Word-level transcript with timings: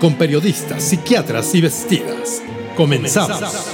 con 0.00 0.14
periodistas, 0.14 0.82
psiquiatras 0.82 1.54
y 1.54 1.60
vestidas. 1.60 2.42
Comenzamos. 2.76 3.72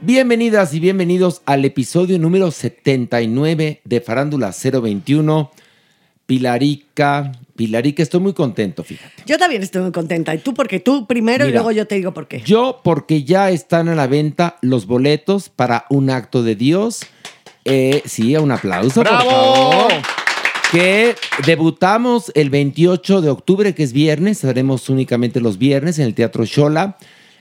Bienvenidas 0.00 0.72
y 0.72 0.80
bienvenidos 0.80 1.42
al 1.46 1.64
episodio 1.64 2.18
número 2.18 2.50
79 2.50 3.80
de 3.84 4.00
Farándula 4.00 4.52
021. 4.52 5.50
Pilarica, 6.26 7.32
Pilarica, 7.56 8.04
estoy 8.04 8.20
muy 8.20 8.34
contento, 8.34 8.84
fíjate. 8.84 9.24
Yo 9.26 9.36
también 9.36 9.62
estoy 9.62 9.82
muy 9.82 9.90
contenta. 9.90 10.32
Y 10.32 10.38
tú, 10.38 10.54
porque 10.54 10.78
tú 10.78 11.06
primero 11.06 11.46
y 11.46 11.50
luego 11.50 11.72
yo 11.72 11.88
te 11.88 11.96
digo 11.96 12.14
por 12.14 12.28
qué. 12.28 12.40
Yo, 12.42 12.80
porque 12.84 13.24
ya 13.24 13.50
están 13.50 13.88
a 13.88 13.96
la 13.96 14.06
venta 14.06 14.56
los 14.62 14.86
boletos 14.86 15.48
para 15.48 15.86
un 15.90 16.08
acto 16.08 16.44
de 16.44 16.54
Dios. 16.54 17.00
Eh, 17.64 18.02
sí, 18.06 18.36
un 18.36 18.52
aplauso, 18.52 19.02
por 19.02 19.08
favor. 19.08 19.92
Que 20.70 21.16
debutamos 21.46 22.30
el 22.36 22.48
28 22.48 23.22
de 23.22 23.30
octubre, 23.30 23.74
que 23.74 23.82
es 23.82 23.92
viernes. 23.92 24.44
Haremos 24.44 24.88
únicamente 24.88 25.40
los 25.40 25.58
viernes 25.58 25.98
en 25.98 26.04
el 26.04 26.14
Teatro 26.14 26.44
Shola. 26.44 26.96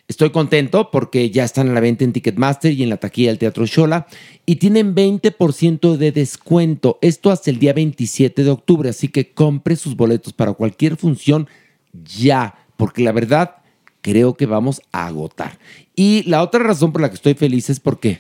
Estoy 0.08 0.32
contento 0.32 0.90
porque 0.90 1.30
ya 1.30 1.44
están 1.44 1.70
a 1.70 1.74
la 1.74 1.80
venta 1.80 2.04
en 2.04 2.12
Ticketmaster 2.12 2.72
y 2.74 2.82
en 2.82 2.90
la 2.90 2.98
taquilla 2.98 3.30
del 3.30 3.38
Teatro 3.38 3.68
Shola. 3.68 4.08
Y 4.48 4.56
tienen 4.56 4.96
20% 4.96 5.98
de 5.98 6.12
descuento. 6.12 6.98
Esto 7.04 7.30
hasta 7.30 7.52
el 7.52 7.60
día 7.60 7.74
27 7.74 8.44
de 8.44 8.50
octubre. 8.50 8.90
Así 8.90 9.10
que 9.10 9.32
compre 9.32 9.76
sus 9.76 9.96
boletos 9.96 10.34
para 10.34 10.54
cualquier 10.54 10.98
función 10.98 11.48
ya. 11.94 12.56
Porque 12.78 13.04
la 13.04 13.12
verdad, 13.12 13.58
creo 14.02 14.34
que 14.34 14.48
vamos 14.48 14.82
a 14.92 15.06
agotar. 15.06 15.60
Y 15.96 16.24
la 16.24 16.42
otra 16.42 16.64
razón 16.64 16.92
por 16.92 17.02
la 17.02 17.10
que 17.10 17.16
estoy 17.16 17.36
feliz 17.36 17.70
es 17.70 17.80
porque, 17.80 18.20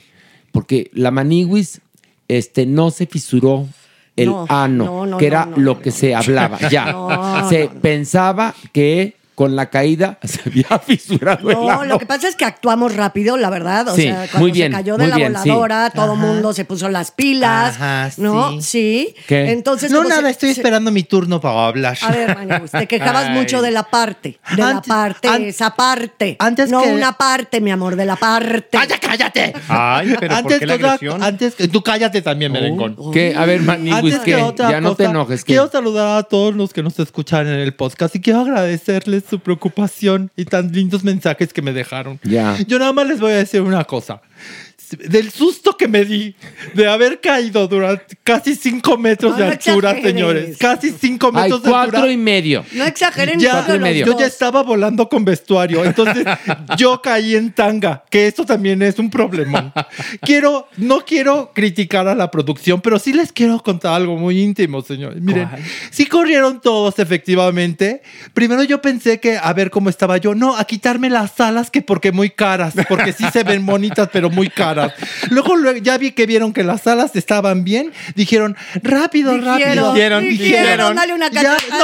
porque 0.51 0.91
la 0.93 1.09
Maniwis 1.09 1.81
este, 2.27 2.67
no 2.67 2.91
se 2.91 3.07
fisuró 3.07 3.67
el 4.21 4.29
No, 4.29 4.45
ano, 4.49 4.85
no, 4.85 5.05
no, 5.05 5.17
que 5.17 5.27
era 5.27 5.47
lo 5.55 5.79
que 5.79 5.91
se 5.91 6.15
hablaba. 6.15 6.57
Ya. 6.69 7.45
Se 7.49 7.69
pensaba 7.81 8.53
que 8.71 9.18
con 9.39 9.55
la 9.55 9.69
caída 9.69 10.19
se 10.23 10.41
había 10.49 10.67
fisurado 10.79 11.49
el 11.49 11.55
No, 11.55 11.69
ano. 11.69 11.85
lo 11.85 11.97
que 11.97 12.05
pasa 12.05 12.27
es 12.27 12.35
que 12.35 12.43
actuamos 12.43 12.93
rápido, 12.93 13.37
la 13.37 13.49
verdad. 13.49 13.87
O 13.87 13.95
Sí, 13.95 14.01
sea, 14.01 14.15
cuando 14.27 14.39
muy 14.39 14.51
bien, 14.51 14.73
se 14.73 14.77
cayó 14.79 14.97
de 14.97 15.07
la 15.07 15.15
bien, 15.15 15.33
sí. 15.41 15.49
voladora, 15.49 15.89
todo 15.91 16.13
el 16.15 16.19
mundo 16.19 16.51
se 16.51 16.65
puso 16.65 16.89
las 16.89 17.11
pilas. 17.11 17.75
Ajá, 17.75 18.09
¿No? 18.17 18.51
sí. 18.61 18.61
Sí. 18.79 19.15
¿Qué? 19.27 19.51
Entonces, 19.51 19.91
No, 19.91 20.03
nada, 20.03 20.23
se- 20.23 20.29
estoy 20.31 20.53
se- 20.53 20.59
esperando 20.59 20.91
mi 20.91 21.03
turno 21.03 21.39
para 21.39 21.67
hablar. 21.67 21.97
A 22.01 22.11
ver, 22.11 22.35
Maniwis, 22.35 22.71
te 22.71 22.85
quejabas 22.85 23.27
Ay. 23.29 23.35
mucho 23.39 23.61
de 23.61 23.71
la 23.71 23.83
parte. 23.83 24.39
De 24.57 24.61
la 24.61 24.81
parte, 24.81 25.29
an- 25.29 25.43
esa 25.43 25.73
parte. 25.73 26.35
antes 26.37 26.69
no 26.69 26.81
que- 26.81 26.89
una 26.91 27.13
parte, 27.13 27.61
mi 27.61 27.71
amor, 27.71 27.95
de 27.95 28.05
la 28.05 28.17
parte. 28.17 28.77
¡Ay, 28.77 28.89
cállate! 29.01 29.53
Ay, 29.69 30.15
pero 30.19 30.31
¿por 30.35 30.37
antes 30.37 30.59
qué 30.59 30.65
la 30.65 30.73
agresión? 30.73 31.23
antes 31.23 31.55
que 31.55 31.69
tú 31.69 31.81
cállate 31.81 32.21
también, 32.21 32.51
merengón. 32.51 32.97
¿Qué? 33.13 33.33
A 33.37 33.45
ver, 33.45 33.61
Maniwis, 33.61 34.19
que 34.19 34.31
Ya 34.57 34.81
no 34.81 34.95
te 34.95 35.05
enojes. 35.05 35.45
Quiero 35.45 35.69
saludar 35.71 36.17
a 36.17 36.23
todos 36.23 36.53
los 36.55 36.73
que 36.73 36.83
nos 36.83 36.99
escuchan 36.99 37.47
en 37.47 37.53
el 37.59 37.73
podcast 37.73 38.13
y 38.17 38.19
quiero 38.19 38.41
agradecerles 38.41 39.23
su 39.29 39.39
preocupación 39.39 40.31
y 40.35 40.45
tan 40.45 40.71
lindos 40.71 41.03
mensajes 41.03 41.53
que 41.53 41.61
me 41.61 41.73
dejaron. 41.73 42.19
Ya. 42.23 42.57
Yo 42.67 42.79
nada 42.79 42.93
más 42.93 43.07
les 43.07 43.19
voy 43.19 43.31
a 43.31 43.37
decir 43.37 43.61
una 43.61 43.83
cosa. 43.83 44.21
Del 44.97 45.31
susto 45.31 45.77
que 45.77 45.87
me 45.87 46.03
di 46.05 46.35
de 46.73 46.87
haber 46.87 47.19
caído 47.21 47.67
durante 47.67 48.15
casi 48.23 48.55
cinco 48.55 48.97
metros 48.97 49.31
No, 49.33 49.37
de 49.37 49.45
no 49.45 49.51
altura, 49.51 49.89
exageres. 49.91 50.11
señores. 50.11 50.57
Casi 50.57 50.91
cinco 50.91 51.31
metros 51.31 51.61
de 51.63 51.69
altura. 51.69 51.91
cuatro 51.91 52.11
y 52.11 52.17
medio. 52.17 52.65
No 52.73 52.85
exageren 52.85 53.39
Ya, 53.39 53.65
los 53.67 53.79
medio. 53.79 54.05
yo 54.05 54.17
ya 54.19 54.25
estaba 54.25 54.63
volando 54.63 55.07
con 55.09 55.23
vestuario, 55.25 55.83
entonces 55.85 56.25
yo 56.77 57.01
caí 57.01 57.35
en 57.35 57.51
tanga, 57.51 58.03
que 58.09 58.27
esto 58.27 58.45
también 58.45 58.81
es 58.81 58.97
un 58.99 59.09
problema. 59.09 59.73
Quiero, 60.21 60.67
no 60.77 61.05
quiero 61.05 61.51
criticar 61.53 62.07
a 62.07 62.15
la 62.15 62.31
producción, 62.31 62.81
pero 62.81 62.99
sí 62.99 63.13
les 63.13 63.31
quiero 63.31 63.59
contar 63.61 63.93
algo 63.93 64.17
muy 64.17 64.41
íntimo, 64.41 64.81
señores. 64.81 65.21
Miren, 65.21 65.49
sí 65.91 66.05
corrieron 66.05 66.61
todos 66.61 66.97
efectivamente. 66.99 68.01
Primero 68.33 68.63
yo 68.63 68.81
pensé 68.81 69.19
que 69.19 69.37
a 69.37 69.53
ver 69.53 69.69
cómo 69.69 69.89
estaba 69.89 70.17
yo, 70.17 70.35
no, 70.35 70.55
a 70.57 70.63
quitarme 70.65 71.09
las 71.09 71.39
alas 71.39 71.69
que 71.71 71.81
porque 71.81 72.11
muy 72.11 72.29
caras, 72.29 72.73
porque 72.87 73.13
sí 73.13 73.25
se 73.31 73.43
ven 73.43 73.65
bonitas, 73.65 74.09
pero 74.11 74.29
muy 74.29 74.49
caras. 74.49 74.78
Luego, 75.29 75.55
luego 75.55 75.79
ya 75.79 75.97
vi 75.97 76.11
que 76.11 76.25
vieron 76.25 76.53
que 76.53 76.63
las 76.63 76.85
alas 76.87 77.15
estaban 77.15 77.63
bien, 77.63 77.91
dijeron, 78.15 78.55
rápido, 78.83 79.37
rápido. 79.37 79.93
Dijeron, 79.93 80.23
dijeron, 80.23 80.95
dale 80.95 81.13
una 81.13 81.29
Ya, 81.29 81.43
cachetada. 81.57 81.83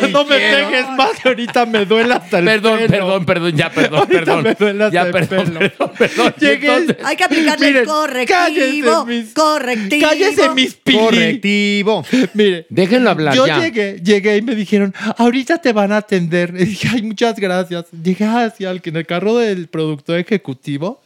no, 0.00 0.06
me- 0.06 0.08
no 0.12 0.24
me 0.24 0.36
pegues 0.36 0.88
más, 0.96 1.10
que 1.22 1.28
ahorita 1.28 1.66
me 1.66 1.84
duele 1.84 2.14
hasta 2.14 2.38
el 2.38 2.44
Perdón, 2.44 2.78
pelo. 2.78 2.88
perdón, 2.90 3.24
perdón, 3.26 3.56
ya, 3.56 3.70
perdón, 3.70 3.98
Ahorita 4.00 4.18
perdón. 4.18 4.42
me 4.42 4.54
duele 4.54 4.84
hasta 4.84 4.94
Ya, 4.94 5.02
el 5.02 5.12
perdón, 5.12 5.44
pelo. 5.46 5.58
perdón, 5.60 5.90
perdón. 5.98 6.34
Y 6.36 6.44
Llegué- 6.44 6.66
entonces- 6.76 6.96
Hay 7.04 7.16
que 7.16 7.24
aplicarle 7.24 7.66
Miren, 7.66 7.82
el 7.82 7.88
correctivo. 7.88 9.06
correctivo. 9.34 10.08
Cállese 10.08 10.50
mis 10.50 10.74
pili. 10.74 10.98
Correctivo. 10.98 12.04
Mire, 12.34 12.66
Déjenlo 12.70 13.10
hablar, 13.10 13.34
yo 13.34 13.46
ya. 13.46 13.58
llegué, 13.60 14.00
llegué 14.02 14.36
y 14.38 14.42
me 14.42 14.54
dijeron, 14.54 14.94
ahorita 15.18 15.58
te 15.58 15.72
van 15.72 15.92
a 15.92 15.98
atender. 15.98 16.52
Y 16.58 16.64
dije, 16.64 16.88
ay, 16.92 17.02
muchas 17.02 17.36
gracias. 17.36 17.86
Llegué 18.02 18.24
hacia 18.24 18.70
el, 18.70 18.80
en 18.84 18.96
el 18.96 19.06
carro 19.06 19.36
del 19.38 19.68
productor 19.68 20.18
ejecutivo 20.18 21.00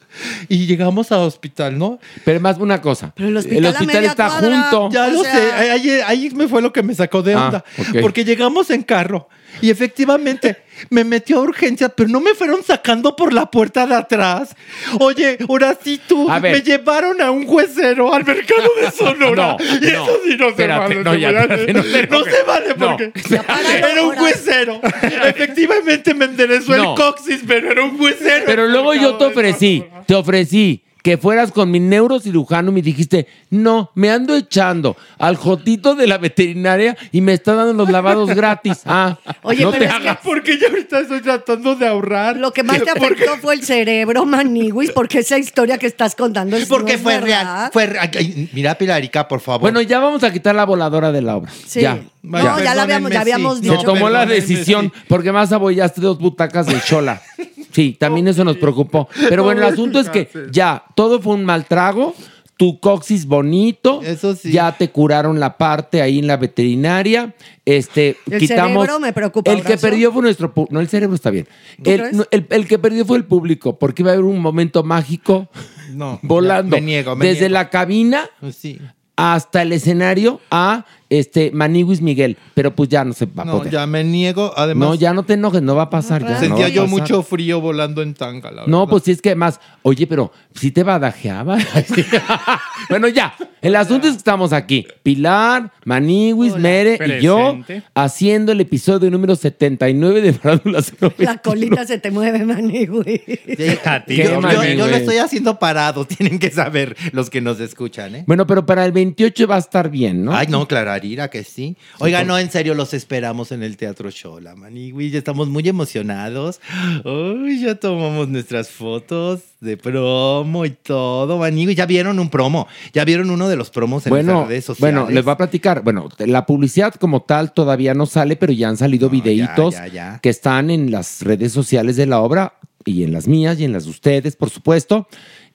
y 0.49 0.67
llegamos 0.67 1.11
al 1.12 1.21
hospital, 1.21 1.79
¿no? 1.79 1.99
Pero 2.25 2.41
más 2.41 2.59
una 2.59 2.81
cosa. 2.81 3.12
Pero 3.15 3.29
el 3.29 3.37
hospital 3.37 4.05
está 4.05 4.29
cuadra. 4.29 4.62
junto. 4.71 4.91
Ya 4.91 5.09
lo 5.09 5.23
sea- 5.23 5.33
sé, 5.35 5.71
ahí, 5.71 5.91
ahí 6.07 6.31
me 6.35 6.49
fue 6.49 6.61
lo 6.62 6.73
que 6.73 6.83
me 6.83 6.95
sacó 6.95 7.23
de 7.23 7.35
Ah, 7.35 7.47
onda. 7.47 7.65
Porque 8.01 8.25
llegamos 8.25 8.71
en 8.71 8.83
carro 8.83 9.29
y 9.61 9.70
efectivamente 9.70 10.56
me 10.88 11.05
metió 11.05 11.38
a 11.38 11.41
urgencia, 11.43 11.88
pero 11.91 12.08
no 12.08 12.20
me 12.20 12.35
fueron 12.35 12.62
sacando 12.62 13.14
por 13.14 13.32
la 13.32 13.50
puerta 13.50 13.87
de 13.87 13.94
atrás. 13.94 14.56
Oye, 14.99 15.38
ahora 15.49 15.76
sí 15.82 16.00
tú, 16.06 16.29
me 16.41 16.61
llevaron 16.62 17.20
a 17.20 17.31
un 17.31 17.44
huesero 17.47 18.14
al 18.14 18.25
mercado 18.25 18.70
de 18.81 18.91
Sonora. 18.97 19.56
No, 19.58 19.64
y 19.64 19.81
no. 19.81 19.87
eso 19.88 20.19
sí 20.25 20.37
no 20.38 20.44
se 20.47 20.50
Espérate, 20.50 20.94
vale. 20.94 21.05
no, 21.05 21.14
ya, 21.14 21.31
espérate, 21.31 21.73
no 21.73 21.82
te 21.82 22.06
no 22.06 22.25
se 22.25 22.43
vale 22.44 22.75
porque 22.75 23.12
espérate. 23.14 23.79
era 23.79 24.02
un 24.02 24.19
huesero. 24.19 24.81
Efectivamente 24.82 26.14
me 26.14 26.25
enderezó 26.26 26.75
el 26.75 26.94
coxis, 26.94 27.41
pero 27.46 27.70
era 27.70 27.85
un 27.85 28.00
huesero. 28.00 28.44
Pero 28.46 28.67
luego 28.67 28.94
yo 28.94 29.17
te 29.17 29.25
ofrecí, 29.26 29.85
te 30.06 30.14
ofrecí 30.14 30.82
que 31.02 31.17
fueras 31.17 31.50
con 31.52 31.70
mi 31.70 31.81
neurocirujano 31.81 32.70
y 32.70 32.75
me 32.75 32.82
dijiste, 32.82 33.26
no, 33.50 33.91
me 33.94 34.11
ando 34.11 34.37
echando 34.37 34.97
al 35.19 35.37
jotito 35.37 35.94
de 35.94 36.06
la 36.06 36.19
veterinaria 36.19 36.97
y 37.12 37.20
me 37.20 37.32
está 37.32 37.55
dando 37.55 37.73
los 37.73 37.91
lavados 37.91 38.29
gratis. 38.31 38.81
Ah, 38.93 39.19
Oye, 39.43 39.62
no 39.64 39.70
pero 39.70 39.85
te 39.85 39.91
es 39.91 40.00
que-. 40.02 40.19
Porque 40.25 40.58
yo 40.58 40.67
ahorita 40.69 41.00
estoy 41.00 41.20
tratando 41.20 41.76
de 41.76 41.87
ahorrar. 41.87 42.37
Lo 42.37 42.52
que 42.52 42.62
más 42.64 42.82
te 42.82 42.91
afectó 42.91 43.37
fue 43.41 43.55
el 43.55 43.62
cerebro, 43.62 44.26
Maniguis, 44.26 44.91
porque 44.91 45.20
esa 45.20 45.38
historia 45.38 45.79
que 45.79 45.87
estás 45.87 46.14
contando 46.17 46.56
es 46.56 46.67
Porque 46.67 46.97
no 46.97 47.03
fue 47.03 47.14
verdad. 47.14 47.26
real. 47.26 47.70
Fue 47.73 47.87
real. 47.87 48.11
Ay, 48.17 48.50
Mira, 48.53 48.75
Pilarica, 48.76 49.29
por 49.29 49.41
favor. 49.41 49.61
Bueno, 49.61 49.81
ya 49.81 50.00
vamos 50.00 50.25
a 50.25 50.32
quitar 50.32 50.55
la 50.55 50.64
voladora 50.64 51.12
de 51.12 51.23
la 51.23 51.37
obra. 51.37 51.53
Sí. 51.67 51.82
Ya. 51.82 52.00
No, 52.23 52.38
ya 52.62 52.75
la 52.75 52.82
habíamos, 52.82 53.11
ya 53.11 53.20
habíamos 53.20 53.58
sí. 53.58 53.64
Se 53.67 53.70
dicho. 53.70 53.85
tomó 53.85 54.11
la 54.11 54.26
decisión 54.26 54.93
sí. 54.94 55.03
porque 55.08 55.32
más 55.32 55.53
abollaste 55.53 56.00
dos 56.00 56.19
butacas 56.19 56.67
de 56.67 56.81
chola. 56.82 57.23
Sí, 57.72 57.96
también 57.99 58.28
eso 58.28 58.44
nos 58.44 58.56
preocupó. 58.56 59.08
Pero 59.28 59.44
bueno, 59.44 59.62
el 59.67 59.72
asunto 59.72 60.00
es 60.00 60.08
que 60.08 60.28
ya, 60.50 60.84
todo 60.94 61.20
fue 61.20 61.34
un 61.34 61.44
mal 61.44 61.64
trago. 61.67 62.14
Tu 62.56 62.78
coxis 62.78 63.25
bonito. 63.25 64.02
Eso 64.02 64.34
sí. 64.34 64.52
Ya 64.52 64.76
te 64.76 64.90
curaron 64.90 65.40
la 65.40 65.56
parte 65.56 66.02
ahí 66.02 66.19
en 66.19 66.26
la 66.26 66.37
veterinaria. 66.37 67.34
Este, 67.64 68.19
El 68.31 68.38
quitamos. 68.38 68.72
cerebro 68.84 69.00
me 69.00 69.14
preocupa, 69.14 69.50
El 69.50 69.62
que 69.62 69.78
perdió 69.78 70.12
fue 70.12 70.20
nuestro. 70.20 70.52
pu- 70.52 70.67
No, 70.69 70.81
el 70.81 70.88
cerebro 70.88 71.14
está 71.14 71.31
bien. 71.31 71.46
¿Tú 71.82 71.90
El, 71.90 72.00
crees? 72.00 72.12
no, 72.17 72.26
el- 72.31 72.46
el 72.50 72.67
que 72.69 72.78
perdió 72.78 73.06
fue 73.06 73.17
el 73.17 73.25
público, 73.25 73.78
porque 73.78 74.02
iba 74.02 74.11
a 74.11 74.14
haber 74.14 74.26
un 74.26 74.40
momento 74.40 74.82
mágico 74.84 75.49
No, 75.94 76.19
volando. 76.22 76.76
me 76.76 76.82
niego, 76.82 77.17
me 77.17 77.25
Desde 77.25 77.40
niego. 77.49 77.55
la 77.55 77.70
cabina 77.70 78.28
Pues 78.40 78.56
sí. 78.56 78.78
hasta 79.17 79.62
el 79.62 79.72
escenario 79.72 80.40
a 80.50 80.84
este 81.11 81.51
Maniguis 81.53 82.01
Miguel. 82.01 82.39
Pero 82.55 82.75
pues 82.75 82.89
ya 82.89 83.05
no 83.05 83.12
se 83.12 83.27
va 83.27 83.43
a 83.43 83.47
No, 83.47 83.59
poder. 83.59 83.73
ya 83.73 83.87
me 83.87 84.03
niego. 84.05 84.53
Además, 84.57 84.89
No, 84.89 84.95
ya 84.95 85.12
no 85.12 85.25
te 85.25 85.35
enojes, 85.35 85.61
no 85.61 85.75
va 85.75 85.83
a 85.83 85.91
pasar. 85.91 86.23
ya, 86.23 86.31
no 86.31 86.41
sentía 86.41 86.67
a 86.67 86.69
yo 86.71 86.83
pasar. 86.85 86.99
mucho 87.01 87.23
frío 87.23 87.61
volando 87.61 88.01
en 88.03 88.15
tanga, 88.15 88.51
la 88.51 88.67
No, 88.67 88.79
verdad. 88.81 88.91
pues 88.91 89.03
sí 89.05 89.11
es 89.11 89.21
que 89.21 89.29
además, 89.31 89.61
oye, 89.83 90.07
pero 90.07 90.33
si 90.55 90.71
te 90.71 90.83
badajeaba. 90.83 91.59
bueno, 92.89 93.09
ya. 93.09 93.35
El 93.61 93.77
asunto 93.77 94.07
es 94.07 94.15
que 94.15 94.19
estamos 94.19 94.53
aquí. 94.55 94.87
Pilar, 95.03 95.71
Maniwis, 95.85 96.57
Mere 96.57 96.99
y 97.19 97.23
yo 97.23 97.59
haciendo 97.95 98.53
el 98.53 98.61
episodio 98.63 99.11
número 99.11 99.37
79 99.37 100.23
de 100.23 100.33
Farándula 100.33 100.81
021. 100.81 101.15
La 101.19 101.39
colita 101.39 101.87
se 101.87 101.99
te 101.99 102.11
mueve, 102.11 102.45
Maniguis. 102.45 103.21
Sí, 103.27 103.79
A 103.85 104.05
ti, 104.05 104.17
yo, 104.17 104.41
yo- 104.41 104.65
yo 104.65 104.87
lo 104.87 104.97
estoy 104.97 105.19
haciendo 105.19 105.59
parado, 105.59 106.05
tienen 106.06 106.39
que 106.39 106.51
saber 106.51 106.97
los 107.13 107.29
que 107.29 107.41
nos 107.43 107.61
escuchan, 107.61 108.15
¿eh? 108.15 108.25
Bueno, 108.27 108.47
pero 108.47 108.65
para 108.65 108.85
el 108.87 108.93
28 108.93 109.47
va 109.47 109.56
a 109.56 109.59
estar 109.59 109.91
bien, 109.91 110.25
¿no? 110.25 110.35
Ay, 110.35 110.47
no, 110.49 110.67
Clararira, 111.00 111.29
que 111.31 111.44
sí. 111.44 111.76
Oiga, 111.99 112.25
no, 112.25 112.38
en 112.38 112.50
serio, 112.50 112.75
los 112.75 112.94
esperamos 112.94 113.52
en 113.52 113.62
el 113.62 113.76
Teatro 113.76 114.11
Shola, 114.11 114.55
Manigui. 114.55 115.11
Ya 115.11 115.19
estamos 115.19 115.49
muy 115.49 115.69
emocionados. 115.69 116.61
Uy, 117.05 117.61
ya 117.62 117.75
tomamos 117.75 118.29
nuestras 118.29 118.69
fotos 118.70 119.41
de 119.61 119.76
promo 119.76 120.64
y 120.64 120.70
todo, 120.70 121.38
Manigui. 121.38 121.75
Ya 121.75 121.87
vieron 121.87 122.19
un 122.19 122.31
promo. 122.31 122.67
Ya 122.93 123.05
vieron 123.05 123.31
uno 123.31 123.49
de 123.49 123.56
los 123.56 123.70
promos 123.70 124.06
en 124.06 124.11
Bueno, 124.11 124.41
las 124.41 124.49
redes 124.49 124.64
sociales. 124.67 124.94
bueno, 124.97 125.11
les 125.11 125.25
voy 125.25 125.32
a 125.32 125.37
platicar. 125.37 125.82
Bueno, 125.82 126.08
la 126.19 126.47
publicidad 126.47 126.94
como 126.94 127.23
tal 127.23 127.53
todavía 127.53 127.94
no 127.94 128.06
sale, 128.06 128.37
pero 128.37 128.53
ya 128.53 128.69
han 128.69 128.76
salido 128.76 129.08
No, 129.08 129.14
ya, 129.14 129.23
videitos 129.23 129.75
ya, 129.75 129.87
ya. 129.88 130.19
que 130.23 130.29
están 130.29 130.70
en 130.70 130.91
las 130.91 131.23
redes 131.23 131.53
sociales 131.53 131.96
de 131.96 132.06
la 132.06 132.20
obra 132.20 132.55
y 132.85 133.03
en 133.05 133.12
las 133.12 133.29
mías 133.29 133.58
y 133.61 133.64
en 133.64 133.73
las 133.73 133.85
de 133.85 133.91
ustedes, 133.91 134.37
por 134.37 134.50
supuesto. 134.50 135.06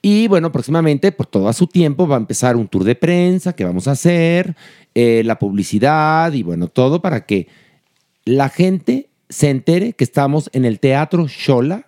Y 0.01 0.27
bueno, 0.27 0.51
próximamente, 0.51 1.11
por 1.11 1.25
todo 1.25 1.47
a 1.49 1.53
su 1.53 1.65
tiempo, 1.65 2.07
va 2.07 2.15
a 2.15 2.19
empezar 2.19 2.55
un 2.55 2.67
tour 2.67 2.83
de 2.83 2.93
prensa 2.93 3.53
que 3.53 3.63
vamos 3.65 3.87
a 3.87 3.91
hacer, 3.91 4.55
eh, 4.97 5.23
la 5.25 5.37
publicidad 5.39 6.31
y 6.31 6.41
bueno, 6.41 6.69
todo 6.69 7.01
para 7.01 7.25
que 7.25 7.47
la 8.23 8.47
gente 8.47 9.09
se 9.27 9.49
entere 9.49 9.91
que 9.91 10.05
estamos 10.05 10.49
en 10.53 10.63
el 10.63 10.79
Teatro 10.79 11.27
Shola 11.27 11.87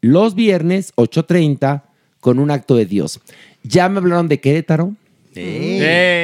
los 0.00 0.34
viernes 0.34 0.92
8.30 0.96 1.82
con 2.18 2.40
un 2.40 2.50
acto 2.50 2.74
de 2.74 2.84
Dios. 2.84 3.20
Ya 3.62 3.88
me 3.88 3.98
hablaron 3.98 4.26
de 4.26 4.40
Querétaro. 4.40 4.94
Sí. 5.32 5.80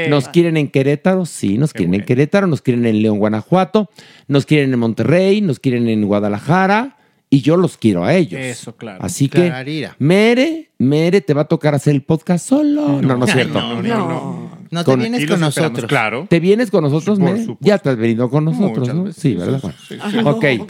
Nos 0.08 0.28
quieren 0.28 0.56
en 0.56 0.66
Querétaro, 0.66 1.24
sí, 1.24 1.56
nos 1.56 1.72
quieren 1.72 1.94
en 1.94 2.04
Querétaro, 2.04 2.48
nos 2.48 2.62
quieren 2.62 2.84
en 2.84 3.00
León, 3.00 3.18
Guanajuato, 3.18 3.88
nos 4.26 4.44
quieren 4.44 4.72
en 4.72 4.78
Monterrey, 4.80 5.40
nos 5.40 5.60
quieren 5.60 5.88
en 5.88 6.04
Guadalajara 6.04 6.96
y 7.30 7.42
yo 7.42 7.56
los 7.56 7.76
quiero 7.76 8.04
a 8.04 8.12
ellos. 8.14 8.40
Eso, 8.40 8.74
claro. 8.76 9.04
Así 9.04 9.28
que. 9.28 9.52
Mere, 9.98 10.70
Mere, 10.78 11.20
te 11.20 11.32
va 11.32 11.42
a 11.42 11.44
tocar 11.44 11.76
hacer 11.76 11.94
el 11.94 12.02
podcast 12.02 12.48
solo. 12.48 13.00
No, 13.00 13.16
no, 13.16 13.24
es 13.24 13.32
cierto. 13.32 13.60
no, 13.60 13.82
No. 13.82 14.08
No 14.08 14.53
te 14.82 14.90
Con- 14.90 15.00
vienes 15.00 15.26
con 15.28 15.40
nosotros. 15.40 15.84
Claro. 15.86 16.26
¿Te 16.28 16.40
vienes 16.40 16.70
con 16.70 16.82
nosotros, 16.82 17.18
Por 17.18 17.28
Mere? 17.28 17.40
supuesto. 17.44 17.64
Ya 17.64 17.78
te 17.78 17.90
has 17.90 17.96
venido 17.96 18.28
con 18.30 18.44
nosotros, 18.46 18.78
Muchas 18.80 18.94
¿no? 18.94 19.04
veces, 19.04 19.22
Sí, 19.22 19.30
sí, 19.30 19.34
¿verdad? 19.36 19.60
sí, 19.88 19.96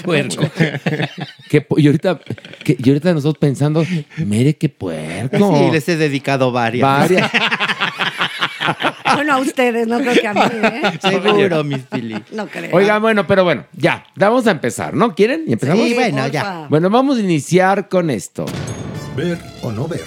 Bueno. 0.05 0.31
sí, 0.31 0.39
ok. 0.39 0.51
Que 1.49 1.69
pu- 1.69 1.81
y, 1.81 1.87
ahorita, 1.87 2.19
que- 2.65 2.77
y 2.79 2.89
ahorita 2.89 3.15
nosotros 3.15 3.39
pensando, 3.39 3.85
Mere, 4.19 4.57
qué 4.57 4.69
puerco. 4.69 5.57
Sí, 5.57 5.71
les 5.73 5.89
he 5.89 5.97
dedicado 5.97 6.51
varias. 6.53 6.83
Varias. 6.83 7.31
Bueno, 9.15 9.35
a 9.35 9.39
ustedes, 9.39 9.87
no 9.87 9.99
creo 10.01 10.15
que 10.15 10.27
a 10.27 10.35
mí, 10.35 10.41
¿eh? 10.41 10.83
Seguro, 11.01 11.63
mis 11.65 11.83
Pili. 11.83 12.17
No 12.33 12.47
creo. 12.47 12.75
Oigan, 12.75 13.01
bueno, 13.03 13.27
pero 13.27 13.45
bueno, 13.45 13.67
ya, 13.75 14.05
vamos 14.17 14.47
a 14.47 14.51
empezar, 14.53 14.95
¿no? 14.95 15.15
¿Quieren? 15.15 15.45
¿Y 15.47 15.53
empezamos? 15.53 15.85
Sí, 15.87 15.95
bueno, 15.95 16.17
porfa. 16.17 16.29
ya. 16.31 16.67
Bueno, 16.71 16.89
vamos 16.91 17.19
a 17.19 17.21
iniciar 17.21 17.89
con 17.89 18.09
esto. 18.11 18.47
Ver 19.17 19.39
o 19.63 19.71
no 19.71 19.87
ver. 19.87 20.01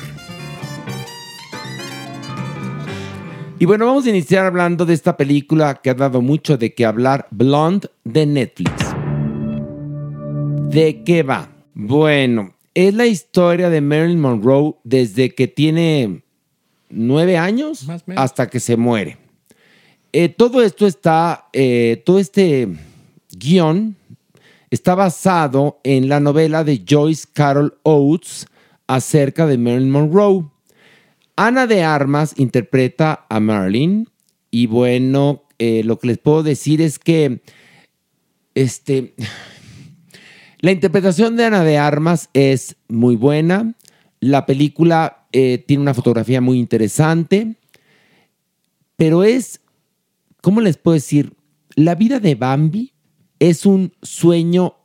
Y 3.59 3.65
bueno, 3.65 3.87
vamos 3.87 4.05
a 4.05 4.09
iniciar 4.11 4.45
hablando 4.45 4.85
de 4.85 4.93
esta 4.93 5.17
película 5.17 5.81
que 5.81 5.89
ha 5.89 5.95
dado 5.95 6.21
mucho 6.21 6.57
de 6.59 6.75
qué 6.75 6.85
hablar, 6.85 7.27
Blonde 7.31 7.89
de 8.03 8.27
Netflix. 8.27 8.71
¿De 10.69 11.03
qué 11.03 11.23
va? 11.23 11.49
Bueno, 11.73 12.53
es 12.75 12.93
la 12.93 13.07
historia 13.07 13.71
de 13.71 13.81
Marilyn 13.81 14.19
Monroe 14.19 14.75
desde 14.83 15.33
que 15.33 15.47
tiene 15.47 16.21
nueve 16.91 17.35
años 17.35 17.87
hasta 18.15 18.47
que 18.47 18.59
se 18.59 18.77
muere. 18.77 19.17
Eh, 20.13 20.29
todo 20.29 20.61
esto 20.61 20.85
está, 20.85 21.49
eh, 21.51 22.03
todo 22.05 22.19
este 22.19 22.67
guion 23.31 23.95
está 24.69 24.93
basado 24.93 25.79
en 25.83 26.09
la 26.09 26.19
novela 26.19 26.63
de 26.63 26.83
Joyce 26.87 27.25
Carol 27.33 27.75
Oates 27.81 28.45
acerca 28.85 29.47
de 29.47 29.57
Marilyn 29.57 29.89
Monroe. 29.89 30.45
Ana 31.37 31.67
de 31.67 31.83
Armas 31.83 32.33
interpreta 32.37 33.27
a 33.29 33.39
Marilyn 33.39 34.09
y 34.49 34.65
bueno, 34.65 35.43
eh, 35.59 35.83
lo 35.83 35.99
que 35.99 36.07
les 36.07 36.17
puedo 36.17 36.41
decir 36.41 36.81
es 36.81 36.97
que 36.97 37.41
este, 38.55 39.13
la 40.59 40.71
interpretación 40.71 41.37
de 41.37 41.45
Ana 41.45 41.63
de 41.63 41.77
Armas 41.77 42.29
es 42.33 42.75
muy 42.87 43.15
buena. 43.15 43.75
La 44.19 44.47
película 44.47 45.27
eh, 45.31 45.63
tiene 45.65 45.83
una 45.83 45.93
fotografía 45.93 46.41
muy 46.41 46.57
interesante, 46.57 47.55
pero 48.95 49.23
es, 49.23 49.61
¿cómo 50.41 50.59
les 50.59 50.77
puedo 50.77 50.95
decir? 50.95 51.33
La 51.75 51.93
vida 51.93 52.19
de 52.19 52.33
Bambi 52.33 52.93
es 53.37 53.67
un 53.67 53.93
sueño 54.01 54.76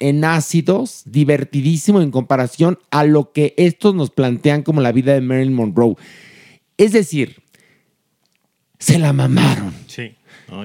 en 0.00 0.24
ácidos, 0.24 1.02
divertidísimo 1.06 2.00
en 2.00 2.10
comparación 2.10 2.78
a 2.90 3.04
lo 3.04 3.32
que 3.32 3.54
estos 3.56 3.94
nos 3.94 4.10
plantean 4.10 4.62
como 4.62 4.80
la 4.80 4.92
vida 4.92 5.14
de 5.14 5.20
Marilyn 5.20 5.54
Monroe. 5.54 5.96
Es 6.76 6.92
decir, 6.92 7.42
se 8.78 8.98
la 8.98 9.12
mamaron. 9.12 9.72
Sí. 9.86 10.14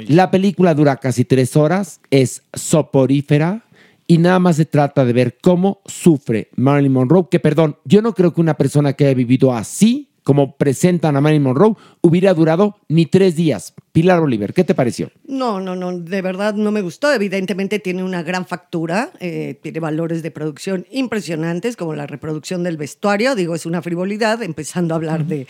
La 0.08 0.30
película 0.30 0.74
dura 0.74 0.98
casi 0.98 1.26
tres 1.26 1.56
horas, 1.56 2.02
es 2.12 2.44
soporífera 2.54 3.64
y 4.08 4.18
nada 4.18 4.40
más 4.40 4.58
se 4.58 4.66
trata 4.66 5.06
de 5.06 5.14
ver 5.14 5.38
cómo 5.42 5.82
sufre 5.86 6.50
Marilyn 6.56 6.92
Monroe, 6.92 7.28
que 7.30 7.40
perdón, 7.40 7.78
yo 7.86 8.02
no 8.02 8.14
creo 8.14 8.34
que 8.34 8.42
una 8.42 8.56
persona 8.56 8.94
que 8.94 9.06
haya 9.06 9.14
vivido 9.14 9.54
así, 9.54 10.09
como 10.30 10.56
presentan 10.58 11.18
a 11.18 11.22
Marilyn 11.22 11.42
Monroe, 11.42 11.74
hubiera 12.02 12.36
durado 12.36 12.78
ni 12.88 13.08
tres 13.08 13.36
días. 13.36 13.74
Pilar 13.92 14.20
Oliver, 14.20 14.54
¿qué 14.54 14.64
te 14.64 14.76
pareció? 14.76 15.12
No, 15.26 15.60
no, 15.60 15.76
no, 15.76 15.98
de 15.98 16.22
verdad 16.22 16.54
no 16.54 16.72
me 16.72 16.82
gustó. 16.82 17.12
Evidentemente 17.12 17.80
tiene 17.80 18.04
una 18.04 18.22
gran 18.22 18.46
factura, 18.46 19.10
eh, 19.20 19.58
tiene 19.60 19.80
valores 19.80 20.22
de 20.22 20.30
producción 20.30 20.86
impresionantes, 20.92 21.76
como 21.76 21.96
la 21.96 22.06
reproducción 22.06 22.62
del 22.62 22.78
vestuario. 22.78 23.34
Digo, 23.34 23.56
es 23.56 23.66
una 23.66 23.82
frivolidad 23.82 24.44
empezando 24.44 24.94
a 24.94 24.98
hablar 24.98 25.26
de, 25.26 25.48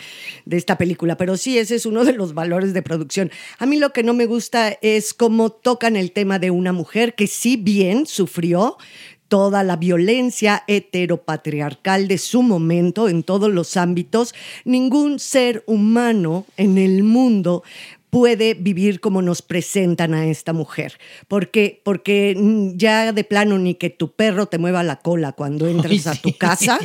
esta 0.50 0.77
película, 0.77 1.17
pero 1.17 1.36
sí, 1.36 1.57
ese 1.57 1.75
es 1.75 1.86
uno 1.86 2.05
de 2.05 2.13
los 2.13 2.33
valores 2.33 2.74
de 2.74 2.81
producción. 2.81 3.31
A 3.57 3.65
mí 3.65 3.75
lo 3.75 3.91
que 3.91 4.03
no 4.03 4.13
me 4.13 4.27
gusta 4.27 4.77
es 4.81 5.13
cómo 5.13 5.50
tocan 5.50 5.98
el 5.98 6.13
tema 6.13 6.39
de 6.39 6.51
una 6.51 6.71
mujer 6.71 7.15
que 7.15 7.27
sí 7.27 7.57
bien 7.57 8.05
sufrió 8.05 8.77
toda 9.29 9.63
la 9.63 9.77
violencia 9.77 10.63
heteropatriarcal 10.67 12.07
de 12.07 12.17
su 12.17 12.41
momento 12.41 13.07
en 13.07 13.24
todos 13.24 13.50
los 13.50 13.77
ámbitos, 13.77 14.36
ningún 14.65 15.19
ser 15.19 15.63
humano 15.67 16.45
en 16.57 16.77
el 16.77 17.03
mundo 17.03 17.63
puede 18.09 18.53
vivir 18.53 18.99
como 18.99 19.21
nos 19.21 19.41
presentan 19.41 20.13
a 20.13 20.25
esta 20.25 20.53
mujer. 20.53 20.97
Porque, 21.27 21.81
porque 21.83 22.35
mm, 22.37 22.77
ya 22.77 23.11
de 23.13 23.23
plano 23.23 23.57
ni 23.57 23.75
que 23.75 23.89
tu 23.89 24.11
perro 24.11 24.47
te 24.47 24.57
mueva 24.57 24.83
la 24.83 24.97
cola 24.97 25.33
cuando 25.33 25.67
entres 25.67 26.07
a 26.07 26.15
tu 26.15 26.37
casa, 26.37 26.79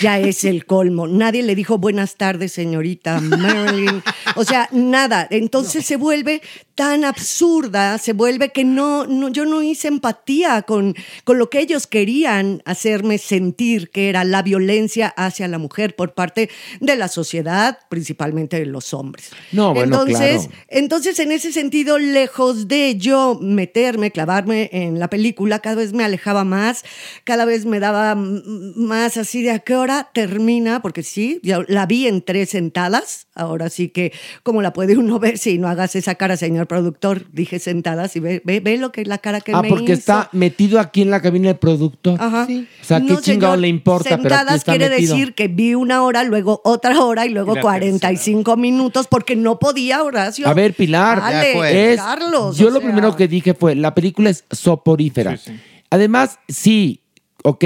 ya 0.00 0.18
es 0.18 0.44
el 0.44 0.66
colmo. 0.66 1.06
Nadie 1.06 1.42
le 1.42 1.54
dijo 1.54 1.78
buenas 1.78 2.16
tardes, 2.16 2.52
señorita 2.52 3.20
Marilyn. 3.20 4.02
O 4.36 4.44
sea, 4.44 4.68
nada. 4.72 5.26
Entonces 5.30 5.84
se 5.86 5.96
vuelve 5.96 6.42
tan 6.74 7.04
absurda, 7.04 7.96
se 7.96 8.12
vuelve 8.12 8.52
que 8.52 8.62
no, 8.62 9.06
no 9.06 9.30
yo 9.30 9.46
no 9.46 9.62
hice 9.62 9.88
empatía 9.88 10.62
con, 10.62 10.94
con 11.24 11.38
lo 11.38 11.48
que 11.48 11.60
ellos 11.60 11.86
querían 11.86 12.62
hacerme 12.66 13.16
sentir 13.16 13.90
que 13.90 14.10
era 14.10 14.24
la 14.24 14.42
violencia 14.42 15.08
hacia 15.08 15.48
la 15.48 15.58
mujer 15.58 15.96
por 15.96 16.12
parte 16.12 16.50
de 16.80 16.96
la 16.96 17.08
sociedad, 17.08 17.78
principalmente 17.88 18.58
de 18.58 18.66
los 18.66 18.92
hombres. 18.92 19.30
No, 19.52 19.72
bueno, 19.72 20.02
entonces, 20.02 20.48
claro. 20.48 20.65
Entonces, 20.68 21.18
en 21.20 21.30
ese 21.30 21.52
sentido, 21.52 21.98
lejos 21.98 22.66
de 22.66 22.96
yo 22.96 23.38
meterme, 23.40 24.10
clavarme 24.10 24.68
en 24.72 24.98
la 24.98 25.08
película, 25.08 25.60
cada 25.60 25.76
vez 25.76 25.92
me 25.92 26.02
alejaba 26.04 26.44
más, 26.44 26.84
cada 27.24 27.44
vez 27.44 27.66
me 27.66 27.78
daba 27.78 28.16
más 28.16 29.16
así 29.16 29.42
de 29.42 29.52
a 29.52 29.58
qué 29.60 29.76
hora 29.76 30.10
termina, 30.12 30.82
porque 30.82 31.02
sí, 31.04 31.38
yo 31.42 31.62
la 31.68 31.86
vi 31.86 32.06
en 32.08 32.20
tres 32.22 32.50
sentadas, 32.50 33.28
ahora 33.34 33.70
sí 33.70 33.88
que, 33.90 34.12
¿cómo 34.42 34.60
la 34.60 34.72
puede 34.72 34.96
uno 34.96 35.18
ver 35.20 35.38
si 35.38 35.58
no 35.58 35.68
hagas 35.68 35.94
esa 35.94 36.16
cara, 36.16 36.36
señor 36.36 36.66
productor? 36.66 37.30
Dije 37.32 37.58
sentadas 37.60 38.16
y 38.16 38.20
ve, 38.20 38.42
ve, 38.44 38.60
ve 38.60 38.76
lo 38.76 38.90
que 38.90 39.04
la 39.04 39.18
cara 39.18 39.40
que 39.40 39.52
Ah, 39.54 39.62
me 39.62 39.68
porque 39.68 39.84
hizo. 39.92 39.92
está 39.94 40.28
metido 40.32 40.80
aquí 40.80 41.02
en 41.02 41.10
la 41.10 41.22
cabina 41.22 41.48
del 41.48 41.58
productor. 41.58 42.20
Ajá. 42.20 42.48
O 42.50 42.84
sea, 42.84 43.00
qué 43.00 43.06
No, 43.12 43.20
chingado 43.20 43.52
señor, 43.52 43.58
le 43.60 43.68
importa, 43.68 44.04
pero 44.04 44.16
aquí 44.16 44.22
Sentadas 44.24 44.54
está 44.56 44.72
quiere 44.72 44.88
metido. 44.88 45.14
decir 45.14 45.34
que 45.34 45.46
vi 45.48 45.74
una 45.74 46.02
hora, 46.02 46.24
luego 46.24 46.60
otra 46.64 47.00
hora 47.04 47.24
y 47.24 47.28
luego 47.30 47.52
Y 47.52 47.56
la 47.56 47.60
45 47.62 48.56
minutos 48.56 49.06
porque 49.06 49.36
no 49.36 49.58
podía, 49.60 50.02
Horacio. 50.02 50.55
A 50.56 50.62
ver, 50.62 50.74
Pilar, 50.74 51.20
Dale, 51.20 51.92
es- 51.92 52.00
Carlos. 52.00 52.56
yo 52.56 52.70
lo 52.70 52.78
sea, 52.80 52.88
primero 52.88 53.14
que 53.14 53.28
dije 53.28 53.52
fue, 53.54 53.74
la 53.74 53.94
película 53.94 54.30
es 54.30 54.44
soporífera. 54.50 55.36
Sí, 55.36 55.52
sí. 55.52 55.60
Además, 55.90 56.38
sí, 56.48 57.00
ok, 57.44 57.64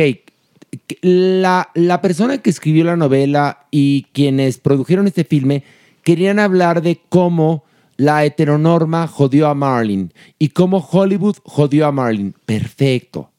la, 1.03 1.71
la 1.75 2.01
persona 2.01 2.39
que 2.39 2.51
escribió 2.51 2.85
la 2.85 2.97
novela 2.97 3.67
y 3.71 4.07
quienes 4.13 4.59
produjeron 4.59 5.07
este 5.07 5.25
filme 5.25 5.63
querían 6.03 6.39
hablar 6.39 6.83
de 6.83 7.01
cómo 7.09 7.65
la 7.97 8.25
heteronorma 8.25 9.07
jodió 9.07 9.49
a 9.49 9.55
Marlin 9.55 10.13
y 10.39 10.49
cómo 10.49 10.79
Hollywood 10.79 11.37
jodió 11.45 11.87
a 11.87 11.93
Marlin. 11.93 12.35
Perfecto. 12.47 13.31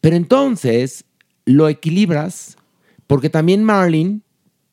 Pero 0.00 0.16
entonces 0.16 1.04
lo 1.46 1.68
equilibras 1.68 2.56
porque 3.06 3.30
también 3.30 3.62
Marlin, 3.64 4.22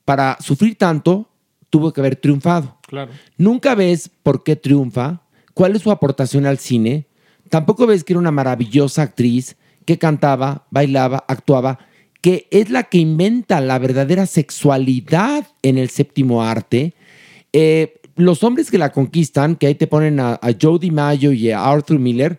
para 0.05 0.37
sufrir 0.41 0.75
tanto, 0.77 1.29
tuvo 1.69 1.93
que 1.93 2.01
haber 2.01 2.15
triunfado. 2.15 2.77
Claro. 2.91 3.11
Nunca 3.37 3.73
ves 3.73 4.11
por 4.21 4.43
qué 4.43 4.57
triunfa, 4.57 5.21
cuál 5.53 5.77
es 5.77 5.81
su 5.81 5.91
aportación 5.91 6.45
al 6.45 6.57
cine. 6.57 7.07
Tampoco 7.49 7.87
ves 7.87 8.03
que 8.03 8.11
era 8.11 8.19
una 8.19 8.31
maravillosa 8.31 9.01
actriz 9.01 9.55
que 9.85 9.97
cantaba, 9.97 10.67
bailaba, 10.71 11.23
actuaba, 11.29 11.79
que 12.19 12.49
es 12.51 12.69
la 12.69 12.83
que 12.83 12.97
inventa 12.97 13.61
la 13.61 13.79
verdadera 13.79 14.25
sexualidad 14.25 15.47
en 15.63 15.77
el 15.77 15.89
séptimo 15.89 16.43
arte. 16.43 16.93
Eh, 17.53 18.01
los 18.17 18.43
hombres 18.43 18.69
que 18.69 18.77
la 18.77 18.91
conquistan, 18.91 19.55
que 19.55 19.67
ahí 19.67 19.75
te 19.75 19.87
ponen 19.87 20.19
a, 20.19 20.33
a 20.33 20.51
Joe 20.61 20.77
DiMaggio 20.77 21.31
y 21.31 21.49
a 21.49 21.63
Arthur 21.63 21.97
Miller, 21.97 22.37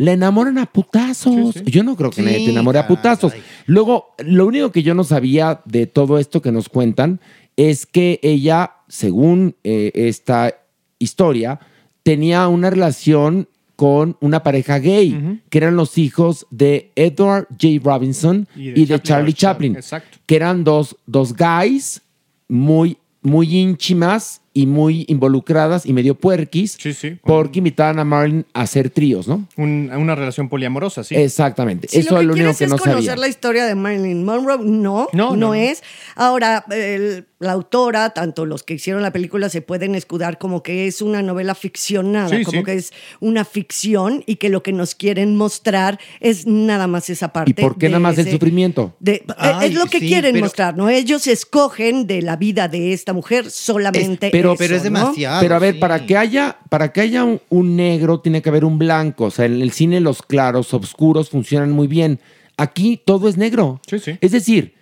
la 0.00 0.12
enamoran 0.12 0.56
a 0.56 0.64
putazos. 0.64 1.62
Yo 1.66 1.84
no 1.84 1.94
creo 1.94 2.08
que 2.08 2.16
Sí, 2.16 2.22
nadie 2.22 2.46
te 2.46 2.52
enamore 2.52 2.78
a 2.78 2.88
putazos. 2.88 3.34
Luego, 3.66 4.14
lo 4.24 4.46
único 4.46 4.72
que 4.72 4.82
yo 4.82 4.94
no 4.94 5.04
sabía 5.04 5.60
de 5.66 5.86
todo 5.86 6.18
esto 6.18 6.40
que 6.40 6.50
nos 6.50 6.70
cuentan 6.70 7.20
es 7.56 7.84
que 7.84 8.18
ella, 8.22 8.72
según 8.90 9.54
eh, 9.64 9.92
esta 9.94 10.54
historia, 10.98 11.60
tenía 12.02 12.48
una 12.48 12.68
relación 12.68 13.48
con 13.76 14.18
una 14.20 14.42
pareja 14.42 14.78
gay, 14.78 15.40
que 15.48 15.56
eran 15.56 15.74
los 15.74 15.96
hijos 15.96 16.46
de 16.50 16.90
Edward 16.96 17.46
J. 17.50 17.80
Robinson 17.82 18.46
y 18.54 18.84
de, 18.84 19.00
Charlie 19.00 19.32
Chaplin, 19.32 19.74
Exacto. 19.74 20.18
que 20.26 20.36
eran 20.36 20.64
dos, 20.64 20.96
dos 21.06 21.34
guys 21.34 22.02
muy, 22.46 22.98
muy 23.22 23.56
ínchimas 23.56 24.42
y 24.52 24.66
muy 24.66 25.04
involucradas 25.08 25.86
y 25.86 25.92
medio 25.92 26.16
puerquis, 26.16 26.76
Sí, 26.80 26.92
sí. 26.92 27.18
porque 27.22 27.58
invitaban 27.60 27.98
a 28.00 28.04
Marlin 28.04 28.44
a 28.52 28.62
hacer 28.62 28.90
tríos, 28.90 29.28
¿no? 29.28 29.46
Un- 29.56 29.90
una 29.96 30.14
relación 30.16 30.48
poliamorosa, 30.48 31.04
sí. 31.04 31.14
Exactamente. 31.14 31.86
Si 31.88 31.98
Eso 31.98 32.14
lo 32.14 32.16
es 32.16 32.20
que 32.22 32.26
lo 32.26 32.32
único 32.32 32.42
quieres 32.44 32.58
que 32.58 32.64
es 32.64 32.70
no 32.70 32.78
conocer 32.78 32.94
sabía. 33.04 33.16
la 33.16 33.28
historia 33.28 33.64
de 33.66 33.74
Marilyn 33.76 34.24
Monroe, 34.24 34.58
no, 34.58 34.64
No, 34.64 35.08
no, 35.12 35.30
no, 35.30 35.36
no. 35.36 35.54
es. 35.54 35.82
Ahora, 36.16 36.64
el- 36.70 37.26
la 37.38 37.52
autora, 37.52 38.10
tanto 38.10 38.44
los 38.44 38.62
que 38.62 38.74
hicieron 38.74 39.02
la 39.02 39.12
película, 39.12 39.48
se 39.48 39.62
pueden 39.62 39.94
escudar 39.94 40.36
como 40.36 40.62
que 40.62 40.86
es 40.86 41.00
una 41.00 41.22
novela 41.22 41.54
ficcionada, 41.54 42.28
Sí, 42.36 42.44
como 42.44 42.58
sí. 42.60 42.64
que 42.64 42.74
es 42.74 42.92
una 43.20 43.44
ficción 43.46 44.22
y 44.26 44.36
que 44.36 44.50
lo 44.50 44.62
que 44.62 44.72
nos 44.72 44.94
quieren 44.94 45.36
mostrar 45.36 45.98
es 46.20 46.46
nada 46.46 46.86
más 46.86 47.08
esa 47.08 47.32
parte. 47.32 47.52
¿Y 47.52 47.54
por 47.54 47.78
qué 47.78 47.86
de 47.86 47.92
nada 47.92 48.00
más 48.00 48.18
el 48.18 48.26
ese- 48.26 48.32
sufrimiento? 48.32 48.94
de- 49.00 49.24
Ay, 49.38 49.68
es 49.68 49.74
lo 49.74 49.86
que 49.86 50.00
sí, 50.00 50.08
quieren 50.08 50.32
pero- 50.34 50.44
mostrar, 50.44 50.76
¿no? 50.76 50.90
Ellos 50.90 51.26
escogen 51.26 52.06
de 52.06 52.20
la 52.20 52.36
vida 52.36 52.68
de 52.68 52.92
esta 52.92 53.12
mujer 53.14 53.50
solamente 53.50 54.26
Es- 54.26 54.32
pero- 54.42 54.52
eso, 54.54 54.58
Pero 54.58 54.76
es 54.76 54.82
¿no? 54.82 54.84
demasiado. 54.84 55.40
Pero 55.40 55.54
a 55.54 55.58
ver, 55.58 55.74
sí. 55.74 55.80
para 55.80 56.06
que 56.06 56.16
haya, 56.16 56.58
para 56.68 56.92
que 56.92 57.00
haya 57.00 57.24
un, 57.24 57.40
un 57.48 57.76
negro, 57.76 58.20
tiene 58.20 58.42
que 58.42 58.48
haber 58.48 58.64
un 58.64 58.78
blanco. 58.78 59.24
O 59.26 59.30
sea, 59.30 59.46
en 59.46 59.60
el 59.60 59.70
cine 59.72 60.00
los 60.00 60.22
claros, 60.22 60.72
oscuros 60.74 61.30
funcionan 61.30 61.70
muy 61.70 61.86
bien. 61.86 62.20
Aquí 62.56 63.00
todo 63.04 63.28
es 63.28 63.36
negro. 63.36 63.80
Sí, 63.88 63.98
sí. 63.98 64.18
Es 64.20 64.32
decir, 64.32 64.74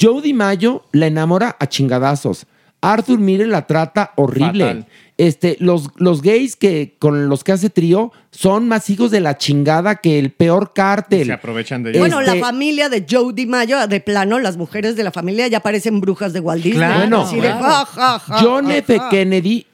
Joe 0.00 0.22
DiMaggio 0.22 0.84
la 0.92 1.06
enamora 1.06 1.56
a 1.60 1.66
chingadazos. 1.68 2.46
Arthur 2.92 3.18
Miller 3.18 3.48
la 3.48 3.66
trata 3.66 4.12
horrible. 4.16 4.64
Fatal. 4.64 4.86
Este, 5.16 5.56
los, 5.60 5.90
los 5.96 6.22
gays 6.22 6.56
que 6.56 6.96
con 6.98 7.28
los 7.28 7.44
que 7.44 7.52
hace 7.52 7.70
trío 7.70 8.10
son 8.32 8.66
más 8.66 8.90
hijos 8.90 9.12
de 9.12 9.20
la 9.20 9.38
chingada 9.38 9.96
que 9.96 10.18
el 10.18 10.32
peor 10.32 10.72
cártel. 10.74 11.26
Se 11.26 11.32
aprovechan 11.32 11.84
de 11.84 11.90
ellos. 11.90 12.00
Bueno, 12.00 12.20
Este- 12.20 12.34
la 12.34 12.44
familia 12.44 12.88
de 12.88 13.06
Joe 13.08 13.32
DiMaggio, 13.32 13.86
de 13.86 14.00
plano, 14.00 14.40
las 14.40 14.56
mujeres 14.56 14.96
de 14.96 15.04
la 15.04 15.12
familia 15.12 15.46
ya 15.46 15.60
parecen 15.60 16.00
brujas 16.00 16.32
de 16.32 16.40
Walt 16.40 16.64
Disney. 16.64 16.78
Claro, 16.80 16.98
Bueno, 16.98 17.20
Así 17.22 17.36
de, 17.36 17.42
claro. 17.42 17.62
ja, 17.62 17.84
ja, 17.86 18.18
ja, 18.18 18.38
John 18.42 18.70
F. 18.72 19.00
Kennedy 19.08 19.66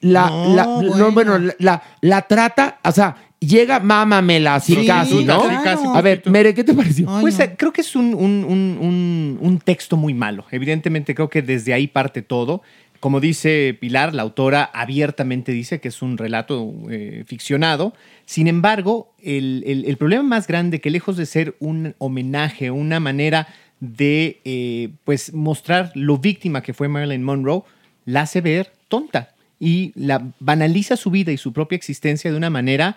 la, 0.00 0.28
No, 0.28 0.54
la- 0.56 0.64
no, 0.64 0.80
bueno. 0.82 1.12
bueno, 1.12 1.38
la, 1.38 1.54
la- 1.60 1.82
la 2.00 2.22
trata, 2.22 2.78
o 2.82 2.90
sea, 2.90 3.14
llega 3.40 3.80
mámamela 3.80 4.56
así 4.56 4.74
Sí, 4.74 4.86
casi, 4.86 5.24
¿no? 5.24 5.40
sí, 5.42 5.56
casi, 5.64 5.84
A 5.86 6.00
ver. 6.02 6.22
Mere, 6.30 6.54
¿qué 6.54 6.62
te 6.62 6.74
pareció? 6.74 7.06
Ay, 7.08 7.22
Pues 7.22 7.38
no. 7.38 7.44
eh, 7.44 7.54
creo 7.56 7.72
que 7.72 7.80
es 7.80 7.96
un, 7.96 8.14
un- 8.14 8.44
un- 8.44 8.78
un- 8.80 9.38
un 9.40 9.58
texto 9.58 9.96
muy 9.96 10.14
malo. 10.14 10.44
Evidentemente 10.50 11.14
creo 11.14 11.30
que 11.30 11.42
desde 11.42 11.72
ahí 11.72 11.86
parte 11.86 12.22
todo. 12.22 12.62
Como 13.00 13.18
dice 13.18 13.74
Pilar, 13.80 14.14
la 14.14 14.20
autora 14.22 14.64
abiertamente 14.74 15.52
dice 15.52 15.80
que 15.80 15.88
es 15.88 16.02
un 16.02 16.18
relato 16.18 16.70
eh, 16.90 17.24
ficcionado. 17.26 17.94
Sin 18.26 18.46
embargo, 18.46 19.14
el, 19.22 19.64
el- 19.66 19.86
el 19.86 19.96
problema 19.96 20.22
más 20.22 20.46
grande 20.46 20.80
que 20.82 20.90
lejos 20.90 21.16
de 21.16 21.24
ser 21.24 21.56
un 21.60 21.94
homenaje, 21.98 22.70
una 22.70 23.00
manera 23.00 23.48
de 23.80 24.40
eh, 24.44 24.90
pues 25.04 25.32
mostrar 25.32 25.92
lo 25.94 26.18
víctima 26.18 26.62
que 26.62 26.74
fue 26.74 26.88
Marilyn 26.88 27.24
Monroe, 27.24 27.62
la 28.04 28.22
hace 28.22 28.42
ver 28.42 28.70
tonta 28.88 29.30
y 29.58 29.92
la 29.94 30.22
banaliza 30.38 30.96
su 30.96 31.10
vida 31.10 31.32
y 31.32 31.38
su 31.38 31.54
propia 31.54 31.76
existencia 31.76 32.30
de 32.30 32.36
una 32.36 32.50
manera 32.50 32.96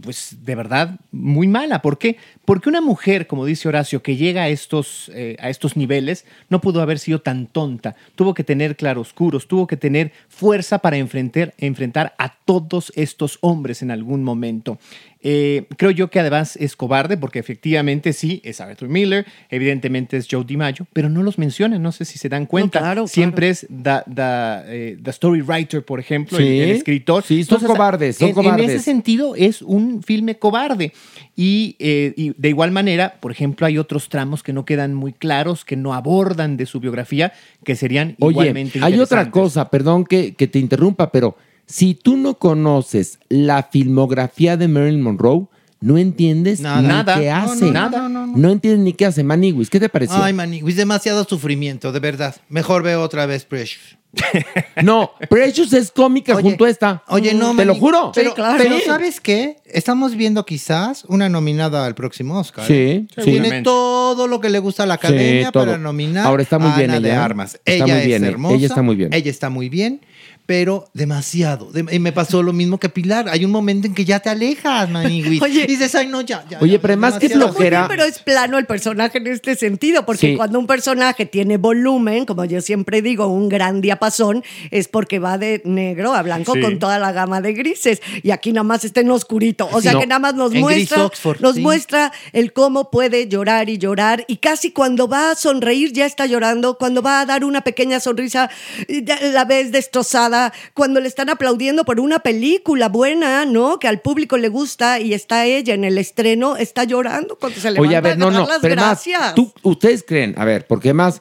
pues 0.00 0.38
de 0.44 0.54
verdad 0.54 0.98
muy 1.10 1.48
mala. 1.48 1.82
¿Por 1.82 1.98
qué? 1.98 2.16
Porque 2.44 2.68
una 2.68 2.80
mujer, 2.80 3.26
como 3.26 3.44
dice 3.44 3.68
Horacio, 3.68 4.02
que 4.02 4.16
llega 4.16 4.42
a 4.42 4.48
estos, 4.48 5.10
eh, 5.14 5.36
a 5.38 5.50
estos 5.50 5.76
niveles, 5.76 6.24
no 6.48 6.60
pudo 6.60 6.80
haber 6.80 6.98
sido 6.98 7.20
tan 7.20 7.46
tonta. 7.46 7.94
Tuvo 8.14 8.34
que 8.34 8.44
tener 8.44 8.76
claroscuros, 8.76 9.46
tuvo 9.48 9.66
que 9.66 9.76
tener 9.76 10.12
fuerza 10.28 10.78
para 10.78 10.96
enfrentar, 10.96 11.54
enfrentar 11.58 12.14
a 12.18 12.36
todos 12.44 12.92
estos 12.96 13.38
hombres 13.42 13.82
en 13.82 13.90
algún 13.90 14.24
momento. 14.24 14.78
Eh, 15.22 15.66
creo 15.76 15.90
yo 15.92 16.10
que 16.10 16.18
además 16.20 16.56
es 16.56 16.74
cobarde, 16.74 17.16
porque 17.16 17.38
efectivamente 17.38 18.12
sí, 18.12 18.40
es 18.44 18.60
Arthur 18.60 18.88
Miller, 18.88 19.24
evidentemente 19.50 20.16
es 20.16 20.26
Joe 20.30 20.44
DiMaggio, 20.44 20.86
pero 20.92 21.08
no 21.08 21.22
los 21.22 21.38
mencionan, 21.38 21.80
no 21.82 21.92
sé 21.92 22.04
si 22.04 22.18
se 22.18 22.28
dan 22.28 22.46
cuenta. 22.46 22.80
claro, 22.80 23.06
Siempre 23.06 23.48
es 23.50 23.60
the, 23.68 24.00
the, 24.12 24.22
eh, 24.66 24.98
the 25.02 25.10
story 25.10 25.40
writer, 25.42 25.84
por 25.84 26.00
ejemplo, 26.00 26.38
el- 26.38 26.44
Sí. 26.44 26.60
el, 26.60 26.70
escritor. 26.70 27.22
Sí, 27.22 27.44
son 27.44 27.60
cobardes, 27.62 28.16
son 28.16 28.30
en- 28.30 28.34
cobardes. 28.34 28.64
En 28.64 28.70
ese 28.70 28.84
sentido, 28.84 29.36
es 29.36 29.62
un 29.62 30.02
filme 30.02 30.38
cobarde. 30.38 30.92
Y, 31.36 31.76
eh, 31.78 32.12
y 32.16 32.32
de 32.36 32.48
igual 32.48 32.72
manera, 32.72 33.14
por 33.20 33.30
ejemplo, 33.32 33.66
hay 33.66 33.78
otros 33.78 34.08
tramos 34.08 34.42
que 34.42 34.52
no 34.52 34.64
quedan 34.64 34.92
muy 34.92 35.12
claros, 35.12 35.64
que 35.64 35.76
no 35.76 35.94
abordan 35.94 36.56
de 36.56 36.66
su 36.66 36.80
biografía, 36.80 37.32
que 37.64 37.76
serían 37.76 38.16
Oye, 38.20 38.32
igualmente 38.32 38.80
hay 38.82 38.98
otra 38.98 39.30
cosa, 39.30 39.70
perdón 39.70 40.04
que, 40.04 40.34
que 40.34 40.46
te 40.46 40.58
interrumpa, 40.58 41.10
pero 41.12 41.36
si 41.66 41.94
tú 41.94 42.16
no 42.16 42.34
conoces 42.34 43.18
la 43.28 43.62
filmografía 43.64 44.56
de 44.56 44.68
Marilyn 44.68 45.02
Monroe, 45.02 45.46
no 45.80 45.98
entiendes 45.98 46.60
Nada. 46.60 46.80
ni 46.82 46.88
Nada. 46.88 47.14
qué 47.18 47.26
No, 47.28 47.36
hace. 47.36 47.70
no, 47.72 47.90
no, 47.90 48.08
no, 48.08 48.26
no. 48.26 48.36
No 48.36 48.50
entiendes 48.50 48.84
ni 48.84 48.92
qué 48.92 49.06
hace. 49.06 49.24
Maniwis, 49.24 49.68
¿qué 49.68 49.80
te 49.80 49.88
pareció? 49.88 50.22
Ay, 50.22 50.32
Manny, 50.32 50.62
es 50.66 50.76
demasiado 50.76 51.24
sufrimiento, 51.24 51.90
de 51.90 51.98
verdad. 52.00 52.36
Mejor 52.48 52.82
veo 52.84 53.02
otra 53.02 53.26
vez 53.26 53.44
Precious. 53.44 53.96
No, 54.82 55.10
Precious 55.30 55.72
es 55.72 55.90
cómica 55.90 56.34
Oye, 56.34 56.42
junto 56.42 56.66
a 56.66 56.70
esta. 56.70 57.02
Oye, 57.08 57.34
no, 57.34 57.56
Te 57.56 57.64
lo 57.64 57.74
juro. 57.74 58.12
Pero, 58.14 58.34
claro. 58.34 58.58
pero 58.62 58.76
Sí. 58.76 58.82
¿sabes 58.86 59.20
qué? 59.20 59.56
Estamos 59.64 60.14
viendo 60.16 60.44
quizás 60.44 61.04
una 61.08 61.28
nominada 61.28 61.84
al 61.86 61.94
próximo 61.94 62.38
Oscar. 62.38 62.66
Sí, 62.66 62.74
¿eh? 62.74 63.06
sí. 63.16 63.22
Tiene 63.22 63.62
todo 63.62 64.28
lo 64.28 64.40
que 64.40 64.50
le 64.50 64.58
gusta 64.58 64.82
a 64.82 64.86
la 64.86 64.94
academia 64.94 65.46
Sí, 65.46 65.52
todo. 65.52 65.64
para 65.64 65.78
nominar 65.78 66.26
Ahora 66.26 66.42
está 66.42 66.58
muy 66.58 66.70
a 66.70 66.76
bien 66.76 66.90
Ana 66.90 67.00
de 67.00 67.08
ella, 67.08 67.16
¿eh? 67.18 67.20
Armas. 67.22 67.54
Está 67.64 67.72
ella 67.72 67.86
muy 67.86 68.00
es 68.02 68.06
bien, 68.06 68.24
eh. 68.24 68.28
hermosa. 68.28 68.54
Ella 68.54 68.66
está 68.66 68.82
muy 68.82 68.96
bien. 68.96 69.12
Ella 69.14 69.30
está 69.30 69.50
muy 69.50 69.68
bien. 69.68 70.00
Pero 70.44 70.90
demasiado. 70.92 71.70
De- 71.70 71.86
y 71.94 71.98
me 72.00 72.10
pasó 72.12 72.42
lo 72.42 72.52
mismo 72.52 72.78
que 72.78 72.88
Pilar. 72.88 73.28
Hay 73.28 73.44
un 73.44 73.50
momento 73.52 73.86
en 73.86 73.94
que 73.94 74.04
ya 74.04 74.18
te 74.20 74.28
alejas, 74.28 74.90
Maniguis. 74.90 75.40
Oye. 75.42 75.62
y 75.62 75.66
dices, 75.66 75.94
ay, 75.94 76.08
no, 76.08 76.20
ya. 76.20 76.44
ya 76.50 76.58
Oye, 76.60 76.72
ya, 76.74 76.80
pero 76.82 76.96
más 76.96 77.14
que 77.18 77.28
demasiado". 77.28 77.52
Muy 77.52 77.60
bien, 77.60 77.70
flojera. 77.70 77.88
pero 77.88 78.04
es 78.04 78.18
plano 78.18 78.58
el 78.58 78.66
personaje 78.66 79.18
en 79.18 79.28
este 79.28 79.54
sentido, 79.54 80.04
porque 80.04 80.32
Sí. 80.32 80.36
cuando 80.36 80.58
un 80.58 80.66
personaje 80.66 81.26
tiene 81.26 81.58
volumen, 81.58 82.26
como 82.26 82.44
yo 82.44 82.60
siempre 82.60 83.02
digo, 83.02 83.28
un 83.28 83.48
gran 83.48 83.80
diapasón, 83.80 84.42
es 84.72 84.88
porque 84.88 85.20
va 85.20 85.38
de 85.38 85.62
negro 85.64 86.12
a 86.12 86.22
blanco 86.22 86.54
Sí. 86.54 86.60
con 86.60 86.78
toda 86.80 86.98
la 86.98 87.12
gama 87.12 87.40
de 87.40 87.52
grises. 87.52 88.02
Y 88.24 88.30
aquí 88.32 88.52
nada 88.52 88.64
más 88.64 88.84
está 88.84 89.00
en 89.00 89.10
oscurito. 89.10 89.68
O 89.72 89.80
sea 89.80 89.92
No. 89.92 90.00
que 90.00 90.06
nada 90.08 90.18
más 90.18 90.34
nos 90.34 90.52
En 90.52 90.64
gris 90.66 90.76
muestra, 90.90 91.04
Oxford, 91.06 91.40
nos 91.40 91.54
sí. 91.54 91.60
muestra 91.60 92.12
el 92.32 92.52
cómo 92.52 92.90
puede 92.90 93.28
llorar 93.28 93.70
y 93.70 93.78
llorar. 93.78 94.24
Y 94.26 94.38
casi 94.38 94.72
cuando 94.72 95.06
va 95.08 95.30
a 95.30 95.34
sonreír 95.36 95.92
ya 95.92 96.04
está 96.04 96.26
llorando. 96.26 96.76
Cuando 96.78 97.00
va 97.00 97.20
a 97.20 97.26
dar 97.26 97.44
una 97.44 97.60
pequeña 97.62 98.00
sonrisa, 98.00 98.50
ya 98.88 99.18
la 99.32 99.44
ves 99.44 99.70
destrozada. 99.70 100.31
Cuando 100.74 101.00
le 101.00 101.08
están 101.08 101.30
aplaudiendo 101.30 101.84
por 101.84 102.00
una 102.00 102.20
película 102.20 102.88
buena, 102.88 103.44
¿no? 103.44 103.78
Que 103.78 103.88
al 103.88 104.00
público 104.00 104.36
le 104.36 104.48
gusta 104.48 105.00
y 105.00 105.14
está 105.14 105.46
ella 105.46 105.74
en 105.74 105.84
el 105.84 105.98
estreno, 105.98 106.56
está 106.56 106.84
llorando 106.84 107.36
cuando 107.38 107.60
se 107.60 107.70
levanta 107.70 107.88
Oye, 107.88 107.96
a 107.96 108.00
ver, 108.00 108.18
no, 108.18 108.30
dar 108.30 108.40
no, 108.42 108.46
las 108.46 108.58
pero 108.60 108.76
más, 108.76 109.04
gracias. 109.04 109.34
tú, 109.34 109.52
ustedes 109.62 110.04
creen, 110.06 110.34
a 110.36 110.44
ver, 110.44 110.66
porque 110.66 110.92
más, 110.92 111.20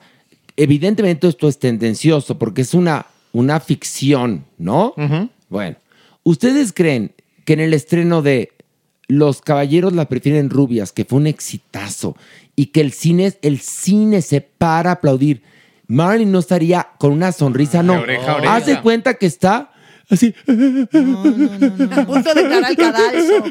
evidentemente 0.56 1.28
esto 1.28 1.48
es 1.48 1.60
tendencioso, 1.60 2.38
porque 2.38 2.62
es 2.62 2.74
una, 2.74 3.06
una 3.34 3.60
ficción, 3.60 4.46
¿no? 4.58 4.94
Bueno, 5.50 5.78
¿ustedes 6.24 6.74
creen 6.74 7.14
que 7.46 7.54
en 7.54 7.60
el 7.60 7.74
estreno 7.74 8.22
de 8.22 8.52
Los 9.08 9.42
Caballeros 9.42 9.94
la 9.94 10.06
prefieren 10.06 10.50
rubias, 10.50 10.92
que 10.92 11.06
fue 11.06 11.20
un 11.20 11.28
exitazo, 11.28 12.16
y 12.56 12.68
que 12.68 12.82
el 12.82 12.92
cine, 12.92 13.34
el 13.42 13.60
cine 13.60 14.22
se 14.22 14.42
para 14.42 14.92
a 14.92 14.94
aplaudir, 14.94 15.42
Marilyn 15.92 16.32
no 16.32 16.40
estaría 16.40 16.88
con 16.98 17.12
una 17.12 17.32
sonrisa, 17.32 17.84
no. 17.84 18.00
oreja 18.00 18.36
oreja. 18.36 18.56
Haz 18.56 18.66
de 18.66 18.80
cuenta 18.82 19.14
que 19.16 19.26
está 19.26 19.72
así. 20.10 20.34
a 20.48 22.06
punto 22.06 22.34
de 22.34 22.42
entrar 22.42 22.64
al 22.66 22.76
cadalso. 22.76 23.44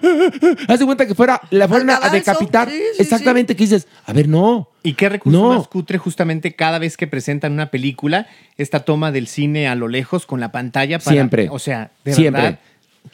Haz 0.69 0.79
de 0.79 0.85
cuenta 0.87 1.07
que 1.07 1.15
fuera, 1.15 1.41
la 1.51 1.69
fueran 1.69 1.91
a 1.91 2.09
decapitar. 2.11 2.69
sí, 2.71 2.77
sí, 2.97 3.03
Exactamente, 3.03 3.55
que 3.57 3.65
dices, 3.65 3.87
a 4.07 4.13
ver, 4.13 4.29
no. 4.29 4.69
¿Y 4.83 4.95
qué 4.95 5.09
recurso 5.09 5.39
No. 5.39 5.59
más 5.59 5.69
cutre 5.69 5.99
justamente 5.99 6.55
cada 6.55 6.79
vez 6.79 6.97
que 6.97 7.07
presentan 7.07 7.53
una 7.53 7.71
película, 7.71 8.27
esta 8.57 8.81
toma 8.81 9.13
del 9.13 9.27
cine 9.27 9.69
a 9.69 9.75
lo 9.75 9.89
lejos 9.89 10.27
con 10.27 10.41
la 10.41 10.53
pantalla 10.53 10.99
para... 10.99 11.13
Siempre. 11.15 11.49
O 11.51 11.59
sea, 11.59 11.91
de 12.05 12.15
Siempre. 12.15 12.43
verdad, 12.43 12.59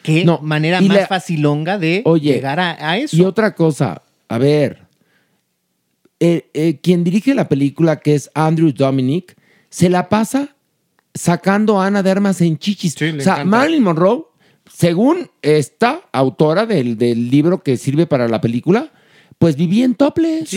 qué 0.03 0.23
No, 0.25 0.39
manera 0.39 0.81
y 0.81 0.87
más 0.87 0.97
la- 0.97 1.07
facilonga 1.07 1.77
de 1.77 2.01
Oye, 2.05 2.33
llegar 2.33 2.59
a, 2.59 2.77
a 2.79 2.97
eso. 2.97 3.15
Y 3.17 3.21
otra 3.23 3.53
cosa, 3.55 4.01
a 4.29 4.37
ver, 4.37 4.86
eh, 6.19 6.49
eh, 6.53 6.79
quien 6.81 7.03
dirige 7.03 7.33
la 7.35 7.47
película, 7.49 7.99
que 7.99 8.15
es 8.15 8.29
Andrew 8.33 8.71
Dominic, 8.71 9.35
se 9.69 9.89
la 9.89 10.09
pasa 10.09 10.55
sacando 11.13 11.79
a 11.81 11.87
Ana 11.87 12.03
de 12.03 12.11
Armas 12.11 12.41
en 12.41 12.57
chichis. 12.57 12.95
Sí, 12.97 13.09
o 13.09 13.21
sea. 13.21 13.43
Marilyn 13.45 13.83
Monroe, 13.83 14.25
según 14.71 15.29
esta 15.41 16.01
autora 16.11 16.65
del, 16.65 16.97
del 16.97 17.29
libro 17.29 17.63
que 17.63 17.77
sirve 17.77 18.05
para 18.07 18.27
la 18.27 18.41
película, 18.41 18.91
pues 19.39 19.55
vivía 19.55 19.85
en 19.85 19.95
toples. 19.95 20.49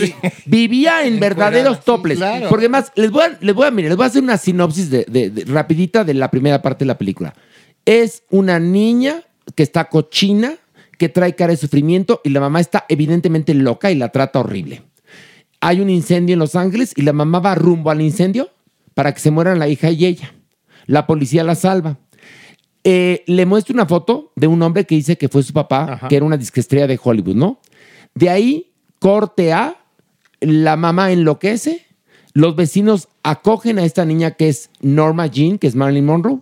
Vivía 0.45 1.05
en 1.05 1.19
verdaderos 1.19 1.77
sí, 1.77 1.83
toples. 1.85 2.17
claro. 2.17 2.49
Porque 2.49 2.67
más, 2.69 2.91
les 2.95 3.11
voy 3.11 3.23
a, 3.23 3.37
les 3.41 3.53
voy 3.55 3.67
a, 3.67 3.71
mire, 3.71 3.89
les 3.89 3.97
voy 3.97 4.05
a 4.05 4.07
hacer 4.07 4.23
una 4.23 4.37
sinopsis 4.37 4.89
de, 4.89 5.05
de- 5.07 5.29
de- 5.29 5.45
rapidita 5.45 6.03
de 6.03 6.13
la 6.15 6.31
primera 6.31 6.61
parte 6.61 6.83
de 6.85 6.87
la 6.87 6.97
película. 6.97 7.33
Es 7.85 8.23
una 8.29 8.59
niña 8.59 9.23
que 9.55 9.63
está 9.63 9.85
cochina, 9.89 10.55
que 10.97 11.09
trae 11.09 11.35
cara 11.35 11.51
de 11.51 11.57
sufrimiento 11.57 12.21
y 12.23 12.29
la 12.29 12.39
mamá 12.39 12.59
está 12.59 12.85
evidentemente 12.89 13.53
loca 13.53 13.91
y 13.91 13.95
la 13.95 14.09
trata 14.09 14.39
horrible. 14.39 14.83
Hay 15.61 15.79
un 15.79 15.89
incendio 15.89 16.33
en 16.33 16.39
Los 16.39 16.55
Ángeles 16.55 16.93
y 16.95 17.03
la 17.03 17.13
mamá 17.13 17.39
va 17.39 17.55
rumbo 17.55 17.91
al 17.91 18.01
incendio 18.01 18.49
para 18.93 19.13
que 19.13 19.19
se 19.19 19.31
mueran 19.31 19.59
la 19.59 19.67
hija 19.67 19.89
y 19.91 20.05
ella. 20.05 20.33
La 20.87 21.07
policía 21.07 21.43
la 21.43 21.55
salva. 21.55 21.97
Eh, 22.83 23.23
le 23.27 23.45
muestra 23.45 23.73
una 23.73 23.85
foto 23.85 24.31
de 24.35 24.47
un 24.47 24.61
hombre 24.63 24.85
que 24.85 24.95
dice 24.95 25.17
que 25.17 25.29
fue 25.29 25.43
su 25.43 25.53
papá, 25.53 25.93
Ajá. 25.93 26.07
que 26.07 26.15
era 26.15 26.25
una 26.25 26.37
disquestrella 26.37 26.87
de 26.87 26.99
Hollywood, 27.01 27.35
¿no? 27.35 27.59
De 28.15 28.29
ahí, 28.29 28.71
corte 28.99 29.53
A, 29.53 29.75
la 30.39 30.75
mamá 30.75 31.11
enloquece, 31.11 31.85
los 32.33 32.55
vecinos 32.55 33.07
acogen 33.21 33.77
a 33.77 33.83
esta 33.83 34.03
niña 34.03 34.31
que 34.31 34.49
es 34.49 34.71
Norma 34.81 35.27
Jean, 35.27 35.59
que 35.59 35.67
es 35.67 35.75
Marilyn 35.75 36.05
Monroe, 36.05 36.39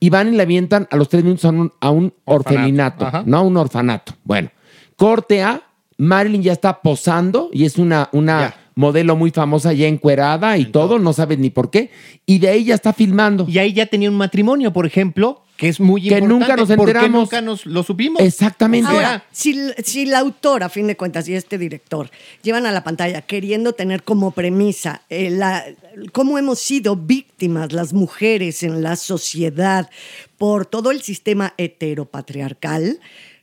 y 0.00 0.08
van 0.08 0.32
y 0.32 0.36
la 0.36 0.44
avientan 0.44 0.88
a 0.90 0.96
los 0.96 1.10
tres 1.10 1.22
minutos 1.24 1.44
a 1.44 1.50
un, 1.50 1.72
a 1.80 1.90
un 1.90 2.14
orfelinato, 2.24 3.06
Ajá. 3.06 3.22
no 3.26 3.36
a 3.36 3.40
un 3.42 3.56
orfanato. 3.58 4.14
Bueno, 4.24 4.50
corte 4.96 5.42
A, 5.42 5.62
Marilyn 5.98 6.42
ya 6.42 6.52
está 6.52 6.80
posando 6.80 7.50
y 7.52 7.66
es 7.66 7.76
una, 7.76 8.08
una. 8.12 8.54
Modelo 8.74 9.16
muy 9.16 9.30
famosa 9.30 9.72
ya 9.72 9.86
encuerada 9.86 10.56
y 10.58 10.66
todo, 10.66 10.98
no 10.98 11.12
sabes 11.12 11.38
ni 11.38 11.50
por 11.50 11.70
qué, 11.70 11.90
y 12.26 12.38
de 12.38 12.48
ahí 12.48 12.64
ya 12.64 12.74
está 12.74 12.92
filmando. 12.92 13.46
Y 13.48 13.58
ahí 13.58 13.72
ya 13.72 13.86
tenía 13.86 14.08
un 14.10 14.16
matrimonio, 14.16 14.72
por 14.72 14.86
ejemplo, 14.86 15.42
que 15.56 15.68
es 15.68 15.78
muy 15.78 16.00
Que 16.02 16.08
importante. 16.18 16.34
nunca 16.34 16.56
nos 16.56 16.68
¿Por 16.68 16.76
qué 16.86 16.90
enteramos. 16.92 17.20
nunca 17.22 17.40
nos 17.40 17.66
lo 17.66 17.82
supimos? 17.82 18.20
Exactamente. 18.22 18.90
Ahora, 18.90 19.24
si, 19.30 19.54
si 19.84 20.06
la 20.06 20.18
autora, 20.18 20.66
a 20.66 20.68
fin 20.68 20.86
de 20.86 20.96
cuentas, 20.96 21.28
y 21.28 21.34
este 21.34 21.58
director 21.58 22.10
llevan 22.42 22.66
a 22.66 22.72
la 22.72 22.82
pantalla 22.82 23.20
queriendo 23.22 23.72
tener 23.74 24.02
como 24.02 24.30
premisa 24.32 25.02
eh, 25.10 25.30
la- 25.30 25.64
cómo 26.12 26.38
hemos 26.38 26.58
sido 26.58 26.96
víctimas 26.96 27.72
las 27.72 27.92
mujeres 27.92 28.62
en 28.62 28.82
la 28.82 28.96
sociedad 28.96 29.88
por 30.38 30.66
todo 30.66 30.90
el 30.90 31.02
sistema 31.02 31.52
heteropatriarcal, 31.58 32.98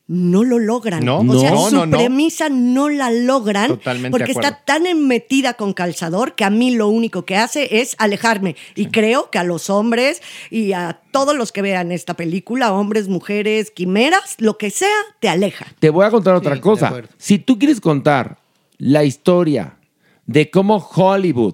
no 0.10 0.44
lo 0.44 0.58
logran. 0.58 1.06
No, 1.06 1.20
o 1.20 1.40
sea, 1.40 1.52
no, 1.52 1.70
su 1.70 1.86
no, 1.86 1.98
premisa 1.98 2.50
no 2.50 2.90
la 2.90 3.12
logran 3.12 3.68
Totalmente 3.68 4.10
porque 4.10 4.32
está 4.32 4.64
tan 4.66 4.84
metida 5.08 5.54
con 5.54 5.74
calzador 5.74 6.34
que 6.34 6.44
a 6.44 6.50
mí 6.50 6.72
lo 6.72 6.88
único 6.88 7.26
que 7.26 7.38
hace 7.38 7.80
es 7.80 7.96
alejarme. 8.00 8.56
Y 8.76 8.88
creo 8.88 9.30
que 9.30 9.38
a 9.38 9.44
los 9.44 9.70
hombres 9.70 10.24
y 10.50 10.74
a 10.74 11.00
todos 11.12 11.36
los 11.36 11.52
que 11.52 11.62
vean 11.62 11.92
esta 11.92 12.16
película, 12.16 12.74
hombres, 12.74 13.08
mujeres, 13.08 13.70
quimeras, 13.70 14.36
lo 14.40 14.58
que 14.58 14.72
sea, 14.72 14.98
te 15.20 15.30
aleja. 15.30 15.68
Te 15.78 15.92
voy 15.92 16.08
a 16.08 16.10
contar 16.10 16.34
otra 16.34 16.60
cosa. 16.60 16.92
Si 17.20 17.38
tú 17.38 17.60
quieres 17.60 17.80
contar 17.80 18.40
la 18.80 19.04
historia 19.04 19.78
de 20.26 20.50
cómo 20.50 20.78
Hollywood 20.78 21.54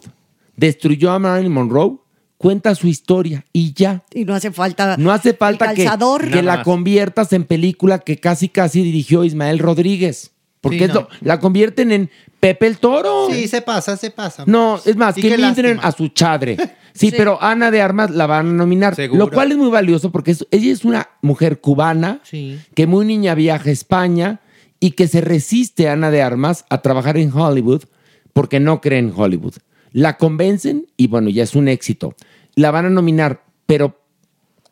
destruyó 0.55 1.11
a 1.11 1.19
Marilyn 1.19 1.51
Monroe, 1.51 1.97
cuenta 2.37 2.75
su 2.75 2.87
historia 2.87 3.45
y 3.53 3.73
ya. 3.73 4.03
Y 4.13 4.25
no 4.25 4.33
hace 4.35 4.51
falta. 4.51 4.97
No 4.97 5.11
hace 5.11 5.33
falta 5.33 5.71
el 5.71 5.75
que, 5.77 5.89
que 6.31 6.41
la 6.43 6.63
conviertas 6.63 7.33
en 7.33 7.43
película 7.45 7.99
que 7.99 8.19
casi 8.19 8.49
casi 8.49 8.83
dirigió 8.83 9.23
Ismael 9.23 9.59
Rodríguez. 9.59 10.31
Porque 10.61 10.79
Sí, 10.79 10.83
es 10.85 10.89
no. 10.93 11.01
lo- 11.01 11.07
la 11.21 11.39
convierten 11.39 11.91
en 11.91 12.09
Pepe 12.39 12.65
el 12.67 12.77
Toro. 12.79 13.27
Sí, 13.29 13.47
se 13.47 13.61
pasa, 13.61 13.97
se 13.97 14.09
pasa. 14.11 14.43
No, 14.47 14.79
es 14.83 14.95
más, 14.95 15.15
Y 15.17 15.21
que 15.21 15.33
entren 15.35 15.79
a 15.81 15.91
su 15.91 16.07
chadre. 16.09 16.57
Sí, 16.95 17.11
pero 17.11 17.37
Ana 17.43 17.71
de 17.71 17.81
Armas 17.81 18.09
la 18.11 18.25
van 18.25 18.47
a 18.47 18.53
nominar. 18.53 18.95
Seguro. 18.95 19.25
Lo 19.25 19.29
cual 19.29 19.51
es 19.51 19.57
muy 19.57 19.69
valioso 19.69 20.13
porque 20.13 20.31
es- 20.31 20.47
ella 20.49 20.71
es 20.71 20.85
una 20.85 21.09
mujer 21.21 21.59
cubana 21.59 22.21
Sí. 22.23 22.57
que 22.73 22.87
muy 22.87 23.05
niña 23.05 23.35
viaja 23.35 23.67
a 23.69 23.73
España 23.73 24.39
y 24.79 24.91
que 24.91 25.09
se 25.09 25.19
resiste, 25.19 25.89
Ana 25.89 26.09
de 26.09 26.21
Armas, 26.21 26.63
a 26.69 26.81
trabajar 26.81 27.17
en 27.17 27.33
Hollywood 27.33 27.83
porque 28.31 28.61
no 28.61 28.79
cree 28.79 28.99
en 28.99 29.11
Hollywood. 29.13 29.55
La 29.95 30.17
convencen 30.17 30.87
y 30.97 31.07
bueno, 31.07 31.29
ya 31.29 31.43
es 31.43 31.55
un 31.55 31.69
éxito. 31.69 32.15
La 32.55 32.69
van 32.69 32.85
a 32.85 32.89
nominar, 32.89 33.45
pero 33.65 33.97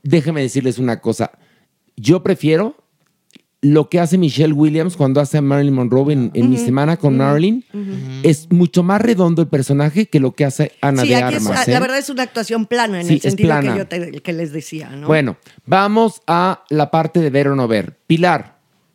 déjenme 0.04 0.42
decirles 0.42 0.80
una 0.80 1.00
cosa. 1.00 1.32
Yo 1.96 2.24
prefiero 2.24 2.76
lo 3.62 3.88
que 3.88 4.02
hace 4.02 4.18
Michelle 4.18 4.52
Williams 4.52 4.98
cuando 4.98 5.22
hace 5.22 5.38
a 5.38 5.42
Marilyn 5.42 5.74
Monroe 5.76 6.12
en, 6.12 6.32
en 6.34 6.50
mi 6.50 6.58
semana 6.58 6.98
con 6.98 7.16
Marilyn. 7.16 7.64
Es 8.24 8.52
mucho 8.52 8.84
más 8.84 9.02
redondo 9.02 9.42
el 9.42 9.48
personaje 9.48 10.08
que 10.08 10.20
lo 10.20 10.34
que 10.34 10.44
hace 10.44 10.74
Ana 10.82 11.04
Sí, 11.04 11.08
de 11.08 11.16
aquí 11.16 11.36
es- 11.36 11.46
Armas. 11.48 11.68
la 11.70 11.78
¿eh? 11.78 11.80
verdad 11.80 11.98
es 12.00 12.10
una 12.10 12.24
actuación 12.24 12.66
plana 12.66 13.00
en 13.00 13.08
Sí, 13.08 13.14
el 13.14 13.18
es 13.20 13.22
sentido 13.24 13.48
plana. 13.48 13.72
que 13.72 13.78
yo 13.80 13.88
te- 13.88 14.20
que 14.22 14.34
les 14.34 14.52
decía, 14.52 14.90
¿no? 14.90 15.08
Bueno, 15.08 15.38
vamos 15.66 16.22
a 16.28 16.66
la 16.70 16.92
parte 16.92 17.22
de 17.22 17.30
ver 17.30 17.48
o 17.48 17.56
no 17.56 17.70
ver. 17.70 17.98
Pilar, 18.06 18.53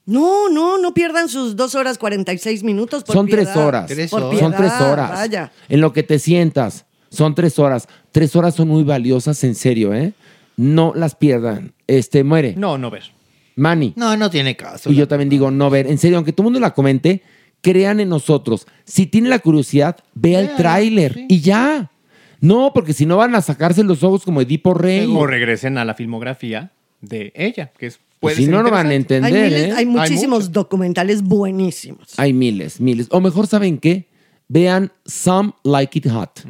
No, 0.09 0.49
no, 0.49 0.79
no 0.79 0.95
pierdan 0.95 1.29
sus 1.29 1.55
dos 1.55 1.75
horas 1.75 1.99
46 1.99 2.63
minutos. 2.63 3.05
Por 3.05 3.15
son 3.15 3.27
piedad. 3.27 3.43
tres 3.43 3.57
horas. 3.57 3.87
Tres 3.87 4.11
Por 4.11 4.23
horas. 4.23 4.41
Son 4.41 4.55
tres 4.57 4.73
horas. 4.81 5.11
Vaya. 5.11 5.53
En 5.69 5.83
lo 5.83 5.93
que 5.93 6.03
te 6.03 6.19
sientas, 6.19 6.87
son 7.11 7.35
tres 7.35 7.59
horas. 7.59 7.87
Tres 8.11 8.35
horas 8.35 8.55
son 8.55 8.69
muy 8.69 8.85
valiosas, 8.85 9.45
en 9.45 9.55
serio, 9.55 9.93
¿eh? 9.93 10.15
No 10.57 10.95
las 10.97 11.15
pierdan. 11.15 11.75
Este, 11.87 12.25
muere. 12.25 12.55
No, 12.57 12.79
no 12.79 12.91
ver. 12.91 13.13
Mani. 13.57 13.93
No, 13.97 14.17
no 14.17 14.31
tiene 14.31 14.57
caso. 14.57 14.91
Y 14.91 14.95
yo 14.95 15.07
también 15.07 15.29
digo, 15.29 15.51
no 15.51 15.69
ver. 15.69 15.87
En 15.87 15.99
serio, 15.99 16.17
aunque 16.17 16.33
todo 16.33 16.45
el 16.45 16.53
mundo 16.53 16.61
la 16.61 16.73
comente, 16.73 17.21
crean 17.61 18.01
en 18.01 18.09
nosotros. 18.09 18.67
Si 18.87 19.05
tiene 19.05 19.29
la 19.29 19.41
curiosidad, 19.41 19.99
vea 20.15 20.41
el 20.41 20.57
tráiler 20.57 21.13
sí. 21.13 21.27
y 21.29 21.41
ya. 21.43 21.91
No, 22.41 22.73
porque 22.73 22.95
si 22.95 23.05
no 23.05 23.19
van 23.19 23.35
a 23.35 23.43
sacarse 23.43 23.85
los 23.85 24.03
ojos 24.03 24.25
como 24.25 24.41
Edipo 24.41 24.73
Rey. 24.73 25.13
O 25.15 25.27
regresen 25.27 25.77
a 25.77 25.85
la 25.85 25.93
filmografía 25.93 26.73
de 27.03 27.31
ella, 27.35 27.73
que 27.77 27.89
es 27.89 28.01
Pues 28.21 28.37
si 28.37 28.47
no, 28.47 28.63
no 28.63 28.71
van 28.71 28.87
a. 28.87 28.91
Hay, 28.91 28.97
entender, 28.97 29.33
miles- 29.33 29.69
¿eh? 29.69 29.73
hay 29.77 29.87
muchísimos 29.87 30.51
documentales 30.53 31.23
buenísimos. 31.23 32.15
Hay 32.19 32.33
miles, 32.33 32.81
miles. 32.81 33.07
O 33.11 33.21
mejor, 33.21 33.47
¿saben 33.47 33.79
qué? 33.79 34.09
Vean 34.49 34.91
Some 35.05 35.53
Like 35.63 35.99
It 35.99 36.09
Hot, 36.11 36.41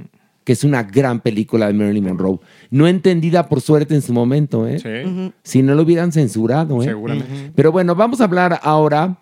que 0.44 0.52
es 0.52 0.64
una 0.64 0.82
gran 0.84 1.20
película 1.20 1.66
de 1.66 1.74
Marilyn 1.74 2.04
Monroe. 2.04 2.38
No 2.70 2.86
entendida 2.86 3.48
por 3.48 3.60
suerte 3.60 3.94
en 3.94 4.02
su 4.02 4.12
momento, 4.12 4.66
¿eh? 4.66 4.78
Sí. 4.78 5.32
Si 5.42 5.62
no 5.62 5.74
lo 5.74 5.82
hubieran 5.82 6.12
censurado, 6.12 6.80
¿eh? 6.82 6.86
Seguramente. 6.86 7.52
Pero 7.54 7.70
bueno, 7.72 7.94
vamos 7.94 8.20
a 8.20 8.24
hablar 8.24 8.60
ahora. 8.62 9.18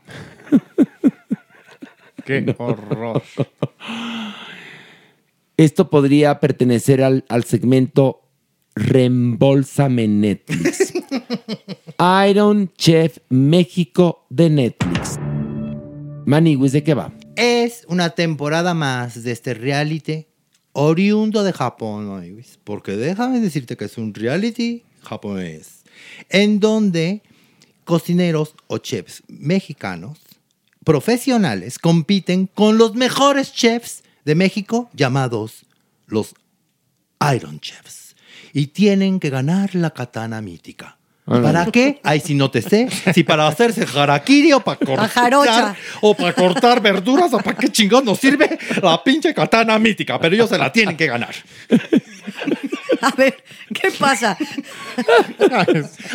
Qué 2.25 2.55
horror. 2.59 3.23
Esto 5.57 5.89
podría 5.89 6.39
pertenecer 6.39 7.03
al, 7.03 7.25
al 7.29 7.45
segmento 7.45 8.21
Reembolsame 8.75 10.07
Netflix. 10.07 10.93
Iron 12.29 12.71
Chef 12.77 13.19
México 13.29 14.27
de 14.31 14.51
Netflix. 14.51 15.19
Maniwis, 16.27 16.73
¿de 16.73 16.83
qué 16.83 16.95
va? 16.95 17.13
Es 17.37 17.85
una 17.89 18.11
temporada 18.11 18.75
más 18.75 19.23
de 19.23 19.33
este 19.33 19.55
reality 19.55 20.27
oriundo 20.73 21.45
de 21.45 21.53
Japón, 21.53 22.11
amigos, 22.11 22.59
porque 22.65 22.97
déjame 22.97 23.41
decirte 23.41 23.77
que 23.77 23.87
es 23.87 23.97
un 23.97 24.13
reality 24.13 24.83
japonés, 25.03 25.85
en 26.29 26.61
donde 26.61 27.23
cocineros 27.85 28.55
o 28.67 28.79
chefs 28.79 29.23
mexicanos 29.29 30.19
profesionales 30.85 31.79
compiten 31.79 32.47
con 32.47 32.79
los 32.79 32.95
mejores 32.95 33.53
chefs 33.53 34.03
de 34.25 34.35
México 34.35 34.91
llamados 34.93 35.67
los 36.07 36.35
Iron 37.35 37.59
Chefs 37.61 38.15
y 38.53 38.69
tienen 38.69 39.19
que 39.19 39.31
ganar 39.31 39.75
la 39.75 39.91
katana 39.91 40.41
mítica. 40.41 40.96
¿Para 41.27 41.67
qué? 41.67 41.99
Ay, 42.05 42.21
si 42.21 42.35
no 42.35 42.51
te 42.51 42.63
sé. 42.63 42.89
Si 43.13 43.25
para 43.25 43.49
hacerse 43.49 43.85
harakiri 43.97 44.53
o 44.53 44.61
para 44.61 44.79
cortar. 44.79 45.77
O 46.01 46.15
para 46.15 46.33
cortar 46.33 46.81
verduras 46.81 47.33
o 47.33 47.39
para 47.39 47.57
qué 47.57 47.69
chingón 47.69 48.05
nos 48.05 48.19
sirve 48.21 48.57
la 48.81 49.03
pinche 49.03 49.35
katana 49.35 49.77
mítica. 49.79 50.21
Pero 50.21 50.37
ellos 50.37 50.49
se 50.49 50.57
la 50.57 50.71
tienen 50.71 50.97
que 50.97 51.07
ganar. 51.07 51.35
A 53.01 53.11
ver, 53.11 53.43
¿qué 53.75 53.91
pasa? 53.99 54.37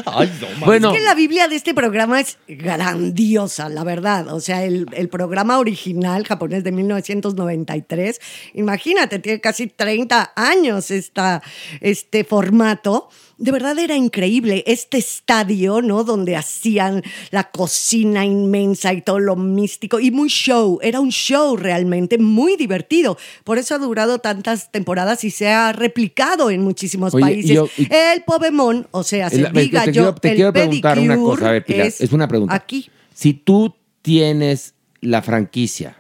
Ay, 0.06 0.32
no. 0.42 0.66
Bueno, 0.66 0.92
Es 0.92 0.98
que 0.98 1.04
la 1.04 1.14
Biblia 1.14 1.48
de 1.48 1.56
este 1.56 1.74
programa 1.74 2.20
es 2.20 2.38
grandiosa, 2.48 3.70
la 3.70 3.84
verdad. 3.84 4.34
O 4.34 4.40
sea, 4.40 4.64
el, 4.64 4.88
el 4.94 5.10
programa 5.10 5.60
original 5.60 6.26
japonés 6.26 6.64
de 6.64 6.72
1993, 6.72 8.20
imagínate, 8.54 9.20
tiene 9.20 9.42
casi 9.42 9.68
30 9.68 10.34
años 10.36 10.92
esta, 10.92 11.42
este 11.82 12.24
formato. 12.24 13.10
De 13.42 13.52
verdad 13.52 13.78
era 13.80 13.96
increíble 13.96 14.64
este 14.68 15.00
estadio, 15.00 15.82
¿no? 15.82 16.04
Donde 16.04 16.36
hacían 16.36 17.02
la 17.32 17.50
cocina 17.50 18.24
inmensa 18.24 18.94
y 18.94 19.02
todo 19.02 19.18
lo 19.20 19.36
místico 19.36 20.00
y 20.00 20.12
muy 20.12 20.30
show. 20.30 20.78
Era 20.84 21.00
un 21.00 21.10
show 21.10 21.58
realmente 21.58 22.20
muy 22.20 22.56
divertido. 22.56 23.18
Por 23.44 23.58
eso 23.58 23.74
ha 23.74 23.80
durado 23.80 24.20
tantas 24.20 24.72
temporadas 24.72 25.24
y 25.24 25.32
se 25.32 25.48
ha 25.50 25.74
replicado 25.74 26.52
en 26.52 26.62
muchísimos 26.62 27.16
Oye, 27.16 27.22
países. 27.24 27.52
yo- 27.52 27.68
y- 27.78 27.88
el 27.92 28.22
Pobemon, 28.24 28.88
o 28.92 29.02
sea, 29.04 29.32
se 29.32 29.38
diga 29.52 29.86
te 29.86 29.92
yo, 29.92 30.04
quiero, 30.04 30.16
te 30.16 30.30
el 30.30 30.36
quiero 30.36 30.54
preguntar 30.54 31.00
una 31.00 31.18
cosa. 31.18 31.50
A 31.50 31.52
ver, 31.54 31.66
Pilar, 31.66 31.88
es, 31.88 32.12
una 32.12 32.28
pregunta. 32.28 32.54
Aquí. 32.54 32.92
Si 33.16 33.34
tú 33.34 33.74
tienes 34.04 34.76
la 35.02 35.24
franquicia 35.24 35.98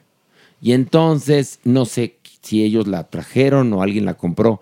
y 0.61 0.73
entonces, 0.73 1.59
no 1.63 1.85
sé 1.85 2.17
si 2.43 2.63
ellos 2.63 2.85
la 2.87 3.09
trajeron 3.09 3.73
o 3.73 3.81
alguien 3.81 4.05
la 4.05 4.13
compró 4.13 4.61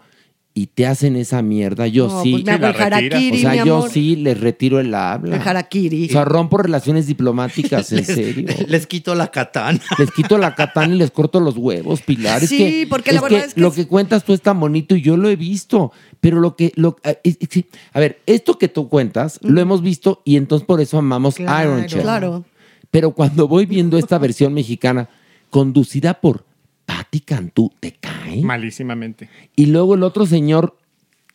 y 0.54 0.68
te 0.68 0.86
hacen 0.88 1.16
esa 1.16 1.42
mierda, 1.42 1.88
yo 1.88 2.08
No, 2.10 2.24
sí. 2.24 2.32
pues 2.32 2.44
me 2.44 2.52
hago 2.52 2.68
el 2.68 2.82
harakiri, 2.82 3.38
o 3.38 3.40
sea, 3.40 3.52
mi 3.64 3.68
yo 3.70 3.88
sí 3.88 4.16
les 4.18 4.38
retiro 4.40 4.80
el 4.80 4.94
habla. 4.94 5.36
El 5.38 5.42
harakiri. 5.48 6.06
O 6.08 6.12
sea, 6.12 6.26
rompo 6.26 6.58
relaciones 6.58 7.08
diplomáticas, 7.08 7.92
en 7.94 8.04
serio. 8.06 8.48
Les 8.68 8.86
quito 8.88 9.16
la 9.16 9.28
katana. 9.32 9.80
Les 10.00 10.12
quito 10.12 10.38
la 10.38 10.56
katana 10.56 10.96
y 10.96 10.98
les 10.98 11.12
corto 11.12 11.40
los 11.40 11.56
huevos, 11.56 12.02
Pilar. 12.02 12.44
Es 12.44 12.50
Sí, 12.50 12.58
que- 12.58 12.88
porque 12.90 13.14
la 13.14 13.22
verdad 13.22 13.46
es 13.46 13.54
que 13.54 13.62
lo 13.62 13.72
que 13.72 13.88
cuentas 13.88 14.24
tú 14.26 14.34
es 14.34 14.42
tan 14.42 14.60
bonito 14.60 14.96
y 14.96 15.02
yo 15.02 15.16
lo 15.16 15.30
he 15.30 15.36
visto. 15.38 15.92
Pero 16.20 16.40
lo 16.42 16.56
que. 16.58 16.74
Lo, 16.76 16.98
a- 17.06 17.12
es- 17.24 17.38
es- 17.40 17.64
a 17.94 18.00
ver, 18.00 18.20
esto 18.26 18.58
que 18.58 18.68
tú 18.68 18.90
cuentas 18.90 19.40
lo 19.44 19.62
hemos 19.62 19.82
visto 19.82 20.22
y 20.26 20.36
entonces 20.36 20.66
por 20.66 20.82
eso 20.82 20.98
amamos 20.98 21.36
Claro, 21.36 21.74
Iron 21.78 21.86
Chef. 21.88 22.02
Claro. 22.02 22.44
Pero 22.92 23.12
cuando 23.12 23.48
voy 23.48 23.66
viendo 23.66 23.98
esta 23.98 24.18
versión 24.18 24.54
mexicana, 24.54 25.08
conducida 25.52 26.16
por 26.20 26.44
Patti 26.90 27.20
Cantú, 27.20 27.72
¿te 27.80 27.92
cae? 27.92 28.42
Malísimamente. 28.42 29.30
Y 29.56 29.68
luego 29.68 29.94
el 29.94 30.02
otro 30.02 30.26
señor, 30.26 30.79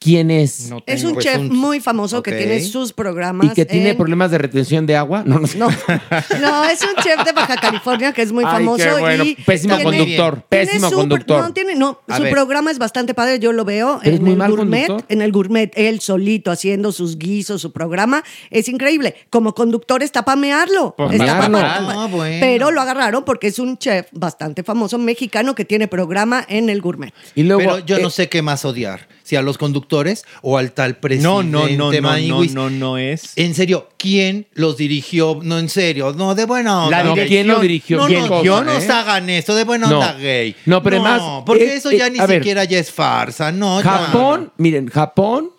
¿quién 0.05 0.31
es? 0.31 0.69
No 0.69 0.83
Es 0.87 1.03
un 1.03 1.15
Pues 1.15 1.25
chef 1.25 1.39
un- 1.39 1.57
muy 1.57 1.81
famoso 1.81 2.23
que 2.23 2.33
tiene 2.33 2.61
sus 2.61 2.93
programas. 2.93 3.47
y 3.47 3.51
que 3.55 3.65
tiene 3.65 3.91
en- 3.91 3.97
problemas 3.97 4.31
de 4.31 4.39
retención 4.39 4.87
de 4.87 4.95
agua. 4.97 5.23
No, 5.27 5.39
no 5.39 5.47
sé. 5.47 5.57
No, 5.59 5.69
no, 5.69 6.65
es 6.67 6.81
un 6.83 7.03
chef 7.03 7.25
de 7.25 7.33
Baja 7.33 7.57
California 7.57 8.13
que 8.13 8.23
es 8.23 8.31
muy 8.33 8.45
Ay, 8.47 8.53
famoso. 8.53 8.85
qué 8.85 9.01
bueno. 9.01 9.25
y 9.25 9.35
Pésimo 9.37 9.77
tiene- 9.77 9.99
conductor, 9.99 10.43
tiene 10.51 10.67
pésimo 10.67 10.91
su- 10.91 10.97
conductor. 10.97 11.41
No, 11.43 11.53
tiene, 11.53 11.75
no 11.75 12.01
A 12.07 12.17
su 12.19 12.23
ver. 12.25 12.33
programa 12.33 12.71
es 12.71 12.79
bastante 12.79 13.15
padre, 13.15 13.39
yo 13.39 13.53
lo 13.53 13.65
veo 13.65 14.01
en 14.03 14.23
muy 14.23 14.33
el 14.33 14.37
mal 14.37 14.51
gourmet, 14.51 14.87
conductor. 14.87 15.07
en 15.13 15.23
el 15.23 15.33
gourmet, 15.33 15.73
él 15.75 16.01
solito 16.01 16.51
haciendo 16.51 16.93
sus 16.93 17.17
guisos, 17.19 17.63
su 17.63 17.73
programa, 17.73 18.23
es 18.51 18.69
increíble. 18.69 19.15
Como 19.31 19.55
conductor 19.55 20.03
está 20.03 20.25
para 20.25 20.37
mearlo. 20.37 20.95
Pues 20.97 21.13
está 21.21 21.49
bueno. 21.49 22.37
Pero 22.41 22.71
lo 22.71 22.81
agarraron 22.81 23.25
porque 23.25 23.47
es 23.49 23.59
un 23.59 23.79
chef 23.79 24.07
bastante 24.13 24.63
famoso 24.63 24.99
mexicano 24.99 25.55
que 25.55 25.65
tiene 25.65 25.89
programa 25.89 26.45
en 26.49 26.69
el 26.69 26.81
gourmet. 26.81 27.13
Y 27.35 27.45
luego, 27.45 27.63
Pero 27.63 27.79
yo 27.81 27.99
no 28.01 28.09
eh, 28.09 28.11
sé 28.11 28.29
qué 28.29 28.43
más 28.43 28.65
odiar. 28.65 29.09
Si 29.25 29.37
a 29.37 29.43
los 29.43 29.57
conductores 29.59 30.25
o 30.43 30.59
al 30.59 30.73
tal 30.73 30.99
presidente. 30.99 31.27
No, 31.27 31.43
no, 31.43 31.67
no, 31.67 31.91
no, 31.91 32.19
no, 32.21 32.45
no, 32.45 32.71
no 32.71 32.99
es. 32.99 33.33
En 33.37 33.55
serio, 33.55 33.89
¿quién 33.97 34.47
los 34.53 34.77
dirigió? 34.77 35.41
No, 35.43 35.59
en 35.59 35.69
serio, 35.71 36.13
no, 36.15 36.35
de 36.35 36.45
buena 36.45 36.85
onda. 36.85 36.99
La 36.99 37.05
no, 37.05 37.15
¿quién 37.15 37.47
lo 37.47 37.59
dirigió? 37.59 37.97
No, 37.97 38.07
¿Quién 38.07 38.21
no, 38.21 38.29
cosa, 38.29 38.45
no 38.45 38.63
nos 38.65 38.85
eh? 38.85 38.93
hagan 38.93 39.31
esto, 39.31 39.55
de 39.55 39.65
buena 39.65 39.89
No. 39.89 39.99
onda 40.01 40.13
gay. 40.19 40.55
No, 40.67 40.83
pero 40.83 40.97
además, 41.03 41.43
porque 41.47 41.65
eh, 41.65 41.77
eso 41.77 41.91
eh, 41.91 41.97
ya 41.99 42.11
ni 42.11 42.19
a 42.19 42.27
ver. 42.27 42.41
siquiera 42.41 42.65
ya 42.65 42.79
es 42.79 42.93
farsa, 42.93 43.51
no. 43.51 43.83
ya. 43.83 43.91
Japón, 43.91 44.53
miren, 44.59 44.89
Japón 44.89 45.51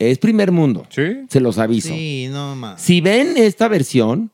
es 0.00 0.18
primer 0.18 0.50
mundo. 0.52 0.84
Sí. 0.90 1.04
Se 1.28 1.38
los 1.40 1.56
aviso. 1.58 1.88
Sí, 1.90 2.26
no 2.30 2.56
más. 2.56 2.82
Si 2.82 3.00
ven 3.00 3.34
esta 3.36 3.68
versión, 3.68 4.30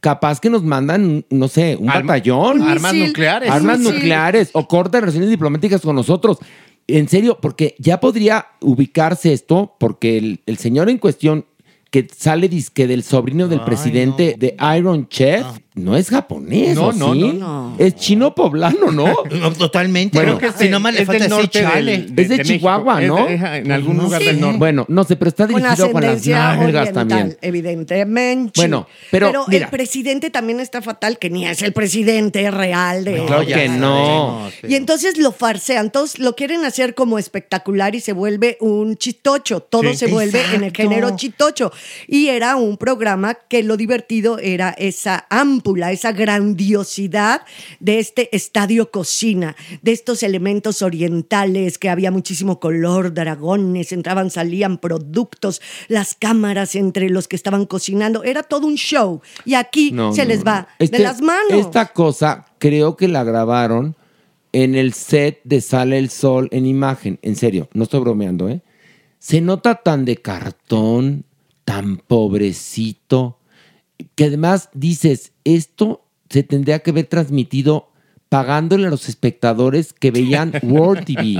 capaz 0.00 0.40
que 0.40 0.50
nos 0.50 0.62
mandan, 0.62 1.24
no 1.30 1.48
sé, 1.48 1.76
un 1.78 1.88
Arma- 1.88 2.14
batallón. 2.14 2.62
Un 2.62 2.68
Armas 2.68 2.94
nucleares. 2.94 3.50
armas 3.50 3.78
misil. 3.78 3.94
nucleares 3.94 4.50
o 4.52 4.66
cortan 4.66 5.02
relaciones 5.02 5.30
diplomáticas 5.30 5.80
con 5.80 5.94
nosotros. 5.96 6.38
En 6.88 7.08
serio, 7.08 7.38
porque 7.40 7.74
ya 7.78 8.00
podría 8.00 8.46
ubicarse 8.60 9.32
esto, 9.32 9.76
porque 9.78 10.18
el, 10.18 10.40
el 10.46 10.56
señor 10.56 10.88
en 10.88 10.98
cuestión 10.98 11.44
que 11.90 12.06
sale 12.14 12.48
disque 12.48 12.86
del 12.86 13.02
sobrino 13.02 13.48
del 13.48 13.60
Ay, 13.60 13.66
presidente 13.66 14.32
no. 14.32 14.38
de 14.38 14.56
Iron 14.78 15.08
Chef, 15.08 15.46
no 15.78 15.96
es 15.96 16.10
japonés, 16.10 16.74
No, 16.74 16.88
¿o 16.88 16.92
no, 16.92 17.12
sí? 17.14 17.20
no, 17.20 17.32
no. 17.32 17.76
Es 17.78 17.94
chino 17.96 18.34
poblano, 18.34 18.90
¿no? 18.92 19.06
No, 19.38 19.52
totalmente. 19.52 20.18
Bueno, 20.18 20.38
Creo 20.38 20.52
que 20.52 20.58
si 20.64 20.68
nomás 20.70 20.94
le 20.94 21.00
es 21.02 21.06
falta 21.06 21.24
del 21.24 21.30
decir 21.30 21.42
norte 21.44 21.60
chale. 21.62 21.92
del- 21.92 22.14
de- 22.14 22.22
Es 22.22 22.28
de 22.28 22.36
México. 22.38 22.54
Chihuahua, 22.58 23.00
¿no? 23.02 23.26
de- 23.26 23.34
en 23.34 23.72
algún 23.72 23.96
No 23.96 24.02
lugar 24.04 24.20
sé. 24.22 24.28
del 24.28 24.40
norte. 24.40 24.58
Bueno, 24.58 24.84
no 24.88 25.04
sé, 25.04 25.16
pero 25.16 25.28
está 25.28 25.46
dirigido 25.46 25.92
con 25.92 26.02
las 26.02 26.26
nalgas 26.26 26.92
también. 26.92 27.36
evidentemente. 27.40 28.52
Bueno, 28.60 28.86
pero, 29.10 29.44
mira. 29.48 29.66
el 29.66 29.70
presidente 29.70 30.30
también 30.30 30.60
está 30.60 30.82
fatal, 30.82 31.18
que 31.18 31.30
ni 31.30 31.46
es 31.46 31.62
el 31.62 31.72
presidente 31.72 32.50
real 32.50 33.04
de... 33.04 33.24
Claro 33.26 33.46
que 33.46 33.68
no. 33.68 34.50
Y 34.66 34.74
entonces 34.74 35.18
lo 35.18 35.32
farsean, 35.32 35.90
todos 35.90 36.18
lo 36.18 36.34
quieren 36.34 36.64
hacer 36.64 36.94
como 36.94 37.18
espectacular 37.18 37.94
y 37.94 38.00
se 38.00 38.12
vuelve 38.12 38.56
un 38.60 38.96
chitocho, 38.96 39.60
todo 39.60 39.88
Sí. 39.90 39.96
se 39.96 40.06
vuelve 40.08 40.42
en 40.54 40.64
el 40.64 40.72
género 40.74 41.16
chitocho. 41.16 41.72
Y 42.06 42.28
era 42.28 42.56
un 42.56 42.76
programa 42.76 43.34
que 43.48 43.62
lo 43.62 43.76
divertido 43.76 44.38
era 44.38 44.70
esa 44.70 45.26
esa 45.76 46.12
grandiosidad 46.12 47.42
de 47.80 47.98
este 47.98 48.34
estadio 48.34 48.90
cocina, 48.90 49.56
de 49.82 49.92
estos 49.92 50.22
elementos 50.22 50.82
orientales, 50.82 51.78
que 51.78 51.88
había 51.90 52.10
muchísimo 52.10 52.58
color, 52.60 53.12
dragones, 53.14 53.92
entraban, 53.92 54.30
salían 54.30 54.78
productos, 54.78 55.60
las 55.88 56.14
cámaras 56.14 56.74
entre 56.74 57.10
los 57.10 57.28
que 57.28 57.36
estaban 57.36 57.66
cocinando, 57.66 58.24
era 58.24 58.42
todo 58.42 58.66
un 58.66 58.76
show. 58.76 59.20
Y 59.44 59.54
aquí 59.54 59.92
No, 59.92 60.12
se 60.12 60.22
no, 60.22 60.28
les 60.28 60.38
no. 60.40 60.44
va 60.46 60.68
Este- 60.78 60.96
de 60.98 61.02
las 61.02 61.20
manos. 61.20 61.52
Esta 61.52 61.86
cosa 61.92 62.46
creo 62.58 62.96
que 62.96 63.08
la 63.08 63.24
grabaron 63.24 63.96
en 64.52 64.74
el 64.74 64.94
set 64.94 65.40
de 65.44 65.60
Sale 65.60 65.98
el 65.98 66.08
Sol 66.10 66.48
en 66.52 66.66
imagen. 66.66 67.18
En 67.22 67.36
serio, 67.36 67.68
no 67.74 67.84
estoy 67.84 68.00
bromeando, 68.00 68.48
¿eh? 68.48 68.62
Se 69.18 69.40
nota 69.40 69.74
tan 69.76 70.04
de 70.04 70.16
cartón, 70.16 71.24
tan 71.64 71.96
pobrecito, 71.98 73.37
que 74.14 74.24
además 74.24 74.70
dices, 74.74 75.32
esto 75.44 76.04
se 76.30 76.42
tendría 76.42 76.80
que 76.80 76.90
haber 76.90 77.06
transmitido 77.06 77.90
pagándole 78.28 78.86
a 78.86 78.90
los 78.90 79.08
espectadores 79.08 79.92
que 79.92 80.10
veían 80.10 80.52
World 80.62 81.04
TV. 81.04 81.36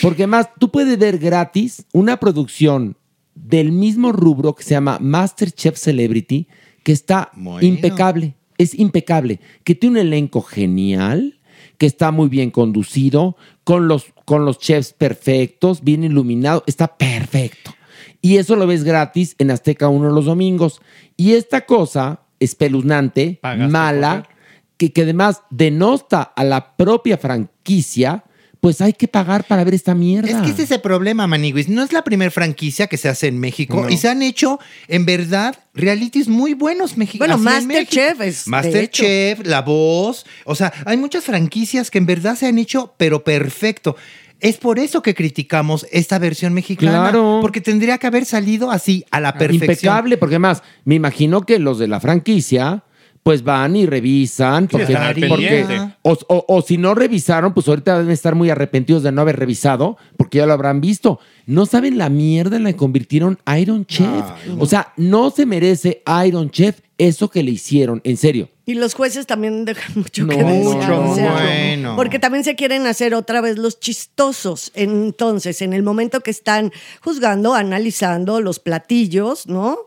Porque 0.00 0.22
además, 0.22 0.48
tú 0.58 0.70
puedes 0.70 0.98
ver 0.98 1.18
gratis 1.18 1.84
una 1.92 2.18
producción 2.18 2.96
del 3.34 3.72
mismo 3.72 4.12
rubro 4.12 4.54
que 4.54 4.62
se 4.62 4.70
llama 4.70 4.98
MasterChef 5.00 5.76
Celebrity, 5.76 6.48
que 6.82 6.92
está 6.92 7.30
Bueno. 7.34 7.66
impecable, 7.66 8.34
es 8.58 8.74
impecable, 8.78 9.40
que 9.64 9.74
tiene 9.74 10.00
un 10.00 10.06
elenco 10.06 10.42
genial, 10.42 11.40
que 11.78 11.86
está 11.86 12.12
muy 12.12 12.28
bien 12.28 12.50
conducido, 12.50 13.36
con 13.64 13.88
los, 13.88 14.06
con 14.24 14.44
los 14.44 14.58
chefs 14.58 14.92
perfectos, 14.92 15.82
bien 15.82 16.04
iluminado, 16.04 16.62
está 16.66 16.96
perfecto. 16.96 17.74
Y 18.22 18.38
eso 18.38 18.56
lo 18.56 18.66
ves 18.66 18.84
gratis 18.84 19.34
en 19.38 19.50
Azteca 19.50 19.88
1 19.88 20.10
los 20.10 20.24
domingos. 20.24 20.80
Y 21.16 21.32
esta 21.32 21.66
cosa 21.66 22.20
espeluznante, 22.40 23.38
Pagaste 23.42 23.70
mala, 23.70 24.28
que, 24.76 24.92
que 24.92 25.02
además 25.02 25.42
denosta 25.50 26.22
a 26.22 26.44
la 26.44 26.76
propia 26.76 27.18
franquicia 27.18 28.24
pues 28.62 28.80
hay 28.80 28.92
que 28.92 29.08
pagar 29.08 29.42
para 29.42 29.64
ver 29.64 29.74
esta 29.74 29.92
mierda. 29.92 30.30
Es 30.30 30.36
que 30.36 30.52
ese 30.52 30.62
es 30.62 30.70
el 30.70 30.80
problema, 30.80 31.26
Maniguis. 31.26 31.68
No 31.68 31.82
es 31.82 31.92
la 31.92 32.04
primera 32.04 32.30
franquicia 32.30 32.86
que 32.86 32.96
se 32.96 33.08
hace 33.08 33.26
en 33.26 33.40
México 33.40 33.82
No. 33.82 33.90
y 33.90 33.96
se 33.96 34.08
han 34.08 34.22
hecho, 34.22 34.60
en 34.86 35.04
verdad, 35.04 35.58
realities 35.74 36.28
muy 36.28 36.54
buenos 36.54 36.96
mexicanos. 36.96 37.42
Bueno, 37.42 37.58
Masterchef 37.58 38.20
es, 38.20 38.44
de 38.44 38.50
Masterchef, 38.52 39.40
La 39.44 39.62
Voz. 39.62 40.24
O 40.44 40.54
sea, 40.54 40.72
hay 40.86 40.96
muchas 40.96 41.24
franquicias 41.24 41.90
que 41.90 41.98
en 41.98 42.06
verdad 42.06 42.36
se 42.36 42.46
han 42.46 42.56
hecho, 42.56 42.94
pero 42.98 43.24
perfecto. 43.24 43.96
Es 44.42 44.56
por 44.58 44.78
eso 44.78 45.00
que 45.02 45.14
criticamos 45.14 45.86
esta 45.92 46.18
versión 46.18 46.52
mexicana. 46.52 47.02
Claro. 47.10 47.38
Porque 47.40 47.60
tendría 47.60 47.96
que 47.98 48.06
haber 48.08 48.24
salido 48.26 48.70
así, 48.70 49.04
a 49.10 49.20
la 49.20 49.32
perfección. 49.38 49.70
Impecable, 49.70 50.16
porque 50.18 50.34
además, 50.34 50.62
me 50.84 50.96
imagino 50.96 51.42
que 51.42 51.58
los 51.58 51.78
de 51.78 51.86
la 51.88 52.00
franquicia, 52.00 52.82
pues 53.22 53.44
van 53.44 53.76
y 53.76 53.86
revisan. 53.86 54.66
Porque, 54.66 54.86
porque- 55.28 55.64
o, 56.02 56.18
o- 56.28 56.44
o 56.48 56.62
si 56.62 56.76
no 56.76 56.92
revisaron, 56.96 57.54
pues 57.54 57.68
ahorita 57.68 57.98
deben 57.98 58.10
estar 58.12 58.34
muy 58.34 58.50
arrepentidos 58.50 59.04
de 59.04 59.12
no 59.12 59.20
haber 59.20 59.38
revisado, 59.38 59.96
porque 60.16 60.38
ya 60.38 60.46
lo 60.46 60.52
habrán 60.54 60.80
visto. 60.80 61.20
No 61.46 61.64
saben 61.64 61.96
la 61.98 62.08
mierda 62.08 62.56
en 62.56 62.64
la 62.64 62.72
que 62.72 62.78
convirtieron 62.78 63.38
Iron 63.58 63.86
Chef. 63.86 64.24
O 64.58 64.66
sea, 64.66 64.92
no 64.96 65.30
se 65.30 65.46
merece 65.46 66.02
Iron 66.26 66.50
Chef 66.50 66.80
eso 66.98 67.30
que 67.30 67.44
le 67.44 67.52
hicieron, 67.52 68.00
en 68.02 68.16
serio. 68.16 68.48
Y 68.64 68.74
los 68.74 68.94
jueces 68.94 69.26
también 69.26 69.64
dejan 69.64 69.92
mucho 69.96 70.26
que 70.28 70.36
desear. 70.36 70.54
mucho, 70.54 71.10
o 71.10 71.14
sea, 71.16 71.32
bueno. 71.32 71.96
Porque 71.96 72.18
también 72.18 72.44
se 72.44 72.54
quieren 72.54 72.86
hacer 72.86 73.14
otra 73.14 73.40
vez 73.40 73.58
los 73.58 73.80
chistosos. 73.80 74.70
Entonces, 74.74 75.62
en 75.62 75.72
el 75.72 75.82
momento 75.82 76.20
que 76.20 76.30
están 76.30 76.72
juzgando, 77.00 77.54
analizando 77.54 78.40
los 78.40 78.60
platillos, 78.60 79.46
¿no? 79.48 79.78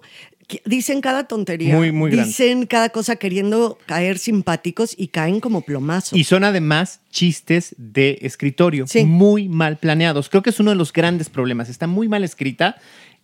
Dicen 0.64 1.02
cada 1.02 1.24
tontería. 1.28 1.76
Muy, 1.76 1.92
muy 1.92 2.12
grande. 2.12 2.28
Dicen 2.28 2.68
cada 2.68 2.90
cosa 2.90 3.16
queriendo 3.16 3.80
caer 3.88 4.20
simpáticos 4.20 4.94
y 4.96 5.08
caen 5.08 5.40
como 5.40 5.62
plomazos. 5.62 6.20
Y 6.20 6.24
son 6.24 6.44
además 6.44 7.00
chistes 7.10 7.74
de 7.80 8.20
escritorio, 8.22 8.86
Sí. 8.88 9.06
muy 9.06 9.50
mal 9.50 9.78
planeados. 9.78 10.30
Creo 10.30 10.44
que 10.44 10.52
es 10.52 10.60
uno 10.60 10.70
de 10.70 10.76
los 10.78 10.94
grandes 10.94 11.30
problemas. 11.30 11.68
Está 11.70 11.88
muy 11.88 12.08
mal 12.08 12.24
escrita. 12.24 12.76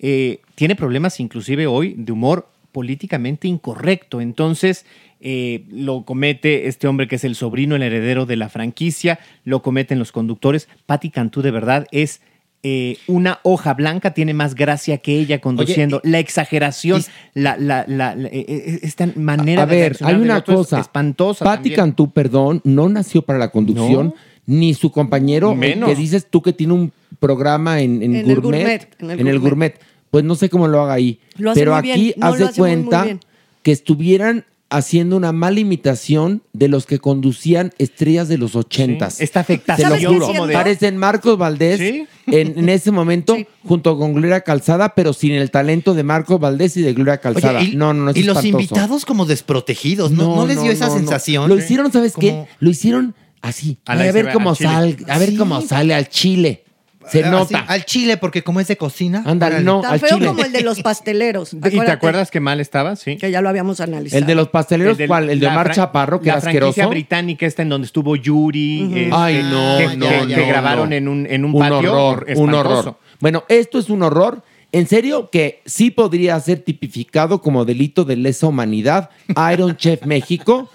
eh, 0.03 0.39
tiene 0.55 0.75
problemas 0.75 1.19
inclusive 1.19 1.67
hoy 1.67 1.93
de 1.95 2.11
humor 2.11 2.49
políticamente 2.71 3.47
incorrecto. 3.47 4.19
Entonces, 4.19 4.83
eh, 5.21 5.65
lo 5.69 6.03
comete 6.03 6.67
este 6.67 6.87
hombre 6.87 7.07
que 7.07 7.15
es 7.15 7.23
el 7.23 7.35
sobrino, 7.35 7.75
el 7.75 7.83
heredero 7.83 8.25
de 8.25 8.35
la 8.35 8.49
franquicia, 8.49 9.19
lo 9.45 9.61
cometen 9.61 9.99
los 9.99 10.11
conductores. 10.11 10.67
Patti 10.85 11.09
Cantú 11.09 11.41
de 11.41 11.51
verdad 11.51 11.87
es... 11.91 12.21
eh, 12.63 12.97
una 13.07 13.39
hoja 13.43 13.73
blanca 13.73 14.13
tiene 14.13 14.33
más 14.35 14.53
gracia 14.53 14.99
que 14.99 15.17
ella 15.19 15.39
conduciendo. 15.41 15.99
la 16.03 16.19
exageración, 16.19 17.03
la, 17.33 17.57
la, 17.57 17.85
la- 17.87 18.15
la- 18.15 18.29
eh, 18.31 18.79
esta 18.83 19.07
manera 19.15 19.63
a 19.63 19.65
de 19.65 19.75
ver, 19.75 19.97
hay 20.01 20.13
una 20.15 20.37
es 20.37 20.43
cosa. 20.43 20.79
espantosa. 20.79 21.43
Patti. 21.43 21.71
Cantú, 21.71 22.11
perdón, 22.11 22.61
no 22.63 22.87
nació 22.87 23.23
para 23.23 23.39
la 23.39 23.49
conducción, 23.49 24.07
No. 24.07 24.13
ni 24.45 24.73
su 24.75 24.91
compañero, 24.91 25.55
Menos. 25.55 25.89
que 25.89 25.95
dices 25.95 26.27
tú 26.29 26.43
que 26.43 26.53
tiene 26.53 26.73
un 26.73 26.91
programa 27.19 27.81
en, 27.81 28.03
en 28.03 28.15
En 28.15 28.29
el 28.29 28.39
gourmet, 28.41 28.61
gourmet, 28.61 28.87
en 28.99 29.11
en 29.11 29.19
el 29.21 29.27
el, 29.27 29.39
gourmet. 29.39 29.73
gourmet. 29.73 29.91
Pues 30.11 30.23
no 30.23 30.35
sé 30.35 30.49
cómo 30.49 30.67
lo 30.67 30.81
haga 30.81 30.93
ahí. 30.93 31.19
Lo 31.37 31.51
hace 31.51 31.61
Pero 31.61 31.71
muy 31.79 31.89
aquí 31.91 32.01
bien. 32.01 32.13
No, 32.17 32.25
haz 32.27 32.31
lo 32.33 32.37
de 32.37 32.45
hace 32.45 32.61
muy, 32.61 32.69
muy 32.69 32.75
cuenta 32.85 33.03
bien. 33.05 33.19
que 33.63 33.71
estuvieran 33.71 34.45
haciendo 34.71 35.17
una 35.17 35.31
mala 35.31 35.59
imitación 35.59 36.41
de 36.53 36.67
los 36.69 36.85
que 36.85 36.97
conducían 36.97 37.71
estrellas 37.77 38.27
de 38.27 38.37
los 38.37 38.55
ochentas. 38.55 39.15
Sí, 39.15 39.23
esta 39.25 39.43
Te 39.43 39.53
lo 39.53 39.55
afectación 39.55 39.89
¿Sabes 39.89 39.99
qué 40.07 40.07
juro. 40.07 40.51
Parecen 40.53 40.97
Marcos 40.97 41.37
Valdés 41.37 41.77
Sí. 41.79 42.07
en, 42.27 42.57
en 42.57 42.69
ese 42.69 42.89
momento 42.91 43.35
Sí. 43.35 43.45
junto 43.63 43.97
con 43.97 44.13
Gloria 44.13 44.41
Calzada, 44.41 44.95
pero 44.95 45.13
sin 45.13 45.33
el 45.33 45.51
talento 45.51 45.93
de 45.93 46.03
Marcos 46.03 46.39
Valdés 46.39 46.77
y 46.77 46.81
de 46.81 46.93
Gloria 46.93 47.17
Calzada. 47.19 47.59
Oye, 47.59 47.71
y, 47.73 47.75
no, 47.75 47.93
no, 47.93 48.05
no. 48.05 48.11
es 48.11 48.17
y 48.17 48.23
los 48.23 48.43
invitados 48.45 49.05
como 49.05 49.25
desprotegidos, 49.25 50.11
¿no? 50.11 50.35
¿No, 50.35 50.47
les 50.47 50.61
dio 50.61 50.71
esa 50.71 50.87
no, 50.87 50.93
no. 50.93 50.97
sensación? 50.99 51.49
Lo 51.49 51.57
hicieron, 51.57 51.91
¿sabes 51.91 52.13
qué? 52.19 52.45
Lo 52.59 52.69
hicieron 52.69 53.13
así. 53.41 53.77
A 53.85 53.93
A, 53.93 53.95
ver 54.11 54.31
cómo 54.31 54.55
sale, 54.55 54.97
a 55.07 55.17
ver 55.19 55.35
cómo 55.35 55.61
sale 55.61 55.93
al 55.93 56.07
chile. 56.09 56.63
Se 57.09 57.23
Ah, 57.23 57.29
nota. 57.31 57.59
al 57.67 57.83
chile, 57.85 58.17
porque 58.17 58.43
como 58.43 58.59
es 58.59 58.67
de 58.67 58.77
cocina. 58.77 59.23
Ándale, 59.25 59.61
no. 59.61 59.81
Tan 59.81 59.93
al 59.93 59.99
feo 59.99 60.17
chile. 60.17 60.27
como 60.27 60.43
el 60.43 60.51
de 60.51 60.61
los 60.61 60.79
pasteleros. 60.83 61.53
¿Y 61.53 61.59
te 61.59 61.91
acuerdas 61.91 62.29
que 62.31 62.39
mal 62.39 62.59
estaba? 62.59 62.95
Sí. 62.95 63.17
Que 63.17 63.31
ya 63.31 63.41
lo 63.41 63.49
habíamos 63.49 63.79
analizado. 63.79 64.19
El 64.19 64.25
de 64.27 64.35
los 64.35 64.49
pasteleros, 64.49 64.97
del- 64.97 65.07
¿cuál? 65.07 65.29
El 65.29 65.39
de 65.39 65.45
la 65.47 65.55
fran- 65.63 65.73
Chaparro, 65.73 66.19
que 66.19 66.27
la 66.27 66.33
era 66.33 66.41
franquicia 66.41 66.67
asqueroso. 66.69 66.89
británica 66.89 67.45
esta 67.45 67.61
en 67.63 67.69
donde 67.69 67.85
estuvo 67.87 68.15
Yuri. 68.15 68.83
este, 68.83 69.09
Ay, 69.13 69.41
no, 69.43 69.77
que, 69.77 69.97
no, 69.97 70.07
que- 70.09 70.17
no, 70.21 70.27
que 70.27 70.45
grabaron 70.45 70.89
no. 70.89 70.95
en 70.95 71.07
un, 71.07 71.25
en 71.29 71.45
un 71.45 71.53
un 71.55 71.59
patio. 71.59 71.77
horror, 71.93 72.25
un 72.35 72.53
horror. 72.53 72.97
Bueno, 73.19 73.43
esto 73.49 73.79
es 73.79 73.89
un 73.89 74.03
horror. 74.03 74.43
En 74.73 74.87
serio, 74.87 75.29
que 75.29 75.61
sí 75.65 75.91
podría 75.91 76.39
ser 76.39 76.59
tipificado 76.61 77.41
como 77.41 77.65
delito 77.65 78.05
de 78.05 78.15
lesa 78.15 78.47
humanidad. 78.47 79.09
Iron 79.53 79.75
Chef 79.75 80.01
México. 80.05 80.69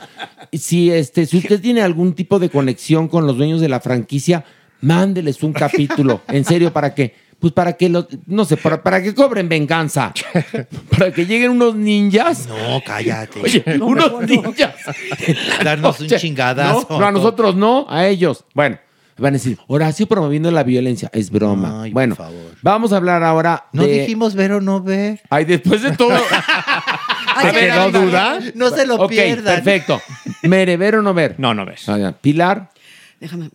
Si, 0.53 0.91
este, 0.91 1.25
si 1.25 1.39
usted 1.39 1.61
tiene 1.62 1.81
algún 1.83 2.15
tipo 2.15 2.39
de 2.39 2.51
conexión 2.51 3.09
con 3.09 3.27
los 3.27 3.37
dueños 3.39 3.61
de 3.61 3.69
la 3.71 3.81
franquicia, 3.81 4.45
mándeles 4.81 5.43
un 5.43 5.53
capítulo. 5.53 6.23
En 6.29 6.45
serio, 6.45 6.73
¿para 6.73 6.95
qué? 6.95 7.15
Pues 7.39 7.53
para 7.53 7.75
que 7.75 7.89
los, 7.91 8.07
no 8.27 8.45
sé, 8.47 8.57
para, 8.57 8.83
para 8.83 9.03
que 9.03 9.15
cobren 9.15 9.47
venganza. 9.49 10.12
Para 10.91 11.12
que 11.12 11.27
lleguen 11.27 11.51
unos 11.51 11.75
ninjas. 11.75 12.47
No, 12.49 12.81
cállate. 12.85 13.41
Oye, 13.43 13.62
unos 13.79 14.23
ninjas. 14.23 14.75
Darnos 15.62 16.01
un 16.01 16.07
chingadazo. 16.09 16.87
No, 16.89 16.99
no, 17.01 17.07
a 17.07 17.12
nosotros 17.12 17.55
no, 17.55 17.85
a 17.91 18.07
ellos. 18.07 18.47
Bueno, 18.55 18.79
van 19.19 19.35
a 19.35 19.37
decir, 19.37 19.59
Horacio 19.67 20.07
promoviendo 20.07 20.51
la 20.51 20.62
violencia. 20.62 21.11
Es 21.12 21.31
broma. 21.31 21.83
Ay, 21.83 21.91
por 21.91 21.95
bueno, 21.95 22.17
favor. 22.17 22.55
vamos 22.62 22.95
a 22.95 22.97
hablar 22.97 23.23
ahora 23.23 23.67
No 23.73 23.83
de... 23.83 24.01
dijimos 24.01 24.35
ver 24.35 24.53
o 24.53 24.61
no 24.62 24.81
ver. 24.83 25.21
Ay, 25.29 25.45
después 25.45 25.83
de 25.83 25.93
todo... 25.93 26.19
Ay, 27.39 27.49
¿Te 27.49 27.53
qué 27.53 27.67
quedó 27.67 27.77
bárbaro. 27.93 28.01
duda? 28.07 28.39
No 28.55 28.71
se 28.71 28.87
lo 28.87 28.95
ok, 28.97 29.11
pierdan. 29.11 29.57
perfecto. 29.57 30.01
¿Mere, 30.45 30.79
ver 30.79 30.97
o 30.97 31.03
no 31.03 31.12
ver? 31.12 31.35
No, 31.37 31.53
no 31.53 31.67
ves. 31.67 31.85
Pilar, 32.23 32.71
Déjame. 33.21 33.51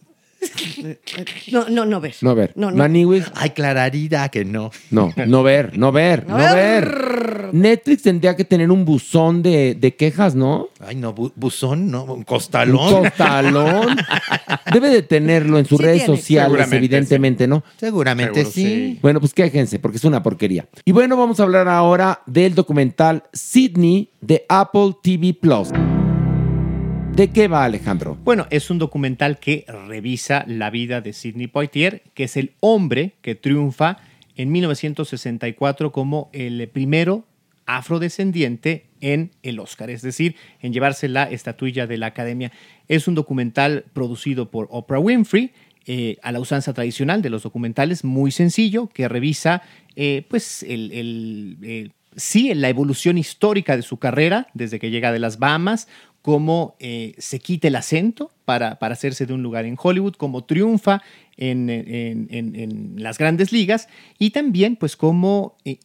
No, 1.52 1.70
no, 1.70 1.86
no 1.86 2.00
ver. 2.02 2.16
no 2.22 2.36
ver. 2.36 2.52
No, 2.56 2.72
no. 2.72 2.78
Maniwis, 2.78 3.26
Ay, 3.36 3.52
Clararida, 3.52 4.30
que 4.30 4.44
no. 4.46 4.72
no. 4.90 5.14
No 5.28 5.44
ver, 5.44 5.78
no 5.78 5.92
ver, 5.92 6.28
no, 6.28 6.38
No 6.38 6.56
ver. 6.56 7.50
Netflix 7.54 8.04
tendría 8.04 8.36
que 8.36 8.46
tener 8.46 8.72
un 8.72 8.86
buzón 8.86 9.44
de, 9.44 9.76
de 9.76 9.96
quejas, 9.96 10.36
¿no? 10.36 10.70
Ay, 10.80 10.96
no, 10.96 11.14
bu- 11.14 11.32
buzón, 11.36 11.92
no, 11.92 12.04
un 12.06 12.10
Un 12.12 12.24
costalón. 12.24 13.04
costalón. 13.04 13.98
Debe 14.74 14.90
de 14.90 15.02
tenerlo 15.02 15.60
en 15.60 15.66
sus 15.66 15.78
Sí 15.78 15.84
redes 15.84 16.06
tiene. 16.06 16.18
sociales, 16.18 16.46
Seguramente, 16.48 16.78
evidentemente, 16.78 17.48
¿no? 17.48 17.64
Seguramente 17.78 18.34
Seguro, 18.46 18.52
sí. 18.54 18.64
sí. 18.64 19.00
Bueno, 19.02 19.20
pues 19.20 19.34
quéjense, 19.34 19.80
porque 19.80 19.98
es 19.98 20.06
una 20.06 20.24
porquería. 20.24 20.66
Y 20.86 20.92
bueno, 20.92 21.18
vamos 21.18 21.40
a 21.40 21.44
hablar 21.44 21.68
ahora 21.68 22.22
del 22.26 22.56
documental 22.56 23.24
Sydney 23.34 24.10
de 24.22 24.46
Apple 24.48 24.96
TV 25.04 25.34
Plus. 25.34 25.70
¿De 27.16 27.30
qué 27.30 27.50
va, 27.50 27.66
Alejandro? 27.66 28.18
Bueno, 28.24 28.48
es 28.50 28.70
un 28.70 28.80
documental 28.80 29.38
que 29.38 29.66
revisa 29.88 30.46
la 30.48 30.70
vida 30.70 31.02
de 31.02 31.12
Sidney 31.12 31.48
Poitier, 31.48 32.04
que 32.14 32.24
es 32.24 32.38
el 32.38 32.54
hombre 32.62 33.16
que 33.22 33.36
triunfa 33.36 33.98
en 34.38 34.52
1964 34.52 35.92
como 35.92 36.30
el 36.32 36.68
primero 36.70 37.26
afrodescendiente 37.66 38.86
en 39.02 39.32
el 39.44 39.60
Oscar, 39.60 39.90
es 39.90 40.02
decir, 40.02 40.36
en 40.62 40.72
llevarse 40.72 41.10
la 41.10 41.24
estatuilla 41.24 41.86
de 41.86 41.98
la 41.98 42.08
Academia. 42.08 42.54
Es 42.88 43.08
un 43.10 43.16
documental 43.16 43.86
producido 43.94 44.50
por 44.50 44.68
Oprah 44.72 45.00
Winfrey, 45.00 45.52
eh, 45.88 46.18
a 46.22 46.32
la 46.32 46.40
usanza 46.40 46.74
tradicional 46.74 47.22
de 47.22 47.32
los 47.32 47.44
documentales, 47.44 48.04
muy 48.04 48.32
sencillo, 48.32 48.88
que 48.88 49.08
revisa 49.08 49.64
eh, 49.96 50.26
pues 50.30 50.64
eh, 50.68 51.90
sí, 52.16 52.54
la 52.54 52.70
evolución 52.70 53.18
histórica 53.18 53.76
de 53.76 53.82
su 53.82 53.98
carrera 53.98 54.48
desde 54.54 54.80
que 54.80 54.92
llega 54.92 55.12
de 55.12 55.20
las 55.20 55.40
Bahamas, 55.40 55.88
cómo 56.22 56.76
eh, 56.80 57.14
se 57.18 57.40
quita 57.40 57.68
el 57.68 57.76
acento 57.76 58.32
para, 58.46 58.78
para 58.80 58.94
hacerse 58.94 59.26
de 59.26 59.34
un 59.34 59.42
lugar 59.44 59.66
en 59.66 59.76
Hollywood, 59.82 60.14
cómo 60.16 60.44
triunfa 60.44 61.02
en, 61.38 61.70
en- 61.70 62.28
en- 62.30 62.94
las 62.98 63.18
grandes 63.18 63.52
ligas 63.52 63.88
y 64.20 64.30
también 64.32 64.76
pues 64.76 64.96
cómo 64.96 65.58
eh, 65.66 65.78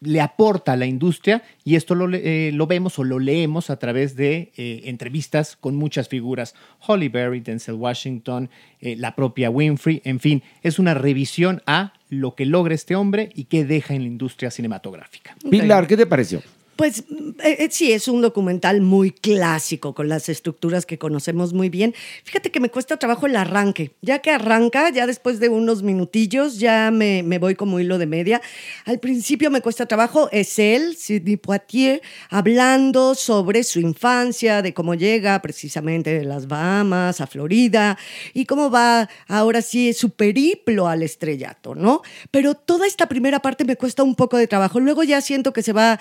le 0.00 0.20
aporta 0.20 0.74
a 0.74 0.76
la 0.76 0.86
industria 0.86 1.42
y 1.64 1.74
esto 1.74 1.96
lo, 1.96 2.08
eh, 2.14 2.52
lo 2.54 2.68
vemos 2.68 3.00
o 3.00 3.04
lo 3.04 3.18
leemos 3.18 3.68
a 3.68 3.80
través 3.80 4.14
de 4.14 4.52
eh, 4.56 4.82
entrevistas 4.84 5.56
con 5.56 5.74
muchas 5.74 6.08
figuras, 6.08 6.54
Holly 6.86 7.08
Berry, 7.08 7.40
Denzel 7.40 7.74
Washington, 7.74 8.48
la 8.80 9.16
propia 9.16 9.50
Winfrey, 9.50 10.00
en 10.04 10.20
fin, 10.20 10.44
es 10.62 10.78
una 10.78 10.94
revisión 10.94 11.62
a 11.66 11.94
lo 12.10 12.36
que 12.36 12.46
logra 12.46 12.76
este 12.76 12.94
hombre 12.94 13.30
y 13.34 13.44
qué 13.46 13.64
deja 13.64 13.92
en 13.94 14.02
la 14.02 14.06
industria 14.08 14.52
cinematográfica. 14.52 15.36
Pilar, 15.50 15.88
¿qué 15.88 15.96
te 15.96 16.06
pareció? 16.06 16.40
Pues 16.78 17.00
eh, 17.42 17.56
eh, 17.58 17.68
sí, 17.72 17.90
es 17.90 18.06
un 18.06 18.22
documental 18.22 18.82
muy 18.82 19.10
clásico, 19.10 19.96
con 19.96 20.08
las 20.08 20.28
estructuras 20.28 20.86
que 20.86 20.96
conocemos 20.96 21.52
muy 21.52 21.70
bien. 21.70 21.92
Fíjate 22.22 22.52
que 22.52 22.60
me 22.60 22.70
cuesta 22.70 22.96
trabajo 22.98 23.26
el 23.26 23.34
arranque. 23.34 23.96
Ya 24.00 24.20
que 24.20 24.30
arranca, 24.30 24.88
ya 24.90 25.08
después 25.08 25.40
de 25.40 25.48
unos 25.48 25.82
minutillos, 25.82 26.60
ya 26.60 26.92
me, 26.92 27.24
me 27.24 27.40
voy 27.40 27.56
como 27.56 27.80
hilo 27.80 27.98
de 27.98 28.06
media. 28.06 28.40
Al 28.84 29.00
principio 29.00 29.50
me 29.50 29.60
cuesta 29.60 29.86
trabajo, 29.86 30.28
es 30.30 30.56
él, 30.60 30.94
Sidney 30.96 31.36
Poitier, 31.36 32.00
hablando 32.30 33.16
sobre 33.16 33.64
su 33.64 33.80
infancia, 33.80 34.62
de 34.62 34.72
cómo 34.72 34.94
llega 34.94 35.42
precisamente 35.42 36.16
de 36.16 36.24
las 36.24 36.46
Bahamas 36.46 37.20
a 37.20 37.26
Florida 37.26 37.98
y 38.34 38.44
cómo 38.44 38.70
va 38.70 39.08
ahora 39.26 39.62
sí 39.62 39.94
su 39.94 40.10
periplo 40.10 40.86
al 40.86 41.02
estrellato, 41.02 41.74
¿no? 41.74 42.02
Pero 42.30 42.54
toda 42.54 42.86
esta 42.86 43.08
primera 43.08 43.40
parte 43.40 43.64
me 43.64 43.74
cuesta 43.74 44.04
un 44.04 44.14
poco 44.14 44.36
de 44.36 44.46
trabajo. 44.46 44.78
Luego 44.78 45.02
ya 45.02 45.20
siento 45.20 45.52
que 45.52 45.64
se 45.64 45.72
va 45.72 45.98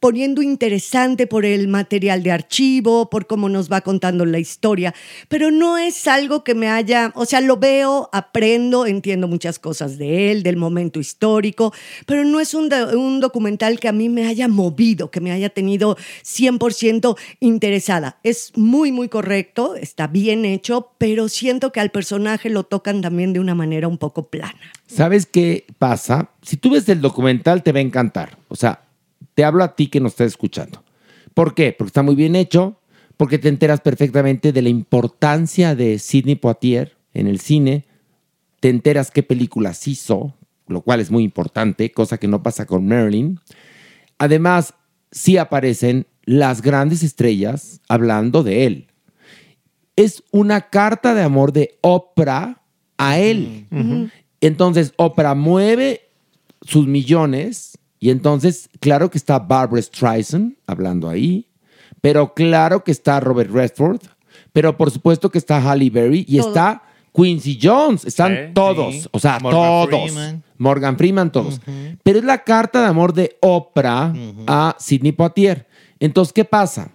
poniendo 0.00 0.13
poniendo 0.14 0.42
interesante 0.42 1.26
por 1.26 1.44
el 1.44 1.66
material 1.66 2.22
de 2.22 2.30
archivo, 2.30 3.10
por 3.10 3.26
cómo 3.26 3.48
nos 3.48 3.68
va 3.68 3.80
contando 3.80 4.24
la 4.24 4.38
historia, 4.38 4.94
pero 5.26 5.50
no 5.50 5.76
es 5.76 6.06
algo 6.06 6.44
que 6.44 6.54
me 6.54 6.68
haya, 6.68 7.10
o 7.16 7.26
sea, 7.26 7.40
lo 7.40 7.56
veo, 7.56 8.08
aprendo, 8.12 8.86
entiendo 8.86 9.26
muchas 9.26 9.58
cosas 9.58 9.98
de 9.98 10.30
él, 10.30 10.44
del 10.44 10.56
momento 10.56 11.00
histórico, 11.00 11.74
pero 12.06 12.24
no 12.24 12.38
es 12.38 12.54
un, 12.54 12.72
un 12.72 13.18
documental 13.18 13.80
que 13.80 13.88
a 13.88 13.92
mí 13.92 14.08
me 14.08 14.28
haya 14.28 14.46
movido, 14.46 15.10
que 15.10 15.20
me 15.20 15.32
haya 15.32 15.48
tenido 15.48 15.96
100% 16.22 17.18
interesada. 17.40 18.20
Es 18.22 18.52
muy, 18.54 18.92
muy 18.92 19.08
correcto, 19.08 19.74
está 19.74 20.06
bien 20.06 20.44
hecho, 20.44 20.92
pero 20.96 21.28
siento 21.28 21.72
que 21.72 21.80
al 21.80 21.90
personaje 21.90 22.50
lo 22.50 22.62
tocan 22.62 23.02
también 23.02 23.32
de 23.32 23.40
una 23.40 23.56
manera 23.56 23.88
un 23.88 23.98
poco 23.98 24.28
plana. 24.28 24.60
¿Sabes 24.86 25.26
qué 25.26 25.66
pasa? 25.80 26.28
Si 26.40 26.56
tú 26.56 26.70
ves 26.70 26.88
el 26.88 27.00
documental, 27.00 27.64
te 27.64 27.72
va 27.72 27.80
a 27.80 27.82
encantar. 27.82 28.38
O 28.46 28.54
sea, 28.54 28.83
te 29.34 29.44
hablo 29.44 29.64
a 29.64 29.74
ti 29.76 29.88
que 29.88 30.00
nos 30.00 30.12
estás 30.12 30.28
escuchando. 30.28 30.82
¿Por 31.34 31.54
qué? 31.54 31.74
Porque 31.76 31.88
está 31.88 32.02
muy 32.02 32.14
bien 32.14 32.36
hecho, 32.36 32.80
porque 33.16 33.38
te 33.38 33.48
enteras 33.48 33.80
perfectamente 33.80 34.52
de 34.52 34.62
la 34.62 34.68
importancia 34.68 35.74
de 35.74 35.98
Sidney 35.98 36.36
Poitier 36.36 36.96
en 37.12 37.26
el 37.26 37.40
cine, 37.40 37.84
te 38.60 38.70
enteras 38.70 39.10
qué 39.10 39.22
películas 39.22 39.86
hizo, 39.86 40.34
lo 40.66 40.80
cual 40.80 41.00
es 41.00 41.10
muy 41.10 41.22
importante, 41.22 41.92
cosa 41.92 42.18
que 42.18 42.28
no 42.28 42.42
pasa 42.42 42.66
con 42.66 42.86
Marilyn. 42.86 43.38
Además, 44.18 44.74
sí 45.10 45.36
aparecen 45.36 46.06
las 46.24 46.62
grandes 46.62 47.02
estrellas 47.02 47.80
hablando 47.88 48.42
de 48.42 48.66
él. 48.66 48.86
Es 49.96 50.24
una 50.30 50.70
carta 50.70 51.14
de 51.14 51.22
amor 51.22 51.52
de 51.52 51.78
Oprah 51.82 52.62
a 52.96 53.18
él. 53.18 53.66
Entonces, 54.40 54.92
Oprah 54.96 55.34
mueve 55.34 56.00
sus 56.62 56.86
millones 56.86 57.73
y 58.04 58.10
entonces, 58.10 58.68
claro 58.80 59.10
que 59.10 59.16
está 59.16 59.38
Barbara 59.38 59.80
Streisand 59.80 60.56
hablando 60.66 61.08
ahí, 61.08 61.46
pero 62.02 62.34
claro 62.34 62.84
que 62.84 62.92
está 62.92 63.18
Robert 63.18 63.50
Redford, 63.50 64.00
pero 64.52 64.76
por 64.76 64.90
supuesto 64.90 65.30
que 65.30 65.38
está 65.38 65.58
Halle 65.58 65.88
Berry 65.88 66.24
y 66.28 66.36
Todo. 66.36 66.48
está 66.48 66.82
Quincy 67.14 67.58
Jones, 67.62 68.04
están 68.04 68.52
todos, 68.52 68.94
sí. 68.94 69.08
o 69.10 69.18
sea, 69.18 69.38
Morgan 69.40 69.60
todos. 69.60 69.88
Freeman. 70.12 70.42
Morgan 70.58 70.98
Freeman, 70.98 71.32
todos. 71.32 71.60
Pero 72.02 72.18
es 72.18 72.24
la 72.26 72.44
carta 72.44 72.82
de 72.82 72.88
amor 72.88 73.14
de 73.14 73.38
Oprah 73.40 74.12
a 74.46 74.76
Sidney 74.78 75.12
Poitier. 75.12 75.66
Entonces, 75.98 76.32
¿qué 76.34 76.44
pasa? 76.44 76.90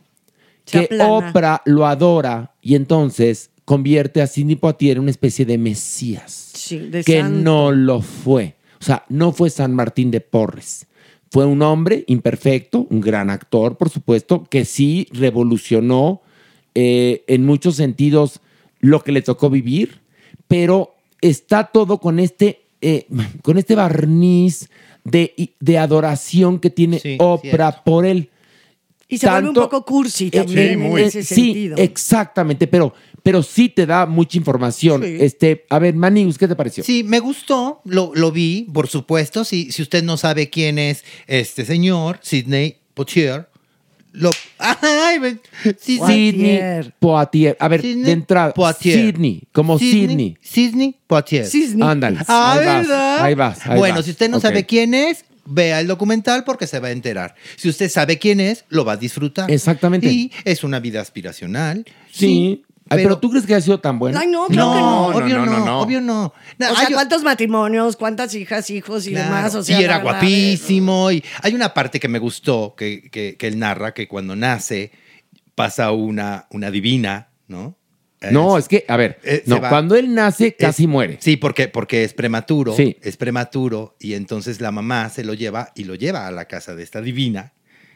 Se 0.66 0.80
Que 0.88 0.94
aplana. 0.94 1.10
Oprah 1.12 1.62
lo 1.66 1.88
adora 1.88 2.54
y 2.62 2.76
entonces 2.76 3.50
convierte 3.66 4.22
a 4.22 4.28
Sidney 4.28 4.58
Poitier 4.58 4.98
en 4.98 5.04
una 5.04 5.12
especie 5.12 5.46
de 5.46 5.58
mesías 5.58 6.52
Sí, 6.54 6.78
de 6.78 7.04
que 7.04 7.22
santo. 7.22 7.40
no 7.40 7.72
lo 7.72 8.02
fue. 8.02 8.56
O 8.80 8.84
sea, 8.84 9.06
no 9.10 9.32
fue 9.32 9.50
San 9.50 9.74
Martín 9.74 10.12
de 10.12 10.22
Porres. 10.22 10.86
Fue 11.32 11.46
un 11.46 11.62
hombre 11.62 12.04
imperfecto, 12.08 12.88
un 12.90 13.02
gran 13.02 13.30
actor, 13.30 13.78
por 13.78 13.90
supuesto, 13.90 14.46
que 14.50 14.66
sí 14.66 15.08
revolucionó 15.12 16.22
eh, 16.76 17.24
en 17.28 17.46
muchos 17.46 17.76
sentidos 17.76 18.40
lo 18.80 19.04
que 19.04 19.12
le 19.12 19.22
tocó 19.22 19.50
vivir, 19.50 20.00
pero 20.48 20.96
está 21.22 21.66
todo 21.66 22.00
con 22.00 22.20
este, 22.20 22.62
eh, 22.82 23.06
con 23.44 23.58
este 23.58 23.76
barniz 23.76 24.70
de, 25.04 25.54
de 25.60 25.78
adoración 25.78 26.60
que 26.60 26.70
tiene 26.70 27.02
Oprah 27.20 27.84
por 27.84 28.06
él. 28.06 28.30
Y 29.08 29.18
se 29.18 29.30
vuelve 29.30 29.50
un 29.50 29.56
poco 29.56 29.84
cursi 29.84 30.30
también 30.30 30.82
en 30.82 30.98
ese 31.00 31.20
Eh, 31.20 31.24
sí, 31.24 31.36
sentido. 31.46 31.78
exactamente, 31.78 32.68
pero, 32.68 32.94
pero 33.30 33.44
sí 33.44 33.70
te 33.70 33.86
da 33.86 34.08
mucha 34.08 34.40
información. 34.40 35.04
Sí. 35.04 35.18
Este, 35.20 35.64
a 35.70 35.78
ver, 35.78 35.94
Manius, 35.94 36.36
¿qué 36.40 36.48
te 36.48 36.56
pareció? 36.56 36.84
Sí, 36.84 37.04
me 37.04 37.20
gustó, 37.20 37.80
lo, 37.86 38.12
lo 38.16 38.32
vi, 38.32 38.68
por 38.74 38.88
supuesto. 38.88 39.44
Si, 39.44 39.72
si 39.72 39.84
usted 39.84 40.02
no 40.04 40.18
sabe 40.18 40.50
quién 40.50 40.80
es 40.80 41.04
este 41.28 41.64
señor, 41.64 42.18
Sidney 42.24 42.78
Poitier, 42.96 43.48
lo. 44.14 44.32
¡Ay! 44.58 45.20
me- 45.20 45.38
sí, 45.80 46.00
Sidney 46.04 46.92
Poitier. 46.98 47.56
A 47.60 47.68
ver, 47.68 47.82
Sidney 47.84 48.04
de 48.06 48.12
entrada, 48.14 48.52
Poitier. 48.52 49.00
Sidney, 49.14 49.44
como 49.52 49.78
Sidney. 49.78 50.36
Sidney 50.42 50.96
Poitier. 51.06 51.48
Ándale. 51.82 52.18
Ah, 52.28 52.54
ahí 52.58 52.66
vas, 52.66 53.22
ahí 53.22 53.36
vas, 53.36 53.68
ahí 53.68 53.78
bueno, 53.78 53.96
vas. 53.98 54.06
si 54.06 54.12
usted 54.12 54.28
no 54.32 54.40
sabe 54.40 54.66
quién 54.66 54.96
es, 54.96 55.24
vea 55.46 55.80
el 55.82 55.86
documental 55.86 56.44
porque 56.46 56.66
se 56.66 56.80
va 56.80 56.88
a 56.88 56.92
enterar. 56.92 57.36
Si 57.58 57.70
usted 57.70 57.90
sabe 57.92 58.18
quién 58.18 58.40
es, 58.40 58.66
lo 58.70 58.86
va 58.86 58.94
a 58.94 58.98
disfrutar. 58.98 59.52
Exactamente. 59.52 60.08
Y 60.12 60.32
es 60.46 60.64
una 60.64 60.80
vida 60.80 61.00
aspiracional. 61.00 61.86
Sí. 62.12 62.64
Ay, 62.90 63.04
pero, 63.04 63.18
tú 63.20 63.30
crees 63.30 63.46
que 63.46 63.56
ha 63.56 63.62
sido 63.62 63.80
tan 63.80 64.00
bueno? 64.00 64.18
Ay, 64.20 64.28
no, 64.28 64.48
creo 64.48 64.74
que 64.74 64.80
no. 64.80 65.08
obvio 65.08 65.46
no, 65.46 65.80
obvio 65.82 66.02
no. 66.02 66.26
O 66.26 66.76
sea, 66.76 66.88
¿cuántos 66.94 67.24
matrimonios, 67.24 67.96
cuántas 67.96 68.34
hijas, 68.36 68.70
hijos 68.70 69.06
y 69.08 69.12
Claro, 69.12 69.36
demás? 69.36 69.56
O 69.56 69.64
sea, 69.64 69.80
y 69.80 69.84
era 69.84 69.98
verdad, 70.00 70.12
guapísimo. 70.14 71.12
Y 71.12 71.24
hay 71.44 71.54
una 71.56 71.74
parte 71.74 72.00
que 72.00 72.08
me 72.08 72.20
gustó 72.20 72.74
que, 72.76 73.10
que- 73.12 73.36
que 73.38 73.48
él 73.48 73.60
narra 73.60 73.94
que 73.94 74.08
cuando 74.08 74.36
nace 74.36 74.92
pasa 75.56 75.92
una, 75.92 76.48
una 76.52 76.72
divina, 76.72 77.30
¿no? 77.48 77.78
No, 78.32 78.58
es 78.58 78.68
que, 78.68 78.84
a 78.90 78.98
ver, 78.98 79.18
Eh, 79.24 79.44
no, 79.46 79.62
cuando 79.62 79.96
él 79.96 80.14
nace 80.14 80.54
casi 80.54 80.84
Es- 80.84 80.90
muere. 80.90 81.18
Sí, 81.22 81.38
porque, 81.38 81.70
porque 81.70 82.04
es 82.04 82.14
prematuro. 82.14 82.76
Sí. 82.76 82.98
Es 83.02 83.16
prematuro. 83.16 83.96
Y 83.98 84.14
entonces 84.14 84.60
la 84.60 84.72
mamá 84.72 85.10
se 85.10 85.24
lo 85.24 85.34
lleva 85.34 85.72
y 85.74 85.86
lo 85.86 85.96
lleva 85.96 86.28
a 86.28 86.32
la 86.32 86.44
casa 86.46 86.76
de 86.76 86.84
esta 86.84 87.00
divina 87.02 87.54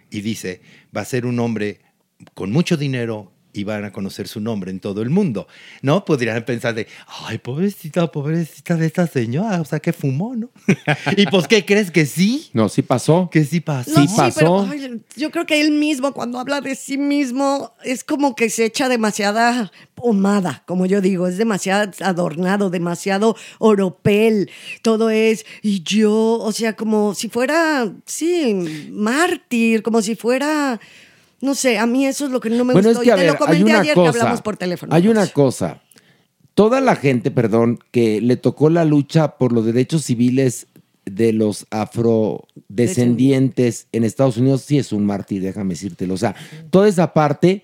y 0.10 0.22
dice, 0.22 0.62
va 0.96 1.02
a 1.02 1.06
ser 1.06 1.26
un 1.26 1.40
hombre 1.40 1.82
con 2.36 2.54
mucho 2.54 2.78
dinero 2.78 3.33
y 3.54 3.64
van 3.64 3.86
a 3.86 3.92
conocer 3.92 4.28
su 4.28 4.40
nombre 4.40 4.72
en 4.72 4.80
todo 4.80 5.02
el 5.02 5.10
mundo. 5.10 5.48
¿No? 5.82 6.04
Podrían 6.04 6.44
pensar 6.44 6.74
de, 6.74 6.88
ay, 7.26 7.38
pobrecita, 7.38 8.12
pobrecita 8.12 8.76
de 8.76 8.88
esta 8.88 9.08
señora, 9.08 9.62
o 9.62 9.66
sea, 9.66 9.80
que 9.80 9.94
fumó, 9.94 10.36
¿no? 10.36 10.50
y 11.18 11.26
pues, 11.28 11.48
¿qué 11.48 11.64
crees 11.64 11.92
que 11.92 12.06
sí? 12.06 12.50
No, 12.54 12.68
sí 12.70 12.82
pasó. 12.82 13.30
Que 13.32 13.46
sí 13.46 13.60
pasó. 13.60 13.92
No, 14.00 14.08
sí, 14.08 14.32
pero 14.36 14.68
ay, 14.70 15.02
yo 15.16 15.32
creo 15.32 15.46
que 15.46 15.62
él 15.62 15.72
mismo, 15.72 16.14
cuando 16.14 16.40
habla 16.40 16.62
de 16.62 16.76
sí 16.76 16.98
mismo, 16.98 17.74
es 17.84 18.04
como 18.04 18.36
que 18.36 18.50
se 18.50 18.66
echa 18.66 18.90
demasiada 18.90 19.72
pomada, 19.96 20.64
como 20.66 20.86
yo 20.86 21.02
digo, 21.02 21.28
es 21.28 21.38
demasiado 21.38 21.92
adornado, 22.02 22.70
demasiado 22.70 23.36
oropel, 23.60 24.50
todo 24.82 25.10
es, 25.10 25.46
y 25.62 25.84
yo, 25.84 26.40
o 26.40 26.52
sea, 26.52 26.76
como 26.76 27.14
si 27.14 27.30
fuera, 27.30 27.92
sí, 28.06 28.90
mártir, 28.92 29.84
como 29.84 30.02
si 30.02 30.16
fuera, 30.16 30.80
no 31.44 31.54
sé, 31.56 31.78
a 31.78 31.86
mí 31.86 32.06
eso 32.06 32.26
es 32.26 32.32
lo 32.32 32.40
que 32.40 32.50
no 32.50 32.64
me 32.64 32.72
bueno, 32.72 32.88
gustó. 32.88 33.02
es 33.02 33.06
que, 33.06 33.14
y 33.14 33.18
te 33.18 33.22
ver, 33.22 33.34
lo 33.34 33.38
comenté 33.38 33.58
hay 33.58 33.64
una 33.64 33.82
ayer 33.82 33.96
cosa. 33.96 34.12
que 34.14 34.18
hablamos 34.18 34.42
por 34.42 34.56
teléfono. 34.56 34.96
Hay 34.96 35.10
una 35.10 35.28
cosa. 35.28 35.82
Toda 36.54 36.80
la 36.80 36.96
gente, 36.96 37.32
perdón, 37.32 37.80
que 37.92 38.22
le 38.22 38.38
tocó 38.38 38.70
la 38.70 38.86
lucha 38.86 39.36
por 39.38 39.52
los 39.52 39.66
derechos 39.66 40.06
civiles 40.06 40.68
de 41.04 41.34
los 41.34 41.68
afrodescendientes 41.70 43.88
en 43.92 44.06
Estados 44.06 44.38
Unidos, 44.38 44.62
sí 44.62 44.78
es 44.78 44.94
un 44.94 45.06
mártir, 45.06 45.42
déjame 45.42 45.74
decírtelo. 45.74 46.14
O 46.14 46.18
sea, 46.18 46.34
toda 46.70 46.88
esa 46.88 47.12
parte, 47.12 47.64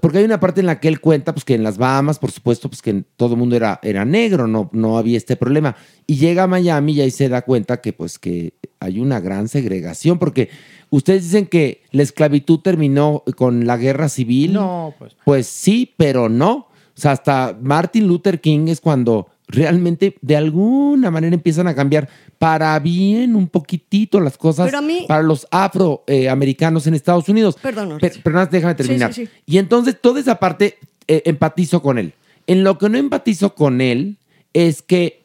porque 0.00 0.18
hay 0.18 0.24
una 0.24 0.40
parte 0.40 0.60
en 0.60 0.66
la 0.66 0.80
que 0.80 0.88
él 0.88 1.00
cuenta, 1.00 1.32
pues 1.32 1.44
que 1.44 1.54
en 1.54 1.62
las 1.62 1.78
Bahamas, 1.78 2.18
por 2.18 2.30
supuesto, 2.30 2.68
pues 2.68 2.82
que 2.82 3.04
todo 3.16 3.34
el 3.34 3.38
mundo 3.38 3.54
era, 3.54 3.78
era 3.82 4.04
negro, 4.04 4.46
no, 4.46 4.70
no 4.72 4.98
había 4.98 5.16
este 5.16 5.36
problema. 5.36 5.76
Y 6.06 6.16
llega 6.16 6.44
a 6.44 6.46
Miami 6.46 6.94
y 6.94 7.00
ahí 7.00 7.10
se 7.10 7.28
da 7.28 7.42
cuenta 7.42 7.80
que 7.80 7.92
pues 7.92 8.18
que 8.18 8.54
hay 8.80 8.98
una 9.00 9.20
gran 9.20 9.48
segregación, 9.48 10.18
porque 10.18 10.50
ustedes 10.90 11.24
dicen 11.24 11.46
que 11.46 11.82
la 11.92 12.02
esclavitud 12.02 12.60
terminó 12.60 13.22
con 13.36 13.66
la 13.66 13.76
guerra 13.76 14.08
civil. 14.08 14.54
No, 14.54 14.94
pues. 14.98 15.16
Pues 15.24 15.46
sí, 15.46 15.94
pero 15.96 16.28
no. 16.28 16.52
O 16.96 17.00
sea, 17.00 17.12
hasta 17.12 17.56
Martin 17.60 18.06
Luther 18.06 18.40
King 18.40 18.68
es 18.68 18.80
cuando 18.80 19.28
realmente 19.46 20.16
de 20.22 20.36
alguna 20.36 21.10
manera 21.10 21.34
empiezan 21.34 21.66
a 21.68 21.74
cambiar 21.74 22.08
para 22.38 22.78
bien 22.78 23.36
un 23.36 23.46
poquitito 23.48 24.18
las 24.20 24.38
cosas 24.38 24.72
mí- 24.82 25.04
para 25.06 25.22
los 25.22 25.46
afroamericanos 25.50 26.86
en 26.86 26.94
Estados 26.94 27.28
Unidos. 27.28 27.56
Perdón, 27.60 27.88
Pe- 27.98 28.06
Horacio. 28.06 28.20
Pero, 28.24 28.34
nada 28.34 28.46
más 28.46 28.52
déjame 28.52 28.74
terminar. 28.74 29.12
Sí, 29.12 29.26
sí, 29.26 29.32
sí. 29.32 29.42
Y 29.46 29.58
entonces 29.58 29.98
toda 30.00 30.20
esa 30.20 30.36
parte 30.38 30.78
eh, 31.06 31.22
empatizo 31.26 31.82
con 31.82 31.98
él. 31.98 32.14
En 32.46 32.64
lo 32.64 32.78
que 32.78 32.88
no 32.88 32.98
empatizo 32.98 33.54
con 33.54 33.80
él 33.80 34.16
es 34.52 34.82
que 34.82 35.24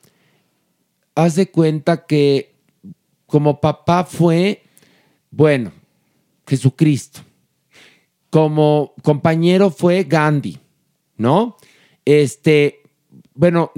hace 1.15 1.49
cuenta 1.51 2.05
que 2.05 2.53
como 3.25 3.59
papá 3.61 4.03
fue, 4.05 4.63
bueno, 5.31 5.71
Jesucristo. 6.47 7.21
Como 8.29 8.93
compañero 9.01 9.71
fue 9.71 10.03
Gandhi, 10.03 10.59
¿no? 11.17 11.57
Este, 12.05 12.78
bueno, 13.39 13.71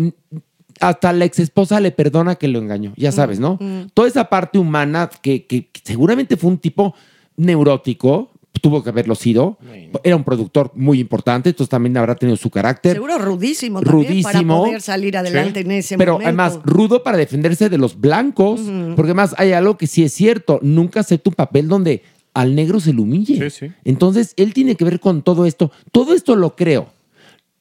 hasta 0.80 1.14
la 1.14 1.26
ex 1.26 1.38
esposa 1.38 1.80
le 1.80 1.92
perdona 1.92 2.36
que 2.36 2.48
lo 2.48 2.58
engañó, 2.58 2.94
ya 2.98 3.12
sabes, 3.12 3.40
¿no? 3.40 3.58
mm. 3.62 3.90
Toda 3.94 4.08
esa 4.08 4.28
parte 4.30 4.58
humana 4.58 5.10
que, 5.22 5.46
que 5.46 5.70
seguramente 5.84 6.36
fue 6.36 6.50
un 6.50 6.58
tipo 6.58 6.96
neurótico, 7.38 8.32
tuvo 8.60 8.84
que 8.84 8.90
haberlo 8.90 9.14
sido. 9.16 9.58
Era 10.04 10.16
un 10.16 10.24
productor 10.24 10.72
muy 10.76 11.00
importante, 11.00 11.50
entonces 11.50 11.70
también 11.70 11.96
habrá 11.98 12.16
tenido 12.16 12.38
su 12.38 12.50
carácter. 12.50 12.94
Seguro 12.94 13.18
rudísimo 13.18 13.82
también 13.82 14.24
para 14.24 14.34
Rudísimo. 14.34 14.64
poder 14.66 14.82
salir 14.82 15.18
adelante 15.18 15.62
en 15.62 15.72
ese 15.72 15.98
Pero 15.98 16.14
momento. 16.14 16.28
además, 16.28 16.60
rudo 16.64 17.04
para 17.04 17.18
defenderse 17.18 17.70
de 17.70 17.78
los 17.78 18.00
blancos, 18.00 18.60
porque 18.96 19.12
además 19.12 19.36
hay 19.38 19.52
algo 19.54 19.78
que 19.78 19.88
sí 19.88 20.04
es 20.04 20.14
cierto, 20.14 20.60
nunca 20.62 21.00
acepta 21.02 21.30
un 21.30 21.36
papel 21.36 21.68
donde 21.68 22.04
al 22.34 22.56
negro 22.56 22.80
se 22.80 22.94
le 22.94 23.02
humille. 23.02 23.52
Entonces, 23.84 24.34
él 24.38 24.54
tiene 24.54 24.76
que 24.76 24.86
ver 24.86 25.00
con 25.00 25.22
todo 25.22 25.46
esto. 25.46 25.72
Todo 25.92 26.14
esto 26.14 26.36
lo 26.36 26.56
creo. 26.56 26.90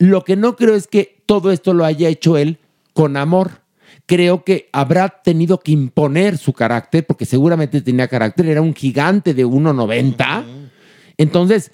Lo 0.00 0.24
que 0.24 0.34
no 0.34 0.56
creo 0.56 0.74
es 0.74 0.86
que 0.86 1.22
todo 1.26 1.52
esto 1.52 1.74
lo 1.74 1.84
haya 1.84 2.08
hecho 2.08 2.38
él 2.38 2.58
con 2.94 3.16
amor. 3.18 3.60
creo 4.06 4.42
que 4.44 4.68
habrá 4.72 5.08
tenido 5.22 5.60
que 5.60 5.70
imponer 5.70 6.36
su 6.36 6.52
carácter, 6.52 7.06
porque 7.06 7.26
seguramente 7.26 7.80
tenía 7.80 8.08
carácter, 8.08 8.46
era 8.46 8.62
un 8.62 8.74
gigante 8.74 9.34
de 9.34 9.46
1,90. 9.46 10.44
Entonces, 11.16 11.70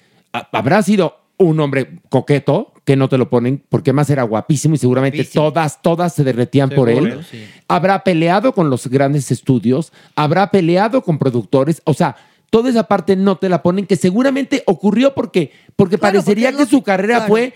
habrá 0.51 0.83
sido 0.83 1.15
un 1.37 1.59
hombre 1.59 1.99
coqueto, 2.09 2.73
que 2.83 2.95
no 2.95 3.09
te 3.09 3.17
lo 3.17 3.29
ponen, 3.29 3.63
porque 3.69 3.91
más 3.93 4.09
era 4.09 4.23
guapísimo 4.23 4.75
y 4.75 4.77
seguramente 4.77 5.23
todas, 5.23 5.81
todas 5.81 6.13
se 6.13 6.23
derretían 6.23 6.69
por 6.69 6.89
él. 6.89 7.05
Seguro, 7.05 7.23
sí. 7.23 7.45
Habrá 7.67 8.03
peleado 8.03 8.53
con 8.53 8.69
los 8.69 8.87
grandes 8.87 9.31
estudios, 9.31 9.91
habrá 10.15 10.51
peleado 10.51 11.01
con 11.01 11.17
productores, 11.17 11.81
o 11.85 11.93
sea, 11.93 12.17
toda 12.49 12.69
esa 12.69 12.83
parte 12.83 13.15
no 13.15 13.37
te 13.37 13.49
la 13.49 13.61
ponen, 13.63 13.85
que 13.85 13.95
seguramente 13.95 14.63
ocurrió 14.65 15.13
porque, 15.13 15.51
porque 15.75 15.97
Claro, 15.97 16.13
parecería 16.13 16.51
porque 16.51 16.65
que 16.65 16.69
su 16.69 16.81
carrera 16.83 17.17
claro. 17.17 17.29
fue, 17.29 17.53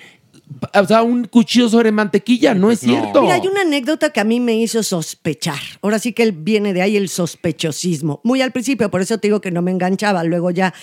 o 0.73 0.85
sea, 0.85 1.03
un 1.03 1.25
cuchillo 1.25 1.69
sobre 1.69 1.91
mantequilla, 1.91 2.53
no 2.53 2.71
es 2.71 2.79
cierto. 2.79 3.21
Mira, 3.21 3.35
hay 3.35 3.47
una 3.47 3.61
anécdota 3.61 4.09
que 4.11 4.19
a 4.19 4.23
mí 4.23 4.39
me 4.39 4.55
hizo 4.55 4.83
sospechar. 4.83 5.59
Ahora 5.81 5.99
sí 5.99 6.13
que 6.13 6.23
él 6.23 6.31
viene 6.31 6.73
de 6.73 6.81
ahí 6.81 6.97
el 6.97 7.09
sospechosismo. 7.09 8.21
Muy 8.23 8.41
al 8.41 8.51
principio, 8.51 8.89
por 8.89 9.01
eso 9.01 9.17
te 9.17 9.27
digo 9.27 9.41
que 9.41 9.51
no 9.51 9.61
me 9.61 9.71
enganchaba. 9.71 10.23
Luego 10.23 10.51
ya, 10.51 10.73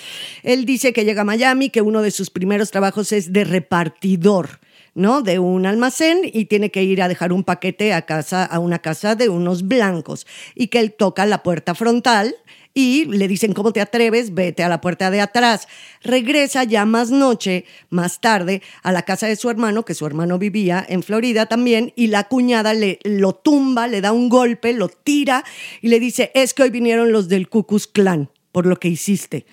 él 0.42 0.64
dice 0.64 0.92
que 0.92 1.04
llega 1.04 1.22
a 1.22 1.24
Miami, 1.24 1.70
que 1.70 1.82
uno 1.82 2.02
de 2.02 2.10
sus 2.10 2.30
primeros 2.30 2.70
trabajos 2.70 3.12
es 3.12 3.32
de 3.32 3.44
repartidor. 3.44 4.60
¿no? 4.94 5.22
De 5.22 5.38
un 5.38 5.64
almacén 5.64 6.22
y 6.24 6.46
tiene 6.46 6.70
que 6.70 6.82
ir 6.82 7.02
a 7.02 7.08
dejar 7.08 7.32
un 7.32 7.44
paquete 7.44 7.92
a 7.92 8.02
casa, 8.02 8.44
a 8.44 8.58
una 8.58 8.80
casa 8.80 9.14
de 9.14 9.28
unos 9.28 9.68
blancos. 9.68 10.26
Y 10.56 10.68
que 10.68 10.80
él 10.80 10.92
toca 10.92 11.24
la 11.24 11.44
puerta 11.44 11.76
frontal 11.76 12.34
y 12.74 13.06
le 13.06 13.28
dicen, 13.28 13.52
¿cómo 13.52 13.72
te 13.72 13.80
atreves? 13.80 14.34
Vete 14.34 14.62
a 14.62 14.68
la 14.68 14.80
puerta 14.80 15.10
de 15.10 15.20
atrás. 15.20 15.68
Regresa 16.02 16.64
ya 16.64 16.84
más 16.84 17.10
noche, 17.10 17.64
más 17.90 18.20
tarde, 18.20 18.62
a 18.82 18.92
la 18.92 19.02
casa 19.02 19.26
de 19.26 19.36
su 19.36 19.50
hermano, 19.50 19.84
que 19.84 19.94
su 19.94 20.06
hermano 20.06 20.38
vivía 20.38 20.84
en 20.88 21.02
Florida 21.02 21.46
también, 21.46 21.92
y 21.96 22.08
la 22.08 22.24
cuñada 22.24 22.74
le, 22.74 23.00
lo 23.04 23.34
tumba, 23.34 23.88
le 23.88 24.00
da 24.00 24.12
un 24.12 24.28
golpe, 24.28 24.72
lo 24.72 24.88
tira 24.88 25.44
y 25.82 25.88
le 25.88 26.00
dice, 26.00 26.30
es 26.34 26.54
que 26.54 26.64
hoy 26.64 26.70
vinieron 26.70 27.12
los 27.12 27.28
del 27.28 27.48
Ku 27.48 27.64
Klux 27.64 27.86
Klan 27.86 28.30
por 28.52 28.66
lo 28.66 28.76
que 28.76 28.88
hiciste. 28.88 29.46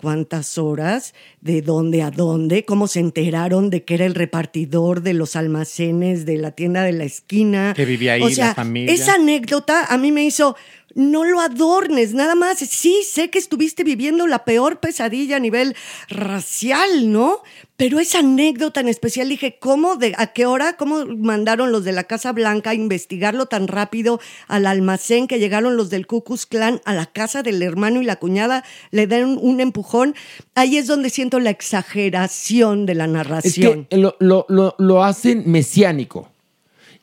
¿Cuántas 0.00 0.58
horas? 0.58 1.14
¿De 1.40 1.62
dónde 1.62 2.02
a 2.02 2.10
dónde? 2.10 2.66
¿Cómo 2.66 2.88
se 2.88 3.00
enteraron 3.00 3.70
de 3.70 3.84
que 3.84 3.94
era 3.94 4.04
el 4.04 4.14
repartidor 4.14 5.00
de 5.00 5.14
los 5.14 5.34
almacenes 5.34 6.26
de 6.26 6.36
la 6.36 6.50
tienda 6.50 6.82
de 6.82 6.92
la 6.92 7.04
esquina? 7.04 7.72
Que 7.74 7.86
vivía 7.86 8.12
ahí 8.14 8.22
o 8.22 8.28
la 8.28 8.54
familia. 8.54 8.92
Esa 8.92 9.14
anécdota 9.14 9.86
a 9.86 9.96
mí 9.96 10.12
me 10.12 10.22
hizo, 10.22 10.56
no 10.94 11.24
lo 11.24 11.40
adornes, 11.40 12.14
nada 12.14 12.34
más. 12.36 12.58
Sí, 12.58 13.02
sé 13.08 13.28
que 13.30 13.38
estuviste 13.38 13.82
viviendo 13.82 14.26
la 14.28 14.44
peor 14.44 14.78
pesadilla 14.78 15.36
a 15.36 15.40
nivel 15.40 15.74
racial, 16.08 17.10
¿no? 17.10 17.42
Pero 17.76 17.98
esa 17.98 18.20
anécdota 18.20 18.78
en 18.80 18.88
especial, 18.88 19.28
dije, 19.28 19.56
¿cómo, 19.58 19.96
de, 19.96 20.14
a 20.16 20.28
qué 20.28 20.46
hora, 20.46 20.74
cómo 20.76 21.04
mandaron 21.06 21.72
los 21.72 21.82
de 21.84 21.90
la 21.90 22.04
Casa 22.04 22.30
Blanca 22.32 22.70
a 22.70 22.74
investigarlo 22.74 23.46
tan 23.46 23.66
rápido 23.66 24.20
al 24.46 24.66
almacén 24.66 25.26
que 25.26 25.40
llegaron 25.40 25.76
los 25.76 25.90
del 25.90 26.06
Ku 26.06 26.22
Klux 26.22 26.46
Klan 26.46 26.80
a 26.84 26.94
la 26.94 27.06
casa 27.06 27.42
del 27.42 27.60
hermano 27.62 28.00
y 28.00 28.04
la 28.04 28.16
cuñada, 28.16 28.62
le 28.92 29.08
dan 29.08 29.36
un 29.40 29.60
empujón? 29.60 30.14
Ahí 30.54 30.76
es 30.76 30.86
donde 30.86 31.10
siento 31.10 31.40
la 31.40 31.50
exageración 31.50 32.86
de 32.86 32.94
la 32.94 33.04
Es 33.06 33.10
narración. 33.10 33.86
que 33.86 33.96
lo, 33.96 34.16
lo- 34.20 34.46
lo- 34.48 34.76
lo 34.78 35.02
hacen 35.02 35.42
mesiánico. 35.46 36.28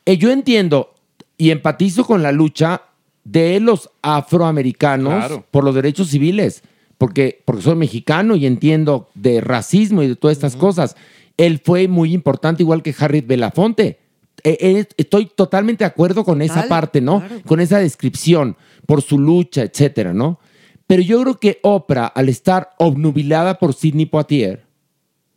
Eh, 0.06 0.16
yo 0.16 0.30
entiendo 0.30 0.94
y 1.36 1.50
empatizo 1.50 2.04
con 2.06 2.22
la 2.22 2.32
lucha 2.32 2.82
de 3.24 3.60
los 3.60 3.90
afroamericanos 4.02 5.14
Claro. 5.14 5.44
por 5.50 5.64
los 5.64 5.74
derechos 5.74 6.08
civiles, 6.08 6.62
porque, 6.98 7.42
porque 7.44 7.62
soy 7.62 7.76
mexicano 7.76 8.36
y 8.36 8.46
entiendo 8.46 9.08
de 9.14 9.40
racismo 9.40 10.02
y 10.02 10.08
de 10.08 10.16
todas 10.16 10.36
estas 10.36 10.56
cosas. 10.56 10.96
Él 11.36 11.60
fue 11.64 11.88
muy 11.88 12.12
importante, 12.12 12.62
igual 12.62 12.82
que 12.82 12.94
Harriet 12.98 13.26
Belafonte. 13.26 13.98
Eh, 14.44 14.58
eh, 14.60 14.86
estoy 14.96 15.26
totalmente 15.26 15.84
de 15.84 15.88
acuerdo 15.88 16.24
con 16.24 16.42
esa 16.42 16.66
parte, 16.68 17.00
¿no? 17.00 17.20
claro. 17.20 17.42
Con 17.46 17.60
esa 17.60 17.78
descripción, 17.78 18.56
por 18.86 19.02
su 19.02 19.18
lucha, 19.18 19.62
etcétera, 19.62 20.12
¿no? 20.12 20.40
Pero 20.86 21.02
yo 21.02 21.22
creo 21.22 21.38
que 21.38 21.58
Oprah, 21.62 22.06
al 22.06 22.28
estar 22.28 22.70
obnubilada 22.78 23.58
por 23.58 23.72
Sidney 23.72 24.06
Poitier, 24.06 24.66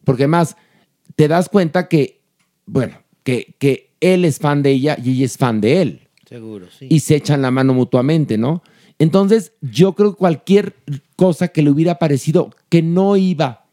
porque 0.04 0.28
más 0.28 0.58
te 1.16 1.28
das 1.28 1.50
cuenta 1.50 1.88
que, 1.88 2.22
bueno, 2.66 2.98
que, 3.24 3.56
que 3.60 3.92
él 4.02 4.26
es 4.26 4.40
fan 4.40 4.64
de 4.64 4.72
ella 4.72 4.98
y 5.02 5.12
ella 5.12 5.26
es 5.26 5.38
fan 5.38 5.62
de 5.62 5.82
él. 5.82 6.05
Seguro, 6.28 6.68
sí. 6.78 6.88
Y 6.90 7.00
se 7.02 7.16
echan 7.16 7.42
la 7.42 7.52
mano 7.52 7.74
mutuamente, 7.74 8.38
¿no? 8.38 8.64
Entonces, 8.98 9.54
yo 9.62 9.94
creo 9.94 10.14
que 10.14 10.18
cualquier 10.18 10.76
cosa 11.16 11.50
que 11.50 11.62
le 11.62 11.70
hubiera 11.70 12.00
parecido 12.00 12.52
que 12.70 12.82
no 12.82 13.18
iba 13.18 13.66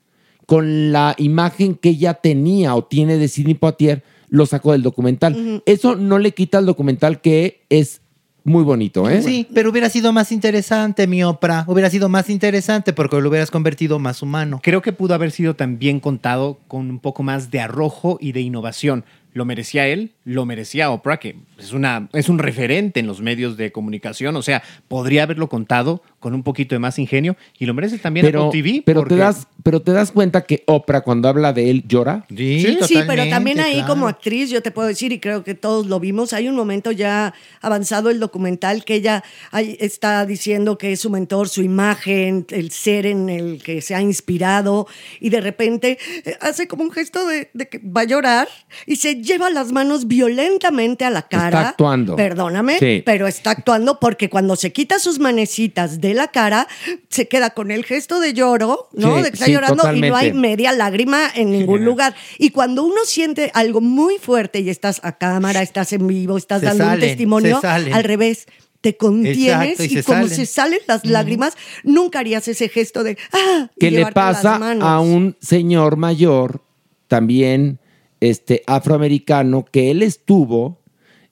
con 0.46 0.92
la 0.92 1.14
imagen 1.18 1.76
que 1.76 1.90
ella 1.90 2.14
tenía 2.14 2.74
o 2.74 2.84
tiene 2.84 3.16
de 3.16 3.28
Sidney 3.28 3.54
Poitier, 3.54 4.02
lo 4.28 4.46
sacó 4.46 4.72
del 4.72 4.82
documental. 4.82 5.62
Eso 5.66 5.94
no 5.94 6.18
le 6.18 6.32
quita 6.32 6.58
al 6.58 6.66
documental 6.66 7.20
que 7.20 7.64
es 7.68 8.02
muy 8.44 8.64
bonito, 8.64 9.08
¿eh? 9.08 9.22
Sí, 9.22 9.46
pero 9.54 9.70
hubiera 9.70 9.88
sido 9.88 10.12
más 10.12 10.32
interesante, 10.32 11.06
mi 11.06 11.22
Oprah. 11.22 11.64
Hubiera 11.68 11.90
sido 11.90 12.08
más 12.08 12.28
interesante 12.28 12.92
porque 12.92 13.20
lo 13.20 13.28
hubieras 13.28 13.50
convertido 13.50 13.98
más 13.98 14.20
humano. 14.22 14.60
Creo 14.62 14.82
que 14.82 14.92
pudo 14.92 15.14
haber 15.14 15.30
sido 15.30 15.54
también 15.54 16.00
contado 16.00 16.58
con 16.66 16.90
un 16.90 16.98
poco 16.98 17.22
más 17.22 17.50
de 17.50 17.60
arrojo 17.60 18.18
y 18.20 18.32
de 18.32 18.40
innovación. 18.40 19.04
Lo 19.34 19.44
merecía 19.44 19.86
él, 19.88 20.12
lo 20.24 20.44
merecía 20.44 20.90
Oprah, 20.90 21.16
que 21.18 21.36
es, 21.58 21.72
una, 21.72 22.08
es 22.12 22.28
un 22.28 22.38
referente 22.38 23.00
en 23.00 23.06
los 23.06 23.20
medios 23.20 23.56
de 23.56 23.72
comunicación. 23.72 24.36
O 24.36 24.42
sea, 24.42 24.62
podría 24.88 25.22
haberlo 25.22 25.48
contado 25.48 26.02
con 26.20 26.34
un 26.34 26.42
poquito 26.42 26.74
de 26.74 26.78
más 26.78 26.98
ingenio 26.98 27.36
y 27.58 27.66
lo 27.66 27.74
merece 27.74 27.98
también 27.98 28.26
Pero, 28.26 28.46
Apple 28.48 28.62
TV. 28.62 28.82
pero, 28.84 29.00
porque- 29.00 29.14
te 29.14 29.20
das, 29.20 29.46
pero 29.62 29.80
te 29.80 29.92
das 29.92 30.12
cuenta 30.12 30.42
que 30.42 30.62
Oprah, 30.66 31.00
cuando 31.00 31.28
habla 31.28 31.52
de 31.52 31.70
él, 31.70 31.84
llora. 31.88 32.26
Sí, 32.28 32.76
sí, 32.82 32.98
pero 33.06 33.26
también 33.28 33.58
ahí 33.60 33.82
como 33.86 34.06
actriz, 34.06 34.50
yo 34.50 34.62
te 34.62 34.70
puedo 34.70 34.86
decir, 34.88 35.12
y 35.12 35.18
creo 35.18 35.42
que 35.44 35.54
todos 35.54 35.86
lo 35.86 35.98
vimos, 35.98 36.32
hay 36.32 36.48
un 36.48 36.54
momento 36.54 36.92
ya 36.92 37.32
avanzado 37.60 38.10
el 38.10 38.20
documental 38.20 38.84
que 38.84 38.96
ella 38.96 39.24
está 39.80 40.26
diciendo 40.26 40.78
que 40.78 40.92
es 40.92 41.00
su 41.00 41.10
mentor, 41.10 41.48
su 41.48 41.62
imagen, 41.62 42.46
el 42.50 42.70
ser 42.70 43.06
en 43.06 43.28
el 43.28 43.62
que 43.62 43.80
se 43.80 43.94
ha 43.94 44.02
inspirado, 44.02 44.86
y 45.20 45.30
de 45.30 45.40
repente 45.40 45.98
eh, 46.24 46.36
hace 46.40 46.68
como 46.68 46.82
un 46.84 46.90
gesto 46.90 47.26
de, 47.26 47.50
de 47.54 47.68
que 47.68 47.78
va 47.78 48.02
a 48.02 48.04
llorar 48.04 48.48
y 48.86 48.96
se 48.96 49.21
lleva 49.22 49.50
las 49.50 49.72
manos 49.72 50.06
violentamente 50.06 51.04
a 51.04 51.10
la 51.10 51.22
cara. 51.22 51.58
Está 51.60 51.68
actuando. 51.70 52.16
Perdóname, 52.16 52.78
Sí. 52.78 53.02
pero 53.04 53.26
está 53.26 53.52
actuando 53.52 54.00
porque 54.00 54.28
cuando 54.28 54.56
se 54.56 54.72
quita 54.72 54.98
sus 54.98 55.18
manecitas 55.18 56.00
de 56.00 56.14
la 56.14 56.28
cara, 56.28 56.66
se 57.08 57.28
queda 57.28 57.50
con 57.50 57.70
el 57.70 57.84
gesto 57.84 58.20
de 58.20 58.32
lloro, 58.34 58.88
¿no? 58.92 59.16
Sí, 59.16 59.22
de 59.22 59.28
que 59.30 59.34
está 59.34 59.46
sí, 59.46 59.52
llorando 59.52 59.92
y 59.94 60.00
no 60.00 60.16
hay 60.16 60.32
media 60.32 60.72
lágrima 60.72 61.28
en 61.34 61.50
ningún 61.52 61.84
lugar. 61.84 62.14
Y 62.38 62.50
cuando 62.50 62.84
uno 62.84 63.04
siente 63.04 63.50
algo 63.54 63.80
muy 63.80 64.18
fuerte 64.18 64.60
y 64.60 64.68
estás 64.70 65.00
a 65.04 65.12
cámara, 65.18 65.62
estás 65.62 65.92
en 65.92 66.06
vivo, 66.06 66.36
estás 66.36 66.60
Se 66.60 66.66
dando 66.66 66.86
un 66.88 67.00
testimonio, 67.00 67.60
al 67.62 68.04
revés. 68.04 68.46
Te 68.80 68.96
contienes 68.96 69.78
Exacto, 69.78 69.82
y 69.84 69.86
y, 69.86 69.88
se 69.90 70.02
como 70.02 70.22
salen. 70.22 70.36
se 70.36 70.46
salen 70.46 70.78
las 70.88 71.06
lágrimas, 71.06 71.54
nunca 71.84 72.18
harías 72.18 72.48
ese 72.48 72.68
gesto 72.68 73.04
de 73.04 73.16
¡ah! 73.32 73.68
y 73.76 73.78
que 73.78 73.92
le 73.92 74.06
pasa 74.10 74.56
a 74.80 74.98
un 74.98 75.36
señor 75.40 75.96
mayor, 75.96 76.62
también 77.06 77.78
este, 78.22 78.62
afroamericano, 78.68 79.64
que 79.64 79.90
él 79.90 80.00
estuvo 80.00 80.78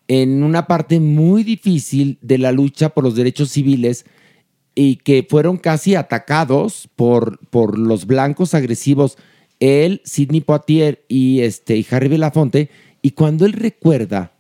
en 0.09 0.43
una 0.43 0.67
parte 0.67 0.99
muy 0.99 1.45
difícil 1.45 2.19
de 2.21 2.37
la 2.37 2.51
lucha 2.51 2.89
por 2.89 3.05
los 3.05 3.15
derechos 3.15 3.53
civiles 3.53 4.07
y 4.75 4.97
que 4.97 5.25
fueron 5.29 5.57
casi 5.57 5.95
atacados 5.95 6.89
por, 6.97 7.39
por 7.47 7.79
los 7.79 8.07
blancos 8.07 8.55
agresivos, 8.55 9.19
él, 9.61 10.03
Sidney 10.05 10.41
Poitier 10.41 11.05
y, 11.07 11.43
este, 11.43 11.77
y 11.77 11.87
Harry 11.93 12.09
Belafonte, 12.09 12.71
y 13.03 13.13
cuando 13.13 13.47
él 13.47 13.53
recuerda 13.53 14.33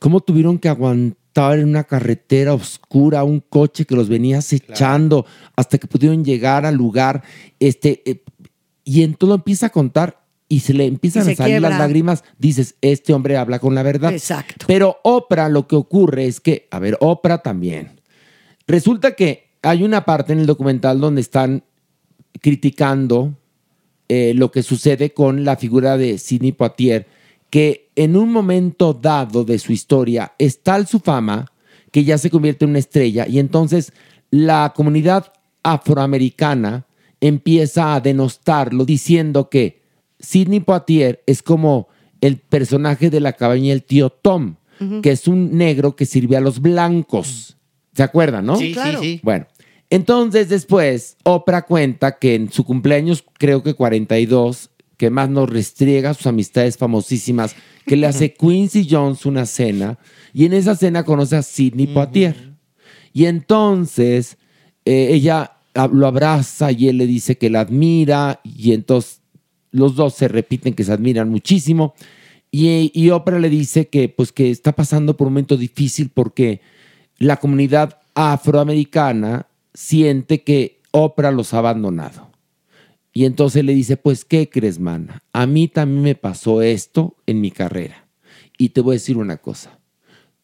cómo 0.00 0.18
tuvieron 0.18 0.58
que 0.58 0.68
aguantar 0.68 1.60
en 1.60 1.68
una 1.68 1.84
carretera 1.84 2.52
oscura 2.52 3.22
un 3.22 3.38
coche 3.38 3.84
que 3.84 3.94
los 3.94 4.08
venía 4.08 4.38
acechando 4.38 5.24
hasta 5.54 5.78
que 5.78 5.86
pudieron 5.86 6.24
llegar 6.24 6.66
al 6.66 6.74
lugar, 6.74 7.22
este, 7.60 8.02
eh, 8.06 8.24
y 8.82 9.04
entonces 9.04 9.28
lo 9.28 9.34
empieza 9.36 9.66
a 9.66 9.70
contar 9.70 10.21
y 10.52 10.60
se 10.60 10.74
le 10.74 10.84
empiezan 10.84 11.24
se 11.24 11.32
a 11.32 11.36
salir 11.36 11.62
las 11.62 11.78
lágrimas, 11.78 12.24
dices, 12.38 12.74
este 12.82 13.14
hombre 13.14 13.38
habla 13.38 13.58
con 13.58 13.74
la 13.74 13.82
verdad. 13.82 14.12
Exacto. 14.12 14.66
Pero 14.68 14.98
Oprah 15.02 15.48
lo 15.48 15.66
que 15.66 15.76
ocurre 15.76 16.26
es 16.26 16.40
que, 16.40 16.68
a 16.70 16.78
ver, 16.78 16.98
Oprah 17.00 17.38
también. 17.38 18.02
Resulta 18.66 19.12
que 19.12 19.46
hay 19.62 19.82
una 19.82 20.04
parte 20.04 20.34
en 20.34 20.40
el 20.40 20.46
documental 20.46 21.00
donde 21.00 21.22
están 21.22 21.64
criticando 22.42 23.32
eh, 24.10 24.34
lo 24.36 24.52
que 24.52 24.62
sucede 24.62 25.14
con 25.14 25.42
la 25.42 25.56
figura 25.56 25.96
de 25.96 26.18
Sidney 26.18 26.52
Poitier, 26.52 27.06
que 27.48 27.88
en 27.96 28.14
un 28.14 28.30
momento 28.30 28.92
dado 28.92 29.44
de 29.44 29.58
su 29.58 29.72
historia 29.72 30.34
es 30.38 30.62
tal 30.62 30.86
su 30.86 31.00
fama 31.00 31.50
que 31.90 32.04
ya 32.04 32.18
se 32.18 32.28
convierte 32.28 32.66
en 32.66 32.72
una 32.72 32.78
estrella 32.78 33.26
y 33.26 33.38
entonces 33.38 33.94
la 34.30 34.74
comunidad 34.76 35.32
afroamericana 35.62 36.84
empieza 37.22 37.94
a 37.94 38.02
denostarlo 38.02 38.84
diciendo 38.84 39.48
que 39.48 39.81
Sidney 40.22 40.60
Poitier 40.60 41.22
es 41.26 41.42
como 41.42 41.88
el 42.22 42.38
personaje 42.38 43.10
de 43.10 43.20
la 43.20 43.34
cabaña 43.34 43.70
del 43.70 43.82
tío 43.82 44.08
Tom, 44.08 44.56
que 45.02 45.10
es 45.12 45.28
un 45.28 45.56
negro 45.56 45.94
que 45.94 46.06
sirve 46.06 46.36
a 46.36 46.40
los 46.40 46.60
blancos. 46.60 47.56
¿Se 47.94 48.02
acuerdan, 48.02 48.46
no? 48.46 48.56
Sí, 48.56 48.68
sí, 48.68 48.72
Claro. 48.72 49.00
sí. 49.00 49.20
Bueno, 49.22 49.46
entonces 49.90 50.48
después 50.48 51.16
Oprah 51.24 51.62
cuenta 51.66 52.18
que 52.18 52.34
en 52.34 52.50
su 52.50 52.64
cumpleaños, 52.64 53.22
creo 53.38 53.62
que 53.62 53.74
42, 53.74 54.70
que 54.96 55.10
más 55.10 55.28
nos 55.28 55.48
restriega 55.50 56.14
sus 56.14 56.26
amistades 56.26 56.76
famosísimas, 56.78 57.54
que 57.86 57.96
le 57.96 58.06
hace 58.06 58.32
Quincy 58.38 58.88
Jones 58.90 59.26
una 59.26 59.46
cena, 59.46 59.98
y 60.32 60.46
en 60.46 60.52
esa 60.52 60.74
cena 60.74 61.04
conoce 61.04 61.36
a 61.36 61.42
Sidney 61.42 61.88
Poitier. 61.88 62.52
Y 63.12 63.26
entonces 63.26 64.38
eh, 64.84 65.08
ella 65.12 65.52
ah, 65.74 65.88
lo 65.92 66.06
abraza 66.06 66.72
y 66.72 66.88
él 66.88 66.98
le 66.98 67.06
dice 67.06 67.36
que 67.36 67.50
la 67.50 67.60
admira, 67.60 68.40
y 68.42 68.72
entonces 68.72 69.21
los 69.72 69.96
dos 69.96 70.14
se 70.14 70.28
repiten 70.28 70.74
que 70.74 70.84
se 70.84 70.92
admiran 70.92 71.28
muchísimo. 71.28 71.94
Y, 72.50 73.08
Oprah 73.10 73.38
le 73.38 73.48
dice 73.48 73.88
que, 73.88 74.10
pues, 74.10 74.30
que 74.30 74.50
está 74.50 74.72
pasando 74.72 75.16
por 75.16 75.26
un 75.26 75.32
momento 75.32 75.56
difícil 75.56 76.10
porque 76.10 76.60
la 77.18 77.38
comunidad 77.38 78.00
afroamericana 78.14 79.48
siente 79.72 80.42
que 80.42 80.80
Oprah 80.90 81.30
los 81.30 81.54
ha 81.54 81.58
abandonado. 81.58 82.30
Y 83.14 83.24
entonces 83.24 83.64
le 83.64 83.74
dice, 83.74 83.96
pues, 83.96 84.26
¿qué 84.26 84.50
crees, 84.50 84.78
mana? 84.78 85.22
A 85.32 85.46
mí 85.46 85.66
también 85.68 86.02
me 86.02 86.14
pasó 86.14 86.60
esto 86.60 87.16
en 87.26 87.40
mi 87.40 87.50
carrera. 87.50 88.06
Y 88.58 88.70
te 88.70 88.82
voy 88.82 88.92
a 88.92 89.00
decir 89.00 89.16
una 89.16 89.38
cosa. 89.38 89.78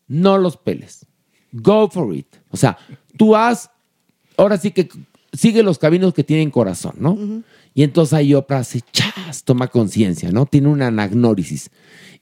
No 0.07 0.39
los 0.39 0.57
peles. 0.57 1.07
Go 1.53 1.91
for 1.91 2.15
it. 2.15 2.27
O 2.51 2.57
sea, 2.57 2.79
tú 3.19 3.37
has, 3.37 3.71
ahora 4.37 4.57
sí 4.57 4.71
que 4.71 4.89
sigue 5.33 5.63
los 5.63 5.79
caminos 5.79 6.15
que 6.15 6.25
tienen 6.25 6.51
corazón, 6.51 6.95
¿no? 6.99 7.43
Y 7.79 7.85
entonces 7.85 8.13
ahí 8.13 8.35
Oprah 8.35 8.59
hace 8.59 8.81
chas, 8.91 9.45
toma 9.45 9.69
conciencia, 9.69 10.33
¿no? 10.33 10.47
Tiene 10.47 10.67
una 10.67 10.89
anagnórisis. 10.89 11.71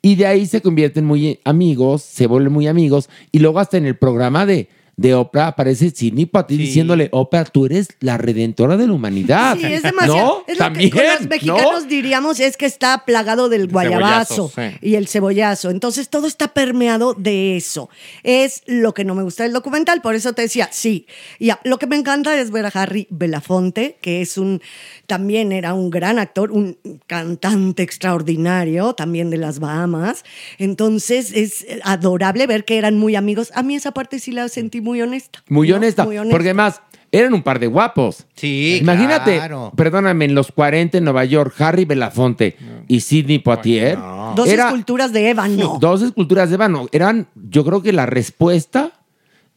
Y 0.03 0.17
de 0.17 0.27
ahí 0.27 0.45
se 0.45 0.61
convierten 0.61 1.07
muy 1.07 1.41
amigos, 1.45 2.03
se 2.03 2.27
vuelven 2.27 2.53
muy 2.53 2.67
amigos. 2.67 3.09
Y 3.33 3.39
luego 3.39 3.59
hasta 3.59 3.79
en 3.79 3.87
el 3.87 3.97
programa 3.97 4.45
de, 4.45 4.69
de 4.99 5.15
Oprah 5.15 5.49
aparece 5.49 5.91
Sidney 5.91 6.25
Poitier 6.25 6.59
diciéndole, 6.59 7.11
Oprah, 7.13 7.45
tú 7.45 7.67
eres 7.67 7.89
la 8.01 8.17
redentora 8.17 8.79
de 8.79 8.87
la 8.87 8.95
humanidad. 8.95 9.55
Sí, 9.59 9.67
es 9.67 9.83
demasiado. 9.83 10.17
¿No? 10.17 10.45
Es 10.47 10.59
lo 10.59 10.65
También, 10.65 10.91
que 10.91 10.97
con 10.97 11.07
los 11.07 11.21
¿no? 11.21 11.29
mexicanos 11.29 11.89
diríamos 11.89 12.41
es 12.41 12.57
que 12.57 12.65
está 12.65 13.05
plagado 13.05 13.51
del 13.51 13.69
guayabazo 13.69 14.51
sí. 14.55 14.63
y 14.81 14.95
el 14.95 15.07
cebollazo. 15.07 15.69
Entonces 15.69 16.09
todo 16.09 16.27
está 16.27 16.55
permeado 16.55 17.13
de 17.13 17.59
eso. 17.59 17.91
Es 18.23 18.63
lo 18.67 18.95
que 18.95 19.05
no 19.05 19.15
me 19.15 19.23
gusta 19.23 19.43
del 19.43 19.53
documental, 19.53 20.01
por 20.01 20.15
eso 20.15 20.33
te 20.33 20.41
decía, 20.43 20.71
sí. 20.73 21.07
Y 21.39 21.51
a- 21.51 21.61
lo 21.65 21.79
que 21.79 21.87
me 21.87 21.97
encanta 21.97 22.41
es 22.41 22.51
ver 22.51 22.65
a 22.65 22.69
Harry 22.71 23.07
Belafonte, 23.11 23.99
que 24.01 24.23
es 24.23 24.39
un, 24.39 24.63
también 25.07 25.53
era 25.53 25.75
un 25.75 25.91
gran 25.91 26.19
actor, 26.19 26.51
un 26.53 26.79
cantante 27.07 27.83
extraordinario, 27.83 28.95
también 28.95 29.29
de 29.29 29.37
las 29.37 29.59
Bahamas. 29.59 30.25
Entonces 30.59 31.33
es 31.35 31.67
adorable 31.83 32.47
ver 32.47 32.65
que 32.65 32.79
eran 32.79 32.97
muy 32.99 33.15
amigos. 33.15 33.53
A 33.55 33.63
mí 33.63 33.75
esa 33.77 33.93
parte 33.93 34.19
sí 34.19 34.33
la 34.33 34.49
sentí 34.49 34.81
muy 34.87 35.03
honesta. 35.03 35.43
Muy 35.49 35.69
¿no? 35.69 35.77
honesta, 35.77 36.05
Muy 36.05 36.17
honesta. 36.19 36.35
porque 36.35 36.49
además 36.49 36.81
eran 37.13 37.35
un 37.35 37.43
par 37.43 37.59
de 37.59 37.67
guapos. 37.67 38.27
Sí, 38.35 38.79
Imagínate, 38.81 39.37
claro. 39.37 39.73
perdóname, 39.77 40.25
en 40.25 40.35
los 40.35 40.51
40 40.53 40.99
en 40.99 41.05
Nueva 41.05 41.25
York, 41.25 41.55
Harry 41.61 41.85
Belafonte 41.85 42.57
y 42.89 43.01
Sidney 43.01 43.39
Poitier. 43.39 43.99
Dos 44.35 44.49
era- 44.49 44.67
esculturas 44.67 45.13
de 45.13 45.31
ébano. 45.31 45.79
Dos 45.81 46.03
esculturas 46.03 46.49
de 46.51 46.55
ébano. 46.57 46.89
Eran, 46.93 47.29
yo 47.35 47.65
creo 47.65 47.83
que 47.83 47.93
la 47.93 48.07
respuesta 48.07 48.93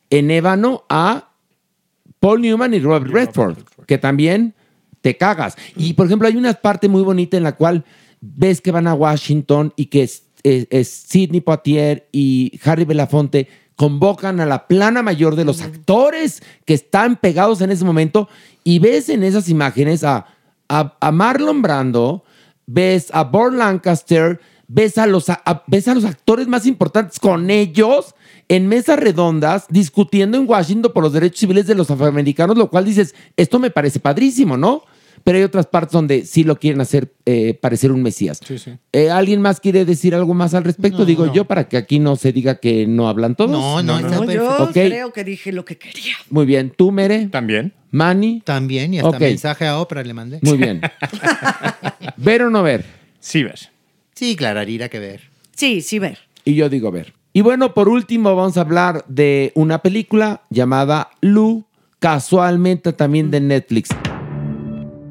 en 0.10 0.32
ébano 0.32 0.84
a 0.90 1.30
Paul 2.20 2.42
Newman 2.42 2.74
y 2.74 2.80
Robert 2.80 3.08
Redford, 3.08 3.58
que 3.88 3.98
también 3.98 4.54
te 5.02 5.18
cagas. 5.18 5.56
Y 5.76 5.94
por 5.94 6.06
ejemplo, 6.06 6.28
hay 6.28 6.36
una 6.36 6.54
parte 6.54 6.88
muy 6.90 7.02
bonita 7.02 7.38
en 7.38 7.44
la 7.44 7.56
cual 7.56 7.86
ves 8.22 8.62
que 8.62 8.72
van 8.72 8.88
a 8.88 8.94
Washington 8.94 9.74
y 9.76 9.86
que 9.86 10.04
es, 10.04 10.24
es- 10.44 10.68
es 10.70 10.88
Sidney 10.90 11.42
Poitier 11.42 12.08
y 12.12 12.60
Harry 12.66 12.86
Belafonte 12.86 13.48
convocan 13.80 14.42
a 14.42 14.46
la 14.46 14.68
plana 14.68 15.02
mayor 15.02 15.38
de 15.38 15.46
los 15.46 15.62
actores 15.62 16.44
que 16.66 16.74
están 16.74 17.16
pegados 17.16 17.62
en 17.62 17.72
ese 17.72 17.86
momento 17.86 18.28
y 18.66 18.80
ves 18.80 19.08
en 19.08 19.24
esas 19.24 19.48
imágenes 19.48 20.04
a, 20.04 20.26
a, 20.68 20.98
a 21.00 21.12
Marlon 21.14 21.62
Brando, 21.62 22.26
ves 22.68 23.08
a 23.14 23.24
Burt 23.24 23.54
Lancaster, 23.54 24.42
ves 24.68 24.98
a, 24.98 25.08
los, 25.08 25.30
a- 25.30 25.64
ves 25.68 25.88
a 25.88 25.96
los 25.96 26.04
actores 26.04 26.46
más 26.50 26.66
importantes 26.66 27.22
con 27.22 27.50
ellos 27.50 28.16
en 28.50 28.68
mesas 28.68 29.00
redondas 29.00 29.66
discutiendo 29.70 30.38
en 30.38 30.50
Washington 30.50 30.92
por 30.94 31.02
los 31.04 31.14
derechos 31.14 31.40
civiles 31.40 31.66
de 31.66 31.76
los 31.76 31.90
afroamericanos, 31.90 32.58
lo 32.58 32.70
cual 32.70 32.84
dices, 32.84 33.16
esto 33.38 33.60
me 33.60 33.72
parece 33.72 34.02
padrísimo, 34.02 34.58
¿no? 34.58 34.84
Pero 35.24 35.38
hay 35.38 35.44
otras 35.44 35.68
partes 35.68 35.94
donde 35.94 36.26
sí 36.26 36.44
lo 36.44 36.58
quieren 36.58 36.82
hacer 36.82 37.14
eh, 37.26 37.54
parecer 37.54 37.92
un 37.92 38.02
mesías. 38.04 38.40
Eh, 38.92 39.10
¿Alguien 39.10 39.42
más 39.42 39.60
quiere 39.60 39.86
decir 39.86 40.16
algo 40.16 40.34
más 40.34 40.54
al 40.54 40.64
respecto? 40.64 41.06
Digo 41.06 41.32
yo, 41.34 41.46
para 41.46 41.68
que 41.68 41.78
aquí 41.78 42.00
no 42.00 42.16
se 42.16 42.32
diga 42.32 42.60
que 42.60 42.88
no 42.88 43.08
hablan 43.10 43.36
todos. 43.36 43.52
No, 43.52 43.82
no, 43.84 43.98
está 44.00 44.10
No, 44.10 44.32
yo 44.32 44.70
creo 44.74 45.14
que 45.14 45.24
dije 45.24 45.52
lo 45.52 45.66
que 45.66 45.78
quería. 45.78 46.14
Muy 46.30 46.46
bien. 46.46 46.72
¿Tú, 46.76 46.92
Mere? 46.92 47.28
También. 47.28 47.74
¿Manny? 47.92 48.42
También, 48.46 48.94
y 48.94 49.00
hasta 49.00 49.10
Ok. 49.18 49.20
mensaje 49.20 49.66
a 49.66 49.80
Oprah 49.80 50.04
le 50.04 50.14
mandé. 50.14 50.40
Muy 50.44 50.58
bien. 50.58 50.82
¿Ver 52.18 52.44
o 52.44 52.50
no 52.50 52.62
ver? 52.64 52.86
Sí, 53.20 53.44
ver. 53.44 53.60
Sí, 54.14 54.36
Clararira, 54.36 54.90
que 54.90 55.00
ver. 55.00 55.22
Sí, 55.56 55.82
sí, 55.82 55.98
ver. 56.00 56.20
Y 56.46 56.56
yo 56.56 56.70
digo 56.70 56.92
ver. 56.92 57.14
Y 57.34 57.42
bueno, 57.42 57.74
por 57.74 57.90
último 57.90 58.36
vamos 58.36 58.58
a 58.58 58.62
hablar 58.62 59.06
de 59.08 59.52
una 59.56 59.82
película 59.82 60.42
llamada 60.50 61.10
Lu, 61.22 61.66
casualmente 62.00 62.94
también 62.94 63.32
de 63.32 63.40
Netflix. 63.40 63.90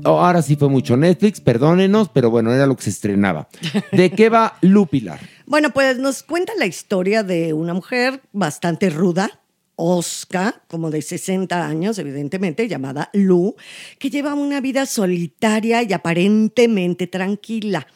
Oh, 0.05 0.21
ahora 0.21 0.43
sí 0.43 0.57
fue 0.57 0.69
mucho 0.69 0.97
Netflix, 0.97 1.41
perdónenos, 1.41 2.09
pero 2.09 2.31
bueno, 2.31 2.53
era 2.53 2.67
lo 2.67 2.77
que 2.77 2.83
se 2.83 2.91
estrenaba. 2.91 3.49
¿De 3.93 4.11
qué 4.11 4.29
va 4.29 4.57
Lu 4.61 4.87
Pilar? 4.87 5.21
Bueno, 5.49 5.71
pues 5.71 5.97
nos 5.97 6.23
cuenta 6.23 6.53
la 6.59 6.67
historia 6.67 7.23
de 7.23 7.55
una 7.55 7.73
mujer 7.73 8.21
bastante 8.35 8.91
ruda, 8.91 9.41
osca, 9.79 10.61
como 10.67 10.91
de 10.91 11.01
60 11.03 11.65
años, 11.65 11.99
evidentemente, 11.99 12.67
llamada 12.67 13.11
Lu, 13.13 13.55
que 14.01 14.11
lleva 14.11 14.35
una 14.35 14.61
vida 14.61 14.87
solitaria 14.87 15.85
y 15.85 15.93
aparentemente 15.93 17.07
tranquila. 17.07 17.87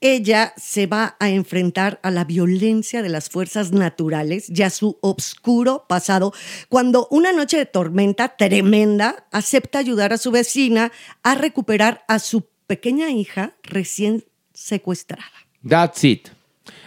Ella 0.00 0.52
se 0.56 0.86
va 0.86 1.16
a 1.20 1.30
enfrentar 1.30 2.00
a 2.02 2.10
la 2.10 2.24
violencia 2.24 3.02
de 3.02 3.08
las 3.08 3.30
fuerzas 3.30 3.70
naturales 3.70 4.50
y 4.50 4.62
a 4.62 4.70
su 4.70 4.98
obscuro 5.00 5.86
pasado 5.88 6.32
cuando 6.68 7.06
una 7.10 7.32
noche 7.32 7.56
de 7.56 7.66
tormenta 7.66 8.36
tremenda 8.36 9.24
acepta 9.30 9.78
ayudar 9.78 10.12
a 10.12 10.18
su 10.18 10.32
vecina 10.32 10.90
a 11.22 11.36
recuperar 11.36 12.04
a 12.08 12.18
su 12.18 12.48
pequeña 12.66 13.10
hija 13.10 13.54
recién 13.62 14.24
secuestrada. 14.52 15.22
That's 15.66 16.02
it. 16.02 16.28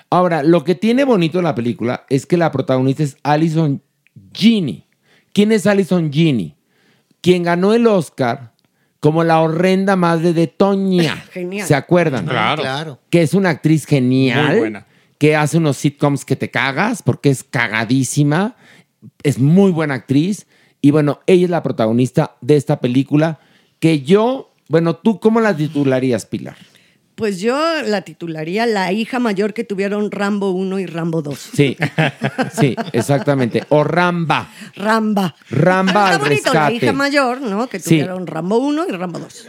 Ahora, 0.10 0.44
lo 0.44 0.66
que 0.66 0.76
tiene 0.76 1.06
bonito 1.06 1.42
la 1.42 1.56
película 1.56 2.06
es 2.10 2.26
que 2.26 2.36
la 2.36 2.52
protagonista 2.52 3.04
es 3.04 3.16
Alison 3.24 3.82
Ginny. 4.34 4.86
¿Quién 5.34 5.52
es 5.52 5.66
Alison 5.68 6.12
Ginny? 6.12 6.56
Quien 7.22 7.44
ganó 7.44 7.74
el 7.74 7.88
Oscar 7.88 8.52
como 9.00 9.24
la 9.24 9.42
horrenda 9.42 9.96
madre 9.96 10.34
de 10.34 10.48
Toña. 10.48 11.16
Genial. 11.34 11.68
¿Se 11.68 11.76
acuerdan? 11.76 12.26
Claro. 12.26 12.62
Claro. 12.62 13.00
Que 13.10 13.22
es 13.22 13.34
una 13.34 13.50
actriz 13.50 13.86
genial. 13.86 14.48
Muy 14.48 14.60
buena. 14.60 14.88
Que 15.18 15.36
hace 15.36 15.58
unos 15.58 15.78
sitcoms 15.78 16.26
que 16.26 16.36
te 16.36 16.50
cagas 16.50 17.04
porque 17.04 17.30
es 17.30 17.44
cagadísima. 17.44 18.56
Es 19.24 19.40
muy 19.40 19.72
buena 19.72 19.96
actriz. 19.96 20.48
Y 20.82 20.92
bueno, 20.92 21.20
ella 21.28 21.46
es 21.46 21.50
la 21.50 21.64
protagonista 21.64 22.38
de 22.42 22.56
esta 22.56 22.80
película 22.80 23.40
que 23.80 24.02
yo, 24.02 24.54
bueno, 24.68 24.96
¿tú 24.96 25.20
cómo 25.20 25.42
la 25.42 25.56
titularías, 25.56 26.26
Pilar? 26.26 26.58
Pues 27.22 27.40
yo 27.40 27.56
la 27.86 28.02
titularía 28.02 28.66
la 28.66 28.92
hija 28.92 29.20
mayor 29.20 29.54
que 29.54 29.64
tuvieron 29.64 30.10
Rambo 30.10 30.50
1 30.50 30.80
y 30.80 30.88
Rambo 30.88 31.22
2. 31.22 31.38
Sí, 31.38 31.78
sí, 32.60 32.76
exactamente. 32.94 33.64
O 33.70 33.84
Ramba. 33.84 34.50
Ramba. 34.76 35.36
Ramba 35.52 35.92
Está 35.92 36.14
al 36.16 36.20
bonito, 36.20 36.54
la 36.54 36.60
rescate. 36.70 36.76
hija 36.86 36.94
mayor, 36.94 37.40
¿no? 37.42 37.68
Que 37.68 37.78
Sí. 37.80 37.90
tuvieron 37.90 38.26
Rambo 38.26 38.58
1 38.58 38.86
y 38.90 38.92
Rambo 38.92 39.20
2. 39.20 39.46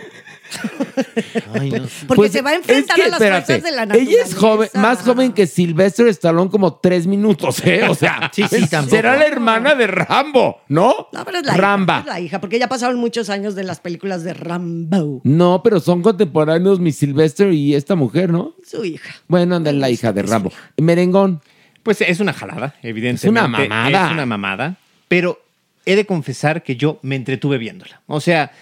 Ay, 1.54 1.70
no. 1.70 1.82
Porque 2.06 2.14
Pues, 2.16 2.32
se 2.32 2.42
va 2.42 2.50
a 2.50 2.54
enfrentar 2.54 2.96
es 2.98 3.02
que, 3.04 3.08
a 3.08 3.10
las 3.10 3.20
espérate, 3.20 3.46
fuerzas 3.46 3.64
de 3.70 3.76
la 3.76 3.86
naturaleza. 3.86 4.12
Ella 4.12 4.22
es 4.24 4.34
joven, 4.34 4.68
más 4.74 4.98
joven 5.02 5.32
que 5.32 5.46
Sylvester 5.46 6.06
Stallone 6.08 6.50
como 6.50 6.74
tres 6.74 7.06
minutos, 7.06 7.64
¿eh? 7.64 7.88
O 7.88 7.94
sea, 7.94 8.30
Sí, 8.32 8.44
sí, 8.48 8.66
tampoco. 8.68 8.96
será 8.96 9.16
la 9.16 9.26
hermana 9.26 9.74
de 9.74 9.86
Rambo, 9.86 10.60
¿no? 10.68 11.08
No, 11.12 11.24
pero 11.24 11.38
es 11.38 11.46
la 11.46 11.54
Ramba. 11.54 11.94
hija. 11.94 12.00
es 12.00 12.06
la 12.06 12.20
hija, 12.20 12.40
porque 12.40 12.58
ya 12.58 12.68
pasaron 12.68 12.98
muchos 12.98 13.30
años 13.30 13.54
de 13.54 13.64
las 13.64 13.80
películas 13.80 14.22
de 14.24 14.34
Rambo. 14.34 15.20
No, 15.24 15.62
pero 15.62 15.80
son 15.80 16.02
contemporáneos 16.02 16.80
mi 16.80 16.92
Sylvester 16.92 17.52
y 17.52 17.74
esta 17.74 17.94
mujer, 17.94 18.30
¿no? 18.30 18.54
Su 18.66 18.84
hija. 18.84 19.14
Bueno, 19.28 19.56
anda 19.56 19.72
la 19.72 19.90
hija 19.90 20.12
de 20.12 20.22
Rambo. 20.22 20.52
Merengón. 20.76 21.40
Pues 21.82 22.00
es 22.00 22.20
una 22.20 22.32
jalada, 22.32 22.74
evidentemente. 22.82 23.26
Es 23.26 23.30
una 23.30 23.48
mamada. 23.48 24.06
Es 24.06 24.12
una 24.12 24.26
mamada. 24.26 24.76
Pero 25.08 25.42
he 25.84 25.96
de 25.96 26.06
confesar 26.06 26.62
que 26.62 26.76
yo 26.76 27.00
me 27.02 27.16
entretuve 27.16 27.58
viéndola. 27.58 28.00
O 28.06 28.20
sea, 28.20 28.52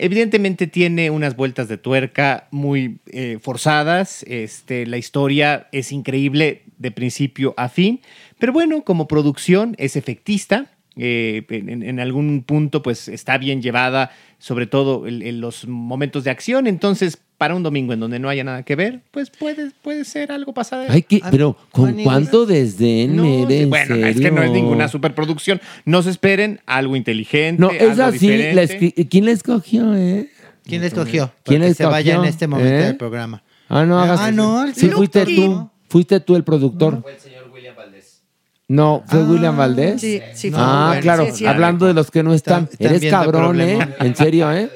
evidentemente 0.00 0.66
tiene 0.66 1.10
unas 1.10 1.36
vueltas 1.36 1.68
de 1.68 1.76
tuerca 1.76 2.48
muy 2.50 3.00
eh, 3.06 3.38
forzadas. 3.40 4.24
Este, 4.26 4.86
la 4.86 4.96
historia 4.96 5.68
es 5.72 5.92
increíble 5.92 6.62
de 6.78 6.90
principio 6.90 7.54
a 7.56 7.68
fin. 7.68 8.00
Pero 8.38 8.52
bueno, 8.52 8.82
como 8.82 9.06
producción 9.06 9.74
es 9.78 9.96
efectista. 9.96 10.66
eh, 10.96 11.46
en, 11.48 12.00
algún 12.00 12.42
punto, 12.42 12.82
pues 12.82 13.08
está 13.08 13.38
bien 13.38 13.62
llevada, 13.62 14.10
sobre 14.38 14.66
todo 14.66 15.06
en 15.06 15.40
los 15.40 15.66
momentos 15.68 16.24
de 16.24 16.30
acción. 16.30 16.66
Entonces, 16.66 17.22
para 17.40 17.54
un 17.54 17.62
domingo 17.62 17.94
en 17.94 18.00
donde 18.00 18.18
no 18.18 18.28
haya 18.28 18.44
nada 18.44 18.64
que 18.64 18.76
ver, 18.76 19.00
pues 19.12 19.30
puede, 19.30 19.70
puede 19.80 20.04
ser 20.04 20.30
algo 20.30 20.52
pasado. 20.52 20.84
Ay, 20.90 21.00
¿qué? 21.00 21.22
pero 21.30 21.56
¿con 21.72 21.94
cuánto 22.02 22.44
desdén, 22.44 23.16
No, 23.16 23.24
¿En 23.48 23.70
bueno, 23.70 23.94
es 23.94 24.20
que 24.20 24.30
no 24.30 24.42
es 24.42 24.50
ninguna 24.50 24.88
superproducción. 24.88 25.58
No 25.86 26.02
se 26.02 26.10
esperen 26.10 26.60
algo 26.66 26.96
inteligente. 26.96 27.58
No, 27.58 27.70
es 27.70 27.80
algo 27.98 28.02
así. 28.02 28.28
diferente. 28.28 28.54
la 28.54 28.62
escri- 28.64 29.08
¿Quién 29.08 29.24
la 29.24 29.30
escogió, 29.30 29.94
eh? 29.96 30.28
¿Quién 30.64 30.82
la 30.82 30.88
escogió? 30.88 31.32
¿Quién 31.42 31.62
la 31.62 31.68
que 31.68 31.74
se 31.74 31.86
vaya 31.86 32.10
en 32.16 32.24
escogió? 32.24 32.28
este 32.30 32.46
momento 32.46 32.74
¿Eh? 32.74 32.84
del 32.84 32.96
programa. 32.98 33.42
Ah, 33.70 33.86
no, 33.86 33.98
hagas. 33.98 34.20
Ah, 34.20 34.30
no, 34.32 34.62
el 34.62 34.74
Sí, 34.74 34.90
fuiste 34.90 35.24
tú. 35.24 35.70
Fuiste 35.88 36.20
tú 36.20 36.36
el 36.36 36.44
productor. 36.44 37.00
Fue 37.00 37.14
el 37.14 37.20
señor 37.20 37.50
William 37.54 37.74
Valdés. 37.74 38.20
No, 38.68 39.02
fue 39.06 39.24
William 39.24 39.56
Valdés. 39.56 39.98
Sí, 39.98 40.20
sí, 40.34 40.50
fue. 40.50 40.60
Ah, 40.62 40.88
bueno, 40.88 41.00
claro. 41.02 41.24
sí, 41.24 41.32
sí. 41.36 41.46
Hablando 41.46 41.86
de 41.86 41.94
los 41.94 42.10
que 42.10 42.22
no 42.22 42.34
están. 42.34 42.68
Está- 42.70 42.84
Eres 42.84 43.10
cabrón, 43.10 43.62
¿eh? 43.62 43.78
En 43.98 44.14
serio, 44.14 44.52
¿eh? 44.52 44.68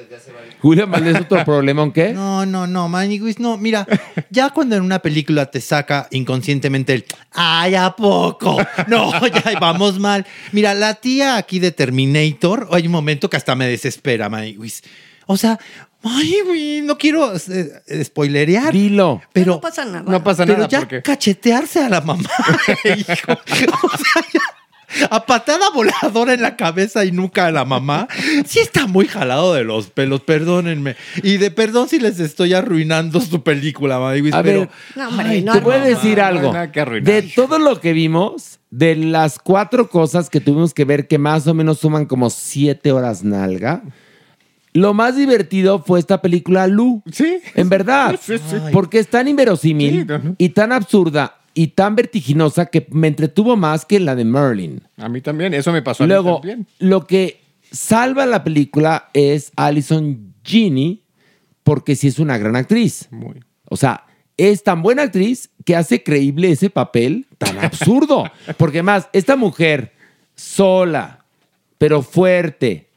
William 0.63 0.89
Valdés, 0.89 1.21
otro 1.21 1.43
problema, 1.45 1.91
¿qué? 1.93 2.13
No, 2.13 2.45
no, 2.45 2.67
no, 2.67 2.87
Maniguis, 2.89 3.39
no. 3.39 3.57
Mira, 3.57 3.85
ya 4.29 4.49
cuando 4.49 4.75
en 4.75 4.83
una 4.83 4.99
película 4.99 5.45
te 5.45 5.61
saca 5.61 6.07
inconscientemente 6.11 6.93
el 6.93 7.05
¡Ay, 7.33 7.75
a 7.75 7.91
poco! 7.95 8.57
No, 8.87 9.11
ya 9.27 9.59
vamos 9.59 9.99
mal. 9.99 10.25
Mira, 10.51 10.73
la 10.73 10.95
tía 10.95 11.37
aquí 11.37 11.59
de 11.59 11.71
Terminator, 11.71 12.67
hay 12.71 12.85
un 12.85 12.91
momento 12.91 13.29
que 13.29 13.37
hasta 13.37 13.55
me 13.55 13.67
desespera, 13.67 14.29
Maniguis. 14.29 14.83
O 15.27 15.37
sea, 15.37 15.59
Maniguis, 16.01 16.83
no 16.83 16.97
quiero 16.97 17.33
eh, 17.35 18.03
spoilerear. 18.03 18.71
Dilo. 18.71 19.21
Pero, 19.33 19.53
No 19.53 19.61
pasa 19.61 19.85
nada. 19.85 20.03
No 20.07 20.23
pasa 20.23 20.45
pero 20.45 20.57
nada 20.59 20.69
ya 20.69 20.79
porque... 20.79 21.01
cachetearse 21.01 21.83
a 21.83 21.89
la 21.89 22.01
mamá, 22.01 22.29
hijo. 22.85 23.33
O 23.33 23.97
sea, 23.97 24.25
ya 24.33 24.41
a 25.09 25.25
patada 25.25 25.69
voladora 25.73 26.33
en 26.33 26.41
la 26.41 26.55
cabeza 26.55 27.05
y 27.05 27.11
nuca 27.11 27.47
a 27.47 27.51
la 27.51 27.65
mamá, 27.65 28.07
sí 28.45 28.59
está 28.59 28.87
muy 28.87 29.07
jalado 29.07 29.53
de 29.53 29.63
los 29.63 29.87
pelos, 29.87 30.21
perdónenme. 30.21 30.95
Y 31.23 31.37
de 31.37 31.51
perdón 31.51 31.89
si 31.89 31.99
les 31.99 32.19
estoy 32.19 32.53
arruinando 32.53 33.19
su 33.21 33.43
película, 33.43 33.99
Maniguis, 33.99 34.33
A 34.33 34.43
pero... 34.43 34.59
ver, 34.61 34.69
No, 34.95 35.07
hombre, 35.09 35.27
Ay, 35.27 35.41
no, 35.41 35.53
te 35.53 35.59
voy 35.59 35.75
a 35.75 35.79
decir 35.79 36.21
algo. 36.21 36.41
no 36.41 36.47
hay 36.49 36.53
nada 36.53 36.71
que 36.71 36.79
arruinar. 36.81 37.05
De 37.13 37.21
todo 37.23 37.59
lo 37.59 37.79
que 37.79 37.93
vimos, 37.93 38.59
de 38.71 38.95
las 38.95 39.39
cuatro 39.39 39.89
cosas 39.89 40.29
que 40.29 40.41
tuvimos 40.41 40.73
que 40.73 40.85
ver, 40.85 41.07
que 41.07 41.17
más 41.17 41.47
o 41.47 41.53
menos 41.53 41.79
suman 41.79 42.05
como 42.05 42.29
siete 42.29 42.91
horas 42.91 43.23
nalga, 43.23 43.83
lo 44.73 44.93
más 44.93 45.15
divertido 45.15 45.81
fue 45.81 45.99
esta 45.99 46.21
película 46.21 46.67
Lu. 46.67 47.01
Sí. 47.11 47.39
En 47.53 47.69
verdad. 47.69 48.19
Sí, 48.21 48.37
sí. 48.37 48.57
Porque 48.73 48.99
es 48.99 49.07
tan 49.07 49.27
inverosímil 49.29 49.91
Sí, 50.01 50.05
no, 50.05 50.19
no. 50.19 50.35
y 50.37 50.49
tan 50.49 50.73
absurda 50.73 51.37
y 51.55 51.67
tan 51.69 51.95
vertiginosa 51.95 52.67
que 52.67 52.85
me 52.91 53.07
entretuvo 53.07 53.55
más 53.55 53.85
que 53.85 53.99
la 53.99 54.13
de 54.13 54.25
Merlin. 54.25 54.83
A 54.97 55.09
mí 55.09 55.21
también, 55.21 55.53
eso 55.53 55.71
me 55.71 55.81
pasó 55.81 56.03
a 56.03 56.07
mí 56.07 56.13
Luego, 56.13 56.35
también. 56.41 56.67
lo 56.79 57.07
que 57.07 57.41
salva 57.71 58.25
la 58.25 58.43
película 58.43 59.09
es 59.13 59.51
Alison 59.55 60.35
Ginny, 60.43 61.01
porque 61.63 61.95
sí 61.95 62.09
es 62.09 62.19
una 62.19 62.37
gran 62.37 62.55
actriz. 62.55 63.07
Muy. 63.09 63.41
O 63.69 63.77
sea, 63.77 64.05
es 64.37 64.63
tan 64.63 64.83
buena 64.83 65.03
actriz 65.03 65.49
que 65.63 65.75
hace 65.75 66.03
creíble 66.03 66.51
ese 66.51 66.69
papel 66.69 67.25
tan 67.37 67.57
absurdo. 67.57 68.29
Porque 68.57 68.83
más, 68.83 69.09
esta 69.13 69.35
mujer 69.35 69.93
sola, 70.35 71.25
pero 71.77 72.03
fuerte, 72.03 72.89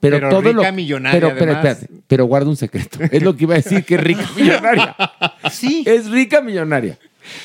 pero, 0.00 0.16
Pero 0.18 0.28
todo 0.28 0.42
rica, 0.42 0.70
lo 0.70 0.72
millonaria, 0.72 1.18
Pero, 1.18 1.34
pero, 1.38 1.52
espérate, 1.52 1.88
pero 2.06 2.24
guarda 2.26 2.50
un 2.50 2.56
secreto. 2.56 2.98
Es 3.10 3.22
lo 3.22 3.34
que 3.34 3.44
iba 3.44 3.54
a 3.54 3.56
decir 3.56 3.84
que 3.86 3.94
es 3.94 4.00
rica 4.02 4.28
millonaria. 4.36 4.96
Sí. 5.50 5.82
Es 5.86 6.10
rica 6.10 6.42
millonaria. 6.42 6.98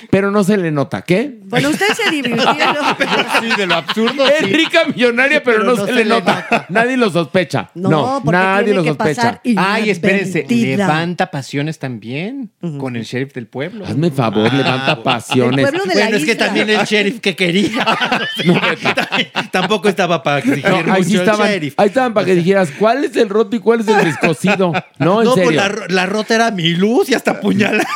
Pero 0.10 0.32
no 0.32 0.44
se 0.44 0.58
le 0.58 0.72
nota, 0.72 1.02
¿qué? 1.02 1.38
Bueno, 1.44 1.70
ustedes 1.70 1.98
se 1.98 2.10
divirtieron. 2.12 2.50
Sí, 3.40 3.48
de 3.58 3.68
lo 3.68 3.76
absurdo. 3.76 4.26
Es 4.28 4.40
sí. 4.40 4.46
rica 4.54 4.82
millonaria, 4.86 5.42
pero, 5.44 5.64
no, 5.64 5.76
se, 5.86 5.94
le 5.94 6.06
nota. 6.06 6.66
Nadie 6.70 6.98
lo 6.98 7.10
sospecha. 7.10 7.70
No, 7.76 7.90
No, 7.90 8.22
porque 8.24 8.38
nadie 8.38 8.64
tiene 8.66 8.78
lo 8.78 8.84
que 8.84 8.90
sospecha. 8.90 9.22
pasar 9.22 9.42
Ay, 9.58 9.90
espérense. 9.90 10.46
Levanta 10.50 11.32
pasiones 11.32 11.80
también 11.80 12.52
con 12.78 12.96
el 12.96 13.04
sheriff 13.04 13.34
del 13.34 13.48
pueblo. 13.48 13.86
Hazme 13.86 14.12
favor, 14.12 14.52
levanta 14.54 15.02
pasiones. 15.04 15.66
El 15.66 15.72
pueblo 15.72 15.86
de 15.86 15.96
la 15.96 16.02
Bueno, 16.06 16.18
es 16.18 16.26
que 16.26 16.36
también 16.36 16.70
el 16.70 16.86
sheriff 16.86 17.20
que 17.20 17.36
quería. 17.36 17.86
Tampoco 19.52 19.90
estaba 19.90 20.22
para 20.24 20.40
exigir 20.40 20.66
No, 20.70 20.76
ahí, 20.94 21.02
mucho 21.02 21.04
sí 21.04 21.14
el 21.16 21.20
estaban, 21.22 21.50
sheriff. 21.50 21.74
ahí 21.78 21.88
estaban 21.88 22.14
para 22.14 22.26
que 22.26 22.36
dijeras 22.36 22.70
cuál 22.78 23.04
es 23.06 23.16
el 23.16 23.30
roto 23.30 23.56
y 23.56 23.60
cuál 23.60 23.82
es 23.82 23.88
el 23.88 24.04
descosido. 24.04 24.72
No, 24.98 25.22
en 25.22 25.26
No, 25.28 25.34
pues 25.36 25.48
serio. 25.48 25.62
la, 25.62 25.72
la 25.88 26.06
rota 26.06 26.36
era 26.36 26.52
mi 26.52 26.70
luz 26.76 27.10
y 27.10 27.14
hasta 27.14 27.32
apuñalada. 27.32 27.88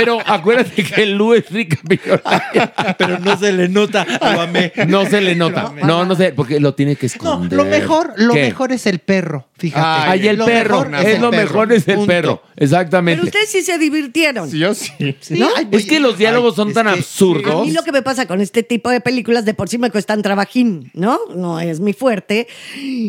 Pero 0.00 0.18
acuérdate 0.26 0.82
que 0.82 1.02
el 1.02 1.12
Lu 1.16 1.34
es 1.34 1.50
rica 1.50 1.76
millonaria. 1.88 2.72
Pero 2.98 3.18
no 3.18 3.36
se 3.36 3.52
le 3.52 3.68
nota. 3.68 4.06
Lo 4.20 4.40
amé. 4.40 4.72
No 4.86 5.04
se 5.06 5.20
le 5.20 5.34
nota. 5.36 5.72
No, 5.84 6.04
no 6.04 6.14
sé, 6.16 6.32
porque 6.32 6.58
lo 6.58 6.74
tiene 6.74 6.96
que 6.96 7.06
No, 7.06 7.12
esconder. 7.12 7.52
lo 7.56 7.64
mejor, 7.66 8.14
lo 8.16 8.34
¿Qué? 8.34 8.42
mejor 8.42 8.72
es 8.72 8.86
el 8.86 8.98
perro. 9.00 9.48
Fíjate. 9.60 10.10
Ay, 10.10 10.26
el 10.26 10.38
Lo 10.38 10.46
perro. 10.46 10.84
mejor 10.86 11.06
Es 11.06 11.20
lo 11.20 11.30
mejor 11.30 11.72
es 11.72 11.86
el 11.86 11.94
Punto. 11.96 12.06
perro. 12.08 12.42
Exactamente. 12.56 13.20
Pero 13.20 13.28
ustedes 13.28 13.50
sí 13.50 13.62
se 13.62 13.76
divirtieron. 13.78 14.50
Sí, 14.50 14.58
yo 14.58 14.74
sí. 14.74 14.90
Sí, 15.20 15.42
ay, 15.56 15.68
Es 15.70 15.84
que 15.86 16.00
los 16.00 16.16
diálogos 16.18 16.56
son 16.56 16.72
tan 16.72 16.86
que- 16.86 16.90
A 16.90 16.94
absurdos. 16.94 17.66
mí 17.66 17.72
lo 17.72 17.82
que 17.82 17.92
me 17.92 18.00
pasa 18.02 18.26
con 18.26 18.40
este 18.40 18.62
tipo 18.62 18.88
de 18.90 19.00
películas 19.00 19.44
de 19.44 19.52
por 19.54 19.68
sí 19.68 19.76
me 19.78 19.90
cuestan 19.90 20.22
trabajín, 20.22 20.90
¿no? 20.94 21.18
No 21.36 21.60
es 21.60 21.78
mi 21.80 21.92
fuerte. 21.92 22.48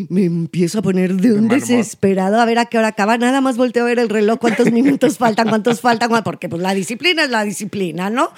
Me 0.08 0.24
empiezo 0.24 0.80
a 0.80 0.82
poner 0.82 1.14
de 1.14 1.32
un 1.32 1.48
desesperado 1.48 2.38
a 2.40 2.44
ver 2.44 2.58
a 2.58 2.66
qué 2.66 2.76
hora 2.78 2.88
acaba. 2.88 3.16
Nada 3.18 3.40
más 3.40 3.56
volteo 3.56 3.84
a 3.84 3.86
ver 3.86 3.98
el 3.98 4.08
reloj, 4.10 4.38
cuántos 4.38 4.70
minutos 4.72 5.16
faltan, 5.18 5.48
cuántos 5.48 5.80
faltan, 5.80 6.10
porque 6.22 6.48
pues 6.50 6.60
la 6.60 6.74
disciplina 6.74 7.24
es 7.24 7.30
la 7.30 7.44
disciplina, 7.44 8.10
¿no? 8.10 8.30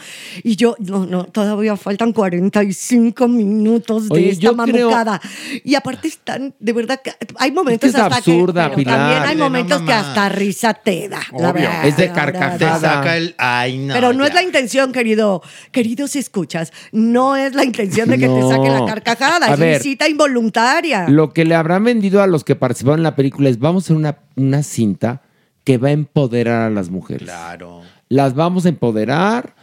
Y 0.44 0.54
yo, 0.56 0.76
no, 0.78 1.04
no, 1.06 1.24
todavía 1.24 1.76
faltan 1.76 2.12
45 2.12 3.26
minutos 3.28 4.08
de 4.08 4.14
Oye, 4.14 4.30
esta 4.30 4.42
yo 4.42 4.56
creo- 4.56 4.88
mamucada. 4.90 5.20
Y 5.64 5.74
aparte 5.74 6.08
están, 6.08 6.54
de 6.60 6.72
verdad, 6.72 7.00
que 7.02 7.12
hay 7.36 7.50
momentos 7.52 7.88
Es 7.88 7.94
que 7.96 8.00
absurda, 8.06 8.64
que... 8.64 8.68
pero 8.70 8.76
Pilar. 8.76 8.98
También 8.98 9.22
hay 9.22 9.36
no, 9.36 9.44
momentos 9.44 9.82
que 9.82 9.92
hasta 9.92 10.28
risa 10.28 10.74
te 10.74 11.08
da. 11.08 11.20
la 11.32 11.50
Obvio. 11.50 11.52
verdad, 11.62 11.86
Es 11.86 11.96
de. 11.96 12.06
Te 12.08 12.12
carcajada. 12.12 12.80
saca 12.80 13.16
el. 13.16 13.34
Ay, 13.38 13.78
no. 13.78 13.94
Pero 13.94 14.12
no 14.12 14.24
ya. 14.24 14.28
es 14.28 14.34
la 14.34 14.42
intención, 14.42 14.92
querido, 14.92 15.42
queridos 15.72 16.16
escuchas, 16.16 16.72
no 16.92 17.36
es 17.36 17.54
la 17.54 17.64
intención 17.64 18.08
de 18.08 18.18
que 18.18 18.26
No. 18.28 18.34
te 18.36 18.54
saque 18.54 18.68
la 18.70 18.84
carcajada, 18.86 19.46
A 19.46 19.54
es 19.54 19.58
ver. 19.58 19.78
visita 19.78 20.08
involuntaria. 20.08 21.08
Lo 21.08 21.32
que 21.32 21.44
le 21.44 21.54
habrán 21.54 21.84
vendido 21.84 22.22
a 22.22 22.26
los 22.26 22.44
que 22.44 22.56
participaron 22.56 23.00
en 23.00 23.04
la 23.04 23.16
película 23.16 23.48
es 23.48 23.58
vamos 23.58 23.84
a 23.84 23.86
hacer 23.86 23.96
una, 23.96 24.18
una 24.36 24.62
cinta 24.62 25.22
que 25.64 25.78
va 25.78 25.88
a 25.88 25.92
empoderar 25.92 26.62
a 26.62 26.70
las 26.70 26.90
mujeres. 26.90 27.22
Claro. 27.24 27.82
Las 28.08 28.34
vamos 28.34 28.66
a 28.66 28.68
empoderar. 28.68 29.53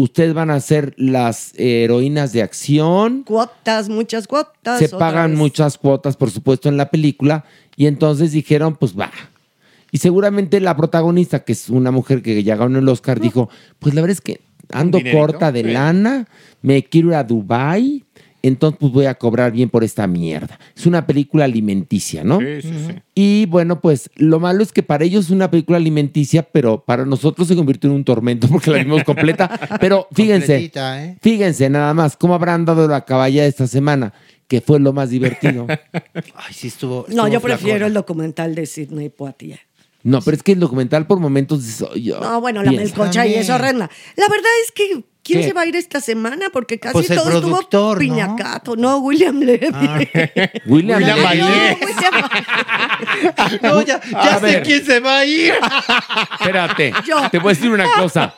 Ustedes 0.00 0.32
van 0.32 0.50
a 0.50 0.60
ser 0.60 0.94
las 0.96 1.52
heroínas 1.56 2.32
de 2.32 2.42
acción. 2.42 3.24
Cuotas, 3.24 3.88
muchas 3.88 4.28
cuotas. 4.28 4.78
Se 4.78 4.88
pagan 4.90 5.32
vez. 5.32 5.38
muchas 5.38 5.76
cuotas, 5.76 6.16
por 6.16 6.30
supuesto, 6.30 6.68
en 6.68 6.76
la 6.76 6.88
película. 6.88 7.44
Y 7.74 7.86
entonces 7.86 8.30
dijeron, 8.30 8.76
pues 8.76 8.96
va. 8.96 9.10
Y 9.90 9.98
seguramente 9.98 10.60
la 10.60 10.76
protagonista, 10.76 11.42
que 11.42 11.50
es 11.50 11.68
una 11.68 11.90
mujer 11.90 12.22
que 12.22 12.44
ya 12.44 12.54
ganó 12.54 12.78
el 12.78 12.88
Oscar, 12.88 13.18
dijo, 13.18 13.48
pues 13.80 13.92
la 13.96 14.02
verdad 14.02 14.12
es 14.12 14.20
que 14.20 14.40
ando 14.70 15.00
corta 15.12 15.50
de 15.50 15.62
sí. 15.62 15.70
lana, 15.70 16.28
me 16.62 16.84
quiero 16.84 17.08
ir 17.08 17.14
a 17.14 17.24
Dubai, 17.24 18.04
entonces 18.48 18.78
pues 18.80 18.92
voy 18.92 19.06
a 19.06 19.14
cobrar 19.14 19.52
bien 19.52 19.70
por 19.70 19.84
esta 19.84 20.06
mierda. 20.06 20.58
Es 20.76 20.86
una 20.86 21.06
película 21.06 21.44
alimenticia, 21.44 22.24
¿no? 22.24 22.40
Sí, 22.40 22.62
sí, 22.62 22.72
sí. 22.86 22.94
Y 23.14 23.46
bueno, 23.46 23.80
pues 23.80 24.10
lo 24.16 24.40
malo 24.40 24.62
es 24.62 24.72
que 24.72 24.82
para 24.82 25.04
ellos 25.04 25.26
es 25.26 25.30
una 25.30 25.50
película 25.50 25.78
alimenticia, 25.78 26.42
pero 26.42 26.84
para 26.84 27.04
nosotros 27.04 27.48
se 27.48 27.56
convirtió 27.56 27.90
en 27.90 27.96
un 27.96 28.04
tormento 28.04 28.48
porque 28.48 28.70
la 28.70 28.78
vimos 28.78 29.04
completa. 29.04 29.48
Pero 29.80 30.08
fíjense, 30.12 30.70
¿eh? 30.74 31.16
fíjense 31.20 31.68
nada 31.70 31.94
más 31.94 32.16
cómo 32.16 32.34
habrán 32.34 32.64
dado 32.64 32.88
la 32.88 33.04
caballa 33.04 33.46
esta 33.46 33.66
semana, 33.66 34.12
que 34.46 34.60
fue 34.60 34.80
lo 34.80 34.92
más 34.92 35.10
divertido. 35.10 35.66
Ay, 36.14 36.52
sí 36.52 36.68
estuvo. 36.68 37.04
No, 37.08 37.26
estuvo 37.26 37.28
yo 37.28 37.40
prefiero 37.40 37.78
flacona. 37.78 37.86
el 37.86 37.94
documental 37.94 38.54
de 38.54 38.66
Sidney 38.66 39.08
Poitier. 39.08 39.67
No, 40.08 40.20
pero 40.22 40.36
es 40.36 40.42
que 40.42 40.52
el 40.52 40.60
documental 40.60 41.06
por 41.06 41.20
momentos 41.20 41.64
dices, 41.64 41.86
"Ay, 41.94 42.02
yo 42.04 42.20
No, 42.20 42.40
bueno, 42.40 42.62
la 42.62 42.70
pienso". 42.70 42.86
melcocha 42.96 43.20
y 43.26 43.28
También. 43.34 43.40
es 43.42 43.50
horrenda. 43.50 43.90
La 44.16 44.28
verdad 44.28 44.50
es 44.64 44.72
que, 44.72 45.04
¿quién 45.22 45.40
¿Qué? 45.40 45.46
se 45.48 45.52
va 45.52 45.60
a 45.62 45.66
ir 45.66 45.76
esta 45.76 46.00
semana? 46.00 46.46
Porque 46.52 46.78
casi 46.80 46.92
Pues 46.94 47.10
el 47.10 47.16
todo 47.18 47.60
estuvo 47.60 47.96
piñacato. 47.96 48.76
No, 48.76 48.98
William 48.98 49.38
Levy. 49.40 49.66
William, 50.66 50.98
William 50.98 51.00
Levy. 51.00 51.38
No, 51.38 51.46
William- 51.48 52.30
No, 53.62 53.82
ya, 53.82 54.00
ya 54.10 54.36
A 54.36 54.40
sé 54.40 54.46
ver. 54.46 54.62
quién 54.62 54.84
se 54.84 55.00
va 55.00 55.18
a 55.18 55.24
ir. 55.24 55.52
Espérate, 56.40 56.92
Yo. 57.06 57.28
te 57.30 57.38
voy 57.38 57.52
a 57.52 57.54
decir 57.54 57.70
una 57.70 57.86
cosa. 57.98 58.34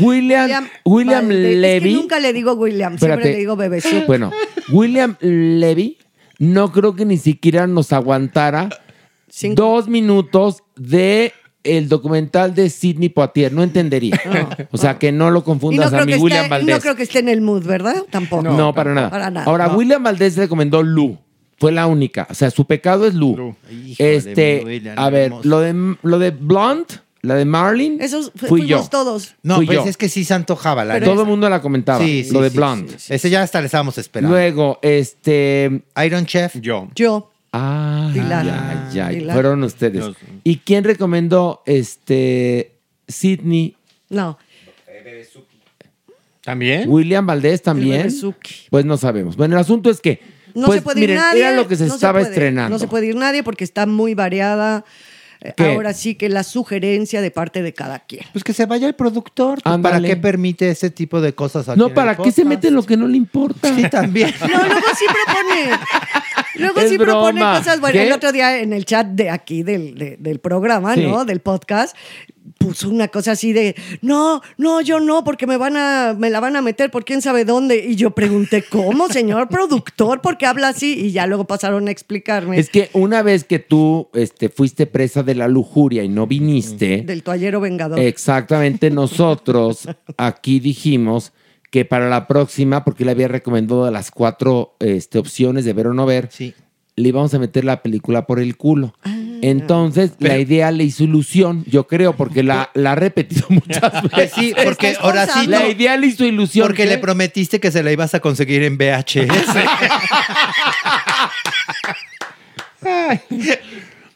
William, 0.00 0.68
William, 0.84 1.28
Valdés. 1.28 1.36
Es 1.46 1.50
que 1.52 1.56
Levy. 1.60 1.94
nunca 1.94 2.18
le 2.20 2.32
digo 2.32 2.52
William, 2.54 2.98
siempre 2.98 3.32
le 3.32 3.36
digo 3.36 3.56
bebé. 3.56 3.82
Bueno, 4.06 4.30
William 4.70 5.16
Levy 5.20 5.98
no 6.38 6.72
creo 6.72 6.94
que 6.94 7.04
ni 7.04 7.18
siquiera 7.18 7.66
nos 7.66 7.92
aguantara 7.92 8.68
Cinco. 9.34 9.62
dos 9.62 9.88
minutos 9.88 10.62
de 10.76 11.32
el 11.64 11.88
documental 11.88 12.54
de 12.54 12.68
Sidney 12.68 13.08
Poitier. 13.08 13.50
No 13.52 13.62
entendería. 13.62 14.20
O 14.72 14.76
sea, 14.76 14.98
que 14.98 15.10
no 15.12 15.30
lo 15.30 15.38
Y 15.38 15.40
no 15.40 15.44
confundas 15.44 15.88
creo, 15.90 16.02
a 16.02 16.04
mi 16.04 16.12
que 16.12 16.18
William 16.18 16.40
esté, 16.42 16.50
Valdés. 16.50 16.74
no 16.76 16.80
creo 16.82 16.96
que 16.96 17.02
esté 17.04 17.18
en 17.20 17.28
el 17.30 17.40
mood, 17.40 17.64
¿verdad? 17.64 17.96
Tampoco. 18.10 18.42
No, 18.42 18.74
para 18.74 18.92
nada. 18.92 19.08
Para 19.10 19.30
nada. 19.30 19.46
Ahora, 19.46 19.68
No. 19.68 19.76
William 19.76 20.02
Valdés 20.02 20.36
recomendó 20.36 20.82
Lu. 20.82 21.16
Fue 21.58 21.72
la 21.72 21.86
única. 21.86 22.26
O 22.28 22.34
sea, 22.34 22.50
su 22.50 22.66
pecado 22.66 23.06
es 23.06 23.14
Lu. 23.14 23.36
Lu. 23.36 23.56
Híjole, 23.70 24.16
este, 24.16 24.62
William, 24.66 24.98
a 24.98 25.08
ver, 25.10 25.24
hermoso. 25.26 25.48
lo 25.48 25.60
de, 25.60 25.96
lo 26.02 26.18
de 26.18 26.30
Blonde, 26.32 26.86
la 27.22 27.36
de 27.36 27.44
Marlin, 27.44 27.98
Esos 28.00 28.32
fu- 28.34 28.46
fui 28.48 28.60
yo. 28.62 28.78
fuimos 28.78 28.90
todos. 28.90 29.34
No, 29.44 29.54
Fui 29.56 29.66
pues 29.66 29.78
yo. 29.78 29.84
es 29.84 29.96
que 29.96 30.08
sí 30.08 30.24
se 30.24 30.34
antojaba 30.34 30.84
la 30.84 31.00
Todo 31.00 31.22
el 31.22 31.28
mundo 31.28 31.48
la 31.48 31.62
comentaba. 31.62 32.04
Sí, 32.04 32.24
sí, 32.24 32.32
lo 32.32 32.40
de 32.42 32.50
sí, 32.50 32.56
Blonde. 32.56 32.94
sí. 32.98 33.14
Ese 33.14 33.30
ya 33.30 33.42
hasta 33.42 33.60
le 33.60 33.66
estábamos 33.66 33.96
esperando. 33.96 34.34
Luego, 34.34 34.80
este. 34.82 35.82
Iron 36.04 36.26
Chef. 36.26 36.56
Yo. 36.60 36.88
Yo. 36.96 37.30
Ah, 37.52 38.10
Pilar. 38.12 38.88
ay, 38.94 39.16
Pilar. 39.18 39.34
fueron 39.34 39.62
ustedes. 39.62 40.04
¿Y 40.42 40.56
quién 40.58 40.84
recomendó 40.84 41.62
este 41.66 42.72
Sidney? 43.08 43.76
No. 44.08 44.38
¿También? 46.42 46.88
William 46.88 47.24
Valdés 47.26 47.62
también. 47.62 47.98
Bebezuki. 47.98 48.54
Pues 48.70 48.84
no 48.84 48.96
sabemos. 48.96 49.36
Bueno, 49.36 49.54
el 49.54 49.60
asunto 49.60 49.90
es 49.90 50.00
que. 50.00 50.20
No 50.54 50.66
pues, 50.66 50.80
se 50.80 50.82
puede 50.82 51.00
miren, 51.00 51.16
ir 51.16 51.22
nadie. 51.22 51.40
Era 51.40 51.56
lo 51.56 51.68
que 51.68 51.76
se 51.76 51.86
no 51.86 51.94
estaba 51.94 52.18
puede. 52.18 52.30
estrenando. 52.32 52.70
No 52.74 52.78
se 52.78 52.88
puede 52.88 53.06
ir 53.06 53.14
nadie 53.16 53.42
porque 53.42 53.64
está 53.64 53.86
muy 53.86 54.14
variada 54.14 54.84
eh, 55.40 55.54
¿Qué? 55.56 55.72
ahora 55.72 55.94
sí 55.94 56.14
que 56.14 56.28
la 56.28 56.42
sugerencia 56.42 57.20
de 57.22 57.30
parte 57.30 57.62
de 57.62 57.72
cada 57.72 58.00
quien. 58.00 58.24
Pues 58.32 58.42
que 58.44 58.52
se 58.52 58.66
vaya 58.66 58.86
el 58.88 58.94
productor. 58.94 59.54
pues, 59.54 59.62
¿Para 59.62 59.74
Ándale. 59.76 60.08
qué 60.08 60.16
permite 60.16 60.68
ese 60.68 60.90
tipo 60.90 61.20
de 61.20 61.32
cosas 61.34 61.68
aquí 61.68 61.78
No, 61.78 61.88
en 61.88 61.94
¿para 61.94 62.16
qué 62.16 62.24
se 62.32 62.42
podcast? 62.42 62.48
mete 62.48 62.68
en 62.68 62.74
lo 62.74 62.82
que 62.82 62.96
no 62.96 63.06
le 63.08 63.16
importa? 63.16 63.74
Sí, 63.74 63.88
también. 63.88 64.34
No, 64.40 64.48
luego 64.66 64.86
sí 64.98 65.04
propone. 65.06 65.70
Luego 66.56 66.80
Es 66.80 66.90
sí 66.90 66.98
propone 66.98 67.40
broma. 67.40 67.58
cosas. 67.58 67.80
Bueno, 67.80 67.92
¿Qué? 67.94 68.06
el 68.06 68.12
otro 68.12 68.32
día 68.32 68.58
en 68.60 68.72
el 68.72 68.84
chat 68.84 69.06
de 69.08 69.30
aquí 69.30 69.62
del, 69.62 69.94
de- 69.96 70.16
del 70.18 70.38
programa, 70.38 70.94
Sí. 70.94 71.02
¿no? 71.06 71.24
Del 71.24 71.40
podcast, 71.40 71.96
puso 72.58 72.88
una 72.88 73.08
cosa 73.08 73.32
así 73.32 73.52
de 73.52 73.74
no, 74.02 74.40
no, 74.56 74.80
yo 74.80 75.00
no, 75.00 75.24
porque 75.24 75.46
me 75.46 75.56
van 75.56 75.76
a, 75.76 76.14
me 76.16 76.28
la 76.30 76.38
van 76.40 76.54
a 76.56 76.62
meter 76.62 76.90
por 76.90 77.04
quién 77.04 77.22
sabe 77.22 77.44
dónde. 77.44 77.76
Y 77.88 77.96
yo 77.96 78.10
pregunté, 78.12 78.62
¿cómo, 78.68 79.08
señor 79.08 79.48
productor? 79.48 80.20
¿Por 80.20 80.38
qué 80.38 80.46
habla 80.46 80.68
así? 80.68 80.92
Y 81.06 81.12
ya 81.12 81.26
luego 81.26 81.44
pasaron 81.46 81.88
a 81.88 81.90
explicarme 81.90 82.58
Es 82.58 82.68
que 82.70 82.90
una 82.92 83.22
vez 83.22 83.44
que 83.44 83.58
tú 83.58 84.08
este, 84.14 84.48
fuiste 84.48 84.86
presa 84.86 85.22
de 85.22 85.34
la 85.34 85.48
lujuria 85.48 86.02
y 86.04 86.08
no 86.08 86.26
viniste, 86.26 87.02
del 87.02 87.22
toallero 87.22 87.60
vengador. 87.60 87.98
exactamente 87.98 88.90
nosotros 88.90 89.88
aquí 90.16 90.60
dijimos 90.60 91.32
que 91.72 91.86
para 91.86 92.10
la 92.10 92.28
próxima, 92.28 92.84
porque 92.84 93.06
le 93.06 93.12
había 93.12 93.28
recomendado 93.28 93.90
las 93.90 94.10
cuatro 94.10 94.76
este, 94.78 95.18
opciones 95.18 95.64
de 95.64 95.72
ver 95.72 95.86
o 95.86 95.94
no 95.94 96.04
ver, 96.04 96.28
Sí. 96.30 96.52
le 96.96 97.08
íbamos 97.08 97.32
a 97.32 97.38
meter 97.38 97.64
la 97.64 97.82
película 97.82 98.26
por 98.26 98.38
el 98.38 98.58
culo. 98.58 98.92
Entonces, 99.40 100.12
la 100.20 100.36
idea 100.38 100.70
le 100.70 100.84
hizo 100.84 101.02
ilusión, 101.02 101.64
yo 101.66 101.86
creo, 101.88 102.14
porque 102.14 102.42
la, 102.42 102.70
la 102.74 102.92
ha 102.92 102.94
repetido 102.94 103.46
muchas 103.48 104.02
veces. 104.16 104.32
sí, 104.34 104.54
porque 104.62 104.94
ahora 105.00 105.26
sí. 105.26 105.46
La 105.48 105.66
idea 105.66 105.96
le 105.96 106.08
hizo 106.08 106.24
ilusión. 106.26 106.66
Porque 106.66 106.82
¿qué? 106.84 106.90
le 106.90 106.98
prometiste 106.98 107.58
que 107.58 107.70
se 107.72 107.82
la 107.82 107.90
ibas 107.90 108.14
a 108.14 108.20
conseguir 108.20 108.62
en 108.62 108.76
VHS. 108.76 109.30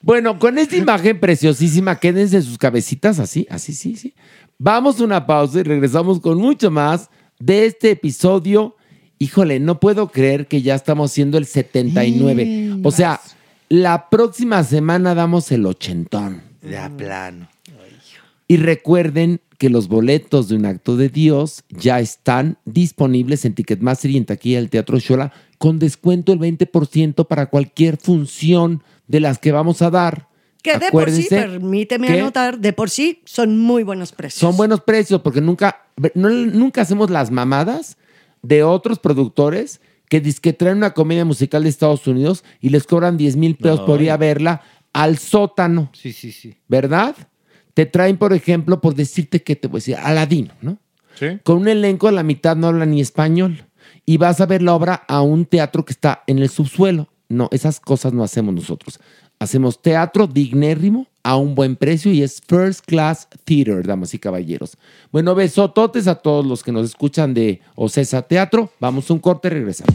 Bueno, 0.03 0.39
con 0.39 0.57
esta 0.59 0.77
imagen 0.77 1.19
preciosísima, 1.19 1.99
quédense 1.99 2.37
en 2.37 2.43
sus 2.45 2.59
cabecitas 2.59 3.19
así, 3.19 3.45
así, 3.51 3.73
sí, 3.73 3.97
sí. 3.97 4.15
Vamos 4.59 5.01
a 5.01 5.05
una 5.05 5.27
pausa 5.27 5.59
y 5.59 5.63
regresamos 5.65 6.21
con 6.21 6.39
mucho 6.39 6.71
más 6.71 7.11
de 7.39 7.67
este 7.67 7.93
episodio. 7.93 8.77
Híjole, 9.19 9.61
no 9.61 9.81
puedo 9.81 10.09
creer 10.09 10.47
que 10.47 10.63
ya 10.63 10.75
estamos 10.75 11.11
haciendo 11.11 11.39
el 11.39 11.47
79. 11.47 12.81
O 12.83 12.91
sea, 12.91 13.21
la 13.69 14.09
próxima 14.11 14.63
semana 14.65 15.15
damos 15.15 15.51
el 15.53 15.67
ochentón. 15.67 16.43
Ya 16.63 16.91
plano. 16.91 17.49
Y 18.49 18.59
recuerden 18.59 19.41
que 19.59 19.71
los 19.71 19.89
boletos 19.89 20.49
de 20.49 20.57
un 20.57 20.67
acto 20.67 20.97
de 20.97 21.09
Dios 21.09 21.65
ya 21.71 21.99
están 22.01 22.59
disponibles 22.65 23.45
en 23.45 23.55
Ticketmaster 23.55 24.11
y 24.11 24.17
en 24.17 24.27
taquilla 24.27 24.59
del 24.59 24.71
Teatro 24.71 24.99
Shola 24.99 25.33
con 25.59 25.79
descuento 25.79 26.33
del 26.33 26.41
20% 26.41 27.27
para 27.27 27.47
cualquier 27.47 27.97
función 27.97 28.83
de 29.07 29.21
las 29.21 29.39
que 29.39 29.53
vamos 29.53 29.83
a 29.83 29.91
dar. 29.91 30.29
que 30.63 30.73
de 30.73 30.91
por 30.91 31.11
sí, 31.11 31.27
Acuérdense 31.27 31.37
permíteme 31.37 32.07
que 32.09 32.21
anotar, 32.21 32.59
de 32.59 32.73
por 32.73 32.91
sí 32.91 33.23
son 33.25 33.59
muy 33.59 33.83
buenos 33.83 34.13
precios. 34.13 34.41
Son 34.41 34.57
buenos 34.57 34.81
precios 34.81 35.23
porque 35.23 35.41
nunca, 35.41 35.86
no- 36.15 36.29
nunca 36.31 36.83
hacemos 36.83 37.11
las 37.11 37.31
mamadas 37.31 37.97
de 38.43 38.63
otros 38.63 38.99
productores 38.99 39.81
que 40.09 40.23
que 40.41 40.53
traen 40.53 40.77
una 40.79 40.95
comedia 40.95 41.25
musical 41.25 41.65
de 41.65 41.69
Estados 41.69 42.07
Unidos 42.07 42.45
y 42.61 42.69
les 42.69 42.85
cobran 42.87 43.17
10 43.17 43.37
mil 43.37 43.57
pesos 43.57 43.81
por 43.81 44.01
ir 44.03 44.11
a 44.11 44.17
verla 44.17 44.63
al 44.93 45.19
sótano. 45.19 45.91
Sí, 45.93 46.13
sí, 46.13 46.31
sí. 46.33 46.55
¿verdad? 46.69 47.17
Te 47.75 47.87
traen, 47.87 48.17
por 48.17 48.33
ejemplo, 48.33 48.81
por 48.81 48.95
decirte 48.95 49.43
que 49.43 49.57
te 49.57 49.69
voy 49.69 49.79
a 49.79 49.81
decir, 49.81 49.97
Aladino, 49.97 50.55
¿no? 50.63 50.79
Sí. 51.19 51.39
Con 51.43 51.59
un 51.59 51.69
elenco, 51.69 52.11
la 52.11 52.23
mitad 52.23 52.57
no 52.57 52.69
habla 52.69 52.87
ni 52.87 53.01
español. 53.01 53.65
Y 54.05 54.17
vas 54.19 54.41
a 54.41 54.47
ver 54.47 54.63
la 54.63 54.75
obra 54.75 54.95
a 55.09 55.21
un 55.23 55.45
teatro 55.45 55.85
que 55.85 55.93
está 55.93 56.23
en 56.27 56.39
el 56.39 56.49
subsuelo. 56.49 57.09
No, 57.29 57.49
esas 57.51 57.81
cosas 57.81 58.13
no 58.13 58.23
hacemos 58.23 58.55
nosotros. 58.55 59.01
Hacemos 59.39 59.81
teatro 59.81 60.27
dignérrimo 60.27 61.07
a 61.23 61.37
un 61.37 61.55
buen 61.55 61.77
precio 61.77 62.11
y 62.11 62.23
es 62.23 62.41
First 62.47 62.87
Class 62.87 63.29
Theater, 63.45 63.87
damas 63.87 64.15
y 64.15 64.19
caballeros. 64.19 64.79
Bueno, 65.13 65.35
besototes 65.35 66.07
a 66.09 66.15
todos 66.15 66.47
los 66.47 66.63
que 66.63 66.73
nos 66.73 66.87
escuchan 66.87 67.35
de 67.35 67.61
Ocesa 67.75 68.23
Teatro. 68.23 68.71
Vamos 68.81 69.11
a 69.11 69.13
un 69.13 69.21
corte 69.21 69.51
regresamos. 69.51 69.95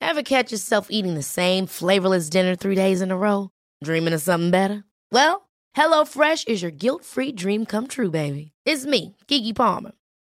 Ever 0.00 0.22
catch 0.22 0.52
yourself 0.52 0.88
eating 0.90 1.14
the 1.14 1.22
same 1.22 1.66
flavorless 1.66 2.28
dinner 2.28 2.54
three 2.54 2.76
days 2.76 3.00
in 3.00 3.10
a 3.10 3.16
row? 3.16 3.50
Dreaming 3.82 4.14
of 4.14 4.20
something 4.20 4.50
better? 4.50 4.84
Well, 5.10 5.48
HelloFresh 5.76 6.46
is 6.46 6.62
your 6.62 6.70
guilt-free 6.70 7.32
dream 7.32 7.64
come 7.66 7.88
true, 7.88 8.10
baby. 8.10 8.52
It's 8.64 8.86
me, 8.86 9.16
Kiki 9.26 9.52
Palmer. 9.52 9.92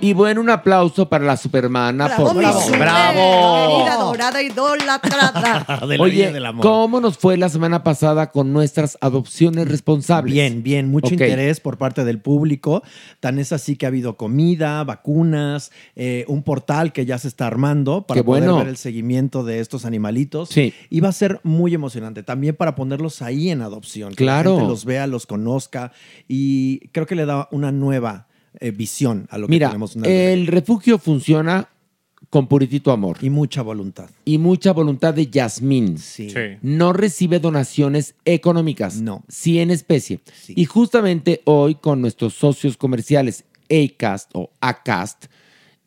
Y 0.00 0.12
bueno, 0.12 0.40
un 0.40 0.48
aplauso 0.48 1.08
para 1.08 1.24
la 1.24 1.36
supermana. 1.36 2.04
Bravo, 2.06 2.26
por 2.26 2.36
mi 2.36 2.44
favor. 2.44 2.62
super 2.62 2.78
querida, 2.88 3.96
dorada, 3.98 4.42
idolatrada. 4.44 5.80
Oye, 5.98 6.32
¿cómo 6.62 7.00
nos 7.00 7.18
fue 7.18 7.36
la 7.36 7.48
semana 7.48 7.82
pasada 7.82 8.30
con 8.30 8.52
nuestras 8.52 8.96
adopciones 9.00 9.66
responsables? 9.66 10.32
Bien, 10.32 10.62
bien, 10.62 10.88
mucho 10.88 11.08
Ok. 11.08 11.12
interés 11.14 11.58
por 11.58 11.78
parte 11.78 12.04
del 12.04 12.20
público. 12.20 12.84
Tan 13.18 13.40
es 13.40 13.50
así 13.50 13.74
que 13.74 13.86
ha 13.86 13.88
habido 13.88 14.16
comida, 14.16 14.84
vacunas, 14.84 15.72
eh, 15.96 16.24
un 16.28 16.44
portal 16.44 16.92
que 16.92 17.04
ya 17.04 17.18
se 17.18 17.26
está 17.26 17.48
armando 17.48 18.02
para 18.06 18.20
Qué 18.20 18.24
poder 18.24 18.44
bueno. 18.44 18.58
ver 18.58 18.68
el 18.68 18.76
seguimiento 18.76 19.42
de 19.42 19.58
estos 19.58 19.84
animalitos. 19.84 20.48
Sí. 20.50 20.72
Y 20.90 21.00
va 21.00 21.08
a 21.08 21.12
ser 21.12 21.40
muy 21.42 21.74
emocionante 21.74 22.22
también 22.22 22.54
para 22.54 22.76
ponerlos 22.76 23.20
ahí 23.20 23.50
en 23.50 23.62
adopción. 23.62 24.10
Que 24.10 24.22
Claro. 24.22 24.50
la 24.52 24.56
gente 24.58 24.70
los 24.70 24.84
vea, 24.84 25.08
los 25.08 25.26
conozca 25.26 25.90
y 26.28 26.86
creo 26.92 27.06
que 27.06 27.16
le 27.16 27.26
da 27.26 27.48
una 27.50 27.72
nueva 27.72 28.27
eh, 28.60 28.70
visión 28.70 29.26
a 29.30 29.38
lo 29.38 29.46
que 29.46 29.52
Mira, 29.52 29.68
tenemos. 29.68 29.96
una- 29.96 30.08
el 30.08 30.46
refugio 30.46 30.98
funciona 30.98 31.68
con 32.30 32.46
puritito 32.46 32.90
amor. 32.92 33.16
Y 33.22 33.30
mucha 33.30 33.62
voluntad. 33.62 34.10
Y 34.24 34.38
mucha 34.38 34.72
voluntad 34.72 35.14
de 35.14 35.28
Yasmín. 35.28 35.96
Sí. 35.98 36.28
No 36.60 36.92
recibe 36.92 37.40
donaciones 37.40 38.14
económicas. 38.24 39.00
No. 39.00 39.24
Sí 39.28 39.60
en 39.60 39.70
especie. 39.70 40.20
Y 40.48 40.64
justamente 40.66 41.40
hoy 41.44 41.76
con 41.76 42.00
nuestros 42.02 42.34
socios 42.34 42.76
comerciales 42.76 43.44
ACAST 43.70 44.30
o 44.34 44.50
ACAST, 44.60 45.26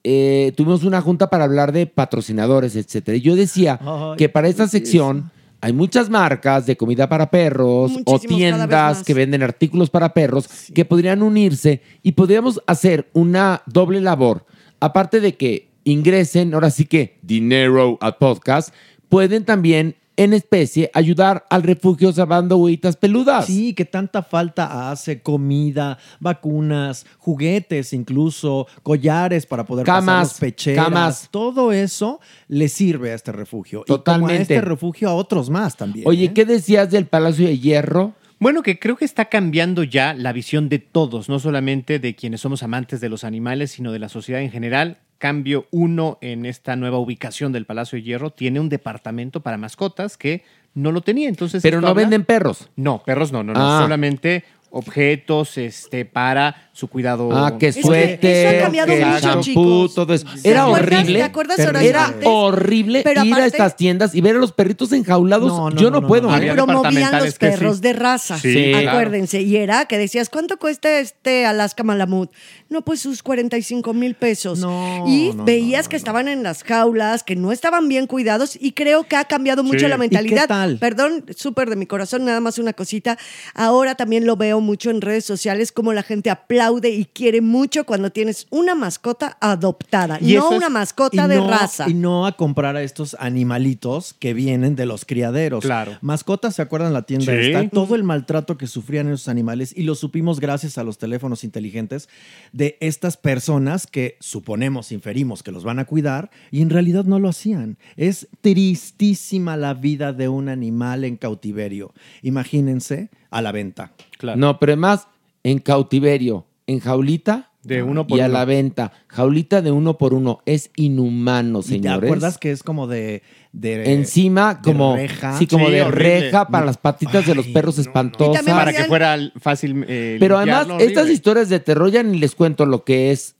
eh, 0.03 0.51
tuvimos 0.55 0.84
una 0.84 0.99
junta 1.01 1.30
para 1.30 1.43
hablar 1.43 1.72
de 1.72 1.86
patrocinadores, 1.86 2.76
etcétera. 2.76 3.17
Y 3.17 3.22
yo 3.22 3.36
decía 3.36 3.80
Ay, 3.82 4.17
que 4.17 4.30
para 4.30 4.47
esta 4.47 4.63
¿qué 4.63 4.65
es 4.65 4.72
sección 4.72 5.32
hay 5.62 5.74
muchas 5.74 6.09
marcas 6.09 6.66
de 6.66 6.76
comida 6.76 7.07
para 7.07 7.30
perros 7.30 7.91
Muchísimos, 7.91 8.24
o 8.24 8.28
tiendas 8.28 9.03
que 9.03 9.14
venden 9.14 9.43
artículos 9.43 9.91
para 9.91 10.14
perros 10.14 10.49
que 10.74 10.86
podrían 10.86 11.22
unirse 11.22 11.82
y 12.01 12.14
podríamos 12.14 12.62
hacer 12.66 13.09
una 13.14 13.62
doble 13.68 14.01
labor. 14.01 14.45
Aparte 14.80 15.20
de 15.20 15.36
que 15.36 15.70
ingresen, 15.84 16.55
ahora 16.55 16.72
sí 16.72 16.86
que 16.86 17.20
dinero 17.22 17.99
al 18.01 18.18
podcast, 18.18 18.74
pueden 19.07 19.45
también 19.45 19.95
en 20.24 20.34
especie 20.34 20.91
ayudar 20.93 21.45
al 21.49 21.63
refugio 21.63 22.11
salvando 22.11 22.57
huevitas 22.57 22.95
peludas. 22.95 23.45
Sí, 23.45 23.74
que 23.74 23.86
tanta 23.86 24.22
falta 24.24 24.91
hace 24.91 25.22
comida, 25.22 25.97
vacunas, 26.19 27.05
juguetes 27.17 27.93
incluso, 27.93 28.67
collares 28.84 29.45
para 29.45 29.65
poder 29.65 29.86
Camas, 29.86 30.30
pasar 30.30 30.39
pecheras. 30.41 30.86
camas. 30.86 31.28
Todo 31.32 31.72
eso 31.72 32.19
le 32.47 32.69
sirve 32.69 33.11
a 33.11 33.15
este 33.15 33.32
refugio. 33.32 33.82
Y 33.82 33.86
como 33.86 33.95
a 33.95 34.03
Totalmente. 34.03 34.41
este 34.41 34.61
refugio 34.61 35.09
a 35.09 35.13
otros 35.13 35.49
más 35.49 35.76
también. 35.76 36.07
Oye, 36.07 36.26
¿eh? 36.26 36.34
¿qué 36.34 36.45
decías 36.45 36.91
del 36.91 37.05
Palacio 37.07 37.47
de 37.47 37.57
Hierro? 37.57 38.13
Bueno, 38.39 38.63
que 38.63 38.80
creo 38.80 38.95
que 38.97 39.05
está 39.05 39.26
cambiando 39.26 39.84
ya 39.84 40.13
la 40.15 40.34
visión 40.34 40.67
de 40.67 40.80
todos, 40.80 41.30
no 41.30 41.39
solamente 41.39 41.99
de 41.99 42.15
quienes 42.15 42.41
somos 42.41 42.63
amantes 42.63 42.99
de 42.99 43.07
los 43.09 43.24
animales, 43.24 43.72
sino 43.72 43.91
de 43.91 43.99
la 43.99 44.09
sociedad 44.09 44.41
en 44.41 44.49
general. 44.49 44.97
Cambio 45.22 45.67
uno 45.69 46.17
en 46.22 46.47
esta 46.47 46.76
nueva 46.76 46.97
ubicación 46.97 47.51
del 47.51 47.67
Palacio 47.67 47.95
de 47.95 48.01
Hierro 48.01 48.32
tiene 48.32 48.59
un 48.59 48.69
departamento 48.69 49.41
para 49.41 49.55
mascotas 49.55 50.17
que 50.17 50.43
no 50.74 50.91
lo 50.91 51.01
tenía. 51.01 51.30
Entonces, 51.30 51.61
Pero 51.61 51.80
no 51.80 51.89
habla- 51.89 52.01
venden 52.01 52.26
perros. 52.26 52.69
No, 52.76 53.03
perros 53.05 53.32
no, 53.32 53.43
no, 53.43 53.53
no. 53.53 53.59
Ah. 53.61 53.82
Solamente 53.84 54.43
objetos 54.72 55.57
este, 55.57 56.05
para 56.05 56.69
su 56.74 56.88
cuidado. 56.88 57.30
Ah, 57.36 57.57
que 57.59 57.72
suéter, 57.74 58.26
eso 58.47 58.57
ha 58.59 58.63
cambiado 58.63 58.88
que 58.88 59.05
mucho, 59.05 59.19
shampoo, 59.19 59.41
chicos. 59.43 59.95
todo 59.95 60.13
eso. 60.13 60.26
¿Te 60.41 60.49
Era 60.49 60.63
acuerdas- 60.63 60.99
horrible. 60.99 61.19
te 61.19 61.24
acuerdas. 61.24 61.59
Horacio, 61.59 61.89
Era 61.89 62.05
antes? 62.05 62.28
horrible 62.28 63.01
Pero 63.03 63.24
ir 63.26 63.34
a 63.36 63.45
estas 63.45 63.76
tiendas 63.76 64.15
y 64.15 64.22
ver 64.22 64.38
a 64.38 64.39
los 64.39 64.51
perritos 64.53 64.91
enjaulados. 64.93 65.74
Yo 65.76 65.91
no, 65.91 66.07
puedo. 66.07 66.36
¿eh? 66.36 66.51
promovían 66.53 67.19
los 67.24 67.36
perros 67.38 67.76
sí. 67.78 67.82
de 67.82 67.93
raza. 67.93 68.39
Sí, 68.39 68.72
claro. 68.72 68.89
Acuérdense. 68.91 69.41
Y 69.41 69.57
era 69.57 69.86
que 69.86 69.97
decías, 69.97 70.30
¿cuánto 70.30 70.57
cuesta 70.57 70.99
este 70.99 71.45
Alaska 71.45 71.84
Malamut? 71.84 72.32
No, 72.69 72.82
pues 72.84 73.01
sus 73.01 73.22
45 73.22 73.93
mil 73.93 74.15
pesos. 74.15 74.59
y 75.07 75.32
no, 75.36 75.43
veías 75.43 75.89
que 75.89 75.97
estaban 75.97 76.28
en 76.30 76.43
las 76.43 76.63
jaulas, 76.63 77.24
que 77.24 77.36
no 77.36 77.51
estaban 77.51 77.89
bien 77.89 78.07
cuidados 78.07 78.57
y 78.59 78.72
creo 78.72 79.03
que 79.03 79.17
ha 79.17 79.26
cambiado 79.26 79.63
mucho 79.63 79.80
Sí. 79.82 79.88
la 79.88 79.95
¿Y 79.95 79.99
mentalidad. 79.99 80.41
qué 80.43 80.47
tal? 80.47 80.78
Perdón, 80.78 81.26
súper 81.36 81.69
de 81.69 81.76
mi 81.76 81.86
corazón, 81.86 82.24
nada 82.26 82.39
más 82.39 82.57
una 82.59 82.72
cosita. 82.74 83.17
Ahora 83.53 83.95
también 83.95 84.26
lo 84.26 84.38
veo 84.38 84.61
mucho 84.62 84.89
en 84.89 85.01
redes 85.01 85.26
sociales, 85.26 85.72
como 85.72 85.91
la 85.93 86.03
gente 86.03 86.30
aplaude 86.30 86.89
y 86.91 87.05
quiere 87.05 87.41
mucho 87.41 87.86
cuando 87.86 88.12
tienes 88.12 88.47
una 88.49 88.76
mascota 88.76 89.38
adoptada, 89.41 90.18
Y 90.22 90.36
no 90.36 90.51
es- 90.51 90.57
una 90.57 90.70
mascota 90.70 91.28
de 91.28 91.38
no- 91.38 91.49
raza. 91.49 91.89
Y 91.89 91.93
no 91.93 92.26
a 92.26 92.38
comprar 92.38 92.76
a 92.76 92.84
estos 92.84 93.16
animalitos 93.20 94.14
que 94.18 94.34
vienen 94.34 94.76
de 94.76 94.86
los 94.86 95.05
criaderos. 95.05 95.64
Claro. 95.66 95.97
Mascotas, 96.01 96.55
¿se 96.55 96.62
acuerdan 96.62 96.93
la 96.93 97.01
tienda 97.03 97.34
Sí. 97.34 97.49
esta? 97.51 97.68
Todo 97.70 97.95
el 97.95 98.03
maltrato 98.03 98.57
que 98.57 98.68
sufrían 98.68 99.07
esos 99.07 99.28
animales 99.28 99.74
y 99.76 99.84
lo 99.84 99.95
supimos 99.95 100.39
gracias 100.39 100.78
a 100.78 100.84
los 100.84 100.97
teléfonos 100.97 101.43
inteligentes 101.43 102.07
de 102.53 102.78
estas 102.80 103.18
personas 103.18 103.88
que 103.88 104.18
suponemos, 104.20 104.91
inferimos 104.91 105.43
que 105.43 105.51
los 105.51 105.64
van 105.64 105.80
a 105.80 105.86
cuidar 105.86 106.30
y 106.51 106.62
en 106.62 106.70
realidad 106.70 107.05
no 107.05 107.20
lo 107.20 107.30
hacían. 107.30 107.78
Es 107.97 108.28
tristísima 108.41 109.57
la 109.57 109.74
vida 109.74 110.14
de 110.14 110.28
un 110.30 110.47
animal 110.49 111.03
en 111.03 111.18
cautiverio. 111.18 111.93
Imagínense 112.22 113.09
a 113.30 113.41
la 113.41 113.51
venta. 113.51 113.93
No, 114.36 114.59
pero 114.59 114.72
además, 114.74 115.07
en 115.43 115.59
cautiverio, 115.59 116.45
en 116.67 116.80
jaulita. 116.80 117.47
De 117.63 117.84
uno 117.84 118.07
por 118.07 118.17
y 118.17 118.22
a 118.22 118.28
la 118.28 118.43
venta. 118.43 118.91
Jaulita 119.07 119.61
de 119.61 119.72
uno 119.72 119.95
por 119.99 120.15
uno. 120.15 120.39
Es 120.47 120.72
inhumano, 120.76 121.59
¿Y 121.59 121.61
te 121.61 121.67
señores. 121.69 122.07
acuerdas 122.09 122.38
que 122.39 122.49
es 122.49 122.63
como 122.63 122.88
de... 122.88 123.22
de 123.51 123.93
Encima, 123.93 124.55
de 124.55 124.61
como, 124.63 124.95
reja? 124.95 125.38
sí, 125.38 125.45
como 125.45 125.67
Sí, 125.67 125.74
de 125.74 125.84
horrible. 125.84 126.22
reja 126.22 126.47
para 126.47 126.65
las 126.65 126.78
patitas 126.78 127.28
de 127.28 127.36
los 127.36 127.45
perros 127.49 127.78
espantosas. 127.78 128.43
Para 128.45 128.74
que 128.74 128.86
fuera 128.86 129.15
fácil. 129.39 129.86
eh, 129.88 130.17
Pero 130.19 130.38
además, 130.39 130.69
estas 130.80 131.07
historias 131.09 131.49
de 131.49 131.59
terror 131.59 131.91
ya 131.91 132.01
ni 132.01 132.17
les 132.17 132.34
cuento 132.34 132.65
lo 132.65 132.84
que 132.84 133.11
es 133.11 133.36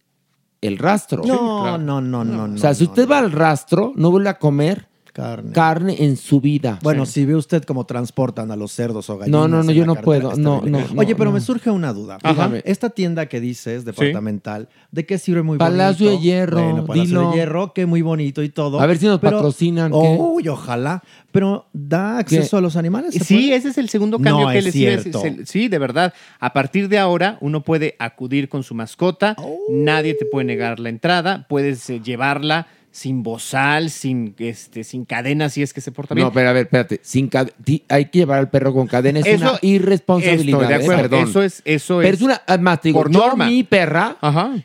el 0.62 0.78
rastro. 0.78 1.24
No, 1.26 1.80
no, 1.80 2.00
no, 2.00 2.24
no, 2.24 2.48
no. 2.48 2.54
O 2.54 2.58
sea, 2.60 2.76
si 2.76 2.84
usted 2.84 3.10
va 3.10 3.18
al 3.18 3.32
rastro, 3.32 3.92
no 3.96 4.12
vuelve 4.12 4.30
a 4.30 4.38
comer 4.38 4.88
Carne. 5.14 5.52
carne 5.52 5.96
en 6.06 6.16
su 6.18 6.40
vida. 6.40 6.80
Bueno, 6.82 7.06
si 7.06 7.26
ve 7.26 7.36
usted 7.36 7.64
cómo 7.64 7.86
transportan 7.86 8.50
a 8.52 8.56
los 8.56 8.72
cerdos 8.72 9.10
o 9.10 9.18
gallinas. 9.18 9.42
No, 9.42 9.48
no, 9.48 9.64
no, 9.64 9.72
yo 9.72 9.86
no 9.86 9.96
puedo. 9.96 10.36
No, 10.38 10.62
no, 10.62 10.80
no, 10.80 10.86
Oye, 11.02 11.16
pero 11.16 11.32
no. 11.32 11.34
me 11.36 11.42
surge 11.42 11.70
una 11.70 11.92
duda. 11.94 12.18
Dígame. 12.24 12.62
Esta 12.66 12.90
tienda 12.92 13.26
que 13.26 13.40
dices, 13.42 13.84
departamental, 13.86 14.70
¿de 14.92 15.06
qué 15.06 15.18
sirve 15.18 15.42
muy 15.44 15.58
Palacio 15.58 16.06
bonito? 16.08 16.22
de 16.22 16.26
Hierro, 16.28 16.64
Bueno, 16.64 16.86
Palacio 16.86 17.04
dilo. 17.20 17.30
de 17.32 17.36
Hierro, 17.36 17.74
que 17.74 17.86
muy 17.86 18.02
bonito 18.02 18.42
y 18.44 18.50
todo. 18.50 18.80
A 18.80 18.86
ver 18.86 18.98
si 18.98 19.06
nos 19.06 19.20
Pero- 19.20 19.38
patrocinan, 19.38 19.92
¿qué? 19.92 19.98
Uy, 20.20 20.48
ojalá. 20.48 21.04
Pero 21.32 21.66
¿da 21.74 22.18
acceso 22.18 22.52
¿Qué? 22.52 22.58
a 22.58 22.62
los 22.62 22.76
animales? 22.76 23.14
¿Se 23.14 23.24
Sí, 23.24 23.36
puede? 23.36 23.56
ese 23.56 23.70
es 23.70 23.78
el 23.78 23.90
segundo 23.90 24.18
cambio 24.18 24.46
No 24.48 24.52
que 24.52 24.58
es 24.60 24.64
les 24.66 24.74
cierto. 24.74 25.22
decir. 25.22 25.44
Sí, 25.48 25.68
de 25.70 25.78
verdad. 25.80 26.14
A 26.40 26.52
partir 26.54 26.90
de 26.90 26.98
ahora, 27.00 27.38
uno 27.42 27.64
puede 27.64 27.96
acudir 28.00 28.50
con 28.50 28.64
su 28.64 28.76
mascota, 28.76 29.36
nadie 29.70 30.14
te 30.14 30.26
puede 30.26 30.46
negar 30.46 30.80
la 30.80 30.90
entrada, 30.90 31.46
puedes 31.48 31.90
eh, 31.90 32.02
llevarla 32.04 32.68
sin 32.92 33.24
bozal, 33.24 33.90
sin, 33.90 34.36
este, 34.38 34.84
sin 34.84 35.06
cadena, 35.06 35.48
si 35.50 35.62
es 35.62 35.74
que 35.74 35.80
se 35.80 35.92
porta 35.94 36.14
bien. 36.14 36.28
No, 36.28 36.34
pero 36.34 36.50
a 36.50 36.54
ver, 36.54 36.64
espérate. 36.66 37.00
Sin 37.04 37.30
hay 37.88 38.06
que 38.06 38.20
llevar 38.20 38.40
al 38.40 38.50
perro 38.50 38.74
con 38.74 38.86
cadena. 38.88 39.20
Es 39.22 39.26
Eso- 39.28 39.50
una 39.52 39.60
irresponsabilidad. 39.62 40.62
Estoy 40.62 40.68
de 40.68 40.74
¿eh? 40.82 40.84
acuerdo. 40.84 41.10
Perdón. 41.10 41.30
Eso 41.30 41.42
es, 41.42 41.62
eso 41.66 41.98
Pero 42.00 42.10
es. 42.10 42.14
es 42.16 42.22
una. 42.22 42.42
Además, 42.46 42.82
te 42.82 42.90
digo, 42.90 43.00
por 43.02 43.12
yo 43.12 43.20
norma. 43.20 43.48
mi 43.48 43.64
perra, 43.64 44.18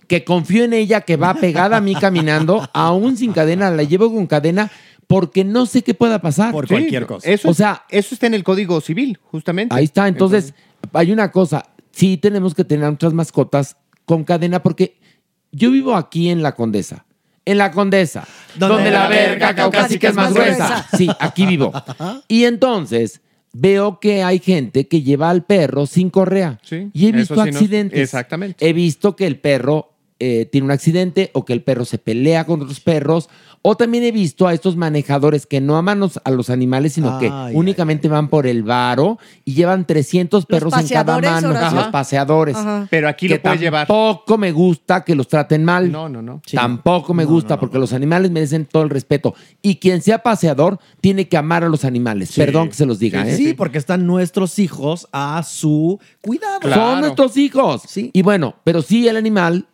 que 0.08 0.24
confío 0.24 0.64
en 0.64 0.72
ella, 0.72 1.02
que 1.02 1.16
va 1.16 1.34
pegada 1.34 1.76
a 1.76 1.80
mí 1.80 1.94
caminando, 1.94 2.68
aún 2.74 3.16
sin 3.16 3.32
cadena, 3.32 3.70
la 3.70 3.84
llevo 3.84 4.12
con 4.12 4.26
cadena 4.26 4.70
porque 5.06 5.44
no 5.44 5.66
sé 5.66 5.82
qué 5.82 5.94
pueda 5.94 6.20
pasar. 6.20 6.50
Por 6.50 6.66
Sí, 6.66 6.74
cualquier 6.74 7.06
cosa. 7.06 7.30
Eso, 7.30 7.48
O 7.48 7.54
sea- 7.54 7.84
eso 7.90 8.14
está 8.14 8.26
en 8.26 8.34
el 8.34 8.42
Código 8.42 8.80
Civil, 8.80 9.18
justamente. 9.22 9.72
Ahí 9.74 9.84
está. 9.84 10.08
Entonces, 10.08 10.52
hay 10.92 11.12
una 11.12 11.30
cosa. 11.30 11.64
Sí 11.92 12.16
tenemos 12.16 12.54
que 12.54 12.64
tener 12.64 12.86
nuestras 12.86 13.12
mascotas 13.14 13.76
con 14.04 14.24
cadena 14.24 14.62
porque 14.62 14.98
yo 15.52 15.70
vivo 15.70 15.94
aquí 15.94 16.28
en 16.28 16.42
La 16.42 16.56
Condesa. 16.56 17.05
En 17.46 17.58
La 17.58 17.70
Condesa. 17.70 18.26
Donde, 18.56 18.90
la 18.90 19.08
verga 19.08 19.54
caucásica 19.54 20.08
es 20.08 20.14
más 20.14 20.34
gruesa. 20.34 20.86
Sí, 20.96 21.08
aquí 21.18 21.46
vivo. 21.46 21.72
Y 22.28 22.44
entonces 22.44 23.20
veo 23.52 24.00
que 24.00 24.22
hay 24.22 24.38
gente 24.38 24.86
que 24.86 25.02
lleva 25.02 25.30
al 25.30 25.44
perro 25.44 25.86
sin 25.86 26.10
correa. 26.10 26.58
Sí, 26.62 26.90
y 26.92 27.06
he 27.06 27.08
eso 27.08 27.18
visto 27.18 27.42
sí 27.42 27.48
accidentes. 27.48 28.00
exactamente. 28.00 28.68
He 28.68 28.72
visto 28.72 29.16
que 29.16 29.26
el 29.26 29.38
perro 29.38 29.94
eh, 30.18 30.46
tiene 30.50 30.64
un 30.64 30.70
accidente 30.70 31.30
o 31.34 31.44
que 31.44 31.52
el 31.52 31.62
perro 31.62 31.84
se 31.84 31.98
pelea 31.98 32.44
con 32.44 32.60
otros 32.62 32.80
perros. 32.80 33.28
O 33.68 33.76
también 33.76 34.04
he 34.04 34.12
visto 34.12 34.46
a 34.46 34.54
estos 34.54 34.76
manejadores 34.76 35.44
que 35.44 35.60
no 35.60 35.76
aman 35.76 35.98
los- 35.98 36.20
a 36.22 36.30
los 36.30 36.50
animales, 36.50 36.92
sino 36.92 37.18
que 37.18 37.28
Ay, 37.32 37.52
únicamente 37.56 38.06
van 38.06 38.28
por 38.28 38.46
el 38.46 38.62
varo 38.62 39.18
y 39.44 39.54
llevan 39.54 39.84
300 39.84 40.46
perros 40.46 40.72
en 40.72 40.86
cada 40.86 41.14
paseadores, 41.16 41.30
mano. 41.32 41.48
Horacio. 41.48 41.78
Los 41.80 41.88
paseadores. 41.88 42.56
Ajá. 42.56 42.86
Pero 42.88 43.08
aquí 43.08 43.26
que 43.26 43.34
lo 43.34 43.42
puedes 43.42 43.60
llevar. 43.60 43.88
Tampoco 43.88 44.38
me 44.38 44.52
gusta 44.52 45.02
que 45.02 45.16
los 45.16 45.26
traten 45.26 45.64
mal. 45.64 45.90
No, 45.90 46.08
no, 46.08 46.22
no. 46.22 46.40
Tampoco 46.52 47.12
me 47.12 47.24
gusta 47.24 47.58
porque 47.58 47.78
los 47.80 47.92
animales 47.92 48.30
merecen 48.30 48.66
todo 48.66 48.84
el 48.84 48.90
respeto. 48.90 49.34
Y 49.62 49.76
quien 49.76 50.00
sea 50.00 50.18
paseador 50.22 50.78
tiene 51.00 51.26
que 51.26 51.36
amar 51.36 51.64
a 51.64 51.68
los 51.68 51.84
animales. 51.84 52.32
Perdón 52.36 52.68
que 52.68 52.74
se 52.74 52.86
los 52.86 53.00
diga. 53.00 53.26
¿eh? 53.28 53.36
Sí, 53.36 53.52
porque 53.54 53.78
están 53.78 54.06
nuestros 54.06 54.60
hijos 54.60 55.08
a 55.10 55.42
su 55.42 55.98
cuidado. 56.20 56.60
Son 56.72 57.00
nuestros 57.00 57.36
hijos. 57.36 57.82
Y 57.96 58.22
bueno, 58.22 58.54
pero 58.62 58.80
sí 58.80 59.08
el 59.08 59.16
animal, 59.16 59.66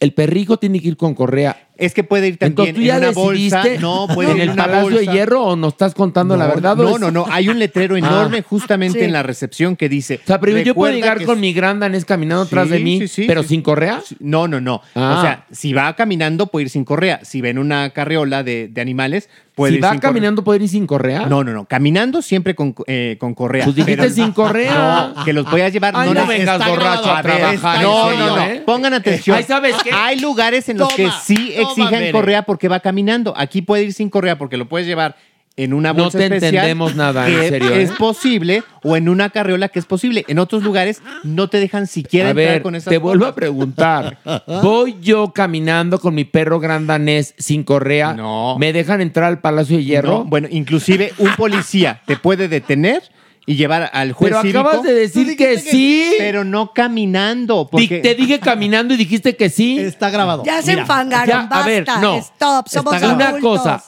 el 0.00 0.14
perrijo 0.14 0.58
tiene 0.58 0.80
que 0.80 0.86
ir 0.86 0.96
con 0.96 1.14
correa. 1.14 1.67
Es 1.78 1.94
que 1.94 2.02
puede 2.04 2.26
ir 2.28 2.38
también 2.38 2.50
Entonces 2.50 2.74
tú 2.74 2.80
en 2.80 2.86
ya 2.88 2.98
una 2.98 3.10
bolsa. 3.12 3.62
No, 3.80 4.08
puede 4.12 4.32
en 4.32 4.36
ir 4.38 4.42
el 4.42 4.48
en 4.48 4.54
una 4.54 4.64
Palacio 4.64 4.90
bolsa. 4.90 4.98
de 4.98 5.16
Hierro 5.16 5.42
o 5.44 5.56
nos 5.56 5.72
estás 5.74 5.94
contando 5.94 6.36
la 6.36 6.48
verdad. 6.48 6.76
No, 6.76 6.98
no, 6.98 7.10
no. 7.12 7.24
Hay 7.30 7.48
un 7.48 7.58
letrero 7.60 7.94
Ah. 7.94 7.98
enorme 7.98 8.42
justamente 8.42 8.98
Sí. 8.98 9.04
en 9.04 9.12
la 9.12 9.22
recepción 9.22 9.76
que 9.76 9.88
dice. 9.88 10.20
O 10.24 10.26
sea, 10.26 10.40
pero 10.40 10.58
yo 10.58 10.74
puedo 10.74 10.92
"Recuerda 10.92 10.94
llegar 11.14 11.24
con 11.26 11.36
es- 11.36 11.40
mi 11.40 11.52
gran 11.52 11.78
danés 11.78 12.04
caminando 12.04 12.42
atrás 12.42 12.66
Sí, 12.66 12.72
de 12.72 12.78
mí, 12.80 12.98
sí, 13.00 13.08
sí, 13.08 13.24
pero 13.28 13.42
sin 13.44 13.62
correa. 13.62 14.02
No, 14.18 14.48
no, 14.48 14.60
no. 14.60 14.82
Ah. 14.96 15.14
O 15.18 15.22
sea, 15.22 15.46
si 15.52 15.72
va 15.72 15.94
caminando 15.94 16.48
puede 16.48 16.64
ir 16.64 16.70
sin 16.70 16.84
correa. 16.84 17.20
Si 17.22 17.40
ven 17.40 17.58
una 17.58 17.90
carriola 17.90 18.42
de, 18.42 18.66
de 18.68 18.80
animales, 18.80 19.28
puede 19.54 19.72
Si 19.72 19.76
ir 19.78 19.84
va 19.84 19.90
sin 19.90 19.98
correa. 20.00 20.10
caminando, 20.10 20.42
¿puede 20.44 20.62
ir 20.64 20.68
sin 20.68 20.86
correa? 20.86 21.26
No, 21.26 21.44
no, 21.44 21.52
no. 21.52 21.64
Caminando 21.66 22.22
siempre 22.22 22.54
con, 22.56 22.74
eh, 22.88 23.16
con 23.20 23.34
correa. 23.34 23.64
Pues 23.64 23.76
dijiste 23.76 24.02
Pero- 24.02 24.14
sin 24.14 24.32
correa. 24.32 25.12
No, 25.16 25.24
que 25.24 25.32
los 25.32 25.48
voy 25.50 25.60
a 25.60 25.68
llevar. 25.68 25.94
Ay, 25.96 26.08
no 26.08 26.14
les- 26.26 26.28
vengas 26.28 26.66
borracho 26.66 27.12
a 27.12 27.22
trabajar, 27.22 27.76
en 27.76 27.82
No, 27.82 28.08
serio, 28.08 28.26
no, 28.26 28.36
no. 28.36 28.42
¿eh? 28.42 28.62
Pongan 28.66 28.94
atención. 28.94 29.40
¿sabes 29.44 29.76
qué? 29.84 29.90
Hay 29.92 30.18
lugares 30.20 30.68
en 30.68 30.78
los 30.78 30.92
que 30.92 31.08
sí 31.24 31.52
Bere. 31.76 32.12
correa 32.12 32.42
porque 32.42 32.68
va 32.68 32.80
caminando. 32.80 33.34
Aquí 33.36 33.62
puede 33.62 33.84
ir 33.84 33.92
sin 33.92 34.10
correa 34.10 34.38
porque 34.38 34.56
lo 34.56 34.68
puedes 34.68 34.86
llevar 34.86 35.16
en 35.56 35.72
una 35.74 35.92
No 35.92 36.04
bolsa 36.04 36.18
te 36.18 36.24
especial. 36.26 36.54
entendemos 36.54 36.94
nada, 36.94 37.28
en 37.28 37.48
serio, 37.48 37.70
Es 37.74 37.90
¿eh? 37.90 37.94
posible 37.98 38.62
o 38.84 38.96
en 38.96 39.08
una 39.08 39.30
carriola 39.30 39.68
que 39.68 39.80
es 39.80 39.86
posible. 39.86 40.24
En 40.28 40.38
otros 40.38 40.62
lugares 40.62 41.02
no 41.24 41.48
te 41.48 41.58
dejan 41.58 41.88
siquiera 41.88 42.28
A 42.28 42.30
entrar 42.30 42.46
ver, 42.48 42.62
con 42.62 42.76
esas 42.76 42.90
te 42.92 42.98
vuelvo 42.98 43.26
a 43.26 43.34
preguntar. 43.34 44.18
¿Voy 44.62 44.96
yo 45.00 45.32
caminando 45.32 45.98
con 45.98 46.14
mi 46.14 46.24
perro 46.24 46.60
gran 46.60 46.86
danés 46.86 47.34
sin 47.38 47.64
correa? 47.64 48.12
No. 48.14 48.56
¿Me 48.56 48.72
dejan 48.72 49.00
entrar 49.00 49.26
al 49.26 49.40
Palacio 49.40 49.78
de 49.78 49.84
Hierro? 49.84 50.10
No, 50.18 50.24
bueno, 50.26 50.46
inclusive 50.48 51.12
un 51.18 51.34
policía 51.34 52.02
te 52.06 52.16
puede 52.16 52.46
detener 52.46 53.02
y 53.48 53.56
llevar 53.56 53.88
al 53.94 54.12
juez 54.12 54.30
Pero 54.30 54.42
cívico, 54.42 54.58
acabas 54.60 54.82
de 54.82 54.92
decir 54.92 55.34
que, 55.34 55.58
sí. 55.58 56.12
pero 56.18 56.44
no 56.44 56.74
caminando. 56.74 57.66
Porque... 57.66 58.00
Te 58.00 58.14
dije 58.14 58.40
caminando 58.40 58.92
y 58.92 58.98
dijiste 58.98 59.36
que 59.36 59.48
sí. 59.48 59.78
Está 59.78 60.10
grabado. 60.10 60.44
Ya 60.44 60.60
se 60.60 60.72
Mira, 60.72 60.82
enfangaron, 60.82 61.28
ya, 61.28 61.40
a 61.40 61.46
basta. 61.46 61.66
ver, 61.66 61.86
no. 62.02 62.18
Stop, 62.18 62.68
somos 62.68 62.94
Está. 62.94 63.14
Una 63.14 63.40
cosa. 63.40 63.82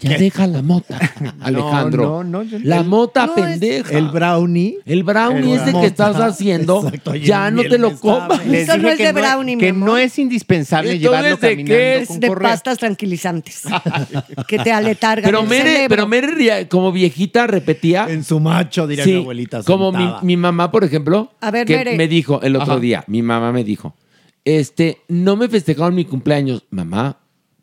Ya 0.00 0.16
deja 0.16 0.46
la 0.46 0.62
mota, 0.62 0.98
Alejandro. 1.40 2.24
no, 2.24 2.24
no, 2.24 2.42
yo- 2.42 2.58
la 2.62 2.78
el- 2.78 2.84
mota 2.86 3.26
no, 3.26 3.36
es- 3.36 3.42
pendeja. 3.60 3.98
El 3.98 4.08
brownie. 4.08 4.78
El 4.86 5.02
brownie 5.04 5.54
El 5.54 5.60
ese 5.60 5.72
que 5.72 5.86
estás 5.86 6.16
haciendo, 6.16 6.82
Exacto, 6.86 7.14
ya 7.16 7.50
no 7.50 7.62
te 7.62 7.76
lo 7.78 7.98
comas. 7.98 8.40
Eso 8.46 8.78
no 8.78 8.88
es 8.88 8.96
que 8.96 9.04
de 9.04 9.12
brownie, 9.12 9.58
Que 9.58 9.72
no 9.72 9.98
es 9.98 10.18
indispensable 10.18 10.92
Entonces, 10.92 11.02
llevarlo 11.10 11.36
¿de 11.36 11.48
caminando 11.50 11.74
qué 11.74 11.98
Es 11.98 12.08
con 12.08 12.20
de 12.20 12.28
correa. 12.28 12.50
pastas 12.50 12.78
tranquilizantes. 12.78 13.62
que 14.48 14.58
te 14.58 14.72
aletargan 14.72 15.24
Pero 15.30 15.40
el 15.42 15.48
Mere, 15.48 15.62
cerebro. 15.72 15.88
pero 15.88 16.06
Mere 16.08 16.26
ría- 16.28 16.68
como 16.68 16.92
viejita 16.92 17.46
repetía. 17.46 18.06
En 18.08 18.24
su 18.24 18.40
macho, 18.40 18.86
diría 18.86 19.04
Sí, 19.04 19.12
mi 19.12 19.20
abuelita. 19.20 19.62
como 19.64 19.92
mi, 20.22 20.36
mamá, 20.36 20.70
por 20.70 20.84
ejemplo, 20.84 21.32
A 21.40 21.50
ver, 21.50 21.66
que 21.66 21.76
Mere. 21.76 21.96
me 21.96 22.08
dijo 22.08 22.40
el 22.42 22.56
otro 22.56 22.72
Ajá. 22.72 22.80
día, 22.80 23.04
mi 23.06 23.22
mamá 23.22 23.52
me 23.52 23.64
dijo, 23.64 23.94
este, 24.44 24.98
no 25.08 25.36
me 25.36 25.48
festejaron 25.48 25.94
mi 25.94 26.04
cumpleaños. 26.06 26.64
Mamá, 26.70 27.18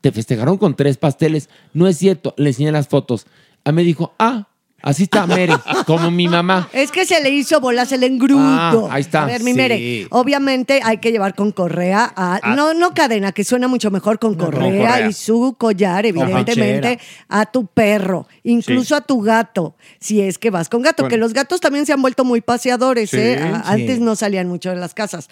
te 0.07 0.13
festejaron 0.13 0.57
con 0.57 0.73
tres 0.73 0.95
pasteles. 0.95 1.49
No 1.73 1.85
es 1.85 1.97
cierto. 1.97 2.33
Le 2.37 2.51
enseñé 2.51 2.71
las 2.71 2.87
fotos. 2.87 3.27
Ah, 3.65 3.73
me 3.73 3.83
dijo, 3.83 4.13
ah, 4.17 4.47
así 4.81 5.03
está 5.03 5.25
Mere, 5.27 5.53
como 5.85 6.11
mi 6.11 6.27
mamá. 6.27 6.69
Es 6.71 6.91
que 6.91 7.05
se 7.05 7.21
le 7.21 7.29
hizo 7.29 7.59
bolas 7.59 7.91
el 7.91 8.03
engrudo. 8.03 8.39
Ah, 8.87 8.87
ahí 8.91 9.01
está. 9.01 9.23
A 9.23 9.25
ver, 9.25 9.41
mi 9.43 9.51
Sí. 9.51 9.57
Mere, 9.57 10.07
obviamente 10.11 10.79
hay 10.83 10.97
que 10.99 11.11
llevar 11.11 11.35
con 11.35 11.51
correa, 11.51 12.13
a- 12.15 12.53
no, 12.55 12.73
no 12.73 12.93
cadena, 12.93 13.31
que 13.31 13.43
suena 13.43 13.67
mucho 13.67 13.91
mejor 13.91 14.19
con 14.19 14.35
correa, 14.35 14.61
correa. 14.93 15.07
y 15.09 15.13
su 15.13 15.55
collar, 15.57 16.05
evidentemente, 16.05 16.99
a 17.27 17.45
tu 17.45 17.65
perro, 17.65 18.27
incluso 18.43 18.95
a 18.95 19.01
tu 19.01 19.21
gato, 19.21 19.75
si 19.99 20.21
es 20.21 20.37
que 20.37 20.49
vas 20.51 20.69
con 20.69 20.81
gato, 20.81 21.03
Bueno. 21.03 21.09
que 21.09 21.17
los 21.17 21.33
gatos 21.33 21.59
también 21.59 21.85
se 21.85 21.93
han 21.93 22.01
vuelto 22.01 22.23
muy 22.23 22.41
paseadores, 22.41 23.09
Sí, 23.09 23.17
¿eh? 23.17 23.37
A- 23.41 23.63
sí. 23.63 23.81
Antes 23.81 23.99
no 23.99 24.15
salían 24.15 24.47
mucho 24.47 24.69
de 24.69 24.75
las 24.77 24.93
casas. 24.93 25.27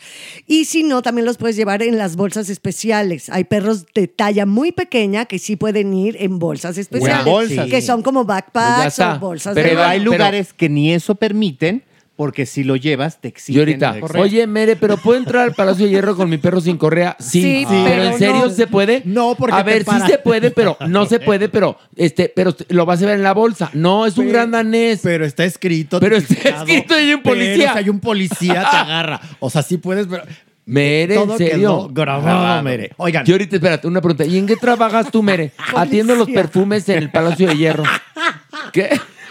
Y 0.48 0.66
si 0.66 0.84
no, 0.84 1.02
también 1.02 1.26
los 1.26 1.38
puedes 1.38 1.56
llevar 1.56 1.82
en 1.84 1.98
las 1.98 2.16
bolsas 2.16 2.50
especiales. 2.50 3.30
Hay 3.30 3.44
perros 3.46 3.86
de 3.94 4.08
talla 4.08 4.46
muy 4.46 4.72
pequeña 4.72 5.26
que 5.26 5.40
sí 5.40 5.56
pueden 5.56 5.94
ir 5.94 6.18
en 6.20 6.40
bolsas 6.40 6.78
especiales, 6.78 7.26
bolsas. 7.26 7.68
que 7.68 7.82
son 7.82 8.02
como 8.02 8.26
Pues 8.26 8.36
backpacks 8.38 9.00
o 9.00 9.20
bolsas 9.20 9.35
Pero 9.44 9.56
Pero 9.56 9.80
de 9.82 9.86
hay 9.86 10.00
pero- 10.00 10.12
lugares 10.12 10.54
que 10.54 10.70
ni 10.70 10.94
eso 10.94 11.16
permiten, 11.16 11.84
porque 12.16 12.46
si 12.46 12.64
lo 12.64 12.78
llevas, 12.78 13.20
te 13.20 13.28
exigen. 13.28 13.58
Y 13.58 13.60
ahorita, 13.60 13.96
oye, 14.18 14.48
Mere, 14.48 14.78
¿pero 14.78 14.96
puedo 14.96 15.18
entrar 15.20 15.44
al 15.44 15.54
Palacio 15.54 15.84
de 15.86 15.92
Hierro 15.92 16.16
con 16.16 16.30
mi 16.30 16.38
perro 16.38 16.62
sin 16.62 16.78
correa? 16.78 17.18
Sí, 17.20 17.42
Sí, 17.42 17.66
pero 17.68 17.84
pero 17.84 18.04
¿en 18.04 18.18
serio 18.18 18.46
no. 18.46 18.50
se 18.52 18.68
puede? 18.68 19.02
No, 19.04 19.36
porque 19.36 19.54
A 19.56 19.66
te 19.66 19.72
ver, 19.74 19.84
sí 19.84 19.96
se 20.08 20.18
puede, 20.20 20.50
pero 20.52 20.78
no 20.88 21.06
se 21.08 21.20
puede, 21.20 21.50
pero 21.50 21.78
este, 21.98 22.32
pero 22.34 22.56
lo 22.70 22.86
vas 22.86 23.02
a 23.04 23.06
ver 23.08 23.16
en 23.16 23.24
la 23.24 23.34
bolsa. 23.34 23.70
No, 23.74 24.06
es 24.06 24.18
un 24.18 24.28
Pero- 24.28 24.38
gran 24.38 24.52
danés. 24.52 25.02
Pero 25.04 25.26
está 25.26 25.44
escrito. 25.44 26.00
Pero 26.00 26.16
está 26.16 26.36
escrito 26.36 26.96
y 26.98 27.04
hay 27.04 27.14
un 27.16 27.22
pero 27.22 27.36
policía. 27.36 27.74
hay 27.76 27.90
un 27.90 28.00
policía, 28.00 28.66
te 28.72 28.78
agarra. 28.78 29.20
O 29.40 29.50
sea, 29.50 29.62
sí 29.62 29.78
puedes, 29.78 30.08
pero. 30.08 30.24
Mere, 30.68 31.14
¿en 31.16 31.28
Todo 31.28 31.38
serio? 31.38 31.54
quedó 31.54 31.90
grabado, 31.90 32.64
Mere. 32.64 32.92
Oigan. 32.98 33.24
Y 33.28 33.32
ahorita, 33.34 33.58
espérate, 33.58 33.88
una 33.88 34.00
pregunta. 34.02 34.26
¿Y 34.26 34.38
en 34.38 34.48
qué 34.48 34.56
trabajas 34.56 35.12
tú, 35.12 35.22
Mere? 35.22 35.52
Atiendo 35.76 36.16
los 36.16 36.28
perfumes 36.30 36.88
en 36.90 36.98
el 36.98 37.12
Palacio 37.12 37.50
de 37.50 37.58
Hierro. 37.58 37.84
¿Qué? 38.74 38.90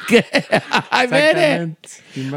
¿Qué? 0.09 0.25
¡Ay, 0.91 1.09
Mere! 1.09 1.75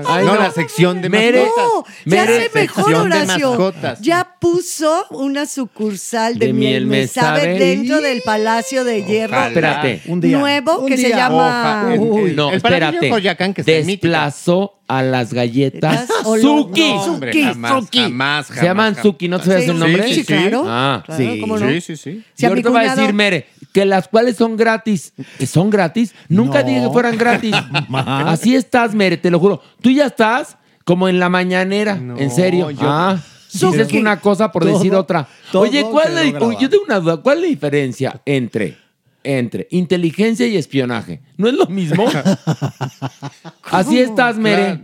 Ay, 0.07 0.25
no, 0.25 0.35
la 0.35 0.51
sección 0.51 1.01
de 1.01 1.09
Mere, 1.09 1.41
mascotas. 1.43 1.65
No, 2.05 2.15
ya 2.15 2.25
Mere, 2.25 2.43
sé 2.43 2.51
mejor, 2.53 2.93
Horacio. 2.95 3.73
Ya 4.01 4.35
puso 4.39 5.05
una 5.11 5.45
sucursal 5.45 6.37
de, 6.39 6.47
De 6.47 6.53
miel, 6.53 6.85
miel 6.85 6.85
me 6.87 6.97
me 7.01 7.07
sabe, 7.07 7.41
sabe. 7.41 7.59
dentro 7.59 8.01
del 8.01 8.21
Palacio 8.23 8.83
de 8.83 9.03
Hierro. 9.03 9.33
Ojalá. 9.33 9.47
Espérate. 9.49 10.01
Un 10.07 10.21
día. 10.21 10.37
Nuevo 10.39 10.79
Un 10.79 10.87
que 10.87 10.97
se 10.97 11.07
día. 11.07 11.17
llama. 11.17 11.93
Uy, 11.97 12.31
el- 12.31 12.35
No, 12.35 12.49
el 12.49 12.55
espérate. 12.57 12.99
de 12.99 13.09
Coyoacán, 13.09 13.53
que. 13.53 13.63
Desplazó 13.63 14.79
a 14.87 15.03
las 15.03 15.33
galletas 15.33 16.07
Suki. 16.41 16.93
no, 16.93 17.03
Hombre, 17.03 17.33
Suki, 17.33 17.43
jamás, 17.43 17.71
Suki. 17.83 17.99
jamás, 17.99 18.47
Se 18.47 18.53
llaman 18.65 18.93
jamás, 18.93 19.03
Suki, 19.03 19.27
¿no 19.27 19.39
te 19.39 19.45
sabes 19.45 19.65
Sí, 19.65 19.69
el 19.71 19.79
nombre? 19.79 20.03
sí, 20.07 20.13
sí, 20.15 20.23
claro. 20.23 20.63
Ah, 20.65 21.03
Claro, 21.05 21.23
sí, 21.23 21.39
¿cómo 21.41 21.57
no? 21.59 21.67
Sí, 21.69 21.81
sí, 21.81 21.97
sí. 21.97 22.23
Si 22.33 22.43
y 22.43 22.47
ahorita 22.47 22.69
va 22.69 22.79
a 22.81 22.95
decir, 22.95 23.13
Mere, 23.13 23.47
que 23.77 23.85
las 23.85 24.07
cuales 24.07 24.35
son 24.37 24.57
gratis. 24.57 25.13
¿Que 25.37 25.45
son 25.45 25.69
gratis? 25.69 26.15
Nunca 26.29 26.61
No. 26.61 26.67
dije 26.67 26.81
que 26.81 26.89
fueran 26.89 27.15
gratis. 27.15 27.55
Así 27.93 28.55
estás, 28.55 28.95
Mere, 28.95 29.17
te 29.17 29.29
lo 29.29 29.39
juro. 29.39 29.61
Tú 29.83 29.91
ya 29.91 30.07
estás 30.07 30.57
como 30.83 31.07
en 31.07 31.19
la 31.19 31.29
mañanera. 31.29 31.93
No, 31.93 32.17
en 32.17 32.31
serio. 32.31 32.71
yo- 32.71 32.79
ah, 32.89 33.19
dices 33.53 33.93
una 33.93 34.19
cosa 34.19 34.51
por 34.51 34.63
Todo- 34.63 34.73
decir 34.73 34.95
otra. 34.95 35.27
Oye, 35.53 35.83
¿cuál 35.83 36.17
es 36.17 36.33
la, 36.33 36.39
yo 36.59 36.69
tengo 36.71 36.85
una 36.85 36.99
duda. 36.99 37.17
¿Cuál 37.17 37.37
es 37.37 37.43
la 37.43 37.47
diferencia 37.49 38.19
entre, 38.25 38.77
entre 39.23 39.67
inteligencia 39.69 40.47
y 40.47 40.57
espionaje? 40.57 41.21
¿No 41.37 41.47
es 41.47 41.53
lo 41.53 41.67
mismo? 41.67 42.03
Así 43.63 43.99
estás, 43.99 44.37
Mere. 44.37 44.81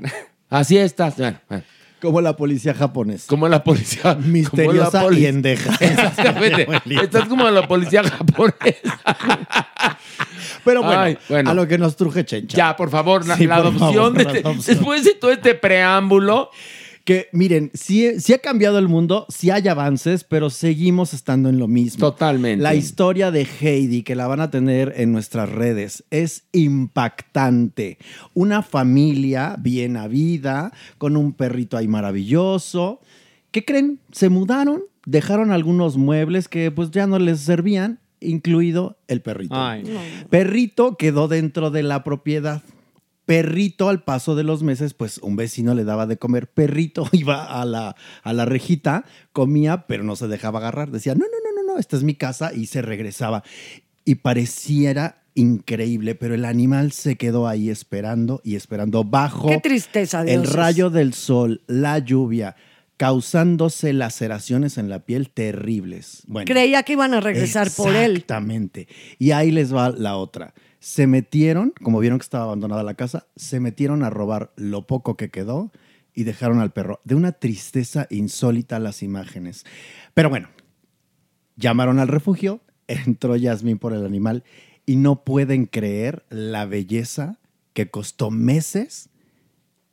Así 0.51 0.77
estás. 0.77 1.17
Bueno, 1.17 1.39
bueno. 1.49 1.63
Como 2.04 2.20
la 2.20 2.36
policía 2.36 2.74
japonesa. 2.74 3.26
Como 3.30 3.47
la 3.47 3.64
policía. 3.64 4.16
Misteriosa 4.20 4.99
como 4.99 5.12
la 5.12 5.20
y 5.20 5.26
endeja. 5.26 5.74
Exactamente. 5.80 6.68
Estás 7.01 7.30
como 7.30 7.49
la 7.49 7.66
policía 7.66 8.04
japonesa. 8.04 8.99
Pero 10.66 10.84
bueno, 10.84 10.99
Ay, 11.01 11.18
bueno. 11.30 11.49
a 11.49 11.54
lo 11.54 11.66
que 11.66 11.78
nos 11.78 11.95
truje 11.95 12.26
Chencha. 12.26 12.58
Ya, 12.58 12.76
por 12.76 12.89
favor, 12.89 13.26
la, 13.26 13.38
Sí, 13.38 13.47
la 13.47 13.56
por 13.58 13.68
adopción. 13.68 13.93
favor, 13.93 14.14
de 14.18 14.24
la 14.26 14.30
este- 14.34 14.47
adopción. 14.47 14.76
después 14.78 15.04
de 15.06 15.14
todo 15.16 15.32
este 15.32 15.56
preámbulo. 15.56 16.51
Que 17.04 17.28
miren, 17.34 17.70
sí, 17.74 18.22
sí 18.22 18.32
ha 18.32 18.38
cambiado 18.38 18.80
el 18.80 18.88
mundo, 18.88 19.26
sí 19.28 19.49
hay 19.49 19.68
avances, 19.68 20.24
pero 20.24 20.49
seguimos 20.49 21.14
estando 21.14 21.49
en 21.49 21.60
lo 21.60 21.68
mismo. 21.68 21.99
Totalmente. 21.99 22.64
La 22.64 22.76
historia 22.76 23.30
de 23.30 23.45
Heidi, 23.45 24.04
que 24.04 24.16
la 24.16 24.28
van 24.28 24.39
a 24.39 24.49
tener 24.49 24.93
en 24.95 25.12
nuestras 25.12 25.49
redes, 25.49 26.06
es 26.12 26.43
impactante. 26.54 27.97
Una 28.34 28.62
familia 28.62 29.58
bien 29.60 29.97
habida, 29.97 30.72
con 30.97 31.18
un 31.18 31.34
perrito 31.34 31.76
ahí 31.76 31.89
maravilloso. 31.89 33.01
¿Qué 33.51 33.66
creen? 33.66 33.99
Se 34.14 34.30
mudaron, 34.30 34.84
dejaron 35.06 35.51
algunos 35.51 35.97
muebles 35.97 36.47
que 36.47 36.72
pues 36.72 36.89
ya 36.91 37.06
no 37.06 37.20
les 37.20 37.41
servían, 37.41 37.99
incluido 38.22 38.97
el 39.10 39.22
perrito. 39.22 39.56
Ay. 39.56 39.84
Perrito 40.30 40.95
quedó 40.95 41.28
dentro 41.28 41.70
de 41.70 41.84
la 41.84 42.04
propiedad. 42.06 42.64
Perrito, 43.26 43.89
al 43.89 44.03
paso 44.03 44.36
de 44.36 44.43
los 44.43 44.63
meses, 44.63 44.93
pues 44.93 45.17
un 45.19 45.36
vecino 45.36 45.74
le 45.74 45.86
daba 45.86 46.07
de 46.07 46.17
comer. 46.17 46.47
Perrito 46.47 47.07
iba 47.11 47.61
a 47.61 47.65
la, 47.65 47.95
a 48.24 48.34
la 48.34 48.45
rejita, 48.45 49.05
comía, 49.32 49.88
pero 49.88 50.03
no 50.03 50.15
se 50.15 50.28
dejaba 50.28 50.59
agarrar. 50.59 50.91
Decía, 50.91 51.15
no, 51.15 51.26
no, 51.26 51.26
no, 51.26 51.61
no, 51.61 51.74
no, 51.74 51.80
esta 51.80 51.95
es 51.95 52.03
mi 52.03 52.15
casa 52.15 52.53
y 52.53 52.65
se 52.65 52.82
regresaba. 52.82 53.43
Y 54.05 54.15
pareciera 54.15 55.24
increíble, 55.36 56.15
pero 56.15 56.36
el 56.36 56.45
animal 56.45 56.91
se 56.91 57.15
quedó 57.15 57.47
ahí 57.47 57.69
esperando 57.69 58.41
y 58.43 58.55
esperando 58.55 59.03
bajo 59.03 59.49
Qué 59.49 59.59
tristeza, 59.59 60.21
el 60.21 60.45
rayo 60.45 60.89
del 60.89 61.13
sol, 61.13 61.61
la 61.67 61.99
lluvia, 61.99 62.55
causándose 62.97 63.93
laceraciones 63.93 64.78
en 64.78 64.89
la 64.89 64.99
piel 64.99 65.30
terribles. 65.30 66.24
Bueno, 66.28 66.45
Creía 66.45 66.84
que 66.84 66.93
iban 66.93 67.13
a 67.13 67.21
regresar 67.21 67.71
por 67.71 67.95
él. 67.95 68.11
Exactamente. 68.11 68.88
Y 69.17 69.32
ahí 69.32 69.51
les 69.51 69.74
va 69.74 69.89
la 69.89 70.17
otra. 70.17 70.53
Se 70.84 71.07
metieron, 71.07 71.73
como 71.81 72.01
vieron 72.01 72.19
que 72.19 72.23
estaba 72.23 72.43
abandonada 72.43 72.84
la 72.84 72.95
casa, 72.95 73.25
se 73.38 73.61
metieron 73.61 74.03
a 74.03 74.09
robar 74.09 74.51
lo 74.57 74.86
poco 74.86 75.15
que 75.15 75.29
quedó 75.31 75.71
y 76.13 76.25
dejaron 76.25 76.59
al 76.59 76.73
perro. 76.73 76.99
De 77.05 77.15
una 77.15 77.31
tristeza 77.31 78.05
insólita 78.09 78.79
las 78.79 79.01
imágenes. 79.01 79.63
Pero 80.13 80.29
bueno, 80.29 80.49
llamaron 81.55 81.99
al 81.99 82.09
refugio, 82.09 82.59
entró 82.89 83.38
Yasmín 83.38 83.79
por 83.79 83.93
el 83.93 84.05
animal 84.05 84.43
y 84.86 84.97
no 84.97 85.23
pueden 85.23 85.67
creer 85.67 86.25
la 86.29 86.65
belleza 86.65 87.39
que 87.71 87.89
costó 87.89 88.29
meses 88.29 89.09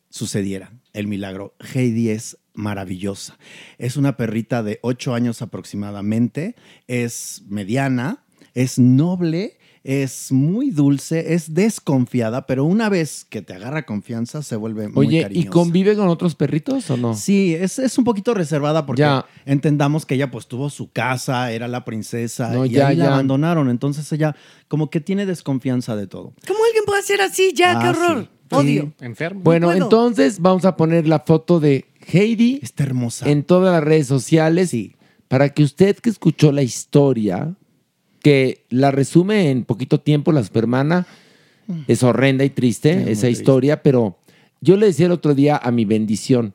sucediera 0.09 0.73
el 0.93 1.07
milagro. 1.07 1.55
Heidi 1.73 2.11
es 2.11 2.37
maravillosa. 2.53 3.39
Es 3.79 3.97
una 3.97 4.17
perrita 4.17 4.65
de 4.65 4.81
ocho 4.83 5.15
años 5.15 5.41
aproximadamente, 5.41 6.57
es 6.89 7.45
mediana, 7.47 8.25
es 8.55 8.81
noble, 8.81 9.60
es 9.83 10.31
muy 10.31 10.71
dulce, 10.71 11.33
es 11.35 11.55
desconfiada, 11.55 12.47
pero 12.47 12.65
una 12.65 12.89
vez 12.91 13.25
que 13.29 13.41
te 13.41 13.55
agarra 13.55 13.87
confianza 13.87 14.43
se 14.43 14.57
vuelve 14.57 14.89
muy 14.89 15.07
Oye, 15.07 15.19
¿y 15.21 15.23
cariñosa. 15.23 15.51
convive 15.51 15.97
con 15.97 16.09
otros 16.09 16.35
perritos 16.35 16.91
o 16.91 16.97
no? 16.99 17.15
Sí, 17.15 17.55
es, 17.55 17.79
es 17.79 17.97
un 17.97 18.05
poquito 18.05 18.35
reservada 18.35 18.85
porque 18.85 19.01
Ya. 19.01 19.25
entendamos 19.47 20.05
que 20.05 20.17
ella 20.17 20.31
pues 20.31 20.47
tuvo 20.49 20.69
su 20.69 20.91
casa, 20.93 21.51
era 21.53 21.67
la 21.67 21.85
princesa 21.85 22.51
No, 22.53 22.67
y 22.67 22.71
ya, 22.71 22.89
ahí 22.89 22.97
la 22.97 23.07
abandonaron. 23.07 23.71
Entonces 23.71 24.13
ella 24.13 24.37
como 24.69 24.91
que 24.91 25.01
tiene 25.01 25.25
desconfianza 25.25 25.97
de 25.97 26.07
todo. 26.07 26.35
¿Cómo 26.47 26.59
alguien 26.67 26.85
puede 26.85 27.01
hacer 27.01 27.21
así? 27.23 27.53
Ya, 27.55 27.79
qué 27.81 27.87
Ah, 27.87 27.91
horror. 27.91 28.23
sí. 28.25 28.29
Odio. 28.57 28.93
Enfermo. 29.01 29.41
Bueno, 29.45 29.73
entonces 29.73 30.41
vamos 30.41 30.65
a 30.65 30.77
poner 30.77 31.07
la 31.09 31.21
foto 31.21 31.59
de 31.61 31.87
Heidi 32.13 32.59
Está 32.63 32.83
hermosa. 32.83 33.31
en 33.31 33.45
todas 33.45 33.73
las 33.73 33.83
redes 33.85 34.09
sociales 34.09 34.71
Sí. 34.71 34.97
para 35.29 35.51
que 35.55 35.63
usted 35.63 35.97
que 35.97 36.11
escuchó 36.11 36.51
la 36.53 36.63
historia, 36.63 37.55
que 38.23 38.65
la 38.71 38.91
resume 38.91 39.51
en 39.51 39.65
poquito 39.65 40.01
tiempo 40.01 40.33
la 40.33 40.43
supermana, 40.45 41.07
es 41.87 42.03
horrenda 42.03 42.45
y 42.45 42.51
triste 42.51 42.91
esa 42.91 43.03
triste. 43.05 43.31
historia, 43.31 43.83
pero 43.83 44.19
yo 44.61 44.77
le 44.77 44.87
decía 44.87 45.07
el 45.07 45.13
otro 45.13 45.35
día 45.35 45.57
a 45.57 45.71
mi 45.71 45.85
bendición, 45.85 46.55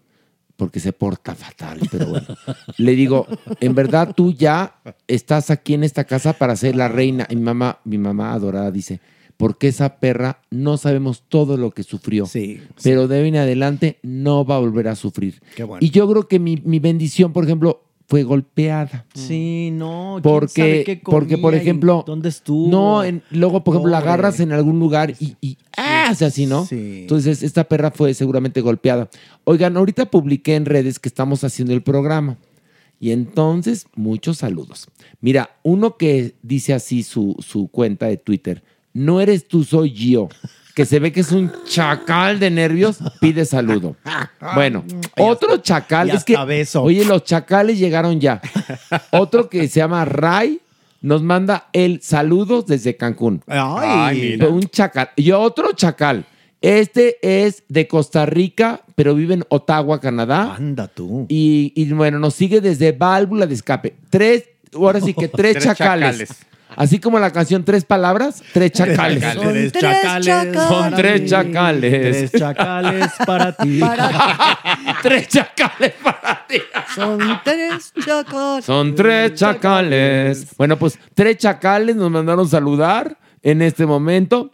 porque 0.57 0.79
se 0.79 0.93
porta 0.93 1.35
fatal, 1.35 1.79
pero 1.91 2.07
bueno, 2.07 2.27
le 2.77 2.95
digo, 2.95 3.25
en 3.59 3.75
verdad 3.75 4.13
tú 4.15 4.33
ya 4.33 4.75
estás 5.07 5.51
aquí 5.51 5.73
en 5.73 5.83
esta 5.83 6.03
casa 6.03 6.33
para 6.33 6.55
ser 6.55 6.75
la 6.75 6.87
reina. 6.87 7.27
Y 7.29 7.35
mi 7.35 7.41
mamá, 7.43 7.79
mi 7.85 7.97
mamá 7.97 8.33
adorada 8.33 8.71
dice, 8.71 8.99
porque 9.37 9.67
esa 9.69 9.99
perra 9.99 10.41
no 10.51 10.77
sabemos 10.77 11.23
todo 11.27 11.57
lo 11.57 11.71
que 11.71 11.83
sufrió, 11.83 12.25
Sí, 12.25 12.57
sí. 12.75 12.83
pero 12.83 13.07
de 13.07 13.21
hoy 13.21 13.29
en 13.29 13.35
adelante 13.37 13.99
no 14.01 14.45
va 14.45 14.57
a 14.57 14.59
volver 14.59 14.87
a 14.89 14.95
sufrir. 14.95 15.41
Qué 15.55 15.63
bueno. 15.63 15.85
Y 15.85 15.89
yo 15.91 16.09
creo 16.09 16.27
que 16.27 16.39
mi, 16.39 16.57
mi 16.63 16.79
bendición, 16.79 17.31
por 17.33 17.43
ejemplo, 17.45 17.83
fue 18.07 18.23
golpeada. 18.23 19.05
Sí, 19.13 19.69
no. 19.73 20.19
¿quién 20.21 20.23
sabe 20.23 20.39
Porque, 20.39 20.83
qué 20.85 21.01
porque 21.03 21.37
por 21.37 21.55
ejemplo, 21.55 22.03
¿Dónde 22.05 22.29
estuvo? 22.29 22.69
no, 22.69 23.03
en- 23.03 23.23
luego, 23.31 23.63
por 23.63 23.73
ejemplo, 23.75 23.91
la 23.91 23.97
agarras 23.97 24.39
en 24.39 24.51
algún 24.51 24.79
lugar 24.79 25.13
y, 25.19 25.35
y 25.41 25.57
¡ah! 25.77 26.09
así, 26.09 26.45
¿no? 26.45 26.65
Sí. 26.65 27.01
Entonces, 27.01 27.41
esta 27.43 27.63
perra 27.63 27.91
fue 27.91 28.13
seguramente 28.13 28.61
golpeada. 28.61 29.09
Oigan, 29.43 29.75
ahorita 29.77 30.11
publiqué 30.11 30.55
en 30.55 30.65
redes 30.65 30.99
que 30.99 31.09
estamos 31.09 31.43
haciendo 31.43 31.73
el 31.73 31.81
programa. 31.81 32.37
Y 32.99 33.11
entonces, 33.11 33.87
muchos 33.95 34.37
saludos. 34.37 34.87
Mira, 35.19 35.49
uno 35.63 35.97
que 35.97 36.35
dice 36.43 36.73
así 36.73 37.03
su, 37.03 37.35
su 37.39 37.67
cuenta 37.67 38.05
de 38.07 38.17
Twitter, 38.17 38.63
no 38.93 39.19
eres 39.19 39.47
tú, 39.47 39.63
soy 39.65 39.91
yo, 39.91 40.29
que 40.75 40.85
se 40.85 40.99
ve 40.99 41.13
que 41.13 41.21
es 41.21 41.31
un 41.31 41.51
chacal 41.65 42.37
de 42.37 42.51
nervios, 42.51 42.97
pide 43.21 43.45
saludo. 43.45 43.95
Bueno, 44.53 44.83
otro 45.17 45.57
chacal, 45.57 46.09
es 46.09 46.25
que, 46.25 46.37
beso. 46.45 46.83
oye, 46.83 47.05
los 47.05 47.23
chacales 47.23 47.79
llegaron 47.79 48.19
ya. 48.19 48.41
Otro 49.11 49.49
que 49.49 49.67
se 49.69 49.79
llama 49.79 50.03
Ray 50.03 50.59
nos 51.01 51.23
manda 51.23 51.69
el 51.71 52.01
saludos 52.01 52.65
desde 52.65 52.97
Cancún. 52.97 53.41
Ay, 53.47 54.37
un 54.41 54.63
chacal. 54.63 55.11
Y 55.15 55.31
otro 55.31 55.71
chacal. 55.73 56.25
Este 56.61 57.19
es 57.21 57.63
de 57.69 57.87
Costa 57.87 58.25
Rica, 58.25 58.81
pero 58.95 59.13
vive 59.13 59.35
en 59.35 59.45
Ottawa, 59.49 60.01
Canadá. 60.01 60.55
Anda 60.55 60.87
tú. 60.87 61.25
Y, 61.29 61.71
y 61.75 61.85
bueno, 61.93 62.17
nos 62.17 62.33
sigue 62.33 62.59
desde 62.59 62.91
válvula 62.91 63.45
de 63.45 63.53
escape. 63.53 63.95
Tres, 64.09 64.45
ahora 64.73 64.99
sí 64.99 65.13
que 65.13 65.27
tres, 65.27 65.53
Tres 65.59 65.63
chacales. 65.63 66.17
chacales. 66.17 66.54
Así 66.75 66.99
como 66.99 67.19
la 67.19 67.31
canción 67.31 67.63
Tres 67.63 67.85
Palabras, 67.85 68.43
tres 68.53 68.71
chacales. 68.71 69.23
Son 69.33 69.71
tres 69.71 69.71
chacales. 69.71 70.53
Son 70.67 70.93
tres 70.95 71.29
chacales. 71.29 72.31
Tres 72.31 72.31
chacales 72.31 73.11
para 73.25 73.51
ti. 73.53 73.79
tres 75.01 75.27
chacales 75.27 75.93
para 76.03 76.45
ti. 76.47 76.57
Son 76.93 77.19
tres 77.43 77.93
chacales. 78.05 78.65
Son 78.65 78.95
tres 78.95 79.33
chacales. 79.33 80.47
Bueno, 80.57 80.77
pues 80.77 80.99
tres 81.13 81.37
chacales 81.37 81.95
nos 81.95 82.11
mandaron 82.11 82.47
saludar 82.47 83.17
en 83.41 83.61
este 83.61 83.85
momento. 83.85 84.51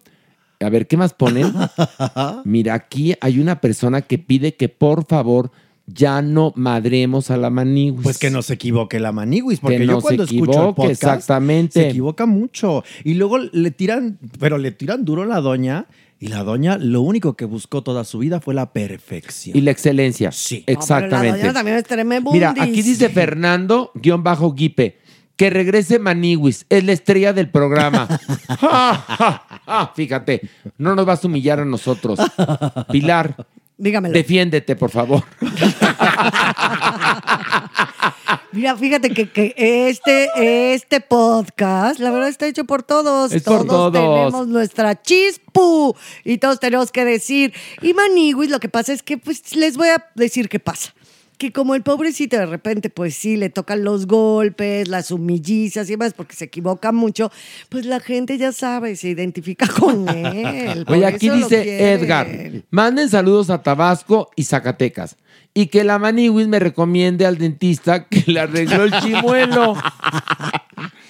A 0.59 0.69
ver, 0.69 0.87
¿qué 0.87 0.97
más 0.97 1.13
ponen? 1.13 1.53
Mira, 2.43 2.75
aquí 2.75 3.15
hay 3.19 3.39
una 3.39 3.59
persona 3.59 4.01
que 4.01 4.19
pide 4.19 4.55
que 4.55 4.69
por 4.69 5.05
favor 5.07 5.51
ya 5.93 6.21
no 6.21 6.53
madremos 6.55 7.31
a 7.31 7.37
la 7.37 7.49
manigüis. 7.49 8.03
Pues 8.03 8.17
que 8.17 8.29
no 8.29 8.41
se 8.41 8.53
equivoque 8.53 8.99
la 8.99 9.11
maniguis, 9.11 9.59
porque 9.59 9.77
Que 9.77 9.85
yo 9.85 9.93
no 9.93 10.01
cuando 10.01 10.23
escucho 10.23 10.69
el 10.69 10.75
podcast, 10.75 10.91
exactamente. 10.91 11.73
se 11.81 11.89
equivoca 11.89 12.25
mucho. 12.25 12.83
Y 13.03 13.15
luego 13.15 13.37
le 13.39 13.71
tiran, 13.71 14.17
pero 14.39 14.57
le 14.57 14.71
tiran 14.71 15.05
duro 15.05 15.23
a 15.23 15.25
la 15.25 15.41
doña, 15.41 15.87
y 16.19 16.27
la 16.27 16.43
doña 16.43 16.77
lo 16.77 17.01
único 17.01 17.35
que 17.35 17.45
buscó 17.45 17.81
toda 17.81 18.03
su 18.03 18.19
vida 18.19 18.39
fue 18.39 18.53
la 18.53 18.71
perfección. 18.73 19.57
Y 19.57 19.61
la 19.61 19.71
excelencia. 19.71 20.31
Sí. 20.31 20.57
No, 20.59 20.63
pero 20.65 20.75
la 20.77 20.81
Exactamente. 20.81 21.39
doña 21.39 21.53
también 21.53 21.77
es 21.77 21.83
tremebundis. 21.83 22.33
Mira, 22.41 22.53
aquí 22.59 22.81
dice 22.83 23.09
Fernando, 23.09 23.91
guion 23.95 24.21
bajo 24.23 24.53
Guipe, 24.53 24.99
que 25.35 25.49
regrese 25.49 25.97
Maniwis, 25.97 26.67
es 26.69 26.83
la 26.83 26.91
estrella 26.91 27.33
del 27.33 27.49
programa. 27.49 28.07
Ja, 28.47 28.93
ja, 29.07 29.43
ja. 29.65 29.91
Fíjate, 29.95 30.41
no 30.77 30.93
nos 30.95 31.05
vas 31.07 31.23
a 31.23 31.27
humillar 31.27 31.59
a 31.59 31.65
nosotros. 31.65 32.19
Pilar, 32.91 33.47
Dígamelo. 33.81 34.13
defiéndete, 34.13 34.75
por 34.75 34.91
favor. 34.91 35.23
Mira, 38.51 38.77
fíjate 38.77 39.09
que, 39.09 39.27
que 39.29 39.55
este, 39.57 40.73
este 40.73 41.01
podcast, 41.01 41.99
la 41.99 42.11
verdad, 42.11 42.29
está 42.29 42.45
hecho 42.45 42.65
por 42.65 42.83
todos. 42.83 43.31
Es 43.31 43.41
por 43.41 43.65
todos. 43.65 43.91
tenemos 43.91 44.47
nuestra 44.47 45.01
chispu 45.01 45.95
y 46.23 46.37
todos 46.37 46.59
tenemos 46.59 46.91
que 46.91 47.05
decir. 47.05 47.55
Y 47.81 47.95
Maniguis, 47.95 48.51
lo 48.51 48.59
que 48.59 48.69
pasa 48.69 48.93
es 48.93 49.01
que, 49.01 49.17
pues, 49.17 49.55
les 49.55 49.77
voy 49.77 49.87
a 49.87 50.05
decir 50.13 50.47
qué 50.47 50.59
pasa. 50.59 50.93
Que 51.41 51.51
como 51.51 51.73
el 51.73 51.81
pobrecito 51.81 52.37
de 52.37 52.45
repente, 52.45 52.91
pues 52.91 53.15
sí, 53.15 53.35
le 53.35 53.49
tocan 53.49 53.83
los 53.83 54.05
golpes, 54.05 54.87
las 54.87 55.09
humillizas 55.09 55.87
y 55.89 55.93
demás, 55.93 56.13
porque 56.13 56.35
se 56.35 56.45
equivoca 56.45 56.91
mucho, 56.91 57.31
pues 57.67 57.87
la 57.87 57.99
gente 57.99 58.37
ya 58.37 58.51
sabe, 58.51 58.95
se 58.95 59.09
identifica 59.09 59.65
con 59.79 60.07
él. 60.07 60.85
Oye, 60.87 61.03
aquí 61.03 61.31
dice. 61.31 61.93
Edgar, 61.93 62.27
manden 62.69 63.09
saludos 63.09 63.49
a 63.49 63.63
Tabasco 63.63 64.29
y 64.35 64.43
Zacatecas. 64.43 65.17
Y 65.55 65.65
que 65.65 65.83
la 65.83 65.97
Maniwis 65.97 66.47
me 66.47 66.59
recomiende 66.59 67.25
al 67.25 67.39
dentista 67.39 68.07
que 68.07 68.23
le 68.31 68.39
arregló 68.39 68.83
el 68.83 68.91
chimuelo. 68.99 69.73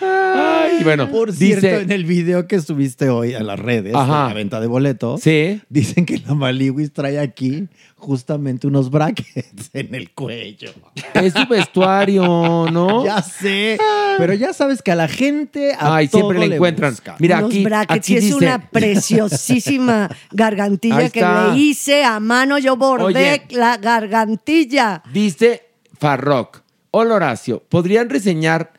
Ay, 0.00 0.82
bueno, 0.82 1.10
Por 1.10 1.32
dice, 1.32 1.60
cierto, 1.60 1.80
en 1.82 1.92
el 1.92 2.04
video 2.04 2.46
que 2.46 2.60
subiste 2.60 3.08
hoy 3.10 3.34
a 3.34 3.42
las 3.42 3.58
redes, 3.58 3.94
Ajá. 3.94 4.22
de 4.24 4.28
la 4.28 4.34
venta 4.34 4.60
de 4.60 4.66
boletos, 4.66 5.20
sí, 5.20 5.60
dicen 5.68 6.06
que 6.06 6.18
la 6.18 6.34
Maliwis 6.34 6.92
trae 6.92 7.18
aquí 7.18 7.68
justamente 7.96 8.66
unos 8.66 8.90
brackets 8.90 9.70
en 9.74 9.94
el 9.94 10.10
cuello. 10.12 10.70
es 11.14 11.32
su 11.34 11.46
vestuario, 11.48 12.66
¿no? 12.70 13.04
Ya 13.10 13.20
sé, 13.22 13.78
pero 14.18 14.32
ya 14.34 14.52
sabes 14.52 14.80
que 14.82 14.92
a 14.92 14.96
la 14.96 15.08
gente 15.08 15.72
a 15.78 15.96
Ay, 15.96 16.08
siempre 16.08 16.38
le 16.46 16.54
encuentran. 16.56 16.92
buscan. 16.92 17.16
Mira, 17.18 17.38
Unos 17.38 17.50
aquí, 17.50 17.64
brackets, 17.64 17.98
aquí 17.98 18.14
y 18.14 18.16
es 18.16 18.24
dice, 18.24 18.36
una 18.36 18.70
preciosísima 18.70 20.08
gargantilla 20.30 21.10
que 21.10 21.20
le 21.20 21.58
hice 21.58 22.04
a 22.04 22.20
mano. 22.20 22.58
Yo 22.58 22.76
bordé 22.76 23.04
Oye. 23.04 23.42
la 23.50 23.76
gargantilla. 23.76 25.02
Dice 25.12 25.62
Farrock. 25.98 26.62
Hola 26.92 27.14
Horacio, 27.16 27.62
¿podrían 27.68 28.08
reseñar 28.10 28.72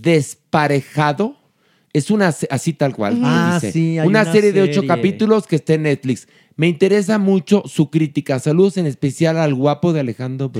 Desparejado? 0.00 1.36
Es 1.92 2.10
una, 2.10 2.34
así 2.50 2.72
tal 2.72 2.94
cual. 2.94 3.20
Ah, 3.22 3.52
dice. 3.60 3.72
sí, 3.72 3.98
hay 3.98 4.06
una, 4.08 4.22
una 4.22 4.32
serie 4.32 4.52
de 4.52 4.62
ocho 4.62 4.84
capítulos 4.86 5.46
que 5.46 5.56
está 5.56 5.74
en 5.74 5.82
Netflix. 5.84 6.26
Me 6.56 6.66
interesa 6.68 7.18
mucho 7.18 7.62
su 7.66 7.90
crítica. 7.90 8.38
Saludos 8.40 8.76
en 8.76 8.86
especial 8.86 9.38
al 9.38 9.54
guapo 9.54 9.92
de 9.92 10.00
Alejandro 10.00 10.50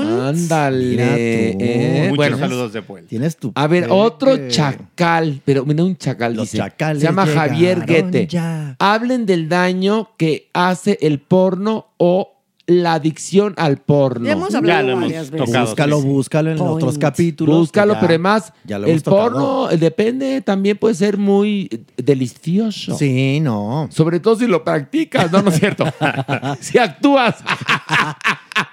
un- 0.00 0.20
Ándale. 0.20 1.50
Eh, 1.58 2.02
Muchos 2.04 2.16
bueno, 2.16 2.38
saludos 2.38 2.72
de 2.72 2.80
vuelta. 2.80 3.08
Tienes 3.08 3.36
tu 3.36 3.52
a 3.54 3.66
ver, 3.66 3.86
otro 3.90 4.48
chacal, 4.48 5.40
pero 5.44 5.64
mira 5.64 5.84
un 5.84 5.96
chacal, 5.96 6.34
Los 6.34 6.46
dice. 6.46 6.58
chacales 6.58 7.00
Se 7.02 7.08
llama 7.08 7.26
Javier 7.26 7.84
Guete. 7.86 8.26
ya. 8.26 8.76
Hablen 8.78 9.26
del 9.26 9.48
daño 9.48 10.10
que 10.16 10.48
hace 10.52 10.98
el 11.00 11.20
porno 11.20 11.88
o 11.96 12.39
la 12.70 12.94
adicción 12.94 13.54
al 13.56 13.78
porno. 13.78 14.26
Ya 14.26 14.32
hemos 14.32 14.50
Ya 14.50 14.58
hablado 14.58 14.82
lo 14.86 14.92
hemos 14.92 15.04
varias 15.04 15.30
veces. 15.30 15.46
tocado. 15.46 15.66
Búscalo, 15.66 16.00
sí, 16.00 16.06
búscalo 16.06 16.50
en 16.52 16.58
Point. 16.58 16.74
otros 16.76 16.98
capítulos. 16.98 17.56
Búscalo, 17.58 17.94
Ya- 17.94 18.00
pero 18.00 18.10
además, 18.10 18.52
ya 18.64 18.78
lo 18.78 18.84
el 18.86 18.90
hemos 18.92 19.02
tocado. 19.02 19.22
porno 19.30 19.70
eh, 19.70 19.76
depende, 19.76 20.40
también 20.40 20.78
puede 20.78 20.94
ser 20.94 21.18
muy 21.18 21.68
eh, 21.72 21.80
delicioso. 22.02 22.96
Sí, 22.96 23.40
no. 23.40 23.88
Sobre 23.90 24.20
todo 24.20 24.36
si 24.36 24.46
lo 24.46 24.62
practicas, 24.62 25.32
no, 25.32 25.42
no 25.42 25.50
es 25.50 25.58
cierto. 25.58 25.84
si 26.60 26.78
actúas. 26.78 27.36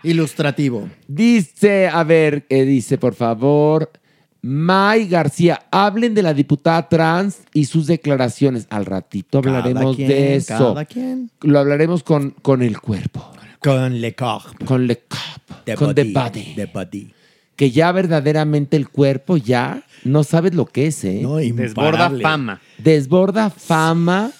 Ilustrativo. 0.03 0.87
Dice, 1.07 1.87
a 1.87 2.03
ver, 2.03 2.45
eh, 2.49 2.63
dice, 2.65 2.97
por 2.97 3.15
favor, 3.15 3.91
May 4.41 5.07
García, 5.07 5.63
hablen 5.71 6.13
de 6.13 6.21
la 6.21 6.33
diputada 6.33 6.87
trans 6.87 7.39
y 7.53 7.65
sus 7.65 7.87
declaraciones. 7.87 8.67
Al 8.69 8.85
ratito 8.85 9.39
hablaremos 9.39 9.83
Cada 9.83 9.95
quien, 9.95 10.07
de 10.07 10.35
eso. 10.35 10.57
Cada 10.73 10.85
quien. 10.85 11.31
Lo 11.41 11.59
hablaremos 11.59 12.03
con, 12.03 12.31
con 12.41 12.61
el 12.61 12.79
cuerpo, 12.79 13.31
Con 13.67 13.99
Le 13.99 14.15
Corps. 14.15 14.53
con 14.65 14.87
le 14.87 14.95
corp, 14.95 15.65
The 15.65 15.75
con 15.75 15.87
body, 15.87 16.13
the 16.13 16.13
body. 16.13 16.53
The 16.55 16.65
body. 16.67 17.13
Que 17.57 17.69
ya 17.71 17.91
verdaderamente 17.91 18.77
el 18.77 18.87
cuerpo 18.87 19.35
ya 19.35 19.83
no 20.05 20.23
sabes 20.23 20.55
lo 20.55 20.65
que 20.67 20.87
es, 20.87 21.03
¿eh? 21.03 21.19
No, 21.21 21.35
Desborda 21.35 22.09
fama. 22.21 22.61
Desborda 22.77 23.49
fama. 23.49 24.31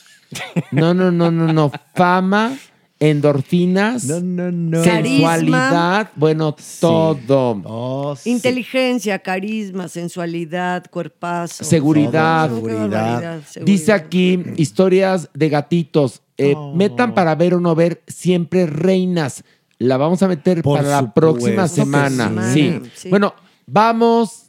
No, 0.71 0.93
no, 0.93 1.11
no, 1.11 1.29
no, 1.29 1.51
no. 1.51 1.71
Fama, 1.93 2.57
endorfinas, 2.99 4.05
No, 4.05 4.19
no, 4.21 4.51
no. 4.51 4.83
sensualidad, 4.83 6.09
bueno, 6.15 6.55
todo. 6.79 7.61
Oh, 7.65 8.15
sí. 8.15 8.31
Inteligencia, 8.31 9.19
carisma, 9.19 9.87
sensualidad, 9.87 10.85
cuerpazo. 10.89 11.63
Seguridad. 11.63 12.49
Todo, 12.49 12.57
Seguridad. 12.67 13.41
Dice 13.63 13.93
aquí 13.93 14.43
historias 14.57 15.29
de 15.33 15.49
gatitos. 15.49 16.21
Eh, 16.37 16.53
Oh. 16.55 16.73
Metan 16.75 17.13
para 17.13 17.33
ver 17.35 17.53
o 17.55 17.59
no 17.59 17.73
ver 17.75 18.03
siempre 18.07 18.65
reinas. 18.67 19.43
La 19.79 19.97
vamos 19.97 20.21
a 20.23 20.27
meter 20.27 20.61
Por 20.63 20.77
para 20.79 20.89
la 21.01 21.13
próxima 21.13 21.67
semana. 21.67 22.51
sí. 22.53 22.79
Sí. 22.83 22.91
Sí. 22.95 23.09
Bueno, 23.09 23.33
vamos 23.65 24.45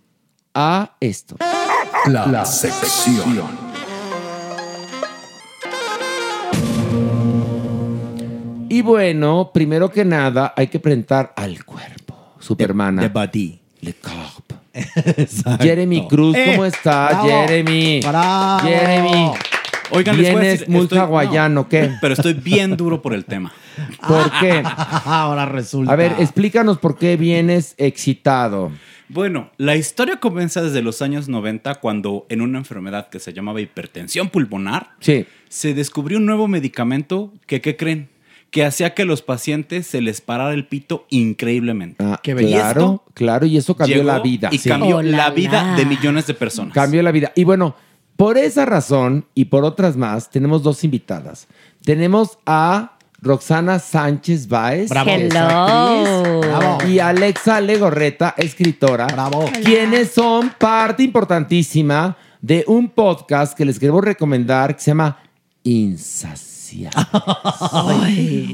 a 0.54 0.96
esto. 1.00 1.36
La, 2.06 2.26
la 2.26 2.44
sección. 2.46 3.67
Y 8.78 8.82
bueno, 8.82 9.50
primero 9.52 9.90
que 9.90 10.04
nada, 10.04 10.54
hay 10.56 10.68
que 10.68 10.78
presentar 10.78 11.32
al 11.36 11.64
cuerpo. 11.64 12.34
Supermana. 12.38 13.02
The 13.02 13.08
body. 13.08 13.58
Le 13.80 13.94
Corp. 13.94 14.52
Exacto. 14.72 15.64
Jeremy 15.64 16.06
Cruz, 16.06 16.36
¿cómo 16.46 16.64
Eh, 16.64 16.68
está, 16.68 17.08
bravo. 17.08 17.28
Jeremy? 17.28 18.00
Bravo. 18.06 18.60
Jeremy. 18.68 19.32
Oigan, 19.90 20.16
les 20.16 20.26
voy 20.26 20.36
a 20.36 20.40
Vienes 20.42 20.60
decir, 20.60 20.68
muy 20.68 20.82
estoy- 20.82 20.98
hawaiano, 20.98 21.54
no, 21.62 21.68
¿qué? 21.68 21.90
Pero 22.00 22.14
estoy 22.14 22.34
bien 22.34 22.76
duro 22.76 23.02
por 23.02 23.14
el 23.14 23.24
tema. 23.24 23.52
¿Por 24.06 24.30
qué? 24.38 24.62
Ahora 24.64 25.44
resulta. 25.46 25.92
A 25.92 25.96
ver, 25.96 26.14
explícanos 26.20 26.78
por 26.78 26.96
qué 26.98 27.16
vienes 27.16 27.74
excitado. 27.78 28.70
Bueno, 29.08 29.50
la 29.56 29.74
historia 29.74 30.18
comienza 30.20 30.62
desde 30.62 30.82
los 30.82 31.02
años 31.02 31.28
90 31.28 31.76
cuando 31.76 32.26
en 32.28 32.42
una 32.42 32.58
enfermedad 32.58 33.08
que 33.08 33.18
se 33.18 33.32
llamaba 33.32 33.60
hipertensión 33.60 34.28
pulmonar 34.28 34.90
Sí. 35.00 35.26
se 35.48 35.74
descubrió 35.74 36.18
un 36.18 36.26
nuevo 36.26 36.46
medicamento 36.46 37.32
que, 37.46 37.60
¿qué 37.60 37.76
creen? 37.76 38.08
Que 38.50 38.64
hacía 38.64 38.94
que 38.94 39.04
los 39.04 39.20
pacientes 39.22 39.86
se 39.86 40.00
les 40.00 40.20
parara 40.20 40.54
el 40.54 40.66
pito 40.66 41.06
increíblemente. 41.10 42.02
Ah, 42.04 42.18
Y 42.24 42.32
claro, 42.34 42.80
esto 42.80 43.04
claro, 43.14 43.46
y 43.46 43.56
eso 43.58 43.76
cambió 43.76 44.02
la 44.02 44.20
vida. 44.20 44.48
Y 44.52 44.58
Sí. 44.58 44.68
cambió 44.68 44.96
Oh, 44.98 45.02
la 45.02 45.16
la, 45.16 45.30
vida 45.30 45.62
la. 45.64 45.76
de 45.76 45.84
millones 45.84 46.26
de 46.26 46.34
personas. 46.34 46.72
Cambió 46.74 47.02
la 47.02 47.10
vida. 47.12 47.32
Y 47.34 47.44
bueno, 47.44 47.74
por 48.16 48.38
esa 48.38 48.64
razón 48.64 49.26
y 49.34 49.46
por 49.46 49.64
otras 49.64 49.96
más, 49.96 50.30
tenemos 50.30 50.62
dos 50.62 50.82
invitadas. 50.82 51.46
Tenemos 51.84 52.38
a 52.46 52.92
Roxana 53.20 53.78
Sánchez 53.80 54.48
Baez, 54.48 54.88
Bravo. 54.90 55.10
Hello. 55.10 55.40
actriz, 55.40 56.50
Bravo. 56.50 56.78
y 56.88 56.98
Alexa 57.00 57.60
Legorreta, 57.60 58.34
escritora, 58.36 59.08
quienes 59.64 60.10
son 60.12 60.52
parte 60.58 61.02
importantísima 61.02 62.16
de 62.40 62.64
un 62.68 62.88
podcast 62.88 63.56
que 63.56 63.64
les 63.64 63.78
queremos 63.78 64.04
recomendar 64.04 64.74
que 64.76 64.82
se 64.82 64.90
llama 64.92 65.18
Insaciable. 65.64 66.57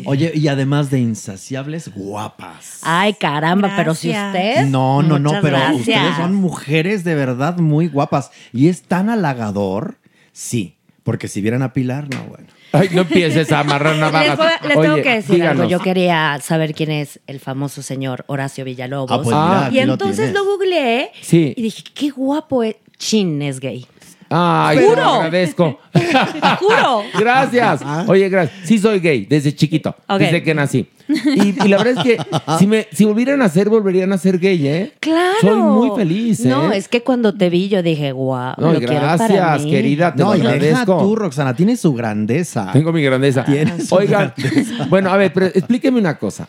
Oye, 0.06 0.32
y 0.34 0.48
además 0.48 0.90
de 0.90 1.00
insaciables, 1.00 1.92
guapas. 1.94 2.80
Ay, 2.82 3.14
caramba, 3.14 3.72
pero 3.76 3.94
si 3.94 4.10
usted. 4.10 4.66
No, 4.66 5.02
no, 5.02 5.18
no, 5.18 5.30
pero 5.42 5.56
gracias. 5.56 5.80
ustedes 5.80 6.16
son 6.16 6.34
mujeres 6.34 7.04
de 7.04 7.14
verdad 7.14 7.58
muy 7.58 7.88
guapas. 7.88 8.30
Y 8.52 8.68
es 8.68 8.82
tan 8.82 9.08
halagador, 9.10 9.96
sí. 10.32 10.76
Porque 11.02 11.28
si 11.28 11.40
vieran 11.42 11.62
a 11.62 11.72
Pilar, 11.74 12.08
no, 12.14 12.24
bueno. 12.24 12.46
Ay, 12.72 12.88
no 12.92 13.02
empieces 13.02 13.52
a 13.52 13.60
amarrar 13.60 13.92
Les, 13.92 14.00
navajas. 14.00 14.36
voy- 14.38 14.68
les 14.68 14.80
tengo 14.80 14.96
que 14.96 15.14
decir 15.16 15.44
algo. 15.46 15.64
Yo 15.64 15.78
quería 15.80 16.40
saber 16.42 16.74
quién 16.74 16.90
es 16.90 17.20
el 17.26 17.38
famoso 17.40 17.82
señor 17.82 18.24
Horacio 18.26 18.64
Villalobos. 18.64 19.10
Ah, 19.12 19.16
pues 19.22 19.26
mira, 19.36 19.66
aquí 19.66 19.78
y 19.80 19.84
lo 19.84 19.92
entonces 19.92 20.16
tienes. 20.16 20.34
lo, 20.34 20.44
googleé 20.44 21.10
Sí. 21.20 21.52
y 21.56 21.62
dije, 21.62 21.84
qué 21.94 22.10
guapo 22.10 22.62
es. 22.62 22.76
Chin 22.96 23.42
es 23.42 23.58
gay. 23.60 23.86
Ay, 24.30 24.78
te 24.78 24.96
lo 24.96 25.02
agradezco. 25.02 25.78
¡Juro! 26.58 27.02
Gracias. 27.18 27.80
Oye, 28.06 28.28
gracias. 28.28 28.66
Sí 28.66 28.78
soy 28.78 29.00
gay 29.00 29.26
desde 29.26 29.54
chiquito, 29.54 29.94
Ok. 30.08 30.18
desde 30.18 30.42
que 30.42 30.54
nací. 30.54 30.88
Y, 31.08 31.62
y 31.64 31.68
la 31.68 31.76
verdad 31.82 31.98
es 32.06 32.16
que 32.16 32.38
si, 32.58 32.66
me, 32.66 32.86
si 32.90 33.04
volvieran 33.04 33.42
a 33.42 33.48
ser, 33.48 33.68
volverían 33.68 34.12
a 34.12 34.18
ser 34.18 34.38
gay, 34.38 34.66
¿eh? 34.66 34.92
Claro. 35.00 35.34
Soy 35.40 35.56
muy 35.62 35.90
feliz, 35.96 36.40
¿eh? 36.44 36.48
No, 36.48 36.72
es 36.72 36.88
que 36.88 37.02
cuando 37.02 37.34
te 37.34 37.50
vi 37.50 37.68
yo 37.68 37.82
dije, 37.82 38.12
guau, 38.12 38.54
No, 38.58 38.72
lo 38.72 38.78
quiero 38.78 38.94
para 38.94 39.16
gracias, 39.16 39.64
mí. 39.64 39.70
querida, 39.70 40.14
te 40.14 40.22
No, 40.22 40.30
lo 40.30 40.36
y 40.36 40.40
deja 40.40 40.52
agradezco. 40.54 40.98
tú, 40.98 41.16
Roxana, 41.16 41.54
tienes 41.54 41.80
su 41.80 41.92
grandeza. 41.92 42.70
Tengo 42.72 42.92
mi 42.92 43.02
grandeza. 43.02 43.44
Tienes 43.44 43.88
su 43.88 43.94
Oigan, 43.94 44.32
grandeza. 44.36 44.86
bueno, 44.88 45.10
a 45.10 45.16
ver, 45.18 45.32
pero 45.32 45.46
explíqueme 45.46 45.98
una 46.00 46.18
cosa. 46.18 46.48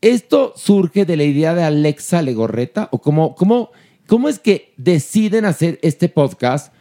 ¿Esto 0.00 0.52
surge 0.56 1.04
de 1.04 1.16
la 1.16 1.24
idea 1.24 1.54
de 1.54 1.64
Alexa 1.64 2.20
Legorreta? 2.22 2.88
¿O 2.90 2.98
cómo, 3.00 3.34
cómo, 3.34 3.70
cómo 4.06 4.28
es 4.28 4.38
que 4.38 4.72
deciden 4.76 5.44
hacer 5.46 5.78
este 5.82 6.08
podcast 6.10 6.73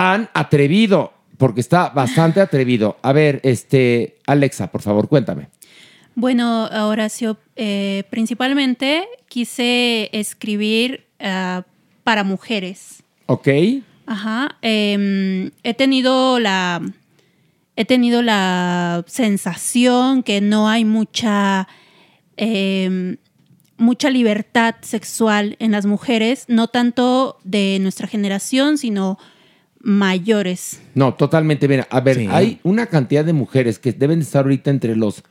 tan 0.00 0.30
atrevido? 0.32 1.12
Porque 1.36 1.60
está 1.60 1.90
bastante 1.90 2.40
atrevido. 2.40 2.96
A 3.02 3.12
ver, 3.12 3.38
este, 3.44 4.16
Alexa, 4.26 4.68
por 4.68 4.80
favor, 4.80 5.08
cuéntame. 5.08 5.48
Bueno, 6.14 6.64
Horacio, 6.88 7.36
eh, 7.54 8.04
principalmente 8.08 9.04
quise 9.28 10.08
escribir 10.12 11.04
ah, 11.20 11.64
para 12.02 12.24
mujeres. 12.24 13.02
¿Ok? 13.26 13.48
Ajá. 14.06 14.56
em, 14.62 15.50
he 15.62 15.74
tenido 15.74 16.40
la. 16.40 16.80
He 17.76 17.84
tenido 17.84 18.22
la 18.22 19.04
sensación 19.06 20.22
que 20.22 20.40
no 20.40 20.66
hay 20.66 20.86
mucha. 20.86 21.68
em, 22.38 23.18
mucha 23.76 24.08
libertad 24.10 24.76
sexual 24.80 25.56
en 25.58 25.72
las 25.72 25.84
mujeres, 25.84 26.44
no 26.48 26.68
tanto 26.68 27.38
de 27.44 27.78
nuestra 27.80 28.06
generación, 28.06 28.76
sino 28.76 29.18
mayores. 29.80 30.80
No, 30.94 31.14
totalmente. 31.14 31.66
Mira, 31.68 31.86
a 31.90 32.00
ver, 32.00 32.16
Sí. 32.16 32.28
hay 32.30 32.60
una 32.62 32.86
cantidad 32.86 33.24
de 33.24 33.32
mujeres 33.32 33.78
que 33.78 33.92
deben 33.92 34.18
de 34.20 34.24
estar 34.24 34.44
ahorita 34.44 34.70
entre 34.70 34.96
los 34.96 35.22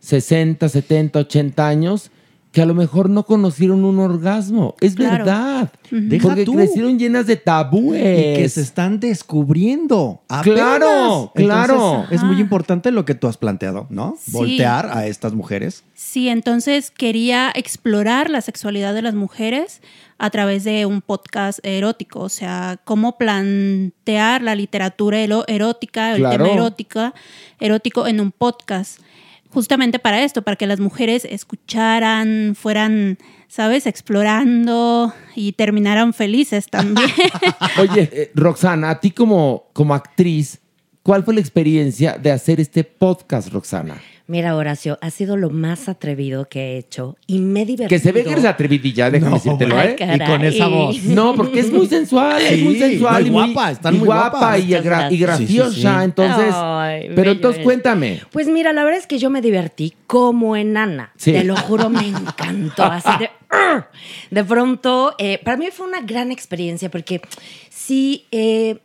60, 0.00 0.68
70, 0.68 1.18
80 1.20 1.68
años 1.68 2.10
que 2.52 2.60
a 2.62 2.66
lo 2.66 2.74
mejor 2.74 3.08
no 3.08 3.24
conocieron 3.26 3.84
un 3.84 4.00
orgasmo. 4.00 4.74
Es 4.80 4.96
Claro. 4.96 5.18
verdad. 5.24 5.72
Ujú. 5.86 6.00
Deja 6.08 6.26
Porque 6.28 6.44
tú. 6.44 6.54
crecieron 6.54 6.98
llenas 6.98 7.28
de 7.28 7.36
tabúes. 7.36 8.00
Y 8.00 8.40
que 8.40 8.48
se 8.48 8.60
están 8.62 8.98
descubriendo. 8.98 10.22
apenas. 10.28 10.56
Claro, 10.58 11.32
claro. 11.34 11.74
Entonces, 11.74 12.12
es 12.18 12.24
muy 12.24 12.40
importante 12.40 12.90
lo 12.90 13.04
que 13.04 13.14
tú 13.14 13.28
has 13.28 13.36
planteado, 13.36 13.86
¿no? 13.90 14.16
Sí. 14.20 14.32
Voltear 14.32 14.90
a 14.96 15.06
estas 15.06 15.32
mujeres. 15.32 15.84
Sí, 15.94 16.28
entonces 16.28 16.90
quería 16.90 17.52
explorar 17.54 18.30
la 18.30 18.40
sexualidad 18.40 18.94
de 18.94 19.02
las 19.02 19.14
mujeres 19.14 19.80
a 20.22 20.28
través 20.28 20.64
de 20.64 20.84
un 20.84 21.00
podcast 21.00 21.60
erótico, 21.62 22.20
o 22.20 22.28
sea, 22.28 22.78
cómo 22.84 23.16
plantear 23.16 24.42
la 24.42 24.54
literatura 24.54 25.18
erótica, 25.18 26.12
el 26.12 26.18
Claro. 26.18 26.44
tema 26.44 26.54
erótica, 26.56 27.14
erótico 27.58 28.06
en 28.06 28.20
un 28.20 28.30
podcast. 28.30 29.00
Justamente 29.48 29.98
para 29.98 30.22
esto, 30.22 30.42
para 30.42 30.56
que 30.56 30.66
las 30.66 30.78
mujeres 30.78 31.24
escucharan, 31.24 32.54
fueran, 32.54 33.16
¿sabes?, 33.48 33.86
explorando 33.86 35.12
y 35.34 35.52
terminaran 35.52 36.12
felices 36.12 36.66
también. 36.68 37.08
Oye, 37.80 38.08
eh, 38.12 38.30
Roxana, 38.34 38.90
a 38.90 39.00
ti 39.00 39.10
como, 39.12 39.70
como 39.72 39.94
actriz, 39.94 40.60
¿cuál 41.02 41.24
fue 41.24 41.32
la 41.34 41.40
experiencia 41.40 42.18
de 42.18 42.30
hacer 42.30 42.60
este 42.60 42.84
podcast, 42.84 43.48
Roxana? 43.52 43.96
Mira, 44.30 44.54
Horacio, 44.54 44.96
ha 45.02 45.10
sido 45.10 45.36
lo 45.36 45.50
más 45.50 45.88
atrevido 45.88 46.48
que 46.48 46.60
he 46.60 46.78
hecho 46.78 47.16
y 47.26 47.40
me 47.40 47.62
he 47.62 47.66
divertido. 47.66 47.88
Que 47.88 47.98
se 47.98 48.12
ve 48.12 48.22
que 48.22 48.30
eres 48.30 48.44
atrevidilla, 48.44 49.10
déjame 49.10 49.30
No, 49.32 49.36
decírtelo, 49.38 49.80
¿eh? 49.80 49.96
caray. 49.98 50.16
Y 50.22 50.24
con 50.24 50.44
esa 50.44 50.68
voz. 50.68 51.02
No, 51.02 51.34
porque 51.34 51.58
es 51.58 51.72
muy 51.72 51.88
sensual, 51.88 52.40
es 52.40 52.62
muy 52.62 52.78
sensual. 52.78 53.26
y 53.26 53.30
muy 53.32 53.52
guapa, 53.52 53.72
están 53.72 53.94
y 53.96 53.98
muy 53.98 54.06
guapa 54.06 54.38
guapas. 54.38 54.60
y, 54.60 54.68
gra- 54.68 55.18
graciosa. 55.18 55.36
Sí, 55.38 55.74
sí, 55.74 55.80
sí. 55.82 55.88
Entonces, 56.04 56.54
Ay, 56.56 57.02
pero 57.08 57.16
bello, 57.16 57.30
entonces 57.32 57.56
bello. 57.58 57.64
cuéntame. 57.64 58.20
Pues 58.30 58.46
mira, 58.46 58.72
la 58.72 58.84
verdad 58.84 59.00
es 59.00 59.08
que 59.08 59.18
yo 59.18 59.30
me 59.30 59.40
divertí 59.42 59.94
como 60.06 60.54
enana. 60.54 61.12
Sí. 61.16 61.32
Te 61.32 61.42
lo 61.42 61.56
juro, 61.56 61.90
me 61.90 62.06
encantó. 62.06 62.84
Así 62.84 63.10
de, 63.18 63.30
¡Ugh! 63.52 63.84
de 64.30 64.44
pronto, 64.44 65.14
eh, 65.18 65.40
para 65.44 65.56
mí 65.56 65.66
fue 65.72 65.88
una 65.88 66.02
gran 66.02 66.30
experiencia 66.30 66.88
porque 66.88 67.20
sí, 67.68 68.26
eh, 68.30 68.78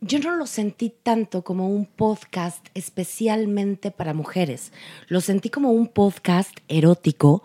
yo 0.00 0.18
no 0.18 0.34
lo 0.36 0.46
sentí 0.46 0.92
tanto 1.02 1.42
como 1.42 1.68
un 1.68 1.84
podcast 1.86 2.66
especialmente 2.74 3.90
para 3.90 4.14
mujeres. 4.14 4.72
Lo 5.08 5.20
sentí 5.20 5.50
como 5.50 5.72
un 5.72 5.88
podcast 5.88 6.56
erótico 6.68 7.42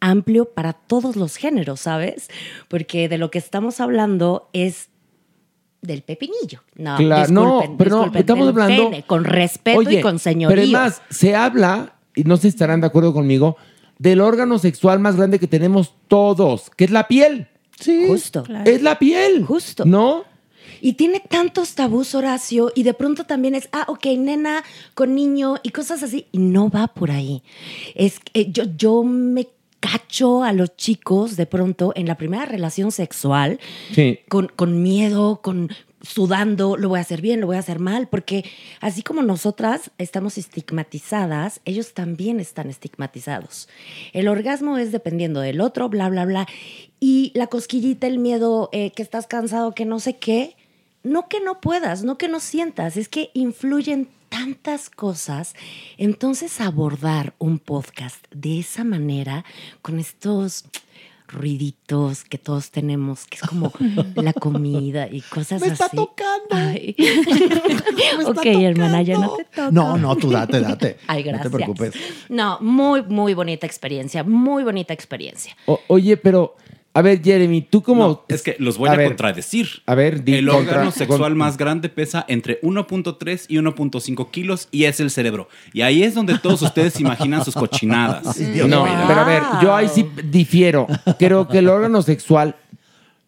amplio 0.00 0.46
para 0.46 0.72
todos 0.72 1.16
los 1.16 1.36
géneros, 1.36 1.80
¿sabes? 1.80 2.28
Porque 2.68 3.08
de 3.08 3.18
lo 3.18 3.30
que 3.30 3.38
estamos 3.38 3.80
hablando 3.80 4.48
es 4.52 4.88
del 5.82 6.02
pepinillo. 6.02 6.62
No, 6.76 6.96
Claro, 6.96 7.32
no, 7.32 7.42
disculpen, 7.60 7.76
pero 7.76 7.90
no, 7.90 8.12
estamos 8.18 8.46
del 8.46 8.62
hablando- 8.62 8.90
pene, 8.90 9.02
con 9.04 9.24
respeto 9.24 9.78
Oye, 9.78 9.98
y 9.98 10.00
con 10.00 10.18
señorío. 10.18 10.48
Pero 10.48 10.62
además, 10.62 11.02
se 11.10 11.34
habla, 11.34 11.94
y 12.14 12.24
no 12.24 12.36
sé 12.36 12.42
si 12.42 12.48
estarán 12.48 12.80
de 12.80 12.86
acuerdo 12.86 13.12
conmigo, 13.12 13.56
del 13.98 14.20
órgano 14.20 14.58
sexual 14.58 14.98
más 15.00 15.16
grande 15.16 15.38
que 15.38 15.46
tenemos 15.48 15.94
todos, 16.08 16.70
que 16.70 16.84
es 16.84 16.90
la 16.90 17.06
piel. 17.08 17.48
Sí. 17.78 18.06
Justo. 18.08 18.44
Es 18.64 18.82
la 18.82 18.98
piel. 18.98 19.44
Justo. 19.44 19.84
¿No? 19.84 20.24
Y 20.80 20.94
tiene 20.94 21.20
tantos 21.20 21.74
tabús, 21.74 22.14
Horacio, 22.14 22.72
y 22.74 22.82
de 22.82 22.94
pronto 22.94 23.24
también 23.24 23.54
es, 23.54 23.68
ah, 23.72 23.84
ok, 23.88 24.06
nena 24.18 24.64
con 24.94 25.14
niño 25.14 25.56
y 25.62 25.70
cosas 25.70 26.02
así, 26.02 26.26
y 26.32 26.38
no 26.38 26.70
va 26.70 26.88
por 26.88 27.10
ahí. 27.10 27.42
Es 27.94 28.20
que 28.20 28.50
yo, 28.50 28.64
yo 28.76 29.02
me 29.02 29.48
cacho 29.80 30.42
a 30.42 30.52
los 30.52 30.76
chicos 30.76 31.36
de 31.36 31.46
pronto 31.46 31.92
en 31.94 32.06
la 32.06 32.16
primera 32.16 32.44
relación 32.46 32.90
sexual 32.90 33.60
Sí. 33.94 34.18
con, 34.28 34.48
con 34.48 34.82
miedo, 34.82 35.40
con 35.40 35.70
sudando, 36.00 36.76
lo 36.76 36.88
voy 36.88 36.98
a 36.98 37.02
hacer 37.02 37.20
bien, 37.20 37.40
lo 37.40 37.48
voy 37.48 37.56
a 37.56 37.60
hacer 37.60 37.80
mal, 37.80 38.08
porque 38.08 38.44
así 38.80 39.02
como 39.02 39.22
nosotras 39.22 39.90
estamos 39.98 40.38
estigmatizadas, 40.38 41.60
ellos 41.64 41.92
también 41.92 42.40
están 42.40 42.70
estigmatizados. 42.70 43.68
El 44.12 44.28
orgasmo 44.28 44.78
es 44.78 44.92
dependiendo 44.92 45.40
del 45.40 45.60
otro, 45.60 45.88
bla, 45.88 46.08
bla, 46.08 46.24
bla. 46.24 46.46
Y 47.00 47.32
la 47.34 47.48
cosquillita, 47.48 48.06
el 48.06 48.18
miedo, 48.18 48.68
eh, 48.72 48.92
que 48.92 49.02
estás 49.02 49.26
cansado, 49.26 49.74
que 49.74 49.84
no 49.84 49.98
sé 50.00 50.16
qué, 50.16 50.56
no 51.08 51.28
que 51.28 51.40
no 51.40 51.60
puedas, 51.60 52.02
no 52.04 52.18
que 52.18 52.28
no 52.28 52.40
sientas, 52.40 52.96
es 52.96 53.08
que 53.08 53.30
influyen 53.34 54.08
tantas 54.28 54.90
cosas. 54.90 55.54
Entonces 55.96 56.60
abordar 56.60 57.34
un 57.38 57.58
podcast 57.58 58.24
de 58.30 58.60
esa 58.60 58.84
manera, 58.84 59.44
con 59.82 59.98
estos 59.98 60.64
ruiditos 61.26 62.24
que 62.24 62.38
todos 62.38 62.70
tenemos, 62.70 63.26
que 63.26 63.36
es 63.36 63.42
como 63.42 63.70
la 64.16 64.32
comida 64.32 65.08
y 65.10 65.20
cosas 65.20 65.60
Me 65.60 65.66
así. 65.68 65.74
está 65.74 65.88
tocando. 65.90 66.46
Ay. 66.50 66.96
ok, 68.26 68.46
hermana, 68.46 69.02
ya 69.02 69.18
no 69.18 69.34
te 69.34 69.44
toca. 69.44 69.70
No, 69.70 69.96
no, 69.98 70.16
tú 70.16 70.30
date, 70.30 70.60
date. 70.60 70.96
Ay, 71.06 71.22
No 71.24 71.28
gracias. 71.30 71.50
te 71.52 71.56
preocupes. 71.56 71.94
No, 72.28 72.58
muy, 72.60 73.02
muy 73.02 73.34
bonita 73.34 73.66
experiencia, 73.66 74.24
muy 74.24 74.64
bonita 74.64 74.94
experiencia. 74.94 75.54
O- 75.66 75.80
oye, 75.88 76.16
pero, 76.16 76.56
a 76.94 77.02
ver, 77.02 77.22
Jeremy, 77.22 77.62
tú 77.62 77.82
como... 77.82 78.24
Es 78.28 78.42
que 78.42 78.56
los 78.58 78.76
voy 78.76 78.88
a, 78.88 78.96
ver, 78.96 79.08
contradecir. 79.08 79.68
A 79.86 79.94
ver, 79.94 80.24
di 80.24 80.34
El 80.34 80.48
contra- 80.48 80.72
órgano 80.72 80.90
sexual 80.90 81.34
más 81.36 81.56
grande 81.56 81.88
pesa 81.88 82.24
entre 82.28 82.60
1.3 82.62 83.46
y 83.48 83.56
1.5 83.56 84.30
kilos 84.30 84.68
y 84.72 84.84
es 84.84 84.98
el 84.98 85.10
cerebro. 85.10 85.48
Y 85.72 85.82
ahí 85.82 86.02
es 86.02 86.14
donde 86.14 86.38
todos 86.38 86.60
ustedes 86.62 86.98
imaginan 87.00 87.44
sus 87.44 87.54
cochinadas. 87.54 88.24
No, 88.66 88.84
pero 89.06 89.20
a 89.20 89.24
ver, 89.24 89.42
yo 89.62 89.76
ahí 89.76 89.88
sí 89.88 90.08
difiero. 90.24 90.86
Creo 91.18 91.46
que 91.46 91.58
el 91.58 91.68
órgano 91.68 92.02
sexual 92.02 92.56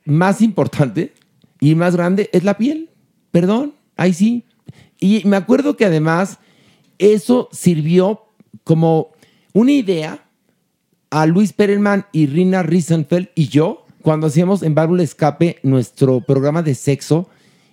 más 0.05 0.41
importante 0.41 1.13
y 1.61 1.75
más 1.75 1.95
grande 1.95 2.29
es 2.33 2.43
la 2.43 2.57
piel. 2.57 2.91
Perdón, 3.31 3.75
ahí 3.97 4.15
sí. 4.15 4.45
Y 4.99 5.23
me 5.27 5.37
acuerdo 5.37 5.77
que 5.77 5.85
además 5.85 6.39
eso 6.99 7.49
sirvió 7.53 8.23
como 8.65 9.13
una 9.53 9.73
idea 9.73 10.25
a 11.11 11.27
Luis 11.27 11.53
Perelman 11.53 12.07
y 12.13 12.27
Rina 12.27 12.63
Riesenfeld 12.63 13.29
y 13.35 13.49
yo 13.49 13.85
cuando 14.03 14.29
hacíamos 14.29 14.63
en 14.63 14.75
Válvula 14.75 15.03
Escape 15.03 15.59
nuestro 15.63 16.21
programa 16.21 16.63
de 16.63 16.75
sexo 16.75 17.29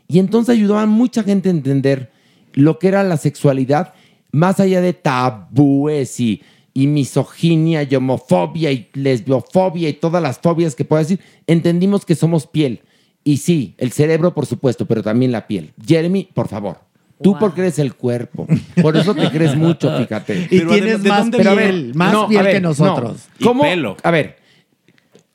y 0.07 0.19
entonces 0.19 0.55
ayudaba 0.55 0.84
a 0.84 0.88
mucha 0.88 1.23
gente 1.23 1.49
a 1.49 1.51
entender 1.51 2.11
lo 2.53 2.80
que 2.80 2.88
era 2.88 3.03
la 3.03 3.18
sexualidad 3.18 3.93
más 4.31 4.59
allá 4.59 4.81
de 4.81 4.93
tabúes 4.93 6.19
y, 6.19 6.41
y 6.73 6.88
misoginia 6.88 7.84
y 7.84 7.95
homofobia 7.95 8.72
y 8.72 8.89
lesbiofobia 8.93 9.89
y 9.89 9.93
todas 9.93 10.22
las 10.22 10.39
fobias 10.39 10.76
que 10.76 10.85
pueda 10.85 11.03
decir, 11.03 11.19
entendimos 11.45 12.05
que 12.05 12.15
somos 12.15 12.47
piel. 12.47 12.81
Y 13.23 13.38
sí, 13.38 13.76
el 13.77 13.91
cerebro 13.91 14.34
por 14.34 14.45
supuesto, 14.45 14.85
pero 14.85 15.03
también 15.03 15.31
la 15.31 15.47
piel. 15.47 15.73
Jeremy, 15.85 16.30
por 16.34 16.47
favor. 16.47 16.86
Tú 17.22 17.38
porque 17.39 17.61
eres 17.61 17.80
el 17.80 17.95
cuerpo. 17.95 18.45
Por 18.81 18.95
eso 18.95 19.15
te 19.15 19.30
crees 19.31 19.56
mucho, 19.56 19.95
fíjate. 19.98 20.48
Y 20.52 20.60
Pero 20.60 20.72
tienes 20.72 21.03
¿de- 21.03 21.10
de 21.10 21.10
más 21.10 21.30
piel, 21.30 21.91
más 21.95 22.26
piel 22.27 22.48
que 22.48 22.61
nosotros. 22.61 23.27
no. 23.39 23.45
¿Cómo? 23.48 23.64
A 24.03 24.11
ver, 24.11 24.38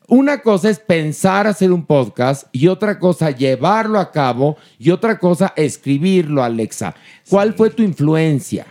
una 0.08 0.42
cosa 0.42 0.68
es 0.70 0.78
pensar 0.78 1.46
hacer 1.46 1.72
un 1.72 1.84
podcast 1.86 2.46
y 2.52 2.66
otra 2.68 2.98
cosa 2.98 3.30
llevarlo 3.30 3.98
a 3.98 4.10
cabo 4.12 4.56
y 4.78 4.90
otra 4.90 5.18
cosa 5.18 5.52
escribirlo, 5.56 6.42
Alexa. 6.44 6.94
¿Cuál 7.28 7.54
fue 7.54 7.70
tu 7.70 7.82
influencia? 7.82 8.66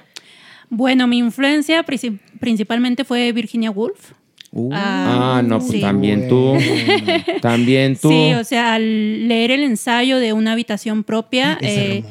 Bueno, 0.70 1.06
mi 1.08 1.18
influencia 1.18 1.84
princi- 1.86 2.20
principalmente 2.40 3.04
fue 3.04 3.32
Virginia 3.34 3.72
Woolf. 3.72 4.12
Ah, 4.74 5.42
no, 5.46 5.60
pues 5.60 5.72
sí. 5.72 5.82
también 5.82 6.28
tú. 6.28 6.58
También 7.42 7.96
tú. 7.96 8.10
Sí, 8.10 8.34
o 8.34 8.44
sea, 8.44 8.74
al 8.76 9.28
leer 9.30 9.52
el 9.52 9.64
ensayo 9.64 10.18
de 10.18 10.34
una 10.34 10.52
habitación 10.52 11.04
propia, 11.06 11.58
Es 11.62 11.78
eh, 11.78 12.04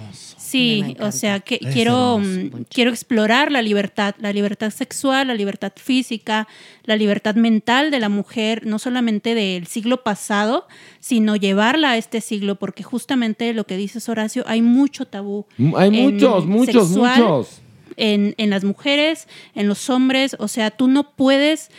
sí, 0.50 0.96
o 1.00 1.12
sea, 1.12 1.40
que 1.40 1.58
quiero, 1.58 2.18
mm, 2.18 2.64
quiero 2.68 2.90
explorar 2.90 3.52
la 3.52 3.62
libertad, 3.62 4.14
la 4.18 4.32
libertad 4.32 4.70
sexual, 4.70 5.28
la 5.28 5.34
libertad 5.34 5.72
física, 5.76 6.48
la 6.84 6.96
libertad 6.96 7.34
mental 7.34 7.90
de 7.90 8.00
la 8.00 8.08
mujer, 8.08 8.66
no 8.66 8.78
solamente 8.78 9.34
del 9.34 9.66
siglo 9.66 10.02
pasado, 10.02 10.66
sino 10.98 11.36
llevarla 11.36 11.92
a 11.92 11.96
este 11.96 12.20
siglo, 12.20 12.56
porque 12.56 12.82
justamente 12.82 13.52
lo 13.54 13.64
que 13.64 13.76
dices 13.76 14.08
Horacio, 14.08 14.44
hay 14.46 14.62
mucho 14.62 15.06
tabú. 15.06 15.46
Mm, 15.56 15.76
Hay 15.76 15.90
muchos, 15.90 16.46
muchos, 16.46 16.88
sexual, 16.88 17.22
muchos. 17.22 17.60
En, 17.96 18.34
en 18.38 18.50
las 18.50 18.64
mujeres, 18.64 19.28
en 19.54 19.68
los 19.68 19.90
hombres, 19.90 20.36
o 20.38 20.48
sea, 20.48 20.70
tú 20.70 20.88
no 20.88 21.12
puedes 21.12 21.70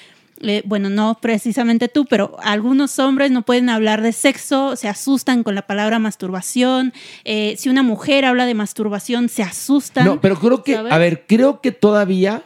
eh, 0.41 0.63
bueno, 0.65 0.89
no 0.89 1.17
precisamente 1.21 1.87
tú, 1.87 2.05
pero 2.05 2.37
algunos 2.43 2.97
hombres 2.99 3.31
no 3.31 3.43
pueden 3.43 3.69
hablar 3.69 4.01
de 4.01 4.11
sexo, 4.11 4.75
se 4.75 4.87
asustan 4.87 5.43
con 5.43 5.55
la 5.55 5.63
palabra 5.63 5.99
masturbación. 5.99 6.93
Eh, 7.23 7.55
si 7.57 7.69
una 7.69 7.83
mujer 7.83 8.25
habla 8.25 8.45
de 8.45 8.53
masturbación, 8.53 9.29
se 9.29 9.43
asustan. 9.43 10.05
No, 10.05 10.21
pero 10.21 10.37
creo 10.37 10.63
que, 10.63 10.75
¿sabes? 10.75 10.91
a 10.91 10.97
ver, 10.97 11.25
creo 11.27 11.61
que 11.61 11.71
todavía 11.71 12.43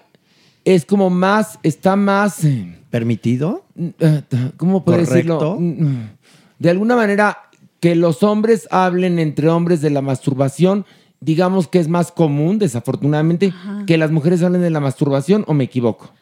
es 0.64 0.86
como 0.86 1.10
más, 1.10 1.60
está 1.64 1.96
más... 1.96 2.44
eh, 2.44 2.80
¿Permitido? 2.90 3.66
¿Cómo 4.56 4.86
puedo 4.86 5.06
¿Correcto? 5.06 5.58
decirlo? 5.60 6.08
De 6.60 6.70
alguna 6.70 6.96
manera, 6.96 7.50
que 7.82 7.94
los 7.94 8.24
hombres 8.24 8.70
hablen 8.72 9.20
entre 9.20 9.50
hombres 9.50 9.82
de 9.82 9.90
la 9.90 10.02
masturbación, 10.02 10.86
digamos 11.20 11.68
que 11.68 11.80
es 11.80 11.90
más 11.90 12.12
común, 12.14 12.58
desafortunadamente, 12.58 13.54
que 13.86 13.98
las 13.98 14.12
mujeres 14.12 14.42
hablen 14.44 14.62
de 14.62 14.70
la 14.70 14.80
masturbación, 14.80 15.44
¿o 15.48 15.54
me 15.54 15.66
equivoco? 15.66 16.14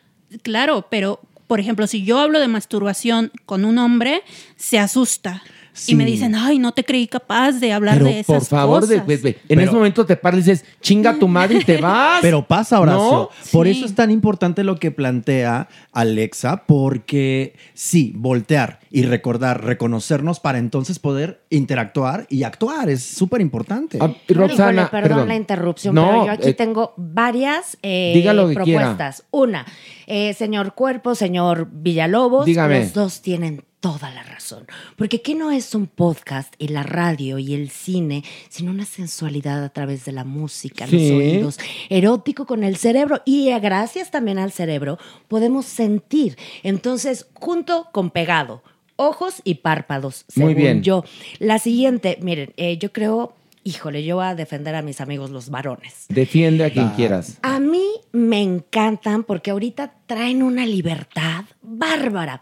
Claro, 0.42 0.88
pero 0.90 1.20
por 1.48 1.60
ejemplo, 1.60 1.88
si 1.88 2.04
yo 2.04 2.20
hablo 2.20 2.40
de 2.40 2.48
masturbación 2.48 3.32
con 3.46 3.66
un 3.66 3.78
hombre, 3.78 4.22
se 4.56 4.80
asusta. 4.80 5.42
Sí. 5.76 5.94
Y 5.94 5.96
me 5.96 6.06
dicen, 6.06 6.36
ay, 6.36 6.60
no 6.60 6.72
te 6.74 6.84
creí 6.84 7.08
capaz 7.08 7.54
de 7.54 7.74
hablar 7.74 7.96
Pero 7.96 8.06
de 8.06 8.20
esas 8.20 8.26
por 8.28 8.46
favor, 8.46 8.86
de- 8.88 9.00
ve- 9.00 9.40
en 9.50 9.60
ese 9.60 9.72
momento 9.72 10.06
te 10.06 10.16
paras 10.16 10.38
y 10.46 10.52
dices, 10.52 10.66
chinga 10.82 11.16
tu 11.18 11.28
madre 11.28 11.58
y 11.62 11.64
te 11.64 11.78
vas. 11.82 12.20
Pero 12.22 12.46
pasa, 12.48 12.80
Horacio. 12.80 13.02
¿No? 13.02 13.30
Por 13.52 13.66
Sí. 13.66 13.72
eso 13.72 13.86
es 13.88 13.96
tan 13.96 14.12
importante 14.12 14.64
lo 14.64 14.76
que 14.78 14.92
plantea 14.92 15.68
Alexa, 15.92 16.66
porque 16.68 17.56
sí, 17.74 18.14
voltear 18.16 18.82
y 18.92 19.02
recordar, 19.02 19.64
reconocernos 19.66 20.40
para 20.40 20.60
entonces 20.60 21.00
poder 21.00 21.42
interactuar 21.50 22.28
y 22.30 22.44
actuar. 22.44 22.92
Es 22.92 23.04
súper 23.04 23.42
importante. 23.42 23.98
Ah, 24.00 24.12
Híjole, 24.30 24.86
perdón, 24.92 25.28
la 25.28 25.36
interrupción, 25.36 25.96
No, 25.96 26.06
pero 26.08 26.26
yo 26.28 26.32
aquí 26.34 26.50
eh, 26.50 26.54
tengo 26.54 26.94
varias 26.98 27.78
eh, 27.82 28.24
propuestas. 28.54 29.24
Una, 29.32 29.66
eh, 30.08 30.34
señor 30.34 30.74
Cuerpo, 30.76 31.16
señor 31.16 31.68
Villalobos, 31.72 32.46
Dígame. 32.46 32.80
los 32.82 32.94
dos 32.94 33.22
tienen 33.22 33.64
toda 33.80 34.12
la 34.12 34.24
razón. 34.24 34.66
Porque 34.96 35.22
¿qué 35.22 35.36
no 35.36 35.52
es 35.52 35.76
un 35.76 35.88
podcast 35.88 36.54
y 36.58 36.70
la 36.70 36.84
radio 36.84 37.38
y 37.38 37.54
el 37.54 37.70
cine, 37.70 38.24
sino 38.48 38.72
una 38.72 38.86
sensualidad 38.86 39.62
a 39.64 39.70
través 39.70 40.06
de 40.06 40.14
la 40.14 40.24
música, 40.24 40.86
los 40.88 40.94
oídos, 40.94 41.60
erótico 41.90 42.46
con 42.46 42.64
el 42.64 42.78
cerebro 42.78 43.22
y 43.26 43.52
gracias 43.60 44.10
también 44.10 44.40
al 44.40 44.54
cerebro 44.54 44.98
podemos 45.28 45.66
sentir. 45.66 46.38
Entonces, 46.64 47.28
junto 47.34 47.88
con 47.92 48.10
pegado, 48.10 48.64
ojos 48.96 49.42
y 49.44 49.56
párpados, 49.56 50.24
Muy 50.36 50.48
según 50.54 50.56
bien. 50.64 50.84
yo. 50.84 51.04
La 51.40 51.60
siguiente, 51.60 52.18
miren, 52.22 52.54
eh, 52.56 52.78
yo 52.78 52.94
creo, 52.94 53.36
híjole, 53.64 54.04
yo 54.04 54.18
voy 54.18 54.26
a 54.26 54.36
defender 54.36 54.76
a 54.76 54.82
mis 54.82 55.02
amigos 55.02 55.30
los 55.30 55.50
varones. 55.50 56.06
Defiende 56.10 56.66
a 56.66 56.70
quien 56.72 56.90
quieras. 56.90 57.38
A 57.42 57.60
mí 57.60 57.86
me 58.12 58.42
encantan 58.42 59.24
porque 59.24 59.52
ahorita 59.52 59.94
traen 60.06 60.44
una 60.44 60.66
libertad 60.66 61.46
bárbara. 61.62 62.42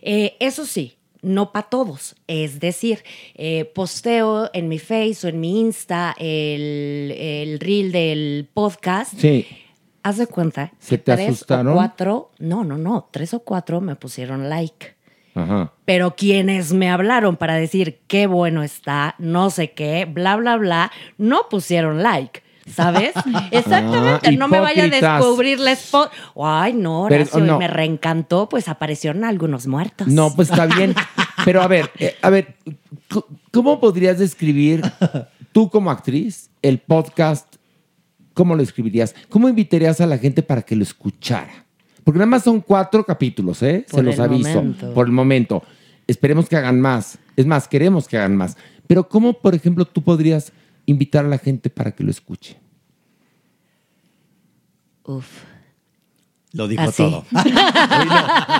Eh, 0.00 0.36
eso 0.40 0.66
sí, 0.66 0.96
no 1.22 1.52
para 1.52 1.68
todos. 1.68 2.16
Es 2.26 2.60
decir, 2.60 3.04
eh, 3.34 3.64
posteo 3.64 4.50
en 4.52 4.68
mi 4.68 4.78
Face 4.78 5.18
o 5.24 5.28
en 5.28 5.40
mi 5.40 5.60
Insta 5.60 6.14
el, 6.18 7.14
el 7.16 7.60
reel 7.60 7.92
del 7.92 8.48
podcast. 8.52 9.14
Sí. 9.18 9.46
Haz 10.02 10.16
de 10.16 10.26
cuenta. 10.26 10.72
¿Se 10.80 10.98
te 10.98 11.14
tres 11.14 11.28
asustaron? 11.28 11.72
O 11.72 11.74
cuatro, 11.74 12.32
no, 12.40 12.64
no, 12.64 12.76
no, 12.76 13.08
tres 13.12 13.34
o 13.34 13.40
cuatro 13.40 13.80
me 13.80 13.94
pusieron 13.94 14.48
like. 14.48 14.94
Ajá. 15.34 15.72
Pero 15.84 16.14
quienes 16.14 16.72
me 16.72 16.90
hablaron 16.90 17.36
para 17.36 17.54
decir 17.54 18.00
qué 18.06 18.26
bueno 18.26 18.62
está, 18.62 19.14
no 19.18 19.50
sé 19.50 19.72
qué, 19.72 20.04
bla, 20.04 20.36
bla, 20.36 20.56
bla, 20.56 20.92
no 21.18 21.48
pusieron 21.50 22.02
like. 22.02 22.42
¿Sabes? 22.66 23.12
Exactamente. 23.50 24.28
Ah, 24.28 24.32
no 24.32 24.48
me 24.48 24.60
vaya 24.60 24.84
a 24.84 24.88
descubrir 24.88 25.58
la 25.58 25.72
spot. 25.72 26.12
Ay, 26.40 26.74
no, 26.74 27.06
Pero, 27.08 27.24
Horacio, 27.24 27.54
y 27.54 27.58
me 27.58 27.68
reencantó, 27.68 28.48
pues 28.48 28.68
aparecieron 28.68 29.24
algunos 29.24 29.66
muertos. 29.66 30.06
No, 30.06 30.34
pues 30.34 30.50
está 30.50 30.66
bien. 30.66 30.94
Pero 31.44 31.62
a 31.62 31.66
ver, 31.66 31.90
eh, 31.98 32.16
a 32.22 32.30
ver, 32.30 32.54
¿cómo 33.50 33.80
podrías 33.80 34.18
describir 34.18 34.82
tú 35.52 35.70
como 35.70 35.90
actriz 35.90 36.50
el 36.62 36.78
podcast? 36.78 37.56
¿Cómo 38.34 38.54
lo 38.54 38.62
escribirías? 38.62 39.14
¿Cómo 39.28 39.48
invitarías 39.48 40.00
a 40.00 40.06
la 40.06 40.18
gente 40.18 40.42
para 40.42 40.62
que 40.62 40.76
lo 40.76 40.84
escuchara? 40.84 41.61
Porque 42.04 42.18
nada 42.18 42.26
más 42.30 42.44
son 42.44 42.60
cuatro 42.60 43.04
capítulos, 43.04 43.62
¿eh? 43.62 43.84
Se 43.86 43.96
Por 43.96 44.04
los 44.04 44.14
el 44.16 44.20
aviso. 44.20 44.48
momento. 44.54 44.94
Por 44.94 45.06
el 45.06 45.12
momento. 45.12 45.62
Esperemos 46.06 46.48
que 46.48 46.56
hagan 46.56 46.80
más. 46.80 47.18
Es 47.36 47.46
más, 47.46 47.68
queremos 47.68 48.08
que 48.08 48.18
hagan 48.18 48.36
más. 48.36 48.56
Pero 48.86 49.08
¿cómo, 49.08 49.34
por 49.34 49.54
ejemplo, 49.54 49.84
tú 49.84 50.02
podrías 50.02 50.52
invitar 50.86 51.24
a 51.24 51.28
la 51.28 51.38
gente 51.38 51.70
para 51.70 51.92
que 51.92 52.02
lo 52.04 52.10
escuche? 52.10 52.58
Uf. 55.04 55.26
Lo 56.52 56.68
dijo 56.68 56.82
Así. 56.82 57.02
todo. 57.02 57.24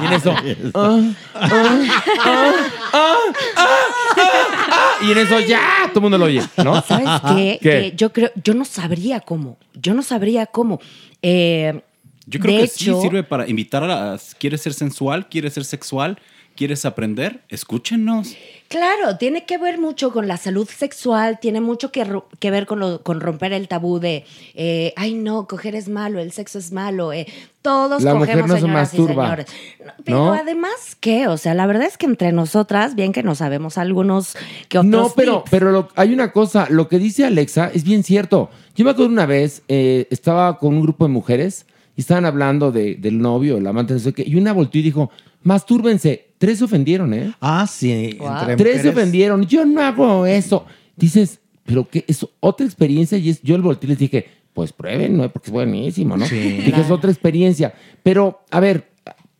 Y 0.02 0.06
en 0.06 0.12
eso. 0.14 0.30
ah, 0.74 1.00
ah, 1.34 1.80
ah, 2.24 2.54
ah, 2.94 3.18
ah, 3.56 4.90
y 5.02 5.12
en 5.12 5.18
eso 5.18 5.40
ya 5.40 5.60
todo 5.88 5.96
el 5.98 6.02
mundo 6.02 6.18
lo 6.18 6.24
oye, 6.24 6.42
¿no? 6.64 6.80
¿Sabes 6.82 7.08
qué? 7.34 7.58
¿Qué? 7.60 7.68
Que 7.90 7.92
yo 7.96 8.12
creo, 8.12 8.30
yo 8.42 8.54
no 8.54 8.64
sabría 8.64 9.20
cómo. 9.20 9.58
Yo 9.74 9.92
no 9.92 10.02
sabría 10.02 10.46
cómo. 10.46 10.80
Eh, 11.20 11.82
Yo 12.26 12.38
creo 12.40 12.54
de 12.54 12.60
que 12.60 12.64
hecho, 12.66 12.96
sí 12.96 13.02
sirve 13.02 13.22
para 13.24 13.48
invitar 13.48 13.82
a 13.82 13.86
las... 13.86 14.34
¿Quieres 14.36 14.60
ser 14.62 14.74
sensual? 14.74 15.28
¿Quieres 15.28 15.54
ser 15.54 15.64
sexual? 15.64 16.18
¿Quieres 16.54 16.84
aprender? 16.84 17.40
Escúchenos. 17.48 18.34
Claro, 18.68 19.16
tiene 19.16 19.46
que 19.46 19.56
ver 19.56 19.78
mucho 19.78 20.12
con 20.12 20.28
la 20.28 20.36
salud 20.36 20.68
sexual, 20.68 21.38
tiene 21.40 21.62
mucho 21.62 21.90
que, 21.90 22.04
ver 22.50 22.66
con, 22.66 22.78
lo- 22.78 23.02
con 23.02 23.20
romper 23.20 23.54
el 23.54 23.68
tabú 23.68 23.98
de, 23.98 24.24
eh, 24.54 24.92
ay 24.96 25.14
no, 25.14 25.46
coger 25.48 25.74
es 25.74 25.88
malo, 25.88 26.20
el 26.20 26.30
sexo 26.32 26.58
es 26.58 26.70
malo, 26.70 27.12
eh, 27.14 27.26
todos 27.62 28.02
La 28.02 28.14
mujer 28.14 28.40
cogemos, 28.40 28.48
no 28.48 28.54
se 28.56 28.60
señoras 28.60 28.94
y 28.94 28.98
masturba. 28.98 29.22
señores. 29.24 29.46
No, 29.84 29.92
pero 30.04 30.16
¿No? 30.26 30.34
además, 30.34 30.96
¿qué? 31.00 31.26
O 31.28 31.38
sea, 31.38 31.54
la 31.54 31.66
verdad 31.66 31.86
es 31.86 31.96
que 31.96 32.04
entre 32.06 32.32
nosotras, 32.32 32.94
bien 32.94 33.12
que 33.12 33.22
no 33.22 33.34
sabemos 33.34 33.78
algunos 33.78 34.34
que 34.68 34.78
otros 34.78 34.90
No, 34.90 35.12
pero, 35.16 35.38
tips. 35.38 35.50
pero 35.50 35.70
lo- 35.72 35.88
hay 35.96 36.12
una 36.12 36.32
cosa, 36.32 36.66
lo 36.68 36.86
que 36.88 36.98
dice 36.98 37.24
Alexa 37.24 37.70
es 37.72 37.82
bien 37.82 38.02
cierto. 38.04 38.50
Yo 38.76 38.84
me 38.84 38.90
acuerdo 38.90 39.10
una 39.10 39.26
vez, 39.26 39.62
eh, 39.68 40.06
estaba 40.10 40.58
con 40.58 40.74
un 40.74 40.82
grupo 40.82 41.06
de 41.06 41.12
mujeres 41.12 41.64
y 41.96 42.00
estaban 42.00 42.24
hablando 42.24 42.72
de- 42.72 42.94
del 42.96 43.18
novio, 43.20 43.58
el 43.58 43.66
amante, 43.66 43.94
no 43.94 44.00
sé 44.00 44.12
qué, 44.12 44.24
y 44.26 44.36
una 44.36 44.52
volteó 44.52 44.80
y 44.80 44.84
dijo, 44.84 45.10
mastúrbense. 45.42 46.26
Tres 46.38 46.58
se 46.58 46.64
ofendieron, 46.64 47.14
¿eh? 47.14 47.32
Ah, 47.40 47.66
sí. 47.68 48.18
entre 48.20 48.56
Tres 48.56 48.82
se 48.82 48.88
ofendieron. 48.88 49.46
Yo 49.46 49.64
no 49.64 49.80
hago 49.80 50.26
eso. 50.26 50.66
Dices, 50.96 51.40
pero 51.64 51.88
qué 51.88 52.04
es 52.08 52.26
otra 52.40 52.66
experiencia 52.66 53.16
y 53.18 53.28
es, 53.30 53.40
yo 53.42 53.54
el 53.54 53.62
volteé 53.62 53.86
y 53.86 53.90
les 53.90 53.98
dije, 53.98 54.26
pues 54.52 54.72
prueben, 54.72 55.16
¿no? 55.16 55.30
Porque 55.32 55.46
es 55.48 55.52
buenísimo, 55.52 56.16
¿no? 56.16 56.26
Sí. 56.26 56.36
Dije, 56.64 56.80
es 56.80 56.90
otra 56.90 57.10
experiencia. 57.10 57.72
Pero, 58.02 58.40
a 58.50 58.58
ver, 58.60 58.90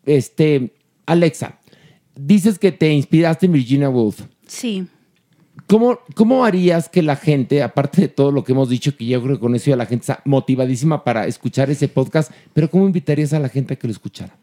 este, 0.07 0.73
Alexa, 1.07 1.59
dices 2.15 2.59
que 2.59 2.71
te 2.73 2.93
inspiraste 2.93 3.47
en 3.47 3.53
Virginia 3.53 3.89
Woolf. 3.91 4.21
Sí. 4.47 4.87
¿Cómo, 5.73 6.01
¿Cómo 6.15 6.45
harías 6.45 6.91
que 6.91 7.01
la 7.01 7.17
gente, 7.17 7.63
aparte 7.63 8.03
de 8.03 8.09
todo 8.09 8.31
lo 8.31 8.45
que 8.45 8.53
hemos 8.53 8.69
dicho, 8.69 8.95
que 8.95 9.07
yo 9.07 9.23
creo 9.23 9.37
que 9.37 9.41
con 9.41 9.55
eso 9.55 9.71
ya 9.71 9.77
la 9.77 9.87
gente 9.87 10.03
está 10.03 10.21
motivadísima 10.27 11.03
para 11.03 11.27
escuchar 11.27 11.71
ese 11.71 11.89
podcast, 11.89 12.31
pero 12.53 12.69
cómo 12.69 12.85
invitarías 12.85 13.33
a 13.33 13.39
la 13.39 13.49
gente 13.49 13.73
a 13.73 13.77
que 13.79 13.87
lo 13.87 13.93
escuchara? 13.95 14.37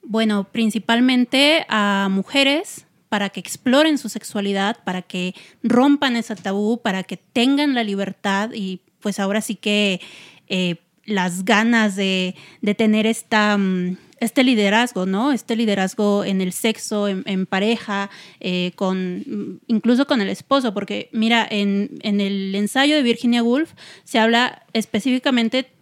Bueno, 0.00 0.44
principalmente 0.44 1.66
a 1.68 2.06
mujeres 2.08 2.86
para 3.08 3.30
que 3.30 3.40
exploren 3.40 3.98
su 3.98 4.08
sexualidad, 4.08 4.76
para 4.84 5.02
que 5.02 5.34
rompan 5.64 6.14
ese 6.14 6.36
tabú, 6.36 6.80
para 6.80 7.02
que 7.02 7.16
tengan 7.16 7.74
la 7.74 7.82
libertad 7.82 8.50
y 8.54 8.80
pues 9.00 9.18
ahora 9.18 9.40
sí 9.40 9.56
que 9.56 10.00
eh, 10.46 10.76
las 11.04 11.44
ganas 11.44 11.96
de, 11.96 12.36
tener 12.76 13.06
esta, 13.06 13.56
mm, 13.58 13.96
este 14.22 14.44
liderazgo, 14.44 15.04
¿no? 15.04 15.32
Este 15.32 15.56
liderazgo 15.56 16.24
en 16.24 16.40
el 16.40 16.52
sexo, 16.52 17.08
en, 17.08 17.46
pareja, 17.46 18.08
eh, 18.38 18.70
con, 18.76 19.60
incluso 19.66 20.06
con 20.06 20.20
el 20.20 20.28
esposo, 20.28 20.72
porque 20.72 21.08
mira, 21.12 21.44
en, 21.50 21.98
el 22.02 22.54
ensayo 22.54 22.94
de 22.94 23.02
Virginia 23.02 23.42
Woolf 23.42 23.72
se 24.04 24.20
habla 24.20 24.62
específicamente 24.74 25.72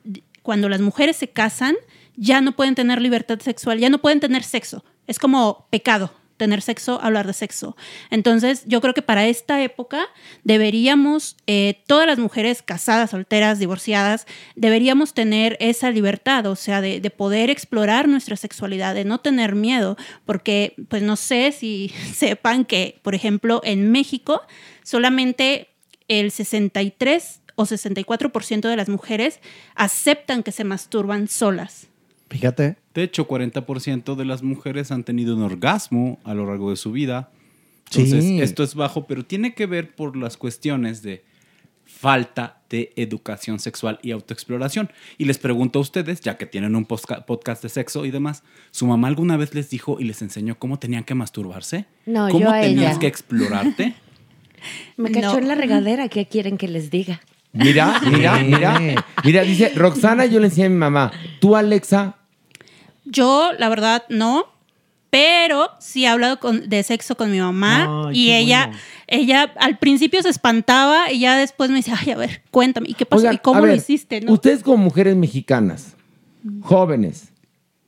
cuando 0.43 0.71
las 0.71 0.81
mujeres 0.81 1.17
se 1.17 1.29
casan, 1.29 1.77
ya 2.17 2.41
no 2.41 2.53
pueden 2.53 2.75
tener 2.75 3.03
libertad 3.03 3.41
sexual, 3.41 3.79
ya 3.79 3.91
no 3.91 3.99
pueden 3.99 4.21
tener 4.21 4.43
sexo. 4.43 4.85
Es 5.07 5.19
como 5.19 5.67
pecado 5.69 6.11
tener 6.41 6.62
sexo, 6.62 6.99
hablar 7.03 7.27
de 7.27 7.35
sexo. 7.35 7.77
Entonces, 8.09 8.65
yo 8.67 8.81
creo 8.81 8.95
que 8.95 9.03
para 9.03 9.27
esta 9.27 9.62
época 9.62 10.07
deberíamos, 10.43 11.37
eh, 11.47 11.83
todas 11.87 12.07
las 12.07 12.19
mujeres 12.19 12.62
casadas, 12.62 13.11
solteras, 13.11 13.59
divorciadas, 13.59 14.27
deberíamos 14.57 15.12
tener 15.12 15.59
esa 15.61 15.91
libertad, 15.91 16.47
o 16.47 16.57
sea, 16.57 16.81
de, 16.81 16.99
de 17.01 17.11
poder 17.11 17.51
explorar 17.51 18.09
nuestra 18.09 18.37
sexualidad, 18.37 18.95
de 18.95 19.05
no 19.05 19.19
tener 19.19 19.55
miedo, 19.55 19.99
porque, 20.25 20.75
pues 20.89 21.03
no 21.03 21.17
sé 21.17 21.53
si 21.53 21.93
sepan 22.15 22.65
que, 22.65 22.99
por 23.03 23.15
ejemplo, 23.15 23.61
en 23.62 23.93
México 23.93 24.41
solamente 24.83 25.69
el 26.09 26.31
63 26.31 27.43
o 27.55 27.67
64% 27.67 28.67
de 28.67 28.77
las 28.77 28.89
mujeres 28.89 29.41
aceptan 29.75 30.43
que 30.43 30.53
se 30.53 30.65
masturban 30.65 31.29
solas. 31.29 31.90
Fíjate. 32.31 32.77
De 32.94 33.02
hecho, 33.02 33.27
40% 33.28 34.15
de 34.15 34.24
las 34.24 34.43
mujeres 34.43 34.90
han 34.93 35.05
tenido 35.05 35.36
un 35.36 35.43
orgasmo 35.43 36.19
a 36.24 36.32
lo 36.35 36.47
largo 36.47 36.70
de 36.70 36.77
su 36.77 36.93
vida. 36.93 37.31
Entonces, 37.90 38.24
Sí. 38.24 38.40
esto 38.40 38.62
es 38.62 38.74
bajo, 38.77 39.07
pero 39.07 39.24
tiene 39.24 39.52
que 39.55 39.66
ver 39.66 39.94
por 39.94 40.16
las 40.16 40.36
cuestiones 40.36 41.02
de 41.02 41.24
falta 41.85 42.61
de 42.70 42.93
educación 42.94 43.59
sexual 43.59 43.98
y 44.02 44.12
autoexploración. 44.12 44.90
Y 45.19 45.24
les 45.24 45.39
pregunto 45.39 45.81
a 45.81 45.82
ustedes, 45.82 46.20
ya 46.20 46.36
que 46.39 46.47
tienen 46.47 46.77
un 46.77 46.86
podcast 46.86 47.62
de 47.62 47.69
sexo 47.69 48.05
y 48.07 48.12
demás, 48.12 48.44
¿su 48.70 48.86
mamá 48.86 49.09
alguna 49.09 49.36
vez 49.36 49.55
les 49.55 49.69
dijo 49.70 49.98
y 49.98 50.05
les 50.05 50.23
enseñó 50.23 50.57
cómo 50.57 50.78
tenían 50.78 51.02
que 51.02 51.15
masturbarse? 51.16 51.86
No, 52.07 52.28
¿Cómo 52.28 52.44
yo 52.44 52.51
a 52.51 52.61
tenías 52.61 52.93
ella. 52.93 52.98
que 53.01 53.07
explorarte? 53.09 53.94
Me 54.97 55.11
cachó 55.11 55.32
No. 55.32 55.39
en 55.39 55.48
la 55.48 55.55
regadera. 55.57 56.09
¿Qué 56.09 56.27
quieren 56.27 56.59
que 56.59 56.69
les 56.69 56.90
diga? 56.93 57.20
Mira, 57.52 58.01
mira, 58.09 58.39
mira. 58.39 59.05
Mira, 59.24 59.43
dice 59.43 59.73
Roxana, 59.74 60.27
yo 60.27 60.39
le 60.39 60.47
enseñé 60.47 60.66
a 60.66 60.70
mi 60.70 60.77
mamá. 60.77 61.11
Tú, 61.40 61.57
Alexa, 61.57 62.19
Yo, 63.05 63.51
la 63.59 63.68
verdad, 63.68 64.05
no. 64.09 64.44
Pero 65.10 65.70
sí 65.81 66.05
he 66.05 66.09
hablado 66.09 66.39
con- 66.39 66.68
de 66.68 66.82
sexo 66.85 67.16
con 67.16 67.32
mi 67.32 67.40
mamá 67.40 68.06
Ay, 68.10 68.16
y 68.20 68.32
ella, 68.32 68.66
bueno. 68.66 68.81
ella 69.09 69.52
al 69.59 69.77
principio 69.78 70.22
se 70.22 70.28
espantaba 70.28 71.10
y 71.10 71.18
ya 71.20 71.36
después 71.36 71.68
me 71.70 71.77
dice, 71.77 71.93
ay, 71.98 72.12
a 72.12 72.16
ver, 72.16 72.43
cuéntame, 72.52 72.89
¿y 72.90 72.94
qué 72.94 73.06
pasó? 73.06 73.22
Oigan, 73.22 73.35
¿Y 73.35 73.39
cómo 73.39 73.66
lo 73.66 73.74
hiciste? 73.74 74.20
¿no? 74.20 74.32
Ustedes 74.32 74.62
como 74.62 74.77
mujeres 74.77 75.16
mexicanas, 75.16 75.97
jóvenes, 76.62 77.32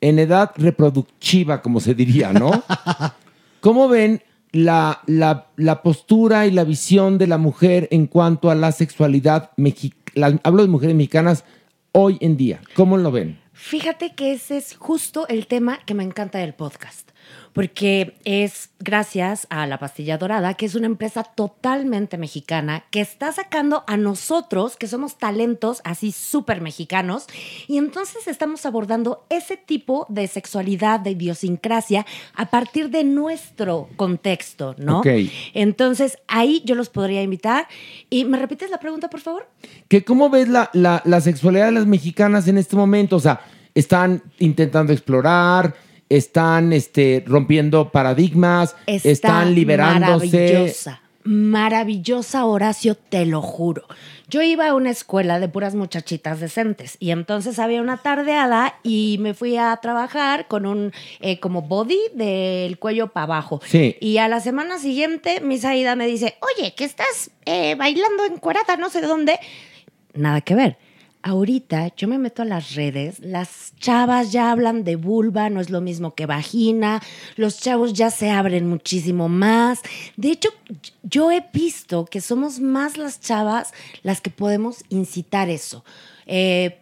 en 0.00 0.18
edad 0.18 0.50
reproductiva, 0.56 1.62
como 1.62 1.78
se 1.78 1.94
diría, 1.94 2.32
¿no? 2.32 2.50
¿Cómo 3.60 3.88
ven 3.88 4.20
la, 4.50 5.00
la- 5.06 5.46
la 5.56 5.80
postura 5.82 6.46
y 6.46 6.50
la 6.50 6.64
visión 6.64 7.18
de 7.18 7.28
la 7.28 7.38
mujer 7.38 7.86
en 7.92 8.08
cuanto 8.08 8.50
a 8.50 8.56
la 8.56 8.72
sexualidad 8.72 9.50
mexicana? 9.56 10.40
Hablo 10.42 10.62
de 10.62 10.68
mujeres 10.68 10.96
mexicanas 10.96 11.44
hoy 11.92 12.18
en 12.20 12.36
día. 12.36 12.60
¿Cómo 12.74 12.96
lo 12.96 13.12
ven? 13.12 13.38
Fíjate 13.66 14.12
que 14.14 14.32
ese 14.32 14.56
es 14.56 14.74
justo 14.76 15.28
el 15.28 15.46
tema 15.46 15.78
que 15.86 15.94
me 15.94 16.02
encanta 16.02 16.38
del 16.38 16.52
podcast, 16.52 17.10
porque 17.52 18.16
es 18.24 18.70
gracias 18.80 19.46
a 19.50 19.68
La 19.68 19.78
Pastilla 19.78 20.18
Dorada, 20.18 20.54
que 20.54 20.66
es 20.66 20.74
una 20.74 20.86
empresa 20.86 21.22
totalmente 21.22 22.18
mexicana, 22.18 22.82
que 22.90 23.00
está 23.00 23.30
sacando 23.30 23.84
a 23.86 23.96
nosotros, 23.96 24.76
que 24.76 24.88
somos 24.88 25.16
talentos 25.16 25.80
así 25.84 26.10
súper 26.10 26.60
mexicanos, 26.60 27.26
y 27.68 27.78
entonces 27.78 28.26
estamos 28.26 28.66
abordando 28.66 29.24
ese 29.30 29.56
tipo 29.56 30.06
de 30.08 30.26
sexualidad, 30.26 30.98
de 30.98 31.12
idiosincrasia, 31.12 32.04
a 32.34 32.50
partir 32.50 32.90
de 32.90 33.04
nuestro 33.04 33.88
contexto, 33.94 34.74
¿no? 34.76 35.02
Entonces 35.54 36.18
ahí 36.26 36.62
yo 36.64 36.74
los 36.74 36.88
podría 36.88 37.22
invitar. 37.22 37.68
¿Y 38.10 38.24
me 38.24 38.38
repites 38.40 38.70
la 38.70 38.80
pregunta, 38.80 39.08
por 39.08 39.20
favor? 39.20 39.48
que 39.86 40.02
¿Cómo 40.04 40.30
ves 40.30 40.48
la, 40.48 40.68
la- 40.72 41.00
la 41.04 41.20
sexualidad 41.20 41.66
de 41.66 41.72
las 41.72 41.86
mexicanas 41.86 42.48
en 42.48 42.58
este 42.58 42.74
momento? 42.74 43.14
O 43.16 43.20
sea, 43.20 43.40
están 43.74 44.22
intentando 44.38 44.92
explorar, 44.92 45.74
están 46.08 46.72
este, 46.72 47.24
rompiendo 47.26 47.90
paradigmas, 47.90 48.76
Está 48.86 49.08
están 49.08 49.54
liberándose. 49.54 50.36
Maravillosa, 50.36 51.00
maravillosa, 51.24 52.44
Horacio, 52.44 52.94
te 52.96 53.24
lo 53.24 53.40
juro. 53.40 53.86
Yo 54.28 54.40
iba 54.42 54.68
a 54.68 54.74
una 54.74 54.90
escuela 54.90 55.40
de 55.40 55.48
puras 55.48 55.74
muchachitas 55.74 56.40
decentes 56.40 56.96
y 57.00 57.10
entonces 57.10 57.58
había 57.58 57.82
una 57.82 57.98
tardeada 57.98 58.78
y 58.82 59.18
me 59.20 59.34
fui 59.34 59.58
a 59.58 59.76
trabajar 59.76 60.48
con 60.48 60.64
un 60.64 60.92
eh, 61.20 61.38
como 61.38 61.62
body 61.62 62.00
del 62.14 62.78
cuello 62.78 63.08
para 63.08 63.24
abajo. 63.24 63.60
Sí. 63.66 63.96
Y 64.00 64.18
a 64.18 64.28
la 64.28 64.40
semana 64.40 64.78
siguiente, 64.78 65.40
Miss 65.40 65.64
Aida 65.64 65.96
me 65.96 66.06
dice, 66.06 66.36
oye, 66.40 66.74
que 66.74 66.84
estás 66.84 67.30
eh, 67.44 67.74
bailando 67.74 68.24
encuerada, 68.24 68.76
no 68.76 68.88
sé 68.88 69.02
de 69.02 69.06
dónde. 69.06 69.38
Nada 70.14 70.40
que 70.40 70.54
ver. 70.54 70.78
Ahorita 71.24 71.94
yo 71.96 72.08
me 72.08 72.18
meto 72.18 72.42
a 72.42 72.44
las 72.44 72.74
redes, 72.74 73.20
las 73.20 73.72
chavas 73.78 74.32
ya 74.32 74.50
hablan 74.50 74.82
de 74.82 74.96
vulva, 74.96 75.50
no 75.50 75.60
es 75.60 75.70
lo 75.70 75.80
mismo 75.80 76.16
que 76.16 76.26
vagina, 76.26 77.00
los 77.36 77.60
chavos 77.60 77.92
ya 77.92 78.10
se 78.10 78.30
abren 78.30 78.68
muchísimo 78.68 79.28
más. 79.28 79.80
De 80.16 80.32
hecho, 80.32 80.48
yo 81.04 81.30
he 81.30 81.44
visto 81.52 82.06
que 82.06 82.20
somos 82.20 82.58
más 82.58 82.96
las 82.96 83.20
chavas 83.20 83.72
las 84.02 84.20
que 84.20 84.30
podemos 84.30 84.84
incitar 84.88 85.48
eso. 85.48 85.84
Eh, 86.26 86.78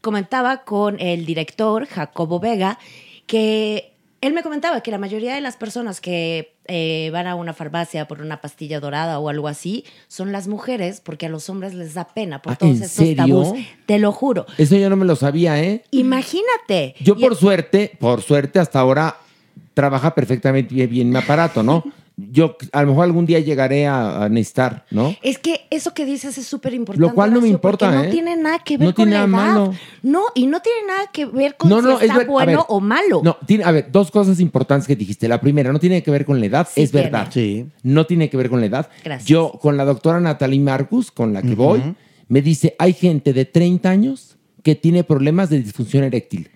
comentaba 0.00 0.62
con 0.64 1.00
el 1.00 1.26
director 1.26 1.86
Jacobo 1.86 2.38
Vega 2.38 2.78
que 3.26 3.89
él 4.20 4.32
me 4.34 4.42
comentaba 4.42 4.82
que 4.82 4.90
la 4.90 4.98
mayoría 4.98 5.34
de 5.34 5.40
las 5.40 5.56
personas 5.56 6.00
que 6.00 6.54
eh, 6.66 7.08
van 7.12 7.26
a 7.26 7.34
una 7.34 7.54
farmacia 7.54 8.06
por 8.06 8.20
una 8.20 8.40
pastilla 8.40 8.78
dorada 8.80 9.18
o 9.18 9.28
algo 9.28 9.48
así 9.48 9.84
son 10.08 10.30
las 10.32 10.46
mujeres 10.46 11.00
porque 11.00 11.26
a 11.26 11.28
los 11.28 11.48
hombres 11.48 11.74
les 11.74 11.94
da 11.94 12.06
pena 12.08 12.42
por 12.42 12.52
Ah, 12.52 12.56
todos 12.56 12.76
¿en 12.76 12.82
estos 12.82 13.06
serio? 13.06 13.42
tabús. 13.42 13.58
Te 13.86 13.98
lo 13.98 14.12
juro. 14.12 14.46
Eso 14.58 14.76
yo 14.76 14.90
no 14.90 14.96
me 14.96 15.04
lo 15.06 15.16
sabía, 15.16 15.62
¿eh? 15.62 15.82
Imagínate. 15.90 16.94
Yo 17.00 17.14
Y- 17.16 17.20
por 17.22 17.34
suerte, 17.36 17.92
por 17.98 18.22
suerte 18.22 18.58
hasta 18.58 18.78
ahora 18.80 19.16
trabaja 19.74 20.14
perfectamente 20.14 20.74
bien, 20.74 20.90
bien 20.90 21.10
mi 21.10 21.16
aparato, 21.16 21.62
¿no? 21.62 21.82
Yo 22.30 22.56
a 22.72 22.82
lo 22.82 22.88
mejor 22.88 23.04
algún 23.04 23.26
día 23.26 23.38
llegaré 23.40 23.86
a, 23.86 24.24
a 24.24 24.28
necesitar, 24.28 24.84
¿no? 24.90 25.14
Es 25.22 25.38
que 25.38 25.62
eso 25.70 25.94
que 25.94 26.04
dices 26.04 26.36
es 26.38 26.46
súper 26.46 26.74
importante. 26.74 27.08
Lo 27.08 27.14
cual 27.14 27.32
no 27.32 27.40
me 27.40 27.48
importa, 27.48 27.86
porque 27.86 27.98
No 27.98 28.04
¿eh? 28.04 28.10
tiene 28.10 28.36
nada 28.36 28.58
que 28.58 28.76
ver 28.78 28.88
No 28.88 28.94
con 28.94 29.04
tiene 29.06 29.20
la 29.20 29.26
nada 29.26 29.46
edad. 29.46 29.54
malo. 29.58 29.74
No, 30.02 30.22
y 30.34 30.46
no 30.46 30.60
tiene 30.60 30.86
nada 30.88 31.10
que 31.12 31.26
ver 31.26 31.56
con 31.56 31.70
No, 31.70 31.80
si 31.80 31.86
no, 31.86 31.96
es 31.98 32.02
está 32.02 32.18
ver- 32.18 32.26
bueno 32.26 32.52
ver. 32.58 32.66
o 32.68 32.80
malo. 32.80 33.20
No, 33.24 33.36
tiene, 33.46 33.64
a 33.64 33.70
ver, 33.70 33.90
dos 33.90 34.10
cosas 34.10 34.40
importantes 34.40 34.86
que 34.86 34.96
dijiste. 34.96 35.28
La 35.28 35.40
primera, 35.40 35.72
no 35.72 35.78
tiene 35.78 36.02
que 36.02 36.10
ver 36.10 36.24
con 36.24 36.40
la 36.40 36.46
edad, 36.46 36.68
Sí 36.72 36.82
es 36.82 36.90
tiene. 36.90 37.04
verdad. 37.10 37.28
Sí. 37.32 37.66
No 37.82 38.06
tiene 38.06 38.28
que 38.28 38.36
ver 38.36 38.50
con 38.50 38.60
la 38.60 38.66
edad. 38.66 38.88
Gracias. 39.04 39.28
Yo, 39.28 39.52
con 39.60 39.76
la 39.76 39.84
doctora 39.84 40.20
Natalie 40.20 40.60
Marcus, 40.60 41.10
con 41.10 41.32
la 41.32 41.42
que 41.42 41.54
voy, 41.54 41.82
me 42.28 42.42
dice, 42.42 42.74
hay 42.78 42.92
gente 42.92 43.32
de 43.32 43.44
30 43.44 43.88
años 43.90 44.36
que 44.62 44.74
tiene 44.74 45.04
problemas 45.04 45.50
de 45.50 45.60
disfunción 45.62 46.04
eréctil. 46.04 46.50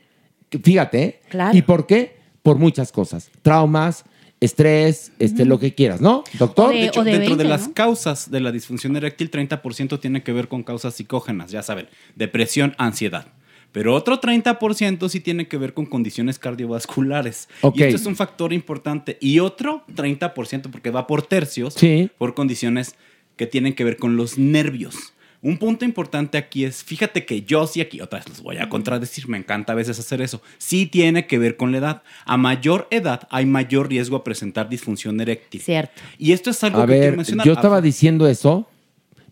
Fíjate, 0.62 1.02
¿eh? 1.02 1.20
Claro. 1.30 1.56
¿Y 1.56 1.62
por 1.62 1.86
qué? 1.86 2.16
Por 2.42 2.58
muchas 2.58 2.92
cosas. 2.92 3.30
Traumas, 3.42 4.04
estrés, 4.44 5.12
este, 5.18 5.44
lo 5.44 5.58
que 5.58 5.74
quieras, 5.74 6.00
¿no? 6.00 6.24
Doctor. 6.38 6.66
O 6.70 6.72
de- 6.72 6.76
De 6.80 6.86
hecho, 6.86 7.00
o 7.00 7.04
de 7.04 7.12
dentro 7.12 7.36
de 7.36 7.44
20, 7.44 7.48
las 7.48 7.68
¿no? 7.68 7.74
causas 7.74 8.30
de 8.30 8.40
la 8.40 8.52
disfunción 8.52 8.96
eréctil, 8.96 9.30
30% 9.30 9.98
tiene 10.00 10.22
que 10.22 10.32
ver 10.32 10.48
con 10.48 10.62
causas 10.62 10.94
psicógenas, 10.94 11.50
ya 11.50 11.62
saben, 11.62 11.88
depresión, 12.16 12.74
ansiedad. 12.78 13.26
Pero 13.72 13.92
otro 13.94 14.20
30% 14.20 15.08
sí 15.08 15.18
tiene 15.18 15.48
que 15.48 15.56
ver 15.56 15.74
con 15.74 15.86
condiciones 15.86 16.38
cardiovasculares. 16.38 17.48
Ok. 17.62 17.76
Y 17.78 17.82
esto 17.82 17.96
es 17.96 18.06
un 18.06 18.14
factor 18.16 18.52
importante. 18.52 19.18
Y 19.20 19.40
otro 19.40 19.82
30%, 19.96 20.70
porque 20.70 20.90
va 20.90 21.06
por 21.08 21.22
tercios, 21.22 21.74
Sí. 21.74 22.08
por 22.18 22.34
condiciones 22.34 22.94
que 23.36 23.46
tienen 23.48 23.74
que 23.74 23.82
ver 23.82 23.96
con 23.96 24.16
los 24.16 24.38
nervios. 24.38 25.13
Un 25.44 25.58
punto 25.58 25.84
importante 25.84 26.38
aquí 26.38 26.64
es, 26.64 26.82
fíjate 26.82 27.26
que 27.26 27.42
yo 27.42 27.66
sí 27.66 27.82
aquí, 27.82 28.00
otra 28.00 28.18
vez 28.18 28.28
los 28.30 28.40
voy 28.40 28.56
a 28.56 28.70
contradecir, 28.70 29.28
me 29.28 29.36
encanta 29.36 29.74
a 29.74 29.76
veces 29.76 29.98
hacer 29.98 30.22
eso, 30.22 30.40
sí 30.56 30.86
tiene 30.86 31.26
que 31.26 31.38
ver 31.38 31.58
con 31.58 31.70
la 31.70 31.76
edad. 31.76 32.02
A 32.24 32.38
mayor 32.38 32.88
edad 32.90 33.28
hay 33.30 33.44
mayor 33.44 33.90
riesgo 33.90 34.16
a 34.16 34.24
presentar 34.24 34.70
disfunción 34.70 35.20
eréctil. 35.20 35.60
Cierto. 35.60 36.00
Y 36.16 36.32
esto 36.32 36.48
es 36.48 36.64
algo 36.64 36.80
A 36.80 36.86
que 36.86 36.92
quiero 36.92 37.08
ver, 37.08 37.16
mencionar. 37.18 37.46
yo 37.46 37.52
estaba 37.52 37.82
diciendo 37.82 38.26
eso, 38.26 38.66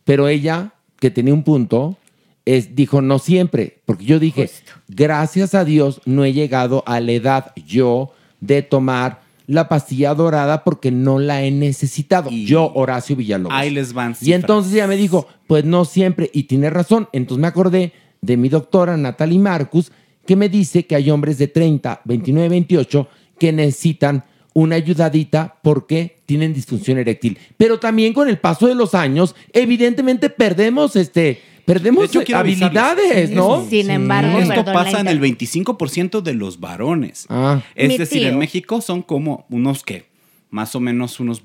pero 0.05 0.29
ella, 0.29 0.75
que 1.01 1.11
tenía 1.11 1.33
un 1.33 1.45
punto, 1.45 1.97
es, 2.45 2.77
dijo 2.77 3.01
no 3.01 3.19
siempre, 3.19 3.79
porque 3.87 4.05
yo 4.05 4.19
dije, 4.19 4.51
gracias 4.89 5.55
a 5.55 5.65
Dios 5.65 6.03
no 6.05 6.27
he 6.27 6.35
llegado 6.35 6.85
a 6.87 7.01
la 7.01 7.13
edad 7.13 7.53
yo 7.67 8.13
de 8.39 8.61
tomar 8.61 9.22
la 9.53 9.69
pastilla 9.69 10.15
dorada 10.15 10.65
porque 10.65 10.91
no 10.91 11.19
la 11.19 11.43
he 11.43 11.51
necesitado. 11.51 12.31
Yo, 12.31 12.73
Horacio 12.75 13.17
Villalobos. 13.17 13.57
Ahí 13.57 13.71
les 13.71 13.93
van 13.93 14.17
Y 14.21 14.33
entonces 14.33 14.73
ella 14.73 14.87
me 14.87 14.97
dijo, 14.97 15.27
pues 15.47 15.65
no 15.65 15.85
siempre, 15.85 16.31
y 16.33 16.45
tiene 16.45 16.71
razón. 16.71 17.09
Entonces 17.13 17.41
me 17.41 17.49
acordé 17.49 17.93
de 18.21 18.37
mi 18.37 18.49
doctora 18.49 18.97
Natalie 18.97 19.39
Marcus, 19.39 19.93
que 20.27 20.37
me 20.37 20.49
dice 20.49 20.87
que 20.87 20.95
hay 20.95 21.11
hombres 21.11 21.39
de 21.39 21.49
30, 21.49 22.03
29, 22.05 22.49
28 22.49 23.09
que 23.39 23.53
necesitan 23.53 24.25
una 24.55 24.77
ayudadita 24.77 25.59
porque 25.63 26.23
tienen 26.27 26.55
disfunción 26.55 26.99
eréctil. 26.99 27.39
Pero 27.57 27.79
también 27.79 28.13
con 28.13 28.29
el 28.29 28.39
paso 28.39 28.67
de 28.67 28.75
los 28.75 28.95
años, 28.95 29.35
evidentemente 29.53 30.31
perdemos 30.31 30.97
este, 30.97 31.41
perdemos 31.65 32.03
De 32.03 32.07
hecho, 32.07 32.25
quiero 32.25 32.41
habilidades. 32.41 33.31
¿no? 33.31 33.65
Sin 33.69 33.91
embargo, 33.91 34.39
Esto 34.39 34.55
perdón, 34.65 34.75
pasa 34.75 35.01
en 35.01 35.09
el 35.09 35.21
25% 35.21 36.21
de 36.23 36.35
los 36.35 36.61
varones. 36.61 37.27
Ah. 37.29 37.61
Es 37.75 37.89
Mi 37.89 37.99
decir, 37.99 38.21
tío. 38.23 38.29
en 38.29 38.39
México 38.39 38.81
son 38.81 39.03
como 39.03 39.47
unos 39.51 39.83
que, 39.83 40.07
más 40.51 40.75
o 40.75 40.81
menos 40.81 41.21
unos 41.21 41.43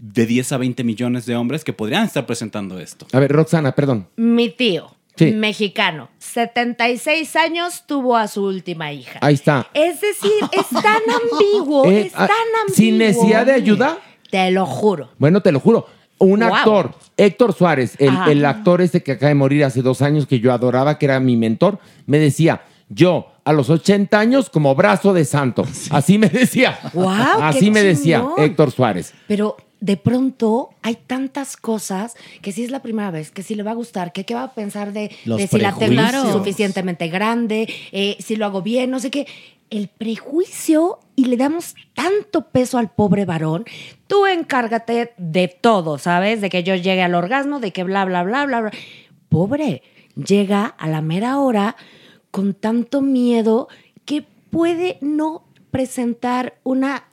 de 0.00 0.26
10 0.26 0.52
a 0.52 0.56
20 0.58 0.84
millones 0.84 1.26
de 1.26 1.36
hombres 1.36 1.64
que 1.64 1.72
podrían 1.72 2.04
estar 2.04 2.24
presentando 2.26 2.78
esto. 2.78 3.06
A 3.12 3.18
ver, 3.18 3.32
Roxana, 3.32 3.72
perdón. 3.74 4.08
Mi 4.16 4.48
tío, 4.48 4.94
Sí. 5.16 5.32
mexicano, 5.32 6.08
76 6.18 7.34
años, 7.34 7.84
tuvo 7.88 8.16
a 8.16 8.28
su 8.28 8.44
última 8.44 8.92
hija. 8.92 9.18
Ahí 9.20 9.34
está. 9.34 9.66
Es 9.74 10.00
decir, 10.00 10.30
es 10.52 10.68
tan 10.68 11.02
ambiguo, 11.32 11.86
Eh, 11.86 12.02
es 12.02 12.12
ah, 12.14 12.28
tan 12.28 12.36
ambiguo. 12.62 12.76
¿Sin 12.76 12.98
necesidad 12.98 13.44
de 13.46 13.52
ayuda? 13.52 13.98
Te 14.30 14.50
lo 14.52 14.64
juro. 14.66 15.10
Bueno, 15.18 15.40
te 15.42 15.50
lo 15.50 15.58
juro. 15.58 15.86
Un 16.18 16.40
Wow. 16.40 16.54
actor, 16.54 16.94
Héctor 17.16 17.52
Suárez, 17.52 17.94
el, 17.98 18.16
el 18.28 18.44
actor 18.44 18.80
este 18.80 19.02
que 19.02 19.12
acaba 19.12 19.28
de 19.28 19.34
morir 19.34 19.64
hace 19.64 19.82
dos 19.82 20.02
años, 20.02 20.26
que 20.26 20.40
yo 20.40 20.52
adoraba, 20.52 20.98
que 20.98 21.06
era 21.06 21.20
mi 21.20 21.36
mentor, 21.36 21.78
me 22.06 22.18
decía, 22.18 22.62
yo 22.88 23.28
a 23.44 23.52
los 23.52 23.70
80 23.70 24.18
años 24.18 24.50
como 24.50 24.74
brazo 24.74 25.12
de 25.12 25.24
santo. 25.24 25.64
Así 25.90 26.18
me 26.18 26.28
decía. 26.28 26.78
Guau, 26.92 27.40
Así 27.42 27.70
me 27.70 27.82
decía. 27.82 28.26
Héctor 28.36 28.70
Suárez. 28.72 29.14
Pero 29.26 29.56
de 29.80 29.96
pronto 29.96 30.70
hay 30.82 30.96
tantas 31.06 31.56
cosas 31.56 32.14
que 32.42 32.52
si 32.52 32.64
es 32.64 32.70
la 32.70 32.82
primera 32.82 33.10
vez, 33.10 33.30
que 33.30 33.42
si 33.42 33.54
le 33.54 33.62
va 33.62 33.70
a 33.70 33.74
gustar, 33.74 34.12
que 34.12 34.24
qué 34.24 34.34
va 34.34 34.42
a 34.42 34.54
pensar 34.54 34.92
de, 34.92 35.10
si 35.48 35.58
la 35.58 35.74
tengo 35.74 36.32
suficientemente 36.32 37.08
grande, 37.08 37.68
eh, 37.92 38.16
si 38.18 38.36
lo 38.36 38.44
hago 38.46 38.60
bien, 38.62 38.90
no 38.90 39.00
sé 39.00 39.10
qué. 39.10 39.26
El 39.70 39.88
prejuicio 39.88 40.98
y 41.14 41.26
le 41.26 41.36
damos 41.36 41.74
tanto 41.94 42.48
peso 42.48 42.78
al 42.78 42.90
pobre 42.90 43.24
varón. 43.24 43.64
Tú 44.06 44.26
encárgate 44.26 45.12
de 45.18 45.48
todo, 45.48 45.98
¿sabes? 45.98 46.40
De 46.40 46.48
que 46.48 46.62
yo 46.62 46.74
llegue 46.74 47.02
al 47.02 47.14
orgasmo, 47.14 47.60
de 47.60 47.72
que 47.72 47.84
bla, 47.84 48.04
bla, 48.04 48.22
bla, 48.22 48.46
bla, 48.46 48.60
bla. 48.62 48.70
Pobre, 49.28 49.82
llega 50.16 50.64
a 50.66 50.88
la 50.88 51.02
mera 51.02 51.38
hora 51.38 51.76
con 52.30 52.54
tanto 52.54 53.02
miedo 53.02 53.68
que 54.04 54.24
puede 54.50 54.96
no 55.02 55.44
presentar 55.70 56.54
una 56.64 56.86
l- 56.86 56.94
¿cómo- 56.94 56.96
cómo- 56.96 57.07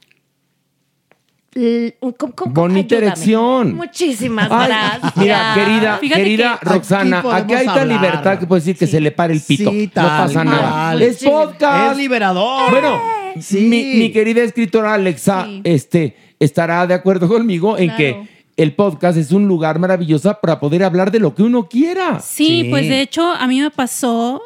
Bonita 1.56 2.95
ayúdame? 2.95 3.07
erección. 3.07 3.76
Muchísimas 3.76 4.49
Ay, 4.52 4.68
gracias. 4.68 5.18
Mira, 5.18 5.52
querida, 5.56 5.98
Fíjate 5.99 6.22
querida 6.23 6.60
que- 6.61 6.69
Roxana, 6.69 7.19
aquí 7.19 7.32
aquí, 7.32 7.53
hay 7.53 7.68
hablar. 7.68 7.88
libertad 7.88 8.40
que 8.40 8.45
puede 8.45 8.60
decir 8.61 8.77
que 8.77 8.88
se 8.88 8.99
le 8.99 9.11
pare 9.11 9.34
el 9.34 9.41
pito. 9.41 9.72
Sí, 9.72 9.86
no 9.88 9.91
tal 9.94 10.06
pasa 10.27 10.44
nada. 10.44 10.69
cual. 10.72 11.02
Es 11.02 11.23
podcast. 11.23 11.91
Es 11.91 11.98
liberador. 11.98 12.72
Bueno, 12.72 13.02
Sí. 13.40 13.61
mi, 13.61 13.84
mi 13.95 14.11
querida 14.11 14.44
escritora 14.44 14.94
Alexa 14.94 15.48
este, 15.64 16.15
estará 16.40 16.86
de 16.88 16.94
acuerdo 16.94 17.27
conmigo 17.27 17.77
en 17.77 17.86
Claro. 17.88 17.98
que 17.98 18.36
el 18.57 18.73
podcast 18.73 19.18
es 19.18 19.32
un 19.32 19.48
lugar 19.48 19.80
maravilloso 19.80 20.38
para 20.41 20.60
poder 20.60 20.84
hablar 20.84 21.10
de 21.11 21.19
lo 21.19 21.34
que 21.36 21.44
uno 21.44 21.68
quiera. 21.69 22.19
Sí, 22.19 22.68
pues 22.69 22.88
de 22.90 22.99
hecho 23.02 23.30
a 23.34 23.48
mí 23.48 23.61
me 23.61 23.72
pasó, 23.72 24.41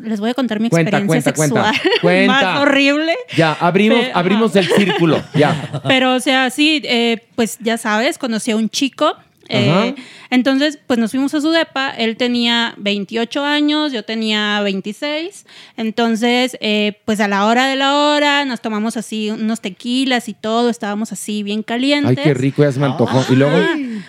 les 0.00 0.20
voy 0.20 0.30
a 0.30 0.34
contar 0.34 0.60
mi 0.60 0.68
Cuenta, 0.70 0.98
experiencia 0.98 1.32
cuenta, 1.34 1.72
sexual 1.72 1.92
Cuenta. 2.00 2.32
más 2.32 2.60
horrible. 2.60 3.14
Ya, 3.36 3.52
abrimos, 3.52 3.98
Pero- 4.00 4.16
abrimos 4.16 4.56
el 4.56 4.66
círculo. 4.66 5.22
Ya. 5.34 5.80
Pero, 5.88 6.14
o 6.14 6.20
sea, 6.20 6.50
sí, 6.50 6.80
eh, 6.84 7.18
pues 7.34 7.58
ya 7.60 7.76
sabes, 7.78 8.18
conocí 8.18 8.50
a 8.52 8.56
un 8.56 8.68
chico. 8.70 9.14
eh, 9.48 9.94
entonces, 10.30 10.76
pues 10.88 10.98
nos 10.98 11.12
fuimos 11.12 11.32
a 11.34 11.40
su 11.40 11.50
depa. 11.52 11.90
Él 11.90 12.16
tenía 12.16 12.74
28 12.78 13.44
años, 13.44 13.92
yo 13.92 14.02
tenía 14.04 14.60
26. 14.62 15.46
Entonces, 15.76 16.56
eh, 16.60 16.98
pues 17.04 17.20
a 17.20 17.28
la 17.28 17.46
hora 17.46 17.66
de 17.68 17.76
la 17.76 17.94
hora 17.94 18.44
nos 18.44 18.60
tomamos 18.60 18.96
así 18.96 19.30
unos 19.30 19.60
tequilas 19.60 20.28
y 20.28 20.34
todo. 20.34 20.68
Estábamos 20.68 21.12
así 21.12 21.44
bien 21.44 21.62
calientes. 21.62 22.18
Ay, 22.18 22.24
qué 22.24 22.34
rico, 22.34 22.64
ya 22.64 22.72
se 22.72 22.80
me 22.80 22.86
antojó. 22.86 23.24
Y 23.32 23.36
luego. 23.36 23.56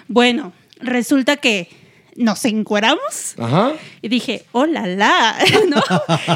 Bueno, 0.08 0.54
resulta 0.82 1.38
que 1.38 1.70
nos 2.18 2.44
encueramos. 2.46 3.36
Ajá. 3.40 3.74
Y 4.02 4.10
dije, 4.10 4.44
hola, 4.52 4.86
la, 4.88 5.36
¿no? 5.70 5.82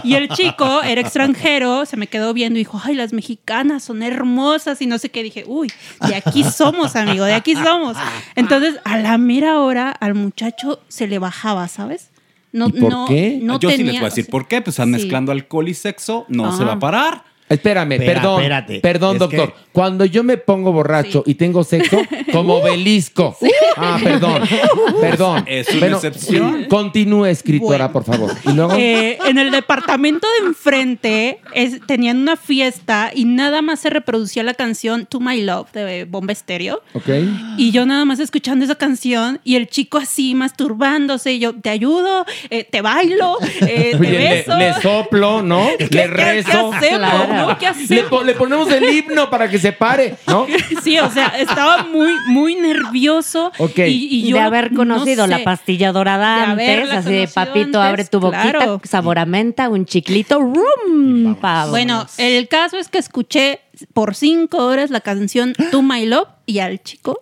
Y 0.04 0.14
el 0.16 0.30
chico 0.30 0.82
era 0.84 1.02
extranjero, 1.02 1.86
se 1.86 1.98
me 1.98 2.08
quedó 2.08 2.34
viendo 2.34 2.58
y 2.58 2.62
dijo, 2.62 2.80
ay, 2.84 2.94
las 2.96 3.12
mexicanas 3.14 3.84
son 3.84 4.04
hermosas 4.04 4.82
y 4.82 4.86
no 4.86 4.98
sé 4.98 5.10
qué. 5.10 5.24
Dije, 5.24 5.44
uy, 5.48 5.72
de 6.08 6.16
aquí 6.16 6.44
somos, 6.44 6.96
amigo, 6.96 7.26
de 7.26 7.34
aquí 7.34 7.56
somos. 7.56 7.98
Entonces, 8.36 8.76
a 8.84 8.98
la 8.98 9.18
mera 9.18 9.60
hora, 9.60 9.90
al 9.90 10.14
muchacho 10.14 10.80
se 10.88 11.08
le 11.08 11.20
bajaba, 11.20 11.68
¿sabes? 11.68 12.10
No, 12.54 12.68
¿Y 12.68 12.74
por 12.74 12.90
no, 12.92 13.06
qué? 13.08 13.40
no 13.42 13.60
Yo 13.60 13.70
sí 13.72 13.78
les 13.84 13.94
voy 13.96 14.02
a 14.02 14.06
decir 14.06 14.28
por 14.28 14.48
qué. 14.48 14.62
Pues 14.62 14.74
están 14.76 14.88
Sí. 14.90 14.92
mezclando 14.94 15.32
alcohol 15.32 15.68
y 15.70 15.74
sexo, 15.74 16.26
no 16.28 16.56
se 16.56 16.64
va 16.64 16.74
a 16.74 16.80
parar. 16.80 17.24
Espérame, 17.50 17.98
perdón. 17.98 18.40
espérate. 18.40 18.80
Perdón, 18.80 19.16
Es 19.16 19.20
doctor. 19.20 19.54
que- 19.54 19.60
Cuando 19.72 20.06
yo 20.06 20.24
me 20.24 20.38
pongo 20.38 20.72
borracho 20.72 21.24
y 21.26 21.36
tengo 21.36 21.64
sexo, 21.64 22.02
como 22.32 22.62
belisco. 22.62 23.38
Ah, 23.78 23.98
perdón. 24.04 24.42
Perdón. 25.02 25.44
Es 25.48 25.70
una 25.74 25.88
excepción. 25.88 26.66
Continúe, 26.70 27.26
escritora, 27.28 27.88
Bueno. 27.88 27.92
por 27.94 28.04
favor. 28.04 28.32
Y 28.46 28.54
luego. 28.54 28.74
Eh, 28.78 29.18
en 29.28 29.38
el 29.38 29.52
departamento 29.52 30.28
de 30.40 30.48
enfrente 30.48 31.40
es- 31.54 31.80
tenían 31.88 32.18
una 32.18 32.36
fiesta 32.36 33.12
y 33.14 33.26
nada 33.26 33.62
más 33.62 33.80
se 33.80 33.90
reproducía 33.90 34.44
la 34.44 34.54
canción 34.54 35.06
To 35.06 35.20
My 35.20 35.42
Love 35.42 35.72
de 35.72 36.06
Bomba 36.06 36.34
Estéreo. 36.34 36.82
ok. 36.94 37.10
Y 37.58 37.72
yo 37.72 37.86
nada 37.86 38.06
más 38.06 38.20
escuchando 38.20 38.66
esa 38.66 38.76
canción 38.76 39.40
y 39.44 39.56
el 39.56 39.68
chico 39.68 39.98
así 39.98 40.36
masturbándose. 40.36 41.34
Y 41.34 41.40
yo, 41.40 41.54
te 41.56 41.70
ayudo, 41.70 42.26
eh, 42.50 42.64
te 42.70 42.82
bailo, 42.82 43.38
eh, 43.62 43.92
te 43.92 43.98
Oye, 43.98 44.12
le, 44.12 44.18
beso. 44.18 44.58
le 44.58 44.74
soplo, 44.82 45.42
¿no? 45.42 45.68
Le 45.80 45.90
qué 45.90 46.08
rezo. 46.08 46.72
hacemos, 46.74 46.76
Claro. 46.98 47.48
no? 47.50 47.58
¿Qué 47.58 47.68
hacemos? 47.68 47.90
Le, 47.90 48.04
po- 48.04 48.24
le 48.24 48.34
ponemos 48.34 48.70
el 48.72 48.84
himno 48.84 49.30
para 49.30 49.50
que 49.50 49.60
se 49.62 49.72
pare, 49.72 50.16
¿no? 50.28 50.48
Sí, 50.84 50.98
o 51.00 51.10
sea, 51.12 51.28
estaba 51.38 51.84
muy, 51.84 52.12
muy 52.28 52.56
nervioso. 52.56 53.52
Ok. 53.60 53.78
Y, 53.80 54.08
y 54.26 54.30
yo 54.30 54.38
de 54.38 54.42
haber 54.42 54.72
no 54.72 54.78
conocido 54.78 55.28
la 55.28 55.44
pastilla 55.44 55.92
dorada 55.92 56.52
antes, 56.52 56.92
así 56.92 57.14
de 57.14 57.28
papito, 57.28 57.80
antes, 57.80 57.92
abre 57.92 58.06
tu 58.06 58.20
boquita, 58.20 58.52
claro. 58.52 58.82
sabor 58.84 59.20
a 59.20 59.26
menta, 59.26 59.70
un 59.70 59.86
chiclito, 59.86 60.40
rum. 60.40 61.38
Bueno, 61.70 62.08
el 62.18 62.48
caso 62.48 62.78
es 62.78 62.90
que 62.90 62.98
escuché 62.98 63.62
por 63.94 64.16
cinco 64.16 64.66
horas 64.66 64.90
la 64.90 65.02
canción 65.02 65.54
To 65.72 65.82
My 65.82 66.06
Love 66.06 66.28
y 66.46 66.60
al 66.60 66.82
chico 66.82 67.22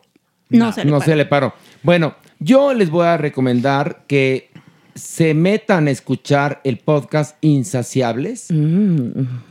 no, 0.50 0.72
se 0.72 0.84
le 0.84 0.92
no 0.92 1.00
paró. 1.00 1.12
se 1.12 1.16
le 1.16 1.26
paró. 1.26 1.54
Bueno, 1.84 2.16
yo 2.40 2.74
les 2.74 2.90
voy 2.90 3.06
a 3.06 3.18
recomendar 3.18 4.04
que 4.08 4.49
se 4.96 5.34
metan 5.34 5.88
a 5.88 5.92
escuchar 5.92 6.62
el 6.64 6.78
podcast 6.78 7.38
Insaciables, 7.42 8.48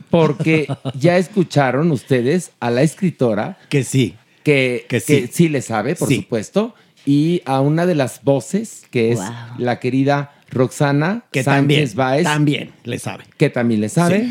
porque 0.09 0.67
ya 0.99 1.17
escucharon 1.17 1.91
ustedes 1.91 2.51
a 2.59 2.69
la 2.71 2.81
escritora 2.81 3.57
Que 3.69 3.83
sí. 3.83 4.15
que, 4.43 4.85
Que 4.89 5.01
que 5.01 5.27
sí. 5.27 5.29
sí. 5.31 5.49
le 5.49 5.61
sabe, 5.61 5.95
por 5.95 6.07
Sí. 6.07 6.17
supuesto, 6.17 6.75
y 7.05 7.41
a 7.45 7.61
una 7.61 7.85
de 7.85 7.95
las 7.95 8.23
voces, 8.23 8.83
que 8.91 9.11
es 9.11 9.17
Wow. 9.19 9.27
la 9.57 9.79
querida 9.79 10.33
Roxana 10.51 11.25
Que 11.31 11.43
Sánchez 11.43 11.57
también, 11.57 11.89
Báez, 11.95 12.23
también 12.23 12.71
le 12.83 12.99
sabe. 12.99 13.23
que 13.37 13.49
también 13.49 13.81
le 13.81 13.89
sabe. 13.89 14.27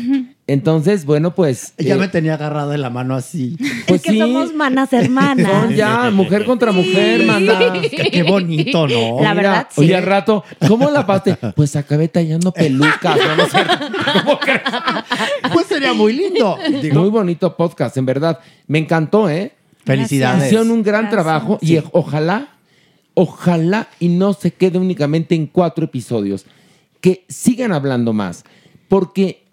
Entonces, 0.49 1.05
bueno, 1.05 1.35
pues... 1.35 1.73
Ya 1.77 1.93
eh, 1.93 1.97
me 1.97 2.07
tenía 2.07 2.33
agarrado 2.33 2.71
de 2.71 2.79
la 2.79 2.89
mano 2.89 3.15
así. 3.15 3.55
pues 3.87 4.01
es 4.01 4.01
que 4.01 4.11
sí, 4.11 4.19
somos 4.19 4.53
manas 4.55 4.91
hermanas. 4.93 5.47
son 5.47 5.75
ya 5.75 6.09
mujer 6.13 6.45
contra 6.45 6.71
mujer, 6.71 7.23
manda. 7.25 7.71
Qué, 7.81 8.09
qué 8.11 8.23
bonito, 8.23 8.87
¿no? 8.87 9.21
La 9.21 9.33
Mira, 9.33 9.49
verdad, 9.49 9.67
sí. 9.69 9.81
Oye, 9.81 9.95
al 9.95 10.03
rato, 10.03 10.43
¿cómo 10.67 10.89
la 10.89 11.05
paste? 11.05 11.37
Pues 11.55 11.75
acabé 11.75 12.07
tallando 12.07 12.51
pelucas. 12.51 13.17
no 13.37 13.45
sé. 13.45 13.57
¿Cómo 14.23 14.39
crees? 14.39 14.61
Pues 15.53 15.67
sería 15.67 15.93
muy 15.93 16.13
lindo. 16.13 16.57
Digo, 16.81 17.01
Muy 17.01 17.09
bonito 17.09 17.55
podcast, 17.55 17.97
en 17.97 18.07
verdad. 18.07 18.39
Me 18.65 18.79
encantó, 18.79 19.29
¿eh? 19.29 19.53
felicidades. 19.85 20.47
Hicieron 20.47 20.71
un 20.71 20.81
gran 20.81 21.03
Gracias. 21.03 21.23
trabajo 21.23 21.59
y 21.61 21.79
ojalá, 21.91 22.49
ojalá 23.13 23.87
y 23.99 24.09
no 24.09 24.33
se 24.33 24.51
quede 24.51 24.79
únicamente 24.79 25.35
en 25.35 25.45
cuatro 25.45 25.85
episodios. 25.85 26.45
Que 27.01 27.23
sigan 27.29 27.71
hablando 27.71 28.13
más. 28.13 28.43
Porque 28.87 29.43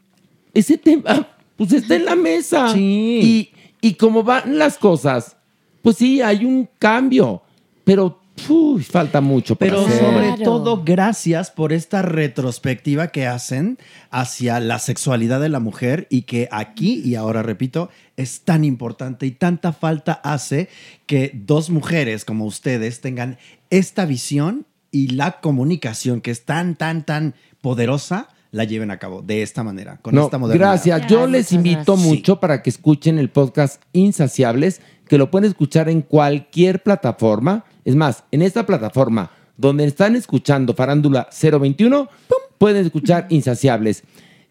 ese 0.58 0.78
tema, 0.78 1.28
pues 1.56 1.72
está 1.72 1.96
en 1.96 2.04
la 2.04 2.16
mesa. 2.16 2.72
Sí. 2.72 3.50
Y, 3.82 3.88
y 3.88 3.94
como 3.94 4.22
van 4.22 4.58
las 4.58 4.78
cosas, 4.78 5.36
pues 5.82 5.96
sí, 5.96 6.20
hay 6.22 6.44
un 6.44 6.68
cambio. 6.78 7.42
Pero 7.84 8.20
uy, 8.48 8.82
falta 8.82 9.20
mucho 9.20 9.56
Pero 9.56 9.80
hacer. 9.86 9.98
sobre 9.98 10.26
Claro. 10.34 10.42
todo, 10.44 10.82
gracias 10.84 11.50
por 11.50 11.72
esta 11.72 12.02
retrospectiva 12.02 13.08
que 13.08 13.26
hacen 13.26 13.78
hacia 14.10 14.60
la 14.60 14.78
sexualidad 14.78 15.40
de 15.40 15.48
la 15.48 15.60
mujer 15.60 16.06
y 16.10 16.22
que 16.22 16.48
aquí, 16.50 17.00
y 17.04 17.14
ahora 17.14 17.42
repito, 17.42 17.88
es 18.16 18.40
tan 18.40 18.64
importante 18.64 19.24
y 19.26 19.30
tanta 19.30 19.72
falta 19.72 20.12
hace 20.12 20.68
que 21.06 21.30
dos 21.34 21.70
mujeres 21.70 22.24
como 22.24 22.44
ustedes 22.44 23.00
tengan 23.00 23.38
esta 23.70 24.04
visión 24.04 24.66
y 24.90 25.08
la 25.08 25.40
comunicación 25.40 26.20
que 26.20 26.30
es 26.30 26.44
tan, 26.44 26.76
tan, 26.76 27.04
tan 27.06 27.34
poderosa 27.60 28.28
la 28.52 28.64
lleven 28.64 28.90
a 28.90 28.98
cabo 28.98 29.22
de 29.22 29.42
esta 29.42 29.62
manera, 29.62 29.98
con 30.02 30.14
No, 30.14 30.24
esta 30.24 30.38
modernidad. 30.38 30.68
gracias. 30.70 31.06
Yo 31.08 31.26
les 31.26 31.52
invito 31.52 31.96
mucho 31.96 32.40
para 32.40 32.62
que 32.62 32.70
escuchen 32.70 33.18
el 33.18 33.28
podcast 33.30 33.82
Insaciables, 33.92 34.80
que 35.08 35.18
lo 35.18 35.30
pueden 35.30 35.48
escuchar 35.48 35.88
en 35.88 36.02
cualquier 36.02 36.82
plataforma. 36.82 37.64
Es 37.84 37.94
más, 37.94 38.24
en 38.30 38.42
esta 38.42 38.64
plataforma 38.66 39.30
donde 39.56 39.84
están 39.84 40.16
escuchando 40.16 40.74
Farándula 40.74 41.28
021, 41.40 42.04
¡pum! 42.28 42.38
pueden 42.58 42.84
escuchar 42.86 43.26
Insaciables. 43.30 44.02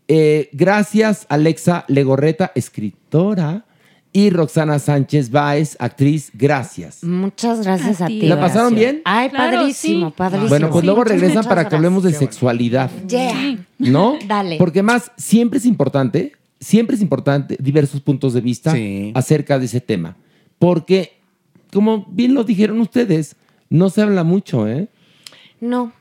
Eh, 0.08 0.50
gracias, 0.54 1.26
Alexa 1.30 1.84
Legorreta, 1.88 2.52
escritora, 2.54 3.66
y 4.16 4.30
Roxana 4.30 4.80
Sánchez 4.80 5.30
Báez, 5.30 5.76
actriz. 5.78 6.32
Gracias. 6.34 7.04
Muchas 7.04 7.66
gracias 7.66 8.00
a, 8.00 8.08
ti. 8.08 8.22
¿La 8.22 8.40
pasaron 8.40 8.74
bien? 8.74 9.02
Ay, 9.04 9.30
Claro, 9.30 9.58
padrísimo, 9.58 10.08
sí. 10.08 10.14
padrísimo. 10.16 10.48
Bueno, 10.48 10.70
pues 10.70 10.86
luego 10.86 11.04
regresan 11.04 11.36
muchas 11.36 11.48
para 11.48 11.68
que 11.68 11.76
hablemos 11.76 12.02
de 12.04 12.14
sexualidad. 12.14 12.90
Yeah. 13.10 13.58
¿No? 13.78 14.18
Dale. 14.26 14.56
Porque 14.58 14.82
más, 14.82 15.12
siempre 15.18 15.60
es 15.60 15.66
importante, 15.66 16.32
siempre 16.62 16.96
es 16.96 17.02
importante 17.02 17.58
diversos 17.60 18.00
puntos 18.00 18.34
de 18.34 18.40
vista 18.40 18.74
acerca 19.16 19.60
de 19.60 19.66
ese 19.66 19.82
tema. 19.82 20.16
Porque, 20.60 21.18
como 21.74 22.06
bien 22.10 22.36
lo 22.36 22.46
dijeron 22.46 22.80
ustedes, 22.80 23.36
no 23.70 23.90
se 23.90 24.02
habla 24.02 24.24
mucho, 24.24 24.66
¿eh? 24.66 24.88
No, 25.60 25.92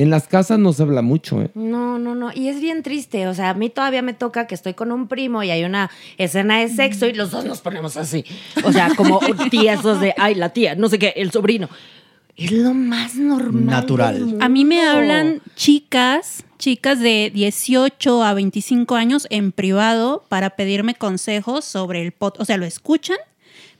En 0.00 0.08
las 0.08 0.26
casas 0.28 0.58
no 0.58 0.72
se 0.72 0.82
habla 0.82 1.02
mucho, 1.02 1.42
¿eh? 1.42 1.50
no, 1.54 1.98
no, 1.98 2.14
no. 2.14 2.30
Y 2.34 2.48
es 2.48 2.58
bien 2.58 2.82
triste. 2.82 3.28
O 3.28 3.34
sea, 3.34 3.50
a 3.50 3.54
mí 3.54 3.68
todavía 3.68 4.00
me 4.00 4.14
toca 4.14 4.46
que 4.46 4.54
estoy 4.54 4.72
con 4.72 4.92
un 4.92 5.08
primo 5.08 5.42
y 5.42 5.50
hay 5.50 5.62
una 5.62 5.90
escena 6.16 6.58
de 6.58 6.70
sexo 6.70 7.06
y 7.06 7.12
los 7.12 7.30
dos 7.30 7.44
nos 7.44 7.60
ponemos 7.60 7.98
así. 7.98 8.24
O 8.64 8.72
sea, 8.72 8.94
como 8.96 9.20
tiesos 9.50 10.00
de, 10.00 10.14
ay, 10.16 10.36
la 10.36 10.54
tía, 10.54 10.74
no 10.74 10.88
sé 10.88 10.98
qué, 10.98 11.12
el 11.16 11.30
sobrino. 11.30 11.68
Es 12.34 12.50
lo 12.50 12.72
más 12.72 13.14
normal. 13.16 13.86
del 14.14 14.24
mundo. 14.24 14.42
A 14.42 14.48
mí 14.48 14.64
me 14.64 14.80
hablan 14.86 15.42
chicas, 15.54 16.44
chicas 16.58 16.98
de 16.98 17.30
18 17.34 18.24
a 18.24 18.32
25 18.32 18.94
años 18.94 19.26
en 19.28 19.52
privado 19.52 20.24
para 20.30 20.56
pedirme 20.56 20.94
consejos 20.94 21.66
sobre 21.66 22.00
el 22.00 22.12
pot. 22.12 22.40
O 22.40 22.46
sea, 22.46 22.56
lo 22.56 22.64
escuchan, 22.64 23.18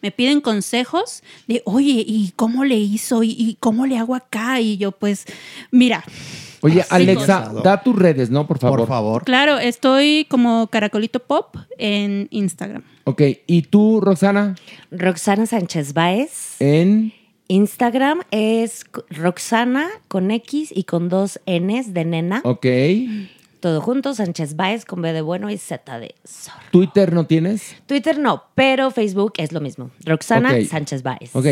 me 0.03 0.11
piden 0.11 0.41
consejos 0.41 1.23
de, 1.47 1.63
oye, 1.65 2.05
¿y 2.07 2.33
cómo 2.37 2.65
le 2.65 2.77
hizo? 2.77 3.23
¿Y, 3.23 3.31
y 3.31 3.57
cómo 3.61 3.87
le 3.87 3.99
hago 3.99 4.15
acá? 4.15 4.61
Y 4.61 4.77
yo, 4.77 4.93
pues, 4.93 5.27
mira. 5.71 6.05
Oye, 6.63 6.85
Alexa, 6.91 7.53
da 7.65 7.83
tus 7.83 7.97
redes, 7.97 8.29
¿no? 8.29 8.47
Por 8.47 8.59
favor. 8.59 8.81
Por 8.81 8.89
favor. 8.89 9.25
Claro, 9.25 9.59
estoy 9.59 10.27
como 10.29 10.67
Caracolito 10.67 11.21
Pop 11.21 11.57
en 11.79 12.29
Instagram. 12.31 12.83
Ok, 13.05 13.23
¿y 13.47 13.63
tú, 13.63 14.01
Roxana? 14.01 14.57
Roxana 14.91 15.47
Sánchez 15.47 15.95
Baez. 15.95 16.57
En... 16.61 17.13
Instagram 17.49 18.21
es 18.31 18.85
Roxana 19.09 19.89
con 20.07 20.31
X 20.31 20.71
y 20.73 20.85
con 20.85 21.09
dos 21.09 21.41
Ns 21.47 21.93
de 21.93 22.05
nena. 22.05 22.43
Ok. 22.45 22.67
Todo 23.61 23.81
junto, 23.83 24.15
Sánchez 24.15 24.57
Baez 24.57 24.85
con 24.87 25.03
B 25.03 25.13
de 25.13 25.21
bueno 25.21 25.51
y 25.51 25.59
Z 25.59 25.99
de 26.01 26.15
zorro. 26.27 26.59
¿Twitter 26.71 27.13
no 27.13 27.27
tienes? 27.27 27.77
Twitter 27.87 28.19
no, 28.19 28.45
pero 28.55 28.91
Facebook 28.91 29.35
es 29.37 29.53
lo 29.53 29.61
mismo. 29.61 29.91
Roxana 30.05 30.51
Ok. 30.53 30.65
Sánchez 30.67 31.03
Baez. 31.03 31.37
Ok. 31.37 31.47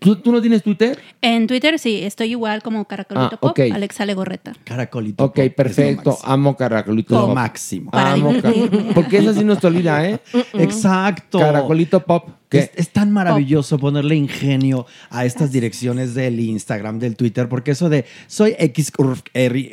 ¿Tú, 0.00 0.16
tú 0.16 0.32
no 0.32 0.40
tienes 0.40 0.64
Twitter? 0.64 0.98
En 1.20 1.46
Twitter 1.46 1.78
sí, 1.78 2.02
estoy 2.02 2.30
igual 2.32 2.60
como 2.64 2.86
Caracolito 2.86 3.36
Ah, 3.36 3.40
Pop, 3.40 3.50
ok. 3.52 3.60
Alexa 3.72 4.04
Legorreta. 4.04 4.52
Caracolito. 4.64 5.22
Ok, 5.22 5.38
perfecto. 5.56 6.18
Amo 6.24 6.56
Caracolito 6.56 7.14
Lo 7.14 7.26
Pop. 7.26 7.34
máximo. 7.36 7.90
Amo 7.94 8.32
ca- 8.42 8.52
Porque 8.96 9.18
eso 9.18 9.32
sí 9.32 9.44
no 9.44 9.54
se 9.54 9.64
olvida, 9.68 10.04
¿eh? 10.04 10.18
Exacto. 10.54 11.38
Caracolito 11.38 12.00
Pop. 12.04 12.28
Es, 12.58 12.70
es 12.76 12.88
tan 12.90 13.10
maravilloso 13.10 13.78
ponerle 13.78 14.16
ingenio 14.16 14.86
a 15.10 15.24
estas 15.24 15.52
direcciones 15.52 16.14
del 16.14 16.40
Instagram, 16.40 16.98
del 16.98 17.16
Twitter, 17.16 17.48
porque 17.48 17.72
eso 17.72 17.88
de 17.88 18.04
soy 18.26 18.54
X 18.58 18.92
R- 19.34 19.72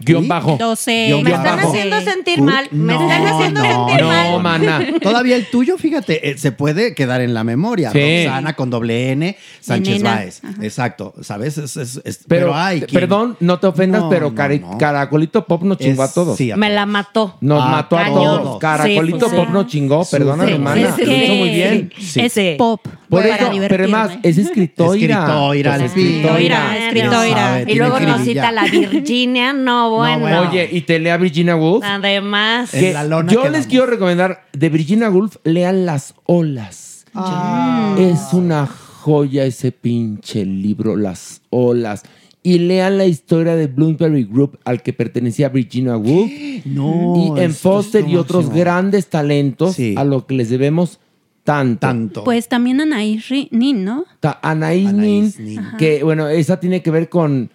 Guión 0.00 0.28
bajo. 0.28 0.56
12. 0.58 1.06
Guión 1.08 1.22
Me 1.22 1.30
están 1.30 1.56
bajo. 1.56 1.68
haciendo 1.70 2.00
sentir 2.00 2.42
mal. 2.42 2.68
Me 2.70 2.94
No, 2.94 3.02
están 3.10 3.26
haciendo 3.26 3.62
no, 3.62 3.88
sentir 3.88 4.04
no, 4.06 4.08
mal. 4.38 4.42
mana. 4.42 4.86
Todavía 5.02 5.36
el 5.36 5.46
tuyo, 5.50 5.78
fíjate, 5.78 6.30
eh, 6.30 6.38
se 6.38 6.52
puede 6.52 6.94
quedar 6.94 7.20
en 7.20 7.34
la 7.34 7.44
memoria. 7.44 7.90
Sí. 7.92 8.24
Roxana 8.26 8.54
con 8.54 8.70
doble 8.70 9.12
N, 9.12 9.36
Sánchez. 9.60 10.02
Báez. 10.02 10.40
Exacto, 10.60 11.14
¿sabes? 11.22 11.58
Es- 11.58 11.76
es- 11.76 12.00
es- 12.04 12.18
Pero, 12.28 12.46
pero 12.46 12.54
hay 12.56 12.80
quien- 12.82 13.00
perdón, 13.00 13.36
no 13.40 13.58
te 13.58 13.66
ofendas, 13.66 14.02
No, 14.02 14.08
pero 14.10 14.30
no, 14.30 14.36
Cari- 14.36 14.60
no. 14.60 14.78
Caracolito 14.78 15.46
Pop 15.46 15.62
nos 15.62 15.78
chingó 15.78 16.04
Es- 16.04 16.10
a 16.10 16.14
todos. 16.14 16.36
sí, 16.36 16.50
a 16.50 16.56
Me 16.56 16.70
la 16.70 16.86
mató. 16.86 17.36
Nos 17.40 17.62
Ah, 17.62 17.68
mató 17.68 17.98
a 17.98 18.06
todos. 18.06 18.58
Caracolito 18.58 19.28
Sí, 19.30 19.36
Pop 19.36 19.46
sí. 19.46 19.52
nos 19.52 19.66
chingó, 19.66 20.04
perdóname, 20.10 20.48
Sí, 20.48 20.54
hermana. 20.54 20.76
Lo 20.80 20.88
hizo 21.12 21.34
muy 21.34 21.48
sí. 21.48 21.54
bien. 21.54 21.92
Sí. 22.16 22.26
Es 22.26 22.32
Sí. 22.32 22.54
pop. 22.58 22.80
Por 23.08 23.22
para 23.22 23.36
eso, 23.36 23.50
pero 23.68 23.84
además, 23.84 24.18
es 24.22 24.38
escritora. 24.38 24.94
Escritora, 24.96 25.54
Pues 26.88 27.32
sabe, 27.32 27.72
Y 27.72 27.74
luego 27.76 28.00
nos 28.00 28.22
cita 28.22 28.52
la 28.52 28.64
Virginia. 28.64 29.52
No, 29.66 29.90
bueno. 29.90 30.20
bueno. 30.20 30.48
Oye, 30.50 30.68
y 30.72 30.80
te 30.82 30.98
lea 30.98 31.16
Virginia 31.16 31.56
Woolf. 31.56 31.84
Además. 31.84 32.70
Que 32.70 32.92
la 32.92 33.04
lona 33.04 33.32
yo 33.32 33.40
quedamos. 33.42 33.58
les 33.58 33.66
quiero 33.66 33.86
recomendar 33.86 34.44
de 34.52 34.68
Virginia 34.68 35.08
Woolf, 35.10 35.36
lean 35.44 35.86
Las 35.86 36.14
Olas. 36.24 37.04
Es 37.98 38.32
una 38.32 38.66
joya 38.66 39.44
ese 39.44 39.72
pinche 39.72 40.44
libro, 40.44 40.96
Las 40.96 41.42
Olas. 41.50 42.02
Y 42.42 42.60
lean 42.60 42.96
la 42.98 43.06
historia 43.06 43.56
de 43.56 43.66
Bloomsbury 43.66 44.24
Group 44.24 44.58
al 44.64 44.82
que 44.82 44.92
pertenecía 44.92 45.48
Virginia 45.48 45.96
Woolf. 45.96 46.30
No, 46.66 47.32
y 47.36 47.40
en 47.40 47.54
Foster 47.54 48.08
y 48.08 48.16
otros 48.16 48.50
grandes 48.50 49.06
talentos 49.06 49.76
Sí. 49.76 49.94
a 49.96 50.02
lo 50.04 50.26
que 50.26 50.34
les 50.34 50.50
debemos 50.50 50.98
tanto. 51.46 51.80
Tanto. 51.80 52.24
Pues 52.24 52.48
también 52.48 52.80
Anaís 52.82 53.24
Nin, 53.50 53.84
¿no? 53.84 54.04
Ta- 54.20 54.38
Anaís 54.42 54.88
Anaís 54.88 55.38
Nin, 55.38 55.46
Nin. 55.54 55.60
que 55.78 56.02
bueno, 56.04 56.28
esa 56.28 56.60
tiene 56.60 56.82
que 56.82 56.90
ver 56.90 57.08
con, 57.08 57.48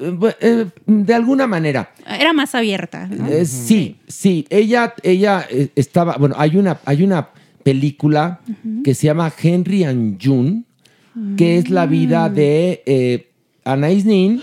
eh, 0.00 0.34
eh, 0.40 0.66
de 0.86 1.14
alguna 1.14 1.46
manera, 1.46 1.90
Era 2.06 2.32
más 2.32 2.54
abierta. 2.54 3.06
¿no? 3.08 3.26
eh, 3.26 3.44
sí, 3.44 3.96
sí, 4.06 4.46
ella, 4.48 4.94
ella 5.02 5.46
estaba, 5.74 6.16
bueno, 6.16 6.34
hay 6.38 6.56
una, 6.56 6.78
hay 6.86 7.02
una 7.02 7.28
película 7.62 8.40
que 8.84 8.94
se 8.94 9.06
llama 9.08 9.30
Henry 9.42 9.84
and 9.84 10.18
June, 10.24 10.62
que 11.36 11.58
es 11.58 11.68
la 11.68 11.84
vida 11.86 12.28
de 12.30 12.82
eh, 12.86 13.28
Anaïs 13.64 14.04
Nin 14.04 14.40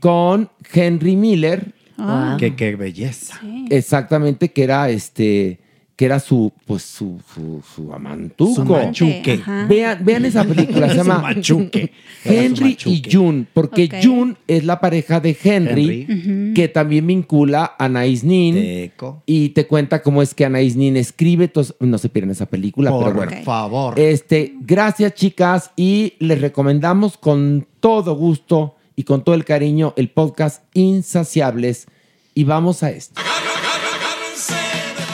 con 0.00 0.48
Henry 0.72 1.14
Miller, 1.14 1.72
Ah. 2.00 2.36
Qué, 2.38 2.54
qué 2.54 2.76
belleza. 2.76 3.40
exactamente, 3.70 4.52
que 4.52 4.62
era 4.62 4.88
este, 4.88 5.58
que 5.98 6.04
era 6.04 6.20
su, 6.20 6.52
pues 6.64 6.82
su, 6.84 7.20
su, 7.34 7.60
su 7.74 7.92
amantuco. 7.92 8.54
Su 8.54 8.64
machuque. 8.64 9.40
Vean, 9.68 10.04
vean 10.04 10.24
esa 10.26 10.44
película, 10.44 10.88
se 10.88 10.94
llama 10.98 11.18
machuque. 11.18 11.90
Era 12.24 12.34
su 12.54 12.62
Henry 12.62 12.78
y. 12.84 13.02
June, 13.12 13.46
porque 13.52 13.86
Ok. 13.92 13.94
June 14.00 14.34
es 14.46 14.62
la 14.64 14.78
pareja 14.80 15.18
de 15.18 15.36
Henry, 15.42 16.06
Henry. 16.08 16.54
que 16.54 16.68
también 16.68 17.04
vincula 17.04 17.74
a 17.76 17.86
Anaïs 17.88 18.22
Nin 18.22 18.54
Teco. 18.54 19.24
y 19.26 19.48
te 19.48 19.66
cuenta 19.66 20.00
cómo 20.00 20.22
es 20.22 20.34
que 20.34 20.46
Anaïs 20.46 20.76
Nin 20.76 20.96
escribe, 20.96 21.46
entonces, 21.46 21.74
no 21.80 21.98
se 21.98 22.08
pierdan 22.08 22.30
esa 22.30 22.46
película, 22.46 22.90
Por 22.92 23.02
pero 23.04 23.16
bueno. 23.16 23.32
favor. 23.42 23.98
Este, 23.98 24.54
gracias 24.60 25.14
chicas 25.14 25.72
y 25.74 26.12
les 26.20 26.40
recomendamos 26.40 27.18
con 27.18 27.66
todo 27.80 28.14
gusto 28.14 28.76
y 28.94 29.02
con 29.02 29.24
todo 29.24 29.34
el 29.34 29.44
cariño 29.44 29.94
el 29.96 30.10
podcast 30.10 30.62
Insaciables 30.74 31.88
y 32.34 32.44
vamos 32.44 32.84
a 32.84 32.90
esto. 32.92 33.20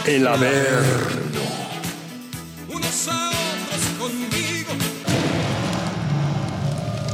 El 0.06 0.26
Averno. 0.26 1.40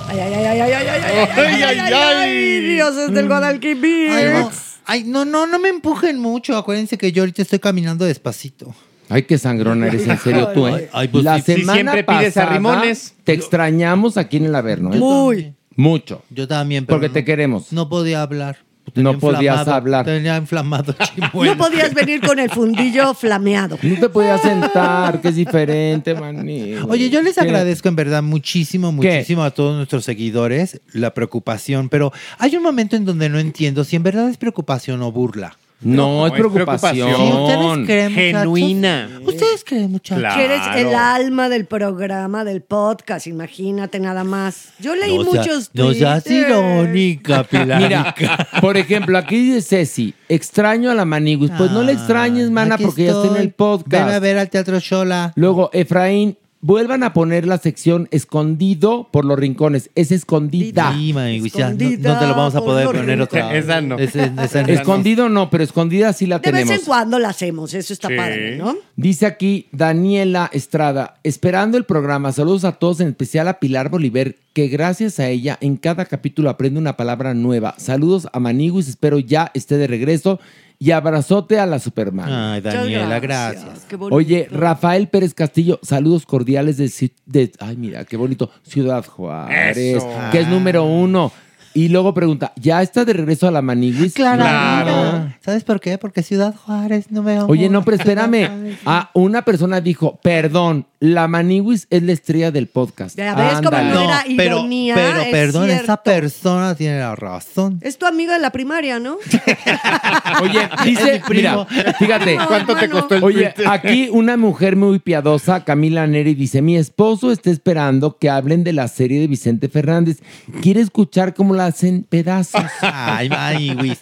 Ay, 0.08 0.18
ay, 0.18 0.34
ay, 0.34 0.44
ay, 0.44 0.60
ay, 0.60 0.72
ay, 0.72 0.86
ay, 0.86 1.02
ay, 1.04 1.32
ay, 1.36 1.62
ay, 1.62 1.78
ay, 1.78 1.92
ay, 1.94 2.60
dioses 2.74 3.12
del 3.14 3.28
Guadalquivir. 3.28 4.10
Ay, 4.10 4.24
no, 4.32 4.50
ay, 4.86 5.04
no, 5.04 5.24
no, 5.24 5.46
no 5.46 5.58
me 5.60 5.68
empujen 5.68 6.18
mucho. 6.18 6.56
Acuérdense 6.56 6.98
que 6.98 7.12
yo 7.12 7.22
ahorita 7.22 7.42
estoy 7.42 7.60
caminando 7.60 8.04
despacito. 8.04 8.74
Ay, 9.08 9.22
qué 9.22 9.38
sangrona 9.38 9.86
eres, 9.86 10.06
en 10.06 10.18
serio 10.18 10.48
tú, 10.48 10.66
¿eh? 10.68 10.88
Ay, 10.92 11.08
pues, 11.08 11.24
la 11.24 11.36
si- 11.40 11.42
si 11.54 11.60
semana 11.60 11.92
siempre 11.92 12.04
pides 12.04 12.34
pasada 12.34 12.50
arrimones. 12.50 13.14
te 13.24 13.32
extrañamos 13.32 14.16
aquí 14.16 14.36
en 14.38 14.46
el 14.46 14.54
Averno, 14.54 14.92
¿eh? 14.94 14.98
Muy. 14.98 15.54
Mucho. 15.76 16.22
Yo 16.30 16.46
también, 16.48 16.86
pero 16.86 16.96
Porque 16.96 17.08
no- 17.08 17.14
te 17.14 17.24
queremos. 17.24 17.72
No 17.72 17.88
podía 17.88 18.22
hablar. 18.22 18.58
No 18.94 19.18
podías 19.18 19.66
hablar. 19.68 20.04
Tenía 20.04 20.36
inflamado 20.36 20.94
chimuelo. 21.14 21.54
No 21.54 21.58
podías 21.64 21.94
venir 21.94 22.20
con 22.20 22.38
el 22.38 22.50
fundillo 22.50 23.14
flameado. 23.14 23.78
No 23.82 24.00
te 24.00 24.08
podías 24.08 24.40
sentar, 24.42 25.20
que 25.20 25.28
es 25.28 25.36
diferente, 25.36 26.14
maní. 26.14 26.74
Oye, 26.88 27.10
yo 27.10 27.22
les 27.22 27.34
¿Qué? 27.34 27.40
agradezco 27.40 27.88
en 27.88 27.96
verdad 27.96 28.22
muchísimo, 28.22 28.90
¿Qué? 29.00 29.08
muchísimo 29.08 29.42
a 29.44 29.50
todos 29.50 29.76
nuestros 29.76 30.04
seguidores 30.04 30.80
la 30.92 31.14
preocupación, 31.14 31.88
pero 31.88 32.12
hay 32.38 32.56
un 32.56 32.62
momento 32.62 32.96
en 32.96 33.04
donde 33.04 33.28
no 33.28 33.38
entiendo 33.38 33.84
si 33.84 33.96
en 33.96 34.02
verdad 34.02 34.28
es 34.28 34.36
preocupación 34.36 35.02
o 35.02 35.12
burla. 35.12 35.56
No, 35.82 36.26
es 36.26 36.32
es 36.32 36.38
preocupación. 36.38 37.08
preocupación. 37.08 37.16
Sí, 37.16 37.32
ustedes 37.32 37.86
creen, 37.86 38.12
muchachos? 38.12 38.14
Genuina. 38.14 39.10
Ustedes 39.24 39.64
creen, 39.64 39.90
muchachos. 39.90 40.20
Claro. 40.20 40.36
Que 40.36 40.44
eres 40.44 40.60
el 40.76 40.94
alma 40.94 41.48
del 41.48 41.64
programa, 41.64 42.44
del 42.44 42.60
podcast, 42.60 43.26
imagínate 43.26 43.98
nada 43.98 44.24
más. 44.24 44.70
Yo 44.78 44.94
leí 44.94 45.16
No 45.16 45.24
muchos 45.24 45.70
No 45.72 45.92
seas 45.94 46.26
irónica, 46.26 47.44
Pilar. 47.50 47.80
Mira, 47.82 48.14
por 48.60 48.76
ejemplo, 48.76 49.16
aquí 49.16 49.36
dice 49.54 49.62
Ceci, 49.62 50.14
extraño 50.28 50.90
a 50.90 50.94
la 50.94 51.04
Maniguis. 51.04 51.50
Pues 51.56 51.70
no 51.70 51.82
le 51.82 51.92
extrañes, 51.92 52.50
mana, 52.50 52.76
porque 52.76 53.04
ya 53.04 53.12
está 53.12 53.28
en 53.28 53.36
el 53.36 53.52
podcast. 53.52 54.06
Ven 54.06 54.14
a 54.14 54.18
ver 54.18 54.38
al 54.38 54.50
Teatro 54.50 54.78
Shola. 54.78 55.32
Luego, 55.36 55.70
Efraín, 55.72 56.36
vuelvan 56.62 57.02
a 57.02 57.12
poner 57.14 57.46
la 57.46 57.58
sección 57.58 58.06
escondido 58.10 59.08
por 59.10 59.24
los 59.24 59.38
rincones. 59.38 59.90
Es 59.94 60.12
escondida. 60.12 60.92
Sí, 60.94 61.12
Maniguis, 61.12 61.52
ya 61.52 61.70
no, 61.70 61.74
no 61.74 62.18
te 62.18 62.26
lo 62.26 62.34
vamos 62.34 62.54
a 62.54 62.60
poder 62.60 62.86
poner 62.86 63.20
otra 63.20 63.48
vez. 63.48 63.64
Esa 63.64 63.80
no. 63.80 63.98
Ese- 63.98 64.30
esa 64.44 64.62
no. 64.62 64.68
Escondido 64.68 65.28
no, 65.28 65.50
pero 65.50 65.64
escondida 65.64 66.12
sí 66.12 66.26
la 66.26 66.38
De 66.38 66.52
vez 66.52 66.68
en 66.70 66.80
cuando 66.82 67.18
la 67.18 67.30
hacemos, 67.30 67.72
eso 67.74 67.92
está 67.92 68.08
Sí. 68.08 68.16
padre, 68.16 68.56
¿no? 68.58 68.76
Dice 68.96 69.26
aquí 69.26 69.66
Daniela 69.72 70.50
Estrada, 70.52 71.18
esperando 71.24 71.78
el 71.78 71.84
programa, 71.84 72.32
saludos 72.32 72.64
a 72.64 72.72
todos, 72.72 73.00
en 73.00 73.08
especial 73.08 73.48
a 73.48 73.58
Pilar 73.58 73.88
Bolívar, 73.88 74.34
que 74.52 74.68
gracias 74.68 75.18
a 75.20 75.28
ella 75.28 75.56
en 75.60 75.76
cada 75.76 76.04
capítulo 76.04 76.50
aprende 76.50 76.78
una 76.80 76.96
palabra 76.96 77.34
nueva. 77.34 77.74
Saludos 77.78 78.28
a 78.32 78.40
Maniguis, 78.40 78.88
espero 78.88 79.18
ya 79.18 79.50
esté 79.54 79.76
de 79.76 79.86
regreso 79.86 80.40
y 80.82 80.92
abrazote 80.92 81.60
a 81.60 81.66
la 81.66 81.78
Superman. 81.78 82.32
Ay, 82.32 82.62
Daniela, 82.62 83.20
gracias. 83.20 83.86
Oye, 84.10 84.48
Rafael 84.50 85.08
Pérez 85.08 85.34
Castillo, 85.34 85.78
saludos 85.82 86.24
cordiales 86.24 86.78
de, 86.78 86.90
de- 87.26 87.52
ay, 87.60 87.76
mira, 87.76 88.06
qué 88.06 88.16
bonito, 88.16 88.50
Ciudad 88.62 89.04
Juárez, 89.04 89.76
Eso. 89.76 90.08
que 90.32 90.40
es 90.40 90.48
número 90.48 90.84
uno. 90.84 91.30
Y 91.74 91.88
luego 91.88 92.12
pregunta, 92.14 92.52
¿ya 92.56 92.82
está 92.82 93.04
de 93.04 93.12
regreso 93.12 93.46
a 93.46 93.50
la 93.50 93.62
Maniguis? 93.62 94.14
Claro. 94.14 95.30
¿Sabes 95.44 95.62
por 95.64 95.80
qué? 95.80 95.98
Porque 95.98 96.22
Ciudad 96.22 96.54
Juárez 96.56 97.10
no 97.12 97.22
veo. 97.22 97.46
Oye, 97.46 97.68
no, 97.68 97.84
pero 97.84 97.96
espérame. 97.98 98.76
Ah, 98.86 99.10
una 99.14 99.42
persona 99.42 99.80
dijo, 99.80 100.18
perdón, 100.22 100.86
la 101.00 101.28
Maniwis 101.28 101.86
es 101.88 102.02
la 102.02 102.12
estrella 102.12 102.50
del 102.50 102.66
podcast. 102.66 103.16
Ya 103.16 103.34
ves 103.34 103.54
cómo 103.64 103.70
no 103.70 104.02
era 104.02 104.22
pero, 104.36 104.58
ironía, 104.58 104.94
pero 104.94 105.20
es 105.22 105.28
perdón, 105.28 105.64
cierto. 105.64 105.84
esa 105.84 106.02
persona 106.02 106.74
tiene 106.74 106.98
la 106.98 107.16
razón. 107.16 107.78
Es 107.80 107.96
tu 107.96 108.04
amigo 108.04 108.32
de 108.34 108.38
la 108.38 108.50
primaria, 108.50 108.98
¿no? 108.98 109.16
Oye, 110.42 110.68
dice, 110.84 111.22
mira, 111.30 111.66
fíjate. 111.98 112.36
¿Cuánto 112.46 112.76
te 112.76 112.90
costó 112.90 113.14
el 113.14 113.24
Oye, 113.24 113.54
aquí 113.66 114.10
una 114.12 114.36
mujer 114.36 114.76
muy 114.76 114.98
piadosa, 114.98 115.64
Camila 115.64 116.06
Neri, 116.06 116.34
dice, 116.34 116.60
mi 116.60 116.76
esposo 116.76 117.32
está 117.32 117.50
esperando 117.50 118.18
que 118.18 118.28
hablen 118.28 118.62
de 118.62 118.74
la 118.74 118.86
serie 118.86 119.20
de 119.20 119.26
Vicente 119.26 119.70
Fernández. 119.70 120.18
Quiere 120.60 120.82
escuchar 120.82 121.32
cómo 121.32 121.54
la 121.54 121.64
hacen 121.64 122.04
pedazos. 122.06 122.62
Ay, 122.82 123.30
Maniwis. 123.30 123.98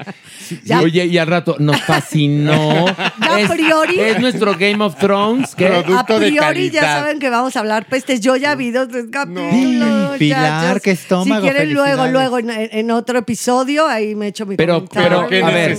Ya. 0.64 0.80
Oye, 0.80 1.06
y 1.06 1.16
al 1.16 1.28
rato 1.28 1.54
nos 1.60 1.80
fascinó. 1.82 2.86
Ya 2.86 3.44
a 3.44 3.48
priori. 3.48 4.00
es 4.00 4.18
nuestro 4.18 4.56
Game 4.58 4.82
of 4.82 4.96
Thrones. 4.96 5.54
que 5.54 5.68
a 5.68 6.04
priori 6.04 6.70
ya 6.70 6.87
saben 6.94 7.18
que 7.18 7.30
vamos 7.30 7.56
a 7.56 7.60
hablar 7.60 7.86
pestes. 7.88 8.20
Yo 8.20 8.36
ya 8.36 8.54
vi 8.54 8.70
dos 8.70 8.88
tres 8.88 9.06
capítulos. 9.10 10.16
Pilar, 10.18 10.80
qué 10.80 10.90
estómago, 10.92 11.40
Si 11.46 11.50
quieren 11.50 11.72
luego, 11.74 12.06
luego 12.08 12.38
en, 12.38 12.50
en 12.50 12.90
otro 12.90 13.18
episodio, 13.18 13.86
ahí 13.86 14.14
me 14.14 14.28
echo 14.28 14.46
mi 14.46 14.56
Pero, 14.56 14.84
comentario. 14.86 15.26
pero, 15.28 15.46
a 15.46 15.50
ver, 15.50 15.78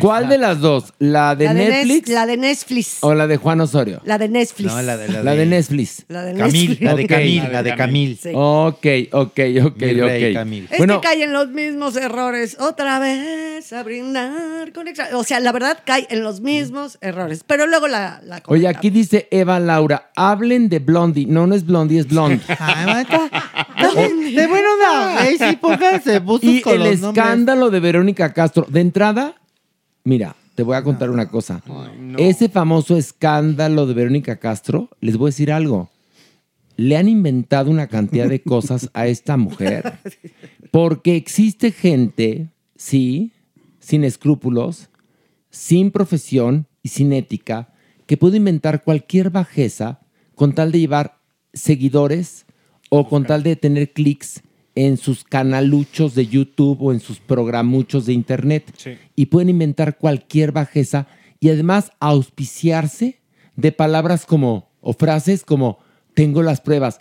¿cuál 0.00 0.28
de 0.28 0.38
las 0.38 0.60
dos? 0.60 0.92
¿La 0.98 1.34
de 1.34 1.46
la 1.46 1.54
de 1.54 1.60
Nes- 1.64 1.68
Netflix 1.70 2.08
la 2.10 2.26
de 2.26 2.36
Netflix. 2.36 2.96
o 3.00 3.14
la 3.14 3.26
de 3.26 3.36
Juan 3.36 3.60
Osorio? 3.60 4.00
La 4.04 4.18
de 4.18 4.28
Netflix. 4.28 4.72
No, 4.72 4.80
la 4.82 4.96
de 4.96 5.08
la 5.08 5.22
La 5.22 5.34
de 5.34 5.46
Netflix. 5.46 6.04
La 6.08 6.22
de 6.22 6.34
Camil, 6.34 6.68
Netflix. 6.70 6.80
la 6.82 6.94
de. 6.94 7.06
Camil, 7.06 7.52
la 7.52 7.62
de 7.62 7.74
Camil. 7.74 8.18
Sí. 8.22 8.30
Ok, 8.34 8.86
ok, 9.12 9.40
ok, 9.64 9.80
rey, 9.80 10.00
ok. 10.30 10.34
Camil. 10.34 10.68
Es 10.70 10.78
Bueno, 10.78 11.00
que 11.00 11.06
cae 11.08 11.22
en 11.24 11.32
los 11.32 11.48
mismos 11.48 11.96
errores. 11.96 12.56
Otra 12.60 12.98
vez 12.98 13.72
a 13.72 13.82
brindar 13.82 14.72
con 14.72 14.88
extra- 14.88 15.16
O 15.16 15.24
sea, 15.24 15.40
la 15.40 15.52
verdad 15.52 15.78
cae 15.84 16.06
en 16.10 16.22
los 16.22 16.40
mismos 16.40 16.98
errores. 17.00 17.42
Pero 17.46 17.66
luego 17.66 17.88
la. 17.88 18.20
la 18.24 18.42
oye, 18.46 18.68
aquí 18.68 18.90
dice 18.90 19.26
Eva 19.30 19.58
Laura, 19.58 20.10
hablen 20.18 20.68
de 20.68 20.80
Blondie. 20.80 21.26
No, 21.26 21.46
no 21.46 21.54
es 21.54 21.64
Blondie, 21.64 22.00
es. 22.00 22.40
Ay, 22.58 22.86
mata. 22.86 23.30
De 23.78 24.46
bueno, 24.48 24.68
no. 24.76 25.20
Sí, 25.38 25.56
pónganse 25.56 26.20
y 26.42 26.62
el 26.68 27.00
nombres. 27.00 27.02
escándalo 27.02 27.70
de 27.70 27.80
Verónica 27.80 28.32
Castro. 28.32 28.66
De 28.68 28.80
entrada, 28.80 29.36
mira, 30.04 30.34
te 30.56 30.64
voy 30.64 30.76
a 30.76 30.82
contar 30.82 31.10
una 31.10 31.28
cosa. 31.28 31.62
Ese 32.16 32.48
famoso 32.48 32.96
escándalo 32.96 33.86
de 33.86 33.94
Verónica 33.94 34.40
Castro, 34.40 34.90
les 35.00 35.16
voy 35.16 35.28
a 35.28 35.30
decir 35.30 35.52
algo. 35.52 35.88
Le 36.76 36.96
han 36.96 37.08
inventado 37.08 37.70
una 37.70 37.86
cantidad 37.86 38.28
de 38.28 38.42
cosas 38.42 38.90
a 38.94 39.06
esta 39.06 39.36
mujer. 39.36 39.98
Porque 40.72 41.14
existe 41.14 41.70
gente, 41.70 42.48
sí, 42.76 43.32
sin 43.78 44.02
escrúpulos, 44.02 44.90
sin 45.50 45.92
profesión 45.92 46.66
y 46.82 46.88
sin 46.88 47.12
ética, 47.12 47.72
que 48.06 48.16
puede 48.16 48.38
inventar 48.38 48.82
cualquier 48.82 49.30
bajeza 49.30 50.00
con 50.38 50.54
tal 50.54 50.72
de 50.72 50.78
llevar 50.78 51.18
seguidores 51.52 52.46
o 52.88 53.08
con 53.08 53.26
tal 53.26 53.42
de 53.42 53.56
tener 53.56 53.92
clics 53.92 54.42
en 54.76 54.96
sus 54.96 55.24
canaluchos 55.24 56.14
de 56.14 56.28
YouTube 56.28 56.80
o 56.80 56.92
en 56.92 57.00
sus 57.00 57.18
programuchos 57.18 58.06
de 58.06 58.12
internet. 58.12 58.72
Y 59.16 59.26
pueden 59.26 59.48
inventar 59.48 59.98
cualquier 59.98 60.52
bajeza 60.52 61.08
y 61.40 61.50
además 61.50 61.90
auspiciarse 61.98 63.20
de 63.56 63.72
palabras 63.72 64.24
como, 64.24 64.70
o 64.80 64.92
frases 64.92 65.44
como, 65.44 65.80
tengo 66.14 66.42
las 66.44 66.60
pruebas. 66.60 67.00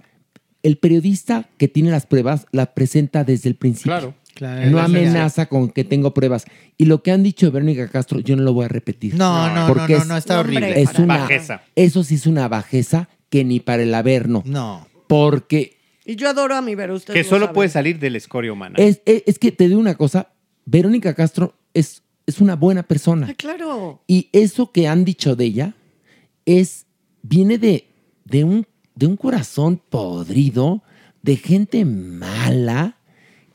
El 0.63 0.79
periodista 0.79 1.47
que 1.59 1.67
tiene 1.67 1.91
las 1.91 2.07
pruebas 2.07 2.47
la 2.51 2.73
presenta 2.73 3.23
desde 3.23 3.49
el 3.49 3.55
principio. 3.55 3.91
Claro. 3.91 4.15
Claro. 4.33 4.69
No 4.69 4.79
amenaza 4.79 5.47
con 5.47 5.69
que 5.69 5.83
tengo 5.83 6.13
pruebas. 6.13 6.45
Y 6.77 6.85
lo 6.85 7.01
que 7.01 7.11
han 7.11 7.23
dicho 7.23 7.47
de 7.47 7.51
Verónica 7.53 7.87
Castro, 7.87 8.19
yo 8.19 8.35
no 8.35 8.43
lo 8.43 8.53
voy 8.53 8.65
a 8.65 8.67
repetir. 8.67 9.15
No, 9.15 9.51
no, 9.51 9.65
Porque 9.65 9.93
no, 9.93 9.99
no, 9.99 10.05
no, 10.05 10.17
está 10.17 10.39
horrible. 10.39 10.79
Es 10.79 10.99
una, 10.99 11.17
Bajeza. 11.17 11.63
Eso 11.75 12.03
sí 12.03 12.15
es 12.15 12.27
una 12.27 12.47
bajeza 12.47 13.09
que 13.29 13.43
ni 13.43 13.59
para 13.59 13.83
el 13.83 13.93
averno. 13.93 14.43
No. 14.45 14.87
Porque 15.07 15.77
Y 16.05 16.15
yo 16.15 16.29
adoro 16.29 16.55
a 16.55 16.61
mi 16.61 16.75
Vero. 16.75 16.95
ustedes 16.95 17.15
Que 17.17 17.23
lo 17.23 17.29
solo 17.29 17.53
puede 17.53 17.69
salir 17.69 17.99
de 17.99 18.09
la 18.09 18.17
escoria 18.17 18.51
humana. 18.53 18.75
es, 18.77 19.01
es- 19.05 19.23
es 19.25 19.39
que 19.39 19.51
te 19.51 19.67
digo 19.67 19.79
una 19.79 19.95
cosa, 19.95 20.31
Verónica 20.65 21.13
Castro 21.13 21.53
es, 21.73 22.03
es 22.25 22.39
una 22.41 22.55
buena 22.55 22.83
persona. 22.83 23.27
Ay, 23.27 23.35
claro. 23.35 24.01
Y 24.07 24.29
eso 24.33 24.71
que 24.71 24.87
han 24.87 25.03
dicho 25.05 25.35
de 25.35 25.45
ella 25.45 25.75
es, 26.45 26.85
viene 27.21 27.57
de, 27.57 27.87
de, 28.25 28.43
un, 28.43 28.65
de 28.95 29.05
un 29.07 29.17
corazón 29.17 29.81
podrido, 29.89 30.83
de 31.21 31.35
gente 31.37 31.83
mala, 31.85 32.97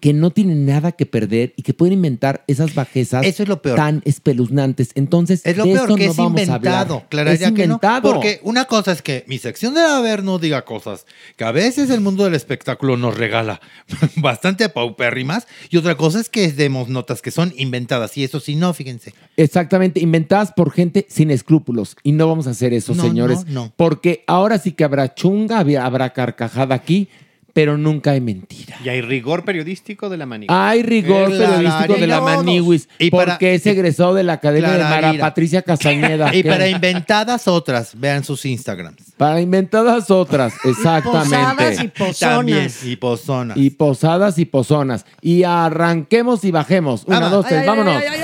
que 0.02 0.12
no 0.12 0.32
tiene 0.32 0.56
nada 0.56 0.90
que 0.90 1.06
perder 1.06 1.54
y 1.56 1.62
que 1.62 1.74
pueden 1.74 1.92
inventar 1.92 2.42
esas 2.48 2.74
bajezas 2.74 3.24
Eso 3.24 3.44
es 3.44 3.48
lo 3.48 3.62
peor. 3.62 3.76
tan 3.76 4.02
espeluznantes. 4.04 4.90
Entonces, 4.96 5.42
Es 5.44 5.56
lo 5.56 5.64
de 5.64 5.74
peor 5.74 5.84
eso 5.90 5.94
que 5.96 6.06
no 6.06 6.10
es 6.10 6.16
vamos 6.16 6.40
a 6.40 6.42
inventado. 6.42 7.04
Claro, 7.08 7.30
es 7.30 7.38
ya 7.38 7.46
que 7.52 7.68
no. 7.68 7.74
inventado. 7.74 8.12
Porque 8.12 8.40
una 8.42 8.64
cosa 8.64 8.90
es 8.90 9.00
que 9.00 9.24
mi 9.28 9.38
sección 9.38 9.74
de 9.74 9.80
haber 9.80 10.24
no 10.24 10.40
diga 10.40 10.64
cosas 10.64 11.06
que 11.36 11.44
a 11.44 11.52
veces 11.52 11.88
el 11.88 12.00
mundo 12.00 12.24
del 12.24 12.34
espectáculo 12.34 12.96
nos 12.96 13.16
regala 13.16 13.60
bastante 14.16 14.68
paupérrimas 14.68 15.46
y 15.70 15.76
otra 15.76 15.96
cosa 15.96 16.18
es 16.18 16.28
que 16.28 16.50
demos 16.50 16.88
notas 16.88 17.22
que 17.22 17.30
son 17.30 17.54
inventadas 17.56 18.18
y 18.18 18.24
eso 18.24 18.40
sí 18.40 18.56
no, 18.56 18.74
fíjense. 18.74 19.14
Exactamente, 19.36 20.00
inventadas 20.00 20.50
por 20.50 20.72
gente 20.72 21.06
sin 21.08 21.30
escrúpulos. 21.30 21.96
Y 22.02 22.10
no 22.10 22.26
vamos 22.26 22.48
a 22.48 22.50
hacer 22.50 22.74
eso, 22.74 22.92
No, 22.96 23.04
señores. 23.04 23.46
no, 23.46 23.66
no. 23.66 23.72
Porque 23.76 24.24
ahora 24.26 24.58
sí 24.58 24.72
que 24.72 24.82
habrá 24.82 25.14
chunga, 25.14 25.60
habrá 25.60 26.12
carcajada 26.12 26.74
aquí, 26.74 27.08
pero 27.52 27.76
nunca 27.76 28.12
hay 28.12 28.20
mentira. 28.20 28.76
Y 28.84 28.88
hay 28.88 29.00
rigor 29.02 29.44
periodístico 29.44 30.08
de 30.08 30.16
la 30.16 30.24
manija. 30.26 30.68
Hay 30.68 30.82
rigor 30.82 31.30
El 31.32 31.38
periodístico 31.38 31.94
de 31.94 32.06
la. 32.06 32.20
Maniwis, 32.20 32.88
Y 32.98 33.10
para- 33.10 33.32
porque 33.34 33.54
es 33.54 33.66
egresado 33.66 34.14
de 34.14 34.22
la 34.22 34.34
Academia 34.34 34.70
de 34.72 34.78
Mara. 34.84 35.14
Patricia 35.18 35.62
Castañeda. 35.62 36.34
Y 36.34 36.42
¿Qué? 36.42 36.48
para 36.48 36.66
inventadas 36.68 37.46
otras, 37.48 37.92
vean 37.98 38.24
sus 38.24 38.44
Instagrams. 38.46 39.12
Para 39.16 39.40
inventadas 39.40 40.10
otras, 40.10 40.54
exactamente. 40.64 41.30
Posadas 41.36 41.82
y 41.82 41.88
pozonas. 41.88 42.18
También, 42.18 42.70
y 42.84 42.96
pozonas. 42.96 43.56
Y 43.56 43.70
posadas 43.70 44.38
y 44.38 44.44
pozonas. 44.46 45.04
Y 45.20 45.42
arranquemos 45.44 46.44
y 46.44 46.50
bajemos. 46.50 47.04
Una, 47.06 47.18
Vamos. 47.20 47.32
dos, 47.32 47.46
tres, 47.46 47.60
Ay, 47.60 47.62
ay, 47.62 47.68
vámonos. 47.68 48.02
ay, 48.02 48.06
ay, 48.08 48.22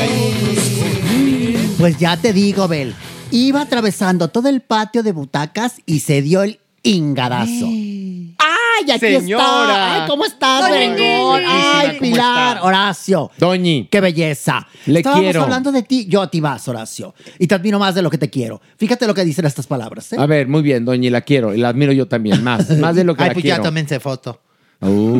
ay, 0.00 1.74
Pues 1.78 1.96
ya 1.98 2.16
te 2.16 2.32
digo, 2.32 2.68
Bel. 2.68 2.94
Iba 3.30 3.62
atravesando 3.62 4.28
todo 4.28 4.48
el 4.48 4.60
patio 4.60 5.02
de 5.02 5.12
butacas 5.12 5.76
y 5.86 6.00
se 6.00 6.22
dio 6.22 6.42
el 6.42 6.58
ingadazo. 6.82 7.66
¡Ay, 7.66 8.90
aquí 8.90 8.98
Señora. 9.00 9.44
está! 9.44 9.94
¡Ay, 9.94 10.08
cómo 10.08 10.24
estás! 10.24 10.70
Nini. 10.70 11.02
¡Ay, 11.46 11.88
¿Cómo 11.88 12.00
Pilar! 12.00 12.56
está? 12.56 12.66
Horacio. 12.66 13.30
Doñi, 13.38 13.86
¡Qué 13.90 14.00
belleza! 14.00 14.66
Le 14.86 15.00
Estábamos 15.00 15.24
quiero. 15.24 15.42
hablando 15.42 15.70
de 15.72 15.82
ti. 15.82 16.06
Yo 16.08 16.22
a 16.22 16.30
ti 16.30 16.40
vas, 16.40 16.66
Horacio. 16.66 17.14
Y 17.38 17.46
te 17.46 17.54
admiro 17.54 17.78
más 17.78 17.94
de 17.94 18.02
lo 18.02 18.10
que 18.10 18.18
te 18.18 18.30
quiero. 18.30 18.60
Fíjate 18.78 19.06
lo 19.06 19.14
que 19.14 19.24
dicen 19.24 19.44
estas 19.44 19.66
palabras. 19.66 20.12
¿eh? 20.12 20.16
a 20.18 20.26
ver, 20.26 20.48
muy 20.48 20.62
bien, 20.62 20.84
Doñi, 20.84 21.10
la 21.10 21.20
quiero. 21.20 21.54
Y 21.54 21.58
la 21.58 21.68
admiro 21.68 21.92
yo 21.92 22.08
también, 22.08 22.42
más. 22.42 22.70
Más 22.78 22.96
de 22.96 23.04
lo 23.04 23.14
que 23.14 23.22
Ay, 23.24 23.28
la 23.28 23.34
pues 23.34 23.42
quiero. 23.42 23.58
ya 23.58 23.62
tómense 23.62 24.00
foto. 24.00 24.40
Uh. 24.80 25.18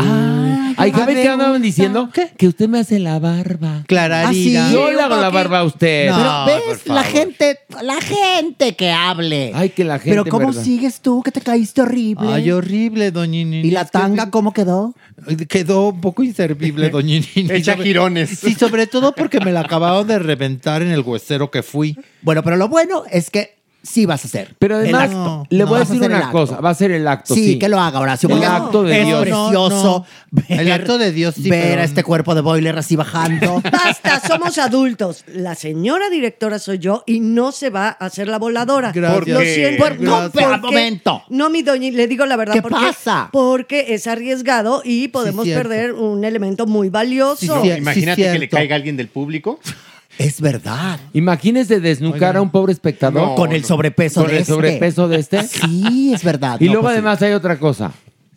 Ay, 0.80 0.92
¿qué 0.92 1.28
andaban 1.28 1.62
diciendo? 1.62 2.10
Que 2.36 2.48
usted 2.48 2.68
me 2.68 2.78
hace 2.78 2.98
la 2.98 3.18
barba. 3.18 3.84
Clararira. 3.86 4.64
Ah, 4.64 4.68
sí. 4.68 4.74
Yo 4.74 4.90
le 4.90 5.00
hago 5.00 5.16
la 5.16 5.30
barba 5.30 5.60
a 5.60 5.64
usted. 5.64 6.10
No. 6.10 6.16
Pero 6.46 6.60
por 6.64 6.68
ves, 6.70 6.86
la 6.86 6.94
favor. 7.02 7.10
gente, 7.10 7.58
la 7.82 8.00
gente 8.00 8.76
que 8.76 8.90
hable. 8.90 9.52
Ay, 9.54 9.70
que 9.70 9.84
la 9.84 9.98
gente. 9.98 10.10
Pero 10.10 10.24
¿cómo 10.26 10.48
¿verdad? 10.48 10.62
sigues 10.64 11.00
tú? 11.00 11.22
Que 11.22 11.30
te 11.30 11.40
caíste 11.40 11.82
horrible. 11.82 12.32
Ay, 12.32 12.50
horrible, 12.50 13.10
doña 13.10 13.30
Nini. 13.30 13.60
¿Y 13.60 13.70
la 13.70 13.84
tanga 13.84 14.30
cómo 14.30 14.52
quedó? 14.52 14.94
Quedó 15.48 15.88
un 15.88 16.00
poco 16.00 16.22
inservible, 16.22 16.88
doña 16.90 17.20
Nini. 17.34 17.50
Echa 17.50 17.76
girones. 17.76 18.30
Sí, 18.30 18.54
sobre 18.54 18.86
todo 18.86 19.14
porque 19.14 19.40
me 19.40 19.52
la 19.52 19.60
acabaron 19.60 20.06
de 20.06 20.18
reventar 20.18 20.82
en 20.82 20.90
el 20.90 21.00
huesero 21.00 21.50
que 21.50 21.62
fui. 21.62 21.96
Bueno, 22.22 22.42
pero 22.42 22.56
lo 22.56 22.68
bueno 22.68 23.04
es 23.10 23.30
que 23.30 23.59
sí 23.82 24.06
vas 24.06 24.24
a 24.24 24.28
hacer. 24.28 24.54
Pero 24.58 24.76
además, 24.76 25.10
le 25.50 25.64
voy 25.64 25.76
a 25.76 25.80
decir 25.80 26.02
una 26.02 26.30
cosa, 26.30 26.60
va 26.60 26.70
a 26.70 26.74
ser 26.74 26.90
el 26.90 27.06
acto. 27.08 27.34
Sí, 27.34 27.44
Sí, 27.44 27.58
que 27.58 27.68
lo 27.68 27.80
haga, 27.80 28.00
Horacio. 28.00 28.28
El 28.28 28.44
acto 28.44 28.82
de 28.82 29.00
es 29.00 29.06
Dios. 29.06 29.20
precioso. 29.22 30.04
ver- 30.30 30.60
El 30.60 30.72
acto 30.72 30.98
de 30.98 31.12
Dios, 31.12 31.34
sí, 31.34 31.48
Ver 31.50 31.62
pero- 31.70 31.80
a 31.82 31.84
este 31.84 32.04
cuerpo 32.04 32.34
de 32.34 32.40
boiler 32.42 32.76
así 32.78 32.94
bajando. 32.96 33.60
Basta, 33.72 34.20
somos 34.26 34.58
adultos. 34.58 35.24
La 35.26 35.54
señora 35.54 36.08
directora 36.10 36.58
soy 36.58 36.78
yo 36.78 37.02
y 37.06 37.20
no 37.20 37.52
se 37.52 37.70
va 37.70 37.88
a 37.88 38.06
hacer 38.06 38.28
la 38.28 38.38
voladora. 38.38 38.92
Gracias. 38.92 39.28
Lo 39.28 39.40
siento. 39.40 39.84
Por- 39.84 40.00
no, 40.00 40.30
pero 40.32 40.54
un 40.54 40.60
momento. 40.60 41.22
No, 41.28 41.50
mi 41.50 41.62
doña, 41.62 41.90
le 41.90 42.06
digo 42.06 42.26
la 42.26 42.36
verdad. 42.36 42.54
¿Qué 42.54 42.62
porque, 42.62 42.76
pasa? 42.86 43.28
Porque 43.32 43.94
es 43.94 44.06
arriesgado 44.06 44.82
y 44.84 45.08
podemos 45.08 45.46
perder 45.48 45.92
un 45.94 46.24
elemento 46.24 46.66
muy 46.66 46.88
valioso. 46.90 47.62
Sí, 47.62 47.70
Imagínate 47.70 48.22
que 48.32 48.38
le 48.38 48.48
caiga 48.48 48.76
alguien 48.76 48.96
del 48.96 49.08
público. 49.08 49.58
Es 50.20 50.40
verdad. 50.40 51.00
Imagínese 51.14 51.80
desnucar 51.80 52.36
a 52.36 52.42
un 52.42 52.50
pobre 52.50 52.72
espectador 52.74 53.28
No, 53.28 53.34
Con 53.36 53.52
el 53.52 53.64
sobrepeso 53.64 54.20
con 54.20 54.28
de 54.30 54.36
el 54.36 54.42
este. 54.42 54.52
sobrepeso 54.52 55.08
de 55.08 55.18
este. 55.18 55.42
Sí, 55.44 56.12
es 56.14 56.22
verdad. 56.22 56.60
Y 56.60 56.66
No, 56.66 56.72
luego 56.72 56.82
pues 56.88 56.94
sí. 56.94 56.98
además 56.98 57.22
hay 57.22 57.32
otra 57.32 57.58
cosa. 57.58 57.90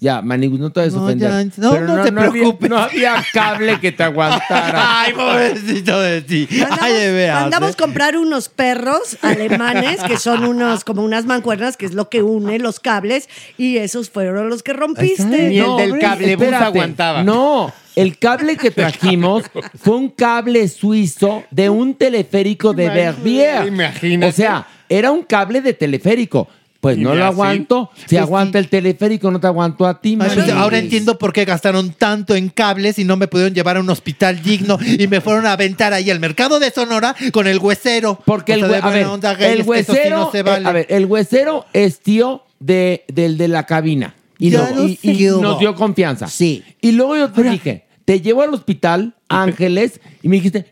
Ya, 0.03 0.21
Manigus, 0.21 0.59
no 0.59 0.69
te 0.69 0.81
vayas 0.81 0.95
a 0.95 0.97
No, 0.97 1.03
ofender. 1.05 1.29
ya, 1.31 1.61
no, 1.61 1.71
Pero 1.71 1.87
no 1.87 2.03
te 2.03 2.09
había- 2.09 2.29
preocupes. 2.31 2.69
no 2.69 2.77
había 2.77 3.23
cable 3.31 3.79
que 3.79 3.93
te 3.93 4.03
aguantara. 4.03 4.99
Ay, 5.01 5.13
pobrecito 5.13 5.97
de 6.01 6.21
ti. 6.21 6.45
Mandamos, 6.51 6.79
Ay, 6.81 6.93
de 6.93 7.11
veras, 7.13 7.41
mandamos 7.43 7.71
¿eh? 7.71 7.75
comprar 7.79 8.17
unos 8.17 8.49
perros 8.49 9.17
alemanes 9.21 10.03
que 10.03 10.17
son 10.17 10.43
unos 10.43 10.83
como 10.83 11.03
unas 11.03 11.25
mancuernas 11.25 11.77
que 11.77 11.85
es 11.85 11.93
lo 11.93 12.09
que 12.09 12.21
une 12.21 12.59
los 12.59 12.81
cables 12.81 13.29
y 13.57 13.77
esos 13.77 14.09
fueron 14.09 14.49
los 14.49 14.61
que 14.61 14.73
rompiste. 14.73 15.23
Ni 15.49 15.59
el 15.59 15.77
del 15.77 15.99
cablebús 15.99 16.43
espérate. 16.47 16.65
aguantaba. 16.65 17.23
No, 17.23 17.71
el 17.95 18.17
cable 18.17 18.57
que 18.57 18.71
trajimos 18.71 19.43
fue 19.81 19.95
un 19.95 20.09
cable 20.09 20.67
suizo 20.67 21.45
de 21.49 21.69
un 21.69 21.93
teleférico 21.95 22.73
de 22.73 22.89
Verbier. 22.89 23.67
Imagínate. 23.67 24.25
O 24.29 24.31
sea, 24.35 24.67
era 24.89 25.11
un 25.11 25.23
cable 25.23 25.61
de 25.61 25.73
teleférico. 25.73 26.49
Pues 26.83 26.97
no 26.97 27.15
lo 27.15 27.23
aguanto. 27.23 27.89
Si 28.07 28.17
aguanta 28.17 28.59
el 28.59 28.67
teleférico, 28.67 29.31
no 29.31 29.39
te 29.39 29.47
aguanto 29.47 29.85
a 29.85 30.01
ti, 30.01 30.09
Ay, 30.11 30.17
pues, 30.17 30.35
Manigus. 30.35 30.57
ahora 30.57 30.79
entiendo 30.79 31.17
por 31.17 31.31
qué 31.31 31.45
gastaron 31.45 31.93
tanto 31.93 32.35
en 32.35 32.49
cables 32.49 32.99
y 32.99 33.05
no 33.05 33.15
me 33.15 33.29
pudieron 33.29 33.53
llevar 33.53 33.77
a 33.77 33.79
un 33.79 33.89
hospital 33.89 34.43
digno 34.43 34.77
y 34.85 35.07
me 35.07 35.21
fueron 35.21 35.45
a 35.45 35.53
aventar 35.53 35.93
ahí 35.93 36.11
al 36.11 36.19
mercado 36.19 36.59
de 36.59 36.71
Sonora 36.71 37.15
con 37.31 37.47
el 37.47 37.59
huesero. 37.59 38.19
Porque 38.25 38.51
O 38.51 38.55
el, 38.55 38.69
sea, 38.69 38.79
a 38.79 38.89
ver, 38.89 39.05
onda, 39.05 39.33
sí 39.33 39.61
huesero, 39.61 40.17
no 40.17 40.31
se 40.33 40.43
vale. 40.43 40.67
a 40.67 40.73
ver, 40.73 40.87
el 40.89 41.05
huesero 41.05 41.65
es 41.71 42.01
tío 42.01 42.43
de, 42.59 43.05
del 43.07 43.37
de 43.37 43.47
la 43.47 43.65
cabina. 43.65 44.15
Y, 44.37 44.49
nos 44.51 45.59
dio 45.59 45.75
confianza. 45.75 46.27
Sí. 46.27 46.65
Y 46.81 46.91
luego 46.91 47.15
yo 47.15 47.31
te 47.31 47.43
dije, 47.43 47.85
te 48.03 48.19
llevo 48.19 48.41
al 48.41 48.53
hospital, 48.53 49.15
Ángeles 49.41 49.99
y 50.21 50.29
me 50.29 50.37
dijiste. 50.37 50.65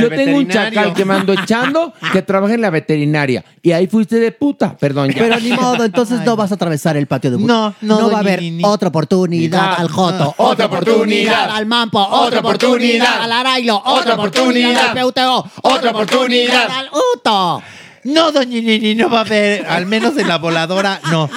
Yo 0.00 0.08
tengo 0.10 0.38
un 0.38 0.48
chacal 0.48 0.94
que 0.94 1.04
mando 1.04 1.32
echando 1.32 1.92
que 2.12 2.22
trabaja 2.22 2.54
en 2.54 2.60
la 2.60 2.70
veterinaria. 2.70 3.44
Y 3.62 3.72
ahí 3.72 3.86
fuiste 3.86 4.16
de 4.16 4.32
puta, 4.32 4.76
perdón. 4.76 5.10
Ya. 5.10 5.18
Pero 5.18 5.40
ni 5.40 5.52
modo, 5.52 5.84
entonces 5.84 6.20
no 6.24 6.36
vas 6.36 6.50
a 6.50 6.56
atravesar 6.56 6.96
el 6.96 7.06
patio 7.06 7.30
de 7.30 7.38
puta. 7.38 7.52
No, 7.52 7.74
no, 7.80 8.00
no 8.00 8.10
va 8.10 8.18
a 8.18 8.20
haber 8.20 8.42
otra 8.62 8.88
oportunidad 8.88 9.74
al 9.78 9.88
Joto, 9.88 10.34
otra 10.38 10.66
oportunidad 10.66 11.50
al 11.50 11.66
Mampo, 11.66 12.00
otra 12.00 12.40
oportunidad 12.40 13.22
al 13.22 13.32
Arailo, 13.32 13.82
otra 13.84 14.14
oportunidad 14.14 14.88
al 14.88 15.00
PUTO, 15.00 15.50
otra 15.62 15.90
oportunidad 15.90 16.70
al 16.70 16.90
Uto. 17.14 17.62
No, 18.04 18.32
doña 18.32 18.60
Nini, 18.60 18.94
no 18.94 19.08
va 19.08 19.18
a 19.18 19.20
haber, 19.22 19.66
al 19.66 19.86
menos 19.86 20.16
en 20.16 20.28
la 20.28 20.38
voladora, 20.38 21.00
no. 21.10 21.30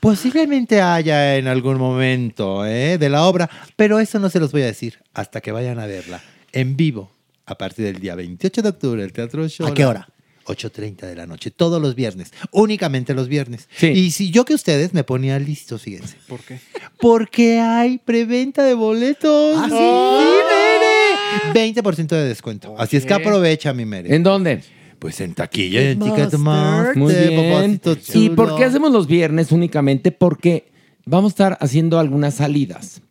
Posiblemente 0.00 0.80
haya 0.80 1.36
en 1.36 1.48
algún 1.48 1.78
momento 1.78 2.64
¿eh? 2.64 2.98
de 2.98 3.08
la 3.08 3.24
obra, 3.24 3.50
pero 3.76 3.98
eso 3.98 4.18
no 4.18 4.30
se 4.30 4.38
los 4.38 4.52
voy 4.52 4.62
a 4.62 4.66
decir 4.66 5.00
hasta 5.12 5.40
que 5.40 5.50
vayan 5.50 5.78
a 5.80 5.86
verla 5.86 6.22
en 6.52 6.76
vivo 6.76 7.10
a 7.46 7.58
partir 7.58 7.84
del 7.86 8.00
día 8.00 8.14
28 8.14 8.62
de 8.62 8.68
octubre 8.68 9.02
el 9.02 9.12
Teatro 9.12 9.48
Show. 9.48 9.66
¿A 9.66 9.74
qué 9.74 9.84
hora? 9.84 10.08
8.30 10.46 11.06
de 11.06 11.16
la 11.16 11.26
noche, 11.26 11.50
todos 11.50 11.80
los 11.80 11.94
viernes, 11.94 12.32
únicamente 12.50 13.14
los 13.14 13.28
viernes. 13.28 13.68
Sí. 13.74 13.88
Y 13.88 14.10
si 14.10 14.30
yo 14.30 14.44
que 14.44 14.54
ustedes 14.54 14.92
me 14.92 15.02
ponía 15.02 15.38
listo, 15.38 15.78
fíjense. 15.78 16.16
¿Por 16.28 16.40
qué? 16.40 16.60
Porque 17.00 17.60
hay 17.60 17.98
preventa 17.98 18.62
de 18.62 18.74
boletos. 18.74 19.56
¿Ah, 19.58 19.68
sí? 19.68 21.50
Mere. 21.54 21.72
20% 21.72 22.08
de 22.08 22.28
descuento. 22.28 22.74
Así 22.78 22.96
es 22.96 23.06
que 23.06 23.14
aprovecha, 23.14 23.72
mi 23.72 23.84
Mere. 23.84 24.14
¿En 24.14 24.22
dónde? 24.22 24.62
Pues 25.04 25.20
en 25.20 25.34
taquilla 25.34 25.82
y 25.82 25.86
en 25.88 25.98
Ticketmaster. 25.98 26.94
Ticketmaster. 26.94 26.96
Muy 26.96 27.14
bien. 27.14 27.80
¿Y 28.14 28.30
por 28.30 28.56
qué 28.56 28.64
hacemos 28.64 28.90
los 28.90 29.06
viernes 29.06 29.52
únicamente? 29.52 30.12
Porque 30.12 30.72
vamos 31.04 31.32
a 31.32 31.34
estar 31.34 31.58
haciendo 31.60 31.98
algunas 31.98 32.36
salidas. 32.36 33.02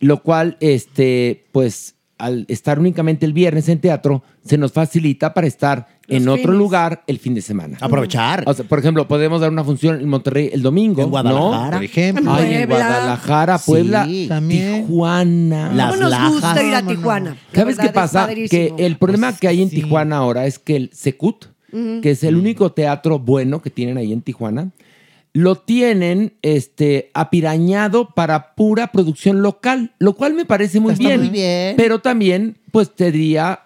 Lo 0.00 0.24
cual, 0.24 0.56
este, 0.58 1.44
pues, 1.52 1.94
al 2.18 2.44
estar 2.48 2.80
únicamente 2.80 3.24
el 3.24 3.34
viernes 3.34 3.68
en 3.68 3.80
teatro, 3.80 4.24
se 4.44 4.58
nos 4.58 4.72
facilita 4.72 5.32
para 5.32 5.46
estar 5.46 5.97
Los 6.08 6.22
en 6.22 6.28
otro 6.28 6.42
fines. 6.42 6.56
lugar 6.58 7.02
el 7.06 7.18
fin 7.18 7.34
de 7.34 7.42
semana. 7.42 7.76
Aprovechar. 7.80 8.42
O 8.46 8.54
sea, 8.54 8.64
por 8.64 8.78
ejemplo, 8.78 9.06
podemos 9.06 9.40
dar 9.42 9.50
una 9.50 9.62
función 9.62 10.00
en 10.00 10.08
Monterrey 10.08 10.50
el 10.52 10.62
domingo. 10.62 11.02
En 11.02 11.10
Guadalajara. 11.10 11.76
Por 11.76 11.84
ejemplo. 11.84 12.32
Ay, 12.32 12.54
en. 12.54 12.68
Guadalajara, 12.68 13.58
Puebla, 13.58 14.04
Sí, 14.06 14.26
también. 14.28 14.82
Tijuana. 14.86 15.72
Las 15.74 15.90
¿Cómo 15.90 16.00
nos 16.02 16.10
lajas. 16.10 16.32
gusta 16.32 16.62
ir 16.62 16.74
a. 16.74 16.82
Tijuana? 16.86 17.36
¿Sabes 17.52 17.76
verdad 17.76 17.90
qué 17.90 17.92
pasa? 17.94 18.28
Que 18.50 18.72
el 18.78 18.96
problema 18.96 19.28
Pues 19.28 19.40
que 19.40 19.48
hay 19.48 19.62
en 19.62 19.70
sí. 19.70 19.76
Tijuana 19.76 20.16
ahora 20.16 20.46
es 20.46 20.58
que 20.58 20.76
el 20.76 20.90
Secut, 20.94 21.44
que 21.70 22.10
es 22.10 22.24
el 22.24 22.36
único 22.36 22.72
teatro 22.72 23.18
bueno 23.18 23.60
que 23.60 23.68
tienen 23.70 23.98
ahí 23.98 24.12
en 24.12 24.22
Tijuana, 24.22 24.70
lo 25.34 25.56
tienen 25.56 26.32
este, 26.40 27.10
apirañado 27.12 28.08
para 28.14 28.54
pura 28.54 28.88
producción 28.88 29.42
local, 29.42 29.92
lo 29.98 30.14
cual 30.14 30.32
me 30.32 30.46
parece 30.46 30.80
muy 30.80 30.94
Está 30.94 31.04
bien. 31.08 31.20
muy 31.20 31.28
bien. 31.28 31.76
Pero 31.76 32.00
también, 32.00 32.56
pues, 32.72 32.90
sería, 32.96 33.60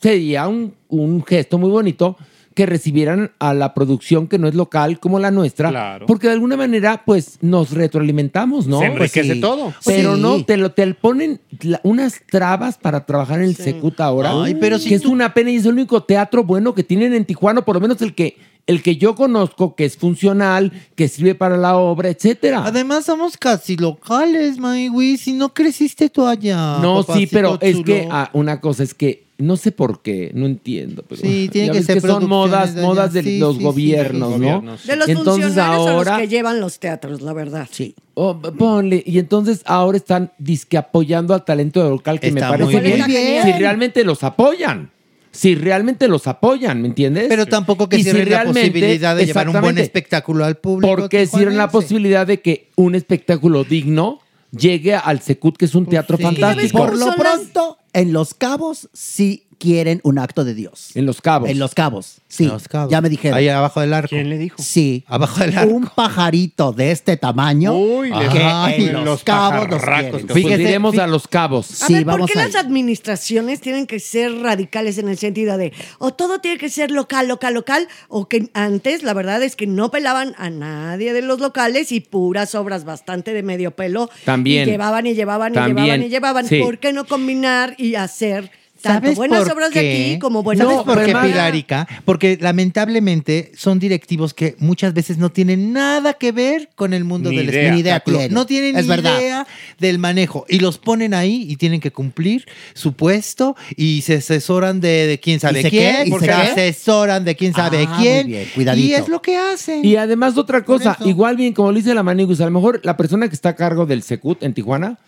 sería 0.00 0.48
un, 0.48 0.74
un 0.88 1.24
gesto 1.24 1.58
muy 1.58 1.70
bonito 1.70 2.16
que 2.54 2.66
recibieran 2.66 3.30
a 3.38 3.54
la 3.54 3.72
producción 3.72 4.26
que 4.26 4.36
no 4.36 4.48
es 4.48 4.54
local 4.56 4.98
como 4.98 5.20
la 5.20 5.30
nuestra, 5.30 5.68
Claro. 5.70 6.06
porque 6.06 6.26
de 6.26 6.32
alguna 6.32 6.56
manera, 6.56 7.02
pues, 7.06 7.38
nos 7.40 7.70
retroalimentamos, 7.70 8.66
¿no? 8.66 8.80
Se 8.80 8.86
Pues 8.90 9.16
enriquece 9.16 9.34
sí. 9.34 9.40
todo. 9.40 9.72
Pero 9.84 10.16
Sí. 10.16 10.20
no, 10.22 10.44
te, 10.44 10.56
lo, 10.56 10.72
te 10.72 10.92
ponen 10.94 11.40
la- 11.60 11.80
unas 11.84 12.20
trabas 12.28 12.76
para 12.76 13.06
trabajar 13.06 13.38
en 13.38 13.44
el 13.44 13.54
Secut 13.54 14.00
ahora. 14.00 14.32
Ay, 14.42 14.56
pero 14.56 14.80
si 14.80 14.88
que 14.88 14.96
es 14.96 15.02
tú- 15.02 15.12
una 15.12 15.34
pena 15.34 15.52
y 15.52 15.56
es 15.56 15.66
el 15.66 15.72
único 15.74 16.02
teatro 16.02 16.42
bueno 16.42 16.74
que 16.74 16.82
tienen 16.82 17.14
en 17.14 17.24
Tijuana, 17.24 17.64
por 17.64 17.76
lo 17.76 17.80
menos 17.80 18.02
el 18.02 18.12
que, 18.16 18.36
el 18.66 18.82
que 18.82 18.96
yo 18.96 19.14
conozco, 19.14 19.76
que 19.76 19.84
es 19.84 19.96
funcional, 19.96 20.72
que 20.96 21.06
sirve 21.06 21.36
para 21.36 21.56
la 21.56 21.76
obra, 21.76 22.08
etcétera. 22.08 22.64
Además, 22.66 23.04
somos 23.04 23.36
casi 23.36 23.76
locales, 23.76 24.58
Maigui. 24.58 25.16
Si 25.16 25.32
no 25.32 25.54
creciste 25.54 26.08
tú 26.10 26.26
allá. 26.26 26.78
no, 26.82 27.04
sí, 27.04 27.28
pero 27.30 27.56
es 27.60 27.76
que 27.84 28.08
ah, 28.10 28.30
una 28.32 28.60
cosa 28.60 28.82
es 28.82 28.94
que 28.94 29.27
no 29.38 29.56
sé 29.56 29.70
por 29.72 30.02
qué, 30.02 30.30
no 30.34 30.46
entiendo. 30.46 31.04
Pero 31.08 31.20
Sí, 31.20 31.48
tiene 31.52 31.70
que 31.72 31.82
ser 31.82 32.00
son 32.00 32.26
modas, 32.28 32.74
de 32.74 32.82
modas 32.82 33.12
de 33.12 33.22
Sí, 33.22 33.38
los 33.38 33.56
sí, 33.56 33.62
gobiernos, 33.62 34.34
sí, 34.34 34.40
¿no? 34.40 34.60
De 34.60 34.96
los 34.96 35.08
Entonces 35.08 35.44
funcionarios 35.44 35.56
a 35.86 35.90
ahora 35.92 36.12
los 36.12 36.20
que 36.20 36.28
llevan 36.28 36.60
los 36.60 36.78
teatros, 36.78 37.20
la 37.22 37.32
verdad. 37.32 37.68
Sí. 37.70 37.94
Oh, 38.14 38.38
ponle, 38.40 39.02
y 39.06 39.18
entonces 39.20 39.62
ahora 39.64 39.96
están 39.96 40.32
disque 40.38 40.76
apoyando 40.76 41.34
al 41.34 41.44
talento 41.44 41.88
local, 41.88 42.18
que 42.18 42.32
me 42.32 42.40
parece 42.40 42.64
muy 42.72 42.80
bien. 42.80 43.06
bien. 43.06 43.44
Si 43.44 43.52
realmente 43.52 44.02
los 44.04 44.24
apoyan. 44.24 44.90
Si 45.30 45.54
realmente 45.54 46.08
los 46.08 46.26
apoyan, 46.26 46.82
¿me 46.82 46.88
entiendes? 46.88 47.26
Pero 47.28 47.46
tampoco 47.46 47.88
que 47.88 47.96
Y 47.96 48.02
si 48.02 48.10
cierren 48.10 48.30
la 48.30 48.44
posibilidad 48.44 49.14
de 49.14 49.26
llevar 49.26 49.48
un 49.48 49.60
buen 49.60 49.78
espectáculo 49.78 50.44
al 50.44 50.56
público. 50.56 50.92
Porque 50.96 51.26
cierran 51.28 51.56
la 51.56 51.70
posibilidad 51.70 52.26
de 52.26 52.40
que 52.40 52.70
un 52.74 52.96
espectáculo 52.96 53.62
digno 53.62 54.18
llegue 54.50 54.94
al 54.94 55.20
Secut, 55.20 55.56
que 55.56 55.66
es 55.66 55.74
un 55.74 55.86
teatro 55.86 56.16
Pues 56.18 56.28
sí. 56.34 56.40
fantástico. 56.40 56.78
Por 56.78 56.96
lo 56.98 57.14
pronto, 57.14 57.78
en 57.92 58.12
Los 58.12 58.34
Cabos 58.34 58.88
sí 58.92 59.44
quieren 59.58 60.00
un 60.04 60.20
acto 60.20 60.44
de 60.44 60.54
Dios. 60.54 60.90
En 60.94 61.04
Los 61.04 61.20
Cabos. 61.20 61.50
En 61.50 61.58
Los 61.58 61.74
Cabos. 61.74 62.18
Sí. 62.28 62.46
Los 62.46 62.68
Cabos. 62.68 62.92
Ya 62.92 63.00
me 63.00 63.08
dijeron. 63.08 63.36
Ahí 63.36 63.48
abajo 63.48 63.80
del 63.80 63.92
arco. 63.92 64.10
¿Quién 64.10 64.30
le 64.30 64.38
dijo? 64.38 64.62
Sí. 64.62 65.04
Abajo 65.08 65.40
del 65.40 65.58
arco. 65.58 65.74
Un 65.74 65.86
pajarito 65.88 66.72
de 66.72 66.92
este 66.92 67.16
tamaño. 67.16 67.74
Uy, 67.76 68.10
que 68.30 68.38
Ay, 68.44 68.84
en 68.86 68.92
Los, 68.92 69.04
los 69.04 69.24
Cabos 69.24 69.68
los 69.68 69.82
quieren. 69.82 70.10
Pues 70.26 70.32
Fíjese, 70.32 70.76
a 71.00 71.06
Los 71.08 71.26
Cabos. 71.26 71.82
A 71.82 71.86
Sí, 71.88 71.94
ver, 71.94 72.04
¿por 72.04 72.12
vamos 72.12 72.30
qué 72.30 72.38
las 72.38 72.54
administraciones 72.54 73.60
tienen 73.60 73.88
que 73.88 73.98
ser 73.98 74.32
radicales 74.40 74.96
en 74.98 75.08
el 75.08 75.18
sentido 75.18 75.56
de 75.58 75.72
o 75.98 76.12
todo 76.14 76.40
tiene 76.40 76.58
que 76.58 76.68
ser 76.68 76.92
local, 76.92 77.26
local, 77.26 77.54
local, 77.54 77.88
o 78.08 78.28
que 78.28 78.50
antes 78.54 79.02
la 79.02 79.12
verdad 79.12 79.42
es 79.42 79.56
que 79.56 79.66
no 79.66 79.90
pelaban 79.90 80.34
a 80.38 80.50
nadie 80.50 81.12
de 81.12 81.22
los 81.22 81.40
locales 81.40 81.90
y 81.90 81.98
puras 82.00 82.54
obras 82.54 82.84
bastante 82.84 83.32
de 83.32 83.42
medio 83.42 83.72
pelo 83.72 84.08
También. 84.24 84.68
y 84.68 84.70
llevaban 84.70 85.06
y 85.06 85.14
llevaban 85.14 85.52
y 85.52 85.54
También. 85.54 85.76
llevaban 85.86 86.02
y 86.04 86.08
llevaban. 86.08 86.46
Sí. 86.46 86.60
¿Por 86.62 86.78
qué 86.78 86.92
no 86.92 87.06
combinar 87.06 87.74
y 87.78 87.94
hacer 87.94 88.50
tanto 88.80 89.06
¿Sabes 89.06 89.16
buenas 89.16 89.48
obras 89.50 89.70
qué? 89.72 89.82
de 89.82 89.90
aquí 90.12 90.18
como 90.20 90.44
buenas 90.44 90.64
¿Sabes 90.64 90.78
de 90.78 90.84
por 90.84 91.04
qué, 91.04 91.12
Pilarica? 91.12 91.88
Porque 92.04 92.38
lamentablemente 92.40 93.50
son 93.56 93.80
directivos 93.80 94.34
que 94.34 94.54
muchas 94.60 94.94
veces 94.94 95.18
no 95.18 95.30
tienen 95.32 95.72
nada 95.72 96.14
que 96.14 96.30
ver 96.30 96.68
con 96.76 96.92
el 96.92 97.02
mundo 97.02 97.30
Ni 97.30 97.38
del 97.38 97.48
idea. 97.48 98.02
Ni. 98.06 98.28
No 98.28 98.46
tienen 98.46 98.76
Es 98.76 98.84
ni 98.84 98.88
verdad. 98.88 99.18
idea 99.18 99.46
del 99.80 99.98
manejo. 99.98 100.46
Y 100.48 100.60
los 100.60 100.78
ponen 100.78 101.12
ahí 101.12 101.44
y 101.48 101.56
tienen 101.56 101.80
que 101.80 101.90
cumplir 101.90 102.46
su 102.74 102.92
puesto 102.92 103.56
y 103.76 104.02
se 104.02 104.14
asesoran 104.18 104.80
de, 104.80 105.08
de 105.08 105.18
quién 105.18 105.40
sabe 105.40 105.62
se 105.62 105.70
quién. 105.70 105.96
qué? 106.04 106.08
¿Y 106.10 106.12
se 106.20 106.26
qué? 106.26 106.30
asesoran 106.32 107.24
de 107.24 107.34
quién 107.34 107.52
sabe 107.54 107.84
Ah, 107.84 107.88
muy 107.94 107.98
quién. 108.04 108.26
bien, 108.28 108.48
cuidadito. 108.54 108.86
Y 108.86 108.94
es 108.94 109.08
lo 109.08 109.20
que 109.20 109.36
hacen. 109.36 109.84
Y 109.84 109.96
además 109.96 110.36
otra 110.38 110.64
cosa, 110.64 110.96
igual 111.04 111.36
bien 111.36 111.52
como 111.52 111.72
lo 111.72 111.76
dice 111.76 111.94
la 111.94 112.04
Manigus, 112.04 112.40
a 112.40 112.44
lo 112.44 112.52
mejor 112.52 112.80
la 112.84 112.96
persona 112.96 113.28
que 113.28 113.34
está 113.34 113.48
a 113.50 113.56
cargo 113.56 113.86
del 113.86 114.04
Secut 114.04 114.40
en 114.44 114.54
Tijuana, 114.54 114.98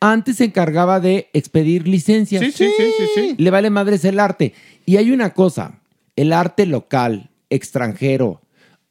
antes 0.00 0.36
se 0.36 0.44
encargaba 0.44 0.98
de 0.98 1.28
expedir 1.32 1.86
licencias. 1.86 2.42
Sí, 2.42 2.50
sí, 2.52 2.70
sí, 2.76 2.84
sí, 2.96 3.04
sí. 3.14 3.34
Le 3.38 3.50
vale 3.50 3.70
madres 3.70 4.04
el 4.04 4.18
arte. 4.18 4.54
Y 4.86 4.96
hay 4.96 5.10
una 5.10 5.30
cosa, 5.30 5.80
el 6.16 6.32
arte 6.32 6.66
local, 6.66 7.30
extranjero 7.50 8.40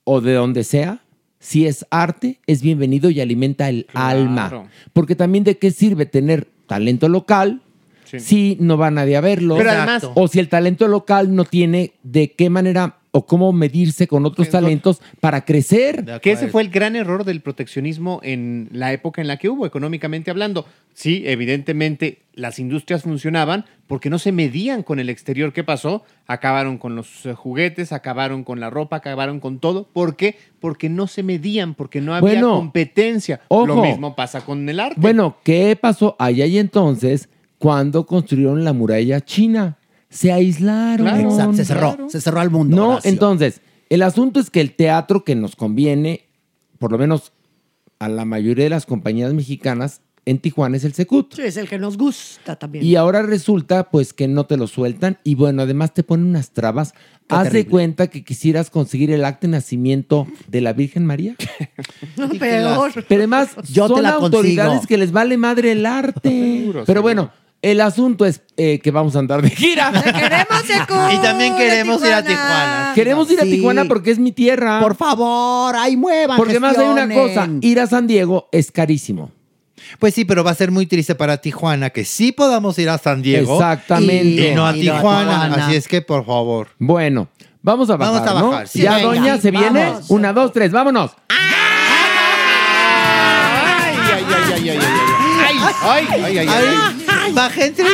o 0.04 0.22
de 0.22 0.34
donde 0.34 0.64
sea, 0.64 1.02
si 1.40 1.66
es 1.66 1.86
arte, 1.90 2.40
es 2.48 2.62
bienvenido 2.62 3.10
y 3.10 3.22
alimenta 3.22 3.70
el 3.70 3.88
alma. 3.94 4.70
Porque 4.94 5.16
también 5.16 5.44
de 5.44 5.58
qué 5.58 5.72
sirve 5.72 6.06
tener 6.06 6.48
talento 6.68 7.10
local 7.10 7.62
Sí. 8.10 8.20
si 8.20 8.58
no 8.60 8.78
va 8.78 8.92
nadie 8.92 9.16
a 9.18 9.22
verlo. 9.22 9.56
Pero 9.58 9.72
además- 9.72 10.10
o 10.16 10.28
si 10.28 10.40
el 10.40 10.50
talento 10.50 10.88
local 10.88 11.36
no 11.36 11.46
tiene 11.46 11.94
de 12.04 12.32
qué 12.32 12.50
manera 12.50 12.96
o 13.12 13.26
cómo 13.26 13.52
medirse 13.52 14.06
con 14.08 14.24
otros 14.28 14.50
talentos 14.52 15.02
para 15.20 15.44
crecer. 15.44 16.06
Que 16.22 16.32
ese 16.34 16.48
fue 16.48 16.62
el 16.62 16.70
gran 16.70 16.96
error 16.96 17.24
del 17.24 17.42
proteccionismo 17.42 18.20
en 18.24 18.70
la 18.72 18.94
época 18.94 19.20
en 19.20 19.28
la 19.28 19.38
que 19.38 19.50
hubo, 19.50 19.66
económicamente 19.66 20.30
hablando. 20.30 20.68
Sí, 20.94 21.24
evidentemente 21.26 22.20
las 22.36 22.60
industrias 22.60 23.02
funcionaban 23.04 23.66
porque 23.88 24.12
no 24.12 24.20
se 24.20 24.32
medían 24.32 24.84
con 24.84 25.00
el 25.00 25.10
exterior. 25.10 25.54
¿Qué 25.54 25.64
pasó? 25.64 26.04
Acabaron 26.28 26.78
con 26.78 26.96
los 26.96 27.26
eh, 27.26 27.34
juguetes, 27.34 27.92
acabaron 27.94 28.44
con 28.44 28.60
la 28.60 28.70
ropa, 28.70 28.98
acabaron 28.98 29.40
con 29.40 29.58
todo. 29.58 29.88
¿Por 29.92 30.16
qué? 30.16 30.38
Porque 30.60 30.88
no 30.88 31.08
se 31.08 31.24
medían, 31.24 31.74
porque 31.74 32.02
no 32.02 32.14
había 32.14 32.34
Bueno, 32.34 32.58
competencia. 32.58 33.42
ojo. 33.48 33.66
Lo 33.66 33.82
mismo 33.82 34.16
pasa 34.16 34.42
con 34.46 34.70
el 34.70 34.80
arte. 34.80 34.96
Bueno, 35.02 35.38
¿qué 35.44 35.76
pasó 35.76 36.16
allá 36.20 36.46
y 36.46 36.60
entonces 36.60 37.28
cuando 37.60 38.06
construyeron 38.08 38.64
la 38.64 38.74
muralla 38.74 39.22
china? 39.22 39.78
Se 40.10 40.32
aislaron. 40.32 41.06
Claro. 41.06 41.30
Exacto, 41.30 41.54
se 41.54 41.66
cerró, 41.66 41.98
se 42.10 42.20
cerró 42.22 42.40
al 42.40 42.50
mundo. 42.50 42.76
No, 42.76 42.90
Horacio. 42.94 43.12
entonces, 43.12 43.62
el 43.90 44.02
asunto 44.02 44.40
es 44.40 44.50
que 44.50 44.62
el 44.62 44.74
teatro 44.76 45.24
que 45.24 45.36
nos 45.36 45.56
conviene, 45.56 46.26
por 46.80 46.92
lo 46.92 46.98
menos 46.98 47.32
a 48.00 48.10
la 48.10 48.26
mayoría 48.26 48.64
de 48.64 48.70
las 48.72 48.88
compañías 48.88 49.34
mexicanas, 49.34 50.02
en 50.26 50.38
Tijuana 50.40 50.78
es 50.78 50.84
el 50.84 50.94
Secut. 50.94 51.34
Sí, 51.34 51.42
es 51.42 51.58
el 51.58 51.68
que 51.68 51.80
nos 51.80 51.98
gusta 51.98 52.56
también. 52.56 52.86
Y 52.86 52.96
ahora 52.96 53.22
resulta 53.24 53.90
pues 53.90 54.14
que 54.14 54.28
no 54.28 54.46
te 54.46 54.58
lo 54.58 54.68
sueltan 54.68 55.18
y 55.24 55.34
bueno, 55.36 55.64
además 55.64 55.94
te 55.94 56.04
ponen 56.04 56.28
unas 56.28 56.52
trabas. 56.52 56.94
Qué 57.28 57.36
Haz 57.36 57.52
de 57.52 57.66
cuenta 57.68 58.08
que 58.08 58.24
quisieras 58.24 58.70
conseguir 58.70 59.12
el 59.12 59.26
acta 59.26 59.48
de 59.48 59.52
nacimiento 59.52 60.28
de 60.48 60.62
la 60.62 60.74
Virgen 60.74 61.06
María. 61.06 61.36
No, 62.18 62.30
peor. 62.30 62.92
Pero 63.08 63.22
además 63.22 63.50
Yo 63.72 63.88
te 63.88 63.94
son 63.96 64.04
la 64.04 64.16
consigo. 64.18 64.26
autoridades 64.38 64.88
que 64.88 64.98
les 64.98 65.12
vale 65.12 65.38
madre 65.38 65.72
el 65.72 65.86
arte. 65.86 66.72
Pero 66.86 67.02
bueno, 67.02 67.32
el 67.62 67.82
asunto 67.82 68.26
es 68.26 68.42
eh, 68.56 68.80
que 68.80 68.90
vamos 68.92 69.16
a 69.18 69.20
andar 69.20 69.42
de 69.42 69.50
gira. 69.50 69.92
queremos 70.04 71.14
Y 71.14 71.18
también 71.18 71.56
queremos 71.58 72.02
ir 72.06 72.14
a 72.14 72.24
Tijuana. 72.24 72.92
Queremos 72.96 73.30
ir 73.32 73.40
a 73.42 73.44
Tijuana 73.44 73.86
porque 73.86 74.12
es 74.12 74.20
mi 74.20 74.32
tierra. 74.32 74.80
Por 74.80 74.96
favor, 74.96 75.76
ahí 75.76 75.98
muevan. 75.98 76.38
Porque 76.38 76.54
además 76.54 76.78
hay 76.78 76.88
una 76.88 77.14
cosa, 77.14 77.50
ir 77.62 77.80
a 77.82 77.88
San 77.88 78.08
Diego 78.08 78.48
es 78.52 78.72
carísimo. 78.72 79.32
Pues 79.98 80.14
sí, 80.14 80.24
pero 80.24 80.44
va 80.44 80.52
a 80.52 80.56
ser 80.56 80.72
muy 80.72 80.86
triste 80.86 81.16
para 81.16 81.38
Tijuana 81.38 81.90
que 81.90 82.06
sí 82.06 82.32
podamos 82.32 82.78
ir 82.80 82.90
a 82.90 82.98
San 82.98 83.22
Diego. 83.22 83.56
Exactamente. 83.56 84.52
Y 84.52 84.56
no 84.56 84.66
a 84.66 84.74
Tijuana. 84.74 85.54
Así 85.56 85.76
es 85.76 85.88
que, 85.88 86.02
por 86.02 86.26
favor. 86.26 86.70
Bueno, 86.78 87.28
vamos 87.62 87.90
a 87.90 87.98
bajar, 87.98 88.14
Vamos 88.14 88.30
a 88.30 88.40
¿no? 88.40 88.50
bajar, 88.52 88.68
ya 88.74 89.00
Doña 89.00 89.38
se 89.38 89.52
viene. 89.52 89.94
Una, 90.08 90.32
dos, 90.32 90.54
tres, 90.54 90.72
vámonos. 90.72 91.12
Ay, 91.28 91.38
ay, 94.14 94.24
ay, 94.24 94.26
ay, 94.32 94.54
ay, 94.54 94.70
ay, 94.70 94.78
ay. 94.78 95.10
Ay, 95.82 96.08
ay, 96.10 96.38
ay, 96.38 96.48
ay. 96.48 97.09
Ay, 97.30 97.34
bajé 97.34 97.66
entre, 97.68 97.86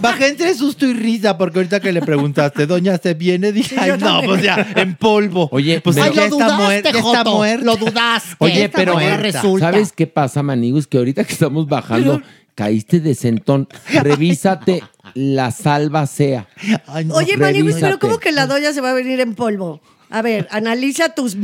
bajé 0.00 0.28
entre 0.28 0.54
susto 0.54 0.86
y 0.86 0.94
risa 0.94 1.36
porque 1.36 1.58
ahorita 1.58 1.80
que 1.80 1.92
le 1.92 2.00
preguntaste, 2.02 2.66
doña, 2.66 2.96
¿se 2.98 3.14
viene? 3.14 3.52
Dije, 3.52 3.70
Sí, 3.70 3.74
yo 3.86 3.94
ay, 3.94 3.98
no, 4.00 4.06
también. 4.06 4.30
pues 4.30 4.42
ya, 4.42 4.66
en 4.76 4.94
polvo. 4.96 5.48
Oye, 5.52 5.80
pues 5.80 5.96
pero- 5.96 6.06
ya, 6.06 6.10
Ay, 6.10 6.16
lo 6.16 6.22
está 6.36 6.46
dudaste, 6.46 6.64
muerta, 6.64 6.90
ya 6.92 6.98
está 6.98 7.18
Joto, 7.18 7.36
muerta. 7.36 7.64
Lo 7.64 7.76
dudaste. 7.76 8.34
Oye, 8.38 8.68
pero 8.68 8.98
resulta. 8.98 9.70
¿sabes 9.72 9.92
qué 9.92 10.06
pasa, 10.06 10.42
Maniguis? 10.42 10.86
Que 10.86 10.98
ahorita 10.98 11.24
que 11.24 11.32
estamos 11.32 11.66
bajando, 11.68 12.22
caíste 12.54 13.00
de 13.00 13.14
sentón. 13.14 13.68
Revísate 13.92 14.82
la 15.14 15.50
salva 15.50 16.06
sea. 16.06 16.46
Oye, 17.10 17.36
Maniguis, 17.36 17.74
pero 17.74 17.86
Revísate. 17.86 17.98
¿cómo 17.98 18.18
que 18.18 18.32
la 18.32 18.46
doña 18.46 18.72
se 18.72 18.80
va 18.80 18.90
a 18.90 18.94
venir 18.94 19.20
en 19.20 19.34
polvo? 19.34 19.80
A 20.10 20.22
ver, 20.22 20.46
analiza 20.50 21.08
tus... 21.10 21.36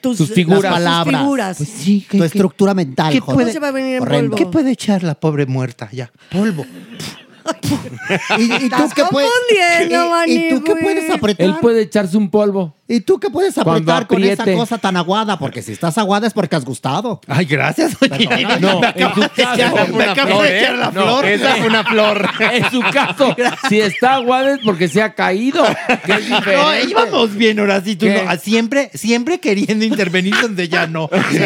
Tus, 0.00 0.16
Tus 0.18 0.30
figuras. 0.32 0.62
tus 0.62 0.70
palabras. 0.70 1.20
figuras. 1.22 1.56
Pues 1.56 1.68
sí, 1.68 2.06
Tu 2.10 2.22
estructura 2.24 2.74
mental, 2.74 3.12
¿qué 3.12 3.20
Joto. 3.20 3.38
¿Cómo 3.38 3.50
se 3.50 3.58
va 3.58 3.68
a 3.68 3.72
venir 3.72 3.96
en 3.96 4.02
Horrendo. 4.02 4.30
polvo? 4.36 4.36
¿Qué 4.44 4.52
puede 4.52 4.70
echar 4.72 5.02
la 5.02 5.14
pobre 5.14 5.46
muerta? 5.46 5.88
Ya, 5.92 6.10
polvo. 6.30 6.64
¿Y, 8.38 8.42
y 8.44 8.48
tú 8.48 8.64
Estás 8.66 8.94
qué 8.94 9.04
puedes, 9.10 9.30
y, 10.26 10.32
y 10.36 10.48
tú 10.50 10.62
qué 10.64 10.76
puedes 10.76 11.10
apretar? 11.10 11.46
Él 11.46 11.54
puede 11.60 11.82
echarse 11.82 12.16
un 12.16 12.30
polvo. 12.30 12.74
¿Y 12.88 13.00
tú 13.00 13.18
qué 13.18 13.30
puedes 13.30 13.58
apretar 13.58 14.06
con 14.06 14.22
esa 14.22 14.44
cosa 14.54 14.78
tan 14.78 14.96
aguada? 14.96 15.38
Porque 15.40 15.60
si 15.60 15.72
estás 15.72 15.98
aguada 15.98 16.28
es 16.28 16.32
porque 16.32 16.54
has 16.54 16.64
gustado. 16.64 17.20
Ay, 17.26 17.44
gracias, 17.44 17.96
oye. 18.00 18.28
No, 18.60 18.78
Me 18.80 18.86
en 18.88 19.04
acabo 19.04 19.20
de 19.22 19.28
caso. 19.30 19.54
echar- 19.60 19.88
me 19.88 19.94
Una 19.96 20.12
acabo 20.12 20.28
flor, 20.28 20.42
de 20.44 20.58
echar 20.60 20.74
¿eh? 20.74 20.78
la 20.78 20.86
No, 20.92 21.02
flor. 21.02 21.24
esa 21.26 21.56
fue 21.56 21.66
una 21.66 21.84
flor. 21.84 22.28
En 22.52 22.70
su 22.70 22.80
caso, 22.92 23.36
si 23.68 23.80
está 23.80 24.14
aguada 24.14 24.54
es 24.54 24.60
porque 24.64 24.86
se 24.88 25.02
ha 25.02 25.14
caído. 25.14 25.64
No, 26.46 26.78
íbamos 26.88 27.34
bien, 27.34 27.58
Horacito. 27.58 28.06
Ah, 28.28 28.36
siempre, 28.36 28.90
siempre 28.94 29.40
queriendo 29.40 29.84
intervenir 29.84 30.34
donde 30.40 30.68
ya 30.68 30.86
no. 30.86 31.04
a 31.12 31.22
sí. 31.30 31.38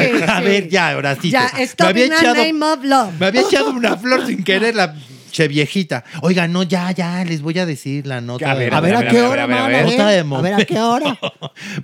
ver, 0.44 0.68
ya, 0.68 0.94
Horacito. 0.97 1.32
Ya, 1.39 1.51
me 1.78 1.86
había 1.86 2.05
echado, 2.06 2.35
name 2.35 2.64
of 2.64 2.85
love. 2.85 3.12
me 3.18 3.27
había 3.27 3.40
echado 3.40 3.70
una 3.70 3.97
flor 3.97 4.27
sin 4.27 4.44
querer 4.44 4.74
la 4.74 4.94
che 5.31 5.48
viejita. 5.48 6.05
Oiga, 6.23 6.47
no, 6.48 6.62
ya, 6.62 6.90
ya, 6.93 7.24
les 7.24 7.40
voy 7.43 7.59
a 7.59 7.66
decir 7.66 8.07
la 8.07 8.20
nota. 8.20 8.51
A 8.51 8.55
ver, 8.55 8.70
de- 8.70 8.77
A 8.77 8.81
ver, 8.81 8.97
¿a 8.97 9.09
qué 9.09 9.23
hora, 9.23 9.44
a 9.44 9.47
ver, 9.47 9.57
a 9.57 9.61
mano? 9.62 9.69
ver. 9.69 9.86
De 9.86 10.36
A 10.36 10.40
ver, 10.40 10.55
¿a 10.55 10.65
qué 10.65 10.78
hora? 10.81 11.19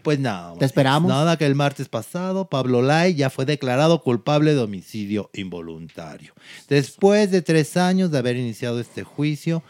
Pues 0.03 0.19
nada. 0.19 0.55
Te 0.59 0.65
esperamos. 0.65 1.09
Nada 1.09 1.37
que 1.37 1.47
el 1.47 1.55
martes 1.55 1.89
pasado 1.89 2.49
Pablo 2.49 2.83
Lai 2.83 3.15
ya 3.15 3.31
fue 3.31 3.45
declarado 3.45 4.03
culpable 4.03 4.55
de 4.55 4.61
homicidio 4.61 5.31
involuntario. 5.35 6.35
Después 6.69 7.31
de 7.31 7.43
tres 7.43 7.77
años 7.77 8.11
de 8.11 8.19
haber 8.19 8.37
iniciado 8.37 8.81
este 8.81 9.05
juicio, 9.05 9.63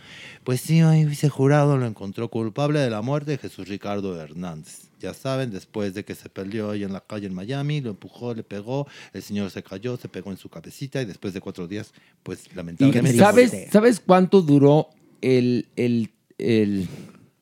pues 0.45 0.61
sí, 0.61 0.83
hoy 0.83 1.03
ese 1.03 1.29
jurado 1.29 1.77
lo 1.77 1.87
encontró 1.87 2.29
culpable 2.29 2.79
de 2.81 2.91
la 2.91 3.03
muerte 3.03 3.33
de 3.33 3.39
Jesús 3.39 3.69
Ricardo 3.69 4.21
Hernández. 4.21 4.86
Ya 5.01 5.13
saben, 5.13 5.51
después 5.51 5.93
de 5.95 6.05
que 6.05 6.15
se 6.15 6.29
perdió 6.31 6.71
ahí 6.71 6.83
en 6.83 6.93
la 6.93 7.01
calle 7.01 7.27
en 7.27 7.35
Miami, 7.35 7.81
lo 7.83 7.91
empujó, 7.91 8.33
le 8.35 8.43
pegó, 8.43 8.87
el 9.13 9.23
señor 9.23 9.51
se 9.51 9.63
cayó, 9.63 9.97
se 9.99 10.09
pegó 10.09 10.31
en 10.31 10.39
su 10.39 10.49
cabecita 10.49 11.03
y 11.03 11.05
después 11.05 11.35
de 11.35 11.41
cuatro 11.43 11.69
días, 11.69 11.93
pues 12.23 12.47
¿Y 12.51 12.55
lamentablemente... 12.57 13.19
sabes, 13.19 13.53
sabes 13.71 14.01
cuánto 14.01 14.41
duró 14.41 14.89
el, 15.21 15.69
el- 15.77 16.11
el 16.39 16.89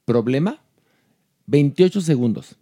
problema? 0.04 0.60
28 1.46 2.00
segundos. 2.00 2.56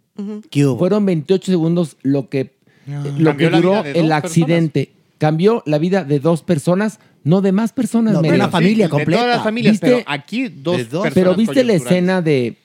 ¿Qué 0.51 0.65
hubo? 0.65 0.77
Fueron 0.77 1.05
28 1.05 1.51
segundos 1.51 1.97
lo 2.03 2.29
que, 2.29 2.53
lo 2.85 3.31
Cambió 3.31 3.35
que 3.37 3.49
la 3.49 3.57
duró 3.57 3.83
el 3.83 4.11
accidente. 4.11 4.91
Cambió 5.17 5.63
la 5.65 5.77
vida 5.79 6.03
de 6.03 6.19
dos 6.19 6.43
personas, 6.43 6.99
no 7.23 7.41
de 7.41 7.51
más 7.51 7.71
personas. 7.73 8.13
No, 8.13 8.21
de 8.21 8.29
una 8.29 8.49
familia 8.49 8.89
completa. 8.89 9.21
todas 9.21 9.35
las 9.37 9.43
familias, 9.43 9.71
¿Viste? 9.73 9.87
pero 9.87 10.03
aquí 10.05 10.49
dos, 10.49 10.77
De 10.77 10.83
dos. 10.85 11.03
personas 11.03 11.13
Pero 11.13 11.35
viste 11.35 11.63
la 11.63 11.73
escena 11.73 12.21
de 12.21 12.57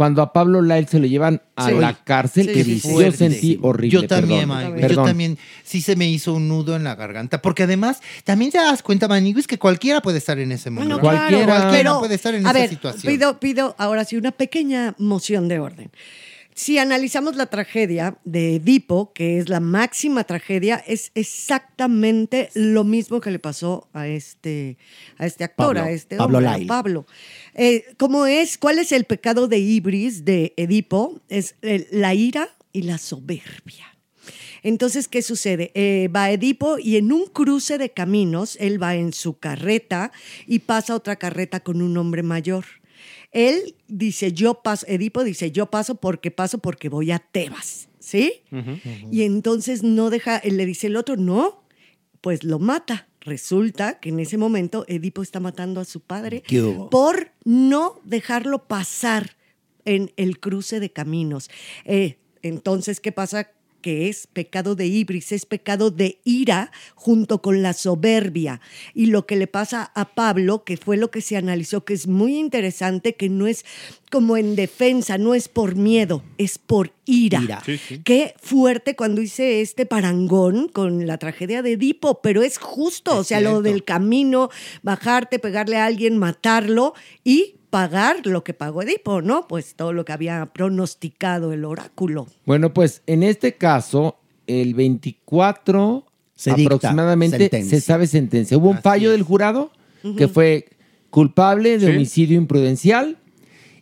cuando 0.00 0.22
a 0.22 0.32
Pablo 0.32 0.62
Lyle 0.62 0.86
se 0.88 0.98
lo 0.98 1.06
llevan 1.06 1.42
a 1.56 1.68
Sí. 1.68 1.74
la 1.74 1.92
cárcel, 1.92 2.46
Sí, 2.46 2.52
que 2.54 2.64
sí, 2.64 2.80
yo 2.80 3.12
sentí 3.12 3.58
horrible. 3.60 4.00
Yo 4.00 4.06
también, 4.06 4.48
perdón. 4.48 4.88
Yo 4.88 5.02
también, 5.04 5.38
sí 5.62 5.82
se 5.82 5.94
me 5.94 6.08
hizo 6.08 6.32
un 6.32 6.48
nudo 6.48 6.74
en 6.74 6.84
la 6.84 6.94
garganta. 6.94 7.42
Porque 7.42 7.64
además, 7.64 8.00
también 8.24 8.50
te 8.50 8.56
das 8.56 8.82
cuenta, 8.82 9.08
Maniguis, 9.08 9.46
que 9.46 9.58
cualquiera 9.58 10.00
puede 10.00 10.16
estar 10.16 10.38
en 10.38 10.52
ese 10.52 10.70
momento. 10.70 11.00
Bueno, 11.00 11.18
Cualquiera. 11.18 11.44
claro, 11.44 11.60
Cualquiera 11.60 11.90
pero, 11.90 11.98
puede 12.00 12.14
estar 12.14 12.34
en 12.34 12.46
a 12.46 12.50
esa 12.50 12.58
ver, 12.60 12.70
situación. 12.70 13.12
Pido, 13.12 13.40
pido 13.40 13.74
ahora 13.76 14.06
sí 14.06 14.16
una 14.16 14.30
pequeña 14.32 14.94
moción 14.96 15.48
de 15.48 15.58
orden. 15.58 15.90
Si 16.54 16.78
analizamos 16.78 17.36
la 17.36 17.46
tragedia 17.46 18.18
de 18.24 18.56
Edipo, 18.56 19.12
que 19.12 19.38
es 19.38 19.48
la 19.48 19.60
máxima 19.60 20.24
tragedia, 20.24 20.76
es 20.86 21.10
exactamente 21.14 22.50
lo 22.54 22.84
mismo 22.84 23.20
que 23.20 23.30
le 23.30 23.38
pasó 23.38 23.88
a 23.92 24.08
este, 24.08 24.76
a 25.16 25.26
este 25.26 25.44
actor, 25.44 25.74
Pablo, 25.76 25.82
a 25.82 25.90
este 25.90 26.16
Pablo 26.16 26.38
hombre, 26.38 26.64
a. 26.64 26.66
Pablo. 26.66 27.06
Eh, 27.54 27.84
¿Cómo 27.96 28.26
es? 28.26 28.58
¿Cuál 28.58 28.78
es 28.78 28.92
el 28.92 29.04
pecado 29.04 29.48
de 29.48 29.58
Ibris 29.58 30.24
de 30.24 30.52
Edipo? 30.56 31.20
Es 31.28 31.54
eh, 31.62 31.88
la 31.92 32.14
ira 32.14 32.48
y 32.72 32.82
la 32.82 32.98
soberbia. 32.98 33.86
Entonces, 34.62 35.08
¿qué 35.08 35.22
sucede? 35.22 35.70
Eh, 35.74 36.08
va 36.14 36.30
Edipo 36.30 36.78
y 36.78 36.96
en 36.96 37.12
un 37.12 37.26
cruce 37.26 37.78
de 37.78 37.90
caminos, 37.90 38.56
él 38.60 38.82
va 38.82 38.94
en 38.94 39.12
su 39.12 39.38
carreta 39.38 40.12
y 40.46 40.60
pasa 40.60 40.94
otra 40.94 41.16
carreta 41.16 41.60
con 41.60 41.80
un 41.80 41.96
hombre 41.96 42.22
mayor. 42.22 42.64
Él 43.32 43.76
dice, 43.86 44.32
yo 44.32 44.62
paso, 44.62 44.86
Edipo 44.88 45.22
dice, 45.22 45.52
yo 45.52 45.66
paso 45.70 45.96
porque 45.96 46.30
paso 46.30 46.58
porque 46.58 46.88
voy 46.88 47.12
a 47.12 47.18
Tebas, 47.18 47.88
¿sí? 47.98 48.42
Y 49.10 49.22
entonces 49.22 49.82
no 49.82 50.10
deja, 50.10 50.38
él 50.38 50.56
le 50.56 50.66
dice 50.66 50.88
el 50.88 50.96
otro, 50.96 51.16
no, 51.16 51.62
pues 52.20 52.44
lo 52.44 52.58
mata. 52.58 53.08
Resulta 53.20 54.00
que 54.00 54.08
en 54.08 54.18
ese 54.18 54.38
momento 54.38 54.84
Edipo 54.88 55.22
está 55.22 55.40
matando 55.40 55.80
a 55.80 55.84
su 55.84 56.00
padre 56.00 56.42
¿Qué 56.42 56.62
hubo? 56.62 56.88
por 56.88 57.32
no 57.44 58.00
dejarlo 58.04 58.66
pasar 58.66 59.36
en 59.84 60.12
el 60.16 60.40
cruce 60.40 60.80
de 60.80 60.90
caminos. 60.90 61.50
Eh, 61.84 62.16
entonces, 62.42 62.98
¿qué 63.00 63.12
pasa? 63.12 63.50
Que 63.80 64.08
es 64.08 64.26
pecado 64.26 64.74
de 64.74 64.86
ibris, 64.86 65.32
es 65.32 65.46
pecado 65.46 65.90
de 65.90 66.20
ira 66.24 66.72
junto 66.94 67.42
con 67.42 67.62
la 67.62 67.72
soberbia. 67.72 68.60
Y 68.94 69.06
lo 69.06 69.26
que 69.26 69.36
le 69.36 69.46
pasa 69.46 69.90
a 69.94 70.14
Pablo, 70.14 70.64
que 70.64 70.76
fue 70.76 70.96
lo 70.96 71.10
que 71.10 71.20
se 71.20 71.36
analizó, 71.36 71.84
que 71.84 71.94
es 71.94 72.06
muy 72.06 72.38
interesante, 72.38 73.14
que 73.14 73.28
no 73.28 73.46
es 73.46 73.64
como 74.10 74.36
en 74.36 74.56
defensa, 74.56 75.18
no 75.18 75.34
es 75.34 75.48
por 75.48 75.76
miedo, 75.76 76.22
es 76.36 76.58
por 76.58 76.92
ira. 77.06 77.40
Ira. 77.42 77.62
Sí, 77.64 77.78
sí. 77.78 78.00
Qué 78.04 78.34
fuerte 78.40 78.96
cuando 78.96 79.22
hice 79.22 79.60
este 79.60 79.86
parangón 79.86 80.68
con 80.68 81.06
la 81.06 81.18
tragedia 81.18 81.62
de 81.62 81.72
Edipo, 81.72 82.20
pero 82.20 82.42
es 82.42 82.58
justo, 82.58 83.16
o 83.16 83.24
sea, 83.24 83.40
lo 83.40 83.62
del 83.62 83.84
camino, 83.84 84.50
bajarte, 84.82 85.38
pegarle 85.38 85.76
a 85.76 85.86
alguien, 85.86 86.18
matarlo 86.18 86.94
y 87.24 87.54
pagar 87.70 88.26
lo 88.26 88.42
que 88.44 88.52
pagó 88.54 88.82
Edipo, 88.82 89.22
¿no? 89.22 89.46
Pues 89.48 89.74
todo 89.76 89.92
lo 89.92 90.04
que 90.04 90.12
había 90.12 90.46
pronosticado 90.52 91.52
el 91.52 91.64
oráculo. 91.64 92.26
Bueno, 92.44 92.74
pues 92.74 93.02
en 93.06 93.22
este 93.22 93.54
caso, 93.56 94.18
el 94.46 94.74
24 94.74 96.06
Se 96.34 96.54
dicta 96.54 96.74
aproximadamente 96.74 97.38
sentencia. 97.38 97.78
se 97.78 97.84
sabe 97.84 98.06
sentencia. 98.06 98.58
Hubo 98.58 98.70
un 98.70 98.78
fallo 98.82 99.10
del 99.12 99.22
jurado 99.22 99.70
que 100.16 100.28
fue 100.28 100.68
culpable 101.10 101.78
de 101.78 101.86
Sí. 101.86 101.92
homicidio 101.92 102.36
imprudencial. 102.38 103.18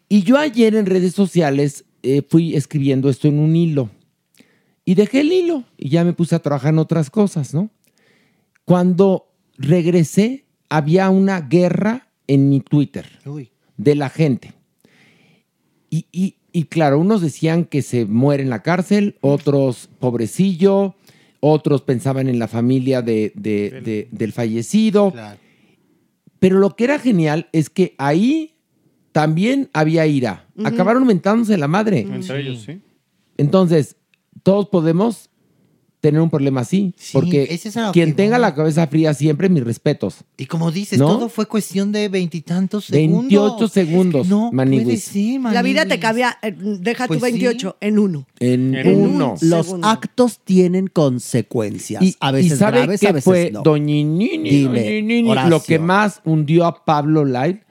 Y 0.08 0.22
yo 0.22 0.36
ayer 0.38 0.74
en 0.74 0.86
redes 0.86 1.14
sociales 1.14 1.84
eh, 2.02 2.22
fui 2.28 2.54
escribiendo 2.56 3.08
esto 3.10 3.28
en 3.28 3.38
un 3.38 3.54
hilo. 3.56 3.90
Y 4.84 4.94
dejé 4.94 5.20
el 5.20 5.32
hilo 5.32 5.64
y 5.76 5.90
ya 5.90 6.04
me 6.04 6.12
puse 6.14 6.34
a 6.34 6.38
trabajar 6.38 6.72
en 6.72 6.78
otras 6.78 7.10
cosas, 7.10 7.52
¿no? 7.54 7.70
Cuando 8.64 9.32
regresé, 9.56 10.44
había 10.68 11.10
una 11.10 11.40
guerra 11.40 12.08
en 12.26 12.48
mi 12.50 12.60
Twitter 12.60 13.06
de 13.78 13.94
la 13.94 14.10
gente. 14.10 14.52
Y, 15.90 16.04
y- 16.12 16.34
y 16.52 16.64
claro, 16.64 16.98
unos 16.98 17.20
decían 17.22 17.64
que 17.64 17.82
se 17.82 18.04
muere 18.04 18.42
en 18.42 18.50
la 18.50 18.62
cárcel, 18.62 19.16
otros 19.20 19.88
pobrecillo, 19.98 20.94
otros 21.40 21.82
pensaban 21.82 22.28
en 22.28 22.38
la 22.38 22.48
familia 22.48 23.00
de- 23.00 23.32
de- 23.34 23.80
de- 23.82 24.08
del 24.10 24.32
fallecido. 24.32 25.12
Pero 26.38 26.58
lo 26.58 26.76
que 26.76 26.84
era 26.84 26.98
genial 26.98 27.48
es 27.52 27.70
que 27.70 27.94
ahí 27.98 28.54
también 29.12 29.70
había 29.72 30.06
ira. 30.06 30.46
Acabaron 30.64 31.06
mentándose 31.06 31.56
la 31.58 31.68
madre. 31.68 32.00
Entre 32.00 32.40
ellos, 32.40 32.62
sí. 32.62 32.80
Entonces, 33.36 33.96
todos 34.42 34.68
podemos 34.68 35.30
tener 36.00 36.20
un 36.20 36.30
problema 36.30 36.60
así. 36.60 36.94
porque 37.12 37.48
ese 37.50 37.70
es 37.70 37.76
a 37.76 37.86
lo 37.88 37.92
quien 37.92 38.10
que 38.10 38.14
tenga 38.14 38.38
la 38.38 38.54
cabeza 38.54 38.86
fría 38.86 39.14
siempre, 39.14 39.48
mis 39.48 39.64
respetos. 39.64 40.18
Y 40.36 40.46
como 40.46 40.70
dices, 40.70 40.98
¿No? 40.98 41.06
todo 41.08 41.28
fue 41.28 41.46
cuestión 41.46 41.90
de 41.92 42.08
veintitantos 42.08 42.84
segundos. 42.84 43.22
28 43.30 43.68
segundos, 43.68 44.28
no 44.28 44.50
Maniwis. 44.52 44.84
puede 44.84 44.96
ser, 44.98 45.40
La 45.52 45.62
vida 45.62 45.86
te 45.86 45.98
cambia, 45.98 46.38
eh, 46.42 46.54
deja 46.56 47.06
Pues 47.08 47.18
tu 47.18 47.22
28 47.24 47.76
en 47.80 47.98
uno. 47.98 48.26
En, 48.38 48.74
En 48.74 48.88
un 48.96 49.10
uno. 49.16 49.34
Los 49.40 49.66
segundo. 49.66 49.88
actos 49.88 50.38
tienen 50.44 50.86
consecuencias. 50.86 52.02
Y, 52.02 52.16
a 52.20 52.30
veces 52.32 52.52
y 52.52 52.56
¿sabe 52.56 52.78
graves, 52.82 53.00
qué 53.00 53.08
a 53.08 53.12
veces 53.12 53.24
fue 53.24 53.50
no. 53.52 53.62
Doñinini? 53.62 54.50
Dime, 54.50 54.82
Doñinini, 54.84 55.34
lo 55.48 55.62
que 55.62 55.78
más 55.78 56.20
hundió 56.24 56.64
a 56.66 56.84
Pablo 56.84 57.24
Light, 57.24 57.62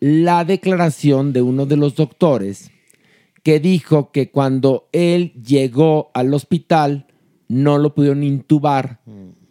la 0.00 0.44
declaración 0.44 1.32
de 1.32 1.42
uno 1.42 1.66
de 1.66 1.76
los 1.76 1.94
doctores 1.94 2.70
que 3.42 3.60
dijo 3.60 4.10
que 4.10 4.30
cuando 4.30 4.88
él 4.92 5.32
llegó 5.34 6.10
al 6.14 6.34
hospital 6.34 7.06
no 7.48 7.78
lo 7.78 7.94
pudieron 7.94 8.22
intubar 8.22 9.00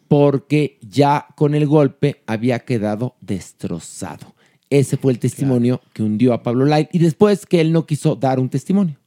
porque 0.07 0.77
ya 0.81 1.27
con 1.35 1.55
el 1.55 1.65
golpe 1.67 2.23
había 2.27 2.59
quedado 2.59 3.15
destrozado. 3.21 4.35
Ese 4.69 4.97
fue 4.97 5.11
el 5.13 5.19
testimonio 5.19 5.81
que 5.93 6.03
hundió 6.03 6.33
a 6.33 6.43
Pablo 6.43 6.65
Light 6.65 6.89
y 6.91 6.99
después 6.99 7.45
que 7.45 7.61
él 7.61 7.71
no 7.71 7.85
quiso 7.85 8.15
dar 8.15 8.39
un 8.39 8.49
testimonio. 8.49 8.97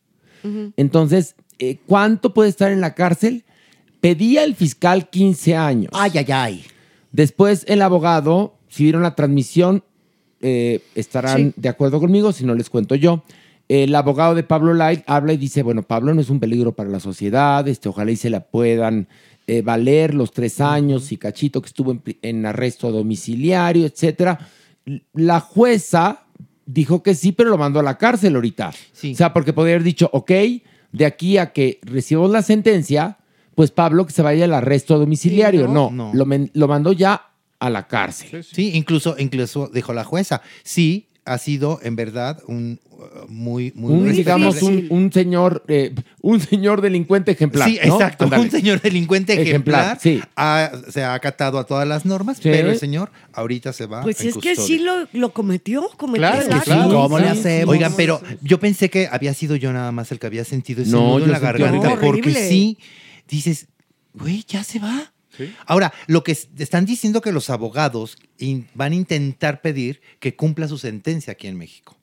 Entonces, 0.76 1.34
eh, 1.58 1.78
¿cuánto 1.86 2.32
puede 2.32 2.48
estar 2.48 2.70
en 2.72 2.80
la 2.80 2.94
cárcel? 2.94 3.44
Pedía 4.00 4.44
el 4.44 4.54
fiscal 4.54 5.10
15 5.10 5.56
años. 5.56 5.90
Ay, 5.92 6.12
ay, 6.14 6.26
ay. 6.32 6.64
Después 7.12 7.64
el 7.68 7.82
abogado, 7.82 8.54
si 8.68 8.84
vieron 8.84 9.02
la 9.02 9.14
transmisión, 9.16 9.82
eh, 10.40 10.82
estarán 10.94 11.36
Sí. 11.48 11.54
de 11.56 11.68
acuerdo 11.68 11.98
conmigo, 11.98 12.32
si 12.32 12.44
no 12.44 12.54
les 12.54 12.70
cuento 12.70 12.94
yo. 12.94 13.24
El 13.68 13.94
abogado 13.94 14.34
de 14.34 14.42
Pablo 14.42 14.72
Light 14.74 15.02
habla 15.06 15.34
y 15.34 15.36
dice, 15.36 15.62
bueno, 15.62 15.82
Pablo 15.82 16.14
no 16.14 16.20
es 16.22 16.30
un 16.30 16.40
peligro 16.40 16.72
para 16.74 16.88
la 16.88 17.00
sociedad, 17.00 17.66
este, 17.68 17.88
ojalá 17.90 18.10
y 18.10 18.16
se 18.16 18.30
la 18.30 18.40
puedan 18.40 19.08
eh, 19.46 19.60
valer 19.62 20.14
los 20.14 20.32
tres 20.32 20.60
años 20.60 21.12
y 21.12 21.18
cachito 21.18 21.60
que 21.60 21.66
estuvo 21.68 21.98
en, 22.22 22.46
arresto 22.46 22.90
domiciliario, 22.90 23.84
etcétera. 23.86 24.38
La 25.12 25.40
jueza 25.40 26.24
dijo 26.64 27.02
que 27.02 27.14
sí, 27.14 27.32
pero 27.32 27.50
lo 27.50 27.58
mandó 27.58 27.80
a 27.80 27.82
la 27.82 27.98
cárcel 27.98 28.34
ahorita. 28.36 28.72
O 29.12 29.16
sea, 29.16 29.32
porque 29.34 29.52
podría 29.52 29.74
haber 29.74 29.84
dicho, 29.84 30.08
ok, 30.12 30.30
de 30.92 31.04
aquí 31.06 31.36
a 31.36 31.52
que 31.52 31.78
recibamos 31.82 32.30
la 32.30 32.40
sentencia, 32.42 33.18
pues 33.54 33.70
Pablo 33.70 34.06
que 34.06 34.12
se 34.12 34.22
vaya 34.22 34.44
al 34.46 34.54
arresto 34.54 34.98
domiciliario. 34.98 35.66
Sí, 35.66 35.72
no, 35.72 35.90
no. 35.90 36.10
Lo, 36.14 36.24
men- 36.24 36.50
lo 36.54 36.68
mandó 36.68 36.92
ya 36.92 37.22
a 37.58 37.68
la 37.70 37.86
cárcel. 37.86 38.44
Sí, 38.44 38.70
incluso, 38.74 39.16
incluso 39.18 39.68
dijo 39.72 39.92
la 39.92 40.04
jueza. 40.04 40.40
Sí, 40.62 41.08
ha 41.28 41.38
sido 41.38 41.78
en 41.82 41.94
verdad 41.96 42.42
un 42.46 42.80
uh, 42.90 43.26
muy, 43.28 43.72
muy 43.76 43.92
Un, 43.92 44.12
digamos, 44.12 44.62
un, 44.62 44.86
un 44.90 45.12
señor, 45.12 45.64
eh, 45.68 45.94
un 46.20 46.40
señor 46.40 46.80
delincuente 46.80 47.30
ejemplar. 47.32 47.68
Sí, 47.68 47.78
¿no? 47.86 47.94
exacto. 47.94 48.24
Ándale. 48.24 48.42
Un 48.42 48.50
señor 48.50 48.80
delincuente 48.80 49.40
ejemplar. 49.40 49.98
sí. 50.00 50.20
ha- 50.36 50.70
se 50.90 51.02
ha 51.04 51.14
acatado 51.14 51.58
a 51.58 51.64
todas 51.64 51.86
las 51.86 52.04
normas, 52.04 52.38
Sí. 52.38 52.44
pero 52.50 52.70
el 52.70 52.78
señor 52.78 53.10
ahorita 53.32 53.72
se 53.72 53.86
va. 53.86 54.02
Pues 54.02 54.20
en 54.20 54.28
es 54.28 54.34
que 54.34 54.54
custodia. 54.54 54.66
sí 54.66 54.78
lo, 54.78 54.92
lo 55.12 55.32
cometió, 55.32 55.88
cometió 55.96 56.28
Claro, 56.28 56.42
el 56.42 56.48
que 56.48 56.64
sí. 56.64 56.70
¿Cómo 56.90 57.18
le 57.18 57.28
hacemos? 57.28 57.72
Oigan, 57.74 57.92
pero 57.96 58.20
yo 58.42 58.58
pensé 58.58 58.90
que 58.90 59.08
había 59.10 59.34
sido 59.34 59.56
yo 59.56 59.72
nada 59.72 59.92
más 59.92 60.10
el 60.12 60.18
que 60.18 60.26
había 60.26 60.44
sentido 60.44 60.82
ese 60.82 60.90
No, 60.90 61.00
nudo 61.02 61.18
yo 61.20 61.24
en 61.26 61.32
la 61.32 61.38
garganta. 61.38 61.78
horrible. 61.92 62.06
Porque 62.06 62.20
Horrible. 62.30 62.48
sí, 62.48 62.78
dices, 63.28 63.66
güey, 64.14 64.44
ya 64.48 64.64
se 64.64 64.78
va. 64.78 65.12
Ahora, 65.66 65.92
lo 66.06 66.22
que 66.24 66.32
están 66.32 66.84
diciendo 66.86 67.20
que 67.20 67.32
los 67.32 67.50
abogados 67.50 68.16
in- 68.38 68.68
van 68.74 68.92
a 68.92 68.96
intentar 68.96 69.60
pedir 69.60 70.00
que 70.20 70.34
cumpla 70.36 70.68
su 70.68 70.78
sentencia 70.78 71.32
aquí 71.32 71.46
en 71.46 71.56
México. 71.58 71.96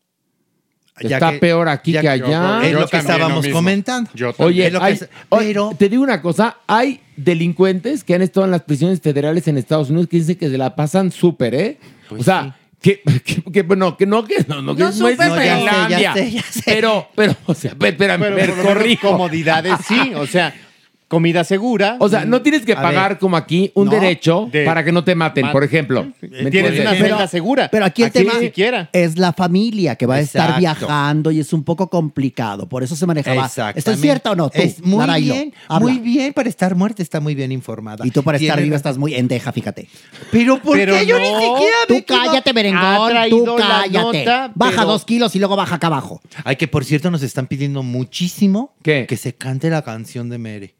Está 0.97 1.31
peor 1.41 1.67
aquí 1.67 1.91
que 1.91 2.07
allá. 2.07 2.61
Es 2.63 2.71
lo 2.71 2.87
que 2.87 2.97
estábamos 2.97 3.45
comentando. 3.51 4.09
Oye, 4.37 4.67
Es 4.67 4.73
lo 4.73 4.79
que 4.79 4.85
hay- 4.85 4.93
es- 4.93 5.09
oye, 5.27 5.53
te 5.77 5.89
digo 5.89 6.01
una 6.03 6.21
cosa, 6.21 6.57
hay 6.67 7.01
delincuentes 7.17 8.03
que 8.05 8.15
han 8.15 8.21
estado 8.21 8.45
en 8.45 8.51
las 8.51 8.61
prisiones 8.63 9.01
federales 9.01 9.45
en 9.49 9.57
Estados 9.57 9.89
Unidos 9.89 10.07
que 10.07 10.17
dicen 10.17 10.37
que 10.37 10.49
se 10.49 10.57
la 10.57 10.73
pasan 10.75 11.11
súper, 11.11 11.53
¿eh? 11.53 11.77
o 12.09 12.23
sea, 12.23 12.57
que, 12.81 13.01
que, 13.25 13.41
que, 13.51 13.61
bueno, 13.63 13.97
que 13.97 14.05
no, 14.05 14.23
que 14.25 14.45
no, 14.47 14.61
no, 14.61 14.73
que 14.73 14.83
No 14.83 14.85
no 14.85 14.89
es 14.91 14.95
súper, 14.97 15.17
pero- 15.17 15.35
Finlandia. 15.57 15.99
Ya 15.99 16.13
sé, 16.13 16.31
ya 16.31 16.41
sé. 16.43 16.61
Pero, 16.65 17.07
pero, 17.13 17.35
o 17.45 17.53
sea, 17.53 17.71
espérame, 17.71 18.21
Pero 18.21 18.35
pero 18.63 18.99
comodidades 19.01 19.73
sí, 19.85 20.13
o 20.15 20.25
sea, 20.27 20.53
comida 21.07 21.43
segura. 21.43 21.97
O 21.99 22.09
sea, 22.09 22.25
no 22.25 22.41
tienes 22.41 22.65
que 22.65 22.73
A 22.73 22.81
pagar 22.81 23.09
ver, 23.11 23.19
como 23.19 23.37
aquí 23.37 23.71
un 23.75 23.85
no, 23.85 23.91
derecho 23.91 24.49
de- 24.51 24.65
para 24.65 24.83
que 24.83 24.91
no 24.91 25.03
te 25.03 25.13
maten, 25.15 25.45
Ma- 25.45 25.51
por 25.51 25.63
ejemplo. 25.63 26.03
¿Me 26.21 26.27
Tienes 26.29 26.45
entiendes? 26.45 26.79
una 26.81 26.95
celda 26.95 27.27
segura. 27.27 27.69
Pero 27.71 27.85
aquí 27.85 28.01
el 28.01 28.07
Aquí 28.09 28.19
tema 28.19 28.33
ni 28.39 28.45
siquiera. 28.47 28.89
es 28.91 29.17
la 29.17 29.31
familia 29.33 29.95
que 29.95 30.05
va 30.05 30.15
a 30.15 30.19
estar 30.19 30.41
Exacto. 30.59 30.59
viajando 30.59 31.31
y 31.31 31.39
es 31.39 31.53
un 31.53 31.63
poco 31.63 31.89
complicado. 31.89 32.67
Por 32.67 32.83
eso 32.83 32.95
se 32.95 33.05
manejaba. 33.05 33.45
¿Estoy 33.45 33.69
Exactamente. 33.69 34.01
cierta 34.01 34.31
o 34.31 34.35
no? 34.35 34.49
Tú, 34.49 34.59
Es 34.61 34.81
muy 34.83 34.97
Narailo, 34.97 35.33
bien, 35.33 35.53
habla. 35.67 35.87
muy 35.89 35.99
bien 35.99 36.33
para 36.33 36.49
estar 36.49 36.75
muerta, 36.75 37.03
está 37.03 37.19
muy 37.19 37.35
bien 37.35 37.51
informada. 37.51 38.05
Y 38.05 38.11
tú 38.11 38.23
para 38.23 38.37
estar 38.37 38.55
Tiene 38.55 38.63
viva 38.63 38.75
estás 38.75 38.97
muy 38.97 39.13
endeja, 39.15 39.51
fíjate. 39.51 39.87
Pero 40.31 40.59
¿por 40.61 40.75
Pero 40.77 40.95
qué 40.97 41.05
yo 41.05 41.19
ni 41.19 41.31
no, 41.31 41.39
siquiera 41.39 41.77
Tú 41.87 42.03
cállate, 42.07 42.49
Ha 42.49 42.53
merengón. 42.53 43.09
traído 43.09 43.37
Tú 43.45 43.57
la 43.59 43.67
cállate. 43.83 43.99
nota, 44.25 44.51
baja 44.55 44.71
pero- 44.77 44.87
dos 44.87 45.05
kilos 45.05 45.35
y 45.35 45.39
luego 45.39 45.55
baja 45.55 45.75
acá 45.75 45.87
abajo. 45.87 46.21
Ay, 46.43 46.55
que 46.55 46.67
por 46.67 46.83
cierto 46.83 47.11
nos 47.11 47.21
están 47.23 47.47
pidiendo 47.47 47.83
muchísimo 47.83 48.73
que 48.81 49.17
se 49.17 49.35
cante 49.35 49.69
la 49.69 49.83
canción 49.83 50.29
de 50.29 50.37
Mere. 50.37 50.75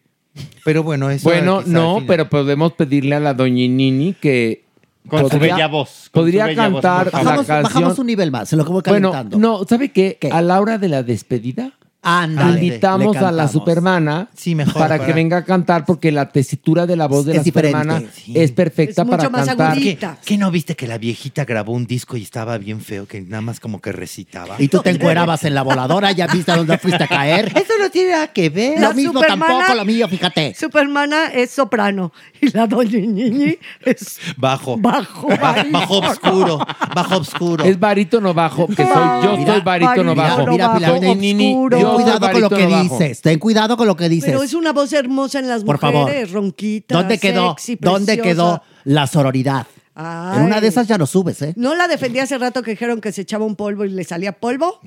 Pero 0.64 0.84
bueno, 0.84 1.10
eso 1.10 1.30
Bueno, 1.30 1.62
no, 1.66 2.04
pero 2.08 2.30
podemos 2.30 2.74
pedirle 2.74 3.16
a 3.16 3.20
la 3.20 3.34
doñinini 3.34 4.14
que 4.14 4.64
Con 5.08 5.30
su 5.30 5.40
bella 5.40 5.68
voz, 5.68 6.10
con 6.12 6.24
podría 6.24 6.44
su 6.44 6.48
bella 6.50 6.70
voz, 6.70 6.82
cantar 6.82 7.12
por 7.12 7.14
la. 7.14 7.20
Bajamos, 7.26 7.46
canción. 7.48 7.64
bajamos 7.74 8.00
un 8.00 8.08
nivel 8.08 8.32
más, 8.32 8.50
se 8.50 8.56
lo 8.56 8.66
que 8.66 8.72
voy 8.72 8.82
Bueno, 8.88 9.12
calentando. 9.12 9.38
no, 9.38 9.64
¿sabe 9.68 9.92
qué? 9.92 10.18
A 10.32 10.42
la 10.42 10.60
hora 10.60 10.78
de 10.78 10.90
la 10.90 11.04
despedida, 11.04 11.74
Ándale, 12.08 12.64
invitamos 12.64 13.18
a 13.18 13.32
la 13.32 13.48
supermana 13.48 14.30
mejor, 14.46 14.74
para, 14.74 14.88
para- 14.98 15.06
que 15.08 15.14
venga 15.14 15.38
a 15.38 15.44
cantar 15.44 15.86
porque 15.86 16.12
la 16.12 16.30
tesitura 16.30 16.86
de 16.86 16.96
la 16.96 17.08
voz 17.08 17.26
de 17.26 17.32
Es 17.32 17.38
la 17.38 17.44
diferente. 17.44 17.78
supermana 17.80 18.10
Sí. 18.14 18.34
es 18.36 18.52
perfecta 18.52 19.02
Es 19.02 19.08
para 19.10 19.30
más 19.30 19.46
cantar. 19.48 19.76
¿Qué 20.24 20.38
no 20.38 20.52
viste 20.52 20.76
que 20.76 20.88
la 20.88 20.98
viejita 21.00 21.46
grabó 21.46 21.74
un 21.74 21.86
disco 21.88 22.16
y 22.16 22.22
estaba 22.22 22.58
bien 22.60 22.80
feo, 22.82 23.08
que 23.08 23.22
nada 23.22 23.42
más 23.42 23.60
como 23.60 23.82
que 23.82 23.92
recitaba? 23.92 24.56
Y 24.60 24.68
tú 24.68 24.82
te 24.82 24.92
encuerabas 24.92 25.44
en 25.46 25.56
la 25.56 25.64
voladora, 25.64 26.12
ya 26.12 26.28
viste 26.28 26.52
a 26.52 26.58
dónde 26.58 26.78
fuiste 26.78 27.04
a 27.04 27.08
caer. 27.08 27.48
Eso 27.56 27.74
no 27.80 27.90
tiene 27.90 28.12
nada 28.12 28.28
que 28.28 28.50
ver. 28.50 28.80
Lo 28.80 28.94
mismo 28.94 29.20
tampoco, 29.22 29.74
lo 29.76 29.84
mío, 29.84 30.08
fíjate. 30.08 30.54
Supermana 30.54 31.28
es 31.34 31.50
soprano 31.52 32.12
y 32.40 32.50
la 32.52 32.68
doña 32.68 33.00
Ñiñi 33.00 33.58
es 33.84 34.20
Bajo. 34.38 34.78
bajo. 34.78 35.28
Ba- 35.28 35.66
bajo 35.72 35.98
obscuro. 35.98 36.60
Bajo 36.94 37.18
obscuro. 37.18 37.64
Es 37.66 37.80
barítono 37.80 38.34
bajo, 38.34 38.68
que 38.68 38.76
soy 38.86 39.24
yo, 39.24 39.38
Mira, 39.38 39.54
soy 39.54 39.62
barítono 39.62 40.14
mira, 40.14 40.24
bajo. 40.36 40.48
Mira, 40.48 40.74
Pilar, 40.76 40.92
Doña 40.92 41.16
Nini, 41.16 41.52
oscuro. 41.54 41.80
yo 41.80 41.95
cuidado 41.96 42.32
con 42.32 42.42
lo 42.42 42.50
que 42.50 42.68
dices. 42.68 43.22
Ten 43.22 43.40
cuidado 43.40 43.78
con 43.78 43.88
lo 43.88 43.96
que 43.96 44.10
dices. 44.10 44.30
Pero 44.30 44.44
es 44.44 44.54
una 44.54 44.74
voz 44.74 44.94
hermosa 44.94 45.40
en 45.40 45.48
las 45.48 45.64
Por 45.64 45.82
mujeres, 45.82 46.30
favor. 46.30 46.44
ronquita. 46.44 46.96
¿Dónde 46.96 47.18
quedó? 47.18 47.52
sexy, 47.52 47.78
¿Dónde 47.80 48.20
quedó 48.20 48.62
la 48.84 49.08
sororidad? 49.08 49.68
Ay. 49.98 50.40
En 50.40 50.44
una 50.46 50.60
de 50.60 50.68
esas 50.68 50.88
ya 50.88 50.98
no 50.98 51.06
subes, 51.06 51.42
¿eh? 51.42 51.54
¿No 51.56 51.74
la 51.74 51.88
defendí 51.88 52.20
hace 52.20 52.38
rato 52.38 52.62
que 52.62 52.72
dijeron 52.72 53.00
que 53.00 53.12
se 53.14 53.22
echaba 53.22 53.46
un 53.46 53.56
polvo 53.56 53.86
y 53.86 53.90
le 53.90 54.04
salía 54.04 54.34
polvo? 54.34 54.82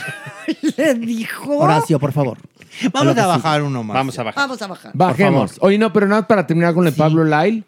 le 0.76 0.94
dijo. 0.94 1.56
Horacio, 1.58 1.98
por 1.98 2.12
favor. 2.12 2.38
Vamos 2.92 3.16
a 3.16 3.26
bajar 3.26 3.62
uno 3.62 3.82
más. 3.82 3.94
Vamos 3.94 4.18
a 4.18 4.22
bajar. 4.22 4.42
Vamos 4.42 4.62
a 4.62 4.66
bajar. 4.66 4.92
Bajemos. 4.94 5.56
Oye, 5.60 5.78
no, 5.78 5.92
pero 5.92 6.06
nada 6.06 6.22
más 6.22 6.28
para 6.28 6.46
terminar 6.46 6.74
con 6.74 6.86
el 6.86 6.92
Pablo 6.92 7.24
Lyle. 7.24 7.64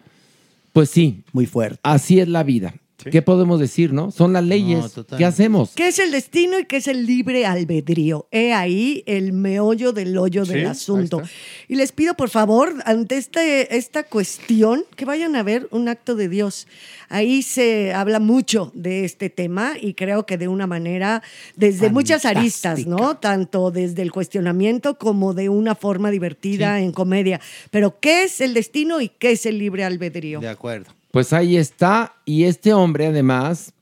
Pues 0.72 0.90
sí. 0.90 1.22
Muy 1.32 1.46
fuerte. 1.46 1.78
Así 1.82 2.20
es 2.20 2.28
la 2.28 2.42
vida. 2.42 2.74
¿Qué 3.10 3.22
podemos 3.22 3.60
decir, 3.60 3.92
no? 3.92 4.10
Son 4.10 4.32
las 4.32 4.44
leyes. 4.44 4.96
No. 4.96 5.16
¿Qué 5.16 5.24
hacemos? 5.24 5.72
¿Qué 5.74 5.88
es 5.88 5.98
el 5.98 6.10
destino 6.10 6.58
y 6.58 6.64
qué 6.64 6.78
es 6.78 6.88
el 6.88 7.06
libre 7.06 7.46
albedrío? 7.46 8.26
He 8.30 8.52
ahí 8.52 9.02
el 9.06 9.32
meollo 9.32 9.92
del 9.92 10.16
hoyo 10.18 10.44
Sí, 10.44 10.52
del 10.52 10.66
asunto. 10.66 11.22
Y 11.68 11.76
les 11.76 11.92
pido, 11.92 12.14
por 12.14 12.30
favor, 12.30 12.74
ante 12.84 13.16
este, 13.16 13.76
esta 13.76 14.04
cuestión, 14.04 14.84
que 14.96 15.04
vayan 15.04 15.36
a 15.36 15.42
ver 15.42 15.68
un 15.70 15.88
acto 15.88 16.14
de 16.14 16.28
Dios. 16.28 16.66
Ahí 17.08 17.42
se 17.42 17.92
habla 17.94 18.18
mucho 18.18 18.72
de 18.74 19.04
este 19.04 19.30
tema 19.30 19.74
y 19.80 19.94
creo 19.94 20.26
que 20.26 20.38
de 20.38 20.48
una 20.48 20.66
manera, 20.66 21.22
desde 21.54 21.90
muchas 21.90 22.24
aristas, 22.24 22.86
¿no? 22.86 23.16
Tanto 23.18 23.70
desde 23.70 24.02
el 24.02 24.10
cuestionamiento 24.12 24.98
como 24.98 25.34
de 25.34 25.48
una 25.48 25.74
forma 25.74 26.10
divertida 26.10 26.80
en 26.80 26.92
comedia. 26.92 27.40
Pero, 27.70 28.00
¿qué 28.00 28.24
es 28.24 28.40
el 28.40 28.54
destino 28.54 29.00
y 29.00 29.08
qué 29.08 29.32
es 29.32 29.46
el 29.46 29.58
libre 29.58 29.84
albedrío? 29.84 30.40
De 30.40 30.48
acuerdo. 30.48 30.90
Pues 31.16 31.32
ahí 31.32 31.56
está. 31.56 32.12
Y 32.26 32.44
este 32.44 32.74
hombre, 32.74 33.06
además, 33.06 33.72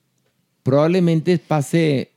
probablemente 0.63 1.37
pase 1.39 2.13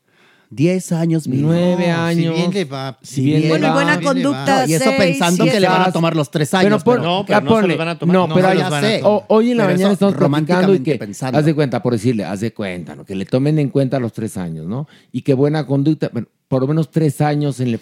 10 0.52 0.92
años, 0.92 1.28
mínimo. 1.28 1.50
nueve 1.54 1.86
Si 1.86 1.90
años. 1.90 2.36
bien 2.36 2.54
le 2.54 2.66
va. 2.66 3.00
Si 3.02 3.26
bien 3.26 3.42
le 3.42 3.50
Bueno, 3.50 3.66
y 3.66 3.70
va. 3.70 3.74
buena 3.74 4.00
conducta, 4.00 4.62
No, 4.62 4.68
y 4.70 4.74
eso 4.76 4.84
seis, 4.86 4.96
pensando 4.96 5.44
que 5.46 5.60
le 5.60 5.68
van 5.68 5.82
a 5.82 5.92
tomar 5.92 6.16
los 6.16 6.30
tres 6.30 6.50
Pero 6.52 6.68
años. 6.68 6.84
por- 6.84 6.98
pero- 7.00 7.18
ah, 7.18 7.42
ponle- 7.42 7.78
No, 8.06 8.30
pero 8.32 8.54
ya 8.54 8.80
sé. 8.80 9.02
hoy 9.04 9.50
en 9.52 9.58
la 9.58 9.64
Pero 9.66 9.76
mañana 9.76 9.94
estamos 9.94 10.14
platicando 10.14 10.76
y 10.76 10.80
que 10.82 10.96
pensando. 11.00 11.40
haz 11.40 11.46
de 11.46 11.56
cuenta, 11.56 11.82
por 11.82 11.94
decirle, 11.94 12.24
haz 12.24 12.42
de 12.42 12.54
cuenta, 12.54 12.96
¿no? 12.96 13.04
que 13.04 13.16
le 13.16 13.26
tomen 13.26 13.58
en 13.58 13.70
cuenta 13.70 14.00
los 14.00 14.14
tres 14.14 14.38
años, 14.38 14.68
¿no? 14.68 14.88
Y 15.12 15.24
que 15.24 15.34
buena 15.34 15.66
conducta, 15.66 16.12
bueno, 16.14 16.28
por 16.48 16.62
lo 16.62 16.68
menos 16.68 16.92
tres 16.92 17.22
años 17.22 17.60
en 17.60 17.70
el 17.70 17.80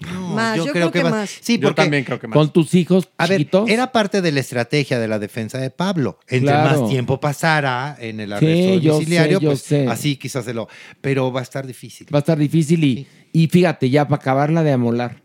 Más, 0.00 0.56
yo, 0.56 0.66
creo, 0.66 0.90
que, 0.90 1.02
más. 1.04 1.30
Sí, 1.40 1.56
porque 1.58 2.04
Con 2.32 2.52
tus 2.52 2.74
hijos 2.74 3.08
A 3.16 3.26
ver, 3.26 3.38
chiquitos. 3.38 3.70
era 3.70 3.92
parte 3.92 4.20
de 4.20 4.32
la 4.32 4.40
estrategia 4.40 4.98
de 4.98 5.08
la 5.08 5.18
defensa 5.18 5.56
de 5.58 5.70
Pablo. 5.70 6.18
Entre 6.28 6.50
Claro. 6.50 6.80
más 6.82 6.90
tiempo 6.90 7.20
pasara 7.20 7.96
en 8.00 8.20
el 8.20 8.30
Sí, 8.30 8.34
arresto 8.34 8.78
yo 8.80 8.92
domiciliario, 8.94 9.38
sé, 9.38 9.44
yo 9.44 9.50
pues 9.50 9.60
sé. 9.62 9.86
así 9.88 10.16
quizás 10.16 10.44
se 10.44 10.52
lo. 10.52 10.68
Pero 11.00 11.32
va 11.32 11.40
a 11.40 11.42
estar 11.44 11.66
difícil. 11.66 12.06
Va 12.12 12.18
a 12.18 12.20
estar 12.20 12.36
difícil 12.36 12.82
y, 12.84 13.06
y 13.32 13.46
fíjate, 13.46 13.88
ya 13.88 14.06
para 14.06 14.20
acabarla 14.20 14.62
de 14.62 14.72
amolar, 14.72 15.22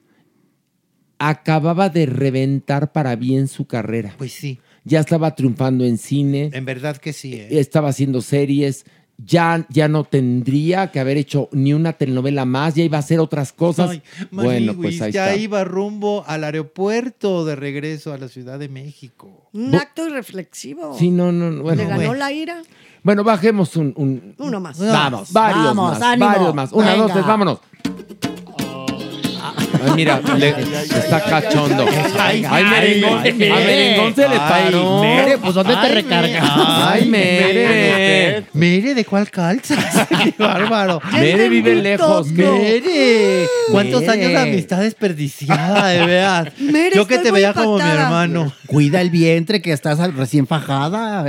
acababa 1.18 1.90
de 1.90 2.06
reventar 2.06 2.92
para 2.92 3.16
bien 3.16 3.48
su 3.48 3.66
carrera. 3.66 4.14
Pues 4.18 4.32
sí. 4.34 4.60
Ya 4.86 5.02
estaba 5.02 5.36
triunfando 5.36 5.84
en 5.84 5.98
cine, 5.98 6.50
En 6.54 6.66
verdad 6.66 6.98
que 6.98 7.12
sí. 7.14 7.34
¿eh? 7.34 7.48
estaba 7.60 7.90
haciendo 7.90 8.22
series, 8.22 8.86
ya, 9.26 9.66
ya 9.70 9.88
no 9.88 10.04
tendría 10.06 10.92
que 10.92 11.00
haber 11.00 11.18
hecho 11.18 11.50
ni 11.52 11.74
una 11.74 11.94
telenovela 11.94 12.46
más, 12.46 12.76
ya 12.76 12.84
iba 12.84 12.98
a 12.98 13.02
hacer 13.02 13.20
otras 13.20 13.52
cosas. 13.54 13.90
Ay, 13.92 14.02
bueno, 14.32 14.74
pues 14.76 15.02
ahí 15.02 15.12
ya 15.12 15.30
está. 15.32 15.42
iba 15.42 15.64
rumbo 15.64 16.24
al 16.28 16.44
aeropuerto 16.44 17.44
de 17.46 17.56
regreso 17.56 18.14
a 18.14 18.18
la 18.18 18.28
Ciudad 18.30 18.58
de 18.60 18.70
México. 18.70 19.50
Un 19.54 19.76
acto 19.76 20.08
irreflexivo. 20.08 20.96
Sí, 20.98 21.12
no, 21.12 21.32
no, 21.32 21.52
no, 21.52 21.64
bueno. 21.64 21.82
Le 21.84 21.90
ganó 21.90 21.98
bueno. 21.98 22.14
la 22.16 22.32
ira. 22.32 22.62
Bueno, 23.04 23.24
bajemos 23.24 23.76
un, 23.78 23.94
un- 23.96 24.36
Uno 24.38 24.60
más. 24.60 24.78
Vamos, 24.80 25.32
varios 25.32 25.64
Vamos, 25.66 25.92
más, 25.94 26.02
ánimo. 26.02 26.26
varios 26.28 26.56
más. 26.56 26.72
Una, 26.74 26.92
dos, 26.92 27.00
Venga. 27.02 27.14
tres, 27.14 27.26
vámonos. 27.26 27.60
Ay, 29.84 29.92
mira, 29.96 30.22
le- 30.38 30.50
está 30.82 31.22
cachondo. 31.24 31.86
Ay, 32.18 32.42
merengón, 32.64 33.20
ay, 33.24 33.30
a 33.32 33.56
merengón 33.56 34.16
se 34.16 34.22
le 34.28 34.36
Ay, 34.36 34.64
paró. 34.66 35.02
Mere, 35.02 35.38
pues, 35.38 35.54
¿dónde 35.54 35.76
te 35.76 35.88
recargas? 35.90 36.44
Ay, 36.56 37.06
Mere. 37.10 38.44
Mere, 38.54 38.94
¿de 38.96 39.06
cuál 39.06 39.30
calzas? 39.30 40.08
Qué 40.24 40.34
bárbaro. 40.38 41.02
Mere 41.12 41.50
vive 41.50 41.76
lejos. 41.76 42.28
Mere, 42.32 43.46
¿cuántos 43.72 44.08
años 44.08 44.30
de 44.32 44.38
amistad 44.38 44.82
desperdiciada, 44.82 45.88
de 45.90 46.06
veras? 46.06 46.48
Mere, 46.60 46.96
Yo 46.96 47.08
que 47.08 47.18
te 47.20 47.32
veía 47.32 47.54
como 47.54 47.78
mi 47.78 47.84
hermano. 47.84 48.52
Cuida 48.68 49.02
el 49.02 49.10
vientre 49.10 49.62
que 49.62 49.72
estás 49.72 50.00
recién 50.16 50.48
fajada. 50.48 51.26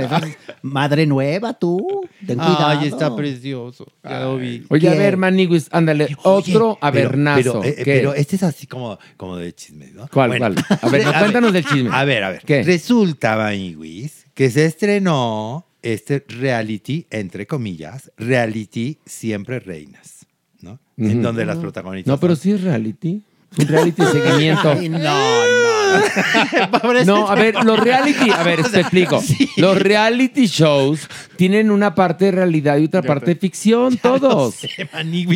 Madre 0.61 1.05
nueva, 1.05 1.53
tú. 1.53 2.01
Ten 2.25 2.37
cuidado. 2.37 2.67
Ay, 2.79 2.87
está 2.87 3.15
precioso. 3.15 3.85
Ya 4.03 4.19
lo 4.21 4.37
vi. 4.37 4.63
Oye, 4.69 4.89
a 4.89 4.93
ver, 4.93 5.17
Maniguis, 5.17 5.67
ándale, 5.71 6.15
otro 6.23 6.77
avernazo. 6.81 7.61
Pero, 7.61 7.63
eh, 7.63 7.75
¿Qué? 7.77 7.83
pero 7.85 8.13
este 8.13 8.37
es 8.41 8.55
así 8.55 8.67
como, 8.67 8.97
como 9.17 9.37
de 9.37 9.53
chisme, 9.53 9.91
¿no? 9.91 10.07
¿Cuál, 10.11 10.37
cuál? 10.37 10.55
A 10.81 10.89
ver, 10.89 11.05
no, 11.05 11.13
cuéntanos 11.13 11.53
del 11.53 11.65
chisme. 11.65 11.89
A 11.91 12.03
ver, 12.03 12.23
a 12.23 12.29
ver. 12.31 12.43
¿Qué? 12.45 12.63
Resulta, 12.63 13.37
Maniguis, 13.37 14.25
que 14.33 14.49
se 14.49 14.65
estrenó 14.65 15.67
este 15.81 16.23
reality, 16.27 17.07
entre 17.09 17.47
comillas, 17.47 18.11
reality 18.17 18.99
Siempre 19.05 19.59
Reinas, 19.59 20.25
¿no? 20.61 20.79
En 20.97 21.21
donde 21.21 21.45
las 21.45 21.57
protagonistas 21.57 22.11
No, 22.11 22.19
pero 22.19 22.35
sí 22.35 22.51
es 22.51 22.61
reality. 22.61 23.23
Es 23.51 23.59
un 23.59 23.67
reality 23.67 24.01
de 24.03 24.11
seguimiento. 24.11 24.71
Ay, 24.71 24.89
no, 24.89 24.99
no. 24.99 25.11
No, 27.05 27.27
a 27.29 27.35
ver, 27.35 27.53
los 27.65 27.77
reality, 27.77 28.29
a 28.31 28.43
ver, 28.43 28.63
te 28.63 28.79
explico. 28.79 29.21
Los 29.57 29.77
reality 29.77 30.45
shows 30.47 31.07
tienen 31.35 31.69
una 31.69 31.93
parte 31.93 32.25
de 32.25 32.31
realidad 32.31 32.77
y 32.77 32.85
otra 32.85 33.01
parte 33.01 33.25
de 33.27 33.35
ficción, 33.35 33.97
todos. 33.97 34.55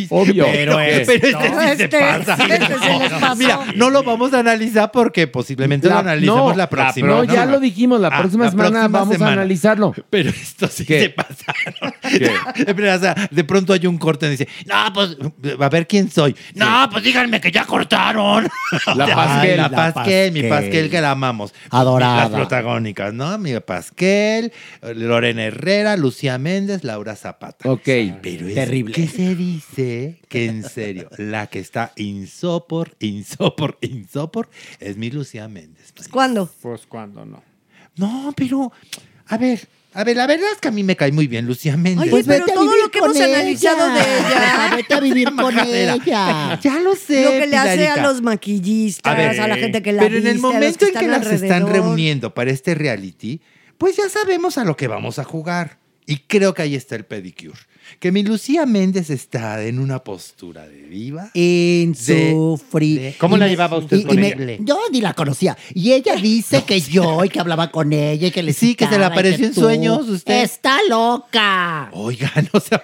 Obvio. 0.09 0.45
Pero, 0.51 0.77
¿Qué? 0.77 1.03
pero 1.05 1.27
este 1.27 1.27
sí 1.27 1.33
se 1.77 1.83
Este- 1.83 1.99
pasa. 1.99 2.33
este 2.35 2.67
se 2.79 2.99
les 2.99 3.09
pasó. 3.11 3.35
Mira, 3.35 3.59
no 3.75 3.89
lo 3.89 4.03
vamos 4.03 4.33
a 4.33 4.39
analizar 4.39 4.91
porque 4.91 5.27
posiblemente 5.27 5.89
lo 5.89 5.97
analicemos 5.97 6.51
no, 6.53 6.57
la 6.57 6.69
próxima. 6.69 7.07
No, 7.07 7.23
ya 7.25 7.45
lo 7.45 7.59
dijimos, 7.59 7.99
la 7.99 8.07
Ah, 8.07 8.19
próxima 8.19 8.45
la 8.45 8.51
semana 8.51 8.69
próxima 8.71 8.99
vamos 8.99 9.13
semana. 9.15 9.31
a 9.31 9.33
analizarlo. 9.33 9.93
Pero 10.09 10.29
esto 10.29 10.67
sí 10.69 10.85
¿Qué? 10.85 11.01
se 11.01 11.09
pasaron. 11.09 11.93
O 12.95 12.99
sea, 12.99 13.27
de 13.29 13.43
pronto 13.43 13.73
hay 13.73 13.85
un 13.87 13.97
corte 13.97 14.27
y 14.27 14.29
dice, 14.31 14.47
no, 14.67 14.93
pues, 14.93 15.17
a 15.59 15.69
ver 15.69 15.85
quién 15.85 16.09
soy. 16.09 16.33
No, 16.53 16.87
pues 16.91 17.03
díganme 17.03 17.41
que 17.41 17.51
ya 17.51 17.65
cortaron. 17.65 18.04
La 18.13 19.15
Pasquel. 19.15 19.57
La 19.57 19.69
Pasquel, 19.69 20.31
mi 20.31 20.43
Pasquel. 20.43 20.89
Que 20.89 21.01
la 21.01 21.11
amamos. 21.11 21.53
Adorada. 21.69 22.23
Las 22.23 22.29
protagónicas, 22.29 23.13
¿no? 23.13 23.37
Mi 23.37 23.59
Pasquel, 23.59 24.51
Lorena 24.81 25.45
Herrera, 25.45 25.97
Lucía 25.97 26.37
Méndez, 26.37 26.83
Laura 26.83 27.15
Zapata. 27.15 27.69
Ok. 27.69 27.89
Pero 28.21 28.47
es 28.47 28.55
Terrible. 28.55 28.93
que 28.93 29.07
se 29.07 29.35
dice 29.35 30.19
que 30.29 30.45
en 30.45 30.63
serio, 30.63 31.09
la 31.17 31.47
que 31.47 31.59
está 31.59 31.91
insopor, 31.95 32.95
insopor, 32.99 33.77
insopor, 33.81 34.49
es 34.79 34.97
mi 34.97 35.09
Lucía 35.09 35.47
Méndez. 35.47 35.93
¿Cuándo? 36.11 36.49
Pues 36.61 36.85
cuando 36.85 37.25
no. 37.25 37.43
No, 37.97 38.33
pero, 38.35 38.71
a 39.27 39.37
ver, 39.37 39.67
a 39.97 40.03
ver, 40.03 40.17
la 40.17 40.27
verdad 40.27 40.49
es 40.51 40.59
que 40.59 40.67
a 40.67 40.71
mí 40.71 40.83
me 40.83 40.97
cae 40.97 41.13
muy 41.13 41.25
bien 41.25 41.45
Lucía 41.45 41.77
Méndez. 41.77 42.01
Oye, 42.01 42.11
Pues 42.11 42.27
pero 42.27 42.43
a 42.43 42.47
todo 42.47 42.75
lo 42.75 42.91
que 42.91 42.99
hemos 42.99 43.15
analizado 43.17 43.93
de 43.93 44.01
ella. 44.01 44.73
Vete 44.75 44.93
a 44.93 44.99
vivir 44.99 45.33
con 45.33 45.57
ella. 45.57 46.59
Ya 46.61 46.79
lo 46.81 46.95
sé. 46.97 47.23
Lo 47.23 47.31
que 47.31 47.47
le 47.47 47.55
hace 47.55 47.87
a 47.87 48.03
los 48.03 48.21
maquillistas, 48.21 49.09
A 49.09 49.15
a, 49.15 49.17
ver, 49.17 49.37
la 49.37 49.55
gente 49.55 49.81
que 49.81 49.93
la 49.93 50.01
Pero 50.01 50.17
en 50.17 50.27
el 50.27 50.37
a 50.37 50.41
momento 50.41 50.85
en 50.85 50.93
que 50.95 51.07
las 51.07 51.25
están 51.27 51.67
reuniendo 51.67 52.33
para 52.33 52.51
este 52.51 52.75
reality, 52.75 53.39
pues 53.77 53.95
ya 53.95 54.09
sabemos 54.09 54.57
a 54.57 54.65
lo 54.65 54.75
que 54.75 54.89
vamos 54.89 55.17
a 55.17 55.23
jugar. 55.23 55.77
Y 56.05 56.17
creo 56.17 56.53
que 56.53 56.63
ahí 56.63 56.75
está 56.75 56.97
el 56.97 57.05
pedicure. 57.05 57.57
Que 57.99 58.11
mi 58.11 58.23
Lucía 58.23 58.65
Méndez 58.65 59.09
está 59.09 59.63
en 59.63 59.79
una 59.79 59.99
postura 60.03 60.67
de 60.67 60.83
diva. 60.87 61.31
Insufrible. 61.33 63.15
¿Cómo 63.19 63.35
Y 63.35 63.39
la 63.39 63.45
me- 63.45 63.51
llevaba 63.51 63.77
usted 63.77 63.97
y- 63.97 64.03
con 64.03 64.17
y 64.17 64.21
me- 64.21 64.27
ella? 64.29 64.57
Yo 64.59 64.79
ni 64.91 65.01
la 65.01 65.13
conocía. 65.13 65.57
Y 65.73 65.91
ella 65.93 66.15
dice 66.21 66.63
que 66.63 66.79
yo 66.79 67.23
y 67.23 67.29
que 67.29 67.39
hablaba 67.39 67.71
con 67.71 67.93
ella 67.93 68.27
y 68.27 68.31
que 68.31 68.43
le 68.43 68.53
Sí, 68.53 68.75
que 68.75 68.87
se 68.87 68.97
le 68.97 69.05
apareció 69.05 69.45
en 69.47 69.53
tú. 69.53 69.61
sueños, 69.61 70.07
usted. 70.09 70.43
Está 70.43 70.77
loca. 70.89 71.89
Oiga, 71.93 72.31
no 72.53 72.59
se 72.59 72.77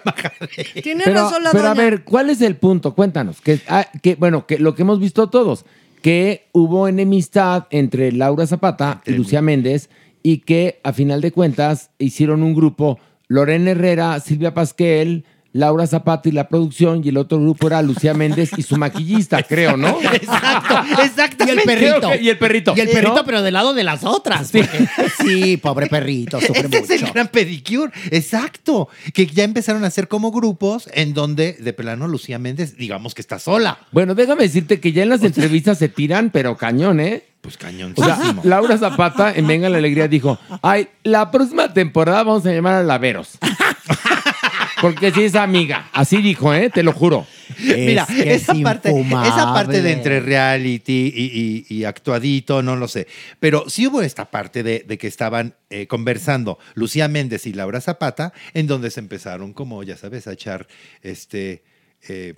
Tiene 0.81 1.03
Pero, 1.03 1.21
razón 1.23 1.43
la 1.43 1.51
pero 1.51 1.67
a 1.69 1.73
ver, 1.73 2.03
¿cuál 2.03 2.29
es 2.29 2.41
el 2.41 2.55
punto? 2.55 2.93
Cuéntanos. 2.95 3.41
Que, 3.41 3.59
ah, 3.67 3.87
que, 4.01 4.15
bueno, 4.15 4.45
que 4.45 4.59
lo 4.59 4.75
que 4.75 4.81
hemos 4.83 4.99
visto 4.99 5.29
todos, 5.29 5.65
que 6.01 6.47
hubo 6.51 6.87
enemistad 6.87 7.67
entre 7.69 8.11
Laura 8.11 8.47
Zapata 8.47 9.01
y 9.05 9.11
Lucía 9.11 9.41
Méndez 9.41 9.89
y 10.23 10.39
que 10.39 10.79
a 10.83 10.93
final 10.93 11.21
de 11.21 11.31
cuentas 11.31 11.89
hicieron 11.99 12.43
un 12.43 12.53
grupo 12.53 12.99
Lorena 13.31 13.71
Herrera, 13.71 14.19
Silvia 14.19 14.53
Pasquel, 14.53 15.23
Laura 15.53 15.85
Zapata 15.85 16.29
y 16.29 16.31
la 16.31 16.47
producción 16.47 17.01
y 17.03 17.09
el 17.09 17.17
otro 17.17 17.37
grupo 17.39 17.67
era 17.67 17.81
Lucía 17.81 18.13
Méndez 18.13 18.51
y 18.55 18.61
su 18.63 18.77
maquillista, 18.77 19.43
creo, 19.43 19.75
¿no? 19.75 19.97
Exacto, 20.13 20.75
exactamente. 21.03 21.45
Y 21.45 21.49
el 21.49 21.63
perrito. 21.63 22.09
Que- 22.09 22.21
y 22.21 22.29
el 22.29 22.37
perrito. 22.37 22.73
Y 22.75 22.79
el 22.79 22.89
perrito, 22.89 23.15
¿no? 23.15 23.25
pero 23.25 23.41
del 23.41 23.53
lado 23.53 23.73
de 23.73 23.83
las 23.83 24.03
otras. 24.03 24.49
porque- 24.51 24.87
Sí, 25.21 25.57
pobre 25.57 25.87
perrito, 25.87 26.39
sufre 26.41 26.61
Este 26.61 26.77
es 26.77 26.89
el 26.89 27.11
gran 27.11 27.27
pedicure, 27.27 27.91
exacto. 28.11 28.87
Que 29.13 29.27
ya 29.27 29.43
empezaron 29.43 29.83
a 29.83 29.87
hacer 29.87 30.07
como 30.07 30.31
grupos 30.31 30.89
en 30.93 31.13
donde 31.13 31.53
de 31.53 31.73
plano 31.73 32.07
Lucía 32.07 32.39
Méndez, 32.39 32.77
digamos 32.77 33.13
que 33.13 33.21
está 33.21 33.37
sola. 33.39 33.77
Bueno, 33.91 34.15
déjame 34.15 34.43
decirte 34.43 34.79
que 34.79 34.93
ya 34.93 35.03
en 35.03 35.09
las 35.09 35.23
entrevistas 35.23 35.77
se 35.77 35.89
tiran, 35.89 36.29
pero 36.29 36.55
cañón, 36.55 36.99
¿eh? 37.01 37.23
Pues 37.41 37.55
O 37.55 37.59
sea, 37.59 37.69
cañoncísimo. 37.71 38.41
Laura 38.45 38.77
Zapata 38.77 39.33
en 39.35 39.47
Venga 39.47 39.67
la 39.67 39.79
Alegría 39.79 40.07
dijo, 40.07 40.37
ay, 40.61 40.87
la 41.03 41.31
próxima 41.31 41.73
temporada 41.73 42.23
vamos 42.23 42.45
a 42.45 42.51
llamar 42.51 42.75
a 42.75 42.83
Laveros. 42.83 43.37
Porque 44.81 45.11
sí 45.11 45.23
es 45.23 45.35
amiga. 45.35 45.89
Así 45.93 46.21
dijo, 46.21 46.53
¿eh? 46.53 46.69
Te 46.69 46.83
lo 46.83 46.91
juro. 46.93 47.25
Mira, 47.59 48.05
que 48.07 48.33
esa, 48.33 48.53
es 48.53 48.61
parte, 48.61 48.89
esa 48.89 49.53
parte 49.53 49.81
de 49.81 49.91
entre 49.91 50.19
reality 50.21 51.13
y, 51.15 51.65
y- 51.69 51.75
y 51.77 51.83
actuadito, 51.83 52.63
no 52.63 52.75
lo 52.75 52.87
sé. 52.87 53.07
Pero 53.39 53.69
sí 53.69 53.87
hubo 53.87 54.01
esta 54.01 54.25
parte 54.31 54.63
de, 54.63 54.83
de 54.87 54.97
que 54.97 55.07
estaban 55.07 55.55
eh, 55.69 55.87
conversando 55.87 56.57
Lucía 56.73 57.07
Méndez 57.07 57.45
y 57.47 57.53
Laura 57.53 57.81
Zapata, 57.81 58.33
en 58.53 58.67
donde 58.67 58.89
se 58.89 58.99
empezaron, 59.01 59.53
como 59.53 59.83
ya 59.83 59.97
sabes, 59.97 60.27
a 60.27 60.33
echar 60.33 60.67
este. 61.01 61.63
Eh, 62.07 62.33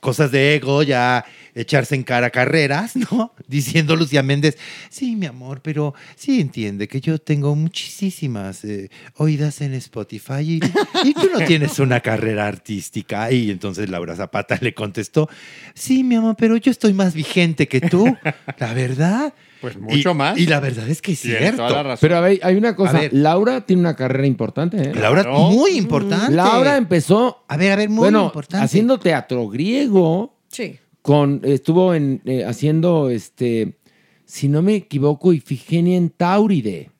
cosas 0.00 0.30
de 0.30 0.54
ego, 0.54 0.82
ya 0.82 1.24
echarse 1.54 1.94
en 1.94 2.02
cara 2.02 2.30
carreras, 2.30 2.96
¿no? 3.12 3.32
Diciendo 3.46 3.96
Lucía 3.96 4.22
Méndez, 4.22 4.56
sí, 4.90 5.16
mi 5.16 5.26
amor, 5.26 5.60
pero 5.62 5.94
sí 6.16 6.40
entiende 6.40 6.88
que 6.88 7.00
yo 7.00 7.18
tengo 7.18 7.54
muchísimas 7.54 8.64
eh, 8.64 8.90
oídas 9.16 9.60
en 9.60 9.74
Spotify 9.74 10.40
y, 10.40 10.60
y 11.04 11.14
tú 11.14 11.30
no 11.32 11.44
tienes 11.46 11.78
una 11.78 12.00
carrera 12.00 12.46
artística. 12.46 13.30
Y 13.30 13.50
entonces 13.50 13.88
Laura 13.88 14.16
Zapata 14.16 14.58
le 14.60 14.74
contestó, 14.74 15.28
sí, 15.74 16.04
mi 16.04 16.16
amor, 16.16 16.36
pero 16.36 16.56
yo 16.56 16.70
estoy 16.70 16.92
más 16.92 17.14
vigente 17.14 17.68
que 17.68 17.80
tú, 17.80 18.16
la 18.58 18.74
verdad. 18.74 19.34
Pues 19.64 19.78
mucho 19.78 20.10
Y- 20.10 20.14
más. 20.14 20.38
Y 20.38 20.46
la 20.46 20.60
verdad 20.60 20.86
es 20.90 21.00
que 21.00 21.12
es 21.12 21.20
cierto. 21.20 21.56
toda 21.56 21.70
la 21.70 21.82
razón. 21.82 21.98
Pero 22.02 22.16
a 22.18 22.20
ver, 22.20 22.38
hay 22.42 22.54
una 22.56 22.76
cosa. 22.76 22.98
A 22.98 23.00
ver. 23.00 23.14
Laura 23.14 23.64
tiene 23.64 23.80
una 23.80 23.96
carrera 23.96 24.26
importante. 24.26 24.76
¿eh? 24.76 24.92
Laura, 24.94 25.22
Claro. 25.22 25.38
muy 25.50 25.70
importante. 25.72 26.32
Laura 26.34 26.76
empezó, 26.76 27.44
A 27.48 27.56
ver, 27.56 27.72
a 27.72 27.76
ver, 27.76 27.88
muy 27.88 27.98
bueno, 28.00 28.24
importante. 28.26 28.62
haciendo 28.64 28.98
teatro 28.98 29.48
griego. 29.48 30.36
Sí. 30.48 30.76
Con, 31.00 31.40
estuvo 31.44 31.94
en, 31.94 32.20
eh, 32.26 32.44
haciendo, 32.44 33.08
este, 33.08 33.78
si 34.26 34.48
no 34.48 34.60
me 34.60 34.74
equivoco, 34.74 35.32
Ifigenia 35.32 35.96
en 35.96 36.10
Tauride. 36.10 36.90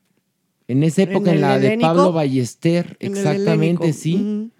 En 0.67 0.83
esa 0.83 1.03
¿En 1.03 1.11
época, 1.11 1.31
en, 1.31 1.37
el 1.37 1.41
la 1.43 1.59
de 1.59 1.67
helénico? 1.67 1.89
Pablo 1.89 2.13
Ballester. 2.13 2.97
En 2.99 3.13
el 3.13 3.19
Exactamente, 3.19 3.85
helénico. 3.85 3.93
sí. 3.93 4.15
Ujú. 4.15 4.51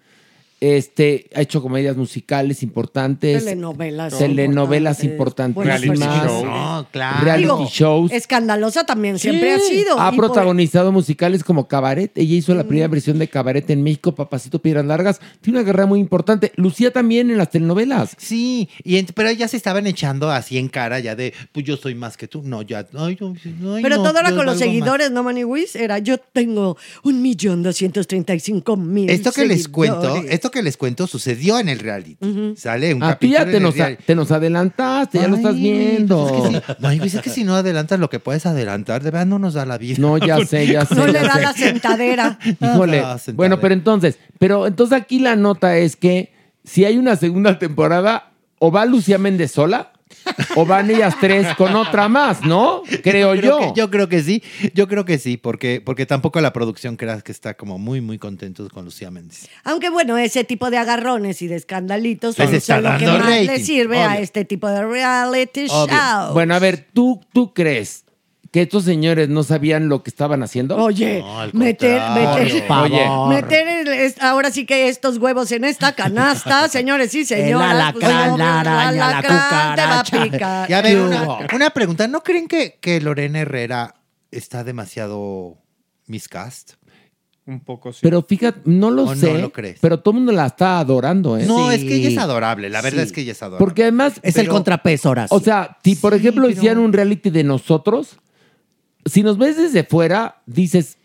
Este, 0.61 1.29
ha 1.35 1.41
hecho 1.41 1.61
comedias 1.61 1.97
musicales 1.97 2.63
importantes. 2.63 3.43
Telenovelas. 3.43 4.17
Telenovelas 4.17 5.03
importantes. 5.03 5.57
importantísimas. 5.57 5.99
Reality 5.99 6.27
shows. 6.27 6.43
No, 6.45 6.87
claro. 6.91 7.23
Reality 7.25 7.43
Digo, 7.43 7.67
shows. 7.69 8.11
Escandalosa 8.11 8.85
también 8.85 9.19
siempre 9.19 9.51
ha 9.53 9.59
sido. 9.59 9.99
Ha 9.99 10.11
protagonizado 10.13 10.91
musicales 10.91 11.43
como 11.43 11.67
Cabaret. 11.67 12.17
Ella 12.17 12.35
hizo 12.35 12.55
la 12.55 12.63
Mm. 12.63 12.67
primera 12.67 12.87
versión 12.87 13.19
de 13.19 13.27
Cabaret 13.27 13.69
en 13.69 13.83
México, 13.83 14.15
Papacito 14.15 14.59
Piedras 14.59 14.85
Largas. 14.85 15.19
Tiene 15.41 15.59
una 15.59 15.65
carrera 15.67 15.85
muy 15.87 15.99
importante. 15.99 16.51
Lucía 16.55 16.91
también 16.91 17.29
en 17.29 17.37
las 17.37 17.49
telenovelas. 17.51 18.15
Sí, 18.17 18.69
y 18.83 19.03
pero 19.13 19.31
ya 19.31 19.47
se 19.47 19.57
estaban 19.57 19.85
echando 19.87 20.31
así 20.31 20.57
en 20.57 20.69
cara, 20.69 20.99
ya 20.99 21.15
de, 21.15 21.33
pues 21.51 21.65
yo 21.65 21.75
soy 21.77 21.95
más 21.95 22.15
que 22.17 22.27
tú. 22.27 22.41
No, 22.43 22.61
ya, 22.61 22.87
ay, 22.97 23.17
no, 23.19 23.35
ay, 23.75 23.83
Pero 23.83 23.97
no, 23.97 24.03
todo 24.03 24.19
era 24.19 24.29
yo 24.29 24.35
con 24.37 24.45
los 24.45 24.55
valgo 24.55 24.59
más. 24.59 24.59
seguidores, 24.59 25.11
¿no, 25.11 25.21
Maniwis? 25.23 25.75
Era 25.75 25.99
yo 25.99 26.17
tengo 26.17 26.77
un 27.03 27.21
millón 27.21 27.61
doscientos 27.61 28.07
treinta 28.07 28.33
y 28.33 28.39
cinco 28.39 28.77
mil 28.77 29.09
Esto 29.09 29.31
que 29.31 29.45
les 29.45 29.67
cuento, 29.67 30.01
seguidores. 30.01 30.44
Esto 30.45 30.51
que 30.51 30.61
les 30.63 30.77
cuento 30.77 31.07
sucedió 31.07 31.59
en 31.59 31.69
el 31.69 31.79
reality. 31.79 32.17
Sale 32.55 32.93
un 32.93 33.01
Ah, 33.03 33.07
tú 33.07 33.11
capítulo 33.13 33.39
ya 33.39 33.43
te 33.45 33.49
en 33.49 33.55
el 33.57 33.63
nos, 33.63 33.75
reality. 33.75 34.03
te 34.03 34.15
nos 34.15 34.31
adelantaste, 34.31 35.17
ya 35.19 35.27
lo 35.27 35.35
estás 35.37 35.55
viendo. 35.55 36.27
pues 36.27 36.53
es 36.55 36.61
que. 36.61 36.87
Ay, 36.87 36.99
pues 36.99 37.13
es 37.15 37.21
que 37.21 37.29
si 37.29 37.43
no 37.43 37.55
adelantas 37.55 37.99
lo 37.99 38.09
que 38.09 38.19
puedes 38.19 38.45
adelantar, 38.45 39.01
de 39.03 39.11
verdad 39.11 39.25
no 39.25 39.39
nos 39.39 39.55
da 39.55 39.65
la 39.65 39.77
vida. 39.77 39.97
No, 39.99 40.17
ya 40.17 40.45
sé, 40.45 40.67
ya 40.67 40.85
sé. 40.85 40.95
No 40.95 41.07
le 41.07 41.13
da 41.19 41.33
sé. 41.33 41.41
la 41.41 41.53
sentadera. 41.53 42.39
Híjole. 42.61 42.99
Ah, 42.99 43.17
sentada. 43.17 43.35
Bueno, 43.37 43.59
pero 43.59 43.73
entonces, 43.73 44.19
pero 44.39 44.67
entonces 44.67 44.95
aquí 45.01 45.19
la 45.19 45.35
nota 45.35 45.77
es 45.77 45.95
que 45.95 46.31
si 46.63 46.85
hay 46.85 46.97
una 46.97 47.15
segunda 47.15 47.57
temporada, 47.59 48.31
o 48.59 48.71
va 48.71 48.85
Lucía 48.85 49.17
Méndez 49.17 49.51
sola, 49.51 49.93
o 50.55 50.65
van 50.65 50.89
ellas 50.91 51.15
tres 51.19 51.47
con 51.55 51.75
otra 51.75 52.07
más, 52.07 52.41
¿no? 52.41 52.83
Creo 53.03 53.35
yo. 53.35 53.41
creo 53.41 53.59
que- 53.59 53.79
yo 53.79 53.89
creo 53.91 54.09
que 54.09 54.21
sí, 54.23 54.43
yo 54.73 54.87
creo 54.87 55.03
que 55.05 55.17
sí, 55.17 55.37
porque, 55.37 55.81
porque 55.83 56.05
tampoco 56.05 56.39
la 56.41 56.53
producción 56.53 56.95
creas 56.95 57.23
que 57.23 57.31
está 57.31 57.55
como 57.55 57.77
muy, 57.77 58.01
muy 58.01 58.17
contentos 58.17 58.69
con 58.69 58.85
Lucía 58.85 59.11
Méndez. 59.11 59.47
Aunque 59.63 59.89
bueno, 59.89 60.17
ese 60.17 60.43
tipo 60.43 60.69
de 60.69 60.77
agarrones 60.77 61.41
y 61.41 61.47
de 61.47 61.55
escandalitos 61.55 62.37
Les 62.37 62.63
son 62.63 62.83
lo 62.83 62.97
que 62.97 63.05
más 63.07 63.29
le 63.29 63.47
rating, 63.47 63.63
sirve 63.63 63.99
a 63.99 64.19
este 64.19 64.45
tipo 64.45 64.67
de 64.69 64.85
reality 64.85 65.65
Obvio. 65.69 65.95
show. 65.95 66.33
Bueno, 66.33 66.55
a 66.55 66.59
ver, 66.59 66.87
¿tú, 66.93 67.19
¿tú 67.33 67.53
crees 67.53 68.04
que 68.55 68.61
estos 68.61 68.85
señores 68.85 69.27
no 69.27 69.43
sabían 69.43 69.89
lo 69.89 70.01
que 70.01 70.09
estaban 70.09 70.41
haciendo? 70.41 70.77
Oye, 70.77 71.21
meter, 71.51 72.01
meter, 72.11 72.63
Oye, 72.71 73.05
meter 73.27 73.67
el- 73.67 73.87
es- 73.89 74.21
ahora 74.21 74.49
sí 74.49 74.65
que 74.65 74.87
estos 74.87 75.17
huevos 75.17 75.51
en 75.51 75.65
esta 75.65 75.91
canasta, 75.93 76.69
señores 76.69 77.13
y 77.15 77.25
señoras. 77.25 77.91
pues, 77.91 78.05
alacrán, 78.05 78.29
no, 78.31 78.37
la 78.37 78.59
araña, 78.61 78.89
el 78.91 78.97
la 78.97 79.07
alacrán 79.09 79.75
te 79.75 79.81
va 79.81 79.99
a 79.99 80.03
picar. 80.23 80.69
Y 80.69 80.73
a 80.73 80.81
ver, 80.81 80.93
¿Qué 80.95 81.01
una, 81.01 81.37
una 81.53 81.69
pregunta, 81.71 82.07
¿no 82.07 82.23
creen 82.23 82.47
que, 82.47 82.77
que 82.79 83.01
Lorena 83.01 83.39
Herrera 83.41 83.95
está 84.31 84.63
demasiado 84.63 85.57
miscast? 86.07 86.75
Un 87.47 87.59
poco 87.59 87.91
sí. 87.91 87.99
pero 88.01 88.23
fíjate, 88.23 88.61
no 88.63 88.89
lo 88.89 89.03
¿O 89.03 89.13
no 89.13 89.15
sé, 89.19 89.37
lo 89.37 89.51
crees? 89.51 89.79
pero 89.81 89.99
todo 89.99 90.13
el 90.13 90.15
mundo 90.19 90.31
la 90.31 90.45
está 90.45 90.79
adorando, 90.79 91.37
¿eh? 91.37 91.45
No, 91.45 91.69
Sí. 91.71 91.75
es 91.75 91.81
que 91.83 91.95
ella 91.95 92.09
es 92.09 92.17
adorable, 92.17 92.69
la 92.69 92.81
verdad 92.81 93.01
Sí. 93.03 93.07
es 93.07 93.11
que 93.11 93.21
ella 93.21 93.33
es 93.33 93.43
adorable. 93.43 93.59
Porque 93.65 93.83
además... 93.83 94.13
Es 94.23 94.37
el 94.37 94.43
pero- 94.45 94.53
contrapeso, 94.53 95.09
ahora 95.09 95.27
O 95.29 95.41
sea, 95.41 95.77
si 95.83 95.97
por 95.97 96.13
ejemplo 96.13 96.49
hicieran 96.49 96.77
un 96.79 96.93
reality 96.93 97.29
de 97.31 97.43
nosotros, 97.43 98.17
si 99.05 99.23
nos 99.23 99.37
ves 99.37 99.57
desde 99.57 99.83
fuera, 99.83 100.41
dices, 100.45 100.97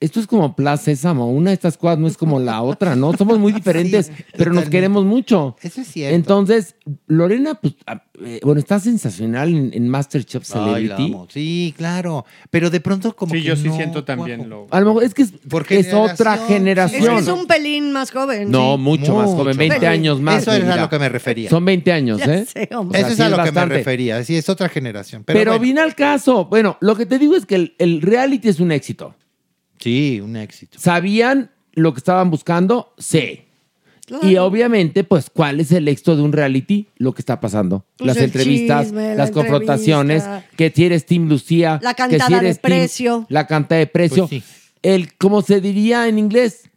esto 0.00 0.20
es 0.20 0.26
como 0.26 0.54
Plaza 0.56 0.84
Sésamo, 0.84 1.30
una 1.30 1.50
de 1.50 1.54
estas 1.54 1.76
cosas 1.78 1.98
no 1.98 2.06
es 2.06 2.16
como 2.16 2.38
la 2.40 2.60
otra, 2.62 2.94
¿no? 2.96 3.16
Somos 3.16 3.38
muy 3.38 3.52
diferentes, 3.54 4.10
pero 4.36 4.52
nos 4.52 4.68
queremos 4.68 5.04
mucho. 5.04 5.56
Eso 5.62 5.80
es 5.80 5.88
cierto. 5.88 6.14
Entonces, 6.14 6.74
Lorena, 7.06 7.54
pues, 7.54 7.74
ah, 7.86 8.02
eh, 8.22 8.40
bueno, 8.42 8.58
está 8.58 8.78
sensacional 8.80 9.48
en, 9.48 9.70
en 9.72 9.88
Masterchef 9.88 10.44
Ay, 10.54 10.58
la 10.60 10.64
Celebrity. 10.96 11.12
amo. 11.12 11.26
Sí, 11.30 11.74
claro. 11.76 12.24
Pero 12.50 12.70
de 12.70 12.80
pronto 12.80 13.14
como 13.16 13.32
Sí, 13.34 13.40
que 13.40 13.48
yo 13.48 13.56
sí 13.56 13.68
no 13.68 13.76
siento 13.76 14.04
también 14.04 14.48
lo. 14.48 14.66
A 14.70 14.80
lo 14.80 14.86
mejor 14.86 15.04
es 15.04 15.14
que 15.14 15.22
es, 15.22 15.32
Por 15.48 15.64
es 15.70 15.92
otra 15.94 16.36
generación, 16.38 17.02
Es 17.02 17.08
que 17.08 17.16
es 17.18 17.28
un 17.28 17.46
pelín 17.46 17.92
más 17.92 18.10
joven. 18.10 18.50
No, 18.50 18.74
sí. 18.76 18.82
mucho, 18.82 19.16
más 19.16 19.30
joven, 19.30 19.56
20 19.56 19.76
Pelín. 19.76 19.88
años 19.88 20.20
más. 20.20 20.42
Eso 20.42 20.52
es 20.52 20.64
a 20.64 20.76
lo 20.76 20.88
que 20.88 20.98
me 20.98 21.08
refería. 21.08 21.48
Son 21.50 21.64
20 21.64 21.92
años, 21.92 22.18
Ya 22.18 22.34
¿eh? 22.34 22.46
sé, 22.46 22.68
hombre. 22.74 23.00
Eso 23.00 23.08
sea, 23.10 23.14
es 23.14 23.20
a 23.20 23.24
es 23.26 23.30
lo 23.30 23.36
que 23.36 23.42
bastante. 23.50 23.68
me 23.74 23.78
refería. 23.78 24.22
Sí, 24.24 24.36
es 24.36 24.48
otra 24.48 24.68
generación. 24.68 25.24
Pero, 25.24 25.38
Pero, 25.38 25.50
bueno. 25.52 25.62
vine 25.62 25.80
al 25.80 25.94
caso. 25.94 26.44
Bueno, 26.46 26.76
lo 26.80 26.94
que 26.96 27.06
te 27.06 27.18
digo 27.18 27.36
es 27.36 27.46
que 27.46 27.54
el, 27.54 27.74
el 27.78 28.02
reality 28.02 28.48
es 28.48 28.60
un 28.60 28.70
éxito. 28.72 29.14
Sí, 29.84 30.18
un 30.22 30.34
éxito. 30.36 30.78
¿Sabían 30.80 31.50
lo 31.74 31.92
que 31.92 31.98
estaban 31.98 32.30
buscando? 32.30 32.94
Sí. 32.96 33.42
Claro. 34.06 34.26
Y 34.28 34.36
obviamente, 34.38 35.04
pues, 35.04 35.28
¿cuál 35.30 35.60
es 35.60 35.72
el 35.72 35.88
éxito 35.88 36.16
de 36.16 36.22
un 36.22 36.32
reality? 36.32 36.88
Lo 36.96 37.12
que 37.12 37.20
está 37.20 37.38
pasando. 37.40 37.84
Pues 37.98 38.06
las 38.08 38.16
entrevistas, 38.16 38.86
chisme, 38.86 39.08
la 39.10 39.14
las 39.14 39.30
confrontaciones, 39.30 40.22
entrevista. 40.24 40.56
que 40.56 40.72
si 40.74 40.84
eres 40.86 41.04
Team 41.06 41.28
Lucía. 41.28 41.78
La 41.82 41.92
que 41.92 42.02
si 42.04 42.08
cantada 42.10 42.40
de 42.40 42.46
eres 42.46 42.56
team- 42.56 42.62
precio. 42.62 43.26
la 43.28 43.46
cantada 43.46 43.78
de 43.78 43.86
precio. 43.86 44.26
Pues 44.26 44.42
sí. 44.42 44.48
El, 44.82 45.14
como 45.16 45.42
se 45.42 45.60
diría 45.60 46.08
en 46.08 46.18
inglés, 46.18 46.70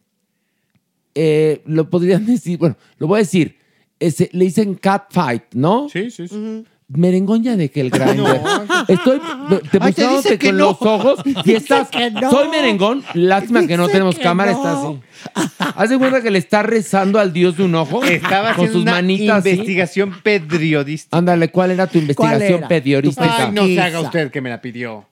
eh, 1.15 1.61
lo 1.65 1.89
podrían 1.89 2.25
decir, 2.34 2.57
bueno, 2.57 2.75
lo 2.97 3.07
voy 3.07 3.17
a 3.17 3.19
decir, 3.23 3.57
ese, 3.99 4.29
le 4.34 4.45
dicen 4.45 4.75
cat 4.75 5.05
fight, 5.11 5.43
¿no? 5.53 5.88
Sí, 5.89 6.11
sí, 6.11 6.27
sí. 6.27 6.65
Merengón 6.89 7.43
ya 7.43 7.57
de 7.57 7.69
que 7.69 7.81
el 7.81 7.89
grinder. 7.91 8.41
Estoy 8.88 9.19
te 9.19 9.77
Ay, 9.81 9.93
te 9.93 10.07
dice 10.07 10.07
mostrándote 10.07 10.38
que 10.39 10.47
con 10.49 10.57
no. 10.57 10.65
los 10.68 10.81
ojos 10.81 11.19
y 11.45 11.53
estás. 11.53 11.89
que 11.89 12.11
no. 12.11 12.31
Soy 12.31 12.47
merengón. 12.49 13.03
Lástima 13.14 13.68
que 13.68 13.76
no 13.76 13.88
tenemos 13.88 14.15
que 14.15 14.22
cámara. 14.22 14.53
no. 14.53 14.57
Está 14.57 14.73
así. 14.81 15.73
Haz 15.76 15.89
de 15.89 15.97
cuenta 15.97 16.22
que 16.22 16.31
le 16.31 16.39
está 16.39 16.64
rezando 16.64 17.19
al 17.19 17.34
dios 17.34 17.57
de 17.57 17.64
un 17.64 17.76
ojo. 17.76 18.03
Estaba 18.03 18.53
con 18.53 18.68
sus 18.68 18.84
una 18.84 18.93
manitas. 18.93 19.39
así. 19.39 19.49
investigación 19.49 20.15
periodística. 20.23 21.18
Ándale, 21.18 21.49
¿cuál 21.49 21.72
era 21.72 21.88
tu 21.88 21.97
investigación 21.97 22.59
era? 22.59 22.68
periodística? 22.68 23.47
Ay, 23.47 23.51
no 23.51 23.65
se 23.65 23.81
haga 23.81 23.99
usted 23.99 24.31
que 24.31 24.39
me 24.41 24.49
la 24.49 24.61
pidió. 24.61 25.05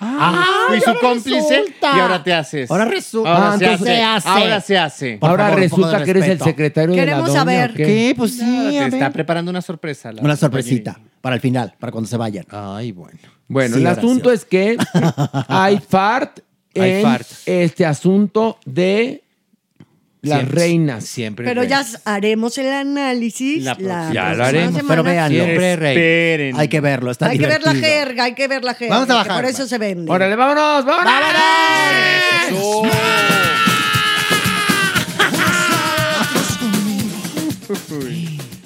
Ah, 0.00 0.66
Fui 0.68 0.80
su 0.80 0.98
cómplice 1.00 1.56
resulta. 1.58 1.92
y 1.96 2.00
ahora 2.00 2.22
te 2.22 2.32
haces. 2.34 2.70
Ahora 2.70 2.84
resulta. 2.84 3.30
Ahora 3.34 3.52
Ah, 3.54 3.58
se, 3.58 3.66
hace. 3.66 3.84
se 3.84 4.02
hace. 4.02 4.28
Ahora 4.28 4.60
se 4.60 4.78
hace. 4.78 5.18
Por 5.18 5.30
Ahora 5.30 5.44
favor, 5.48 5.62
un 5.62 5.68
poco 5.70 5.82
resulta 5.82 6.04
que 6.04 6.10
eres 6.10 6.22
el 6.24 6.28
respeto. 6.30 6.44
secretario 6.44 6.90
de 6.90 6.96
la 6.96 7.02
Queremos 7.02 7.26
doña, 7.28 7.38
saber. 7.40 7.70
¿o 7.70 7.74
qué? 7.74 7.84
¿Qué? 7.84 8.14
Pues 8.16 8.36
sí, 8.36 8.42
a 8.42 8.70
te 8.70 8.78
ver. 8.80 8.94
está 8.94 9.10
preparando 9.10 9.50
una 9.50 9.62
sorpresa. 9.62 10.12
la 10.12 10.22
Una 10.22 10.36
sorpresita 10.36 10.98
para 11.20 11.34
el 11.36 11.40
final, 11.40 11.74
para 11.78 11.92
cuando 11.92 12.08
se 12.08 12.16
vayan. 12.16 12.46
Ay, 12.50 12.92
bueno. 12.92 13.18
Bueno, 13.48 13.74
Sí, 13.76 13.80
el 13.80 13.86
Horacio. 13.86 14.02
asunto 14.08 14.32
es 14.32 14.44
que 14.44 14.76
hay 15.48 15.78
fart 15.78 16.40
Hay 16.74 16.90
en 16.90 17.02
fart. 17.02 17.26
este 17.46 17.84
asunto 17.84 18.58
de 18.64 19.21
las 20.22 20.38
Siempre- 20.38 20.60
reinas. 20.60 21.04
Siempre. 21.04 21.44
Pero 21.46 21.64
ya 21.64 21.84
haremos 22.04 22.56
el 22.56 22.72
análisis. 22.72 23.64
La 23.64 23.76
La. 23.80 24.12
Ya 24.12 24.34
lo 24.34 24.44
haremos. 24.44 24.76
semana. 24.76 24.88
Pero 24.88 25.02
véanlo. 25.02 25.44
Siempre 25.44 25.76
rey. 25.76 25.96
Esperen. 25.96 26.56
Hay 26.60 26.68
que 26.68 26.80
verlo, 26.80 27.10
está 27.10 27.26
Hay 27.26 27.38
que 27.38 27.46
ver 27.46 27.60
la 27.62 27.72
divertido. 27.72 27.98
jerga, 27.98 28.24
hay 28.24 28.34
que 28.34 28.48
ver 28.48 28.62
la 28.64 28.74
jerga. 28.74 28.94
Vamos 28.94 29.10
a 29.10 29.14
bajar, 29.14 29.42
Por 29.42 29.50
eso 29.50 29.66
se 29.66 29.78
vende. 29.78 30.10
Órale, 30.10 30.36
vámonos, 30.36 30.84
vámonos. 30.84 31.12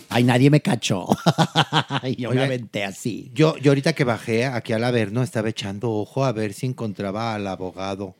Ay, 0.08 0.24
nadie 0.24 0.50
me 0.50 0.60
cachó. 0.62 1.06
y 2.04 2.16
yo 2.16 2.30
me 2.30 2.42
aventé 2.44 2.84
así. 2.84 3.30
Yo, 3.34 3.56
yo 3.58 3.70
ahorita 3.72 3.92
que 3.92 4.04
bajé 4.04 4.46
aquí 4.46 4.72
al 4.72 4.84
Averno 4.84 5.22
estaba 5.22 5.48
echando 5.50 5.90
ojo 5.90 6.24
a 6.24 6.32
ver 6.32 6.52
si 6.54 6.66
encontraba 6.66 7.34
al 7.34 7.46
abogado 7.46 8.14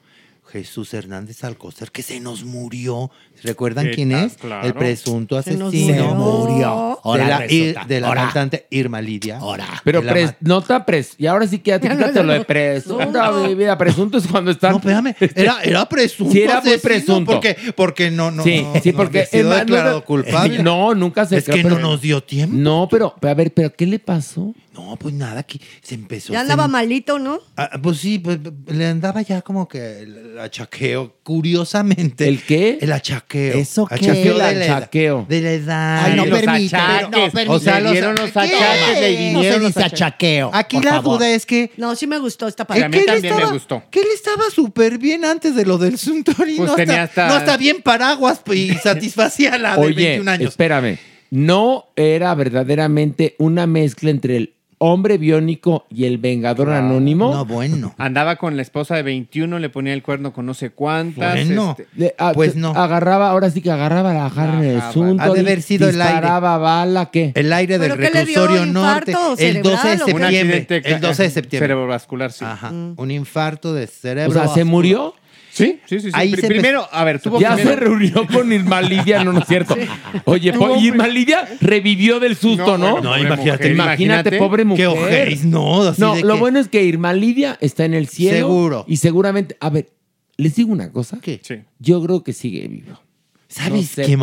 Jesús 0.46 0.94
Hernández 0.94 1.42
Alcocer, 1.44 1.90
que 1.90 2.02
se 2.02 2.20
nos 2.20 2.44
murió. 2.44 3.10
¿Recuerdan 3.42 3.86
¿Qué 3.86 3.90
quién 3.92 4.10
tal? 4.10 4.24
es? 4.26 4.34
Claro. 4.36 4.66
El 4.66 4.72
presunto 4.74 5.42
Se 5.42 5.54
nos 5.56 5.68
asesino. 5.68 6.08
Se 6.10 6.14
murió. 6.14 6.56
De 6.56 7.00
Ahora 7.04 7.28
la, 7.28 7.38
resulta. 7.40 7.84
De 7.84 8.00
la 8.00 8.08
Ahora. 8.08 8.22
cantante 8.24 8.66
Irma 8.70 9.00
Lidia. 9.02 9.38
Ahora. 9.38 9.66
Pero 9.84 10.02
la 10.02 10.12
pres- 10.14 10.26
ma- 10.26 10.36
nota 10.40 10.86
pres. 10.86 11.14
Y 11.18 11.26
ahora 11.26 11.46
sí 11.46 11.58
que 11.58 11.70
ya 11.70 11.78
te 11.80 11.88
quítate 11.88 12.22
lo 12.22 12.32
de 12.32 12.44
presunto, 12.44 13.46
mi 13.46 13.54
vida. 13.54 13.76
Presunto 13.76 14.18
es 14.18 14.26
cuando 14.26 14.50
están. 14.52 14.72
No, 14.72 14.78
espérame, 14.78 15.14
era, 15.34 15.62
era 15.62 15.88
presunto. 15.88 16.32
Sí, 16.32 16.42
era 16.42 16.60
muy 16.62 16.78
presunto. 16.78 17.32
Porque, 17.32 17.56
porque 17.76 18.10
no, 18.10 18.30
no. 18.30 18.42
Sí, 18.42 18.62
no, 18.62 18.80
sí, 18.82 18.92
no 18.92 18.96
porque 18.96 19.26
sido 19.26 19.50
declarado 19.50 19.98
no- 19.98 20.04
culpable. 20.04 20.58
No, 20.62 20.94
nunca 20.94 21.26
se 21.26 21.36
Es 21.38 21.44
que 21.44 21.62
pero- 21.62 21.70
no 21.70 21.78
nos 21.78 22.00
dio 22.00 22.22
tiempo. 22.22 22.56
No, 22.56 22.88
pero, 22.90 23.14
pero 23.20 23.30
a 23.30 23.34
ver, 23.34 23.52
pero 23.52 23.72
¿qué 23.74 23.86
le 23.86 23.98
pasó? 23.98 24.54
No, 24.76 24.96
pues 24.96 25.14
nada, 25.14 25.42
que 25.42 25.58
se 25.82 25.94
empezó. 25.94 26.32
Ya 26.32 26.40
se- 26.40 26.42
andaba 26.42 26.68
malito, 26.68 27.18
¿no? 27.18 27.38
Ah, 27.56 27.70
pues 27.82 27.98
sí, 27.98 28.18
pues, 28.18 28.38
le 28.68 28.86
andaba 28.86 29.22
ya 29.22 29.40
como 29.42 29.66
que 29.66 30.00
el 30.00 30.38
achaqueo. 30.38 31.16
Curiosamente. 31.22 32.28
¿El 32.28 32.42
qué? 32.42 32.78
El 32.80 32.92
achaqueo. 32.92 33.56
¿Eso 33.58 33.86
qué? 33.86 33.94
Achaqueo 33.94 34.32
El 34.32 34.54
de 34.58 34.66
la 34.68 34.76
achaqueo. 34.76 35.26
De 35.28 35.40
la 35.40 35.52
edad. 35.52 36.04
Ay, 36.04 36.14
no 36.16 36.24
permite, 36.24 36.76
achaques. 36.76 37.08
no 37.10 37.30
permite. 37.32 37.48
O 37.48 37.58
sea, 37.58 37.80
Le 37.80 37.92
dieron 37.92 38.14
los 38.16 38.30
¿qué? 38.32 38.38
achaques, 38.38 39.00
le 39.00 39.10
No 39.10 39.16
se 39.16 39.34
vinieron 39.34 39.62
los 39.62 39.74
dice 39.74 39.84
achaqueo. 39.86 40.50
Aquí 40.52 40.76
la 40.80 40.90
favor. 40.90 41.18
duda 41.18 41.30
es 41.30 41.46
que. 41.46 41.70
No, 41.78 41.96
sí 41.96 42.06
me 42.06 42.18
gustó 42.18 42.46
esta 42.46 42.64
A 42.64 42.66
parte. 42.66 42.88
mí 42.88 43.04
también 43.06 43.34
me 43.36 43.46
gustó. 43.46 43.82
Que 43.90 44.00
él 44.00 44.08
estaba 44.14 44.44
súper 44.54 44.98
bien 44.98 45.24
antes 45.24 45.54
de 45.56 45.64
lo 45.64 45.78
del 45.78 45.96
Suntory. 45.98 46.56
Pues 46.56 46.70
no, 46.70 46.76
tenía 46.76 47.04
está, 47.04 47.26
hasta- 47.26 47.28
no 47.28 47.38
está 47.38 47.56
bien 47.56 47.80
paraguas 47.82 48.40
pues, 48.44 48.58
y 48.58 48.74
satisfacía 48.82 49.56
la 49.58 49.76
de 49.76 49.86
Oye, 49.86 49.94
21 49.94 50.30
años. 50.30 50.50
espérame. 50.50 50.98
No 51.30 51.86
era 51.96 52.34
verdaderamente 52.34 53.34
una 53.38 53.66
mezcla 53.66 54.10
entre 54.10 54.36
el 54.36 54.55
hombre 54.78 55.16
biónico 55.18 55.86
y 55.90 56.04
el 56.04 56.18
vengador 56.18 56.70
anónimo. 56.70 57.32
No, 57.32 57.44
bueno. 57.44 57.94
Andaba 57.98 58.36
con 58.36 58.56
la 58.56 58.62
esposa 58.62 58.94
de 58.96 59.02
21, 59.02 59.58
le 59.58 59.68
ponía 59.70 59.92
el 59.92 60.02
cuerno 60.02 60.32
con 60.32 60.46
no 60.46 60.54
sé 60.54 60.70
cuántas. 60.70 61.34
Bueno. 61.34 61.70
este, 61.78 61.86
Le- 61.96 62.14
ah, 62.18 62.32
Pues 62.34 62.56
no. 62.56 62.70
Agarraba, 62.70 63.30
ahora 63.30 63.50
sí 63.50 63.60
que 63.62 63.70
agarraba 63.70 64.12
la 64.12 64.28
jarra 64.30 64.58
en 64.58 64.64
el 64.64 64.80
asunto. 64.80 65.22
Ha 65.22 65.30
de 65.30 65.40
haber 65.40 65.62
sido 65.62 65.88
el 65.88 66.00
aire. 66.00 66.14
disparaba 66.14 66.58
bala, 66.58 67.10
¿qué? 67.10 67.32
El 67.34 67.52
aire 67.52 67.78
del 67.78 67.92
¿Pero 67.92 68.02
qué 68.02 68.10
le 68.18 68.24
dio, 68.26 68.46
reclusorio 68.46 68.66
norte. 68.72 69.12
El 69.38 69.62
12 69.62 69.88
de 69.88 69.94
o 69.94 70.06
septiembre. 70.06 70.66
El 70.84 71.00
12 71.00 71.22
de 71.22 71.30
septiembre. 71.30 71.64
cerebrovascular, 71.66 72.32
sí. 72.32 72.44
Ajá. 72.44 72.70
Mm. 72.70 72.94
Un 72.96 73.10
infarto 73.10 73.72
de 73.74 73.84
o 73.84 73.86
cerebro. 73.88 74.32
sea, 74.32 74.48
¿se 74.48 74.64
murió? 74.64 75.14
Sí, 75.56 75.80
sí, 75.86 76.00
sí. 76.00 76.06
sí. 76.06 76.10
Ahí 76.12 76.34
se 76.34 76.46
primero, 76.48 76.86
a 76.90 77.04
ver, 77.04 77.20
tuvo 77.20 77.40
Ya 77.40 77.54
primero- 77.54 77.70
se 77.78 77.84
reunió 77.84 78.26
con 78.26 78.52
Irma 78.52 78.82
Lidia, 78.82 79.24
no, 79.24 79.32
no 79.32 79.40
es 79.40 79.46
cierto. 79.46 79.76
Oye, 80.24 80.52
po- 80.52 80.76
Irma 80.76 81.06
Lidia 81.08 81.48
revivió 81.60 82.20
del 82.20 82.36
susto, 82.36 82.76
¿no? 82.78 82.92
bueno, 82.92 83.10
No, 83.10 83.18
imagínate, 83.18 83.50
mujer, 83.50 83.70
Imagínate, 83.72 84.38
pobre 84.38 84.64
mujer. 84.64 84.82
Qué 84.82 84.86
ojéis, 84.86 85.44
no. 85.44 85.82
así 85.82 86.00
No, 86.00 86.14
de 86.14 86.22
lo 86.22 86.34
que- 86.34 86.40
bueno 86.40 86.58
es 86.58 86.68
que 86.68 86.82
Irma 86.84 87.12
Lidia 87.12 87.56
está 87.60 87.84
en 87.84 87.94
el 87.94 88.08
cielo. 88.08 88.36
Seguro. 88.48 88.84
Y 88.86 88.96
seguramente, 88.98 89.56
a 89.60 89.70
ver, 89.70 89.88
les 90.36 90.54
digo 90.56 90.70
una 90.72 90.92
cosa. 90.92 91.18
¿Qué? 91.22 91.40
Sí. 91.42 91.56
Yo 91.78 92.02
creo 92.02 92.22
que 92.22 92.32
sigue 92.32 92.68
vivo. 92.68 93.00
¿Sabes 93.48 93.96
No 93.96 94.04
sé 94.04 94.16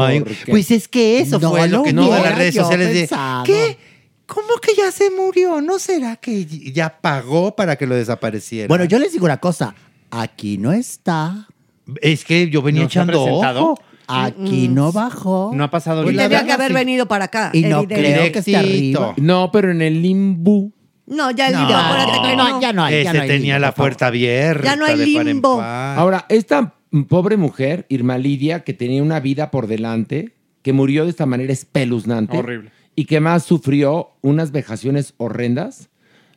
qué. 0.46 0.52
Pues 0.52 0.70
es 0.70 0.88
que 0.88 1.20
eso 1.20 1.40
No 1.40 1.50
fue 1.52 1.68
lo 1.68 1.78
lo 1.78 1.84
que 1.84 1.90
hubiera 1.92 2.06
todas 2.08 2.24
las 2.24 2.38
redes 2.38 2.54
yo 2.56 2.62
sociales 2.64 2.88
de. 2.94 3.00
pensado. 3.00 3.44
¿Qué? 3.46 3.78
¿Cómo 4.28 4.48
que 4.62 4.72
ya 4.76 4.92
se 4.92 5.10
murió? 5.12 5.60
¿No 5.62 5.80
será 5.80 6.16
que 6.18 6.46
ya 6.46 7.00
pagó 7.02 7.56
para 7.56 7.76
que 7.76 7.88
lo 7.88 7.96
desapareciera? 7.96 8.68
Bueno, 8.68 8.86
yo 8.86 9.00
les 9.00 9.12
digo 9.14 9.26
una 9.26 9.38
cosa. 9.38 9.74
Aquí 10.16 10.58
no 10.58 10.72
está. 10.72 11.48
Es 12.02 12.24
que 12.24 12.50
yo 12.50 12.62
venía 12.62 12.84
¿No 12.84 12.90
se 12.90 13.00
ha 13.00 13.04
echando 13.04 13.24
presentado? 13.24 13.64
ojo. 13.72 13.82
Aquí 14.08 14.68
no 14.68 14.92
bajó. 14.92 15.52
No 15.56 15.64
ha 15.64 15.70
pasado 15.72 16.04
Pues 16.04 16.14
la 16.16 16.24
Tendría 16.24 16.40
verdad, 16.42 16.48
que 16.48 16.54
haber 16.54 16.68
sí. 16.68 16.74
venido 16.74 17.08
para 17.08 17.26
acá. 17.26 17.50
Y 17.54 17.62
no 17.64 17.80
evidente. 17.82 17.96
creo 18.14 18.32
que 18.32 18.40
esté 18.40 18.52
Directito. 18.52 19.00
arriba. 19.04 19.16
No, 19.18 19.52
pero 19.52 19.72
en 19.72 19.82
el 19.82 20.02
limbo. 20.02 20.72
No, 21.08 21.32
ya 21.32 21.48
el 21.48 21.54
No, 21.54 21.60
limbo, 21.62 21.74
acuérdate 21.76 22.22
que 22.30 22.36
no. 22.36 22.62
ya 22.62 22.74
no 22.74 22.84
hay. 22.84 22.94
Ese 22.96 23.04
ya 23.06 23.14
no 23.14 23.22
hay 23.22 23.28
tenía 23.28 23.54
limbo, 23.56 23.60
la 23.62 23.68
por 23.72 23.76
favor. 23.78 23.90
puerta 23.90 24.08
abierta. 24.08 24.64
Ya 24.66 24.76
no 24.76 24.86
hay 24.86 24.98
de 24.98 25.06
par 25.16 25.22
en 25.22 25.28
limbo. 25.28 25.58
par. 25.58 25.98
Ahora, 26.00 26.26
esta 26.30 26.76
pobre 27.10 27.38
mujer, 27.38 27.86
Irma 27.90 28.18
Lidia, 28.18 28.64
que 28.64 28.74
tenía 28.74 29.02
una 29.02 29.20
vida 29.20 29.50
por 29.52 29.68
delante, 29.68 30.36
que 30.62 30.74
murió 30.74 31.06
de 31.06 31.10
esta 31.10 31.26
manera 31.26 31.52
espeluznante. 31.52 32.38
Horrible. 32.38 32.72
Y 32.96 33.06
que 33.06 33.20
más 33.20 33.44
sufrió 33.44 34.12
unas 34.22 34.52
vejaciones 34.52 35.14
horrendas, 35.18 35.90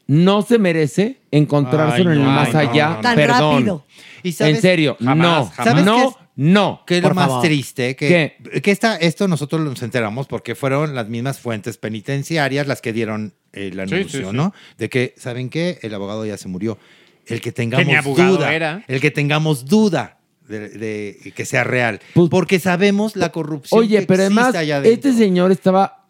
no 0.08 0.42
se 0.42 0.58
merece 0.58 1.20
encontrárselo 1.30 2.10
Ay, 2.10 2.16
en 2.16 2.22
el 2.22 2.28
no, 2.28 2.32
más 2.34 2.54
ay, 2.54 2.68
allá. 2.68 2.88
no, 2.88 2.94
no. 2.96 3.00
Tan 3.00 3.16
Perdón. 3.16 3.54
rápido. 3.56 3.86
¿Y 4.22 4.32
sabes- 4.32 4.56
En 4.56 4.62
serio, 4.62 4.96
Jamás, 5.00 5.16
no. 5.16 5.46
jamás. 5.50 5.54
¿Sabes 5.70 5.84
no, 5.84 5.96
qué 5.96 6.02
es- 6.04 6.14
no. 6.36 6.82
Que 6.86 6.96
es 6.98 7.02
lo 7.02 7.14
más 7.14 7.26
favor. 7.28 7.42
triste, 7.44 7.96
que, 7.96 8.36
que 8.62 8.70
esta, 8.70 8.96
esto 8.96 9.26
nosotros 9.26 9.60
nos 9.62 9.82
enteramos 9.82 10.26
porque 10.26 10.54
fueron 10.54 10.94
las 10.94 11.08
mismas 11.08 11.40
fuentes 11.40 11.76
penitenciarias 11.78 12.66
las 12.66 12.80
que 12.82 12.92
dieron 12.92 13.34
el 13.52 13.80
anuncio, 13.80 14.20
sí, 14.20 14.26
sí. 14.30 14.36
¿no? 14.36 14.52
De 14.78 14.88
que, 14.88 15.14
¿saben 15.16 15.48
qué? 15.48 15.78
El 15.82 15.94
abogado 15.94 16.24
ya 16.26 16.36
se 16.36 16.46
murió. 16.48 16.78
El 17.26 17.40
que 17.40 17.50
tengamos 17.52 17.86
Que 18.16 18.22
duda, 18.22 18.54
era. 18.54 18.84
el 18.86 19.00
que 19.00 19.10
tengamos 19.10 19.64
duda 19.64 20.18
de, 20.46 20.68
de 20.68 21.32
que 21.34 21.44
sea 21.44 21.64
real. 21.64 22.00
Pues- 22.14 22.28
porque 22.30 22.60
sabemos 22.60 23.16
la 23.16 23.32
corrupción 23.32 23.80
Oye, 23.80 24.00
que 24.00 24.06
pero 24.06 24.22
además, 24.22 24.54
allá 24.54 24.78
este 24.84 25.12
señor 25.14 25.50
estaba 25.50 26.04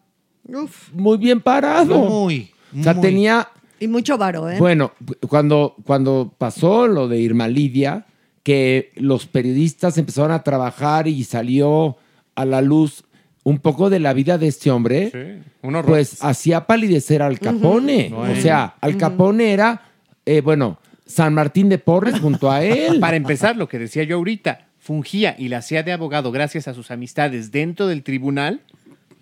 muy 0.93 1.17
bien 1.17 1.41
parado. 1.41 1.97
Muy, 1.97 2.51
o 2.79 2.83
sea, 2.83 2.93
muy. 2.93 3.01
tenía 3.01 3.47
Y 3.79 3.87
mucho 3.87 4.17
varo, 4.17 4.49
¿eh? 4.49 4.57
Bueno, 4.59 4.91
cuando, 5.27 5.75
cuando 5.83 6.33
pasó 6.37 6.87
lo 6.87 7.07
de 7.07 7.19
Irma 7.19 7.47
Lidia, 7.47 8.05
que 8.43 8.91
los 8.95 9.25
periodistas 9.27 9.97
empezaron 9.97 10.31
a 10.31 10.43
trabajar 10.43 11.07
y 11.07 11.23
salió 11.23 11.97
a 12.35 12.45
la 12.45 12.61
luz 12.61 13.03
un 13.43 13.59
poco 13.59 13.89
de 13.89 13.99
la 13.99 14.13
vida 14.13 14.37
de 14.37 14.47
este 14.47 14.71
hombre, 14.71 15.09
Sí, 15.11 15.49
un 15.61 15.75
horror. 15.75 15.91
pues 15.91 16.23
hacía 16.23 16.65
palidecer 16.67 17.21
al 17.21 17.39
Capone. 17.39 18.11
O 18.13 18.35
sea, 18.35 18.75
al 18.81 18.97
Capone 18.97 19.53
era, 19.53 19.83
eh, 20.25 20.41
bueno, 20.41 20.79
San 21.05 21.33
Martín 21.33 21.69
de 21.69 21.77
Porres 21.77 22.19
junto 22.19 22.51
a 22.51 22.63
él. 22.63 22.99
Para 23.01 23.15
empezar, 23.15 23.55
lo 23.55 23.69
que 23.69 23.79
decía 23.79 24.03
yo 24.03 24.17
ahorita, 24.17 24.67
fungía 24.77 25.35
y 25.37 25.47
la 25.47 25.57
hacía 25.59 25.83
de 25.83 25.93
abogado 25.93 26.31
gracias 26.31 26.67
a 26.67 26.73
sus 26.73 26.91
amistades 26.91 27.51
dentro 27.51 27.87
del 27.87 28.03
tribunal 28.03 28.61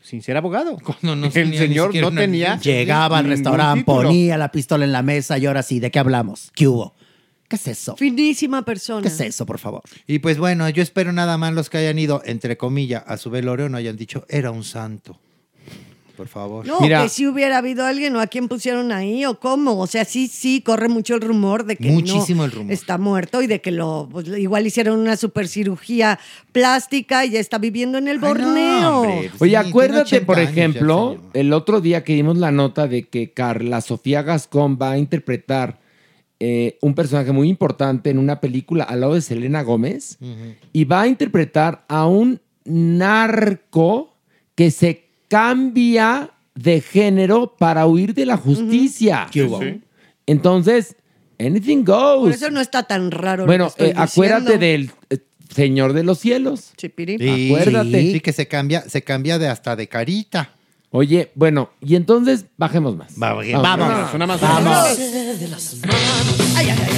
sin 0.06 0.22
ser 0.22 0.38
abogado. 0.38 0.77
Cuando 0.84 1.15
no 1.15 1.27
el 1.27 1.57
señor 1.57 1.94
no 1.95 2.07
una 2.07 2.22
tenía. 2.22 2.60
Llegaba 2.60 3.18
al 3.18 3.26
restaurante, 3.26 3.84
ponía 3.84 4.38
la 4.38 4.52
pistola 4.52 4.86
en 4.86 4.91
la 4.91 5.02
mesa 5.02 5.38
y 5.38 5.45
ahora 5.45 5.64
sí, 5.64 5.80
¿de 5.80 5.91
qué 5.91 5.99
hablamos? 5.99 6.52
¿Qué 6.56 6.68
hubo? 6.68 6.95
¿Qué 7.49 7.57
es 7.57 7.68
eso? 7.68 7.95
Finísima 7.95 8.64
persona. 8.64 9.02
¿Qué 9.02 9.07
es 9.07 9.19
eso, 9.19 9.45
por 9.45 9.60
favor? 9.60 9.84
Y 10.07 10.19
pues 10.19 10.38
bueno, 10.38 10.68
yo 10.69 10.82
espero 10.82 11.11
nada 11.11 11.38
más 11.38 11.53
los 11.53 11.69
que 11.69 11.77
hayan 11.77 11.99
ido, 11.99 12.22
entre 12.26 12.57
comillas, 12.57 13.03
a 13.06 13.18
su 13.18 13.30
velorio 13.30 13.69
no 13.69 13.77
hayan 13.77 13.98
dicho, 13.98 14.26
era 14.30 14.52
un 14.52 14.64
santo. 14.64 15.19
Por 16.16 16.28
favor. 16.28 16.66
No, 16.66 16.80
Mira. 16.80 17.04
que 17.04 17.10
si 17.10 17.28
hubiera 17.28 17.58
habido 17.58 17.86
alguien 17.86 18.16
o 18.16 18.20
a 18.22 18.28
quién 18.28 18.48
pusieron 18.48 18.92
ahí 18.92 19.26
o 19.26 19.40
cómo. 19.40 19.80
O 19.80 19.88
sea, 19.88 20.06
sí, 20.06 20.28
sí, 20.28 20.62
corre 20.62 20.88
mucho 20.88 21.16
el 21.16 21.22
rumor 21.22 21.66
de 21.66 21.76
que 21.76 21.90
Muchísimo 21.92 22.44
no 22.44 22.46
el 22.46 22.52
rumor. 22.52 22.72
está 22.74 22.98
muerto 22.98 23.42
y 23.42 23.48
de 23.48 23.60
que 23.62 23.72
lo 23.72 24.08
pues, 24.12 24.28
igual 24.38 24.66
hicieron 24.66 25.00
una 25.00 25.18
supercirugía 25.18 26.20
plástica 26.52 27.26
y 27.26 27.32
ya 27.32 27.40
está 27.40 27.58
viviendo 27.58 27.98
en 27.98 28.08
el 28.08 28.18
Ay, 28.18 28.22
no, 28.22 28.28
Borneo. 28.28 29.02
hombre, 29.02 29.30
pues 29.38 29.42
Oye, 29.42 29.52
sí, 29.52 29.58
tiene 29.58 29.70
acuérdate, 29.70 30.02
80 30.18 30.26
por 30.26 30.40
ejemplo, 30.40 31.18
el 31.34 31.52
otro 31.54 31.82
día 31.82 32.04
que 32.04 32.14
dimos 32.14 32.38
la 32.38 32.52
nota 32.52 32.88
de 32.88 33.04
que 33.04 33.32
Carla 33.32 33.82
Sofía 33.82 34.22
Gascón 34.22 34.78
va 34.82 34.92
a 34.92 34.98
interpretar 34.98 35.80
eh, 36.40 36.78
un 36.82 36.96
personaje 36.96 37.32
muy 37.32 37.50
importante 37.50 38.10
en 38.10 38.18
una 38.18 38.40
película 38.42 38.84
al 38.84 39.02
lado 39.02 39.14
de 39.14 39.22
Selena 39.22 39.62
Gómez 39.64 40.18
y 40.74 40.84
va 40.86 41.02
a 41.02 41.08
interpretar 41.08 41.86
a 41.88 42.06
un 42.08 42.40
narco 42.66 44.16
que 44.56 44.72
se 44.72 45.05
cambia 45.27 46.31
de 46.53 46.81
género 46.81 47.56
para 47.57 47.85
huir 47.85 48.14
de 48.14 48.26
la 48.26 48.38
justicia. 48.38 49.27
¿Qué 49.31 49.43
hubo? 49.43 49.60
Sí. 49.61 49.81
Entonces, 50.26 50.95
anything 51.39 51.84
goes. 51.84 52.22
Por 52.22 52.31
eso 52.31 52.49
no 52.52 52.61
está 52.61 52.84
tan 52.84 53.11
raro. 53.11 53.43
lo 53.43 53.47
bueno, 53.47 53.65
que 53.65 53.88
estoy 53.88 53.88
eh, 53.89 53.93
acuérdate 53.97 54.57
del 54.57 54.91
eh, 55.10 55.18
Señor 55.53 55.93
de 55.93 56.03
los 56.03 56.19
Cielos. 56.19 56.72
Chipiri. 56.77 57.18
Sí, 57.18 57.52
Acuérdate. 57.53 58.11
Sí, 58.14 58.19
que 58.22 58.34
se 58.34 58.47
cambia, 58.47 58.81
se 58.88 59.03
cambia 59.03 59.38
de 59.38 59.47
hasta 59.47 59.76
de 59.76 59.88
carita. 59.88 60.52
Oye, 60.91 61.31
bueno, 61.35 61.72
y 61.81 61.95
entonces 61.95 62.45
bajemos 62.56 62.95
más. 62.95 63.14
Va- 63.22 63.34
Vamos. 63.34 63.61
Vamos. 63.61 64.14
Una 64.14 64.27
más. 64.27 64.39
Vamos. 64.39 64.97
Ay, 64.97 64.97
ay, 66.56 66.69
ay, 66.69 66.69
ay, 66.69 66.94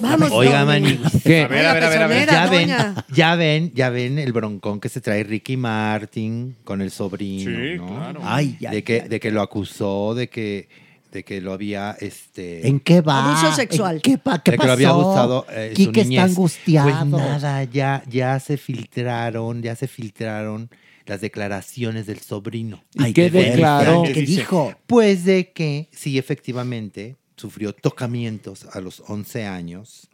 Vamos, 0.00 0.30
Oiga. 0.32 0.64
Mani. 0.64 0.98
¿Qué? 1.24 1.42
A 1.42 1.48
ver, 1.48 1.66
a 1.66 1.74
ver, 1.74 1.84
a 1.84 1.88
ver, 1.88 2.02
a 2.02 2.06
ver. 2.06 2.28
Ya 2.30 2.46
ven, 2.46 2.94
ya 3.12 3.34
ven, 3.34 3.72
ya 3.74 3.90
ven 3.90 4.18
el 4.18 4.32
broncón 4.32 4.80
que 4.80 4.88
se 4.88 5.00
trae 5.00 5.22
Ricky 5.24 5.56
Martin 5.56 6.56
con 6.64 6.80
el 6.80 6.90
sobrino, 6.90 7.50
Sí, 7.50 7.76
¿no? 7.78 7.86
claro. 7.96 8.20
Ay, 8.24 8.56
ay, 8.66 8.76
de 8.76 8.84
que, 8.84 9.00
ay. 9.02 9.08
de 9.08 9.20
que 9.20 9.30
lo 9.30 9.42
acusó, 9.42 10.14
de 10.14 10.28
que, 10.28 10.68
de 11.12 11.24
que 11.24 11.40
lo 11.40 11.52
había, 11.52 11.96
este, 12.00 12.66
¿En 12.68 12.80
qué 12.80 13.00
va? 13.00 13.32
Abuso 13.40 13.54
sexual. 13.54 13.96
¿En 13.96 14.00
¿Qué, 14.02 14.18
pa- 14.18 14.42
qué 14.42 14.52
de 14.52 14.56
que 14.56 14.58
pasó? 14.58 14.66
lo 14.68 14.72
había 14.72 14.88
abusado 14.90 15.46
eh, 15.50 15.70
su 15.70 15.76
Quique 15.76 16.00
está 16.00 16.08
niñez. 16.08 16.24
angustiado. 16.30 17.10
Pues 17.10 17.22
nada, 17.22 17.64
ya, 17.64 18.02
ya 18.08 18.38
se 18.40 18.56
filtraron, 18.56 19.62
ya 19.62 19.74
se 19.74 19.88
filtraron 19.88 20.70
las 21.08 21.20
declaraciones 21.20 22.06
del 22.06 22.20
sobrino. 22.20 22.84
¿Y 22.94 23.02
Ay, 23.04 23.12
qué 23.12 23.30
declaró? 23.30 24.02
¿Qué 24.04 24.22
dijo? 24.22 24.74
Pues 24.86 25.24
de 25.24 25.52
que 25.52 25.88
sí, 25.92 26.18
efectivamente, 26.18 27.16
sufrió 27.36 27.72
tocamientos 27.72 28.66
a 28.72 28.80
los 28.80 29.02
11 29.08 29.46
años. 29.46 30.08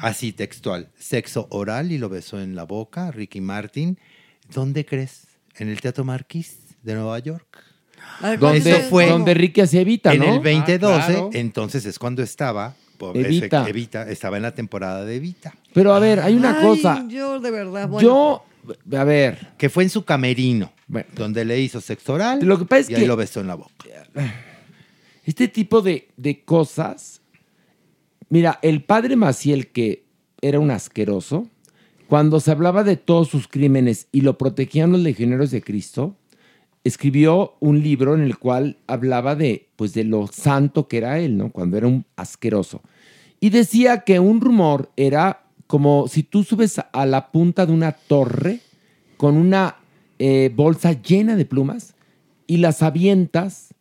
Así 0.00 0.32
textual. 0.32 0.88
Sexo 0.98 1.46
oral 1.50 1.92
y 1.92 1.98
lo 1.98 2.08
besó 2.08 2.40
en 2.40 2.54
la 2.54 2.62
boca, 2.64 3.10
Ricky 3.10 3.40
Martin. 3.40 3.98
¿Dónde 4.54 4.86
crees? 4.86 5.26
En 5.58 5.68
el 5.68 5.80
Teatro 5.80 6.04
Marquis 6.04 6.56
de 6.82 6.94
Nueva 6.94 7.18
York. 7.18 7.62
A 8.20 8.30
ver, 8.30 8.38
Donde, 8.38 8.58
Eso 8.70 8.88
fue- 8.88 9.06
donde 9.08 9.34
Ricky 9.34 9.60
hacía 9.60 9.80
Evita, 9.82 10.12
en 10.12 10.20
¿no? 10.20 10.24
el 10.36 10.42
2012, 10.42 10.94
Ah, 11.02 11.06
claro. 11.06 11.30
entonces 11.34 11.84
es 11.84 11.98
cuando 11.98 12.22
estaba. 12.22 12.74
Evita. 13.14 14.08
estaba 14.08 14.36
en 14.36 14.44
la 14.44 14.54
temporada 14.54 15.04
de 15.04 15.16
Evita. 15.16 15.52
Pero 15.72 15.92
a 15.92 15.98
ver, 15.98 16.20
hay 16.20 16.34
una 16.34 16.56
Ay, 16.60 16.64
cosa. 16.64 17.04
Yo, 17.08 17.40
de 17.40 17.50
verdad, 17.50 17.88
bueno. 17.88 18.00
Yo, 18.08 18.44
a 18.92 19.04
ver, 19.04 19.52
Que 19.58 19.68
fue 19.68 19.82
en 19.82 19.90
su 19.90 20.04
camerino, 20.04 20.72
Bueno. 20.86 21.06
donde 21.14 21.44
le 21.44 21.60
hizo 21.60 21.80
sexo 21.80 22.14
oral 22.14 22.40
Lo 22.42 22.58
que 22.58 22.64
pasa 22.64 22.82
es 22.82 22.90
y 22.90 22.94
ahí 22.94 23.06
lo 23.06 23.16
besó 23.16 23.40
en 23.40 23.46
la 23.48 23.54
boca. 23.56 23.72
este 25.24 25.48
tipo 25.48 25.82
de, 25.82 26.08
de 26.16 26.44
cosas. 26.44 27.20
Mira, 28.28 28.58
el 28.62 28.82
padre 28.82 29.16
Maciel, 29.16 29.68
que 29.68 30.04
era 30.40 30.58
un 30.58 30.70
asqueroso, 30.70 31.48
cuando 32.08 32.40
se 32.40 32.50
hablaba 32.50 32.84
de 32.84 32.96
todos 32.96 33.28
sus 33.28 33.48
crímenes 33.48 34.08
y 34.12 34.22
lo 34.22 34.36
protegían 34.38 34.92
los 34.92 35.00
legionarios 35.00 35.50
de 35.50 35.62
Cristo, 35.62 36.16
escribió 36.84 37.54
un 37.60 37.82
libro 37.82 38.14
en 38.14 38.22
el 38.22 38.38
cual 38.38 38.78
hablaba 38.86 39.36
de, 39.36 39.68
pues, 39.76 39.94
de 39.94 40.04
lo 40.04 40.26
santo 40.26 40.88
que 40.88 40.98
era 40.98 41.18
él, 41.20 41.36
¿no? 41.36 41.50
Cuando 41.50 41.76
era 41.76 41.86
un 41.86 42.04
asqueroso. 42.16 42.82
Y 43.40 43.50
decía 43.50 44.00
que 44.00 44.18
un 44.18 44.40
rumor 44.40 44.90
era 44.96 45.41
como 45.72 46.06
si 46.06 46.22
tú 46.22 46.44
subes 46.44 46.78
a 46.92 47.06
la 47.06 47.32
punta 47.32 47.64
de 47.64 47.72
una 47.72 47.92
torre 47.92 48.60
con 49.16 49.38
una 49.38 49.76
eh, 50.18 50.52
bolsa 50.54 50.92
llena 51.00 51.34
de 51.34 51.46
plumas 51.46 51.94
y 52.46 52.58
las 52.58 52.82
avientas, 52.82 53.72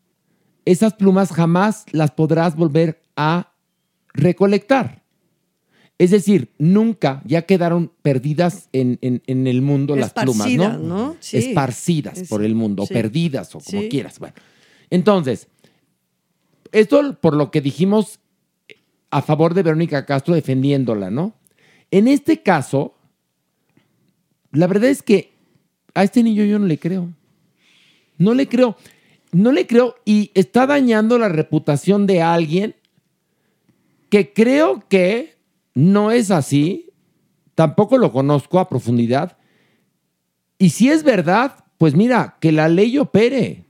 esas 0.63 0.93
plumas 0.93 1.33
jamás 1.33 1.83
las 1.91 2.11
podrás 2.11 2.55
volver 2.55 3.01
a 3.17 3.51
recolectar. 4.13 5.01
Es 5.97 6.11
decir, 6.11 6.53
nunca 6.57 7.21
ya 7.25 7.41
quedaron 7.41 7.91
perdidas 8.01 8.69
en, 8.71 8.97
en- 9.01 9.21
en 9.27 9.45
el 9.45 9.61
mundo 9.61 9.97
las 9.97 10.13
plumas, 10.13 10.47
¿no? 10.47 10.63
Esparcidas, 10.63 10.79
¿no? 10.79 11.15
Sí. 11.19 11.37
Esparcidas 11.39 12.17
Es- 12.19 12.29
por 12.29 12.41
el 12.41 12.55
mundo, 12.55 12.85
sí. 12.85 12.93
perdidas, 12.93 13.53
o 13.53 13.59
como 13.59 13.81
Sí. 13.81 13.89
quieras. 13.89 14.17
Bueno, 14.17 14.35
entonces, 14.89 15.49
esto 16.71 17.17
por 17.19 17.35
lo 17.35 17.51
que 17.51 17.59
dijimos 17.59 18.19
a 19.09 19.21
favor 19.21 19.53
de 19.53 19.63
Verónica 19.63 20.05
Castro 20.05 20.33
defendiéndola, 20.35 21.11
¿no? 21.11 21.33
En 21.91 22.07
este 22.07 22.41
caso, 22.41 22.95
la 24.51 24.67
verdad 24.67 24.89
es 24.89 25.03
que 25.03 25.33
a 25.93 26.03
este 26.03 26.23
niño 26.23 26.43
yo 26.45 26.57
no 26.57 26.65
le 26.65 26.79
creo. 26.79 27.09
No 28.17 28.33
le 28.33 28.47
creo. 28.47 28.77
No 29.31 29.51
le 29.51 29.67
creo 29.67 29.95
y 30.03 30.31
está 30.33 30.67
dañando 30.67 31.17
la 31.17 31.29
reputación 31.29 32.05
de 32.07 32.21
alguien 32.21 32.75
que 34.09 34.33
creo 34.33 34.83
que 34.89 35.37
no 35.73 36.11
es 36.11 36.31
así. 36.31 36.91
Tampoco 37.55 37.97
lo 37.97 38.11
conozco 38.11 38.59
a 38.59 38.67
profundidad. 38.67 39.37
Y 40.57 40.71
si 40.71 40.89
es 40.89 41.03
verdad, 41.03 41.65
pues 41.77 41.95
mira, 41.95 42.37
que 42.39 42.51
la 42.51 42.67
ley 42.69 42.97
opere. 42.97 43.65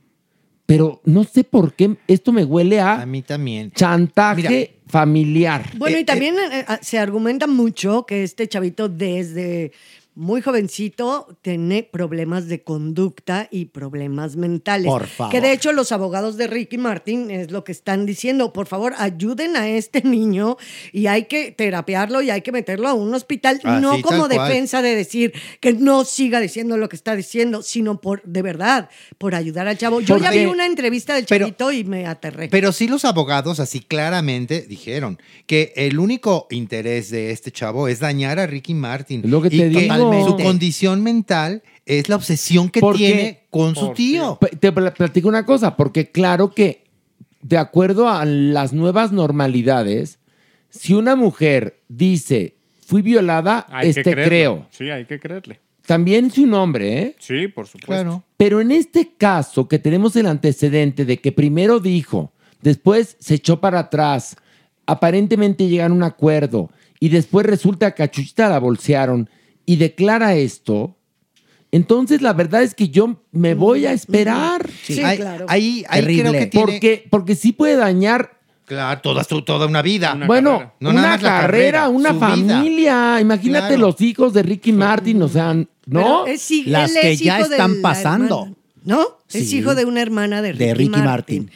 Pero 0.72 1.02
no 1.06 1.24
sé 1.24 1.44
por 1.44 1.74
qué 1.74 1.98
esto 2.08 2.32
me 2.32 2.44
huele 2.46 2.80
a, 2.80 3.02
A 3.02 3.06
mí 3.06 3.22
también. 3.22 3.72
chantaje 3.72 4.76
familiar. 4.88 5.72
Bueno, 5.78 5.98
y 5.98 6.04
también 6.04 6.36
eh, 6.36 6.66
eh, 6.68 6.78
se 6.82 7.00
argumenta 7.00 7.48
mucho 7.48 8.06
que 8.06 8.24
este 8.24 8.48
chavito 8.48 8.90
desde 8.90 9.72
muy 10.14 10.42
jovencito 10.42 11.40
tiene 11.42 11.84
problemas 11.84 12.48
de 12.48 12.64
conducta 12.64 13.48
y 13.50 13.66
problemas 13.66 14.36
mentales. 14.36 14.88
Por 14.88 15.08
favor. 15.08 15.32
Que 15.32 15.40
de 15.40 15.54
hecho 15.54 15.72
los 15.72 15.94
abogados 15.94 16.36
de 16.36 16.48
Ricky 16.48 16.78
Martin 16.78 17.32
es 17.32 17.50
lo 17.50 17.64
que 17.64 17.72
están 17.72 18.06
diciendo. 18.06 18.52
Por 18.52 18.68
favor, 18.68 18.94
ayuden 18.98 19.56
a 19.56 19.70
este 19.70 20.02
niño 20.04 20.58
y 20.92 21.08
hay 21.08 21.26
que 21.26 21.52
terapiarlo 21.52 22.22
y 22.22 22.30
hay 22.30 22.42
que 22.42 22.52
meterlo 22.52 22.90
a 22.90 22.94
un 22.94 23.14
hospital. 23.14 23.62
Así, 23.64 23.82
no 23.82 24.02
como 24.02 24.28
cual. 24.28 24.50
defensa 24.50 24.82
de 24.82 24.96
decir 24.96 25.34
que 25.62 25.74
no 25.74 26.04
siga 26.04 26.42
diciendo 26.42 26.76
lo 26.76 26.90
que 26.90 26.98
está 26.98 27.16
diciendo, 27.16 27.62
sino 27.62 28.02
por, 28.02 28.22
de 28.24 28.42
verdad, 28.42 28.90
por 29.18 29.34
ayudar 29.34 29.70
al 29.70 29.78
chavo. 29.78 30.02
Yo 30.02 30.18
ya 30.18 30.32
vi 30.32 30.46
una 30.46 30.66
entrevista 30.66 31.16
del 31.16 31.26
pero- 31.26 31.46
chavito 31.46 31.72
y 31.72 31.86
me 31.86 32.06
aterré. 32.06 32.50
Pero 32.50 32.74
sí 32.74 32.88
los 32.88 33.06
abogados 33.06 33.62
así 33.62 33.80
claramente 33.80 34.66
dijeron 34.68 35.20
que 35.46 35.72
el 35.78 36.00
único 36.00 36.48
interés 36.52 37.10
de 37.12 37.32
este 37.32 37.52
chavo 37.52 37.88
es 37.88 38.00
dañar 38.00 38.40
a 38.40 38.48
Ricky 38.48 38.74
Martin. 38.74 39.22
Lo 39.26 39.42
que 39.42 39.48
y 39.48 39.58
te 39.58 39.70
digo. 39.70 40.01
Su 40.26 40.38
condición 40.38 41.04
mental 41.04 41.64
es 41.86 42.10
la 42.10 42.16
obsesión 42.16 42.70
que 42.70 42.80
Porque- 42.80 42.98
tiene 43.06 43.40
con 43.50 43.76
su 43.76 43.90
tío. 43.94 44.38
Te 44.60 44.72
pl- 44.72 44.92
platico 44.92 45.28
una 45.28 45.46
cosa, 45.46 45.76
porque 45.76 46.12
claro 46.12 46.52
que 46.54 46.84
de 47.42 47.58
acuerdo 47.58 48.08
a 48.10 48.24
las 48.26 48.72
nuevas 48.74 49.12
normalidades, 49.12 50.20
si 50.70 50.94
una 50.94 51.16
mujer 51.16 51.82
dice 51.90 52.56
fui 52.86 53.02
violada, 53.02 53.66
Hay 53.70 53.84
que 53.94 54.00
este 54.02 54.12
creerlo. 54.12 54.28
creo. 54.30 54.68
Sí, 54.72 54.90
hay 54.90 55.06
que 55.06 55.20
creerle. 55.20 55.60
También 55.86 56.30
si 56.30 56.44
un 56.44 56.54
hombre, 56.54 57.00
¿eh? 57.02 57.16
Sí, 57.20 57.48
por 57.48 57.68
supuesto. 57.68 58.24
Pero 58.38 58.62
en 58.62 58.72
este 58.72 59.14
caso 59.18 59.68
que 59.68 59.80
tenemos 59.80 60.16
el 60.16 60.28
antecedente 60.28 61.04
de 61.06 61.18
que 61.20 61.32
primero 61.32 61.80
dijo, 61.80 62.32
después 62.62 63.18
se 63.20 63.36
echó 63.36 63.60
para 63.60 63.80
atrás, 63.80 64.36
aparentemente 64.86 65.68
llegaron 65.68 65.94
a 65.94 65.96
un 65.96 66.04
acuerdo 66.04 66.70
y 67.00 67.10
después 67.10 67.46
resulta 67.46 67.92
que 67.96 68.04
a 68.04 68.12
Chuchita 68.12 68.50
la 68.50 68.60
bolsearon 68.60 69.30
y 69.72 69.76
declara 69.78 70.36
esto, 70.36 70.96
entonces 71.72 72.22
la 72.22 72.34
verdad 72.34 72.64
es 72.64 72.76
que 72.76 72.90
yo 72.90 73.22
me 73.32 73.54
voy 73.54 73.86
a 73.86 73.94
esperar. 73.94 74.70
Sí, 74.84 74.96
Sí, 74.96 75.04
ahí- 75.04 75.18
claro. 75.18 75.46
ahí- 75.48 75.86
ahí 75.88 76.04
creo 76.04 76.16
Terrible. 76.24 76.40
que 76.40 76.46
tiene- 76.48 76.66
Porque, 76.66 77.08
porque 77.10 77.36
sí 77.36 77.54
puede 77.54 77.76
dañar 77.78 78.38
Claro, 78.66 79.00
toda, 79.02 79.24
su- 79.24 79.42
toda 79.44 79.68
una 79.68 79.82
vida. 79.82 80.18
bueno, 80.28 80.74
No 80.82 80.90
una 80.90 81.02
nada 81.02 81.14
más 81.14 81.22
la 81.24 81.30
carrera, 81.42 81.90
una 81.90 82.12
vida. 82.12 82.28
familia. 82.28 83.20
Imagínate 83.22 83.76
Claro. 83.76 83.82
los 83.88 84.02
hijos 84.02 84.34
de 84.34 84.44
Ricky 84.44 84.74
Martin, 84.74 85.22
o 85.22 85.28
sea, 85.30 85.54
¿no? 85.54 85.66
Pero 85.86 86.28
es 86.28 86.52
Las 86.68 86.92
que 86.92 87.12
es 87.14 87.20
ya 87.20 87.40
están 87.40 87.82
pasando. 87.82 88.40
hermana, 88.40 88.56
¿No? 88.84 89.18
Es 89.32 89.54
hijo 89.54 89.76
de 89.76 89.86
una 89.86 90.02
hermana 90.02 90.42
de 90.42 90.52
Ricky, 90.54 90.66
De 90.66 90.74
Ricky 90.74 90.90
Martin. 90.90 91.06
Martin. 91.06 91.52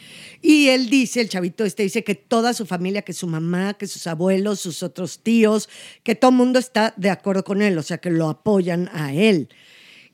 Y 0.48 0.68
él 0.68 0.88
dice, 0.88 1.20
el 1.20 1.28
chavito 1.28 1.64
este 1.64 1.82
dice 1.82 2.04
que 2.04 2.14
toda 2.14 2.54
su 2.54 2.66
familia, 2.66 3.02
que 3.02 3.12
su 3.12 3.26
mamá, 3.26 3.74
que 3.74 3.88
sus 3.88 4.06
abuelos, 4.06 4.60
sus 4.60 4.84
otros 4.84 5.18
tíos, 5.18 5.68
que 6.04 6.14
todo 6.14 6.30
el 6.30 6.36
mundo 6.36 6.60
está 6.60 6.94
de 6.96 7.10
acuerdo 7.10 7.42
con 7.42 7.62
él, 7.62 7.76
o 7.76 7.82
sea, 7.82 7.98
que 7.98 8.10
lo 8.12 8.28
apoyan 8.28 8.88
a 8.92 9.12
él. 9.12 9.48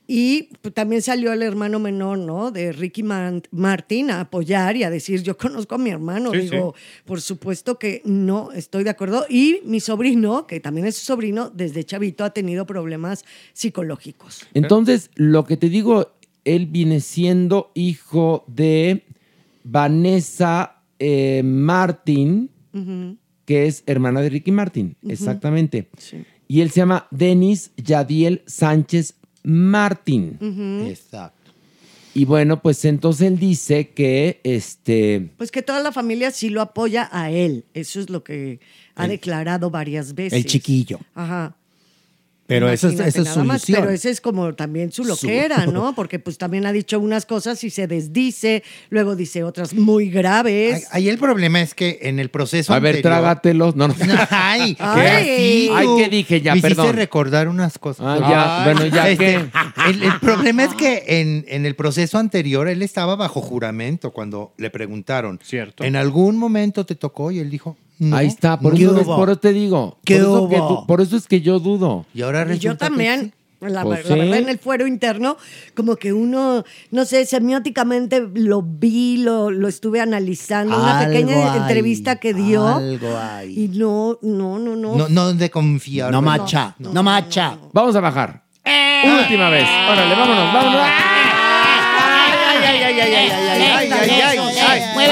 Y 0.07 0.49
pues, 0.63 0.73
también 0.73 1.03
salió 1.03 1.31
el 1.33 1.43
hermano 1.43 1.77
menor, 1.77 2.17
¿no? 2.17 2.49
De 2.49 2.71
Ricky 2.71 3.03
Man- 3.03 3.43
Martin 3.51 4.09
a 4.09 4.21
apoyar 4.21 4.75
y 4.75 4.81
a 4.81 4.89
decir, 4.89 5.21
yo 5.21 5.37
conozco 5.37 5.75
a 5.75 5.77
mi 5.77 5.91
hermano. 5.91 6.31
Sí, 6.31 6.39
Digo, 6.39 6.73
por 7.05 7.21
supuesto 7.21 7.77
que 7.77 8.01
no 8.03 8.51
estoy 8.53 8.83
de 8.83 8.89
acuerdo. 8.89 9.27
Y 9.29 9.59
mi 9.65 9.79
sobrino, 9.81 10.47
que 10.47 10.59
también 10.59 10.87
es 10.87 10.97
su 10.97 11.05
sobrino, 11.05 11.51
desde 11.51 11.83
chavito 11.83 12.23
ha 12.23 12.31
tenido 12.33 12.65
problemas 12.65 13.23
psicológicos. 13.53 14.47
Entonces, 14.55 15.11
lo 15.13 15.45
que 15.45 15.57
te 15.57 15.69
digo, 15.69 16.11
él 16.43 16.65
viene 16.65 17.01
siendo 17.01 17.69
hijo 17.75 18.45
de 18.47 19.03
Vanessa 19.63 20.83
eh, 20.99 21.41
Martin, 21.43 22.49
que 23.45 23.65
es 23.67 23.83
hermana 23.85 24.21
de 24.21 24.29
Ricky 24.29 24.51
Martin, 24.51 24.95
exactamente. 25.07 25.89
Y 26.47 26.61
él 26.61 26.71
se 26.71 26.81
llama 26.81 27.07
Denis 27.11 27.71
Yadiel 27.77 28.43
Sánchez 28.45 29.15
Martin. 29.43 30.37
Exacto. 30.87 31.43
Y 32.15 32.25
bueno, 32.25 32.61
pues 32.61 32.85
entonces 32.85 33.27
él 33.27 33.39
dice 33.39 33.89
que 33.89 34.39
este. 34.43 35.31
Pues 35.37 35.49
que 35.51 35.63
toda 35.63 35.81
la 35.81 35.91
familia 35.91 36.29
sí 36.29 36.49
lo 36.49 36.61
apoya 36.61 37.09
a 37.11 37.31
él. 37.31 37.65
Eso 37.73 37.99
es 37.99 38.09
lo 38.09 38.23
que 38.23 38.59
ha 38.95 39.07
declarado 39.07 39.71
varias 39.71 40.13
veces. 40.13 40.37
El 40.37 40.45
chiquillo. 40.45 40.99
Ajá. 41.15 41.57
Pero 42.53 42.69
esa 42.69 42.87
es, 42.87 42.93
esa 42.95 43.07
es 43.07 43.15
nada 43.25 43.33
su 43.33 43.43
más. 43.43 43.63
Pero 43.65 43.89
ese 43.89 44.09
es 44.09 44.21
como 44.21 44.53
también 44.53 44.91
su 44.91 45.03
Su- 45.03 45.09
loquera, 45.09 45.65
¿no? 45.65 45.93
Porque 45.95 46.19
pues 46.19 46.37
también 46.37 46.65
ha 46.65 46.71
dicho 46.71 46.99
unas 46.99 47.25
cosas 47.25 47.63
y 47.63 47.69
se 47.69 47.87
desdice, 47.87 48.63
luego 48.89 49.15
dice 49.15 49.43
otras 49.43 49.73
muy 49.73 50.09
graves. 50.09 50.87
Ahí 50.91 51.09
el 51.09 51.17
problema 51.17 51.61
es 51.61 51.73
que 51.73 51.99
en 52.03 52.19
el 52.19 52.29
proceso 52.29 52.73
A 52.73 52.79
ver, 52.79 52.95
anterior- 52.95 53.01
trágatelos. 53.13 53.75
No, 53.75 53.87
no. 53.87 53.95
Ay, 54.29 54.75
Ay. 54.79 55.03
¿qué 55.25 55.69
Ay, 55.73 55.85
tú? 55.85 55.97
¿qué 55.97 56.09
dije 56.09 56.41
ya? 56.41 56.51
Me 56.53 56.59
hiciste 56.59 56.75
Perdón. 56.75 56.95
recordar 56.95 57.47
unas 57.47 57.77
cosas. 57.79 58.05
Ah, 58.07 58.17
ya, 58.19 58.57
Ay. 58.65 58.73
bueno, 58.73 58.87
ya 58.95 59.09
Este, 59.09 59.25
que. 59.25 59.35
El, 59.89 60.03
el 60.03 60.19
problema 60.19 60.63
es 60.63 60.73
que 60.75 61.03
en, 61.07 61.45
en 61.47 61.65
el 61.65 61.75
proceso 61.75 62.17
anterior 62.17 62.67
él 62.67 62.81
estaba 62.81 63.15
bajo 63.15 63.41
juramento 63.41 64.11
cuando 64.11 64.53
le 64.57 64.69
preguntaron. 64.69 65.39
Cierto. 65.43 65.83
¿En 65.83 65.95
algún 65.95 66.37
momento 66.37 66.85
te 66.85 66.95
tocó? 66.95 67.31
Y 67.31 67.39
él 67.39 67.49
dijo, 67.49 67.77
no. 68.03 68.15
Ahí 68.17 68.27
está, 68.27 68.59
por 68.59 68.73
¿Qué 68.75 68.83
eso, 68.83 68.97
es- 68.99 69.07
hubo? 69.07 69.15
por 69.15 69.29
eso 69.29 69.39
te 69.39 69.53
digo. 69.53 69.97
¿Qué 70.05 70.15
por, 70.19 70.23
eso 70.23 70.49
que 70.49 70.61
por 70.87 71.01
eso 71.01 71.17
es 71.17 71.27
que 71.27 71.41
yo 71.41 71.59
dudo. 71.59 72.05
Y 72.13 72.21
ahora 72.21 72.45
Y 72.53 72.59
yo 72.59 72.77
también. 72.77 73.33
La, 73.61 73.83
Pues 73.83 74.03
la 74.05 74.13
sí. 74.15 74.19
verdad, 74.19 74.39
en 74.39 74.49
el 74.49 74.59
fuero 74.59 74.85
interno, 74.87 75.37
como 75.73 75.95
que 75.95 76.11
uno, 76.11 76.65
no 76.91 77.05
sé, 77.05 77.25
semióticamente 77.25 78.21
lo 78.35 78.61
vi, 78.61 79.15
lo, 79.19 79.51
lo 79.51 79.69
estuve 79.69 80.01
analizando, 80.01 80.77
una 80.77 80.99
pequeña 81.05 81.53
hay, 81.53 81.59
entrevista 81.61 82.17
que 82.17 82.33
dio. 82.33 82.67
algo 82.67 83.17
hay. 83.17 83.57
Y 83.57 83.67
no, 83.69 84.19
no, 84.21 84.59
no, 84.59 84.75
no. 84.75 84.95
No, 84.97 85.07
no 85.07 85.33
de 85.33 85.49
confiar. 85.49 86.11
No 86.11 86.21
¿verdad? 86.21 86.39
macha, 86.43 86.75
no, 86.79 87.03
macha. 87.03 87.57
Vamos 87.71 87.95
a 87.95 88.01
bajar. 88.01 88.43
Última 88.65 89.49
vez. 89.49 89.63
Órale, 89.63 90.13
vámonos, 90.13 90.53
vámonos. 90.53 90.81
Ay, 90.81 92.63
ay, 92.67 92.83
ay, 92.83 92.99
ay, 92.99 92.99
ay, 92.99 93.13
ay, 93.15 93.31
ay, 93.31 93.61
ay, 93.61 93.91
ay, 93.91 94.09
ay, 94.09 94.37
ay. 94.39 94.42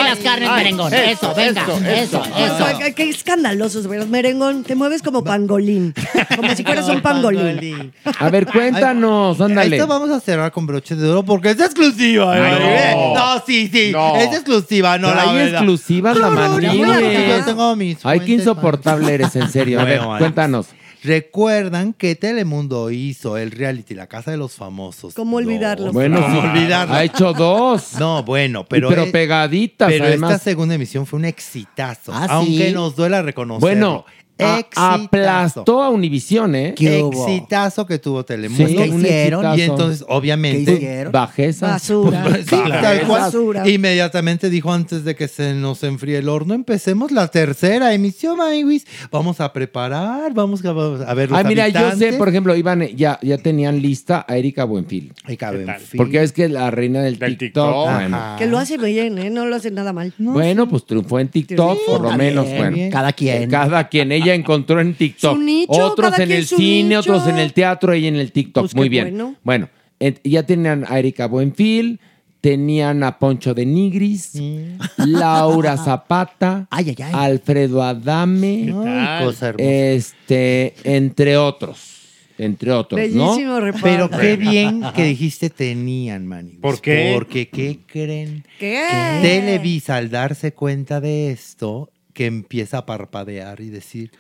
Las 0.04 0.20
carnes, 0.20 0.50
merengón. 0.52 0.94
Eso, 0.94 1.34
venga. 1.36 1.66
Eso, 1.88 2.24
eso. 2.24 2.80
Qué, 2.80 2.94
qué 2.94 3.10
escandalosos, 3.10 3.88
¿verdad? 3.88 4.08
Merengón, 4.08 4.64
te 4.64 4.76
mueves 4.76 5.02
como 5.02 5.24
pangolín. 5.24 5.94
Como 6.36 6.56
si 6.56 6.64
fueras 6.64 6.88
un 6.88 7.02
pangolín. 7.02 7.94
A 8.20 8.30
ver, 8.30 8.46
cuéntanos, 8.46 9.40
ándale. 9.40 9.78
Esto 9.78 9.88
vamos 9.88 10.10
a 10.10 10.20
cerrar 10.20 10.52
con 10.52 10.66
broche 10.66 10.96
de 10.96 11.10
oro 11.10 11.24
porque 11.24 11.52
es 11.52 11.60
exclusiva. 11.60 12.34
Ay, 12.34 12.58
¿eh? 12.60 12.92
no. 12.96 13.14
no. 13.16 13.44
sí, 13.46 13.70
sí. 13.72 13.92
No. 13.92 14.16
Es 14.16 14.32
exclusiva, 14.34 14.98
no 14.98 15.14
la 15.14 15.24
Hay 15.24 15.50
exclusivas 15.50 16.18
la 16.18 16.30
No, 16.30 16.36
no, 16.36 16.50
Marlene. 16.52 17.28
yo 17.28 17.46
tengo 17.46 17.76
mis 17.76 17.98
Ay, 18.06 18.22
qué 18.22 18.34
insoportable 18.34 19.14
eres, 19.14 19.36
en 19.36 19.50
serio. 19.50 19.80
A 19.80 19.84
ver, 19.84 20.02
cuéntanos. 20.18 20.68
¿Recuerdan 21.04 21.94
que 21.94 22.16
Telemundo 22.16 22.92
hizo 22.92 23.36
el 23.38 23.50
reality 23.50 23.96
La 23.96 24.06
Casa 24.06 24.30
de 24.30 24.38
los 24.38 24.54
Famosos? 24.54 25.16
¿Cómo 25.16 25.38
olvidarlo? 25.38 25.92
Bueno, 25.92 26.22
¿Cómo 26.22 26.42
sí, 26.42 26.48
olvidarlo? 26.48 26.94
ha 26.94 27.04
hecho 27.04 27.34
dos. 27.34 27.94
No, 28.00 28.24
bueno, 28.24 28.66
pero, 28.66 28.90
pero 28.90 29.04
eh, 29.04 29.12
pegaditas, 29.12 29.90
pero 29.90 30.06
además. 30.06 30.32
esta 30.34 30.44
segunda 30.44 30.76
emisión 30.76 31.06
fue 31.08 31.18
un 31.20 31.26
exitazo. 31.26 32.12
Ah, 32.14 32.26
¿sí? 32.26 32.30
aunque 32.30 32.72
nos 32.72 32.96
duela 32.96 33.22
reconocerlo. 33.22 33.68
Bueno, 33.68 34.06
a- 34.44 34.94
aplastó 34.94 35.82
a 35.84 35.90
Univisión, 35.90 36.56
¿eh? 36.56 36.74
Exitazo 36.78 37.86
que 37.86 38.00
tuvo 38.00 38.24
Telemundo. 38.26 38.68
Sí, 38.68 38.76
un 38.78 39.06
exitazo. 39.06 39.56
Y 39.58 39.62
entonces, 39.62 40.06
obviamente. 40.08 40.66
¿Qué 40.72 40.78
hicieron? 40.78 41.12
Bajeza. 41.12 41.68
Basura. 41.68 42.24
Pues, 42.28 42.46
sí, 42.50 42.56
Claro. 42.64 42.82
tal 42.82 43.08
cual. 43.08 43.22
Basura. 43.22 43.70
Inmediatamente 43.70 44.50
dijo 44.50 44.72
antes 44.74 45.04
de 45.04 45.16
que 45.16 45.28
se 45.28 45.54
nos 45.54 45.84
enfríe 45.84 46.18
el 46.18 46.30
horno, 46.30 46.54
empecemos 46.54 47.12
la 47.12 47.28
tercera 47.28 47.94
emisión, 47.94 48.38
Maywis. 48.38 48.86
Vamos 49.12 49.40
a 49.42 49.52
preparar, 49.54 50.34
vamos 50.34 50.64
a, 50.66 50.70
a 50.70 51.14
ver 51.14 51.30
los 51.30 51.40
Ay, 51.40 51.46
mira, 51.46 51.68
yo 51.68 51.80
sé, 51.80 51.86
habitantes. 51.86 52.16
por 52.16 52.30
ejemplo, 52.30 52.56
iban, 52.56 52.82
ya, 52.96 53.20
ya 53.22 53.38
tenían 53.38 53.82
lista 53.82 54.26
a 54.28 54.38
Erika 54.38 54.64
Buenfil. 54.64 55.14
Erika 55.26 55.52
Buenfil. 55.52 55.98
Porque 55.98 56.22
es 56.24 56.32
que 56.32 56.46
es 56.46 56.52
la 56.52 56.72
reina 56.72 57.02
del, 57.02 57.18
TikTok. 57.20 57.92
bueno. 57.92 58.36
Que 58.38 58.46
lo 58.48 58.58
hace 58.58 58.78
bien, 58.78 59.18
¿eh? 59.18 59.30
No 59.30 59.46
lo 59.46 59.56
hace 59.56 59.72
nada 59.72 59.94
mal. 59.94 60.14
Bueno, 60.18 60.68
pues 60.68 60.86
triunfó 60.86 61.20
en 61.20 61.28
TikTok, 61.30 61.78
Sí, 61.78 61.84
por 61.88 62.02
lo 62.02 62.12
menos. 62.18 62.46
bien, 62.46 62.58
bueno. 62.58 62.76
bien. 62.76 62.92
Cada 62.92 63.14
quien. 63.14 63.50
Cada 63.50 63.88
quien. 63.88 64.12
Ella 64.12 64.31
encontró 64.36 64.80
en 64.82 64.94
TikTok. 64.96 65.36
Su 65.36 65.42
nicho, 65.42 65.72
otros 65.74 66.12
cada 66.12 66.24
en 66.24 66.28
quien 66.30 66.40
el 66.40 66.48
su 66.48 66.58
cine, 66.58 66.84
nicho. 66.98 67.00
otros 67.00 67.28
en 67.28 67.38
el 67.38 67.54
teatro, 67.54 67.94
ella 67.94 68.08
en 68.08 68.16
el 68.18 68.32
TikTok. 68.32 68.64
Pues 68.64 68.76
Muy 68.76 68.90
bien. 68.90 69.10
bueno. 69.12 69.36
Bueno, 69.44 69.70
et- 70.00 70.20
ya 70.24 70.44
tenían 70.44 70.86
a 70.88 70.98
Erika 71.00 71.28
Buenfil, 71.28 72.00
tenían 72.42 73.04
a 73.04 73.20
Poncho 73.20 73.54
de 73.54 73.66
Nigris, 73.66 74.34
Laura 74.98 75.78
Zapata, 75.78 76.68
Alfredo 77.14 77.84
Adame, 77.84 78.64
¿Qué 78.66 78.72
tal? 78.72 79.26
cosa 79.26 79.54
este, 79.58 80.74
entre 80.84 81.38
otros. 81.38 81.88
Entre 82.38 82.72
otros, 82.72 83.00
Bellísimo 83.00 83.54
¿no? 83.54 83.60
reparto. 83.60 83.86
Pero 83.86 84.10
qué 84.10 84.36
bien 84.36 84.82
que 84.96 85.04
dijiste 85.04 85.52
tenían, 85.52 86.26
Manny. 86.26 86.54
¿Por 86.54 86.82
qué? 86.82 87.12
Porque, 87.14 87.50
¿qué 87.50 87.78
creen? 87.86 88.44
¿Qué? 88.58 88.82
Televisa, 89.22 89.98
al 89.98 90.10
darse 90.10 90.52
cuenta 90.54 91.00
de 91.00 91.30
esto, 91.30 91.92
que 92.22 92.28
empieza 92.28 92.78
a 92.78 92.86
parpadear 92.86 93.62
y 93.62 93.70
decir, 93.72 94.12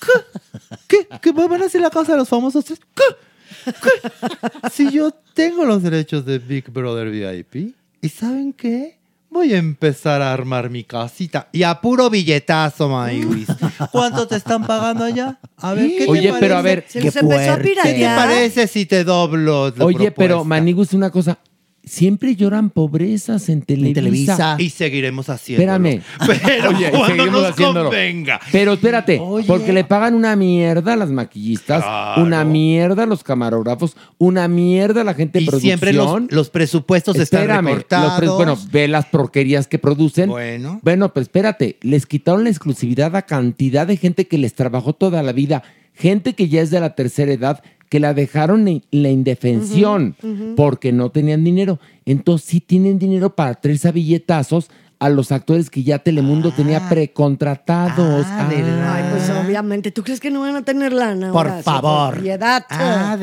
¿qué? 0.00 0.38
¿Qué? 0.86 1.08
¿Que 1.20 1.32
van 1.32 1.60
a 1.60 1.66
hacer 1.66 1.80
la 1.80 1.90
casa 1.90 2.12
de 2.12 2.18
los 2.18 2.28
famosos 2.28 2.64
tres? 2.64 2.78
¿Qué? 2.94 3.72
¿Qué? 3.72 4.70
Si 4.70 4.88
yo 4.92 5.10
tengo 5.34 5.64
los 5.64 5.82
derechos 5.82 6.24
de 6.24 6.38
Big 6.38 6.70
Brother 6.70 7.10
VIP, 7.10 7.74
¿y 8.00 8.08
saben 8.08 8.52
qué? 8.52 9.00
Voy 9.30 9.52
a 9.52 9.58
empezar 9.58 10.22
a 10.22 10.32
armar 10.32 10.70
mi 10.70 10.84
casita. 10.84 11.48
Y 11.50 11.64
a 11.64 11.80
puro 11.80 12.08
billetazo, 12.08 12.88
Maywis. 12.88 13.48
¿Cuánto 13.90 14.28
te 14.28 14.36
están 14.36 14.64
pagando 14.64 15.02
allá? 15.02 15.40
A 15.56 15.74
ver, 15.74 15.90
¿qué 15.90 16.04
te 16.04 16.08
Oye, 16.10 16.32
pero 16.38 16.54
a 16.58 16.62
parece? 16.62 16.76
ver, 16.76 16.84
Se 16.88 17.00
les 17.00 17.16
empezó 17.16 17.52
a 17.52 17.58
¿Qué 17.58 17.74
te 17.94 18.04
parece 18.04 18.66
si 18.68 18.86
te 18.86 19.02
doblo 19.02 19.72
la 19.76 19.84
Oye, 19.84 20.12
pero 20.12 20.36
propuesta? 20.36 20.44
Manigus, 20.44 20.92
una 20.92 21.10
cosa. 21.10 21.36
Siempre 21.82 22.36
lloran 22.36 22.68
pobrezas 22.70 23.48
en 23.48 23.62
Televisa. 23.62 24.56
Y 24.58 24.68
seguiremos 24.70 25.28
haciendo. 25.30 25.62
Espérame. 25.62 26.02
Pero 26.46 26.68
Oye, 26.70 26.90
cuando 26.90 27.26
nos 27.26 27.44
haciéndolo. 27.50 27.84
convenga. 27.88 28.38
Pero 28.52 28.74
espérate, 28.74 29.18
Oye. 29.18 29.46
porque 29.46 29.72
le 29.72 29.84
pagan 29.84 30.14
una 30.14 30.36
mierda 30.36 30.92
a 30.92 30.96
las 30.96 31.10
maquillistas, 31.10 31.82
Claro. 31.82 32.22
una 32.22 32.44
mierda 32.44 33.04
a 33.04 33.06
los 33.06 33.24
camarógrafos, 33.24 33.96
una 34.18 34.46
mierda 34.46 35.00
a 35.00 35.04
la 35.04 35.14
gente 35.14 35.38
de 35.38 35.44
Y 35.44 35.46
producción. 35.46 35.68
siempre 35.78 35.92
los, 35.94 36.30
los 36.30 36.50
presupuestos 36.50 37.16
están 37.16 37.40
Espérame, 37.42 37.66
recortados. 37.68 38.18
pre- 38.18 38.28
bueno, 38.28 38.58
ve 38.70 38.86
las 38.86 39.06
porquerías 39.06 39.66
que 39.66 39.78
producen. 39.78 40.28
Bueno. 40.28 40.80
Bueno, 40.82 41.12
pues 41.14 41.24
espérate, 41.24 41.78
les 41.80 42.04
quitaron 42.06 42.44
la 42.44 42.50
exclusividad 42.50 43.16
a 43.16 43.22
cantidad 43.22 43.86
de 43.86 43.96
gente 43.96 44.26
que 44.28 44.36
les 44.38 44.54
trabajó 44.54 44.92
toda 44.92 45.22
la 45.22 45.32
vida, 45.32 45.62
gente 45.94 46.34
que 46.34 46.48
ya 46.48 46.60
es 46.60 46.70
de 46.70 46.78
la 46.80 46.94
tercera 46.94 47.32
edad, 47.32 47.62
que 47.90 48.00
la 48.00 48.14
dejaron 48.14 48.66
en 48.68 48.82
la 48.92 49.10
indefensión 49.10 50.16
porque 50.56 50.92
no 50.92 51.10
tenían 51.10 51.44
dinero. 51.44 51.78
Entonces 52.06 52.48
sí 52.48 52.60
tienen 52.60 52.98
dinero 52.98 53.34
para 53.34 53.54
traerse 53.54 53.88
a 53.88 53.92
billetazos 53.92 54.70
a 55.00 55.08
los 55.08 55.32
actores 55.32 55.70
que 55.70 55.82
ya 55.82 55.98
Telemundo 55.98 56.52
tenía 56.52 56.88
precontratados. 56.88 58.26
Ah. 58.28 58.48
Ay, 58.50 59.04
pues 59.10 59.28
obviamente. 59.30 59.90
¿Tú 59.90 60.02
crees 60.04 60.20
que 60.20 60.30
no 60.30 60.40
van 60.40 60.56
a 60.56 60.62
tener 60.62 60.92
lana? 60.92 61.32
Por 61.32 61.62
favor. 61.62 62.14
Por 62.14 62.22
piedad. 62.22 62.64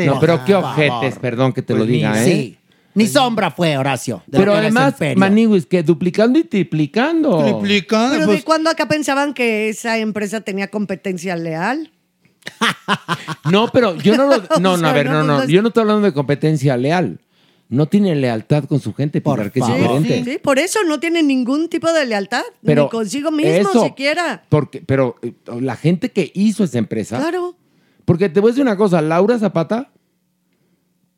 no, 0.05 0.19
pero 0.19 0.43
qué 0.43 0.55
ojetes, 0.55 1.17
perdón 1.19 1.53
que 1.53 1.61
te 1.61 1.73
lo 1.73 1.79
Pues 1.79 1.89
diga, 1.89 2.13
ni- 2.13 2.19
¿eh? 2.19 2.23
Sí. 2.25 2.57
Ni 2.93 3.05
sombra 3.05 3.51
fue, 3.51 3.77
Horacio. 3.77 4.23
de 4.25 4.39
lo 4.39 4.43
Pero 4.43 4.55
además. 4.55 4.95
Maniwis, 5.15 5.67
que 5.67 5.83
duplicando 5.83 6.39
y 6.39 6.43
triplicando. 6.43 7.39
Pero 7.43 8.25
pues 8.25 8.39
¿de 8.39 8.43
cuándo 8.43 8.71
acá 8.71 8.87
pensaban 8.87 9.35
que 9.35 9.69
esa 9.69 9.99
empresa 9.99 10.41
tenía 10.41 10.69
competencia 10.69 11.35
leal? 11.35 11.91
No, 13.51 13.67
pero 13.69 13.95
yo 13.97 14.15
no 14.17 14.27
lo. 14.27 14.37
No, 14.59 14.77
no, 14.77 14.87
a 14.87 14.93
ver, 14.93 15.07
no, 15.09 15.23
no, 15.23 15.45
Yo 15.45 15.61
no 15.61 15.69
estoy 15.69 15.81
hablando 15.81 16.03
de 16.05 16.13
competencia 16.13 16.75
leal. 16.77 17.19
No 17.69 17.85
tiene 17.87 18.15
lealtad 18.15 18.63
con 18.63 18.79
su 18.79 18.93
gente, 18.93 19.19
Pilar, 19.19 19.51
que 19.51 19.59
es 19.59 19.65
Sí, 19.65 19.71
diferente. 19.73 20.23
sí, 20.23 20.37
por 20.41 20.57
eso 20.57 20.79
no 20.87 21.01
tiene 21.01 21.21
ningún 21.21 21.67
tipo 21.67 21.91
de 21.91 22.05
lealtad. 22.05 22.43
Pero 22.63 22.83
ni 22.83 22.89
consigo 22.89 23.29
mismo 23.29 23.51
eso- 23.69 23.83
siquiera. 23.83 24.43
Porque, 24.47 24.81
pero 24.85 25.15
eh, 25.21 25.33
la 25.59 25.75
gente 25.75 26.11
que 26.11 26.31
hizo 26.33 26.63
esa 26.63 26.77
empresa. 26.77 27.19
Claro. 27.19 27.57
Porque 28.05 28.29
te 28.29 28.39
voy 28.39 28.49
a 28.49 28.51
decir 28.53 28.63
una 28.63 28.77
cosa, 28.77 29.01
Laura 29.01 29.37
Zapata 29.37 29.91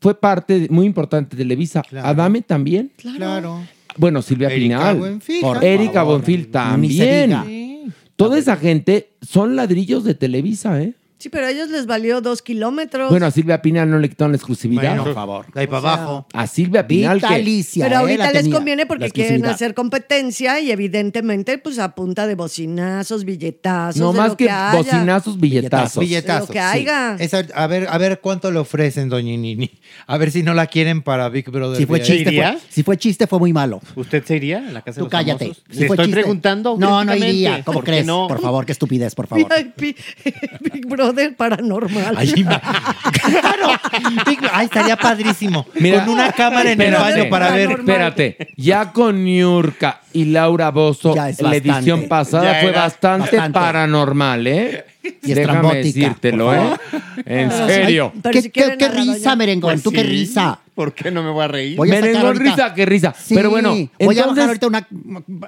fue 0.01 0.19
parte 0.19 0.67
muy 0.71 0.87
importante 0.87 1.35
de 1.35 1.43
Televisa. 1.43 1.83
Adame 2.01 2.41
también. 2.41 2.91
Claro. 2.97 3.61
Bueno, 3.97 4.23
Silvia 4.23 4.47
Erika 4.49 4.77
Pinal. 4.77 4.97
Buenfil, 4.97 5.41
Por 5.41 5.57
por 5.57 5.63
Erika 5.65 5.93
favor. 5.93 6.13
Buenfil 6.21 6.37
Ni 6.39 6.45
se 6.45 6.49
también. 6.51 7.29
diga. 7.29 7.93
Toda 8.15 8.39
esa 8.39 8.55
gente 8.57 9.11
son 9.21 9.55
ladrillos 9.55 10.03
de 10.03 10.15
Televisa, 10.15 10.81
¿eh? 10.81 10.95
Sí, 11.19 11.27
pero 11.27 11.47
a 11.47 11.51
ellos 11.51 11.69
les 11.69 11.85
valió 11.85 12.21
dos 12.21 12.41
kilómetros. 12.41 13.09
Bueno, 13.09 13.25
a 13.25 13.31
Silvia 13.31 13.61
Pinal 13.61 13.89
no 13.91 13.99
le 13.99 14.07
quitaron 14.07 14.31
la 14.31 14.37
exclusividad. 14.37 14.81
Bueno, 14.83 15.03
por 15.03 15.13
favor. 15.13 15.45
De 15.53 15.59
ahí 15.59 15.67
para 15.67 15.79
O 15.79 15.81
sea, 15.81 15.93
abajo. 15.95 16.27
A 16.33 16.47
Silvia 16.47 16.87
Pinal 16.87 17.19
que... 17.21 17.65
Pero 17.75 17.97
ahorita 17.97 18.31
les 18.31 18.47
conviene 18.47 18.85
porque 18.85 19.11
quieren 19.11 19.45
hacer 19.45 19.73
competencia 19.73 20.61
y 20.61 20.71
evidentemente 20.71 21.57
pues 21.57 21.77
a 21.77 21.93
punta 21.93 22.25
de 22.25 22.35
bocinazos, 22.35 23.25
billetazos. 23.25 23.99
No 24.01 24.13
de 24.13 24.17
más 24.17 24.29
lo 24.29 24.37
que 24.37 24.49
haya. 24.49 24.77
bocinazos, 24.77 25.37
billetazos. 25.37 25.99
Billetazos. 26.01 26.47
De 26.47 26.53
lo 26.53 26.53
que 26.53 26.59
haya. 26.61 27.17
Sí. 27.17 27.23
Esa- 27.25 27.45
a, 27.53 27.67
ver, 27.67 27.87
a 27.89 27.97
ver 27.97 28.21
cuánto 28.21 28.49
le 28.49 28.59
ofrecen, 28.59 29.09
doña 29.09 29.35
Nini. 29.35 29.69
A 30.07 30.17
ver 30.17 30.31
si 30.31 30.41
no 30.41 30.53
la 30.53 30.67
quieren 30.67 31.01
para 31.01 31.27
Big 31.27 31.51
Brother. 31.51 31.77
Si 31.77 31.85
fue 31.85 32.01
chiste, 32.01 32.31
fue, 32.33 32.57
si 32.69 32.83
fue 32.83 32.95
chiste, 32.97 33.27
fue 33.27 33.39
muy 33.39 33.51
malo. 33.51 33.81
¿Usted 33.97 34.23
se 34.23 34.37
iría 34.37 34.59
a 34.59 34.71
la 34.71 34.81
casa 34.83 34.91
de 34.95 34.99
Tú 35.01 35.05
los 35.07 35.11
cállate. 35.11 35.45
famosos? 35.47 35.63
Si 35.69 35.81
estoy 35.83 35.97
chiste. 35.97 36.11
preguntando 36.13 36.77
No, 36.79 37.03
no 37.03 37.13
iría. 37.13 37.61
¿Cómo 37.65 37.79
¿por 37.79 37.83
qué 37.83 37.91
crees? 37.91 38.05
no? 38.05 38.29
Por 38.29 38.39
favor, 38.39 38.65
qué 38.65 38.71
estupidez, 38.71 39.15
por 39.15 39.27
favor. 39.27 39.49
Big 39.77 40.87
Brother 40.87 41.08
paranormal. 41.35 42.15
Ay, 42.17 42.31
Big- 42.33 42.47
Ay, 44.53 44.65
estaría 44.65 44.95
padrísimo. 44.97 45.65
Mira, 45.75 46.05
con 46.05 46.13
una 46.15 46.31
cámara 46.31 46.71
en 46.71 46.81
el 46.81 46.93
baño 46.93 47.29
para 47.29 47.51
ver. 47.51 47.71
Espérate, 47.71 48.37
ya 48.55 48.91
con 48.91 49.23
Niurka 49.23 50.01
y 50.13 50.25
Laura 50.25 50.71
Bozo, 50.71 51.15
la 51.15 51.55
edición 51.55 52.07
pasada 52.07 52.53
Ya 52.53 52.61
fue 52.61 52.71
bastante. 52.71 53.37
paranormal, 53.51 54.47
¿eh? 54.47 54.85
Y 55.23 55.33
Déjame 55.33 55.75
decírtelo, 55.75 56.53
¿eh? 56.53 56.59
En 57.25 57.49
Pero 57.49 57.67
serio. 57.67 58.11
sí, 58.15 58.21
¿Qué, 58.31 58.49
qué- 58.51 58.75
qué 58.77 58.89
risa, 58.89 59.35
merengón? 59.35 59.71
Pues 59.73 59.83
¿Tú 59.83 59.91
qué 59.91 60.01
sí. 60.01 60.07
risa? 60.07 60.59
¿Por 60.73 60.93
qué 60.93 61.11
no 61.11 61.21
me 61.23 61.29
voy 61.31 61.43
a 61.43 61.47
reír? 61.49 61.75
Voy 61.77 61.89
a 61.89 61.95
sacar 61.95 62.07
Merengón, 62.09 62.27
ahorita- 62.37 62.51
risa, 62.55 62.73
qué 62.73 62.85
risa. 62.85 63.13
Sí, 63.17 63.35
Pero 63.35 63.49
bueno, 63.49 63.71
voy 63.71 63.81
a 63.81 63.89
entonces- 63.99 64.25
bajar 64.27 64.47
ahorita 64.47 64.67
una 64.67 64.87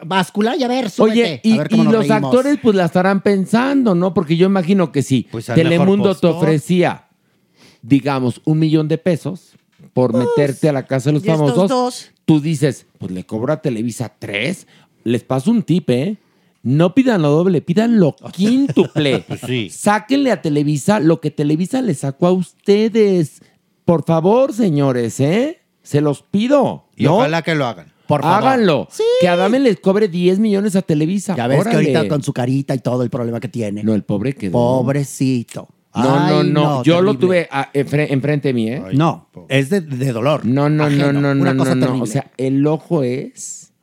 báscula 0.06 0.56
y 0.58 0.64
a 0.64 0.68
ver, 0.68 0.90
súbete. 0.90 1.12
Oye, 1.22 1.42
y, 1.44 1.54
a 1.54 1.58
ver 1.60 1.70
cómo 1.70 1.84
y 1.84 1.86
nos 1.86 1.94
los 1.94 2.08
reímos. 2.08 2.24
actores 2.36 2.60
pues 2.62 2.76
la 2.76 2.86
estarán 2.86 3.22
pensando, 3.22 3.96
¿no? 3.96 4.14
Porque 4.14 4.36
yo 4.36 4.46
imagino 4.48 4.92
que 4.92 5.02
si 5.04 5.28
Pues 5.32 5.50
al 5.50 5.56
Telemundo 5.56 6.10
mejor 6.10 6.16
te 6.20 6.28
postor. 6.28 6.36
ofrecía, 6.44 7.06
digamos, 7.82 8.42
un 8.46 8.60
millón 8.60 8.88
de 8.88 8.98
pesos 8.98 9.54
por 9.94 10.14
meterte 10.14 10.70
a 10.70 10.74
la 10.74 10.86
casa 10.86 11.10
de 11.10 11.14
los 11.14 11.26
y 11.26 11.30
estos 11.30 11.40
famosos, 11.52 11.70
dos. 11.70 12.12
tú 12.26 12.40
dices, 12.40 12.86
pues 12.98 13.12
le 13.12 13.26
cobro 13.26 13.54
a 13.54 13.62
Televisa 13.62 14.12
tres. 14.20 14.68
Les 15.04 15.24
paso 15.24 15.50
un 15.50 15.64
tip, 15.64 15.90
¿eh? 15.90 16.18
No 16.64 16.94
pidan 16.94 17.22
lo 17.24 17.30
doble, 17.32 17.62
pidan 17.62 18.00
lo 18.00 18.16
quíntuple. 18.34 19.26
Sí. 19.46 19.70
Sáquenle 19.70 20.32
a 20.32 20.42
Televisa 20.42 21.00
lo 21.00 21.20
que 21.22 21.32
Televisa 21.32 21.82
le 21.82 21.94
sacó 21.94 22.28
a 22.28 22.32
ustedes. 22.32 23.42
Por 23.86 24.04
favor, 24.06 24.54
señores, 24.54 25.20
¿eh? 25.20 25.60
Se 25.82 26.02
los 26.02 26.22
pido. 26.22 26.90
Y 26.96 27.06
¿no? 27.06 27.18
ojalá 27.18 27.42
que 27.42 27.56
lo 27.56 27.66
hagan. 27.66 27.92
Por 28.08 28.22
favor. 28.22 28.48
Háganlo. 28.48 28.88
Que 29.22 29.28
Adame 29.28 29.60
les 29.60 29.80
cobre 29.80 30.08
10 30.08 30.38
millones 30.40 30.76
a 30.76 30.82
Televisa. 30.82 31.36
Ya 31.36 31.48
ves 31.48 31.62
Órale. 31.62 31.86
que 31.86 31.96
ahorita 31.98 32.08
con 32.14 32.22
su 32.22 32.34
carita 32.34 32.76
y 32.76 32.80
todo 32.80 33.04
el 33.04 33.10
problema 33.10 33.40
que 33.40 33.48
tiene. 33.48 33.84
No, 33.84 33.94
el 33.96 34.04
pobre 34.04 34.34
quedó. 34.34 34.52
Pobrecito. 34.52 35.70
No, 35.96 36.04
no, 36.30 36.40
Ay, 36.42 36.50
no. 36.50 36.84
Yo 36.84 37.02
lo 37.02 37.16
tuve 37.18 37.48
a- 37.52 37.72
enfre- 37.74 38.08
enfrente 38.12 38.50
de 38.50 38.54
mí, 38.54 38.70
¿eh? 38.70 38.82
No, 38.94 39.30
es 39.50 39.70
de, 39.70 39.82
de 39.82 40.12
dolor. 40.14 40.46
No, 40.46 40.70
no, 40.70 40.86
Ajeno, 40.86 41.12
no, 41.14 41.34
no, 41.34 41.42
una 41.42 41.54
no, 41.54 41.60
cosa 41.64 41.76
no, 41.76 41.88
no. 41.96 42.04
O 42.04 42.06
sea, 42.06 42.32
el 42.38 42.66
ojo 42.68 43.04
es. 43.04 43.74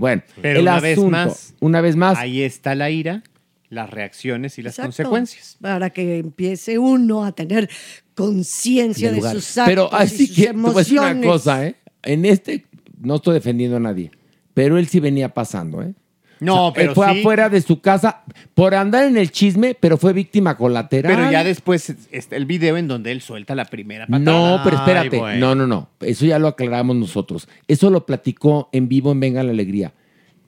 Bueno, 0.00 0.22
Pero 0.40 0.58
el 0.60 0.62
una 0.64 0.76
asunto. 0.76 1.02
vez 1.02 1.10
más, 1.10 1.54
una 1.60 1.80
vez 1.80 1.94
más. 1.96 2.18
ahí 2.18 2.42
está 2.42 2.74
la 2.74 2.90
ira, 2.90 3.22
las 3.68 3.88
reacciones 3.90 4.58
y 4.58 4.62
las 4.62 4.72
Exacto. 4.72 4.88
consecuencias. 4.88 5.56
Para 5.60 5.90
que 5.90 6.18
empiece 6.18 6.78
uno 6.78 7.24
a 7.24 7.32
tener 7.32 7.68
conciencia 8.14 9.08
en 9.10 9.16
de 9.16 9.20
sus 9.20 9.56
actos 9.58 9.64
Pero 9.66 9.92
así 9.94 10.24
y 10.24 10.26
sus 10.26 10.36
que 10.36 10.46
te 10.46 10.52
voy 10.52 10.70
a 10.72 10.78
decir 10.78 10.98
una 10.98 11.10
emociones. 11.10 11.30
cosa, 11.30 11.66
¿eh? 11.66 11.76
En 12.02 12.24
este 12.24 12.66
no 13.00 13.16
estoy 13.16 13.34
defendiendo 13.34 13.76
a 13.76 13.80
nadie, 13.80 14.10
pero 14.54 14.76
él 14.78 14.88
sí 14.88 15.00
venía 15.00 15.28
pasando, 15.32 15.82
¿eh? 15.82 15.94
No, 16.40 16.68
O 16.68 16.72
sea, 16.72 16.74
pero 16.74 16.88
él 16.90 16.94
fue 16.94 17.12
sí. 17.12 17.20
afuera 17.20 17.48
de 17.50 17.60
su 17.60 17.80
casa 17.82 18.22
por 18.54 18.74
andar 18.74 19.04
en 19.04 19.18
el 19.18 19.30
chisme, 19.30 19.76
pero 19.78 19.98
fue 19.98 20.14
víctima 20.14 20.56
colateral. 20.56 21.14
Pero 21.14 21.30
ya 21.30 21.44
después 21.44 21.94
está 22.10 22.34
el 22.36 22.46
video 22.46 22.78
en 22.78 22.88
donde 22.88 23.12
él 23.12 23.20
suelta 23.20 23.54
la 23.54 23.66
primera 23.66 24.06
patada. 24.06 24.20
No, 24.24 24.60
pero 24.64 24.76
espérate. 24.78 25.16
Ay, 25.16 25.20
bueno. 25.20 25.48
No, 25.48 25.54
no, 25.54 25.66
no. 25.66 25.88
Eso 26.00 26.24
ya 26.24 26.38
lo 26.38 26.48
aclaramos 26.48 26.96
nosotros. 26.96 27.46
Eso 27.68 27.90
lo 27.90 28.06
platicó 28.06 28.70
en 28.72 28.88
vivo 28.88 29.12
en 29.12 29.20
Venga 29.20 29.42
la 29.42 29.50
Alegría. 29.50 29.92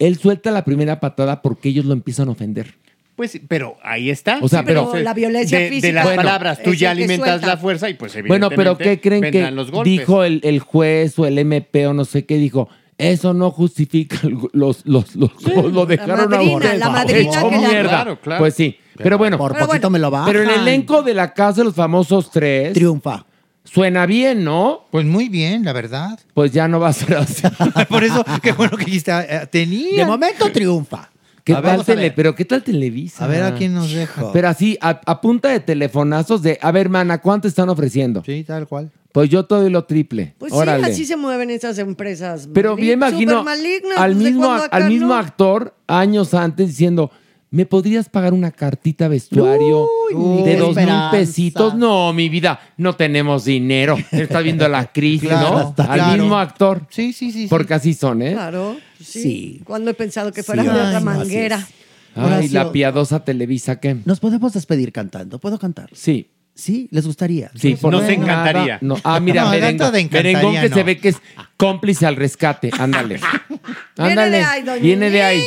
Él 0.07 0.17
suelta 0.19 0.51
la 0.51 0.65
primera 0.65 1.01
patada 1.01 1.43
porque 1.43 1.69
ellos 1.71 1.85
lo 1.85 1.93
empiezan 1.93 2.29
a 2.29 2.33
ofender. 2.33 2.75
Pues, 3.17 3.39
pero 3.47 3.77
ahí 3.83 4.11
está. 4.11 4.39
O 4.41 4.49
sea, 4.49 4.61
Sí, 4.61 4.65
pero- 4.67 4.91
la 4.97 5.15
violencia 5.15 5.59
de, 5.59 5.69
física 5.69 5.87
De 5.89 5.93
las 5.93 6.05
Bueno, 6.05 6.17
palabras, 6.23 6.63
tú 6.63 6.73
ya 6.75 6.91
alimentas 6.93 7.29
suelta. 7.29 7.47
la 7.47 7.57
fuerza 7.57 7.89
y 7.91 7.95
pues 7.95 8.15
Bueno, 8.27 8.49
pero 8.49 8.73
evidentemente 8.73 9.01
¿qué 9.01 9.09
creen 9.21 9.33
que 9.33 9.51
los 9.51 9.71
dijo 9.85 10.25
el, 10.25 10.41
el 10.45 10.61
juez 10.61 11.19
o 11.19 11.27
el 11.27 11.39
MP 11.39 11.87
o 11.87 11.93
no 11.95 12.05
sé 12.07 12.25
qué? 12.25 12.37
Dijo, 12.37 12.69
eso 12.99 13.35
no 13.35 13.51
justifica 13.51 14.17
los, 14.53 14.85
los, 14.87 15.15
los, 15.15 15.31
lo 15.73 15.87
dejaron 15.87 16.31
madrina, 16.31 16.53
a 16.53 16.57
usted 16.57 16.79
la 16.79 16.89
madrina 16.89 17.21
hecho 17.31 17.49
que 17.49 17.57
la- 17.57 17.69
mierda. 17.69 17.89
Claro, 17.91 18.21
claro. 18.21 18.41
Pues 18.41 18.55
sí, 18.55 18.77
pero 18.97 19.19
bueno. 19.19 19.37
Por 19.39 19.53
poquito 19.53 19.67
bueno, 19.69 19.91
me 19.91 19.99
lo 19.99 20.11
bajan. 20.11 20.27
Pero 20.33 20.43
el 20.43 20.51
elenco 20.61 21.03
de 21.03 21.15
la 21.15 21.33
casa 21.35 21.61
de 21.61 21.65
los 21.67 21.75
famosos 21.75 22.31
tres 22.31 22.73
triunfa. 22.73 23.27
Suena 23.65 24.07
bien, 24.07 24.45
¿no? 24.45 24.87
Pues 24.91 25.05
muy 25.07 25.29
bien, 25.29 25.65
la 25.65 25.73
verdad. 25.73 26.19
Pues 26.35 26.53
ya 26.53 26.69
no 26.69 26.81
va 26.81 26.89
a 26.89 26.93
ser 26.93 27.15
así. 27.17 27.43
Por 27.89 28.05
eso, 28.05 28.25
qué 28.43 28.53
bueno 28.53 28.77
que 28.77 28.85
dijiste, 28.85 29.13
eh, 29.13 29.47
tenía. 29.51 29.99
De 29.99 30.07
momento 30.07 30.51
triunfa. 30.53 31.09
¿Qué 31.45 31.55
A 31.55 31.57
ver, 31.57 31.63
tal 31.65 31.73
vamos 31.73 31.89
a 31.89 31.93
tele- 31.93 32.03
ver. 32.03 32.15
pero 32.15 32.35
qué 32.37 32.45
tal 32.45 32.63
Televisa? 32.63 33.25
A 33.25 33.27
ver 33.27 33.43
a 33.43 33.55
quién 33.55 33.75
nos 33.75 33.91
deja. 33.93 34.31
Pero 34.33 34.49
así, 34.49 34.79
a, 34.81 35.01
a 35.05 35.21
punta 35.21 35.49
de 35.49 35.59
telefonazos 35.59 36.41
de, 36.43 36.57
a 36.63 36.71
ver, 36.71 36.89
mana, 36.89 37.19
¿cuánto 37.19 37.49
están 37.49 37.69
ofreciendo? 37.69 38.23
Sí, 38.25 38.45
tal 38.45 38.69
cual. 38.69 38.93
Pues 39.11 39.29
yo 39.29 39.45
todo 39.45 39.69
lo 39.69 39.85
triple. 39.85 40.35
Pues 40.39 40.53
Órale. 40.53 40.85
sí, 40.87 40.91
así 40.93 41.05
se 41.05 41.17
mueven 41.17 41.51
esas 41.51 41.79
empresas. 41.79 42.49
Pero 42.55 42.77
bien 42.77 42.93
imagino 42.95 43.41
al 43.41 43.45
pues, 43.45 44.19
¿de 44.19 44.25
mismo, 44.25 44.45
cuándo 44.47 44.65
acá 44.65 44.77
al 44.77 44.89
mismo 44.89 45.09
no? 45.09 45.15
actor 45.17 45.75
años 45.89 46.33
antes 46.33 46.69
diciendo, 46.69 47.11
¿me 47.53 47.65
podrías 47.67 48.09
pagar 48.09 48.33
una 48.35 48.51
cartita 48.51 49.07
vestuario 49.07 49.87
Uy, 50.13 50.43
de 50.43 50.57
dos 50.57 50.75
mil 50.75 50.89
pesitos? 51.13 51.75
No, 51.75 52.13
mi 52.13 52.29
vida, 52.29 52.59
no 52.77 52.97
tenemos 52.97 53.45
dinero. 53.45 53.97
Está 54.11 54.41
viendo 54.41 54.67
la 54.69 54.87
crisis, 54.87 55.29
Claro, 55.29 55.51
¿no? 55.59 55.69
está 55.71 55.85
Al 55.85 56.01
claro. 56.01 56.23
mismo 56.23 56.37
actor. 56.39 56.87
Sí, 56.91 57.13
sí, 57.13 57.31
sí. 57.31 57.43
sí. 57.43 57.47
Porque 57.49 57.75
así 57.75 57.95
son, 57.95 58.23
¿eh? 58.23 58.33
Claro, 58.33 58.77
sí. 58.99 59.23
Sí. 59.23 59.61
Cuando 59.65 59.91
he 59.93 59.95
pensado 59.95 60.33
que 60.33 60.43
fuera 60.43 60.63
Sí. 60.65 60.69
de 60.69 60.75
otra 60.75 60.89
Ay, 60.89 60.95
no, 60.95 61.01
manguera. 61.03 61.69
Ay, 62.17 62.25
Horacio. 62.25 62.51
la 62.65 62.73
piadosa 62.73 63.25
Televisa, 63.25 63.79
¿qué? 63.81 63.97
Nos 64.05 64.19
podemos 64.21 64.53
despedir 64.53 64.91
cantando. 64.93 65.39
¿Puedo 65.39 65.59
cantar? 65.59 65.89
Sí. 65.95 66.29
¿Sí? 66.55 66.87
¿Les 66.91 67.07
gustaría? 67.07 67.51
Sí, 67.55 67.77
por 67.77 67.93
Nos 67.93 68.03
nada, 68.03 68.13
encantaría. 68.13 68.79
no. 68.83 68.97
Ah, 69.05 69.19
mira, 69.21 69.45
No, 69.45 69.53
merengo- 69.53 69.79
tanto 69.79 69.91
de 69.93 70.01
encantaría, 70.01 70.33
merengón 70.37 70.61
que 70.63 70.69
no. 70.69 70.75
se 70.77 70.83
ve 70.83 70.99
que 70.99 71.09
es 71.09 71.17
cómplice 71.57 72.05
al 72.05 72.17
rescate. 72.17 72.71
Ándale. 72.79 73.15
Viene 73.97 74.11
Ándale. 74.11 74.37
de 74.37 74.45
ahí, 74.45 74.63
doña 74.63 74.83
Viene 74.83 75.11
de 75.11 75.23
ahí. 75.23 75.43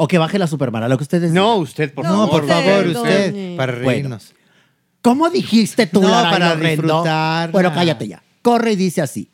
O 0.00 0.06
que 0.06 0.16
baje 0.16 0.38
la 0.38 0.46
supermana, 0.46 0.86
lo 0.86 0.96
que 0.96 1.02
ustedes 1.02 1.32
No, 1.32 1.42
digan. 1.54 1.62
usted, 1.62 1.92
por 1.92 2.04
No, 2.04 2.12
No, 2.12 2.16
favor. 2.28 2.40
por 2.42 2.48
favor, 2.48 2.86
Usted, 2.86 2.96
usted, 2.96 3.32
doña. 3.32 3.56
para 3.56 3.72
Bueno. 3.72 3.88
reírnos. 3.88 4.32
¿Cómo 5.02 5.28
dijiste 5.28 5.86
tú, 5.86 6.00
No, 6.02 6.08
Lara, 6.08 6.30
para 6.30 6.54
disfrutar. 6.56 7.50
Bueno, 7.50 7.72
cállate 7.74 8.06
ya. 8.06 8.22
Corre 8.42 8.72
y 8.72 8.76
dice 8.76 9.02
así. 9.02 9.28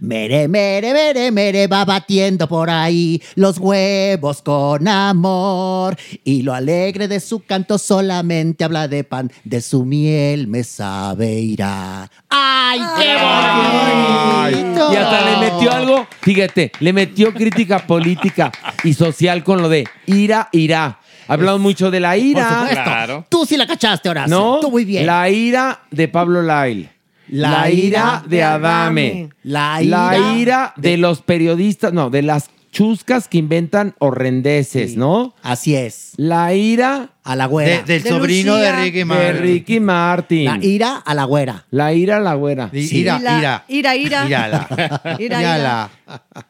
Mere, 0.00 0.48
mere, 0.48 0.92
mere, 0.92 1.30
mere, 1.30 1.66
va 1.66 1.84
batiendo 1.84 2.48
por 2.48 2.70
ahí 2.70 3.20
los 3.34 3.58
huevos 3.58 4.42
con 4.42 4.86
amor. 4.88 5.96
Y 6.24 6.42
lo 6.42 6.54
alegre 6.54 7.08
de 7.08 7.20
su 7.20 7.40
canto 7.44 7.78
solamente 7.78 8.64
habla 8.64 8.88
de 8.88 9.04
pan, 9.04 9.30
de 9.44 9.60
su 9.60 9.84
miel 9.84 10.46
me 10.48 10.64
sabe 10.64 11.32
irá. 11.32 12.10
¡Ay, 12.28 12.80
qué 12.98 13.16
Ay, 13.18 14.54
bonito! 14.54 14.92
Y 14.92 14.96
hasta 14.96 15.30
le 15.30 15.50
metió 15.50 15.72
algo, 15.72 16.06
fíjate, 16.20 16.72
le 16.80 16.92
metió 16.92 17.32
crítica 17.32 17.78
política 17.86 18.52
y 18.84 18.94
social 18.94 19.42
con 19.44 19.62
lo 19.62 19.68
de 19.68 19.86
ira, 20.06 20.48
ira. 20.52 21.00
Hablamos 21.26 21.60
mucho 21.60 21.90
de 21.90 22.00
la 22.00 22.10
Por 22.12 22.18
ira. 22.18 22.48
supuesto. 22.48 22.84
Claro. 22.84 23.26
Tú 23.28 23.44
sí 23.44 23.56
la 23.58 23.66
cachaste, 23.66 24.08
Horacio. 24.08 24.34
¿No? 24.34 24.60
Tú 24.60 24.70
muy 24.70 24.84
bien. 24.86 25.04
La 25.04 25.28
ira 25.28 25.82
de 25.90 26.08
Pablo 26.08 26.40
Lail. 26.42 26.88
La, 27.28 27.50
La 27.50 27.70
ira, 27.70 28.24
de 28.26 28.42
Adame. 28.42 29.30
La 29.42 29.80
La 29.82 30.18
ira 30.18 30.32
ira 30.34 30.72
de 30.76 30.96
los 30.96 31.22
periodistas, 31.22 31.92
no, 31.92 32.10
de 32.10 32.22
las 32.22 32.50
chuscas 32.78 33.26
que 33.28 33.38
inventan 33.38 33.94
horrendeces, 33.98 34.96
¿no? 34.96 35.34
Así 35.42 35.74
es. 35.74 36.12
La 36.16 36.54
ira 36.54 37.10
A 37.24 37.34
la 37.36 37.46
güera. 37.46 37.78
De- 37.78 37.82
del 37.82 38.02
De 38.04 38.08
sobrino 38.10 38.54
Lucía. 38.54 38.72
de 38.76 38.82
Ricky 38.84 38.98
de 38.98 39.04
Martin. 39.04 39.42
Ricky 39.42 39.80
Martin. 39.80 40.44
La 40.46 40.58
ira 40.64 40.96
a 40.96 41.14
la 41.14 41.24
güera. 41.24 41.64
La 41.70 41.92
ira 41.92 42.16
a 42.16 42.20
la 42.20 42.34
güera. 42.34 42.70
Sí. 42.72 42.98
Ira, 42.98 43.18
la- 43.18 43.38
ira. 43.38 43.64
ira, 43.68 43.96
ira. 43.96 44.26
Írala. 44.26 44.68
Ira, 45.18 45.40
Írala. 45.40 45.90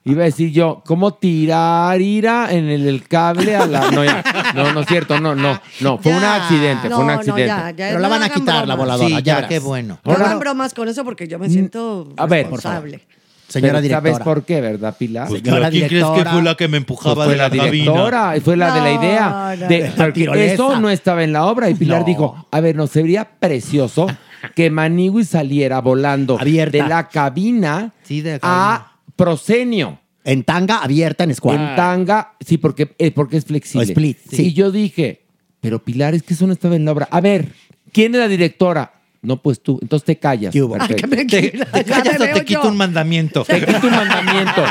Iba 0.04 0.22
a 0.22 0.24
decir 0.26 0.52
yo, 0.52 0.82
¿cómo 0.86 1.14
tirar 1.14 2.00
ira 2.00 2.48
en 2.52 2.66
el, 2.68 2.86
el 2.86 3.08
cable 3.08 3.56
a 3.56 3.66
la.? 3.66 3.90
No, 3.90 4.04
ya. 4.04 4.22
no, 4.54 4.72
no 4.72 4.80
es 4.80 4.86
cierto, 4.86 5.18
no, 5.20 5.34
no, 5.34 5.60
no. 5.80 5.98
Fue 5.98 6.12
un 6.16 6.22
accidente, 6.22 6.88
fue 6.88 6.98
un 6.98 7.06
No, 7.06 7.12
no, 7.14 7.18
accidente. 7.18 7.46
ya, 7.46 7.70
ya, 7.70 7.86
Pero 7.88 7.98
la 8.00 8.08
no 8.08 8.14
van 8.14 8.22
a 8.22 8.28
quitar 8.28 8.68
la 8.68 8.74
voladora. 8.76 9.08
Sí, 9.08 9.14
ya 9.14 9.20
ya, 9.20 9.34
verás. 9.36 9.48
qué 9.48 9.58
bueno. 9.60 9.98
No 10.04 10.12
hagan 10.12 10.38
bromas 10.38 10.74
con 10.74 10.88
eso 10.88 11.04
porque 11.04 11.26
yo 11.26 11.38
me 11.38 11.48
siento 11.50 12.12
a 12.16 12.26
ver, 12.26 12.42
responsable. 12.42 13.00
Señora 13.48 13.80
Pero 13.80 13.88
¿Sabes 13.94 14.02
directora. 14.12 14.24
por 14.24 14.44
qué, 14.44 14.60
verdad, 14.60 14.94
Pilar? 14.98 15.28
Pues 15.28 15.40
Señora 15.42 15.70
¿Quién 15.70 15.88
crees 15.88 16.04
que 16.04 16.10
directora. 16.10 16.32
fue 16.32 16.42
la 16.42 16.54
que 16.54 16.68
me 16.68 16.70
Pues 16.72 16.80
empujaba 16.82 17.24
fue 17.24 17.32
de 17.32 17.38
la 17.38 17.48
la, 17.48 17.56
cabina? 17.56 17.72
directora, 17.72 18.36
y 18.36 18.40
fue 18.40 18.56
la 18.58 18.74
de 18.74 18.80
la 18.82 18.92
idea. 18.92 19.56
no, 19.58 19.68
de, 19.68 20.26
no. 20.26 20.34
eso 20.34 20.80
no 20.80 20.90
estaba 20.90 21.24
en 21.24 21.32
la 21.32 21.46
obra. 21.46 21.70
Y 21.70 21.74
Pilar 21.74 22.00
No. 22.00 22.06
dijo: 22.06 22.46
A 22.50 22.60
ver, 22.60 22.76
nos 22.76 22.90
sería 22.90 23.26
precioso 23.38 24.06
que 24.54 24.70
Manigui 24.70 25.24
saliera 25.24 25.80
volando 25.80 26.38
Abierta. 26.38 26.76
de 26.82 26.88
la 26.88 27.08
cabina 27.08 27.94
Sí, 28.02 28.20
de 28.20 28.32
la 28.32 28.38
a 28.42 28.92
Prosenio. 29.16 29.98
En 30.24 30.42
tanga 30.44 30.78
abierta 30.82 31.24
en 31.24 31.34
squad. 31.34 31.54
En 31.54 31.74
tanga, 31.76 32.34
sí, 32.44 32.58
porque, 32.58 32.94
eh, 32.98 33.10
porque 33.12 33.38
es 33.38 33.46
flexible. 33.46 33.86
O 33.86 33.88
split, 33.88 34.18
sí. 34.30 34.48
Y 34.48 34.52
yo 34.52 34.70
dije, 34.70 35.22
pero 35.62 35.82
Pilar, 35.82 36.14
es 36.14 36.22
que 36.22 36.34
eso 36.34 36.46
no 36.46 36.52
estaba 36.52 36.76
en 36.76 36.84
la 36.84 36.92
obra. 36.92 37.08
A 37.10 37.22
ver, 37.22 37.48
¿quién 37.92 38.14
es 38.14 38.20
la 38.20 38.28
directora? 38.28 38.92
No, 39.20 39.42
pues 39.42 39.60
tú. 39.60 39.78
Entonces 39.82 40.04
te 40.06 40.16
callas. 40.16 40.52
¿Qué 40.52 40.62
hubo? 40.62 40.74
Ay, 40.74 40.80
Perfecto. 40.88 41.08
que 41.10 41.16
me 41.16 41.24
Te, 41.24 41.50
quita, 41.50 41.64
te 41.66 41.84
ya 41.84 41.96
callas 42.02 42.18
me 42.20 42.30
o 42.30 42.34
te 42.34 42.44
quito 42.44 42.62
yo. 42.62 42.68
un 42.68 42.76
mandamiento. 42.76 43.44
Te 43.44 43.64
quito 43.64 43.86
un 43.88 43.90
mandamiento. 43.96 44.62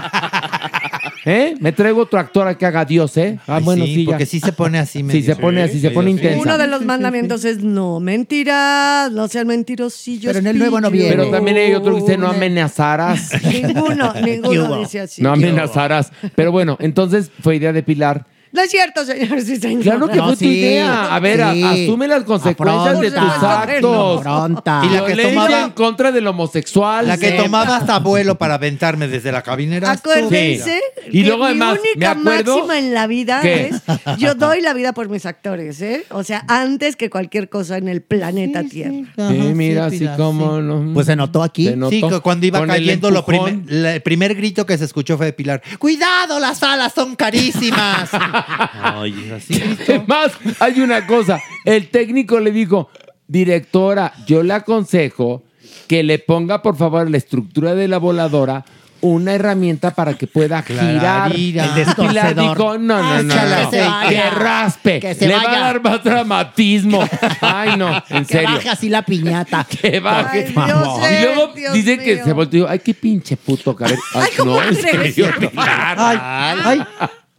¿Eh? 1.26 1.56
Me 1.60 1.74
traigo 1.74 2.02
otro 2.04 2.18
actor 2.20 2.48
a 2.48 2.58
que 2.58 2.66
haga 2.66 2.86
Dios, 2.86 3.18
¿eh? 3.18 3.38
Ah, 3.48 3.58
Ay, 3.58 3.64
bueno, 3.64 3.86
sí, 3.86 3.94
sí, 3.96 4.06
ya. 4.06 4.12
porque 4.12 4.26
sí 4.26 4.40
se 4.40 4.54
pone 4.54 4.80
así 4.80 5.00
Sí, 5.00 5.04
medio. 5.04 5.24
se 5.26 5.36
pone 5.36 5.62
así, 5.62 5.82
se 5.82 5.92
pone 5.92 6.12
intensa. 6.12 6.40
Uno 6.42 6.58
de 6.58 6.68
los 6.68 6.86
mandamientos 6.86 7.44
es 7.44 7.62
no 7.62 8.00
mentiras, 8.00 9.12
no 9.12 9.28
sean 9.28 9.48
mentirosillos. 9.48 10.28
Pero 10.28 10.40
en 10.40 10.48
el 10.48 10.58
nuevo 10.58 10.80
no 10.80 10.90
pillos. 10.90 11.08
viene. 11.10 11.24
Pero 11.24 11.30
también 11.36 11.58
hay 11.58 11.74
otro 11.74 11.96
que 11.96 12.02
dice 12.02 12.18
no 12.18 12.30
amenazarás. 12.30 13.32
Ninguno, 13.44 14.14
¿Qué 14.14 14.22
ninguno 14.22 14.66
hubo? 14.68 14.80
dice 14.80 15.02
así. 15.02 15.22
No 15.22 15.34
amenazarás. 15.34 16.12
Pero 16.36 16.54
bueno, 16.54 16.78
entonces 16.80 17.30
fue 17.42 17.58
idea 17.58 17.74
de 17.74 17.84
Pilar. 17.84 18.26
No 18.58 18.64
es 18.64 18.72
cierto, 18.72 19.06
señor, 19.06 19.40
sí, 19.44 19.58
señor. 19.58 19.84
Claro 19.84 20.08
que 20.08 20.16
No, 20.16 20.24
fue 20.26 20.34
tu 20.34 20.40
sí, 20.40 20.48
idea. 20.60 21.14
A 21.16 21.20
ver, 21.20 21.44
a- 21.44 21.54
sí. 21.54 21.64
asume 21.64 22.08
las 22.08 22.24
consecuencias 22.24 23.00
de 23.00 23.12
tus 23.12 23.20
Afronta. 23.20 23.62
actos. 23.62 24.20
Afronta. 24.20 24.82
Y 24.84 24.90
la 24.96 25.06
que 25.06 25.16
tomaba- 25.16 25.62
en 25.66 25.70
contra 25.72 26.12
del 26.12 26.26
homosexual. 26.26 27.08
La 27.08 27.18
que 27.20 27.30
Sí. 27.32 27.38
tomaba 27.38 27.78
hasta 27.78 27.96
abuelo 27.96 28.36
para 28.40 28.56
aventarme 28.56 29.08
desde 29.08 29.32
la 29.32 29.44
cabina 29.44 29.76
era 29.78 29.96
tú. 29.96 30.10
Acuérdense 30.10 30.82
Y 31.12 31.22
que 31.22 31.28
luego, 31.28 31.46
además, 31.46 31.74
mi 31.84 31.90
única 31.92 32.16
me 32.16 32.32
acuerdo- 32.32 32.56
máxima 32.56 32.80
en 32.80 32.94
la 32.96 33.06
vida 33.06 33.40
¿Qué? 33.42 33.68
es 33.70 33.82
yo 34.18 34.34
doy 34.34 34.62
la 34.62 34.74
vida 34.74 34.94
por 34.94 35.08
mis 35.08 35.28
actores, 35.28 35.80
¿eh? 35.82 36.06
O 36.10 36.24
sea, 36.24 36.44
antes 36.48 36.96
que 36.96 37.12
cualquier 37.12 37.50
cosa 37.50 37.78
en 37.78 37.88
el 37.90 38.02
planeta 38.02 38.64
Tierra. 38.64 38.94
Ajá, 39.18 39.30
Sí, 39.30 39.38
mira, 39.54 39.86
así 39.86 40.00
Pilar, 40.00 40.18
como 40.18 40.58
sí. 40.58 40.64
no. 40.64 40.94
Pues 40.96 41.06
se 41.06 41.16
notó 41.16 41.44
aquí. 41.44 41.68
Se 41.68 41.76
notó. 41.76 41.92
Sí, 41.92 42.02
que 42.02 42.20
cuando 42.22 42.46
iba 42.48 42.58
Con 42.60 42.72
el 42.72 42.76
cayendo, 42.78 43.12
lo 43.12 43.20
empujón. 43.20 43.46
primer, 43.66 43.72
la- 43.84 43.94
el 43.96 44.02
primer 44.02 44.34
grito 44.34 44.66
que 44.66 44.76
se 44.80 44.86
escuchó 44.86 45.16
fue 45.18 45.28
de 45.28 45.34
Pilar. 45.34 45.62
¡Cuidado, 45.78 46.40
las 46.40 46.64
alas 46.64 46.94
son 46.96 47.16
carísimas! 47.16 48.10
Ay, 48.82 49.32
así. 49.36 49.62
Además, 49.88 50.32
hay 50.60 50.80
una 50.80 51.06
cosa. 51.06 51.42
El 51.66 51.90
técnico 51.90 52.40
le 52.40 52.52
dijo, 52.52 52.90
directora, 53.28 54.14
yo 54.26 54.44
le 54.44 54.54
aconsejo 54.54 55.44
que 55.88 56.04
le 56.04 56.20
ponga, 56.20 56.62
por 56.62 56.76
favor, 56.78 57.10
la 57.10 57.18
estructura 57.18 57.76
de 57.76 57.88
la 57.88 57.98
voladora 57.98 58.66
una 59.00 59.34
herramienta 59.36 59.92
para 59.94 60.16
que 60.16 60.26
pueda 60.26 60.60
girar. 60.64 61.30
El 61.30 61.36
Pilar 61.38 61.76
destorcedor. 61.76 62.36
dijo, 62.36 62.78
no, 62.80 62.98
no, 63.04 63.24
no, 63.24 63.32
Échale 63.34 63.64
no, 63.86 64.10
que 64.10 64.30
raspe, 64.32 65.00
Que 65.00 65.14
se 65.14 65.28
le 65.28 65.36
va 65.36 65.44
vaya. 65.44 65.58
a 65.58 65.62
dar 65.68 65.84
más 65.84 66.04
dramatismo. 66.04 67.08
Ay, 67.42 67.78
no, 67.78 67.96
en 68.10 68.26
Que 68.26 68.34
serio. 68.34 68.50
baje 68.56 68.70
así 68.70 68.90
la 68.90 69.04
piñata. 69.04 69.68
Que 69.82 70.00
baje. 70.00 70.48
Ay, 70.48 70.54
Dios 70.66 71.00
y 71.12 71.24
luego 71.24 71.54
Dios 71.54 71.74
dice 71.76 72.00
que 72.00 72.16
mío. 72.16 72.24
se 72.26 72.34
volteó 72.34 72.64
y 72.64 72.68
ay, 72.72 72.80
qué 72.80 72.94
pinche 72.96 73.38
puto 73.38 73.76
cabrón. 73.76 74.00
Ay, 74.16 74.30
¿cómo 74.36 74.54
no, 74.56 74.64
en 74.64 74.76
crees? 74.76 75.14
serio. 75.16 75.32
Ay, 75.56 76.20
ay, 76.66 76.82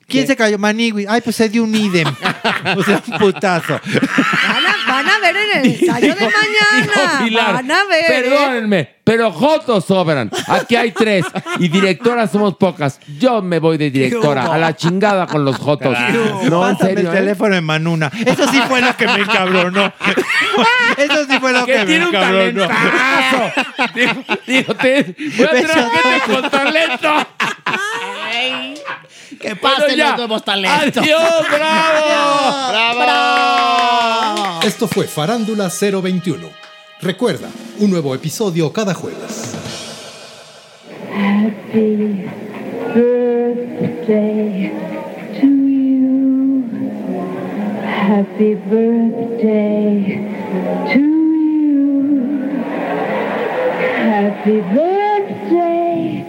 ¿quién 0.08 0.26
se 0.26 0.34
cayó? 0.36 0.58
Manigui. 0.58 1.06
Ay, 1.08 1.20
pues 1.20 1.36
se 1.36 1.48
dio 1.48 1.62
un 1.64 1.74
idem. 1.74 2.08
O 2.76 2.82
sea, 2.82 3.02
un 3.06 3.18
putazo. 3.18 3.80
Van 3.84 4.66
a, 4.66 4.92
van 4.92 5.08
a 5.08 5.18
ver 5.20 5.36
en 5.36 5.58
el 5.64 5.66
ensayo 5.80 6.14
de 6.14 6.20
mañana. 6.24 6.82
Dijo 6.82 7.24
Pilar, 7.24 7.52
van 7.54 7.70
a 7.70 7.84
ver. 7.84 8.04
¿eh? 8.04 8.06
Perdónenme, 8.30 8.94
pero 9.04 9.30
Jotos 9.30 9.84
sobran. 9.84 10.30
Aquí 10.48 10.76
hay 10.76 10.92
tres 10.92 11.24
y 11.58 11.68
directoras 11.68 12.30
somos 12.32 12.56
pocas. 12.56 12.98
Yo 13.18 13.42
me 13.42 13.58
voy 13.58 13.76
de 13.78 13.90
directora. 13.90 14.52
A 14.52 14.58
la 14.58 14.74
chingada 14.74 15.26
con 15.26 15.44
los 15.44 15.56
Jotos. 15.56 15.96
No, 16.50 16.68
en 16.68 16.74
Pásame 16.76 16.94
serio. 16.94 17.10
el 17.10 17.16
¿eh? 17.16 17.20
teléfono 17.20 17.54
en 17.56 17.64
Manuna. 17.64 18.10
Eso 18.24 18.48
sí 18.50 18.60
fue 18.68 18.80
lo 18.80 18.96
que 18.96 19.06
me 19.06 19.20
encabronó. 19.20 19.92
Eso 20.96 21.26
sí 21.28 21.38
fue 21.38 21.52
lo 21.52 21.64
que, 21.66 21.72
Que 21.72 21.78
me 21.80 21.86
tiene 21.86 22.06
un 22.06 22.14
encabronó. 22.14 22.66
talentazo. 22.66 23.68
Digo, 23.94 24.12
digo, 24.46 24.74
te, 24.74 25.14
voy 25.36 25.46
a 25.46 25.90
gente 25.90 26.32
con 26.32 26.50
talento. 26.50 27.26
Que 29.40 29.54
pasen 29.56 29.96
ya. 29.96 30.08
los 30.10 30.18
nuevos 30.18 30.44
talentos. 30.44 31.02
Adiós, 31.02 31.46
bravo. 31.50 32.98
¡Bravo! 32.98 34.60
Esto 34.62 34.88
fue 34.88 35.06
Farándula 35.06 35.68
021. 35.70 36.48
Recuerda, 37.00 37.48
un 37.78 37.90
nuevo 37.90 38.14
episodio 38.14 38.72
cada 38.72 38.92
jueves. 38.94 39.54
Happy 41.14 42.24
birthday 42.94 44.72
to 45.40 45.46
you. 45.46 46.64
Happy 47.84 48.54
birthday 48.54 50.18
to 50.92 50.98
you. 50.98 52.58
Happy 53.96 54.60
birthday, 54.60 56.24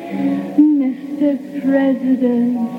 Mr. 0.58 1.38
President. 1.64 2.79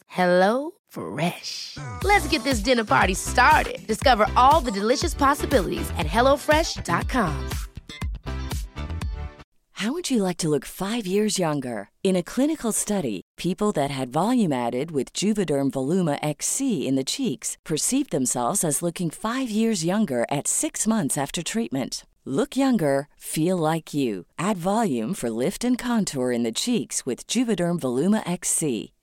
Hello 0.11 0.71
Fresh. 0.89 1.77
Let's 2.03 2.27
get 2.27 2.43
this 2.43 2.59
dinner 2.59 2.83
party 2.83 3.13
started. 3.13 3.79
Discover 3.87 4.25
all 4.35 4.59
the 4.59 4.71
delicious 4.71 5.13
possibilities 5.13 5.89
at 5.97 6.05
hellofresh.com. 6.05 7.49
How 9.71 9.93
would 9.93 10.11
you 10.11 10.21
like 10.21 10.35
to 10.39 10.49
look 10.49 10.65
five 10.65 11.07
years 11.07 11.39
younger? 11.39 11.89
In 12.03 12.17
a 12.17 12.23
clinical 12.23 12.73
study, 12.73 13.21
people 13.37 13.71
that 13.71 13.89
had 13.89 14.11
volume 14.11 14.51
added 14.51 14.91
with 14.91 15.13
Juvederm 15.13 15.71
Voluma 15.71 16.19
XC 16.21 16.85
in 16.85 16.95
the 16.95 17.05
cheeks 17.05 17.57
perceived 17.63 18.11
themselves 18.11 18.65
as 18.65 18.81
looking 18.81 19.09
five 19.09 19.49
years 19.49 19.85
younger 19.85 20.25
at 20.29 20.45
six 20.45 20.85
months 20.85 21.17
after 21.17 21.41
treatment. 21.41 22.03
Look 22.25 22.55
younger, 22.55 23.07
feel 23.17 23.57
like 23.57 23.93
you. 23.93 24.25
Add 24.37 24.57
volume 24.57 25.15
for 25.15 25.31
lift 25.31 25.63
and 25.63 25.77
contour 25.77 26.31
in 26.31 26.43
the 26.43 26.51
cheeks 26.51 27.03
with 27.03 27.25
Juvederm 27.25 27.79
Voluma 27.79 28.21
XC. 28.29 28.91